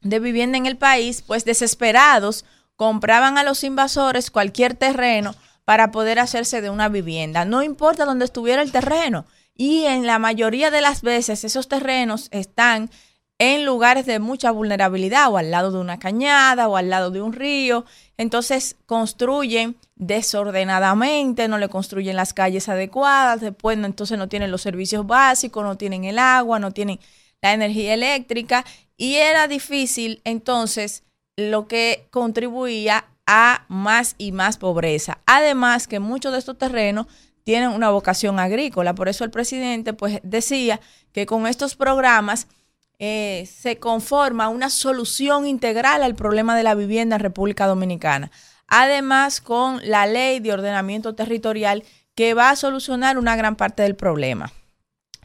de 0.01 0.19
vivienda 0.19 0.57
en 0.57 0.65
el 0.65 0.77
país, 0.77 1.21
pues 1.21 1.45
desesperados 1.45 2.45
compraban 2.75 3.37
a 3.37 3.43
los 3.43 3.63
invasores 3.63 4.31
cualquier 4.31 4.73
terreno 4.73 5.35
para 5.65 5.91
poder 5.91 6.17
hacerse 6.19 6.61
de 6.61 6.69
una 6.69 6.89
vivienda, 6.89 7.45
no 7.45 7.61
importa 7.61 8.05
dónde 8.05 8.25
estuviera 8.25 8.61
el 8.61 8.71
terreno. 8.71 9.25
Y 9.59 9.83
en 9.87 10.07
la 10.07 10.19
mayoría 10.19 10.71
de 10.71 10.79
las 10.79 11.01
veces 11.01 11.43
esos 11.43 11.67
terrenos 11.67 12.29
están 12.31 12.89
en 13.39 13.65
lugares 13.65 14.05
de 14.05 14.19
mucha 14.19 14.51
vulnerabilidad 14.51 15.29
o 15.29 15.37
al 15.37 15.51
lado 15.51 15.69
de 15.73 15.79
una 15.79 15.99
cañada 15.99 16.69
o 16.69 16.77
al 16.77 16.89
lado 16.89 17.11
de 17.11 17.21
un 17.21 17.33
río. 17.33 17.83
Entonces 18.15 18.77
construyen 18.85 19.75
desordenadamente, 19.95 21.49
no 21.49 21.57
le 21.57 21.67
construyen 21.67 22.15
las 22.15 22.33
calles 22.33 22.69
adecuadas, 22.69 23.41
después 23.41 23.77
no, 23.77 23.85
entonces 23.85 24.17
no 24.17 24.29
tienen 24.29 24.49
los 24.49 24.61
servicios 24.61 25.05
básicos, 25.05 25.61
no 25.61 25.75
tienen 25.75 26.05
el 26.05 26.19
agua, 26.19 26.57
no 26.59 26.71
tienen 26.71 27.01
la 27.41 27.51
energía 27.51 27.95
eléctrica 27.95 28.63
y 28.95 29.15
era 29.15 29.49
difícil 29.49 30.21
entonces 30.23 31.03
lo 31.35 31.67
que 31.67 32.07
contribuía 32.11 33.07
a 33.27 33.65
más 33.67 34.15
y 34.17 34.31
más 34.31 34.57
pobreza. 34.57 35.17
Además 35.25 35.89
que 35.89 35.99
muchos 35.99 36.31
de 36.31 36.39
estos 36.39 36.57
terrenos 36.57 37.07
tienen 37.49 37.71
una 37.71 37.89
vocación 37.89 38.37
agrícola, 38.37 38.93
por 38.93 39.09
eso 39.09 39.23
el 39.23 39.31
presidente 39.31 39.93
pues 39.93 40.19
decía 40.21 40.79
que 41.11 41.25
con 41.25 41.47
estos 41.47 41.75
programas 41.75 42.45
eh, 42.99 43.49
se 43.51 43.79
conforma 43.79 44.49
una 44.49 44.69
solución 44.69 45.47
integral 45.47 46.03
al 46.03 46.13
problema 46.13 46.55
de 46.55 46.61
la 46.61 46.75
vivienda 46.75 47.15
en 47.15 47.23
República 47.23 47.65
Dominicana. 47.65 48.29
Además, 48.67 49.41
con 49.41 49.81
la 49.83 50.05
ley 50.05 50.39
de 50.41 50.53
ordenamiento 50.53 51.15
territorial 51.15 51.83
que 52.13 52.35
va 52.35 52.51
a 52.51 52.55
solucionar 52.55 53.17
una 53.17 53.35
gran 53.35 53.55
parte 53.55 53.81
del 53.81 53.95
problema. 53.95 54.53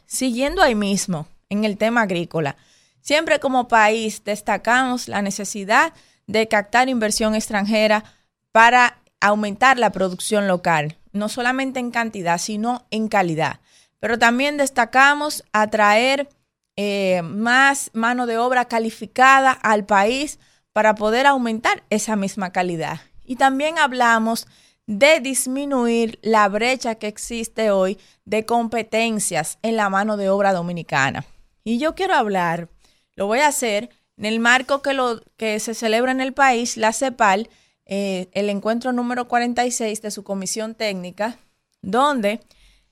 Siguiendo 0.07 0.63
ahí 0.63 0.73
mismo, 0.73 1.27
en 1.49 1.63
el 1.63 1.77
tema 1.77 2.01
agrícola, 2.01 2.57
siempre 3.01 3.39
como 3.39 3.67
país 3.67 4.23
destacamos 4.23 5.07
la 5.07 5.21
necesidad 5.21 5.93
de 6.25 6.47
captar 6.47 6.89
inversión 6.89 7.35
extranjera 7.35 8.03
para 8.51 8.97
aumentar 9.21 9.77
la 9.77 9.91
producción 9.91 10.47
local, 10.47 10.97
no 11.15 11.29
solamente 11.29 11.79
en 11.79 11.91
cantidad, 11.91 12.37
sino 12.37 12.85
en 12.91 13.07
calidad. 13.07 13.61
Pero 13.99 14.19
también 14.19 14.57
destacamos 14.57 15.43
atraer 15.53 16.29
eh, 16.75 17.21
más 17.23 17.89
mano 17.93 18.27
de 18.27 18.37
obra 18.37 18.65
calificada 18.65 19.51
al 19.51 19.85
país 19.85 20.39
para 20.73 20.93
poder 20.95 21.25
aumentar 21.25 21.83
esa 21.89 22.15
misma 22.15 22.51
calidad. 22.51 22.99
Y 23.23 23.37
también 23.37 23.79
hablamos 23.79 24.45
de 24.87 25.21
disminuir 25.21 26.19
la 26.21 26.47
brecha 26.49 26.95
que 26.95 27.07
existe 27.07 27.71
hoy 27.71 27.97
de 28.25 28.45
competencias 28.45 29.57
en 29.61 29.77
la 29.77 29.89
mano 29.89 30.17
de 30.17 30.29
obra 30.29 30.51
dominicana. 30.51 31.25
Y 31.63 31.79
yo 31.79 31.95
quiero 31.95 32.13
hablar, 32.13 32.69
lo 33.15 33.25
voy 33.25 33.39
a 33.39 33.47
hacer 33.47 33.89
en 34.17 34.25
el 34.25 34.39
marco 34.39 34.81
que, 34.81 34.93
lo, 34.93 35.21
que 35.37 35.59
se 35.59 35.73
celebra 35.73 36.11
en 36.11 36.21
el 36.21 36.33
país, 36.33 36.77
la 36.77 36.93
CEPAL, 36.93 37.49
eh, 37.85 38.29
el 38.33 38.49
encuentro 38.49 38.91
número 38.91 39.27
46 39.27 40.01
de 40.01 40.11
su 40.11 40.23
comisión 40.23 40.75
técnica, 40.75 41.37
donde 41.81 42.41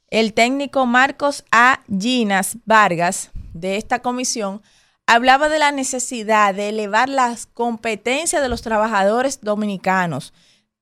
el 0.10 0.34
técnico 0.34 0.86
Marcos 0.86 1.44
A. 1.52 1.80
Ginas 1.88 2.58
Vargas 2.66 3.32
de 3.54 3.78
esta 3.78 4.00
comisión 4.00 4.62
hablaba 5.08 5.50
de 5.50 5.60
la 5.60 5.72
necesidad 5.72 6.54
de 6.54 6.70
elevar 6.70 7.10
las 7.10 7.46
competencias 7.48 8.42
de 8.42 8.50
los 8.50 8.62
trabajadores 8.62 9.42
dominicanos 9.42 10.34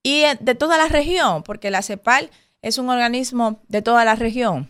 y 0.04 0.24
eh, 0.24 0.38
de 0.40 0.56
toda 0.56 0.78
la 0.78 0.88
región, 0.88 1.44
porque 1.44 1.72
la 1.72 1.82
CEPAL 1.82 2.30
es 2.62 2.78
un 2.78 2.90
organismo 2.90 3.62
de 3.68 3.82
toda 3.82 4.06
la 4.06 4.16
región. 4.16 4.68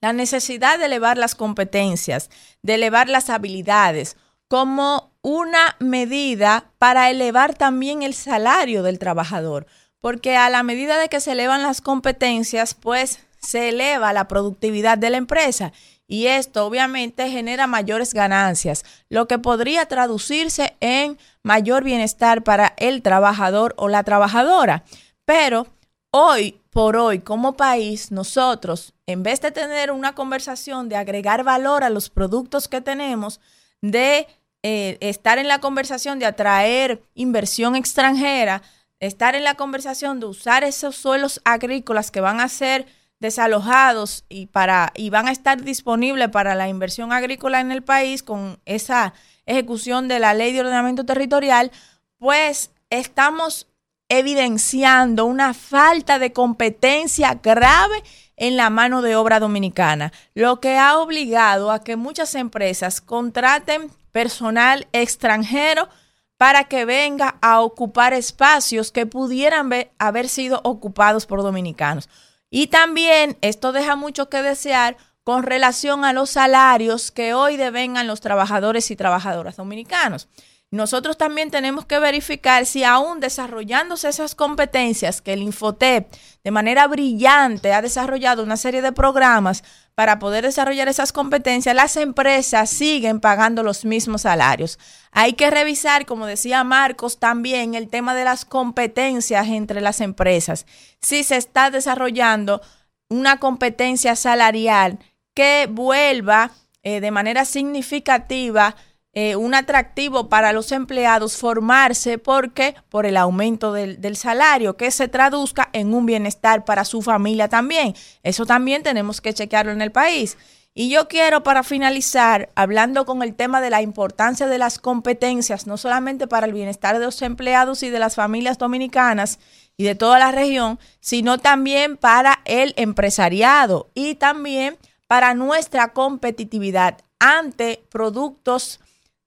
La 0.00 0.12
necesidad 0.12 0.78
de 0.78 0.86
elevar 0.86 1.18
las 1.18 1.34
competencias, 1.34 2.30
de 2.62 2.74
elevar 2.74 3.08
las 3.08 3.28
habilidades, 3.28 4.16
como 4.50 5.12
una 5.22 5.76
medida 5.78 6.72
para 6.78 7.08
elevar 7.08 7.54
también 7.54 8.02
el 8.02 8.14
salario 8.14 8.82
del 8.82 8.98
trabajador, 8.98 9.68
porque 10.00 10.36
a 10.36 10.50
la 10.50 10.64
medida 10.64 10.98
de 10.98 11.08
que 11.08 11.20
se 11.20 11.32
elevan 11.32 11.62
las 11.62 11.80
competencias, 11.80 12.74
pues 12.74 13.20
se 13.40 13.68
eleva 13.68 14.12
la 14.12 14.26
productividad 14.26 14.98
de 14.98 15.10
la 15.10 15.18
empresa 15.18 15.72
y 16.08 16.26
esto 16.26 16.66
obviamente 16.66 17.30
genera 17.30 17.68
mayores 17.68 18.12
ganancias, 18.12 18.84
lo 19.08 19.28
que 19.28 19.38
podría 19.38 19.86
traducirse 19.86 20.74
en 20.80 21.16
mayor 21.44 21.84
bienestar 21.84 22.42
para 22.42 22.74
el 22.76 23.02
trabajador 23.02 23.74
o 23.76 23.88
la 23.88 24.02
trabajadora. 24.02 24.82
Pero 25.24 25.68
hoy 26.10 26.60
por 26.70 26.96
hoy 26.96 27.20
como 27.20 27.56
país, 27.56 28.10
nosotros, 28.10 28.94
en 29.06 29.22
vez 29.22 29.40
de 29.40 29.52
tener 29.52 29.92
una 29.92 30.16
conversación 30.16 30.88
de 30.88 30.96
agregar 30.96 31.44
valor 31.44 31.84
a 31.84 31.90
los 31.90 32.10
productos 32.10 32.66
que 32.66 32.80
tenemos, 32.80 33.40
de 33.82 34.26
eh, 34.62 34.98
estar 35.00 35.38
en 35.38 35.48
la 35.48 35.60
conversación 35.60 36.18
de 36.18 36.26
atraer 36.26 37.02
inversión 37.14 37.76
extranjera, 37.76 38.62
estar 38.98 39.34
en 39.34 39.44
la 39.44 39.54
conversación 39.54 40.20
de 40.20 40.26
usar 40.26 40.64
esos 40.64 40.96
suelos 40.96 41.40
agrícolas 41.44 42.10
que 42.10 42.20
van 42.20 42.40
a 42.40 42.48
ser 42.48 42.86
desalojados 43.20 44.24
y 44.28 44.46
para 44.46 44.92
y 44.94 45.10
van 45.10 45.28
a 45.28 45.32
estar 45.32 45.62
disponibles 45.62 46.28
para 46.30 46.54
la 46.54 46.68
inversión 46.68 47.12
agrícola 47.12 47.60
en 47.60 47.70
el 47.70 47.82
país 47.82 48.22
con 48.22 48.58
esa 48.64 49.14
ejecución 49.46 50.08
de 50.08 50.18
la 50.18 50.34
ley 50.34 50.52
de 50.52 50.60
ordenamiento 50.60 51.04
territorial, 51.04 51.70
pues 52.18 52.70
estamos 52.90 53.66
evidenciando 54.08 55.24
una 55.24 55.54
falta 55.54 56.18
de 56.18 56.32
competencia 56.32 57.40
grave 57.42 58.02
en 58.36 58.56
la 58.56 58.70
mano 58.70 59.02
de 59.02 59.16
obra 59.16 59.38
dominicana, 59.38 60.12
lo 60.34 60.60
que 60.60 60.76
ha 60.76 60.98
obligado 60.98 61.70
a 61.70 61.84
que 61.84 61.96
muchas 61.96 62.34
empresas 62.34 63.00
contraten 63.00 63.90
personal 64.12 64.86
extranjero 64.92 65.88
para 66.36 66.64
que 66.64 66.84
venga 66.84 67.36
a 67.42 67.60
ocupar 67.60 68.14
espacios 68.14 68.92
que 68.92 69.06
pudieran 69.06 69.70
haber 69.98 70.28
sido 70.28 70.60
ocupados 70.64 71.26
por 71.26 71.42
dominicanos. 71.42 72.08
Y 72.48 72.68
también 72.68 73.36
esto 73.42 73.72
deja 73.72 73.94
mucho 73.94 74.28
que 74.28 74.42
desear 74.42 74.96
con 75.22 75.42
relación 75.42 76.04
a 76.04 76.12
los 76.12 76.30
salarios 76.30 77.10
que 77.10 77.34
hoy 77.34 77.56
devengan 77.56 78.06
los 78.06 78.20
trabajadores 78.20 78.90
y 78.90 78.96
trabajadoras 78.96 79.56
dominicanos. 79.56 80.28
Nosotros 80.72 81.18
también 81.18 81.50
tenemos 81.50 81.84
que 81.84 81.98
verificar 81.98 82.64
si 82.64 82.84
aún 82.84 83.18
desarrollándose 83.18 84.08
esas 84.08 84.36
competencias 84.36 85.20
que 85.20 85.32
el 85.32 85.42
Infotep 85.42 86.12
de 86.44 86.50
manera 86.52 86.86
brillante 86.86 87.72
ha 87.72 87.82
desarrollado 87.82 88.44
una 88.44 88.56
serie 88.56 88.80
de 88.80 88.92
programas 88.92 89.64
para 89.94 90.18
poder 90.18 90.44
desarrollar 90.44 90.88
esas 90.88 91.12
competencias, 91.12 91.74
las 91.74 91.96
empresas 91.96 92.70
siguen 92.70 93.20
pagando 93.20 93.62
los 93.62 93.84
mismos 93.84 94.22
salarios. 94.22 94.78
Hay 95.12 95.34
que 95.34 95.50
revisar, 95.50 96.06
como 96.06 96.26
decía 96.26 96.64
Marcos, 96.64 97.18
también 97.18 97.74
el 97.74 97.88
tema 97.88 98.14
de 98.14 98.24
las 98.24 98.44
competencias 98.44 99.48
entre 99.48 99.80
las 99.80 100.00
empresas. 100.00 100.66
Si 101.00 101.22
se 101.24 101.36
está 101.36 101.70
desarrollando 101.70 102.62
una 103.08 103.38
competencia 103.38 104.16
salarial 104.16 104.98
que 105.34 105.68
vuelva 105.70 106.52
eh, 106.82 107.00
de 107.00 107.10
manera 107.10 107.44
significativa 107.44 108.76
eh, 109.12 109.34
un 109.34 109.54
atractivo 109.54 110.28
para 110.28 110.52
los 110.52 110.70
empleados 110.70 111.36
formarse 111.36 112.18
porque 112.18 112.76
por 112.88 113.06
el 113.06 113.16
aumento 113.16 113.72
del, 113.72 114.00
del, 114.00 114.16
salario 114.16 114.76
que 114.76 114.90
se 114.92 115.08
traduzca 115.08 115.68
en 115.72 115.92
un 115.94 116.06
bienestar 116.06 116.64
para 116.64 116.84
su 116.84 117.02
familia 117.02 117.48
también. 117.48 117.94
Eso 118.22 118.46
también 118.46 118.82
tenemos 118.82 119.20
que 119.20 119.34
chequearlo 119.34 119.72
en 119.72 119.82
el 119.82 119.90
país. 119.90 120.36
Y 120.72 120.88
yo 120.88 121.08
quiero 121.08 121.42
para 121.42 121.64
finalizar 121.64 122.50
hablando 122.54 123.04
con 123.04 123.22
el 123.22 123.34
tema 123.34 123.60
de 123.60 123.70
la 123.70 123.82
importancia 123.82 124.46
de 124.46 124.58
las 124.58 124.78
competencias, 124.78 125.66
no 125.66 125.76
solamente 125.76 126.28
para 126.28 126.46
el 126.46 126.52
bienestar 126.52 126.98
de 126.98 127.04
los 127.04 127.20
empleados 127.22 127.82
y 127.82 127.90
de 127.90 127.98
las 127.98 128.14
familias 128.14 128.56
dominicanas 128.56 129.40
y 129.76 129.84
de 129.84 129.96
toda 129.96 130.20
la 130.20 130.30
región, 130.30 130.78
sino 131.00 131.38
también 131.38 131.96
para 131.96 132.40
el 132.44 132.74
empresariado 132.76 133.90
y 133.94 134.14
también 134.14 134.78
para 135.08 135.34
nuestra 135.34 135.92
competitividad 135.92 136.98
ante 137.18 137.84
productos 137.90 138.78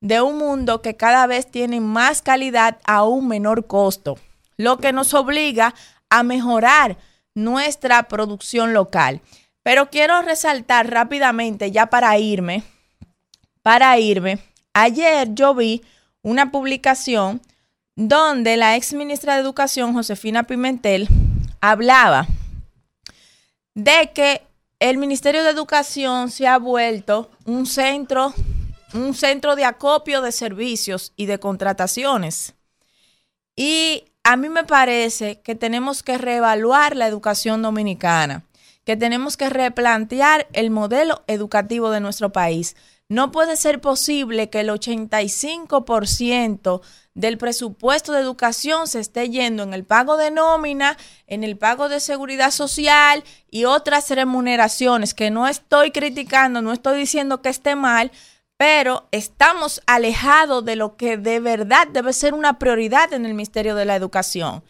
de 0.03 0.19
un 0.21 0.37
mundo 0.37 0.81
que 0.81 0.97
cada 0.97 1.25
vez 1.27 1.49
tiene 1.49 1.79
más 1.79 2.21
calidad 2.21 2.77
a 2.83 3.05
un 3.05 3.25
menor 3.29 3.67
costo, 3.67 4.19
lo 4.57 4.77
que 4.77 4.91
nos 4.91 5.13
obliga 5.13 5.73
a 6.09 6.23
mejorar 6.23 6.97
nuestra 7.33 8.03
producción 8.09 8.73
local. 8.73 9.21
Pero 9.63 9.89
quiero 9.89 10.21
resaltar 10.21 10.89
rápidamente, 10.91 11.71
ya 11.71 11.85
para 11.85 12.17
irme, 12.17 12.63
para 13.61 13.97
irme, 13.97 14.39
ayer 14.73 15.33
yo 15.33 15.55
vi 15.55 15.81
una 16.21 16.51
publicación 16.51 17.41
donde 17.95 18.57
la 18.57 18.75
ex 18.75 18.91
ministra 18.93 19.35
de 19.35 19.41
Educación, 19.41 19.93
Josefina 19.93 20.43
Pimentel, 20.43 21.07
hablaba 21.61 22.27
de 23.73 24.11
que 24.13 24.41
el 24.79 24.97
Ministerio 24.97 25.45
de 25.45 25.51
Educación 25.51 26.29
se 26.29 26.45
ha 26.45 26.57
vuelto 26.57 27.31
un 27.45 27.65
centro 27.65 28.33
un 28.93 29.13
centro 29.13 29.55
de 29.55 29.65
acopio 29.65 30.21
de 30.21 30.31
servicios 30.31 31.13
y 31.15 31.25
de 31.25 31.39
contrataciones. 31.39 32.53
Y 33.55 34.05
a 34.23 34.37
mí 34.37 34.49
me 34.49 34.63
parece 34.63 35.41
que 35.41 35.55
tenemos 35.55 36.03
que 36.03 36.17
reevaluar 36.17 36.95
la 36.95 37.07
educación 37.07 37.61
dominicana, 37.61 38.45
que 38.85 38.97
tenemos 38.97 39.37
que 39.37 39.49
replantear 39.49 40.47
el 40.53 40.69
modelo 40.69 41.23
educativo 41.27 41.89
de 41.89 41.99
nuestro 41.99 42.31
país. 42.31 42.75
No 43.09 43.31
puede 43.31 43.57
ser 43.57 43.81
posible 43.81 44.49
que 44.49 44.61
el 44.61 44.69
85% 44.69 46.81
del 47.13 47.37
presupuesto 47.37 48.11
de 48.11 48.21
educación 48.21 48.87
se 48.87 48.99
esté 48.99 49.29
yendo 49.29 49.61
en 49.61 49.73
el 49.73 49.83
pago 49.83 50.17
de 50.17 50.31
nómina, 50.31 50.97
en 51.27 51.43
el 51.43 51.57
pago 51.57 51.89
de 51.89 51.99
seguridad 51.99 52.51
social 52.51 53.23
y 53.51 53.65
otras 53.65 54.09
remuneraciones 54.09 55.13
que 55.13 55.29
no 55.29 55.47
estoy 55.47 55.91
criticando, 55.91 56.61
no 56.61 56.73
estoy 56.73 56.97
diciendo 56.97 57.41
que 57.41 57.49
esté 57.49 57.75
mal, 57.75 58.11
pero 58.57 59.07
estamos 59.11 59.81
alejados 59.87 60.63
de 60.65 60.75
lo 60.75 60.95
que 60.95 61.17
de 61.17 61.39
verdad 61.39 61.87
debe 61.87 62.13
ser 62.13 62.33
una 62.33 62.59
prioridad 62.59 63.13
en 63.13 63.25
el 63.25 63.33
Ministerio 63.33 63.75
de 63.75 63.85
la 63.85 63.95
Educación, 63.95 64.63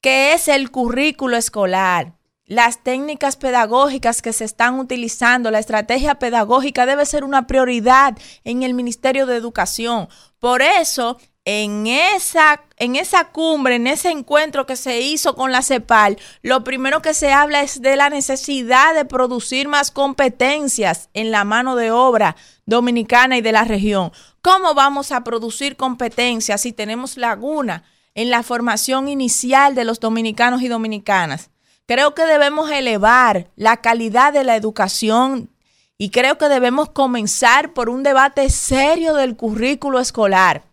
que 0.00 0.32
es 0.32 0.48
el 0.48 0.70
currículo 0.70 1.36
escolar. 1.36 2.14
Las 2.44 2.82
técnicas 2.82 3.36
pedagógicas 3.36 4.22
que 4.22 4.32
se 4.32 4.44
están 4.44 4.78
utilizando, 4.78 5.50
la 5.50 5.58
estrategia 5.58 6.14
pedagógica 6.14 6.86
debe 6.86 7.04
ser 7.04 7.22
una 7.22 7.46
prioridad 7.46 8.16
en 8.42 8.62
el 8.62 8.72
Ministerio 8.72 9.26
de 9.26 9.36
Educación. 9.36 10.08
Por 10.38 10.62
eso 10.62 11.18
en 11.50 11.86
esa, 11.86 12.60
en 12.76 12.94
esa 12.94 13.30
cumbre, 13.30 13.76
en 13.76 13.86
ese 13.86 14.10
encuentro 14.10 14.66
que 14.66 14.76
se 14.76 15.00
hizo 15.00 15.34
con 15.34 15.50
la 15.50 15.62
CEPAL, 15.62 16.18
lo 16.42 16.62
primero 16.62 17.00
que 17.00 17.14
se 17.14 17.32
habla 17.32 17.62
es 17.62 17.80
de 17.80 17.96
la 17.96 18.10
necesidad 18.10 18.94
de 18.94 19.06
producir 19.06 19.66
más 19.66 19.90
competencias 19.90 21.08
en 21.14 21.30
la 21.30 21.44
mano 21.44 21.74
de 21.74 21.90
obra 21.90 22.36
dominicana 22.66 23.38
y 23.38 23.40
de 23.40 23.52
la 23.52 23.64
región. 23.64 24.12
¿Cómo 24.42 24.74
vamos 24.74 25.10
a 25.10 25.24
producir 25.24 25.76
competencias 25.76 26.60
si 26.60 26.74
tenemos 26.74 27.16
laguna 27.16 27.82
en 28.14 28.28
la 28.28 28.42
formación 28.42 29.08
inicial 29.08 29.74
de 29.74 29.86
los 29.86 30.00
dominicanos 30.00 30.60
y 30.60 30.68
dominicanas? 30.68 31.48
Creo 31.86 32.14
que 32.14 32.26
debemos 32.26 32.70
elevar 32.70 33.48
la 33.56 33.78
calidad 33.78 34.34
de 34.34 34.44
la 34.44 34.54
educación 34.54 35.48
y 35.96 36.10
creo 36.10 36.36
que 36.36 36.50
debemos 36.50 36.90
comenzar 36.90 37.72
por 37.72 37.88
un 37.88 38.02
debate 38.02 38.50
serio 38.50 39.14
del 39.14 39.34
currículo 39.34 39.98
escolar 39.98 40.67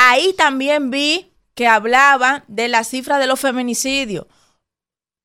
Ahí 0.00 0.32
también 0.34 0.92
vi 0.92 1.32
que 1.56 1.66
hablaba 1.66 2.44
de 2.46 2.68
la 2.68 2.84
cifra 2.84 3.18
de 3.18 3.26
los 3.26 3.40
feminicidios. 3.40 4.26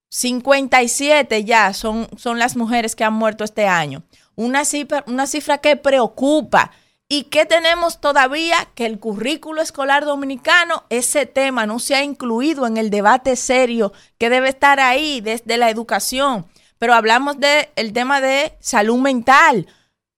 57 0.10 1.44
ya 1.44 1.74
son, 1.76 2.08
son 2.18 2.40
las 2.40 2.56
mujeres 2.56 2.96
que 2.96 3.04
han 3.04 3.14
muerto 3.14 3.44
este 3.44 3.68
año. 3.68 4.02
Una 4.34 4.66
cifra, 4.66 5.04
una 5.06 5.28
cifra 5.28 5.60
que 5.60 5.76
preocupa. 5.76 6.72
¿Y 7.08 7.26
qué 7.26 7.46
tenemos 7.46 8.02
todavía? 8.02 8.68
Que 8.74 8.88
el 8.88 8.98
currículo 9.00 9.62
escolar 9.62 10.06
dominicano, 10.06 10.86
ese 10.90 11.28
tema 11.28 11.68
no 11.68 11.78
se 11.78 11.94
ha 11.94 12.04
incluido 12.04 12.66
en 12.66 12.78
el 12.78 12.90
debate 12.90 13.36
serio 13.36 13.94
que 14.18 14.32
debe 14.32 14.50
estar 14.50 14.80
ahí 14.80 15.22
desde 15.22 15.58
la 15.58 15.70
educación. 15.70 16.48
Pero 16.80 16.96
hablamos 16.96 17.38
del 17.40 17.94
tema 17.94 18.22
de 18.22 18.58
salud 18.60 18.98
mental, 18.98 19.68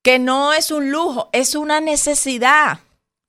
que 0.01 0.17
no 0.17 0.53
es 0.53 0.71
un 0.71 0.91
lujo, 0.91 1.29
es 1.33 1.55
una 1.55 1.81
necesidad 1.81 2.79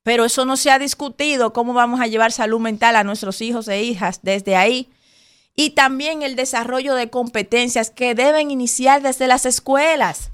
pero 0.06 0.24
eso 0.24 0.44
no 0.44 0.56
se 0.56 0.70
ha 0.70 0.78
discutido, 0.78 1.52
cómo 1.52 1.72
vamos 1.72 2.00
a 2.00 2.06
llevar 2.06 2.30
salud 2.30 2.60
mental 2.60 2.94
a 2.94 3.02
nuestros 3.02 3.40
hijos 3.40 3.66
e 3.66 3.82
hijas 3.82 4.20
desde 4.22 4.54
ahí. 4.54 4.88
Y 5.56 5.70
también 5.70 6.22
el 6.22 6.36
desarrollo 6.36 6.94
de 6.94 7.10
competencias 7.10 7.90
que 7.90 8.14
deben 8.14 8.52
iniciar 8.52 9.02
desde 9.02 9.26
las 9.26 9.46
escuelas. 9.46 10.30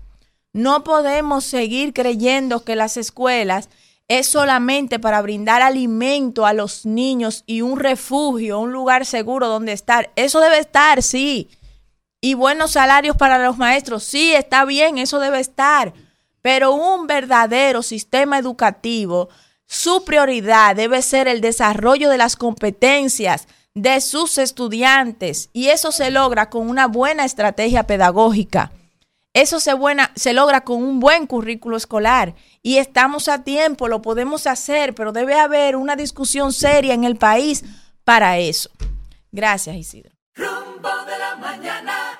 No 0.52 0.84
podemos 0.84 1.44
seguir 1.44 1.94
creyendo 1.94 2.64
que 2.64 2.76
las 2.76 2.98
escuelas 2.98 3.70
es 4.08 4.26
solamente 4.26 4.98
para 4.98 5.22
brindar 5.22 5.62
alimento 5.62 6.44
a 6.44 6.52
los 6.52 6.84
niños 6.84 7.42
y 7.46 7.62
un 7.62 7.80
refugio, 7.80 8.60
un 8.60 8.72
lugar 8.72 9.06
seguro 9.06 9.48
donde 9.48 9.72
estar. 9.72 10.10
Eso 10.16 10.40
debe 10.40 10.58
estar, 10.58 11.02
sí. 11.02 11.48
Y 12.20 12.34
buenos 12.34 12.72
salarios 12.72 13.16
para 13.16 13.42
los 13.42 13.56
maestros, 13.56 14.04
sí, 14.04 14.34
está 14.34 14.66
bien, 14.66 14.98
eso 14.98 15.18
debe 15.18 15.40
estar. 15.40 15.94
Pero 16.42 16.74
un 16.74 17.06
verdadero 17.06 17.82
sistema 17.82 18.36
educativo, 18.36 19.30
su 19.72 20.04
prioridad 20.04 20.76
debe 20.76 21.00
ser 21.00 21.28
el 21.28 21.40
desarrollo 21.40 22.10
de 22.10 22.18
las 22.18 22.36
competencias 22.36 23.48
de 23.72 24.02
sus 24.02 24.36
estudiantes 24.36 25.48
y 25.54 25.68
eso 25.68 25.92
se 25.92 26.10
logra 26.10 26.50
con 26.50 26.68
una 26.68 26.88
buena 26.88 27.24
estrategia 27.24 27.84
pedagógica. 27.84 28.70
Eso 29.32 29.60
se, 29.60 29.72
buena, 29.72 30.12
se 30.14 30.34
logra 30.34 30.60
con 30.60 30.82
un 30.82 31.00
buen 31.00 31.26
currículo 31.26 31.78
escolar 31.78 32.34
y 32.62 32.76
estamos 32.76 33.28
a 33.28 33.44
tiempo, 33.44 33.88
lo 33.88 34.02
podemos 34.02 34.46
hacer, 34.46 34.94
pero 34.94 35.10
debe 35.10 35.40
haber 35.40 35.76
una 35.76 35.96
discusión 35.96 36.52
seria 36.52 36.92
en 36.92 37.04
el 37.04 37.16
país 37.16 37.64
para 38.04 38.36
eso. 38.36 38.68
Gracias, 39.30 39.74
Isidro. 39.74 40.12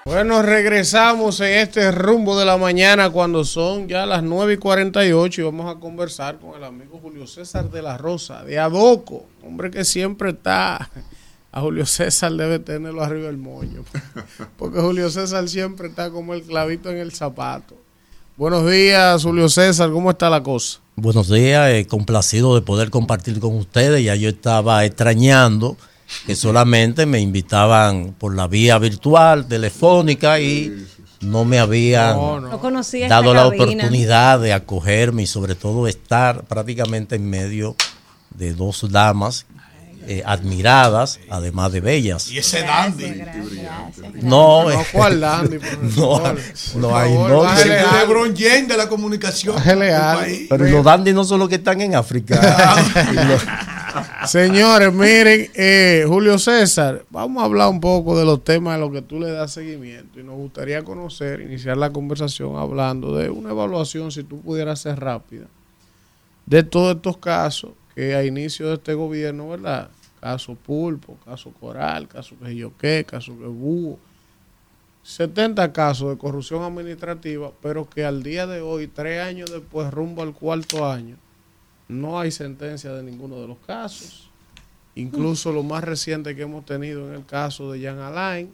Bueno, 0.05 0.43
regresamos 0.43 1.39
en 1.39 1.61
este 1.61 1.93
rumbo 1.93 2.37
de 2.37 2.45
la 2.45 2.57
mañana 2.57 3.11
cuando 3.11 3.45
son 3.45 3.87
ya 3.87 4.05
las 4.05 4.25
9 4.25 4.55
y 4.55 4.57
48 4.57 5.41
y 5.41 5.45
vamos 5.45 5.73
a 5.73 5.79
conversar 5.79 6.41
con 6.41 6.57
el 6.57 6.65
amigo 6.65 6.99
Julio 7.01 7.25
César 7.29 7.71
de 7.71 7.83
la 7.83 7.97
Rosa, 7.97 8.43
de 8.43 8.59
Adoco, 8.59 9.27
hombre 9.45 9.71
que 9.71 9.85
siempre 9.85 10.31
está. 10.31 10.91
A 11.53 11.61
Julio 11.61 11.87
César 11.87 12.33
debe 12.33 12.59
tenerlo 12.59 13.03
arriba 13.03 13.27
del 13.27 13.37
moño, 13.37 13.85
porque 14.59 14.81
Julio 14.81 15.09
César 15.09 15.49
siempre 15.49 15.87
está 15.87 16.11
como 16.11 16.35
el 16.35 16.43
clavito 16.43 16.91
en 16.91 16.99
el 16.99 17.13
zapato. 17.13 17.77
Buenos 18.37 18.69
días, 18.69 19.23
Julio 19.23 19.49
César, 19.49 19.93
¿cómo 19.93 20.11
está 20.11 20.29
la 20.29 20.43
cosa? 20.43 20.81
Buenos 20.97 21.29
días, 21.29 21.71
eh, 21.71 21.87
complacido 21.87 22.57
de 22.57 22.63
poder 22.63 22.91
compartir 22.91 23.39
con 23.39 23.55
ustedes. 23.55 24.03
Ya 24.03 24.17
yo 24.17 24.31
estaba 24.31 24.85
extrañando 24.85 25.77
que 26.27 26.37
solamente 26.37 27.07
me 27.07 27.21
invitaban 27.21 28.15
por 28.19 28.35
la 28.35 28.47
vía 28.47 28.79
virtual, 28.79 29.47
telefónica 29.47 30.41
y 30.41 30.87
no 31.21 31.45
me 31.45 31.59
habían 31.59 32.17
No 32.17 32.59
conocía 32.61 33.09
dado 33.09 33.33
la 33.35 33.43
cabina. 33.45 33.65
oportunidad 33.65 34.41
de 34.41 34.53
acogerme 34.53 35.23
y 35.23 35.27
sobre 35.27 35.55
todo 35.55 35.87
estar 35.89 36.43
prácticamente 36.45 37.15
en 37.17 37.29
medio 37.31 37.77
de 38.31 38.55
dos 38.55 38.87
damas 38.91 39.47
eh, 40.09 40.21
admiradas, 40.27 41.21
además 41.31 41.71
de 41.71 41.81
bellas. 41.81 42.29
Y 42.29 42.39
ese 42.39 42.63
dandy. 42.63 43.23
No, 44.21 44.69
No, 44.69 44.85
¿cuál 44.93 45.21
dandy, 45.21 45.59
no, 45.97 46.19
no 46.75 46.89
Por 46.89 46.95
hay 47.01 47.15
no. 47.15 47.39
bájele 47.43 47.79
El. 47.79 47.87
LeBron 48.01 48.35
James 48.37 48.67
de 48.69 48.77
la 48.77 48.89
comunicación. 48.89 49.55
Pero 49.63 50.65
los 50.67 50.85
dandy 50.85 51.13
no 51.13 51.23
son 51.23 51.39
los 51.39 51.49
que 51.49 51.55
están 51.57 51.81
en 51.83 51.95
África. 51.95 52.41
Señores, 54.27 54.93
miren, 54.93 55.51
eh, 55.55 56.05
Julio 56.07 56.39
César, 56.39 57.05
vamos 57.11 57.43
a 57.43 57.47
hablar 57.47 57.69
un 57.69 57.81
poco 57.81 58.17
de 58.17 58.25
los 58.25 58.45
temas 58.45 58.77
a 58.77 58.79
los 58.79 58.93
que 58.93 59.03
tú 59.03 59.19
le 59.19 59.31
das 59.31 59.53
seguimiento 59.53 60.21
y 60.21 60.23
nos 60.23 60.37
gustaría 60.37 60.83
conocer, 60.85 61.41
iniciar 61.41 61.77
la 61.77 61.91
conversación 61.91 62.57
hablando 62.57 63.17
de 63.17 63.31
una 63.31 63.51
evaluación, 63.51 64.13
si 64.13 64.23
tú 64.23 64.41
pudieras 64.41 64.81
ser 64.81 65.01
rápida, 65.01 65.47
de 66.47 66.63
todos 66.63 66.97
estos 66.97 67.17
casos 67.17 67.73
que 67.95 68.15
a 68.15 68.25
inicio 68.25 68.69
de 68.69 68.75
este 68.75 68.95
gobierno, 68.95 69.49
¿verdad? 69.49 69.91
Caso 70.21 70.55
Pulpo, 70.55 71.17
caso 71.25 71.51
Coral, 71.59 72.07
caso 72.07 72.37
que 72.43 72.55
yo 72.55 72.73
qué, 72.79 73.05
caso 73.05 73.37
que 73.37 73.47
Búho, 73.47 73.99
70 75.03 75.73
casos 75.73 76.11
de 76.11 76.19
corrupción 76.19 76.63
administrativa, 76.63 77.51
pero 77.61 77.89
que 77.91 78.05
al 78.05 78.23
día 78.23 78.47
de 78.47 78.61
hoy, 78.61 78.87
tres 78.87 79.21
años 79.21 79.51
después, 79.51 79.91
rumbo 79.91 80.23
al 80.23 80.33
cuarto 80.33 80.89
año, 80.89 81.17
no 81.93 82.19
hay 82.19 82.31
sentencia 82.31 82.93
de 82.93 83.03
ninguno 83.03 83.41
de 83.41 83.49
los 83.49 83.59
casos. 83.59 84.31
Incluso 84.95 85.53
lo 85.53 85.63
más 85.63 85.85
reciente 85.85 86.35
que 86.37 86.43
hemos 86.43 86.67
tenido 86.67 87.09
en 87.09 87.15
el 87.15 87.25
caso 87.25 87.73
de 87.73 87.83
Jan 87.83 87.99
Alain, 87.99 88.51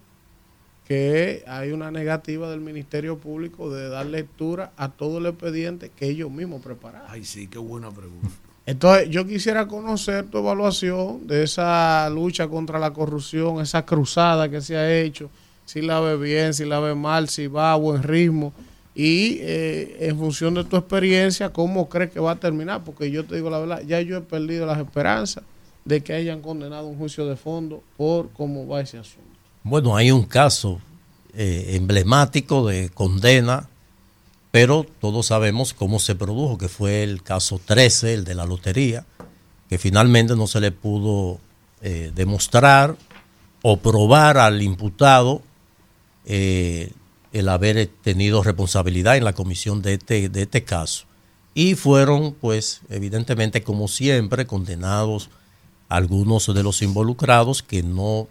que 0.86 1.44
hay 1.46 1.72
una 1.72 1.90
negativa 1.90 2.50
del 2.50 2.60
Ministerio 2.60 3.18
Público 3.18 3.70
de 3.70 3.88
dar 3.88 4.06
lectura 4.06 4.72
a 4.76 4.88
todo 4.88 5.18
el 5.18 5.26
expediente 5.26 5.90
que 5.94 6.06
ellos 6.06 6.30
mismos 6.30 6.62
prepararon. 6.62 7.06
Ay, 7.10 7.24
sí, 7.24 7.46
qué 7.48 7.58
buena 7.58 7.90
pregunta. 7.90 8.28
Entonces, 8.64 9.08
yo 9.10 9.26
quisiera 9.26 9.66
conocer 9.66 10.26
tu 10.26 10.38
evaluación 10.38 11.26
de 11.26 11.42
esa 11.42 12.08
lucha 12.10 12.48
contra 12.48 12.78
la 12.78 12.92
corrupción, 12.92 13.60
esa 13.60 13.84
cruzada 13.84 14.48
que 14.48 14.60
se 14.60 14.76
ha 14.76 14.98
hecho, 15.00 15.30
si 15.64 15.82
la 15.82 16.00
ve 16.00 16.16
bien, 16.16 16.54
si 16.54 16.64
la 16.64 16.78
ve 16.78 16.94
mal, 16.94 17.28
si 17.28 17.46
va 17.46 17.72
a 17.72 17.76
buen 17.76 18.02
ritmo 18.02 18.52
y 18.98 19.38
eh, 19.42 19.96
en 20.00 20.18
función 20.18 20.54
de 20.54 20.64
tu 20.64 20.76
experiencia, 20.76 21.52
¿cómo 21.52 21.88
crees 21.88 22.10
que 22.10 22.18
va 22.18 22.32
a 22.32 22.34
terminar? 22.40 22.82
Porque 22.82 23.12
yo 23.12 23.24
te 23.24 23.36
digo 23.36 23.48
la 23.48 23.60
verdad, 23.60 23.82
ya 23.86 24.00
yo 24.00 24.16
he 24.16 24.20
perdido 24.22 24.66
las 24.66 24.76
esperanzas 24.76 25.44
de 25.84 26.02
que 26.02 26.14
hayan 26.14 26.42
condenado 26.42 26.88
un 26.88 26.98
juicio 26.98 27.24
de 27.24 27.36
fondo 27.36 27.80
por 27.96 28.30
cómo 28.30 28.66
va 28.66 28.80
ese 28.80 28.98
asunto. 28.98 29.30
Bueno, 29.62 29.96
hay 29.96 30.10
un 30.10 30.24
caso 30.24 30.80
eh, 31.32 31.76
emblemático 31.76 32.66
de 32.66 32.90
condena, 32.90 33.68
pero 34.50 34.84
todos 35.00 35.26
sabemos 35.26 35.74
cómo 35.74 36.00
se 36.00 36.16
produjo, 36.16 36.58
que 36.58 36.68
fue 36.68 37.04
el 37.04 37.22
caso 37.22 37.60
13, 37.64 38.14
el 38.14 38.24
de 38.24 38.34
la 38.34 38.46
lotería, 38.46 39.06
que 39.68 39.78
finalmente 39.78 40.34
no 40.34 40.48
se 40.48 40.60
le 40.60 40.72
pudo 40.72 41.38
eh, 41.82 42.10
demostrar 42.16 42.96
o 43.62 43.76
probar 43.76 44.38
al 44.38 44.60
imputado 44.60 45.40
el 47.32 47.48
haber 47.48 47.88
tenido 48.02 48.42
responsabilidad 48.42 49.16
en 49.16 49.24
la 49.24 49.32
comisión 49.32 49.82
de 49.82 49.94
este, 49.94 50.28
de 50.28 50.42
este 50.42 50.64
caso. 50.64 51.06
Y 51.54 51.74
fueron, 51.74 52.34
pues, 52.40 52.80
evidentemente, 52.88 53.62
como 53.62 53.88
siempre, 53.88 54.46
condenados 54.46 55.30
algunos 55.88 56.52
de 56.52 56.62
los 56.62 56.82
involucrados 56.82 57.62
que 57.62 57.82
no 57.82 58.28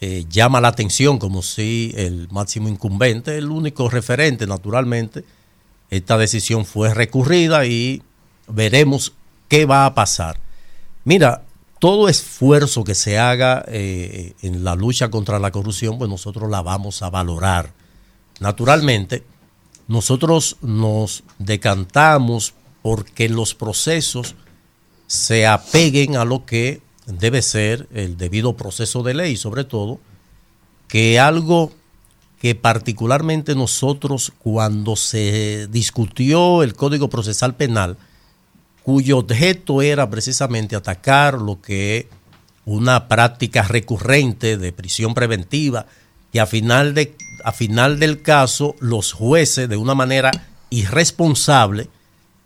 eh, 0.00 0.24
llama 0.28 0.60
la 0.60 0.68
atención 0.68 1.18
como 1.18 1.42
si 1.42 1.92
el 1.96 2.28
máximo 2.30 2.68
incumbente, 2.68 3.36
el 3.38 3.50
único 3.50 3.88
referente, 3.88 4.46
naturalmente, 4.46 5.24
esta 5.90 6.16
decisión 6.16 6.64
fue 6.64 6.94
recurrida 6.94 7.66
y 7.66 8.02
veremos 8.48 9.12
qué 9.48 9.66
va 9.66 9.86
a 9.86 9.94
pasar. 9.94 10.40
Mira, 11.04 11.44
todo 11.78 12.08
esfuerzo 12.08 12.84
que 12.84 12.94
se 12.94 13.18
haga 13.18 13.64
eh, 13.68 14.34
en 14.42 14.64
la 14.64 14.74
lucha 14.74 15.10
contra 15.10 15.38
la 15.38 15.50
corrupción, 15.50 15.98
pues 15.98 16.08
nosotros 16.08 16.50
la 16.50 16.62
vamos 16.62 17.02
a 17.02 17.10
valorar. 17.10 17.72
Naturalmente, 18.42 19.22
nosotros 19.86 20.56
nos 20.62 21.22
decantamos 21.38 22.54
porque 22.82 23.28
los 23.28 23.54
procesos 23.54 24.34
se 25.06 25.46
apeguen 25.46 26.16
a 26.16 26.24
lo 26.24 26.44
que 26.44 26.82
debe 27.06 27.40
ser 27.40 27.86
el 27.94 28.16
debido 28.16 28.56
proceso 28.56 29.04
de 29.04 29.14
ley, 29.14 29.36
sobre 29.36 29.62
todo, 29.62 30.00
que 30.88 31.20
algo 31.20 31.70
que 32.40 32.56
particularmente 32.56 33.54
nosotros 33.54 34.32
cuando 34.40 34.96
se 34.96 35.68
discutió 35.68 36.64
el 36.64 36.74
Código 36.74 37.08
Procesal 37.08 37.54
Penal, 37.54 37.96
cuyo 38.82 39.18
objeto 39.18 39.82
era 39.82 40.10
precisamente 40.10 40.74
atacar 40.74 41.34
lo 41.40 41.62
que 41.62 42.08
una 42.64 43.06
práctica 43.06 43.62
recurrente 43.62 44.56
de 44.56 44.72
prisión 44.72 45.14
preventiva, 45.14 45.86
que 46.32 46.40
a 46.40 46.46
final, 46.46 46.94
de, 46.94 47.14
a 47.44 47.52
final 47.52 47.98
del 47.98 48.22
caso 48.22 48.74
los 48.80 49.12
jueces 49.12 49.68
de 49.68 49.76
una 49.76 49.94
manera 49.94 50.30
irresponsable 50.70 51.88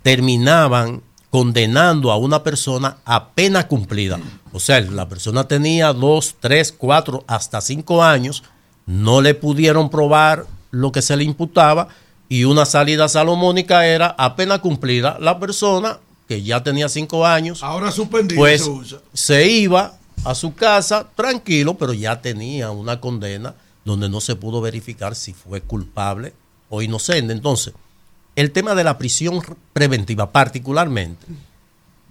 terminaban 0.02 1.02
condenando 1.30 2.12
a 2.12 2.16
una 2.16 2.42
persona 2.42 2.98
a 3.04 3.30
pena 3.30 3.68
cumplida. 3.68 4.18
O 4.52 4.60
sea, 4.60 4.80
la 4.80 5.08
persona 5.08 5.48
tenía 5.48 5.92
dos, 5.92 6.36
tres, 6.40 6.72
cuatro, 6.72 7.24
hasta 7.26 7.60
cinco 7.60 8.02
años, 8.02 8.42
no 8.86 9.20
le 9.20 9.34
pudieron 9.34 9.90
probar 9.90 10.46
lo 10.70 10.92
que 10.92 11.02
se 11.02 11.16
le 11.16 11.24
imputaba 11.24 11.88
y 12.28 12.44
una 12.44 12.64
salida 12.64 13.08
salomónica 13.08 13.86
era 13.86 14.14
a 14.18 14.36
pena 14.36 14.60
cumplida. 14.60 15.18
La 15.20 15.38
persona 15.38 15.98
que 16.28 16.42
ya 16.42 16.62
tenía 16.62 16.88
cinco 16.88 17.26
años, 17.26 17.62
Ahora 17.62 17.90
suspendido 17.92 18.40
pues 18.40 18.62
se 18.62 18.98
se 19.12 19.48
iba 19.48 19.98
a 20.24 20.34
su 20.34 20.54
casa 20.54 21.06
tranquilo, 21.14 21.74
pero 21.74 21.92
ya 21.92 22.20
tenía 22.20 22.70
una 22.70 23.00
condena 23.00 23.54
donde 23.86 24.10
no 24.10 24.20
se 24.20 24.36
pudo 24.36 24.60
verificar 24.60 25.14
si 25.14 25.32
fue 25.32 25.62
culpable 25.62 26.34
o 26.68 26.82
inocente. 26.82 27.32
Entonces, 27.32 27.72
el 28.34 28.50
tema 28.50 28.74
de 28.74 28.84
la 28.84 28.98
prisión 28.98 29.40
preventiva 29.72 30.32
particularmente, 30.32 31.24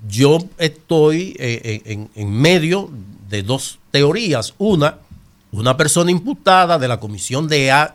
yo 0.08 0.40
estoy 0.58 1.36
eh, 1.38 1.82
en, 1.86 2.10
en 2.16 2.32
medio 2.32 2.90
de 3.30 3.44
dos 3.44 3.78
teorías. 3.92 4.54
Una, 4.58 5.00
una 5.52 5.76
persona 5.76 6.12
imputada 6.12 6.80
de 6.80 6.88
la 6.88 7.00
comisión 7.00 7.48
de, 7.48 7.92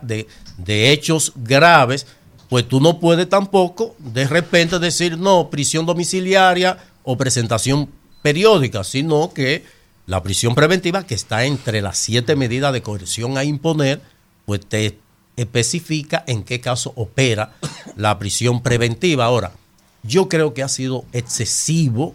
de 0.57 0.91
hechos 0.91 1.33
graves, 1.35 2.05
pues 2.49 2.67
tú 2.67 2.81
no 2.81 2.99
puedes 2.99 3.27
tampoco 3.29 3.95
de 3.97 4.27
repente 4.27 4.77
decir 4.77 5.17
no, 5.17 5.49
prisión 5.49 5.87
domiciliaria 5.87 6.77
o 7.03 7.17
presentación 7.17 7.89
periódica, 8.21 8.83
sino 8.83 9.33
que 9.33 9.65
la 10.11 10.21
prisión 10.21 10.55
preventiva, 10.55 11.07
que 11.07 11.15
está 11.15 11.45
entre 11.45 11.81
las 11.81 11.97
siete 11.97 12.35
medidas 12.35 12.73
de 12.73 12.81
coerción 12.81 13.37
a 13.37 13.45
imponer, 13.45 14.01
pues 14.45 14.59
te 14.59 14.97
especifica 15.37 16.21
en 16.27 16.43
qué 16.43 16.59
caso 16.59 16.91
opera 16.97 17.53
la 17.95 18.19
prisión 18.19 18.61
preventiva. 18.61 19.23
Ahora, 19.23 19.53
yo 20.03 20.27
creo 20.27 20.53
que 20.53 20.63
ha 20.63 20.67
sido 20.67 21.05
excesivo 21.13 22.13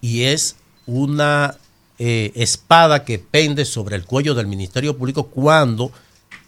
y 0.00 0.24
es 0.24 0.56
una 0.84 1.54
eh, 2.00 2.32
espada 2.34 3.04
que 3.04 3.20
pende 3.20 3.64
sobre 3.64 3.94
el 3.94 4.04
cuello 4.04 4.34
del 4.34 4.48
Ministerio 4.48 4.98
Público 4.98 5.28
cuando 5.28 5.92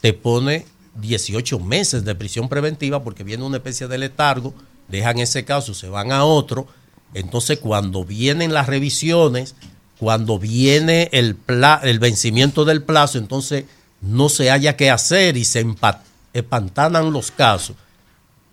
te 0.00 0.12
pone 0.12 0.66
18 1.00 1.60
meses 1.60 2.04
de 2.04 2.16
prisión 2.16 2.48
preventiva 2.48 3.04
porque 3.04 3.22
viene 3.22 3.44
una 3.44 3.58
especie 3.58 3.86
de 3.86 3.96
letargo, 3.96 4.54
dejan 4.88 5.20
ese 5.20 5.44
caso, 5.44 5.72
se 5.72 5.88
van 5.88 6.10
a 6.10 6.24
otro. 6.24 6.66
Entonces, 7.14 7.60
cuando 7.60 8.04
vienen 8.04 8.52
las 8.52 8.66
revisiones, 8.66 9.54
cuando 10.00 10.38
viene 10.38 11.10
el, 11.12 11.36
el 11.82 11.98
vencimiento 11.98 12.64
del 12.64 12.82
plazo, 12.82 13.18
entonces 13.18 13.66
no 14.00 14.30
se 14.30 14.50
haya 14.50 14.74
qué 14.74 14.90
hacer 14.90 15.36
y 15.36 15.44
se 15.44 15.62
empa- 15.62 16.00
empantanan 16.32 17.12
los 17.12 17.30
casos. 17.30 17.76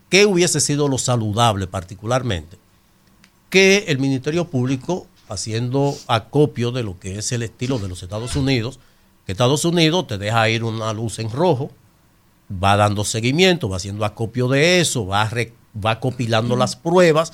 ¿Qué 0.09 0.25
hubiese 0.25 0.59
sido 0.59 0.89
lo 0.89 0.97
saludable 0.97 1.65
particularmente? 1.65 2.57
Que 3.49 3.85
el 3.87 3.97
Ministerio 3.97 4.49
Público, 4.49 5.07
haciendo 5.29 5.95
acopio 6.07 6.73
de 6.73 6.83
lo 6.83 6.99
que 6.99 7.17
es 7.17 7.31
el 7.31 7.43
estilo 7.43 7.79
de 7.79 7.87
los 7.87 8.03
Estados 8.03 8.35
Unidos, 8.35 8.77
que 9.25 9.31
Estados 9.31 9.63
Unidos 9.63 10.05
te 10.07 10.17
deja 10.17 10.49
ir 10.49 10.65
una 10.65 10.91
luz 10.91 11.17
en 11.19 11.31
rojo, 11.31 11.71
va 12.51 12.75
dando 12.75 13.05
seguimiento, 13.05 13.69
va 13.69 13.77
haciendo 13.77 14.03
acopio 14.03 14.49
de 14.49 14.81
eso, 14.81 15.07
va, 15.07 15.31
va 15.85 15.99
las 16.57 16.75
pruebas, 16.75 17.31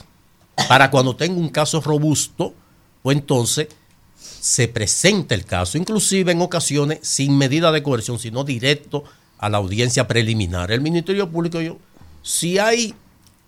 para 0.67 0.91
cuando 0.91 1.15
tenga 1.15 1.39
un 1.39 1.49
caso 1.49 1.81
robusto, 1.81 2.53
pues 3.01 3.17
entonces 3.17 3.69
se 4.43 4.67
presenta 4.67 5.35
el 5.35 5.45
caso, 5.45 5.77
inclusive 5.77 6.33
en 6.33 6.41
ocasiones 6.41 6.99
sin 7.01 7.37
medida 7.37 7.71
de 7.71 7.81
coerción, 7.81 8.19
sino 8.19 8.43
directo 8.43 9.05
a 9.37 9.47
la 9.47 9.59
audiencia 9.59 10.05
preliminar. 10.05 10.69
El 10.69 10.81
Ministerio 10.81 11.29
Público, 11.31 11.61
yo, 11.61 11.77
si 12.23 12.59
hay 12.59 12.93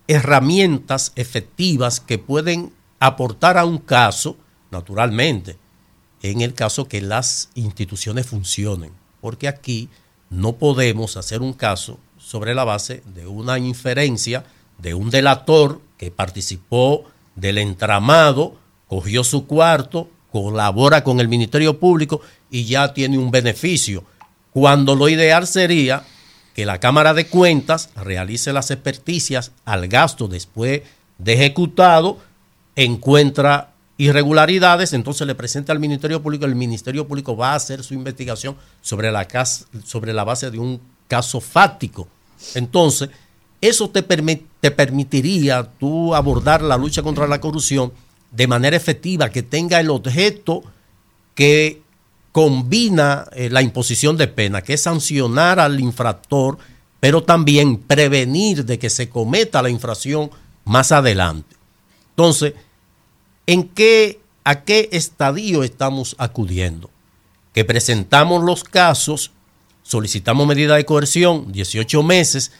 herramientas 0.08 1.12
efectivas 1.14 2.00
que 2.00 2.16
pueden 2.16 2.72
aportar 2.98 3.58
a 3.58 3.66
un 3.66 3.76
caso, 3.76 4.38
naturalmente, 4.70 5.58
en 6.22 6.40
el 6.40 6.54
caso 6.54 6.88
que 6.88 7.02
las 7.02 7.50
instituciones 7.54 8.24
funcionen, 8.24 8.90
porque 9.20 9.48
aquí 9.48 9.90
no 10.30 10.54
podemos 10.54 11.18
hacer 11.18 11.42
un 11.42 11.52
caso 11.52 11.98
sobre 12.16 12.54
la 12.54 12.64
base 12.64 13.02
de 13.14 13.26
una 13.26 13.58
inferencia 13.58 14.46
de 14.78 14.94
un 14.94 15.10
delator 15.10 15.78
que 15.98 16.10
participó 16.10 17.04
del 17.34 17.58
entramado, 17.58 18.56
cogió 18.88 19.24
su 19.24 19.46
cuarto, 19.46 20.08
colabora 20.32 21.04
con 21.04 21.20
el 21.20 21.28
Ministerio 21.28 21.78
Público 21.78 22.20
y 22.50 22.64
ya 22.64 22.92
tiene 22.94 23.18
un 23.18 23.30
beneficio. 23.30 24.04
Cuando 24.52 24.94
lo 24.94 25.08
ideal 25.08 25.46
sería 25.46 26.04
que 26.54 26.64
la 26.64 26.80
Cámara 26.80 27.12
de 27.12 27.26
Cuentas 27.26 27.90
realice 27.96 28.52
las 28.52 28.70
experticias 28.70 29.52
al 29.64 29.88
gasto 29.88 30.28
después 30.28 30.82
de 31.18 31.32
ejecutado, 31.34 32.18
encuentra 32.74 33.72
irregularidades, 33.98 34.92
entonces 34.92 35.26
le 35.26 35.34
presenta 35.34 35.72
al 35.72 35.80
Ministerio 35.80 36.22
Público, 36.22 36.44
el 36.44 36.54
Ministerio 36.54 37.06
Público 37.06 37.36
va 37.36 37.52
a 37.52 37.56
hacer 37.56 37.82
su 37.82 37.94
investigación 37.94 38.56
sobre 38.80 39.10
la, 39.10 39.26
sobre 39.84 40.12
la 40.12 40.24
base 40.24 40.50
de 40.50 40.58
un 40.58 40.80
caso 41.08 41.40
fáctico. 41.40 42.08
Entonces, 42.54 43.10
eso 43.60 43.88
te, 43.88 44.02
te 44.02 44.70
permitiría 44.70 45.62
tú 45.78 46.14
abordar 46.14 46.62
la 46.62 46.76
lucha 46.76 47.02
contra 47.02 47.26
la 47.26 47.40
corrupción 47.40 47.92
de 48.30 48.46
manera 48.46 48.76
efectiva, 48.76 49.30
que 49.30 49.42
tenga 49.42 49.80
el 49.80 49.90
objeto 49.90 50.62
que 51.34 51.82
combina 52.32 53.26
eh, 53.32 53.48
la 53.50 53.62
imposición 53.62 54.16
de 54.16 54.28
pena, 54.28 54.62
que 54.62 54.74
es 54.74 54.82
sancionar 54.82 55.58
al 55.58 55.80
infractor, 55.80 56.58
pero 57.00 57.22
también 57.22 57.78
prevenir 57.78 58.64
de 58.64 58.78
que 58.78 58.90
se 58.90 59.08
cometa 59.08 59.62
la 59.62 59.70
infracción 59.70 60.30
más 60.64 60.92
adelante. 60.92 61.56
Entonces, 62.10 62.54
¿en 63.46 63.68
qué, 63.68 64.20
a 64.44 64.64
qué 64.64 64.88
estadio 64.92 65.62
estamos 65.62 66.14
acudiendo? 66.18 66.90
Que 67.54 67.64
presentamos 67.64 68.44
los 68.44 68.64
casos, 68.64 69.30
solicitamos 69.82 70.46
medida 70.46 70.76
de 70.76 70.84
coerción, 70.84 71.52
18 71.52 72.02
meses, 72.02 72.52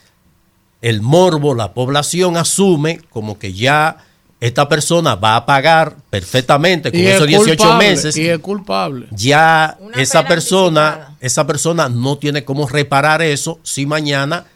el 0.80 1.02
morbo, 1.02 1.54
la 1.54 1.74
población 1.74 2.36
asume 2.36 3.00
como 3.10 3.38
que 3.38 3.52
ya 3.52 4.04
esta 4.46 4.68
persona 4.68 5.14
va 5.14 5.36
a 5.36 5.46
pagar 5.46 5.96
perfectamente 6.10 6.90
con 6.90 7.00
Y 7.00 7.06
esos 7.06 7.22
es 7.22 7.28
18 7.28 7.56
culpable, 7.56 7.88
meses 7.88 8.16
Y 8.16 8.28
es 8.28 8.38
culpable. 8.38 9.06
ya 9.10 9.76
Una 9.80 9.96
esa 9.96 10.26
persona, 10.26 11.16
esa 11.20 11.46
persona 11.46 11.88
no 11.88 12.18
tiene 12.18 12.44
cómo 12.44 12.68
reparar 12.68 13.22
eso 13.22 13.58
si 13.62 13.86
mañana 13.86 14.46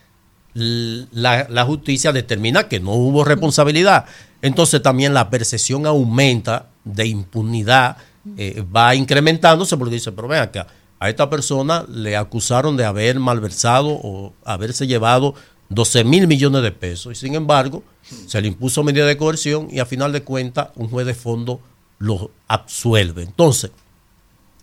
la 0.52 1.65
justicia 1.65 2.12
determina 2.12 2.69
que 2.69 2.81
no 2.81 2.93
hubo 2.93 3.25
responsabilidad. 3.25 4.07
Entonces 4.43 4.83
también 4.83 5.15
la 5.15 5.31
percepción 5.31 5.86
aumenta 5.86 6.67
de 6.85 7.07
impunidad, 7.07 7.97
eh, 8.36 8.65
va 8.75 8.94
incrementándose 8.94 9.77
porque 9.77 9.94
dice, 9.94 10.12
pero 10.12 10.28
ven 10.28 10.41
acá, 10.41 10.67
a 10.99 11.09
esta 11.09 11.31
persona 11.31 11.85
le 11.89 12.17
acusaron 12.17 12.77
de 12.77 12.85
haber 12.85 13.19
malversado 13.19 13.89
o 13.89 14.35
haberse 14.44 14.86
llevado 14.86 15.35
12 15.71 16.05
mil 16.05 16.27
millones 16.27 16.63
de 16.63 16.73
pesos 16.73 17.13
y 17.13 17.15
sin 17.15 17.35
embargo 17.35 17.83
se 18.27 18.41
le 18.43 18.49
impuso 18.49 18.83
medida 18.83 19.07
de 19.07 19.17
coerción 19.17 19.69
y 19.71 19.79
a 19.79 19.87
final 19.87 20.13
de 20.13 20.23
cuentas 20.23 20.69
un 20.77 20.89
juez 20.89 21.07
de 21.07 21.15
fondo 21.15 21.61
lo 21.99 22.31
absuelve. 22.49 23.23
Entonces, 23.23 23.71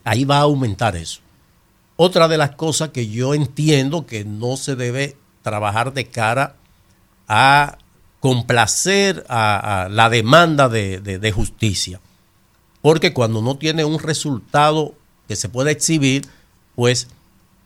ahí 0.03 0.25
va 0.25 0.37
a 0.37 0.41
aumentar 0.41 0.95
eso. 0.95 1.21
Otra 1.95 2.27
de 2.27 2.37
las 2.37 2.51
cosas 2.51 2.89
que 2.89 3.07
yo 3.07 3.33
entiendo 3.33 4.05
que 4.05 4.23
no 4.25 4.57
se 4.57 4.75
debe 4.75 5.15
trabajar 5.41 5.93
de 5.93 6.05
cara 6.07 6.55
a 7.27 7.77
complacer 8.19 9.25
a, 9.29 9.87
la 9.89 10.09
demanda 10.09 10.69
de, 10.69 10.99
de- 10.99 11.19
de 11.19 11.31
justicia. 11.31 11.99
Porque 12.81 13.13
cuando 13.13 13.41
no 13.41 13.57
tiene 13.57 13.85
un 13.85 13.99
resultado 13.99 14.93
que 15.27 15.35
se 15.35 15.49
pueda 15.49 15.71
exhibir, 15.71 16.25
pues 16.75 17.07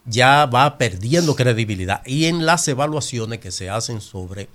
ya 0.05 0.45
va 0.45 0.77
perdiendo 0.77 1.35
credibilidad. 1.35 2.01
Y 2.05 2.25
en 2.25 2.45
las 2.45 2.67
evaluaciones 2.67 3.39
que 3.39 3.51
se 3.51 3.69
hacen 3.69 4.01
sobre 4.01 4.49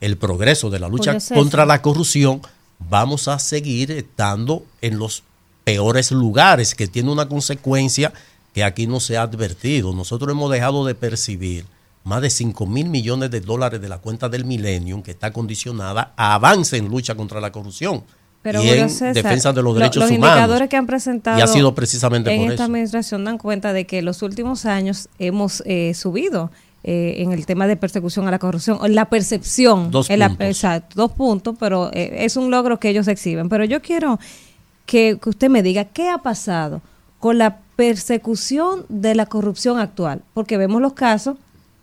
el 0.00 0.16
progreso 0.16 0.70
de 0.70 0.78
la 0.78 0.88
lucha 0.88 1.16
contra 1.34 1.66
la 1.66 1.82
corrupción, 1.82 2.42
vamos 2.78 3.28
a 3.28 3.38
seguir 3.38 3.90
estando 3.92 4.64
en 4.80 4.98
los 4.98 5.22
peores 5.64 6.10
lugares, 6.10 6.74
que 6.74 6.88
tiene 6.88 7.10
una 7.10 7.28
consecuencia 7.28 8.12
que 8.52 8.64
aquí 8.64 8.86
no 8.86 9.00
se 9.00 9.16
ha 9.16 9.22
advertido. 9.22 9.92
Nosotros 9.92 10.32
hemos 10.32 10.50
dejado 10.50 10.84
de 10.84 10.94
percibir 10.94 11.66
más 12.04 12.20
de 12.20 12.30
5 12.30 12.66
mil 12.66 12.88
millones 12.88 13.30
de 13.30 13.40
dólares 13.40 13.80
de 13.80 13.88
la 13.88 13.98
cuenta 13.98 14.28
del 14.28 14.44
Millennium, 14.44 15.02
que 15.02 15.12
está 15.12 15.32
condicionada 15.32 16.12
a 16.16 16.34
avance 16.34 16.76
en 16.76 16.88
lucha 16.88 17.14
contra 17.14 17.40
la 17.40 17.52
corrupción 17.52 18.04
Pero 18.42 18.62
y 18.62 18.68
en 18.70 18.90
César, 18.90 19.14
defensa 19.14 19.52
de 19.52 19.62
los 19.62 19.72
lo- 19.72 19.78
derechos 19.78 20.02
los 20.02 20.10
humanos. 20.10 20.36
indicadores 20.36 20.68
que 20.68 20.76
han 20.76 20.86
presentado 20.86 21.38
Y 21.38 21.42
ha 21.42 21.46
sido 21.46 21.74
precisamente 21.74 22.30
en 22.32 22.38
por 22.42 22.50
esta 22.50 22.54
eso. 22.54 22.64
administración 22.64 23.24
dan 23.24 23.38
cuenta 23.38 23.72
de 23.72 23.86
que 23.86 24.02
los 24.02 24.20
últimos 24.22 24.66
años 24.66 25.08
hemos 25.18 25.62
eh, 25.64 25.94
subido 25.94 26.50
eh, 26.84 27.14
en 27.22 27.30
el 27.30 27.46
tema 27.46 27.68
de 27.68 27.76
persecución 27.76 28.26
a 28.26 28.32
la 28.32 28.40
corrupción, 28.40 28.78
o 28.80 28.88
la 28.88 29.04
percepción. 29.04 29.92
Dos 29.92 30.10
la- 30.10 30.28
puntos. 30.30 30.46
exacto, 30.48 30.94
dos 30.96 31.12
puntos, 31.12 31.54
pero 31.60 31.90
eh, 31.92 32.24
es 32.24 32.36
un 32.36 32.50
logro 32.50 32.80
que 32.80 32.88
ellos 32.88 33.06
exhiben. 33.06 33.48
Pero 33.48 33.64
yo 33.64 33.80
quiero 33.80 34.18
que, 34.86 35.16
que 35.22 35.28
usted 35.30 35.48
me 35.48 35.62
diga 35.62 35.84
qué 35.84 36.08
ha 36.10 36.18
pasado 36.18 36.82
con 37.20 37.38
la 37.38 37.58
persecución 37.76 38.84
de 38.88 39.14
la 39.14 39.26
corrupción 39.26 39.78
actual, 39.78 40.22
porque 40.34 40.56
vemos 40.56 40.82
los 40.82 40.94
casos 40.94 41.36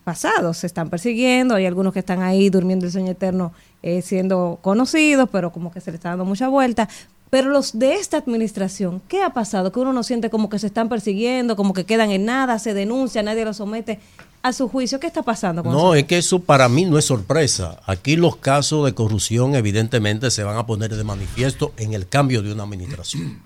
pasados, 0.03 0.57
se 0.57 0.67
están 0.67 0.89
persiguiendo, 0.89 1.55
hay 1.55 1.65
algunos 1.65 1.93
que 1.93 1.99
están 1.99 2.21
ahí 2.21 2.49
durmiendo 2.49 2.85
el 2.85 2.91
sueño 2.91 3.11
eterno 3.11 3.53
eh, 3.83 4.01
siendo 4.01 4.59
conocidos, 4.61 5.29
pero 5.31 5.51
como 5.51 5.71
que 5.71 5.81
se 5.81 5.91
le 5.91 5.95
está 5.95 6.09
dando 6.09 6.25
mucha 6.25 6.47
vuelta. 6.47 6.89
Pero 7.29 7.49
los 7.49 7.77
de 7.77 7.93
esta 7.93 8.17
administración, 8.17 9.01
¿qué 9.07 9.21
ha 9.21 9.29
pasado? 9.31 9.71
Que 9.71 9.79
uno 9.79 9.93
no 9.93 10.01
siente 10.03 10.29
como 10.31 10.49
que 10.49 10.57
se 10.57 10.65
están 10.67 10.89
persiguiendo, 10.89 11.55
como 11.55 11.73
que 11.73 11.85
quedan 11.85 12.09
en 12.11 12.25
nada, 12.25 12.57
se 12.57 12.73
denuncia, 12.73 13.21
nadie 13.21 13.45
los 13.45 13.57
somete 13.57 13.99
a 14.41 14.51
su 14.51 14.67
juicio. 14.67 14.99
¿Qué 14.99 15.05
está 15.05 15.21
pasando 15.21 15.61
con 15.63 15.71
No, 15.71 15.93
eso? 15.93 15.95
es 15.95 16.03
que 16.05 16.17
eso 16.17 16.39
para 16.39 16.67
mí 16.69 16.85
no 16.85 16.97
es 16.97 17.05
sorpresa. 17.05 17.79
Aquí 17.85 18.15
los 18.15 18.37
casos 18.37 18.83
de 18.85 18.95
corrupción 18.95 19.53
evidentemente 19.53 20.31
se 20.31 20.43
van 20.43 20.57
a 20.57 20.65
poner 20.65 20.95
de 20.95 21.03
manifiesto 21.03 21.71
en 21.77 21.93
el 21.93 22.07
cambio 22.07 22.41
de 22.41 22.51
una 22.51 22.63
administración. 22.63 23.41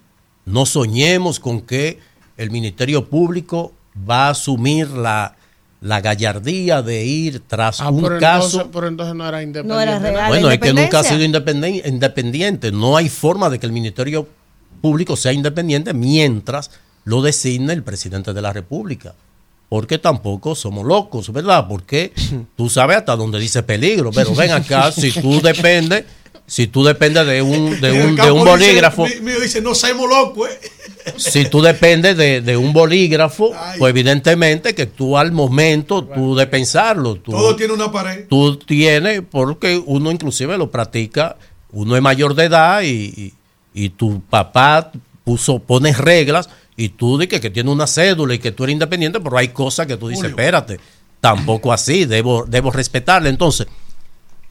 No 0.45 0.65
soñemos 0.65 1.41
con 1.41 1.61
que 1.61 1.99
el 2.37 2.51
Ministerio 2.51 3.09
Público 3.09 3.73
va 4.09 4.27
a 4.27 4.31
asumir 4.31 4.89
la, 4.91 5.35
la 5.83 5.99
gallardía 6.01 6.81
de 6.81 7.05
ir 7.05 7.41
tras 7.45 7.81
Ah, 7.81 7.89
un 7.89 8.01
pero 8.03 8.17
caso. 8.19 8.45
entonces, 8.45 8.69
pero 8.73 8.87
entonces 8.87 9.15
no 9.15 9.27
era 9.27 9.43
independiente. 9.43 9.73
No 9.75 9.81
era 9.81 9.99
real. 9.99 10.27
Bueno, 10.29 10.49
es 10.49 10.59
que 10.59 10.73
nunca 10.73 10.99
ha 10.99 11.03
sido 11.03 11.19
independen- 11.23 11.81
independiente. 11.85 12.71
No 12.71 12.95
hay 12.97 13.09
forma 13.09 13.49
de 13.49 13.59
que 13.59 13.65
el 13.65 13.73
Ministerio 13.73 14.27
Público 14.81 15.15
sea 15.17 15.33
independiente 15.33 15.93
mientras 15.93 16.71
lo 17.03 17.21
designe 17.21 17.73
el 17.73 17.83
presidente 17.83 18.33
de 18.33 18.41
la 18.41 18.53
República. 18.53 19.13
Porque 19.69 19.97
tampoco 19.97 20.55
somos 20.55 20.85
locos, 20.85 21.31
¿verdad? 21.33 21.65
Porque 21.67 22.13
tú 22.55 22.69
sabes 22.69 22.97
hasta 22.97 23.15
dónde 23.15 23.39
dice 23.39 23.61
peligro. 23.63 24.11
Pero 24.11 24.33
ven 24.35 24.51
acá, 24.51 24.91
si 24.91 25.11
tú 25.11 25.41
dependes, 25.41 26.05
si 26.45 26.67
tú 26.67 26.83
dependes 26.83 27.25
de 27.27 27.41
un, 27.41 27.81
de 27.81 27.91
un, 27.91 28.15
de 28.15 28.31
un 28.31 28.45
bolígrafo. 28.45 29.05
Mío 29.21 29.39
dice, 29.41 29.61
no 29.61 29.75
seamos 29.75 30.07
locos, 30.09 30.47
¿eh? 30.49 30.59
Si 31.17 31.45
tú 31.45 31.61
dependes 31.61 32.15
de, 32.17 32.41
de 32.41 32.57
un 32.57 32.73
bolígrafo, 32.73 33.51
pues 33.77 33.89
evidentemente 33.91 34.73
que 34.75 34.85
tú 34.85 35.17
al 35.17 35.31
momento, 35.31 36.03
tú 36.05 36.35
de 36.35 36.47
pensarlo, 36.47 37.15
tú, 37.15 37.31
Todo 37.31 37.55
tiene 37.55 37.73
una 37.73 37.91
pared. 37.91 38.25
tú 38.29 38.57
tienes, 38.57 39.21
porque 39.29 39.81
uno 39.85 40.11
inclusive 40.11 40.57
lo 40.57 40.69
practica, 40.71 41.37
uno 41.71 41.95
es 41.95 42.01
mayor 42.01 42.35
de 42.35 42.45
edad 42.45 42.81
y, 42.81 42.87
y- 43.15 43.33
y 43.75 43.89
tu 43.89 44.21
papá 44.21 44.91
puso, 45.23 45.57
pones 45.59 45.97
reglas 45.97 46.47
y 46.77 46.89
tú 46.89 47.17
dices 47.17 47.39
que 47.41 47.49
tiene 47.49 47.71
una 47.71 47.87
cédula 47.87 48.33
y 48.35 48.39
que 48.39 48.51
tú 48.51 48.63
eres 48.65 48.73
independiente, 48.73 49.19
pero 49.19 49.37
hay 49.37 49.47
cosas 49.49 49.87
que 49.87 49.97
tú 49.97 50.07
dices, 50.09 50.23
Julio. 50.25 50.37
espérate, 50.37 50.79
tampoco 51.19 51.73
así, 51.73 52.05
debo, 52.05 52.45
debo 52.47 52.69
respetarle. 52.71 53.29
Entonces, 53.29 53.65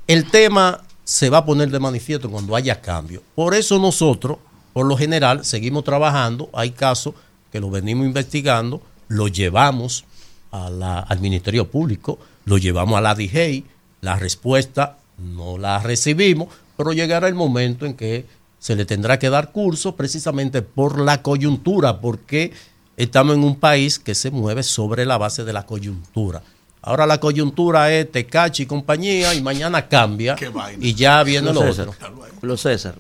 el 0.06 0.30
tema 0.30 0.82
se 1.04 1.30
va 1.30 1.38
a 1.38 1.44
poner 1.44 1.70
de 1.70 1.78
manifiesto 1.78 2.28
cuando 2.30 2.56
haya 2.56 2.80
cambio. 2.80 3.22
Por 3.34 3.54
eso 3.54 3.78
nosotros, 3.78 4.38
por 4.72 4.86
lo 4.86 4.96
general, 4.96 5.44
seguimos 5.44 5.84
trabajando. 5.84 6.48
Hay 6.52 6.70
casos 6.70 7.14
que 7.50 7.60
los 7.60 7.70
venimos 7.70 8.06
investigando, 8.06 8.80
los 9.08 9.30
llevamos 9.32 10.04
a 10.50 10.70
la- 10.70 11.00
al 11.00 11.20
Ministerio 11.20 11.70
Público, 11.70 12.18
lo 12.44 12.58
llevamos 12.58 12.96
a 12.98 13.00
la 13.00 13.14
DGI, 13.14 13.64
la 14.00 14.16
respuesta 14.16 14.96
no 15.18 15.58
la 15.58 15.78
recibimos, 15.78 16.48
pero 16.76 16.92
llegará 16.92 17.28
el 17.28 17.34
momento 17.34 17.86
en 17.86 17.94
que 17.94 18.26
se 18.58 18.74
le 18.76 18.84
tendrá 18.84 19.18
que 19.18 19.28
dar 19.30 19.52
curso 19.52 19.94
precisamente 19.96 20.62
por 20.62 20.98
la 21.00 21.22
coyuntura, 21.22 22.00
porque 22.00 22.52
estamos 22.96 23.36
en 23.36 23.44
un 23.44 23.56
país 23.56 23.98
que 23.98 24.14
se 24.14 24.30
mueve 24.30 24.62
sobre 24.62 25.04
la 25.04 25.18
base 25.18 25.44
de 25.44 25.52
la 25.52 25.66
coyuntura. 25.66 26.42
Ahora 26.80 27.06
la 27.06 27.18
coyuntura 27.20 27.92
es 27.92 28.10
Tecachi 28.10 28.64
y 28.64 28.66
compañía 28.66 29.34
y 29.34 29.42
mañana 29.42 29.86
cambia 29.88 30.34
y 30.80 30.94
ya 30.94 31.22
viene 31.22 31.52
lo 31.52 31.60
César, 31.62 31.88
otro. 31.88 32.00
Julio 32.40 32.56
César, 32.56 32.94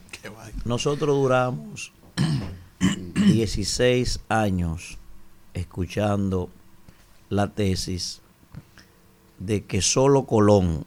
nosotros 0.64 1.16
duramos 1.16 1.92
16 3.14 4.20
años 4.28 4.98
escuchando 5.54 6.50
la 7.28 7.48
tesis 7.48 8.20
de 9.38 9.64
que 9.64 9.82
solo 9.82 10.24
Colón, 10.26 10.86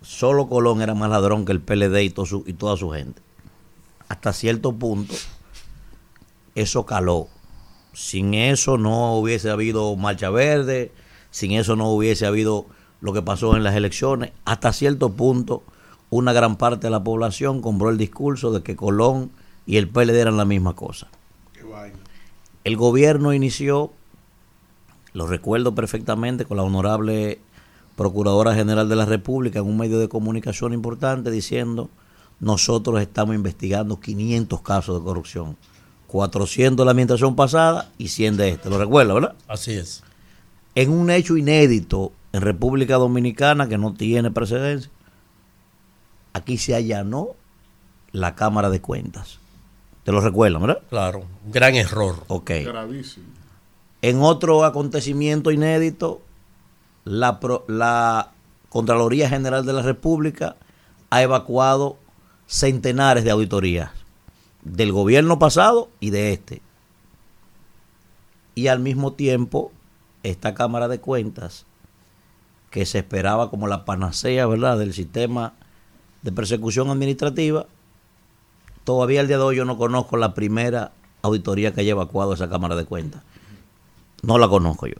solo 0.00 0.48
Colón 0.48 0.82
era 0.82 0.94
más 0.94 1.10
ladrón 1.10 1.44
que 1.44 1.52
el 1.52 1.60
PLD 1.60 2.02
y, 2.02 2.14
y 2.46 2.52
toda 2.52 2.76
su 2.76 2.90
gente. 2.90 3.20
Hasta 4.08 4.32
cierto 4.32 4.72
punto, 4.72 5.14
eso 6.54 6.86
caló. 6.86 7.28
Sin 7.94 8.34
eso 8.34 8.78
no 8.78 9.16
hubiese 9.16 9.50
habido 9.50 9.94
marcha 9.96 10.30
verde, 10.30 10.92
sin 11.30 11.52
eso 11.52 11.76
no 11.76 11.88
hubiese 11.88 12.26
habido 12.26 12.66
lo 13.00 13.12
que 13.12 13.22
pasó 13.22 13.56
en 13.56 13.64
las 13.64 13.74
elecciones. 13.74 14.32
Hasta 14.44 14.72
cierto 14.72 15.10
punto, 15.10 15.62
una 16.12 16.34
gran 16.34 16.56
parte 16.56 16.88
de 16.88 16.90
la 16.90 17.02
población 17.02 17.62
compró 17.62 17.88
el 17.88 17.96
discurso 17.96 18.52
de 18.52 18.62
que 18.62 18.76
Colón 18.76 19.30
y 19.64 19.78
el 19.78 19.88
PLD 19.88 20.20
eran 20.20 20.36
la 20.36 20.44
misma 20.44 20.74
cosa. 20.74 21.08
El 22.64 22.76
gobierno 22.76 23.32
inició, 23.32 23.92
lo 25.14 25.26
recuerdo 25.26 25.74
perfectamente, 25.74 26.44
con 26.44 26.58
la 26.58 26.64
honorable 26.64 27.40
Procuradora 27.96 28.54
General 28.54 28.90
de 28.90 28.96
la 28.96 29.06
República 29.06 29.60
en 29.60 29.64
un 29.64 29.78
medio 29.78 29.98
de 29.98 30.10
comunicación 30.10 30.74
importante 30.74 31.30
diciendo, 31.30 31.88
nosotros 32.40 33.00
estamos 33.00 33.34
investigando 33.34 33.98
500 33.98 34.60
casos 34.60 34.98
de 34.98 35.04
corrupción, 35.04 35.56
400 36.08 36.76
de 36.76 36.84
la 36.84 36.90
administración 36.90 37.36
pasada 37.36 37.90
y 37.96 38.08
100 38.08 38.36
de 38.36 38.48
este. 38.50 38.68
¿Lo 38.68 38.76
recuerda, 38.76 39.14
verdad? 39.14 39.34
Así 39.48 39.72
es. 39.72 40.02
En 40.74 40.90
un 40.90 41.08
hecho 41.08 41.38
inédito 41.38 42.12
en 42.34 42.42
República 42.42 42.96
Dominicana 42.96 43.66
que 43.66 43.78
no 43.78 43.94
tiene 43.94 44.30
precedencia, 44.30 44.90
aquí 46.32 46.58
se 46.58 46.74
allanó 46.74 47.28
la 48.12 48.34
Cámara 48.34 48.70
de 48.70 48.80
Cuentas. 48.80 49.38
¿Te 50.04 50.12
lo 50.12 50.20
recuerdan, 50.20 50.62
verdad? 50.62 50.82
Claro, 50.90 51.24
un 51.44 51.52
gran 51.52 51.74
error. 51.74 52.24
Ok. 52.28 52.50
Gravísimo. 52.64 53.26
En 54.02 54.20
otro 54.20 54.64
acontecimiento 54.64 55.50
inédito, 55.52 56.20
la, 57.04 57.38
pro- 57.38 57.64
la 57.68 58.32
Contraloría 58.68 59.28
General 59.28 59.64
de 59.64 59.72
la 59.72 59.82
República 59.82 60.56
ha 61.10 61.22
evacuado 61.22 61.96
centenares 62.46 63.22
de 63.22 63.30
auditorías 63.30 63.90
del 64.62 64.92
gobierno 64.92 65.38
pasado 65.38 65.88
y 66.00 66.10
de 66.10 66.32
este. 66.32 66.62
Y 68.54 68.66
al 68.66 68.80
mismo 68.80 69.12
tiempo, 69.12 69.72
esta 70.22 70.54
Cámara 70.54 70.88
de 70.88 71.00
Cuentas, 71.00 71.64
que 72.70 72.86
se 72.86 72.98
esperaba 72.98 73.50
como 73.50 73.68
la 73.68 73.84
panacea, 73.84 74.46
¿verdad?, 74.46 74.78
del 74.78 74.92
sistema 74.94 75.54
de 76.22 76.32
persecución 76.32 76.90
administrativa, 76.90 77.66
todavía 78.84 79.20
el 79.20 79.28
día 79.28 79.38
de 79.38 79.44
hoy 79.44 79.56
yo 79.56 79.64
no 79.64 79.76
conozco 79.76 80.16
la 80.16 80.34
primera 80.34 80.92
auditoría 81.22 81.72
que 81.72 81.82
haya 81.82 81.92
evacuado 81.92 82.32
esa 82.32 82.48
Cámara 82.48 82.76
de 82.76 82.84
Cuentas. 82.84 83.22
No 84.22 84.38
la 84.38 84.48
conozco 84.48 84.86
yo. 84.86 84.96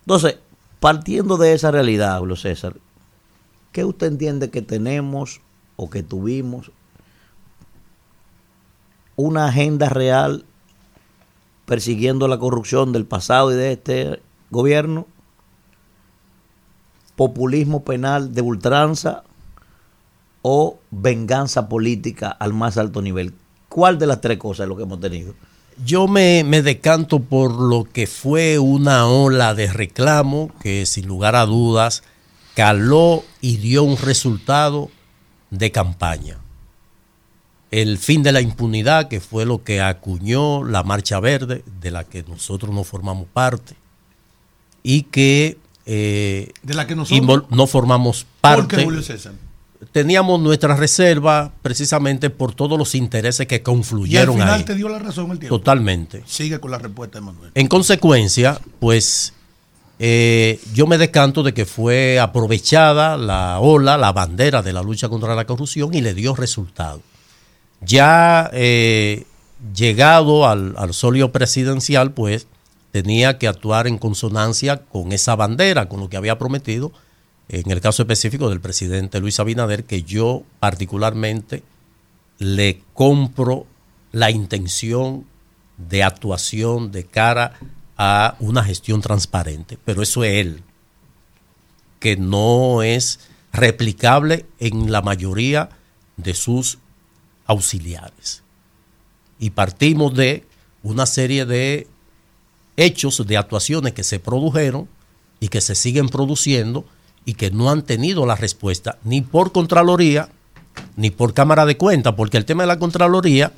Entonces, 0.00 0.38
partiendo 0.80 1.36
de 1.36 1.52
esa 1.52 1.70
realidad, 1.70 2.18
Julio 2.18 2.36
César, 2.36 2.76
¿qué 3.72 3.84
usted 3.84 4.06
entiende 4.06 4.50
que 4.50 4.62
tenemos 4.62 5.40
o 5.76 5.90
que 5.90 6.02
tuvimos 6.02 6.70
una 9.16 9.46
agenda 9.46 9.88
real 9.88 10.44
persiguiendo 11.66 12.26
la 12.26 12.38
corrupción 12.38 12.92
del 12.92 13.06
pasado 13.06 13.52
y 13.52 13.54
de 13.54 13.72
este 13.72 14.22
gobierno? 14.50 15.06
¿Populismo 17.16 17.84
penal 17.84 18.32
de 18.32 18.40
ultranza 18.40 19.24
o 20.42 20.78
venganza 20.90 21.68
política 21.68 22.28
al 22.30 22.52
más 22.52 22.76
alto 22.78 23.00
nivel? 23.02 23.34
¿Cuál 23.68 23.98
de 23.98 24.06
las 24.06 24.20
tres 24.20 24.38
cosas 24.38 24.64
es 24.64 24.68
lo 24.68 24.76
que 24.76 24.82
hemos 24.82 25.00
tenido? 25.00 25.34
Yo 25.84 26.06
me, 26.06 26.44
me 26.44 26.60
decanto 26.60 27.20
por 27.20 27.50
lo 27.52 27.84
que 27.84 28.06
fue 28.06 28.58
una 28.58 29.06
ola 29.06 29.54
de 29.54 29.72
reclamo 29.72 30.50
que 30.60 30.84
sin 30.84 31.06
lugar 31.06 31.34
a 31.34 31.46
dudas 31.46 32.02
caló 32.54 33.24
y 33.40 33.56
dio 33.56 33.82
un 33.82 33.96
resultado 33.96 34.90
de 35.50 35.72
campaña. 35.72 36.36
El 37.70 37.96
fin 37.96 38.22
de 38.22 38.32
la 38.32 38.42
impunidad, 38.42 39.08
que 39.08 39.20
fue 39.20 39.46
lo 39.46 39.64
que 39.64 39.80
acuñó 39.80 40.62
la 40.62 40.82
Marcha 40.82 41.18
Verde, 41.20 41.64
de 41.80 41.90
la 41.90 42.04
que 42.04 42.22
nosotros 42.22 42.74
no 42.74 42.84
formamos 42.84 43.26
parte, 43.32 43.74
y 44.82 45.04
que, 45.04 45.56
eh, 45.86 46.52
De 46.62 46.74
la 46.74 46.86
que 46.86 46.94
nosotros- 46.94 47.44
no 47.48 47.66
formamos 47.66 48.26
¿Por 48.42 48.66
qué, 48.68 48.76
parte 48.76 48.84
Julio 48.84 49.00
César? 49.02 49.32
Teníamos 49.90 50.40
nuestra 50.40 50.76
reserva 50.76 51.52
precisamente 51.62 52.30
por 52.30 52.54
todos 52.54 52.78
los 52.78 52.94
intereses 52.94 53.46
que 53.46 53.56
Y 53.56 53.58
al 53.58 53.62
confluyeron 53.64 54.34
final 54.36 54.54
ahí. 54.60 54.64
te 54.64 54.74
dio 54.74 54.88
la 54.88 54.98
razón 54.98 55.30
el 55.32 55.38
tiempo. 55.38 55.58
Totalmente. 55.58 56.22
Sigue 56.26 56.60
con 56.60 56.70
la 56.70 56.78
respuesta 56.78 57.18
de 57.18 57.24
Manuel. 57.26 57.50
En 57.54 57.66
consecuencia, 57.66 58.60
pues 58.78 59.32
eh, 59.98 60.60
yo 60.72 60.86
me 60.86 60.98
decanto 60.98 61.42
de 61.42 61.54
que 61.54 61.64
fue 61.66 62.18
aprovechada 62.20 63.16
la 63.16 63.58
ola, 63.60 63.96
la 63.98 64.12
bandera 64.12 64.62
de 64.62 64.72
la 64.72 64.82
lucha 64.82 65.08
contra 65.08 65.34
la 65.34 65.44
corrupción 65.46 65.92
y 65.94 66.00
le 66.00 66.14
dio 66.14 66.34
resultado. 66.34 67.00
Ya 67.80 68.48
eh, 68.52 69.24
llegado 69.74 70.46
al, 70.48 70.74
al 70.76 70.94
solio 70.94 71.32
presidencial, 71.32 72.12
pues 72.12 72.46
tenía 72.92 73.38
que 73.38 73.48
actuar 73.48 73.86
en 73.86 73.98
consonancia 73.98 74.82
con 74.82 75.12
esa 75.12 75.34
bandera, 75.34 75.88
con 75.88 76.00
lo 76.00 76.08
que 76.08 76.16
había 76.16 76.38
prometido, 76.38 76.92
en 77.52 77.70
el 77.70 77.82
caso 77.82 78.02
específico 78.02 78.48
del 78.48 78.60
presidente 78.60 79.20
Luis 79.20 79.38
Abinader, 79.38 79.84
que 79.84 80.02
yo 80.02 80.42
particularmente 80.58 81.62
le 82.38 82.80
compro 82.94 83.66
la 84.10 84.30
intención 84.30 85.26
de 85.76 86.02
actuación 86.02 86.90
de 86.92 87.04
cara 87.04 87.58
a 87.98 88.36
una 88.40 88.64
gestión 88.64 89.02
transparente. 89.02 89.78
Pero 89.84 90.00
eso 90.00 90.24
es 90.24 90.32
él, 90.46 90.62
que 92.00 92.16
no 92.16 92.82
es 92.82 93.20
replicable 93.52 94.46
en 94.58 94.90
la 94.90 95.02
mayoría 95.02 95.68
de 96.16 96.32
sus 96.32 96.78
auxiliares. 97.44 98.42
Y 99.38 99.50
partimos 99.50 100.14
de 100.14 100.46
una 100.82 101.04
serie 101.04 101.44
de 101.44 101.86
hechos, 102.78 103.26
de 103.26 103.36
actuaciones 103.36 103.92
que 103.92 104.04
se 104.04 104.20
produjeron 104.20 104.88
y 105.38 105.48
que 105.48 105.60
se 105.60 105.74
siguen 105.74 106.08
produciendo 106.08 106.86
y 107.24 107.34
que 107.34 107.50
no 107.50 107.70
han 107.70 107.82
tenido 107.82 108.26
la 108.26 108.36
respuesta 108.36 108.98
ni 109.04 109.20
por 109.20 109.52
Contraloría 109.52 110.28
ni 110.96 111.10
por 111.10 111.34
Cámara 111.34 111.66
de 111.66 111.76
Cuentas, 111.76 112.14
porque 112.16 112.36
el 112.36 112.44
tema 112.44 112.62
de 112.62 112.68
la 112.68 112.78
Contraloría, 112.78 113.52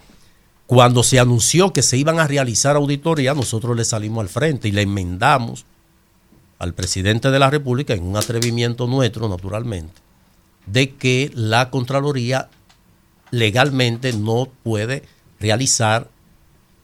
cuando 0.67 1.03
se 1.03 1.21
anunció 1.21 1.73
que 1.73 1.83
se 1.83 1.97
iban 1.97 2.19
a 2.19 2.27
realizar 2.27 2.77
auditoría, 2.77 3.35
nosotros 3.35 3.77
le 3.77 3.85
salimos 3.85 4.23
al 4.23 4.29
frente 4.29 4.69
y 4.69 4.73
le 4.73 4.83
enmendamos 4.83 5.65
al 6.59 6.75
presidente 6.75 7.31
de 7.31 7.39
la 7.39 7.51
República, 7.51 7.95
en 7.95 8.05
un 8.05 8.17
atrevimiento 8.17 8.87
nuestro, 8.87 9.29
naturalmente, 9.29 10.01
de 10.67 10.95
que 10.95 11.31
la 11.35 11.71
Contraloría 11.71 12.49
legalmente 13.31 14.13
no 14.13 14.49
puede 14.63 15.03
realizar 15.41 16.09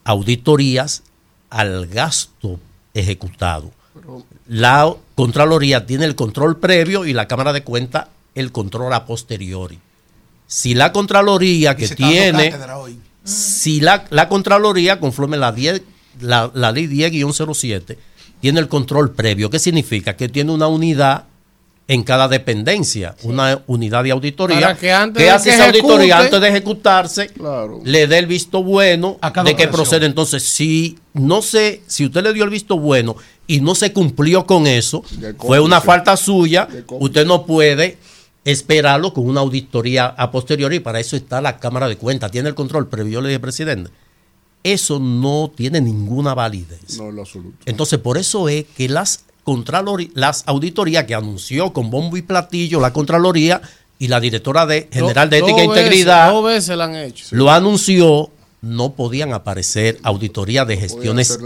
auditorías 0.05 1.03
al 1.49 1.87
gasto 1.87 2.59
ejecutado. 2.95 3.71
La 4.49 4.95
Contraloría 5.15 5.87
tiene 5.87 6.05
el 6.05 6.15
control 6.15 6.59
previo 6.59 7.05
y 7.05 7.13
la 7.13 7.29
Cámara 7.29 7.53
de 7.53 7.63
Cuentas 7.63 8.07
el 8.35 8.53
control 8.53 8.93
a 8.93 9.07
posteriori. 9.07 9.79
Si 10.47 10.75
la 10.75 10.93
Contraloría 10.93 11.77
que 11.77 11.89
tiene. 11.89 12.55
Si 13.23 13.81
la, 13.81 14.07
la 14.11 14.29
Contraloría, 14.29 14.99
conforme 14.99 15.37
la, 15.37 15.53
10, 15.53 15.83
la, 16.21 16.51
la 16.55 16.73
ley 16.73 16.87
10-07, 16.87 17.97
tiene 18.41 18.61
el 18.61 18.69
control 18.69 19.13
previo, 19.13 19.51
¿qué 19.51 19.59
significa? 19.59 20.17
Que 20.17 20.29
tiene 20.29 20.53
una 20.53 20.67
unidad 20.67 21.25
en 21.91 22.05
cada 22.05 22.29
dependencia, 22.29 23.17
una 23.25 23.65
unidad 23.67 24.05
de 24.05 24.13
auditoría 24.13 24.61
Para 24.61 24.77
que 24.77 24.93
antes 24.93 25.21
de 25.21 25.29
hace 25.29 25.49
que 25.49 25.57
esa 25.57 25.67
auditoría 25.67 26.19
antes 26.19 26.41
de 26.41 26.49
ejecutarse 26.49 27.33
le 27.83 28.07
dé 28.07 28.19
el 28.19 28.27
visto 28.29 28.63
bueno 28.63 29.19
cada 29.21 29.43
de 29.43 29.57
que 29.57 29.65
operación. 29.65 29.73
procede. 29.73 30.07
Entonces, 30.07 30.45
si 30.45 30.97
no 31.15 31.43
sé, 31.43 31.83
si 31.89 32.07
usted 32.07 32.23
le 32.23 32.33
dio 32.33 32.45
el 32.45 32.51
visto 32.51 32.79
bueno 32.79 33.17
y 33.49 33.61
no 33.61 33.75
se 33.75 33.93
cumplió 33.93 34.47
con 34.47 34.69
eso, 34.69 35.03
fue 35.39 35.59
una 35.59 35.81
falta 35.81 36.17
suya, 36.17 36.69
usted 36.91 37.27
no 37.27 37.45
puede 37.45 37.99
esperarlo 38.45 39.13
con 39.13 39.27
una 39.27 39.41
auditoría 39.41 40.07
a 40.07 40.31
posteriori 40.31 40.77
y 40.77 40.81
para 40.81 41.01
eso 41.01 41.17
está 41.17 41.41
la 41.41 41.59
Cámara 41.59 41.89
de 41.89 41.97
Cuentas, 41.97 42.31
tiene 42.31 42.51
el 42.51 42.55
control 42.55 42.87
previo, 42.87 43.21
le 43.21 43.31
dije, 43.31 43.41
presidente. 43.41 43.91
Eso 44.63 45.01
no 45.01 45.51
tiene 45.57 45.81
ninguna 45.81 46.35
validez. 46.35 46.99
No, 46.99 47.09
en 47.09 47.17
lo 47.17 47.23
absoluto. 47.23 47.59
Entonces, 47.67 47.99
por 47.99 48.17
eso 48.17 48.49
es 48.49 48.65
que 48.77 48.89
las 48.89 49.25
Contralori- 49.51 50.11
las 50.15 50.45
auditorías 50.47 51.05
que 51.05 51.15
anunció 51.17 51.73
con 51.73 51.91
bombo 51.91 52.17
y 52.17 52.23
platillo 52.23 52.79
la 52.81 52.93
Contraloría 52.93 53.61
y 53.99 54.07
la 54.07 54.21
directora 54.21 54.65
de 54.65 54.89
General 54.93 55.29
de 55.29 55.39
Ética 55.39 55.61
e 55.61 55.65
Integridad 55.65 56.31
Dos 56.31 56.45
veces 56.45 56.77
la 56.77 56.85
han 56.85 56.95
hecho. 56.95 57.25
lo 57.33 57.51
anunció, 57.51 58.31
no 58.63 58.93
podían 58.93 59.33
aparecer 59.33 59.99
auditorías 60.05 60.69
de 60.69 60.77
gestiones 60.77 61.37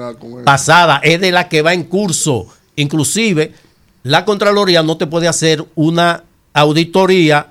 pasadas, 0.44 1.00
es 1.02 1.18
de 1.20 1.32
la 1.32 1.48
que 1.48 1.62
va 1.62 1.72
en 1.72 1.84
curso. 1.84 2.46
Inclusive, 2.76 3.54
la 4.02 4.24
Contraloría 4.26 4.82
no 4.82 4.98
te 4.98 5.06
puede 5.06 5.26
hacer 5.28 5.64
una 5.74 6.24
auditoría 6.52 7.46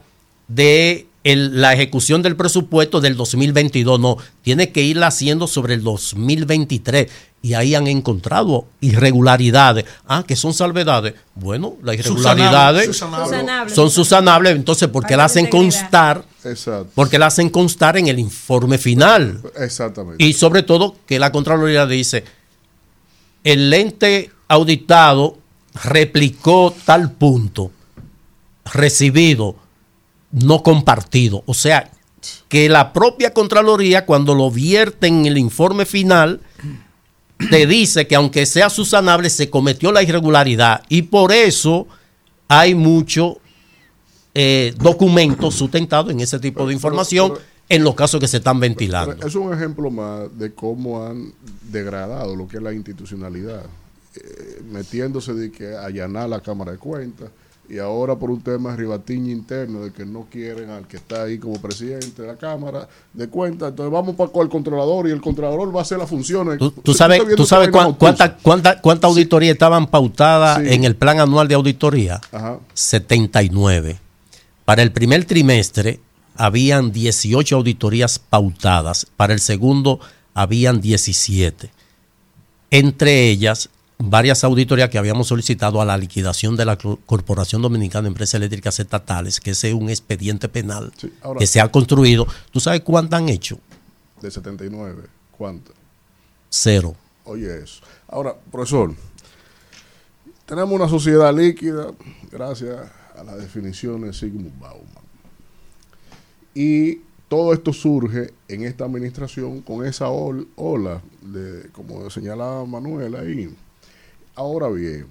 de 0.48 1.07
el- 1.24 1.61
la 1.61 1.74
ejecución 1.74 2.22
del 2.22 2.35
presupuesto 2.35 3.00
del 3.02 3.16
2022, 3.16 4.00
no, 4.00 4.18
tiene 4.42 4.72
que 4.72 4.84
irla 4.84 5.08
haciendo 5.08 5.48
sobre 5.48 5.74
el 5.74 5.84
2023 5.84 7.10
y 7.42 7.53
ahí 7.56 7.76
han 7.76 7.88
encontrado 7.88 8.66
irregularidades. 8.82 9.85
Ah, 10.08 10.24
que 10.27 10.35
son 10.35 10.53
salvedades. 10.53 11.14
Bueno, 11.35 11.76
las 11.84 11.95
irregularidades 11.98 12.98
son 13.74 13.90
susanables, 13.90 14.56
entonces, 14.56 14.88
¿por 14.90 15.06
qué 15.06 15.16
la 15.18 15.26
hacen 15.26 15.48
constar? 15.48 16.24
Exacto. 16.45 16.90
Porque 16.95 17.18
la 17.19 17.27
hacen 17.27 17.50
constar 17.50 17.98
en 17.98 18.08
el 18.08 18.19
informe 18.19 18.77
final. 18.77 19.42
Exactamente. 19.58 20.24
Y 20.24 20.34
sobre 20.34 20.64
todo 20.64 20.95
que 21.06 21.19
la 21.19 21.32
Contraloría 21.32 21.85
dice, 21.85 22.24
el 23.43 23.74
ente 23.74 24.30
auditado 24.48 25.38
replicó 25.84 26.74
tal 26.85 27.11
punto, 27.11 27.72
recibido, 28.72 29.56
no 30.34 30.64
compartido. 30.64 31.44
O 31.45 31.53
sea, 31.53 31.90
que 32.50 32.68
la 32.68 32.92
propia 32.92 33.34
Contraloría 33.34 34.06
cuando 34.06 34.34
lo 34.36 34.52
vierte 34.52 35.08
en 35.08 35.26
el 35.26 35.38
informe 35.38 35.86
final, 35.86 36.42
te 37.50 37.66
dice 37.66 38.08
que 38.08 38.16
aunque 38.16 38.45
sea 38.45 38.70
susanable, 38.70 39.30
se 39.30 39.50
cometió 39.50 39.92
la 39.92 40.03
irregularidad. 40.03 40.84
Y 40.90 41.03
por 41.03 41.32
eso 41.32 41.88
hay 42.48 42.76
mucho 42.76 43.38
eh, 44.34 44.74
documentos 44.78 45.56
sustentados 45.56 46.12
en 46.12 46.20
ese 46.20 46.40
tipo 46.40 46.66
de 46.66 46.74
información 46.74 47.34
en 47.70 47.84
los 47.84 47.95
casos 47.95 48.20
que 48.20 48.28
se 48.28 48.38
están 48.38 48.60
ventilando. 48.60 49.26
Es 49.26 49.36
un 49.36 49.53
ejemplo 49.53 49.90
más 49.90 50.38
de 50.38 50.53
cómo 50.53 51.06
han 51.06 51.34
degradado 51.72 52.36
lo 52.36 52.48
que 52.48 52.58
es 52.58 52.64
la 52.64 52.74
institucionalidad, 52.74 53.66
eh, 54.16 54.62
metiéndose 54.70 55.34
de 55.34 55.52
que 55.52 55.76
allanar 55.76 56.30
la 56.30 56.40
Cámara 56.40 56.72
de 56.72 56.78
Cuentas 56.78 57.30
y 57.69 57.80
ahora 57.80 58.16
por 58.17 58.30
un 58.30 58.42
tema 58.42 58.72
de 58.72 58.77
ribatiña 58.77 59.32
interno 59.32 59.82
de 59.85 59.92
que 59.93 60.06
no 60.06 60.27
quieren 60.30 60.69
al 60.69 60.85
que 60.88 60.98
está 60.98 61.24
ahí 61.24 61.38
como 61.40 61.59
presidente 61.61 62.22
de 62.22 62.27
la 62.27 62.35
Cámara 62.35 62.88
de 63.14 63.27
Cuentas, 63.30 63.69
entonces 63.69 63.92
vamos 63.92 64.16
para 64.16 64.30
el 64.43 64.50
controlador 64.50 65.08
y 65.08 65.11
el 65.11 65.22
controlador 65.22 65.74
va 65.75 65.80
a 65.80 65.83
hacer 65.83 65.98
las 65.98 66.09
funciones. 66.09 66.59
Tú, 66.59 66.93
sabes, 66.93 67.22
tú 67.35 67.45
sabes 67.45 67.69
cuán- 67.69 67.93
cuánta, 67.93 68.35
cuánta, 68.38 68.82
cuánta 68.82 69.08
auditoría 69.08 69.51
estaban 69.53 69.88
pautadas 69.88 70.59
Sí. 70.61 70.74
en 70.74 70.83
el 70.83 70.95
plan 70.95 71.19
anual 71.19 71.48
de 71.48 71.56
auditoría. 71.56 72.19
Ajá. 72.32 72.59
79. 72.74 73.98
Para 74.66 74.82
el 74.83 74.92
primer 74.92 75.25
trimestre 75.25 76.00
habían 76.35 76.92
18 76.92 77.56
auditorías 77.56 78.19
pautadas. 78.19 79.08
Para 79.16 79.33
el 79.33 79.40
segundo 79.40 80.00
habían 80.33 80.82
17. 80.82 81.69
Entre 82.72 83.30
ellas, 83.30 83.69
varias 83.97 84.43
auditorías 84.43 84.89
que 84.89 84.97
habíamos 84.97 85.27
solicitado 85.27 85.81
a 85.81 85.85
la 85.85 85.97
liquidación 85.97 86.55
de 86.55 86.65
la 86.65 86.77
Cor- 86.77 86.99
Corporación 87.05 87.61
Dominicana 87.61 88.03
de 88.03 88.07
Empresas 88.09 88.35
Eléctricas 88.35 88.80
Estatales, 88.80 89.39
que 89.39 89.51
ese 89.51 89.69
es 89.69 89.73
un 89.73 89.89
expediente 89.89 90.49
penal 90.49 90.91
ahora- 91.22 91.39
que 91.39 91.47
se 91.47 91.61
ha 91.61 91.72
construido. 91.72 92.27
¿Tú 92.51 92.59
sabes 92.59 92.81
cuántas 92.81 93.19
han 93.22 93.30
hecho? 93.30 93.59
De 94.22 94.30
79. 94.31 95.03
¿Cuánto? 95.38 95.72
Cero. 96.49 96.95
Oye 97.25 97.63
eso. 97.63 97.81
Ahora, 98.07 98.35
profesor, 98.51 98.93
tenemos 100.45 100.73
una 100.73 100.89
sociedad 100.89 101.33
líquida 101.35 101.88
gracias 102.31 102.75
a 103.17 103.23
las 103.23 103.38
definiciones 103.38 104.11
de 104.11 104.13
Sigmund 104.27 104.59
Bauman. 104.59 105.03
Y 106.53 106.99
todo 107.30 107.53
esto 107.53 107.73
surge 107.73 108.33
en 108.47 108.63
esta 108.63 108.85
administración 108.85 109.61
con 109.61 109.85
esa 109.85 110.09
ol- 110.09 110.47
ola, 110.55 111.01
de, 111.22 111.69
como 111.72 112.09
señalaba 112.09 112.65
Manuel 112.65 113.15
ahí. 113.15 113.55
Ahora 114.36 114.68
bien, 114.70 115.06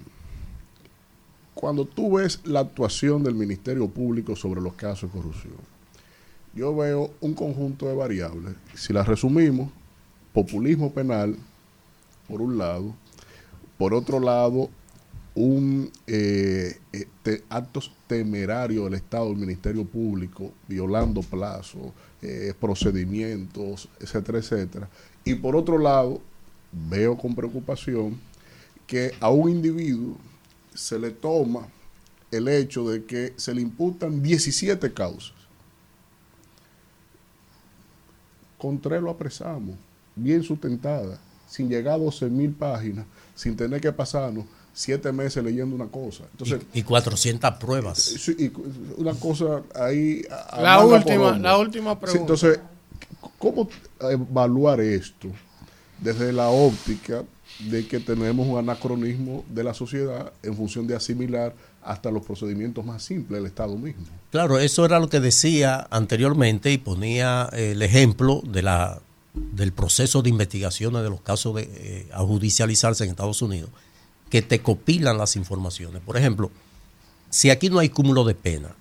cuando 1.53 1.85
tú 1.85 2.17
ves 2.17 2.41
la 2.43 2.59
actuación 2.61 3.23
del 3.23 3.35
Ministerio 3.35 3.87
Público 3.87 4.35
sobre 4.35 4.59
los 4.61 4.73
casos 4.73 5.11
de 5.11 5.17
corrupción, 5.19 5.53
yo 6.53 6.75
veo 6.75 7.11
un 7.21 7.33
conjunto 7.33 7.87
de 7.87 7.95
variables. 7.95 8.53
Si 8.75 8.91
las 8.91 9.07
resumimos, 9.07 9.69
populismo 10.33 10.91
penal, 10.91 11.37
por 12.27 12.41
un 12.41 12.57
lado, 12.57 12.93
por 13.77 13.93
otro 13.93 14.19
lado, 14.19 14.69
un 15.35 15.89
eh, 16.05 16.77
eh, 16.91 17.07
te- 17.23 17.43
actos 17.49 17.91
temerarios 18.07 18.83
del 18.85 18.93
Estado, 18.95 19.29
del 19.29 19.37
Ministerio 19.37 19.83
Público, 19.85 20.51
violando 20.67 21.21
plazos, 21.21 21.91
eh, 22.21 22.53
procedimientos, 22.59 23.87
etcétera, 23.99 24.37
etcétera. 24.39 24.89
Y 25.25 25.35
por 25.35 25.55
otro 25.55 25.79
lado, 25.79 26.21
veo 26.71 27.17
con 27.17 27.33
preocupación 27.33 28.19
que 28.87 29.13
a 29.19 29.29
un 29.29 29.49
individuo 29.49 30.17
se 30.73 30.97
le 30.99 31.11
toma 31.11 31.67
el 32.31 32.47
hecho 32.47 32.87
de 32.89 33.05
que 33.05 33.33
se 33.37 33.53
le 33.53 33.61
imputan 33.61 34.21
17 34.21 34.91
causas. 34.93 35.33
Con 38.57 38.79
tres 38.79 39.01
lo 39.01 39.09
apresamos, 39.11 39.75
bien 40.15 40.41
sustentada, 40.43 41.19
sin 41.47 41.69
llegar 41.69 41.95
a 41.95 41.97
12 41.97 42.29
mil 42.29 42.51
páginas, 42.51 43.05
sin 43.35 43.55
tener 43.55 43.81
que 43.81 43.91
pasarnos 43.91 44.45
siete 44.73 45.11
meses 45.11 45.43
leyendo 45.43 45.75
una 45.75 45.87
cosa. 45.87 46.23
Entonces, 46.31 46.61
Y 46.73 46.81
400 46.83 47.55
pruebas. 47.57 48.27
y 48.37 48.49
cu- 48.49 48.63
una 48.97 49.13
cosa 49.13 49.61
ahí. 49.75 50.25
a- 50.31 50.35
a 50.57 50.61
La 50.61 50.83
última- 50.85 51.37
la 51.37 51.57
última 51.57 51.91
Sí, 51.93 51.97
pregunta. 52.01 52.21
entonces, 52.33 52.59
¿cómo 53.37 53.69
evaluar 53.99 54.79
esto 54.79 55.27
desde 55.99 56.31
la 56.33 56.49
óptica 56.49 57.23
de 57.59 57.87
que 57.87 57.99
tenemos 57.99 58.47
un 58.47 58.57
anacronismo 58.57 59.45
de 59.49 59.63
la 59.63 59.73
sociedad 59.73 60.33
en 60.41 60.55
función 60.55 60.87
de 60.87 60.95
asimilar 60.95 61.55
hasta 61.81 62.11
los 62.11 62.23
procedimientos 62.23 62.85
más 62.85 63.03
simples 63.03 63.41
del 63.41 63.47
Estado 63.47 63.77
mismo? 63.77 64.03
Claro, 64.31 64.59
eso 64.59 64.85
era 64.85 64.99
lo 64.99 65.09
que 65.09 65.19
decía 65.19 65.87
anteriormente 65.91 66.71
y 66.71 66.77
ponía 66.77 67.49
eh, 67.53 67.71
el 67.71 67.81
ejemplo 67.81 68.41
de 68.45 68.61
la, 68.63 69.01
del 69.33 69.71
proceso 69.71 70.21
de 70.21 70.29
investigaciones 70.29 71.03
de 71.03 71.09
los 71.09 71.21
casos 71.21 71.55
de, 71.55 71.69
eh, 71.71 72.09
judicializarse 72.15 73.03
en 73.03 73.11
Estados 73.11 73.41
Unidos, 73.41 73.69
que 74.29 74.41
te 74.41 74.59
copilan 74.61 75.17
las 75.17 75.35
informaciones. 75.35 76.01
Por 76.01 76.17
ejemplo, 76.17 76.51
si 77.29 77.49
aquí 77.49 77.69
no 77.69 77.79
hay 77.79 77.89
cúmulo 77.89 78.23
de 78.23 78.35
pena, 78.35 78.75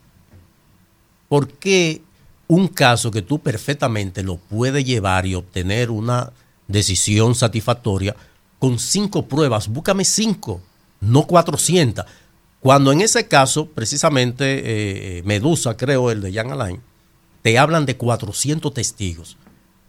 ¿por 1.29 1.49
qué 1.49 2.03
un 2.49 2.69
caso 2.69 3.11
que 3.11 3.23
tú 3.23 3.39
perfectamente 3.39 4.23
lo 4.23 4.37
puedes 4.37 4.85
llevar 4.85 5.27
y 5.27 5.35
obtener 5.35 5.91
una 5.91 6.33
decisión 6.69 7.35
satisfactoria 7.35 8.15
con 8.63 8.79
cinco 8.79 9.27
pruebas? 9.27 9.67
Búscame 9.67 10.05
cinco, 10.05 10.61
no 11.01 11.27
400. 11.27 12.05
Cuando 12.61 12.93
en 12.93 13.01
ese 13.01 13.27
caso, 13.27 13.67
precisamente 13.67 14.45
eh, 15.19 15.23
Medusa, 15.25 15.77
creo, 15.77 16.13
el 16.13 16.21
de 16.21 16.33
Jan 16.33 16.53
Alain, 16.53 16.81
te 17.43 17.59
hablan 17.59 17.87
de 17.87 17.97
400 17.97 18.73
testigos. 18.73 19.37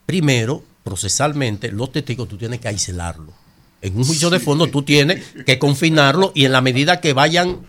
Primero, 0.08 0.64
procesalmente, 0.84 1.72
los 1.72 1.92
testigos 1.92 2.27
tú 2.27 2.35
tienes 2.35 2.61
que 2.61 2.68
aislarlos. 2.69 3.35
En 3.84 3.95
un 3.95 4.06
juicio 4.06 4.32
de 4.32 4.40
fondo 4.40 4.66
tú 4.66 4.82
tienes 4.82 5.24
que 5.45 5.60
confinarlo 5.60 6.32
y 6.34 6.45
en 6.45 6.52
la 6.52 6.61
medida 6.61 7.00
que 7.00 7.14
vayan 7.14 7.60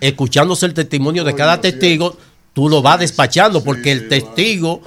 escuchándose 0.00 0.66
el 0.66 0.74
testimonio 0.74 1.22
de 1.22 1.36
cada 1.36 1.60
testigo, 1.60 2.18
tú 2.54 2.68
lo 2.68 2.80
vas 2.80 3.00
despachando 3.00 3.62
porque 3.62 3.92
el 3.92 4.08
testigo 4.08 4.80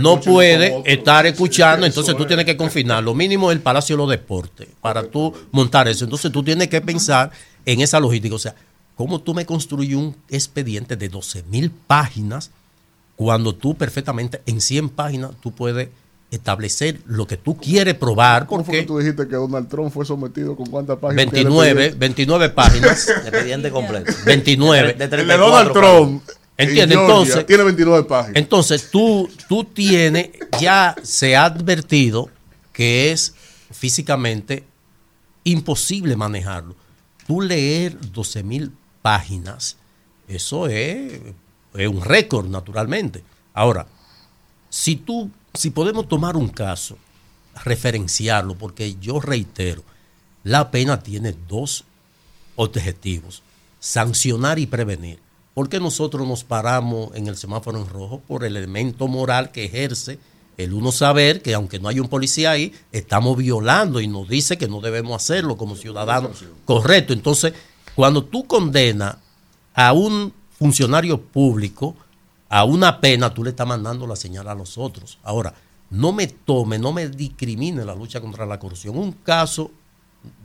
no 0.00 0.20
puede 0.20 0.82
estar 0.84 1.26
escuchando, 1.26 1.86
entonces 1.86 2.14
tú 2.14 2.22
es. 2.22 2.28
tienes 2.28 2.44
que 2.44 2.56
confinar. 2.56 3.02
Lo 3.02 3.14
mínimo 3.14 3.50
es 3.50 3.56
el 3.56 3.62
Palacio 3.62 3.96
de 3.96 4.02
los 4.02 4.10
Deportes 4.10 4.68
para 4.80 5.02
tú 5.02 5.34
montar 5.50 5.88
eso. 5.88 6.04
Entonces 6.04 6.30
tú 6.30 6.44
tienes 6.44 6.68
que 6.68 6.80
pensar 6.80 7.32
en 7.64 7.80
esa 7.80 7.98
logística. 7.98 8.36
O 8.36 8.38
sea, 8.38 8.54
¿cómo 8.94 9.20
tú 9.20 9.34
me 9.34 9.46
construyes 9.46 9.96
un 9.96 10.14
expediente 10.28 10.96
de 10.96 11.08
12 11.08 11.44
mil 11.50 11.70
páginas 11.70 12.50
cuando 13.16 13.54
tú 13.54 13.74
perfectamente 13.74 14.42
en 14.46 14.60
100 14.60 14.90
páginas 14.90 15.30
tú 15.40 15.50
puedes 15.52 15.88
establecer 16.30 17.00
lo 17.06 17.26
que 17.26 17.36
tú 17.36 17.56
quieres 17.56 17.94
probar. 17.94 18.46
¿Cómo 18.46 18.64
fue 18.64 18.72
que 18.72 18.78
Porque 18.82 18.86
tú 18.86 18.98
dijiste 18.98 19.28
que 19.28 19.36
Donald 19.36 19.68
Trump 19.68 19.92
fue 19.92 20.04
sometido 20.04 20.56
con 20.56 20.66
cuántas 20.66 20.98
páginas? 20.98 21.30
29, 21.30 21.94
29 21.96 22.48
páginas. 22.50 23.08
Expediente 23.24 23.70
completo. 23.70 24.12
29. 24.26 24.94
De 24.94 25.08
de 25.08 25.26
Donald 25.36 25.72
34 25.72 25.72
Trump. 25.72 26.22
¿Entiendes? 26.56 26.96
en 26.96 27.02
Entonces, 27.02 27.46
tiene 27.46 27.64
29 27.64 28.04
páginas. 28.04 28.36
Entonces, 28.36 28.90
tú, 28.90 29.28
tú 29.48 29.64
tienes, 29.64 30.30
ya 30.60 30.94
se 31.02 31.36
ha 31.36 31.46
advertido 31.46 32.28
que 32.72 33.12
es 33.12 33.34
físicamente 33.70 34.64
imposible 35.44 36.16
manejarlo. 36.16 36.76
Tú 37.26 37.40
leer 37.40 37.98
12 38.12 38.42
mil 38.42 38.72
páginas, 39.02 39.76
eso 40.28 40.66
es, 40.68 41.20
es 41.74 41.88
un 41.88 42.02
récord, 42.02 42.46
naturalmente. 42.46 43.24
Ahora, 43.52 43.86
si 44.68 44.96
tú, 44.96 45.30
si 45.54 45.70
podemos 45.70 46.08
tomar 46.08 46.36
un 46.36 46.48
caso, 46.48 46.98
referenciarlo, 47.64 48.56
porque 48.56 48.96
yo 49.00 49.20
reitero, 49.20 49.82
la 50.42 50.70
pena 50.70 51.00
tiene 51.00 51.34
dos 51.48 51.84
objetivos, 52.56 53.42
sancionar 53.80 54.58
y 54.58 54.66
prevenir. 54.66 55.23
¿Por 55.54 55.68
qué 55.68 55.78
nosotros 55.78 56.26
nos 56.26 56.42
paramos 56.42 57.14
en 57.14 57.28
el 57.28 57.36
semáforo 57.36 57.78
en 57.78 57.88
rojo? 57.88 58.20
Por 58.26 58.44
el 58.44 58.56
elemento 58.56 59.06
moral 59.06 59.52
que 59.52 59.64
ejerce 59.64 60.18
el 60.56 60.72
uno 60.72 60.92
saber 60.92 61.42
que 61.42 61.54
aunque 61.54 61.78
no 61.78 61.88
hay 61.88 62.00
un 62.00 62.08
policía 62.08 62.50
ahí, 62.50 62.72
estamos 62.92 63.36
violando 63.36 64.00
y 64.00 64.08
nos 64.08 64.28
dice 64.28 64.58
que 64.58 64.68
no 64.68 64.80
debemos 64.80 65.14
hacerlo 65.16 65.56
como 65.56 65.76
ciudadanos. 65.76 66.44
Correcto. 66.64 67.12
Entonces, 67.12 67.54
cuando 67.94 68.24
tú 68.24 68.46
condenas 68.46 69.16
a 69.74 69.92
un 69.92 70.32
funcionario 70.58 71.20
público 71.20 71.96
a 72.48 72.64
una 72.64 73.00
pena, 73.00 73.34
tú 73.34 73.42
le 73.42 73.50
estás 73.50 73.66
mandando 73.66 74.06
la 74.06 74.16
señal 74.16 74.48
a 74.48 74.54
los 74.54 74.78
otros. 74.78 75.18
Ahora, 75.24 75.54
no 75.90 76.12
me 76.12 76.26
tome, 76.28 76.78
no 76.78 76.92
me 76.92 77.08
discrimine 77.08 77.84
la 77.84 77.94
lucha 77.94 78.20
contra 78.20 78.46
la 78.46 78.58
corrupción. 78.58 78.96
Un 78.96 79.12
caso 79.12 79.70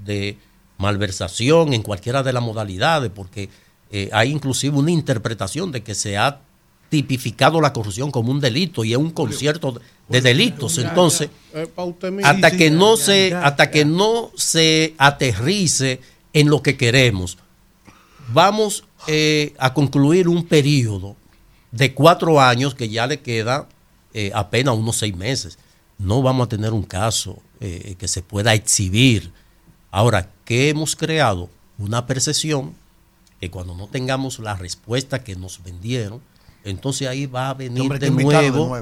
de 0.03 0.38
malversación 0.77 1.73
en 1.73 1.83
cualquiera 1.83 2.23
de 2.23 2.33
las 2.33 2.41
modalidades, 2.41 3.11
porque 3.13 3.49
eh, 3.92 4.09
hay 4.11 4.32
inclusive 4.32 4.77
una 4.77 4.92
interpretación 4.92 5.72
de 5.72 5.82
que 5.82 5.95
se 5.95 6.18
ha 6.18 6.42
tipificado 6.90 7.61
la 7.61 7.72
corrupción 7.72 8.11
como 8.11 8.32
un 8.32 8.40
delito 8.40 8.84
y 8.84 8.93
es 8.93 8.98
un 8.98 9.11
concierto 9.11 9.80
de 10.08 10.22
delitos. 10.22 10.77
Entonces, 10.80 11.30
hasta 12.24 12.51
que 12.51 12.72
no 12.72 12.98
se, 12.98 13.34
hasta 13.34 13.69
que 13.69 13.85
no 13.85 14.32
se 14.35 14.95
aterrice 14.98 16.01
en 16.34 16.50
lo 16.50 16.61
que 16.61 16.77
queremos, 16.77 17.38
vamos 18.34 18.84
eh, 19.08 19.53
a 19.59 19.74
concluir 19.74 20.27
un 20.27 20.45
periodo 20.45 21.16
de 21.72 21.93
cuatro 21.93 22.42
años 22.42 22.74
que 22.74 22.90
ya 22.90 23.06
le 23.08 23.19
queda 23.22 23.68
eh, 24.14 24.32
apenas 24.34 24.76
unos 24.76 24.98
seis 24.98 25.16
meses. 25.16 25.59
No 26.00 26.22
vamos 26.22 26.45
a 26.45 26.50
tener 26.50 26.74
un 26.74 26.84
caso 26.84 27.40
eh, 27.59 27.95
que 28.00 28.08
se 28.08 28.24
pueda 28.24 28.53
exhibir. 28.53 29.32
Ahora, 29.92 30.32
¿qué 30.45 30.69
hemos 30.69 30.95
creado? 30.95 31.50
Una 31.77 32.08
percepción 32.08 32.74
que 33.40 33.50
cuando 33.51 33.76
no 33.76 33.88
tengamos 33.88 34.40
la 34.40 34.56
respuesta 34.56 35.24
que 35.24 35.35
nos 35.35 35.64
vendieron, 35.64 36.22
entonces 36.64 37.08
ahí 37.08 37.26
va 37.26 37.50
a 37.50 37.53
venir 37.53 37.92
de 38.00 38.09
nuevo, 38.11 38.69
va 38.69 38.80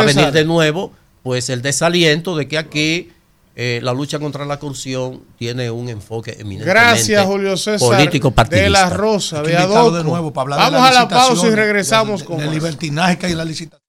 a 0.00 0.02
venir 0.04 0.32
de 0.32 0.44
nuevo, 0.44 0.92
pues 1.22 1.50
el 1.50 1.60
desaliento 1.62 2.36
de 2.36 2.48
que 2.48 2.56
aquí 2.58 3.10
eh, 3.56 3.80
la 3.82 3.92
lucha 3.92 4.18
contra 4.18 4.46
la 4.46 4.58
corrupción 4.58 5.22
tiene 5.38 5.70
un 5.70 5.88
enfoque 5.88 6.30
eminentemente 6.38 6.70
Gracias, 6.70 7.26
Julio 7.26 7.56
César. 7.56 7.88
político 7.88 8.30
partidista. 8.30 8.64
De 8.64 8.70
la 8.70 8.88
Rosa, 8.88 9.42
de 9.42 9.52
de 9.52 10.04
nuevo 10.04 10.32
para 10.32 10.42
hablar 10.54 10.58
de 10.58 10.76
Vamos 10.78 10.88
a 10.88 10.92
la 10.94 11.08
pausa 11.08 11.46
y 11.48 11.50
regresamos 11.50 12.20
de- 12.20 12.26
con 12.26 12.36
más. 12.38 12.48
libertinaje 12.50 13.18
que 13.18 13.26
hay 13.26 13.32
en 13.32 13.38
la 13.38 13.44
licitación. 13.44 13.80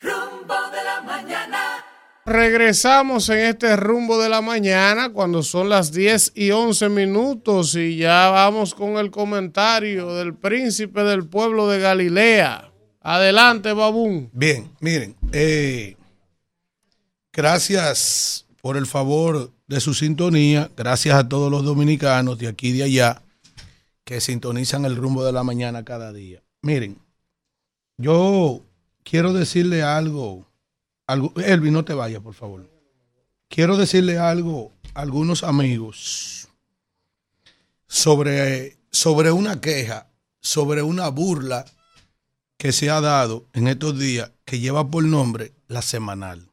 Regresamos 2.26 3.30
en 3.30 3.40
este 3.40 3.76
rumbo 3.76 4.22
de 4.22 4.30
la 4.30 4.42
mañana 4.42 5.12
cuando 5.12 5.42
son 5.42 5.70
las 5.70 5.92
10 5.92 6.34
y 6.36 6.52
11 6.52 6.90
minutos 6.90 7.76
y 7.76 7.98
ya 7.98 8.30
vamos 8.30 8.76
con 8.76 8.98
el 8.98 9.10
comentario 9.10 10.14
del 10.14 10.36
príncipe 10.36 11.04
del 11.04 11.28
pueblo 11.28 11.68
de 11.68 11.80
Galilea. 11.80 12.72
Adelante, 13.02 13.74
Babún. 13.74 14.30
Bien, 14.34 14.70
miren, 14.80 15.16
eh, 15.32 15.98
gracias 17.34 18.46
por 18.62 18.78
el 18.78 18.86
favor 18.86 19.52
de 19.68 19.80
su 19.80 19.96
sintonía, 19.96 20.70
gracias 20.78 21.16
a 21.16 21.28
todos 21.28 21.50
los 21.50 21.64
dominicanos 21.64 22.38
de 22.38 22.48
aquí 22.48 22.68
y 22.68 22.74
de 22.74 22.84
allá 22.84 23.24
que 24.04 24.22
sintonizan 24.22 24.86
el 24.86 24.96
rumbo 24.96 25.26
de 25.26 25.32
la 25.32 25.44
mañana 25.44 25.84
cada 25.84 26.14
día. 26.14 26.44
Miren, 26.62 27.00
yo 27.98 28.62
quiero 29.04 29.34
decirle 29.34 29.82
algo, 29.82 30.51
algo 31.08 31.34
no 31.36 31.86
te 31.86 31.94
vayas, 31.94 32.22
por 32.22 32.34
favor. 32.34 32.70
Quiero 33.48 33.78
decirle 33.78 34.18
algo 34.18 34.74
a 34.94 35.02
algunos 35.02 35.44
amigos 35.44 36.48
sobre, 37.88 38.78
sobre 38.92 39.32
una 39.32 39.60
queja, 39.60 40.10
sobre 40.40 40.82
una 40.82 41.10
burla 41.10 41.66
que 42.58 42.72
se 42.72 42.90
ha 42.90 43.02
dado 43.02 43.48
en 43.54 43.68
estos 43.68 44.00
días 44.00 44.32
que 44.46 44.60
lleva 44.60 44.90
por 44.90 45.04
nombre 45.04 45.54
la 45.68 45.82
semanal. 45.82 46.50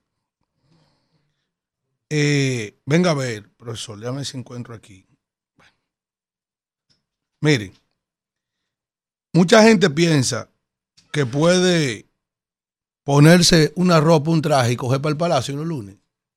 Eh, 2.11 2.79
venga 2.87 3.11
a 3.11 3.15
ver, 3.15 3.49
profesor, 3.51 4.01
déjame 4.01 4.25
si 4.25 4.39
encuentro 4.39 4.75
aquí. 4.75 5.07
Miren, 7.41 7.73
mucha 9.33 9.63
gente 9.63 9.91
piensa 9.91 10.51
que 11.13 11.25
puede 11.25 12.08
ponerse 13.09 13.73
una 13.75 14.01
ropa, 14.01 14.31
un 14.31 14.43
traje 14.43 14.73
y 14.73 14.77
coger 14.77 15.01
para 15.01 15.13
el 15.13 15.17
palacio 15.17 15.57
los 15.57 15.67
lunes. 15.67 15.97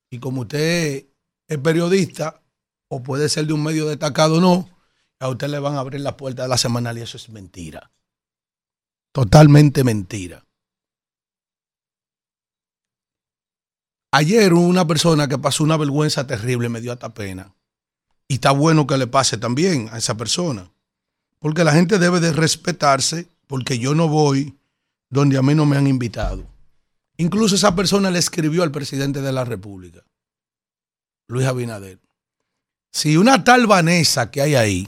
Y 0.09 0.19
como 0.19 0.43
usted 0.43 1.05
es 1.45 1.57
periodista 1.57 2.41
o 2.87 3.03
puede 3.03 3.27
ser 3.27 3.45
de 3.45 3.51
un 3.51 3.61
medio 3.61 3.89
destacado 3.89 4.37
o 4.37 4.39
no, 4.39 4.69
a 5.19 5.27
usted 5.27 5.49
le 5.49 5.59
van 5.59 5.75
a 5.75 5.81
abrir 5.81 5.99
la 5.99 6.15
puerta 6.15 6.43
de 6.43 6.47
la 6.47 6.57
semanal 6.57 6.97
y 6.97 7.01
eso 7.01 7.17
es 7.17 7.27
mentira. 7.27 7.91
Totalmente 9.11 9.83
mentira. 9.83 10.45
Ayer 14.13 14.53
una 14.53 14.87
persona 14.87 15.27
que 15.27 15.37
pasó 15.37 15.65
una 15.65 15.75
vergüenza 15.75 16.25
terrible, 16.25 16.69
me 16.69 16.79
dio 16.79 16.93
hasta 16.93 17.13
pena. 17.13 17.53
Y 18.29 18.35
está 18.35 18.51
bueno 18.51 18.87
que 18.87 18.97
le 18.97 19.07
pase 19.07 19.37
también 19.37 19.89
a 19.91 19.97
esa 19.97 20.15
persona. 20.15 20.71
Porque 21.37 21.65
la 21.65 21.73
gente 21.73 21.99
debe 21.99 22.21
de 22.21 22.31
respetarse, 22.31 23.27
porque 23.47 23.77
yo 23.77 23.93
no 23.93 24.07
voy 24.07 24.57
donde 25.09 25.37
a 25.37 25.41
mí 25.41 25.53
no 25.53 25.65
me 25.65 25.75
han 25.75 25.87
invitado. 25.87 26.50
Incluso 27.21 27.53
esa 27.53 27.75
persona 27.75 28.09
le 28.09 28.17
escribió 28.17 28.63
al 28.63 28.71
presidente 28.71 29.21
de 29.21 29.31
la 29.31 29.45
República, 29.45 30.03
Luis 31.27 31.45
Abinader. 31.45 31.99
Si 32.91 33.15
una 33.15 33.43
tal 33.43 33.67
Vanessa 33.67 34.31
que 34.31 34.41
hay 34.41 34.55
ahí 34.55 34.87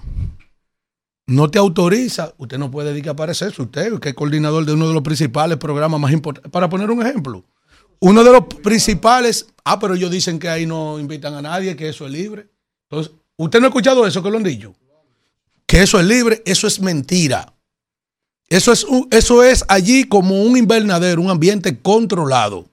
no 1.28 1.52
te 1.52 1.60
autoriza, 1.60 2.34
usted 2.40 2.58
no 2.58 2.72
puede 2.72 2.90
dedicar 2.90 3.10
a 3.10 3.14
aparecerse. 3.14 3.62
Usted, 3.62 4.00
que 4.00 4.10
es 4.10 4.16
coordinador 4.16 4.66
de 4.66 4.74
uno 4.74 4.88
de 4.88 4.96
los 4.96 5.04
principales 5.04 5.60
programas 5.60 6.00
más 6.00 6.12
importantes. 6.12 6.52
Para 6.52 6.68
poner 6.70 6.90
un 6.90 7.06
ejemplo, 7.06 7.46
uno 8.00 8.24
de 8.24 8.32
los 8.32 8.46
principales, 8.64 9.46
ah, 9.64 9.80
pero 9.80 9.94
ellos 9.94 10.10
dicen 10.10 10.40
que 10.40 10.50
ahí 10.50 10.66
no 10.66 11.00
invitan 11.00 11.36
a 11.36 11.42
nadie, 11.44 11.76
que 11.76 11.90
eso 11.90 12.08
es 12.08 12.12
libre. 12.12 12.50
Entonces, 12.90 13.14
¿usted 13.38 13.60
no 13.60 13.68
ha 13.68 13.70
escuchado 13.70 14.08
eso 14.08 14.24
que 14.24 14.32
lo 14.32 14.38
han 14.38 14.44
dicho? 14.44 14.74
Que 15.68 15.84
eso 15.84 16.00
es 16.00 16.06
libre, 16.08 16.42
eso 16.48 16.66
es 16.66 16.80
mentira. 16.80 17.54
Eso 18.54 18.72
es, 18.72 18.86
eso 19.10 19.42
es 19.42 19.66
allí 19.68 20.04
como 20.04 20.44
un 20.44 20.56
invernadero, 20.56 21.24
un 21.24 21.32
ambiente 21.32 21.80
controlado. 21.82 22.70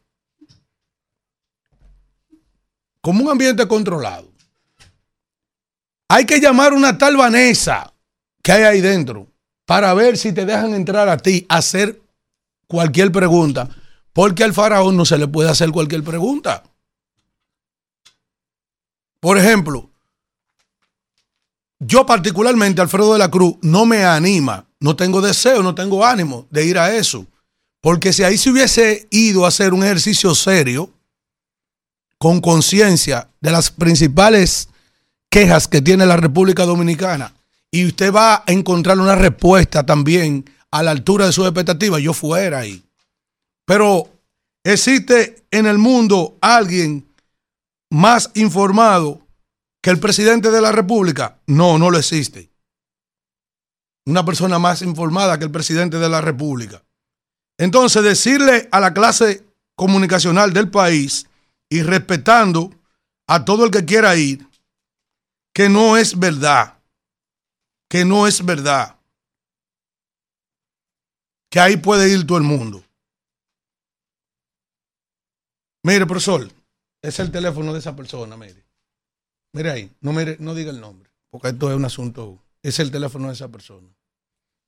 Como 3.00 3.25
un 3.25 3.31
ambiente 3.31 3.67
controlado. 3.67 4.31
Hay 6.07 6.26
que 6.26 6.39
llamar 6.39 6.75
una 6.75 6.99
tal 6.99 7.17
Vanessa 7.17 7.94
que 8.42 8.52
hay 8.52 8.65
ahí 8.65 8.81
dentro 8.83 9.28
para 9.65 9.94
ver 9.94 10.18
si 10.18 10.34
te 10.34 10.44
dejan 10.44 10.75
entrar 10.75 11.09
a 11.09 11.17
ti 11.17 11.47
a 11.49 11.57
hacer 11.57 11.99
cualquier 12.67 13.10
pregunta. 13.10 13.70
Porque 14.12 14.44
al 14.44 14.52
faraón 14.52 14.99
no 14.99 15.07
se 15.07 15.17
le 15.17 15.28
puede 15.28 15.49
hacer 15.49 15.70
cualquier 15.70 16.05
pregunta. 16.05 16.62
Por 19.18 19.39
ejemplo, 19.39 19.89
yo 21.81 22.05
particularmente, 22.05 22.83
Alfredo 22.83 23.15
de 23.15 23.18
la 23.18 23.31
Cruz, 23.31 23.57
no 23.62 23.86
me 23.86 24.05
anima, 24.05 24.67
no 24.81 24.97
tengo 24.97 25.23
deseo, 25.23 25.62
no 25.62 25.75
tengo 25.75 26.05
ánimo 26.05 26.47
de 26.50 26.67
ir 26.67 26.78
a 26.78 26.94
eso. 26.94 27.26
Porque 27.81 28.12
si 28.12 28.23
ahí 28.23 28.36
se 28.36 28.50
hubiese 28.50 29.09
ido 29.10 29.44
a 29.44 29.49
hacer 29.49 29.73
un 29.73 29.83
ejercicio 29.83 30.34
serio, 30.34 30.91
con 32.18 32.42
conciencia 32.42 33.31
de 33.41 33.50
las 33.50 33.70
principales 33.70 34.68
quejas 35.31 35.67
que 35.67 35.81
tiene 35.81 36.05
la 36.05 36.18
República 36.18 36.67
Dominicana, 36.67 37.33
y 37.70 37.86
usted 37.86 38.12
va 38.12 38.44
a 38.47 38.52
encontrar 38.52 38.99
una 38.99 39.15
respuesta 39.15 39.86
también 39.86 40.44
a 40.70 40.83
la 40.83 40.91
altura 40.91 41.26
de 41.26 41.33
sus 41.33 41.47
expectativas, 41.47 42.02
yo 42.02 42.12
fuera 42.12 42.59
ahí. 42.59 42.83
Pero 43.65 44.09
existe 44.65 45.44
en 45.50 45.65
el 45.67 45.78
mundo 45.78 46.36
alguien 46.42 47.07
más 47.89 48.31
informado 48.34 49.20
que 49.83 49.91
el 49.91 49.99
presidente 49.99 50.50
de 50.50 50.60
la 50.60 50.73
República. 50.73 51.41
No, 51.47 51.78
no 51.78 51.91
lo 51.91 51.99
existe. 51.99 52.50
Una 54.07 54.25
persona 54.25 54.59
más 54.59 54.83
informada 54.83 55.39
que 55.39 55.44
el 55.44 55.50
presidente 55.50 55.99
de 55.99 56.09
la 56.09 56.20
República. 56.20 56.83
Entonces, 57.59 58.02
decirle 58.02 58.68
a 58.73 58.81
la 58.81 58.94
clase 58.94 59.44
comunicacional 59.76 60.52
del 60.52 60.70
país 60.70 61.26
y 61.68 61.83
respetando 61.83 62.70
a 63.26 63.44
todo 63.44 63.65
el 63.65 63.70
que 63.70 63.84
quiera 63.84 64.17
ir, 64.17 64.47
que 65.55 65.68
no 65.68 65.97
es 65.97 66.18
verdad, 66.18 66.78
que 67.89 68.05
no 68.05 68.26
es 68.26 68.44
verdad, 68.44 68.99
que 71.50 71.60
ahí 71.60 71.76
puede 71.76 72.12
ir 72.12 72.26
todo 72.26 72.39
el 72.39 72.44
mundo. 72.44 72.83
Mire, 75.83 76.07
profesor, 76.07 76.50
es 77.02 77.18
el 77.18 77.31
teléfono 77.31 77.73
de 77.73 77.78
esa 77.78 77.97
persona, 77.97 78.36
mire. 78.36 78.70
Mire 79.53 79.70
ahí, 79.70 79.93
no, 80.01 80.12
mire, 80.12 80.37
no 80.39 80.55
diga 80.55 80.70
el 80.70 80.81
nombre, 80.81 81.11
porque 81.29 81.49
esto 81.49 81.70
es 81.70 81.77
un 81.77 81.85
asunto, 81.85 82.39
es 82.62 82.79
el 82.79 82.91
teléfono 82.91 83.29
de 83.29 83.35
esa 83.35 83.49
persona. 83.49 83.89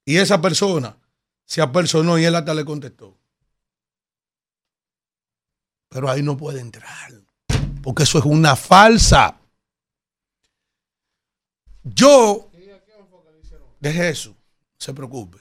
Y 0.05 0.17
esa 0.17 0.41
persona 0.41 0.97
se 1.45 1.63
apersonó 1.63 2.19
y 2.19 2.25
él 2.25 2.35
hasta 2.35 2.55
le 2.55 2.65
contestó. 2.65 3.17
Pero 5.89 6.11
ahí 6.11 6.23
no 6.23 6.37
puede 6.37 6.61
entrar, 6.61 7.13
porque 7.83 8.03
eso 8.03 8.19
es 8.19 8.25
una 8.25 8.57
falsa. 8.57 9.39
Yo, 11.85 12.51
deje 13.79 14.09
eso, 14.09 14.31
no 14.31 14.37
se 14.79 14.95
preocupe. 14.95 15.39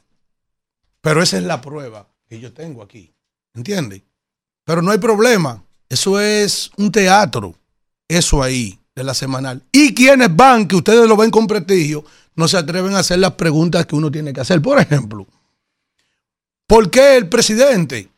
Pero 1.02 1.24
esa 1.24 1.38
es 1.38 1.44
la 1.44 1.62
prueba 1.62 2.08
que 2.28 2.40
yo 2.40 2.54
tengo 2.54 2.84
aquí, 2.84 3.12
¿entiende? 3.56 4.04
Pero 4.64 4.84
no 4.84 4.92
hay 4.92 5.00
problema, 5.00 5.64
eso 5.90 6.20
es 6.20 6.70
un 6.78 6.92
teatro, 6.92 7.56
eso 8.08 8.44
ahí 8.44 8.81
de 8.96 9.04
la 9.04 9.14
semanal. 9.14 9.64
Y 9.72 9.94
quienes 9.94 10.36
van, 10.36 10.68
que 10.68 10.76
ustedes 10.76 11.08
lo 11.08 11.18
ven 11.18 11.32
con 11.32 11.48
prestigio, 11.48 12.04
no 12.36 12.48
se 12.48 12.58
atreven 12.58 12.96
a 12.96 13.00
hacer 13.00 13.20
las 13.20 13.34
preguntas 13.34 13.86
que 13.86 13.96
uno 13.96 14.12
tiene 14.12 14.34
que 14.34 14.42
hacer. 14.42 14.62
Por 14.62 14.80
ejemplo, 14.80 15.28
¿por 16.68 16.90
qué 16.90 17.18
el 17.18 17.30
presidente 17.30 18.10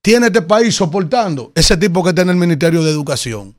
tiene 0.00 0.26
este 0.26 0.42
país 0.42 0.74
soportando 0.74 1.52
ese 1.54 1.76
tipo 1.76 2.02
que 2.02 2.10
está 2.10 2.22
en 2.22 2.30
el 2.30 2.36
Ministerio 2.36 2.82
de 2.82 2.90
Educación? 2.90 3.54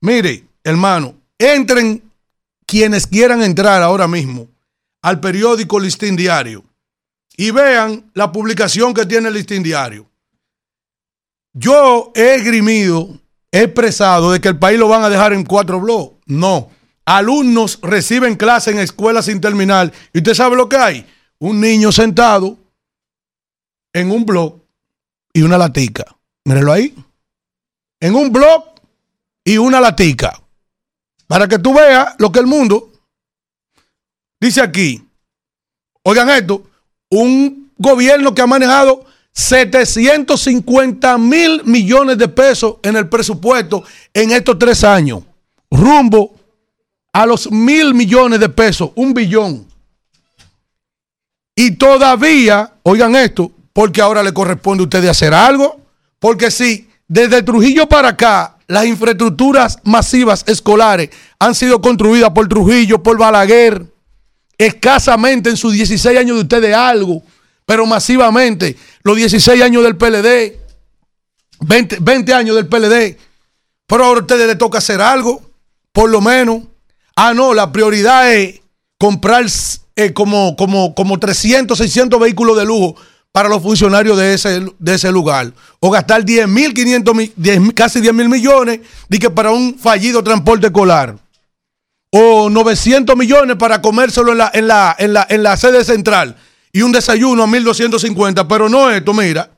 Mire, 0.00 0.46
hermano, 0.64 1.14
entren 1.38 2.02
quienes 2.66 3.06
quieran 3.06 3.42
entrar 3.42 3.82
ahora 3.82 4.08
mismo 4.08 4.48
al 5.02 5.20
periódico 5.20 5.78
Listín 5.78 6.16
Diario 6.16 6.64
y 7.36 7.50
vean 7.50 8.10
la 8.14 8.32
publicación 8.32 8.94
que 8.94 9.06
tiene 9.06 9.28
el 9.28 9.34
Listín 9.34 9.62
Diario. 9.62 10.06
Yo 11.52 12.12
he 12.14 12.36
esgrimido, 12.36 13.19
expresado 13.52 14.32
de 14.32 14.40
que 14.40 14.48
el 14.48 14.58
país 14.58 14.78
lo 14.78 14.88
van 14.88 15.02
a 15.02 15.08
dejar 15.08 15.32
en 15.32 15.44
cuatro 15.44 15.80
bloques. 15.80 16.18
No. 16.26 16.70
Alumnos 17.04 17.78
reciben 17.82 18.36
clase 18.36 18.70
en 18.70 18.78
escuelas 18.78 19.24
sin 19.24 19.40
terminar. 19.40 19.92
¿Y 20.12 20.18
usted 20.18 20.34
sabe 20.34 20.56
lo 20.56 20.68
que 20.68 20.76
hay? 20.76 21.06
Un 21.38 21.60
niño 21.60 21.90
sentado 21.90 22.56
en 23.92 24.10
un 24.10 24.24
blog 24.24 24.60
y 25.32 25.42
una 25.42 25.58
latica. 25.58 26.04
Mírelo 26.44 26.72
ahí. 26.72 26.94
En 27.98 28.14
un 28.14 28.32
blog 28.32 28.64
y 29.44 29.58
una 29.58 29.80
latica. 29.80 30.40
Para 31.26 31.48
que 31.48 31.58
tú 31.58 31.74
veas 31.74 32.14
lo 32.18 32.30
que 32.30 32.40
el 32.40 32.46
mundo 32.46 32.92
dice 34.40 34.60
aquí. 34.60 35.06
Oigan 36.02 36.30
esto, 36.30 36.64
un 37.10 37.72
gobierno 37.76 38.34
que 38.34 38.42
ha 38.42 38.46
manejado 38.46 39.04
750 39.32 41.18
mil 41.18 41.62
millones 41.64 42.18
de 42.18 42.28
pesos 42.28 42.76
en 42.82 42.96
el 42.96 43.08
presupuesto 43.08 43.84
en 44.12 44.32
estos 44.32 44.58
tres 44.58 44.84
años, 44.84 45.22
rumbo 45.70 46.34
a 47.12 47.26
los 47.26 47.50
mil 47.50 47.94
millones 47.94 48.40
de 48.40 48.48
pesos, 48.48 48.90
un 48.94 49.14
billón. 49.14 49.66
Y 51.54 51.72
todavía, 51.72 52.72
oigan 52.82 53.14
esto, 53.16 53.52
porque 53.72 54.00
ahora 54.00 54.22
le 54.22 54.32
corresponde 54.32 54.82
a 54.82 54.84
ustedes 54.84 55.10
hacer 55.10 55.34
algo, 55.34 55.80
porque 56.18 56.50
si 56.50 56.88
desde 57.08 57.42
Trujillo 57.42 57.88
para 57.88 58.10
acá 58.10 58.56
las 58.66 58.86
infraestructuras 58.86 59.78
masivas 59.82 60.44
escolares 60.46 61.10
han 61.38 61.54
sido 61.54 61.80
construidas 61.80 62.30
por 62.30 62.48
Trujillo, 62.48 63.02
por 63.02 63.18
Balaguer, 63.18 63.84
escasamente 64.56 65.50
en 65.50 65.56
sus 65.56 65.72
16 65.72 66.18
años 66.18 66.36
de 66.36 66.42
ustedes 66.42 66.74
algo, 66.74 67.22
pero 67.66 67.86
masivamente 67.86 68.76
los 69.02 69.16
16 69.16 69.62
años 69.62 69.82
del 69.82 69.96
PLD, 69.96 70.58
20, 71.60 71.98
20 72.00 72.34
años 72.34 72.56
del 72.56 72.66
PLD, 72.66 73.16
pero 73.86 74.04
ahora 74.04 74.20
a 74.20 74.22
ustedes 74.22 74.46
les 74.46 74.58
toca 74.58 74.78
hacer 74.78 75.00
algo, 75.00 75.42
por 75.92 76.10
lo 76.10 76.20
menos. 76.20 76.62
Ah, 77.16 77.34
no, 77.34 77.54
la 77.54 77.72
prioridad 77.72 78.32
es 78.32 78.60
comprar 78.98 79.44
eh, 79.96 80.12
como, 80.12 80.56
como, 80.56 80.94
como 80.94 81.18
300, 81.18 81.76
600 81.76 82.20
vehículos 82.20 82.56
de 82.56 82.64
lujo 82.64 82.96
para 83.32 83.48
los 83.48 83.62
funcionarios 83.62 84.16
de 84.16 84.34
ese, 84.34 84.66
de 84.78 84.94
ese 84.94 85.10
lugar. 85.12 85.52
O 85.80 85.90
gastar 85.90 86.24
10 86.24 86.48
mil, 86.48 86.74
500 86.74 87.14
mil, 87.14 87.32
10 87.36 87.72
casi 87.74 88.00
10 88.00 88.14
mil 88.14 88.28
millones 88.28 88.80
de 89.08 89.18
que 89.18 89.30
para 89.30 89.50
un 89.50 89.78
fallido 89.78 90.22
transporte 90.22 90.68
escolar. 90.68 91.16
O 92.10 92.50
900 92.50 93.16
millones 93.16 93.56
para 93.56 93.80
comérselo 93.80 94.32
en 94.32 94.38
la, 94.38 94.50
en 94.52 94.66
la, 94.66 94.96
en 94.98 95.12
la, 95.12 95.26
en 95.28 95.42
la 95.42 95.56
sede 95.56 95.84
central. 95.84 96.36
Y 96.72 96.82
un 96.82 96.92
desayuno 96.92 97.42
a 97.42 97.46
1250. 97.46 98.46
Pero 98.46 98.68
no 98.68 98.90
esto, 98.90 99.12
mira. 99.12 99.50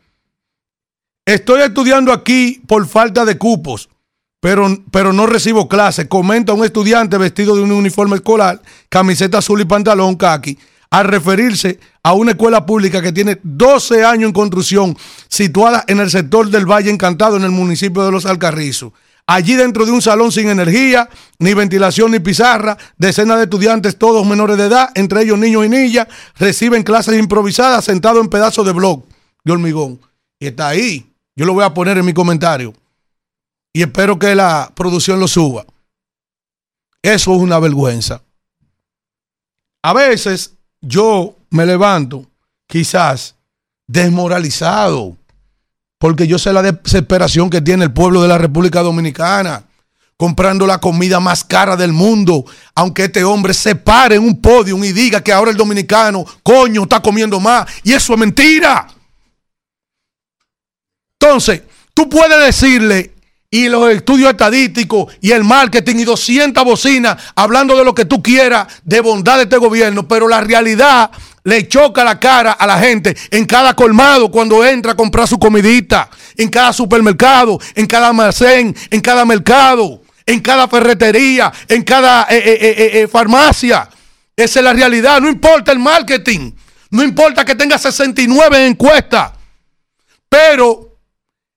Estoy 1.24 1.62
estudiando 1.62 2.12
aquí 2.12 2.60
por 2.66 2.86
falta 2.86 3.24
de 3.24 3.38
cupos 3.38 3.88
pero, 4.42 4.76
pero 4.90 5.12
no 5.12 5.26
recibo 5.26 5.68
clases. 5.68 6.08
Comenta 6.08 6.52
un 6.52 6.64
estudiante 6.64 7.16
vestido 7.16 7.54
de 7.54 7.62
un 7.62 7.70
uniforme 7.70 8.16
escolar, 8.16 8.60
camiseta 8.88 9.38
azul 9.38 9.60
y 9.60 9.66
pantalón 9.66 10.16
khaki, 10.16 10.58
al 10.90 11.04
referirse 11.04 11.78
a 12.02 12.12
una 12.14 12.32
escuela 12.32 12.66
pública 12.66 13.00
que 13.00 13.12
tiene 13.12 13.38
12 13.44 14.04
años 14.04 14.26
en 14.26 14.32
construcción, 14.32 14.96
situada 15.28 15.84
en 15.86 16.00
el 16.00 16.10
sector 16.10 16.50
del 16.50 16.66
Valle 16.66 16.90
Encantado, 16.90 17.36
en 17.36 17.44
el 17.44 17.52
municipio 17.52 18.02
de 18.02 18.10
Los 18.10 18.26
Alcarrizos. 18.26 18.92
Allí 19.32 19.54
dentro 19.54 19.86
de 19.86 19.92
un 19.92 20.02
salón 20.02 20.30
sin 20.30 20.50
energía, 20.50 21.08
ni 21.38 21.54
ventilación 21.54 22.10
ni 22.10 22.20
pizarra, 22.20 22.76
decenas 22.98 23.38
de 23.38 23.44
estudiantes, 23.44 23.96
todos 23.96 24.26
menores 24.26 24.58
de 24.58 24.66
edad, 24.66 24.90
entre 24.94 25.22
ellos 25.22 25.38
niños 25.38 25.64
y 25.64 25.70
niñas, 25.70 26.06
reciben 26.36 26.82
clases 26.82 27.18
improvisadas 27.18 27.86
sentados 27.86 28.22
en 28.22 28.28
pedazos 28.28 28.66
de 28.66 28.72
blog 28.72 29.06
de 29.42 29.52
hormigón. 29.52 29.98
Y 30.38 30.48
está 30.48 30.68
ahí. 30.68 31.10
Yo 31.34 31.46
lo 31.46 31.54
voy 31.54 31.64
a 31.64 31.72
poner 31.72 31.96
en 31.96 32.04
mi 32.04 32.12
comentario 32.12 32.74
y 33.72 33.80
espero 33.80 34.18
que 34.18 34.34
la 34.34 34.70
producción 34.74 35.18
lo 35.18 35.26
suba. 35.26 35.64
Eso 37.00 37.34
es 37.34 37.40
una 37.40 37.58
vergüenza. 37.58 38.20
A 39.82 39.94
veces 39.94 40.56
yo 40.82 41.36
me 41.48 41.64
levanto 41.64 42.26
quizás 42.66 43.36
desmoralizado 43.86 45.16
porque 46.02 46.26
yo 46.26 46.36
sé 46.36 46.52
la 46.52 46.62
desesperación 46.62 47.48
que 47.48 47.60
tiene 47.60 47.84
el 47.84 47.92
pueblo 47.92 48.22
de 48.22 48.26
la 48.26 48.36
República 48.36 48.80
Dominicana 48.80 49.62
comprando 50.16 50.66
la 50.66 50.78
comida 50.78 51.20
más 51.20 51.44
cara 51.44 51.76
del 51.76 51.92
mundo, 51.92 52.44
aunque 52.74 53.04
este 53.04 53.22
hombre 53.22 53.54
se 53.54 53.76
pare 53.76 54.16
en 54.16 54.24
un 54.24 54.40
podio 54.40 54.76
y 54.84 54.90
diga 54.90 55.22
que 55.22 55.32
ahora 55.32 55.52
el 55.52 55.56
dominicano, 55.56 56.24
coño, 56.42 56.82
está 56.82 57.00
comiendo 57.00 57.38
más, 57.38 57.68
y 57.84 57.92
eso 57.92 58.14
es 58.14 58.18
mentira. 58.18 58.88
Entonces, 61.20 61.62
tú 61.94 62.08
puedes 62.08 62.46
decirle 62.46 63.14
y 63.48 63.68
los 63.68 63.88
estudios 63.92 64.30
estadísticos 64.30 65.14
y 65.20 65.30
el 65.30 65.44
marketing 65.44 65.96
y 65.96 66.04
200 66.04 66.64
bocinas 66.64 67.16
hablando 67.36 67.76
de 67.76 67.84
lo 67.84 67.94
que 67.94 68.06
tú 68.06 68.20
quieras 68.20 68.66
de 68.82 69.00
bondad 69.02 69.36
de 69.36 69.44
este 69.44 69.58
gobierno, 69.58 70.08
pero 70.08 70.26
la 70.26 70.40
realidad 70.40 71.12
le 71.44 71.66
choca 71.66 72.04
la 72.04 72.18
cara 72.20 72.52
a 72.52 72.66
la 72.66 72.78
gente 72.78 73.16
en 73.30 73.44
cada 73.46 73.74
colmado 73.74 74.30
cuando 74.30 74.64
entra 74.64 74.92
a 74.92 74.96
comprar 74.96 75.26
su 75.26 75.38
comidita, 75.38 76.08
en 76.36 76.48
cada 76.48 76.72
supermercado, 76.72 77.58
en 77.74 77.86
cada 77.86 78.08
almacén, 78.08 78.74
en 78.90 79.00
cada 79.00 79.24
mercado, 79.24 80.02
en 80.24 80.40
cada 80.40 80.68
ferretería, 80.68 81.52
en 81.68 81.82
cada 81.82 82.26
eh, 82.30 82.38
eh, 82.38 82.90
eh, 83.02 83.08
farmacia. 83.08 83.88
Esa 84.36 84.60
es 84.60 84.64
la 84.64 84.72
realidad, 84.72 85.20
no 85.20 85.28
importa 85.28 85.72
el 85.72 85.78
marketing, 85.78 86.52
no 86.90 87.02
importa 87.02 87.44
que 87.44 87.54
tenga 87.54 87.78
69 87.78 88.66
encuestas, 88.66 89.32
pero 90.28 90.96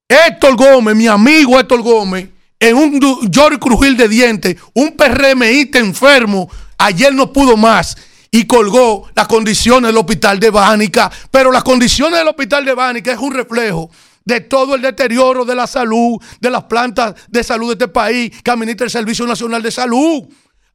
Héctor 0.08 0.56
Gómez, 0.56 0.96
mi 0.96 1.08
amigo 1.08 1.60
Héctor 1.60 1.82
Gómez, 1.82 2.30
en 2.60 2.76
un 2.76 3.30
lloro 3.30 3.56
y 3.56 3.60
crujir 3.60 3.96
de 3.96 4.08
dientes, 4.08 4.58
un 4.74 4.96
PRMista 4.96 5.80
enfermo, 5.80 6.50
ayer 6.78 7.14
no 7.14 7.32
pudo 7.32 7.56
más 7.56 7.96
y 8.36 8.46
colgó 8.46 9.08
las 9.16 9.30
condiciones 9.30 9.88
del 9.88 9.98
hospital 9.98 10.42
de 10.42 10.50
Bánica. 10.50 11.10
Pero 11.32 11.54
las 11.54 11.64
condiciones 11.64 12.20
del 12.20 12.28
hospital 12.28 12.66
de 12.66 12.74
Bánica 12.74 13.14
es 13.14 13.18
un 13.18 13.34
reflejo 13.34 13.90
de 14.26 14.42
todo 14.42 14.76
el 14.76 14.82
deterioro 14.82 15.46
de 15.46 15.56
la 15.56 15.66
salud, 15.66 16.22
de 16.42 16.50
las 16.50 16.66
plantas 16.66 17.16
de 17.30 17.44
salud 17.46 17.68
de 17.68 17.86
este 17.86 17.88
país 17.88 18.34
que 18.44 18.52
administra 18.52 18.84
el 18.84 18.92
Servicio 18.92 19.26
Nacional 19.26 19.64
de 19.64 19.72
Salud. 19.72 20.26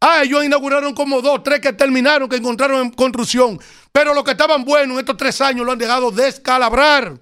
Ah, 0.01 0.23
ellos 0.23 0.43
inauguraron 0.43 0.95
como 0.95 1.21
dos, 1.21 1.43
tres 1.43 1.61
que 1.61 1.75
terminaron, 1.75 2.31
que 2.31 2.37
encontraron 2.37 2.81
en 2.81 2.91
construcción. 2.93 3.61
Pero 3.93 4.15
los 4.15 4.25
que 4.25 4.31
estaban 4.31 4.65
buenos 4.65 4.95
en 4.95 5.01
estos 5.01 5.19
tres 5.19 5.39
años 5.43 5.67
lo 5.67 5.73
han 5.73 5.79
dejado 5.79 6.11
descalabrar. 6.11 7.21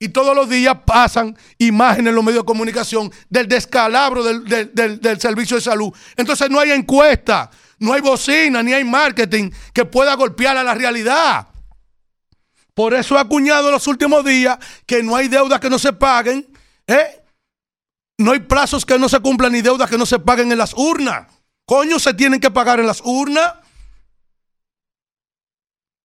Y 0.00 0.08
todos 0.08 0.34
los 0.34 0.48
días 0.48 0.78
pasan 0.84 1.38
imágenes 1.58 2.08
en 2.08 2.16
los 2.16 2.24
medios 2.24 2.42
de 2.42 2.46
comunicación 2.46 3.12
del 3.28 3.46
descalabro 3.46 4.24
del, 4.24 5.20
servicio 5.20 5.58
de 5.58 5.62
salud. 5.62 5.92
Entonces 6.16 6.50
no 6.50 6.58
hay 6.58 6.72
encuesta, 6.72 7.52
no 7.80 7.92
hay 7.92 8.00
bocina, 8.00 8.62
ni 8.62 8.72
hay 8.72 8.84
marketing 8.84 9.50
que 9.72 9.84
pueda 9.84 10.14
golpear 10.14 10.56
a 10.56 10.62
la 10.62 10.74
realidad. 10.74 11.48
Por 12.74 12.94
eso 12.94 13.16
he 13.16 13.18
acuñado 13.18 13.66
en 13.66 13.72
los 13.72 13.86
últimos 13.88 14.24
días 14.24 14.58
que 14.86 15.02
no 15.02 15.16
hay 15.16 15.28
deudas 15.28 15.58
que 15.60 15.68
no 15.68 15.78
se 15.78 15.92
paguen. 15.92 16.46
¿eh? 16.86 17.20
no 18.20 18.32
hay 18.32 18.40
plazos 18.40 18.84
que 18.84 18.98
no 18.98 19.08
se 19.08 19.18
cumplan 19.20 19.52
ni 19.52 19.62
deudas 19.62 19.88
que 19.88 19.96
no 19.96 20.04
se 20.04 20.18
paguen 20.18 20.52
en 20.52 20.58
las 20.58 20.74
urnas. 20.74 21.26
Coño, 21.64 21.98
se 21.98 22.12
tienen 22.12 22.38
que 22.38 22.50
pagar 22.50 22.78
en 22.78 22.86
las 22.86 23.00
urnas. 23.02 23.54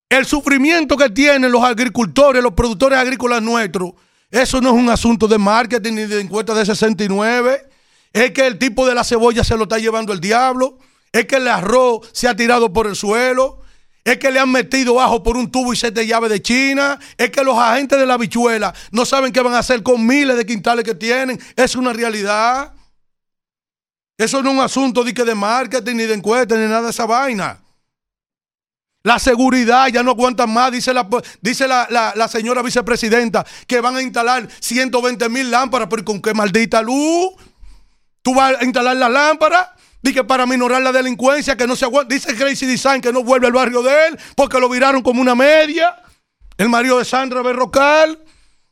El 0.10 0.26
sufrimiento 0.26 0.95
que 0.95 1.10
tienen 1.10 1.52
los 1.52 1.64
agricultores, 1.64 2.42
los 2.42 2.54
productores 2.54 2.98
agrícolas 2.98 3.42
nuestros, 3.42 3.92
eso 4.32 4.62
no 4.62 4.70
es 4.70 4.76
un 4.76 4.90
asunto 4.90 5.28
de 5.28 5.38
marketing 5.38 5.94
ni 5.94 6.06
de 6.06 6.22
encuesta 6.22 6.54
de 6.54 6.66
69. 6.66 7.70
Es 8.14 8.32
que 8.32 8.48
el 8.48 8.58
tipo 8.58 8.88
de 8.88 8.95
la 8.95 9.04
cebolla 9.04 9.44
se 9.44 9.58
lo 9.58 9.64
está 9.64 9.78
llevando 9.78 10.14
el 10.14 10.22
diablo. 10.22 10.80
Es 11.16 11.26
que 11.27 11.38
el 11.38 11.48
arroz 11.48 12.10
se 12.11 12.27
ha 12.27 12.35
tirado 12.35 12.74
por 12.74 12.88
el 12.88 12.95
suelo. 12.98 13.61
Es 14.03 14.18
que 14.18 14.30
le 14.32 14.40
han 14.40 14.52
metido 14.52 15.00
ajo 15.00 15.24
por 15.24 15.38
un 15.38 15.50
tubo 15.50 15.72
y 15.72 15.77
set 15.77 15.94
de 15.94 16.06
llave 16.06 16.27
de 16.27 16.42
China. 16.42 17.00
Es 17.18 17.30
que 17.32 17.42
los 17.42 17.58
agentes 17.58 17.98
de 17.98 18.06
la 18.06 18.18
bichuela 18.18 18.74
no 18.92 19.06
saben 19.06 19.32
qué 19.32 19.40
van 19.40 19.53
a 19.53 19.60
hacer 19.60 19.82
con 19.82 20.06
miles 20.06 20.35
de 20.35 20.45
quintales 20.45 20.84
que 20.84 20.94
tienen. 20.94 21.40
Es 21.56 21.76
una 21.77 21.94
realidad. 21.94 22.74
Eso 24.18 24.44
no 24.44 24.50
es 24.50 24.56
un 24.58 24.61
asunto 24.61 25.06
de, 25.06 25.14
que 25.14 25.24
de 25.24 25.35
marketing, 25.35 25.95
ni 25.95 26.03
de 26.03 26.16
encuesta, 26.16 26.56
ni 26.58 26.68
nada 26.68 26.82
de 26.82 26.90
esa 26.90 27.06
vaina. 27.06 27.61
La 29.03 29.19
seguridad 29.19 29.88
ya 29.88 30.03
no 30.03 30.11
aguantan 30.11 30.52
más, 30.52 30.72
dice 30.72 30.94
la, 30.94 31.08
la, 31.69 31.88
la- 31.90 32.14
la 32.16 32.27
señora 32.27 32.61
vicepresidenta, 32.61 33.45
que 33.68 33.80
van 33.80 33.95
a 33.95 34.02
instalar 34.02 34.48
120 34.60 35.30
mil 35.30 35.50
lámparas, 35.52 35.88
pero 35.90 36.03
¿con 36.03 36.22
qué 36.22 36.34
maldita 36.34 36.82
luz? 36.82 37.30
Tú 38.24 38.34
vas 38.34 38.60
a 38.60 38.64
instalar 38.66 38.98
las 38.98 39.11
lámparas, 39.11 39.69
dice 40.06 40.24
para 40.24 40.45
minorar 40.45 40.82
la 40.82 40.92
delincuencia, 40.92 41.58
que 41.58 41.67
no 41.67 41.75
se 41.75 41.85
aguanta. 41.85 42.14
Dice 42.14 42.35
Crazy 42.35 42.66
Design 42.66 43.01
que 43.01 43.11
no 43.11 43.24
vuelve 43.24 43.48
al 43.48 43.53
barrio 43.53 43.82
de 43.82 44.08
él, 44.08 44.19
porque 44.35 44.59
lo 44.59 44.69
viraron 44.69 45.01
como 45.01 45.19
una 45.19 45.35
media. 45.35 45.95
El 46.58 46.69
marido 46.69 47.00
de 47.00 47.06
Sandra 47.06 47.42
Berrocal. 47.42 48.19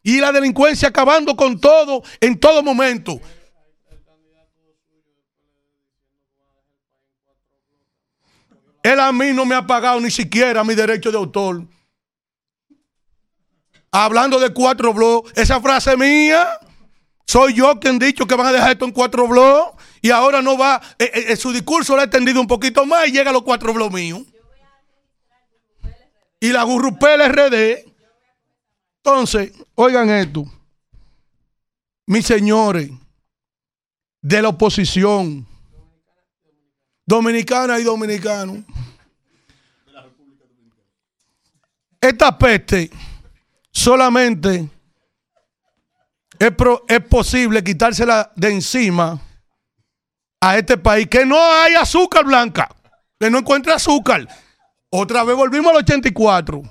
Y 0.04 0.20
la 0.20 0.32
delincuencia 0.32 0.90
acabando 0.90 1.36
con 1.36 1.60
todo, 1.60 2.04
en 2.20 2.38
todo 2.38 2.62
momento. 2.62 3.20
Él 8.84 9.00
a 9.00 9.14
mí 9.14 9.32
no 9.32 9.46
me 9.46 9.56
ha 9.56 9.66
pagado 9.66 10.02
ni 10.02 10.12
siquiera 10.12 10.64
mi 10.66 10.76
derecho 10.76 11.10
de 11.10 11.18
autor. 11.18 11.66
Hablando 13.92 14.40
de 14.40 14.54
cuatro 14.54 14.94
blogs, 14.94 15.32
esa 15.38 15.62
frase 15.62 15.96
mía, 15.96 16.60
soy 17.26 17.54
yo 17.54 17.80
quien 17.80 17.98
dicho 17.98 18.28
que 18.28 18.36
van 18.36 18.48
a 18.48 18.52
dejar 18.52 18.72
esto 18.72 18.84
en 18.84 18.92
cuatro 18.92 19.26
blogs 19.26 19.82
y 20.04 20.12
ahora 20.12 20.42
no 20.42 20.58
va, 20.58 20.82
eh, 21.00 21.10
eh, 21.14 21.26
eh, 21.30 21.36
su 21.38 21.54
discurso 21.54 21.96
lo 21.96 22.02
ha 22.02 22.04
extendido 22.04 22.42
un 22.42 22.46
poquito 22.46 22.86
más 22.86 23.08
y 23.08 23.14
llega 23.14 23.30
a 23.30 23.34
los 23.34 23.44
cuatro 23.44 23.74
blogs 23.74 23.94
míos. 23.94 24.22
Y 26.42 26.50
la 26.52 26.64
Gurrupel 26.64 27.22
RD. 27.32 27.86
Entonces, 28.98 29.54
oigan 29.76 30.10
esto. 30.10 30.44
Mis 32.06 32.26
señores 32.26 32.92
de 34.22 34.42
la 34.42 34.50
oposición, 34.50 35.48
dominicana 37.06 37.80
y 37.80 37.84
dominicanos, 37.84 38.58
esta 42.02 42.38
peste 42.38 42.90
solamente 43.72 44.70
es, 46.38 46.52
pro- 46.52 46.84
es 46.90 47.00
posible 47.06 47.64
quitársela 47.64 48.34
de 48.36 48.52
encima 48.52 49.18
a 50.44 50.58
este 50.58 50.78
país 50.78 51.08
que 51.08 51.26
no 51.26 51.42
hay 51.42 51.76
azúcar 51.76 52.26
blanca, 52.26 52.68
que 53.18 53.30
no 53.30 53.38
encuentra 53.38 53.76
azúcar. 53.76 54.28
Otra 54.90 55.24
vez 55.24 55.38
volvimos 55.38 55.72
al 55.72 55.78
84. 55.78 56.62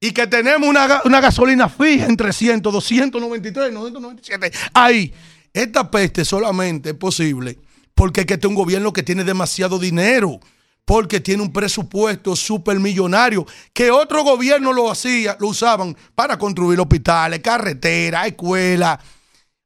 Y 0.00 0.12
que 0.12 0.26
tenemos 0.26 0.66
una, 0.66 1.02
una 1.04 1.20
gasolina 1.20 1.68
fija 1.68 2.06
en 2.06 2.16
300, 2.16 2.72
293, 2.72 3.72
997. 3.72 4.52
Ahí. 4.72 5.12
Esta 5.52 5.90
peste 5.90 6.24
solamente 6.24 6.90
es 6.90 6.94
posible 6.94 7.58
porque 7.94 8.20
es 8.20 8.26
que 8.26 8.34
este 8.34 8.46
es 8.46 8.48
un 8.48 8.54
gobierno 8.54 8.94
que 8.94 9.02
tiene 9.02 9.24
demasiado 9.24 9.78
dinero. 9.78 10.40
Porque 10.86 11.20
tiene 11.20 11.42
un 11.42 11.52
presupuesto 11.52 12.34
supermillonario 12.34 13.46
que 13.74 13.90
otro 13.90 14.24
gobierno 14.24 14.72
lo 14.72 14.90
hacía, 14.90 15.36
lo 15.38 15.48
usaban 15.48 15.94
para 16.14 16.38
construir 16.38 16.80
hospitales, 16.80 17.40
carreteras, 17.40 18.26
escuelas, 18.26 18.98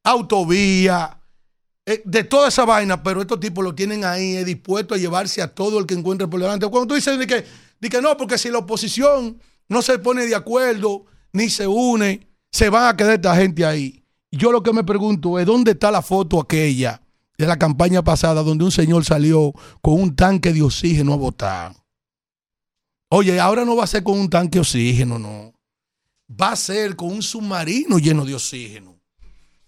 autovías, 0.02 1.10
de 1.86 2.24
toda 2.24 2.48
esa 2.48 2.64
vaina, 2.64 3.02
pero 3.02 3.20
estos 3.20 3.40
tipos 3.40 3.62
lo 3.62 3.74
tienen 3.74 4.04
ahí 4.04 4.36
eh, 4.36 4.44
dispuestos 4.44 4.96
a 4.96 5.00
llevarse 5.00 5.42
a 5.42 5.54
todo 5.54 5.78
el 5.78 5.86
que 5.86 5.94
encuentre 5.94 6.26
por 6.26 6.40
delante. 6.40 6.66
Cuando 6.68 6.88
tú 6.88 6.94
dices 6.94 7.18
de 7.18 7.26
que, 7.26 7.44
de 7.80 7.88
que 7.88 8.00
no, 8.00 8.16
porque 8.16 8.38
si 8.38 8.50
la 8.50 8.58
oposición 8.58 9.38
no 9.68 9.82
se 9.82 9.98
pone 9.98 10.26
de 10.26 10.34
acuerdo 10.34 11.04
ni 11.32 11.50
se 11.50 11.66
une, 11.66 12.26
se 12.50 12.70
van 12.70 12.86
a 12.86 12.96
quedar 12.96 13.14
esta 13.14 13.36
gente 13.36 13.66
ahí. 13.66 14.02
Yo 14.30 14.50
lo 14.50 14.62
que 14.62 14.72
me 14.72 14.82
pregunto 14.82 15.38
es, 15.38 15.46
¿dónde 15.46 15.72
está 15.72 15.90
la 15.90 16.00
foto 16.00 16.40
aquella 16.40 17.02
de 17.36 17.46
la 17.46 17.58
campaña 17.58 18.02
pasada 18.02 18.42
donde 18.42 18.64
un 18.64 18.72
señor 18.72 19.04
salió 19.04 19.52
con 19.82 20.00
un 20.00 20.16
tanque 20.16 20.52
de 20.52 20.62
oxígeno 20.62 21.12
a 21.12 21.16
votar? 21.16 21.76
Oye, 23.10 23.38
ahora 23.38 23.64
no 23.64 23.76
va 23.76 23.84
a 23.84 23.88
ser 23.88 24.02
con 24.02 24.18
un 24.18 24.30
tanque 24.30 24.56
de 24.56 24.60
oxígeno, 24.60 25.18
no. 25.18 25.52
Va 26.30 26.52
a 26.52 26.56
ser 26.56 26.96
con 26.96 27.12
un 27.12 27.22
submarino 27.22 27.98
lleno 27.98 28.24
de 28.24 28.34
oxígeno. 28.34 28.93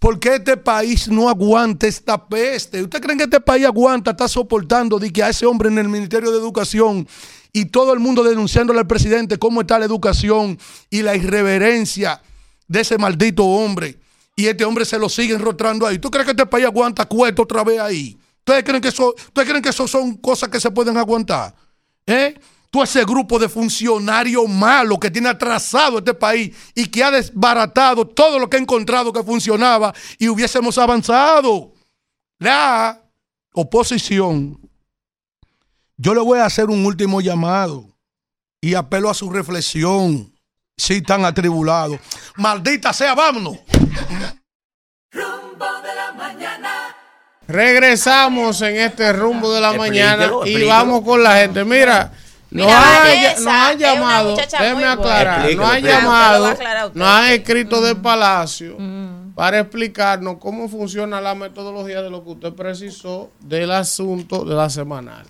¿Por 0.07 0.21
qué 0.21 0.37
este 0.37 0.57
país 0.57 1.09
no 1.09 1.29
aguanta 1.29 1.89
esta 1.89 2.29
peste? 2.29 2.81
¿Usted 2.81 3.03
cree 3.03 3.17
que 3.17 3.25
este 3.25 3.41
país 3.41 3.67
aguanta, 3.67 4.13
está 4.13 4.29
soportando 4.29 5.01
de 5.01 5.13
que 5.13 5.21
a 5.21 5.31
ese 5.31 5.47
hombre 5.47 5.69
en 5.69 5.79
el 5.79 5.89
Ministerio 5.89 6.31
de 6.31 6.39
Educación 6.39 7.09
y 7.53 7.65
todo 7.65 7.93
el 7.93 7.99
mundo 7.99 8.23
denunciándole 8.23 8.79
al 8.79 8.87
presidente 8.87 9.37
cómo 9.37 9.63
está 9.63 9.81
la 9.81 9.85
educación 9.85 10.61
y 10.91 11.03
la 11.03 11.17
irreverencia 11.17 12.23
de 12.69 12.83
ese 12.83 12.99
maldito 12.99 13.45
hombre? 13.45 13.99
Y 14.37 14.47
este 14.47 14.65
hombre 14.65 14.85
se 14.85 14.97
lo 14.97 15.09
sigue 15.09 15.35
enrotrando 15.35 15.85
ahí. 15.85 15.99
¿Tú 15.99 16.09
crees 16.09 16.25
que 16.25 16.31
este 16.31 16.47
país 16.47 16.67
aguanta 16.67 17.05
cueto 17.07 17.43
otra 17.43 17.65
vez 17.65 17.81
ahí? 17.81 18.17
¿Ustedes 18.39 18.63
creen 18.63 18.81
que 18.81 18.89
eso, 18.91 19.13
¿ustedes 19.13 19.49
creen 19.49 19.61
que 19.61 19.71
eso 19.71 19.89
son 19.89 20.19
cosas 20.19 20.51
que 20.51 20.61
se 20.61 20.71
pueden 20.71 20.97
aguantar? 20.97 21.53
¿Eh? 22.07 22.39
Tú 22.71 22.83
ese 22.83 23.05
grupo 23.05 23.39
de 23.39 23.49
funcionarios 23.49 24.49
malos 24.49 24.99
que 24.99 25.11
tiene 25.11 25.29
atrasado 25.29 25.99
este 25.99 26.15
país 26.15 26.55
y 26.75 26.87
que 26.87 27.03
ha 27.03 27.11
desbaratado 27.11 28.07
todo 28.07 28.39
lo 28.39 28.51
que 28.51 28.57
ha 28.57 28.61
encontrado 28.61 29.13
que 29.13 29.23
funcionaba 29.23 29.95
y 30.19 30.29
hubiésemos 30.29 30.77
avanzado. 30.79 31.73
La 32.39 33.01
oposición, 33.55 34.61
yo 35.97 36.15
le 36.15 36.21
voy 36.21 36.39
a 36.39 36.45
hacer 36.45 36.67
un 36.67 36.85
último 36.85 37.21
llamado 37.21 37.97
y 38.61 38.75
apelo 38.75 39.09
a 39.09 39.15
su 39.15 39.31
reflexión 39.31 40.33
si 40.77 40.95
están 40.95 41.25
atribulados. 41.25 41.99
Maldita 42.37 42.93
sea, 42.93 43.15
vámonos. 43.15 43.59
Rumbo 45.11 45.67
de 45.83 45.95
la 45.95 46.13
mañana. 46.13 46.97
Regresamos 47.49 48.61
en 48.61 48.77
este 48.77 49.13
rumbo 49.13 49.53
de 49.53 49.61
la 49.61 49.73
mañana 49.73 50.31
y 50.45 50.65
vamos 50.65 51.03
con 51.03 51.23
la 51.23 51.37
gente. 51.37 51.65
Mira, 51.65 52.13
Mira, 52.51 52.69
ha, 52.71 53.75
llamado, 53.75 54.37
déjeme 54.37 54.85
aclarar, 54.85 55.41
Explíquelo, 55.41 55.63
nos 55.63 55.75
ha 55.75 55.79
llamado, 55.81 56.53
usted 56.53 56.65
nos 56.95 57.09
ha 57.09 57.35
escrito 57.35 57.81
de 57.81 57.95
Palacio 57.97 58.77
para 59.35 59.59
explicarnos 59.59 60.37
cómo 60.39 60.69
funciona 60.69 61.21
la 61.21 61.35
metodología 61.35 62.03
de 62.03 62.11
lo 62.11 62.23
que 62.25 62.31
usted 62.31 62.53
precisó 62.53 63.31
del 63.41 63.73
asunto 63.73 64.45
de 64.45 64.55
la 64.55 64.71
semanal. 64.71 65.27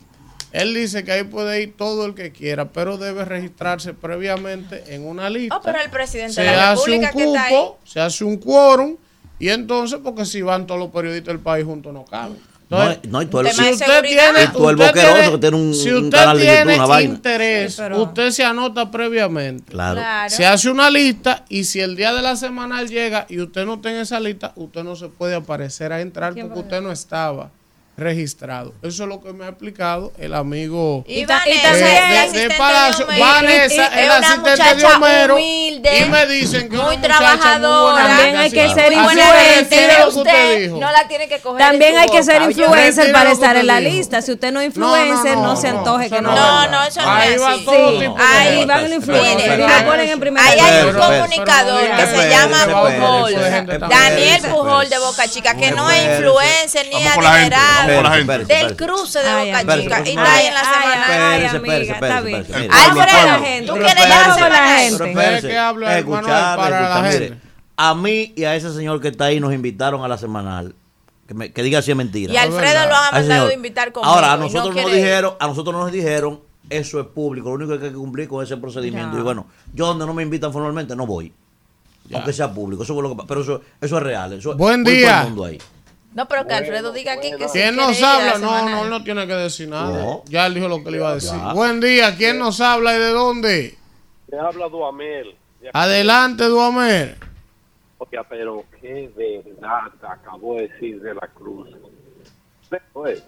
Él 0.52 0.74
dice 0.74 1.04
que 1.04 1.12
ahí 1.12 1.24
puede 1.24 1.62
ir 1.62 1.76
todo 1.76 2.06
el 2.06 2.14
que 2.14 2.32
quiera, 2.32 2.66
pero 2.66 2.96
debe 2.98 3.24
registrarse 3.24 3.92
previamente 3.94 4.94
en 4.94 5.06
una 5.06 5.28
lista 5.28 5.56
Oh, 5.56 5.60
pero 5.62 5.80
el 5.80 5.90
presidente 5.90 6.34
se 6.34 6.42
de 6.42 6.56
la 6.56 6.72
hace 6.72 6.90
un 6.92 7.02
República 7.02 7.12
que 7.12 7.24
está 7.24 7.42
ahí. 7.44 7.54
cupo, 7.54 7.78
se 7.84 8.00
hace 8.00 8.24
un 8.24 8.36
quórum 8.36 8.96
y 9.38 9.48
entonces, 9.48 9.98
porque 10.02 10.24
si 10.24 10.40
van 10.42 10.66
todos 10.66 10.80
los 10.80 10.90
periodistas 10.90 11.34
del 11.34 11.40
país 11.40 11.64
juntos 11.64 11.92
no 11.92 12.04
caben. 12.04 12.38
No, 12.68 12.78
no, 13.08 13.22
y 13.22 13.26
tú 13.26 13.38
el, 13.38 13.48
si 13.52 13.62
usted 13.70 14.02
tiene, 14.02 14.42
y 14.42 14.46
tú 14.48 14.68
el 14.68 14.74
usted 14.74 14.86
boqueroso 14.88 15.14
tiene- 15.14 15.30
que 15.30 15.38
tiene 15.38 15.56
un, 15.56 15.72
si 15.74 15.90
un 15.90 16.04
usted 16.06 16.18
canal 16.18 16.38
de 16.38 16.46
YouTube, 16.46 16.74
una 16.74 16.86
vaina. 16.86 17.14
interés, 17.14 17.74
Sí, 17.74 17.80
pero- 17.82 18.02
usted 18.02 18.30
se 18.32 18.44
anota 18.44 18.90
previamente. 18.90 19.70
Claro. 19.70 20.00
Claro. 20.00 20.30
Se 20.30 20.44
hace 20.46 20.68
una 20.70 20.90
lista 20.90 21.44
y 21.48 21.62
si 21.62 21.78
el 21.80 21.94
día 21.94 22.12
de 22.12 22.22
la 22.22 22.34
semana 22.34 22.82
llega 22.82 23.24
y 23.28 23.38
usted 23.40 23.64
no 23.66 23.74
está 23.74 23.90
en 23.92 23.98
esa 23.98 24.18
lista, 24.18 24.52
usted 24.56 24.82
no 24.82 24.96
se 24.96 25.08
puede 25.08 25.36
aparecer 25.36 25.92
a 25.92 26.00
entrar 26.00 26.34
porque 26.34 26.58
usted 26.58 26.80
no 26.82 26.90
estaba 26.90 27.50
registrado. 27.96 28.74
Eso 28.82 29.04
es 29.04 29.08
lo 29.08 29.22
que 29.22 29.32
me 29.32 29.46
ha 29.46 29.48
explicado 29.48 30.12
el 30.18 30.34
amigo 30.34 31.02
Y 31.06 31.20
de, 31.20 31.26
Vanessa, 31.26 32.32
de- 32.32 32.50
Palacio. 32.56 33.06
Vanessa, 33.06 33.90
Y- 33.92 33.96
y- 33.96 33.98
el 34.00 34.10
es 34.10 34.18
una 34.18 34.28
asistente 34.28 34.50
de 34.50 34.74
muchacha 34.74 34.96
Homero. 34.96 35.34
humilde, 35.36 35.98
y 36.00 36.04
me 36.10 36.26
dicen 36.26 36.68
que 36.68 36.76
muy 36.76 36.96
trabajadora. 36.98 38.06
También 38.06 38.36
hay 38.36 38.50
que 38.50 38.68
ser 38.68 38.92
influencer. 38.92 40.06
usted 40.08 40.70
no 40.70 40.92
la 40.92 41.08
tiene 41.08 41.28
que 41.28 41.40
coger 41.40 41.58
También 41.58 41.96
hay 41.96 42.08
que 42.08 42.22
ser 42.22 42.42
influencer 42.42 43.12
para 43.12 43.30
estar 43.32 43.56
en 43.56 43.66
la 43.66 43.80
lista. 43.80 44.20
Si 44.20 44.32
usted 44.32 44.52
no 44.52 44.60
es 44.60 44.76
no, 44.76 44.86
influencer, 44.86 45.36
no, 45.36 45.42
no, 45.44 45.56
se 45.56 45.68
antoje 45.68 46.10
que 46.10 46.20
no. 46.20 46.34
no 46.34 46.68
No, 46.68 46.84
eso 46.84 47.00
no 47.02 47.10
Ahí 47.10 47.32
es 47.34 47.42
va 47.42 47.56
todo 47.64 47.98
tipo 47.98 48.16
ahí 48.18 48.64
van 48.64 48.90
los 48.90 49.08
ah, 49.08 49.12
Ahí 50.38 50.58
hay 50.60 50.84
un 50.86 50.94
comunicador 50.94 51.96
que 51.96 52.06
se 52.06 52.28
llama 52.28 52.64
Pujol. 52.66 53.34
Daniel 53.88 54.42
Pujol 54.50 54.88
de 54.88 54.98
Boca 54.98 55.28
Chica, 55.28 55.54
que 55.54 55.70
no 55.70 55.90
es 55.90 56.02
influencer 56.04 56.86
ni 56.88 57.04
Vamos 57.06 57.85
con 57.94 58.04
la 58.04 58.10
gente, 58.12 58.44
Del 58.54 58.76
cruce 58.76 59.18
de 59.20 59.46
Boca. 59.52 59.60
Chica. 59.60 59.76
Y 60.04 60.08
está 60.10 60.34
ahí 60.34 60.46
en 60.46 60.54
la 60.54 60.60
ay, 60.60 60.66
semana. 60.66 61.06
ay, 61.06 61.14
Espérese, 61.44 61.56
amiga, 61.56 61.76
espérese, 61.76 61.92
está 61.92 62.06
espérese, 62.18 62.26
bien. 62.26 62.40
espérese. 62.40 62.66
El 62.66 62.70
pueblo, 62.92 63.02
Alfredo. 63.02 63.66
¿tú 63.66 63.72
quieres 63.80 64.08
llamar 64.08 64.30
a 66.72 67.02
la 67.02 67.10
gente? 67.10 67.38
A 67.78 67.94
mí 67.94 68.32
y 68.36 68.44
a 68.44 68.56
ese 68.56 68.72
señor 68.72 69.00
que 69.00 69.08
está 69.08 69.26
ahí 69.26 69.38
nos 69.40 69.52
invitaron 69.52 70.02
a 70.04 70.08
la 70.08 70.16
semanal. 70.18 70.74
Que, 71.28 71.34
me- 71.34 71.52
que 71.52 71.62
diga 71.62 71.82
si 71.82 71.90
es 71.90 71.96
mentira. 71.96 72.32
Y 72.32 72.36
a 72.36 72.42
Alfredo 72.42 72.86
lo 72.88 72.94
han 72.94 73.08
A 73.08 73.12
mandado 73.12 73.40
señor. 73.42 73.52
invitar 73.52 73.92
conmigo. 73.92 74.12
Ahora, 74.14 74.32
a 74.32 74.36
y 74.36 74.38
no 74.38 74.44
nosotros 74.46 74.74
nos 74.76 74.92
dijeron, 74.92 75.34
a 75.40 75.46
nosotros 75.48 75.74
nos 75.74 75.90
dijeron, 75.92 76.40
eso 76.70 77.00
es 77.00 77.06
público, 77.08 77.48
lo 77.48 77.54
único 77.56 77.76
que 77.78 77.86
hay 77.86 77.90
que 77.90 77.96
cumplir 77.96 78.28
con 78.28 78.42
ese 78.44 78.56
procedimiento. 78.56 79.12
Ya. 79.14 79.18
Y 79.20 79.22
bueno, 79.22 79.46
yo 79.74 79.86
donde 79.88 80.06
no 80.06 80.14
me 80.14 80.22
invitan 80.22 80.52
formalmente 80.52 80.94
no 80.96 81.04
voy. 81.06 81.32
Aunque 82.14 82.32
sea 82.32 82.52
público, 82.52 82.84
eso 82.84 82.94
fue 82.94 83.02
lo 83.02 83.16
que 83.16 83.24
pero 83.26 83.40
eso, 83.42 83.60
eso 83.80 83.96
es 83.96 84.02
real. 84.04 84.32
Eso, 84.34 84.56
Buen 84.56 84.84
día. 84.84 85.10
todo 85.10 85.20
el 85.22 85.26
mundo 85.28 85.44
ahí. 85.46 85.58
No, 86.16 86.26
pero 86.26 86.46
que 86.46 86.54
Alfredo 86.54 86.92
diga 86.92 87.12
aquí 87.12 87.30
que 87.36 87.46
si 87.46 87.58
¿Quién 87.58 87.76
nos 87.76 88.02
habla? 88.02 88.38
No, 88.38 88.66
no, 88.66 88.84
él 88.84 88.88
no 88.88 89.04
tiene 89.04 89.26
que 89.26 89.34
decir 89.34 89.68
nada. 89.68 90.02
No. 90.02 90.22
Ya 90.24 90.46
él 90.46 90.54
dijo 90.54 90.66
lo 90.66 90.82
que 90.82 90.90
le 90.90 90.96
iba 90.96 91.10
a 91.10 91.14
decir. 91.16 91.38
Ya. 91.38 91.52
Buen 91.52 91.78
día, 91.78 92.16
¿quién 92.16 92.38
nos 92.38 92.58
habla 92.62 92.96
y 92.96 92.98
de 92.98 93.10
dónde? 93.10 93.76
Me 94.28 94.38
habla 94.38 94.66
Duamel. 94.70 95.36
Adelante, 95.74 96.44
Duamer. 96.44 97.18
Oiga, 97.98 98.24
pero 98.26 98.64
qué 98.80 99.10
verdad 99.14 99.92
acabó 100.08 100.54
de 100.54 100.68
decir 100.68 101.02
de 101.02 101.12
la 101.12 101.28
Cruz. 101.34 101.68
Pues, 102.94 103.22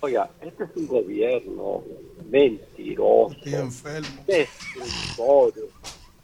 oiga, 0.00 0.28
este 0.40 0.64
es 0.64 0.70
un 0.74 0.88
gobierno 0.88 1.84
mentiroso, 2.28 3.36
destructorio, 4.26 5.68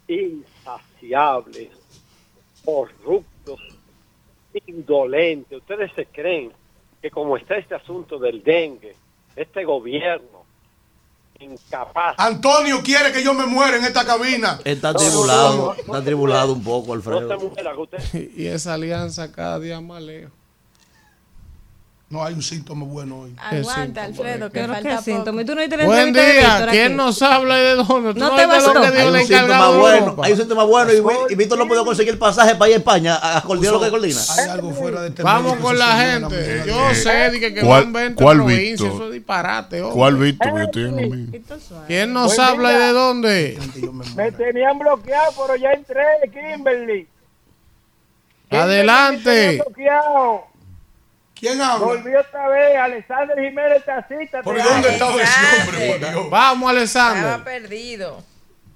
insaciables, 0.09 1.69
corruptos, 2.65 3.61
indolentes. 4.67 5.59
Ustedes 5.59 5.93
se 5.95 6.07
creen 6.07 6.53
que 7.01 7.11
como 7.11 7.37
está 7.37 7.57
este 7.57 7.75
asunto 7.75 8.19
del 8.19 8.43
dengue, 8.43 8.95
este 9.37 9.65
gobierno 9.65 10.41
incapaz 11.39 12.17
Antonio 12.19 12.83
quiere 12.83 13.13
que 13.13 13.25
yo 13.25 13.33
me 13.33 13.47
muera 13.47 13.79
en 13.79 13.85
esta 13.85 14.05
cabina. 14.05 14.61
Está 14.65 14.93
tribulado, 14.93 15.75
está 15.75 16.03
tribulado 16.05 16.53
un 16.53 16.63
poco, 16.63 16.93
Alfredo. 16.93 17.53
Y 18.37 18.47
esa 18.47 18.75
alianza 18.75 19.33
cada 19.33 19.59
día 19.59 19.81
más 19.81 20.03
lejos. 20.03 20.33
No 22.11 22.25
hay 22.25 22.35
un 22.35 22.43
síntoma 22.43 22.85
bueno 22.87 23.21
hoy. 23.21 23.37
Aguanta, 23.39 24.03
Alfredo, 24.03 24.51
que 24.51 24.67
falta 24.67 24.97
qué 24.97 25.03
síntoma. 25.03 25.27
poco. 25.31 25.41
¿Y 25.43 25.45
tú 25.45 25.55
no 25.55 25.61
viste 25.61 25.87
Buen 25.87 26.13
día, 26.13 26.23
Víctor 26.57 26.69
¿quién 26.71 26.97
nos 26.97 27.23
habla 27.23 27.57
y 27.57 27.63
de 27.63 27.75
dónde? 27.77 28.15
¿Tú 28.15 28.19
No 28.19 28.31
no 28.31 28.35
te 28.35 28.47
viste 28.47 28.61
lo 28.63 28.75
bastó. 28.75 28.93
que 28.93 29.01
el 29.03 29.09
un 29.11 29.19
síntoma 29.21 29.43
encargado 29.45 29.79
bueno, 29.79 30.17
hay 30.25 30.33
un 30.33 30.39
síntoma 30.39 30.65
bueno 30.65 30.93
y, 30.93 31.33
y 31.33 31.37
Víctor 31.37 31.59
no 31.59 31.69
puede 31.69 31.85
conseguir 31.85 32.13
el 32.13 32.19
pasaje 32.19 32.57
para 32.57 32.69
ir 32.71 32.75
a 32.75 32.79
España 32.79 33.15
a, 33.15 33.39
a 33.39 33.43
coordinar 33.43 33.75
lo 33.75 33.81
que 33.81 33.91
coordina. 33.91 34.21
Hay 34.37 34.49
algo 34.49 34.73
fuera 34.73 35.03
de 35.03 35.09
este 35.11 35.23
Vamos 35.23 35.57
con 35.59 35.73
que 35.73 35.79
la 35.79 35.97
gente. 36.03 36.63
Yo 36.67 36.89
que- 36.89 36.95
sé 36.97 37.31
di 37.31 37.39
que, 37.39 37.55
que 37.55 37.61
¿Cuál- 37.61 37.85
van 37.85 37.93
20 37.93 38.25
cuál 38.25 38.37
provincias, 38.39 38.81
Víctor? 38.81 38.93
eso 38.93 39.07
es 39.07 39.13
disparate. 39.13 39.81
hombre. 39.81 39.95
¿Cuál 39.97 40.17
Víctor? 40.17 40.49
Que 40.53 40.59
yo 40.59 40.65
estoy 40.65 40.83
en 40.83 40.91
lo 41.11 41.17
mío. 41.17 41.41
¿Quién 41.87 42.13
nos 42.13 42.35
Buen 42.35 42.41
habla 42.41 42.73
y 42.73 42.77
de 42.77 42.93
dónde? 42.93 43.59
Me 44.17 44.33
tenían 44.33 44.77
bloqueado, 44.81 45.31
pero 45.41 45.55
ya 45.55 45.71
entré, 45.71 46.03
Kimberly. 46.33 47.07
Adelante. 48.51 49.63
¿Quién 51.41 51.61
habla? 51.61 51.87
Volví 51.87 52.15
otra 52.15 52.49
vez, 52.49 52.77
Alexander 52.77 53.37
Jiménez 53.39 53.85
Tacita. 53.85 54.43
¿Por 54.43 54.57
te 54.57 54.63
dónde 54.63 54.89
estaba 54.91 55.23
ese 55.23 55.61
hombre? 55.63 55.89
por 55.99 56.11
Dios? 56.11 56.31
Vamos, 56.31 56.73
Estaba 56.75 57.11
Alexander. 57.11 57.45
perdido. 57.45 58.23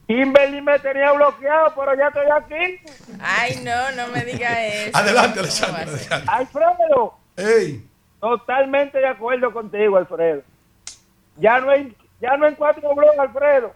Kimberly 0.07 0.60
me 0.62 0.78
tenía 0.81 1.12
bloqueado, 1.12 1.75
pero 1.75 1.94
ya 1.97 2.09
estoy 2.09 2.26
aquí. 2.36 2.81
Ay, 3.20 3.60
no, 3.65 3.93
no 3.93 4.09
me 4.12 4.25
diga 4.25 4.67
eso. 4.67 4.97
Adelante, 4.97 5.41
¿Cómo 5.41 5.76
Alexander. 5.76 6.23
Alfredo, 6.26 7.15
Ey, 7.36 7.84
totalmente 8.20 8.99
de 8.99 9.09
acuerdo 9.09 9.52
contigo, 9.52 9.97
Alfredo. 9.97 10.43
Ya 11.36 11.59
no 11.60 11.70
hay, 11.70 11.94
ya 12.20 12.36
no 12.36 12.47
hay 12.47 12.55
cuatro 12.55 12.94
blogs, 12.94 13.18
Alfredo. 13.18 13.75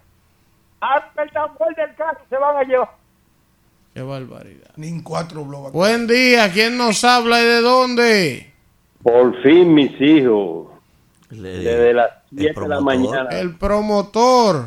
Hasta 0.81 1.23
el 1.23 1.31
tambor 1.33 1.75
del 1.75 1.94
caso 1.94 2.20
se 2.28 2.36
van 2.36 2.57
a 2.57 2.62
llevar. 2.62 2.91
Qué 3.94 4.02
barbaridad. 4.02 4.70
ni 4.76 4.89
en 4.89 5.02
cuatro 5.02 5.44
blogs. 5.44 5.73
Buen 5.73 6.07
día, 6.07 6.50
¿quién 6.52 6.76
nos 6.76 7.02
habla 7.05 7.41
y 7.41 7.44
de 7.44 7.60
dónde? 7.62 8.52
Por 9.02 9.40
fin, 9.42 9.72
mis 9.74 9.98
hijos. 10.00 10.68
Le- 11.30 11.48
Desde 11.58 11.94
las 11.94 12.10
el 12.32 12.38
7 12.38 12.42
de 12.42 12.48
la 12.48 12.54
promotor. 12.54 12.82
mañana. 12.84 13.30
El 13.40 13.54
promotor. 13.56 14.64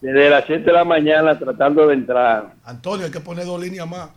Desde 0.00 0.30
las 0.30 0.44
7 0.46 0.62
de 0.64 0.72
la 0.72 0.84
mañana 0.84 1.38
tratando 1.38 1.86
de 1.86 1.94
entrar. 1.94 2.54
Antonio, 2.64 3.06
hay 3.06 3.12
que 3.12 3.20
poner 3.20 3.44
dos 3.46 3.60
líneas 3.60 3.88
más. 3.88 4.10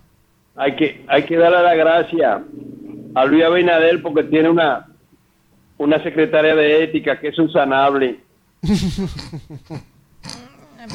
Hay 0.56 0.76
que, 0.76 1.06
hay 1.08 1.24
que 1.24 1.38
darle 1.38 1.62
la 1.64 1.76
gracia 1.76 2.44
a 3.16 3.26
Luis 3.26 3.44
Abinader 3.44 4.02
porque 4.02 4.24
tiene 4.24 4.50
una, 4.50 4.88
una 5.78 6.02
secretaria 6.04 6.56
de 6.56 6.84
ética 6.84 7.20
que 7.20 7.28
es 7.30 7.38
un 7.40 7.52
sanable. 7.52 8.20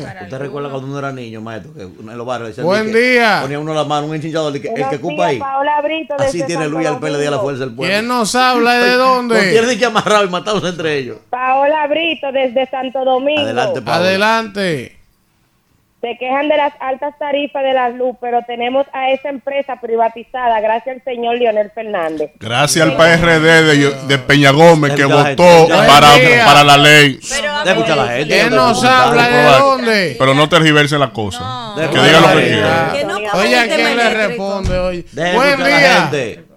Para 0.00 0.22
¿Usted 0.22 0.38
recuerda 0.38 0.70
cuando 0.70 0.88
uno 0.88 0.98
era 0.98 1.12
niño, 1.12 1.40
maestro? 1.40 1.74
Que 1.74 1.82
en 1.82 2.18
los 2.18 2.26
barrios 2.26 2.48
decían 2.48 2.66
Buen 2.66 2.92
día. 2.92 3.40
Ponía 3.42 3.58
uno 3.58 3.74
la 3.74 3.84
mano, 3.84 4.06
un 4.06 4.14
enchinchador, 4.14 4.52
de 4.52 4.60
que 4.60 4.68
el 4.68 4.88
que 4.88 4.96
ocupa 4.96 5.26
ahí. 5.26 5.38
Paola 5.38 5.80
Brito, 5.82 6.14
Así 6.18 6.38
desde 6.38 6.46
tiene 6.46 6.68
Luis 6.68 6.86
al 6.86 6.98
PLD 6.98 7.26
a 7.26 7.30
la 7.30 7.38
fuerza 7.38 7.64
del 7.64 7.74
pueblo. 7.74 7.92
¿Quién 7.92 8.08
nos 8.08 8.34
habla 8.34 8.74
de 8.74 8.96
No 8.96 9.28
tiene 9.28 9.60
dónde? 9.60 9.78
que 9.78 9.84
amarrado 9.84 10.24
y 10.24 10.28
matarlos 10.28 10.64
entre 10.64 10.98
ellos. 10.98 11.18
Paola 11.30 11.86
Brito 11.88 12.32
desde 12.32 12.68
Santo 12.70 13.04
Domingo. 13.04 13.42
Adelante, 13.42 13.82
Paola. 13.82 14.06
Adelante. 14.08 15.01
Se 16.02 16.18
quejan 16.18 16.48
de 16.48 16.56
las 16.56 16.74
altas 16.80 17.16
tarifas 17.16 17.62
de 17.62 17.74
la 17.74 17.88
luz, 17.90 18.16
pero 18.20 18.42
tenemos 18.44 18.84
a 18.92 19.12
esa 19.12 19.28
empresa 19.28 19.80
privatizada 19.80 20.60
gracias 20.60 20.96
al 20.96 21.04
señor 21.04 21.38
Leonel 21.38 21.70
Fernández. 21.70 22.32
Gracias 22.40 22.84
al 22.84 22.96
PRD 22.96 23.62
de, 23.62 23.90
de 24.08 24.18
Peña 24.18 24.50
Gómez 24.50 24.94
que 24.94 25.04
votó 25.04 25.68
para, 25.68 26.08
para 26.44 26.64
la 26.64 26.76
ley. 26.76 27.20
Pero 27.64 27.94
la 27.94 28.08
gente. 28.08 28.34
¿Quién 28.34 28.50
Deja 28.50 28.50
nos 28.50 28.82
habla 28.82 29.28
de 29.28 29.42
dónde? 29.44 30.16
Pero 30.18 30.34
no 30.34 30.48
tergiversen 30.48 30.98
la 30.98 31.12
cosa. 31.12 31.74
Que 31.76 31.86
diga 31.86 32.18
a 32.18 32.20
lo 32.20 32.36
que 32.36 32.48
quiera. 32.48 32.92
Oye, 33.34 33.58
¿a 33.60 33.64
quién 33.68 33.96
le 33.96 34.10
responde 34.14 34.78
hoy? 34.80 35.06
Buen 35.14 35.58
día. 35.58 36.10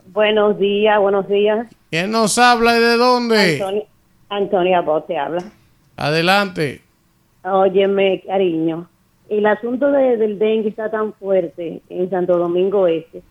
Buenos 0.07 0.57
días, 0.57 0.99
buenos 0.99 1.27
días. 1.27 1.67
¿Quién 1.91 2.09
nos 2.09 2.39
habla 2.39 2.77
y 2.77 2.79
de 2.79 2.97
dónde? 2.97 3.85
Antonia 4.27 4.81
Bot 4.81 5.05
te 5.05 5.19
habla. 5.19 5.43
Adelante. 5.97 6.81
Óyeme, 7.43 8.23
cariño. 8.25 8.89
El 9.29 9.45
asunto 9.45 9.91
de- 9.91 10.17
del 10.17 10.37
dengue 10.39 10.69
está 10.69 10.89
tan 10.91 11.13
fuerte 11.13 11.81
en 11.89 12.09
Santo 12.09 12.37
Domingo 12.37 12.87
Este 12.87 13.21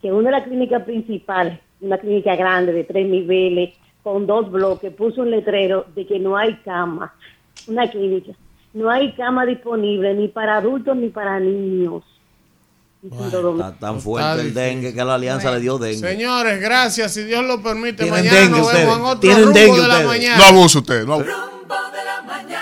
que 0.00 0.10
una 0.12 0.30
de 0.30 0.36
las 0.38 0.44
clínicas 0.44 0.82
principales, 0.84 1.58
una 1.80 1.98
clínica 1.98 2.34
grande 2.34 2.72
de 2.72 2.84
tres 2.84 3.06
niveles, 3.06 3.74
con 4.02 4.26
dos 4.26 4.50
bloques, 4.50 4.92
puso 4.92 5.20
un 5.22 5.30
letrero 5.30 5.86
de 5.94 6.06
que 6.06 6.18
no 6.18 6.36
hay 6.36 6.54
cama. 6.64 7.14
Una 7.68 7.88
clínica. 7.88 8.32
No 8.72 8.90
hay 8.90 9.12
cama 9.12 9.46
disponible 9.46 10.12
ni 10.14 10.26
para 10.28 10.56
adultos 10.56 10.96
ni 10.96 11.08
para 11.10 11.38
niños. 11.38 12.02
Domingo. 13.02 13.64
Está 13.64 13.78
tan 13.78 14.00
fuerte 14.00 14.40
el 14.42 14.54
dengue 14.54 14.94
que 14.94 15.00
a 15.00 15.04
la 15.04 15.14
alianza 15.16 15.50
le 15.52 15.60
dio 15.60 15.76
dengue. 15.78 15.98
Señores, 15.98 16.60
gracias. 16.60 17.12
Si 17.12 17.24
Dios 17.24 17.44
lo 17.44 17.60
permite, 17.62 18.08
mañana 18.10 18.48
nos 18.48 18.72
vemos 18.72 18.96
en 18.96 19.02
otro 19.04 19.30
rumbo 19.34 19.52
dengue 19.52 19.80
de 19.82 19.88
la 19.88 20.00
mañana. 20.02 20.36
No 20.38 20.44
abuse 20.44 20.78
usted. 20.78 21.04
No 21.04 21.14
abuse. 21.14 21.30
Rumbo 21.30 21.74
de 21.92 22.04
la 22.04 22.22
mañana. 22.22 22.61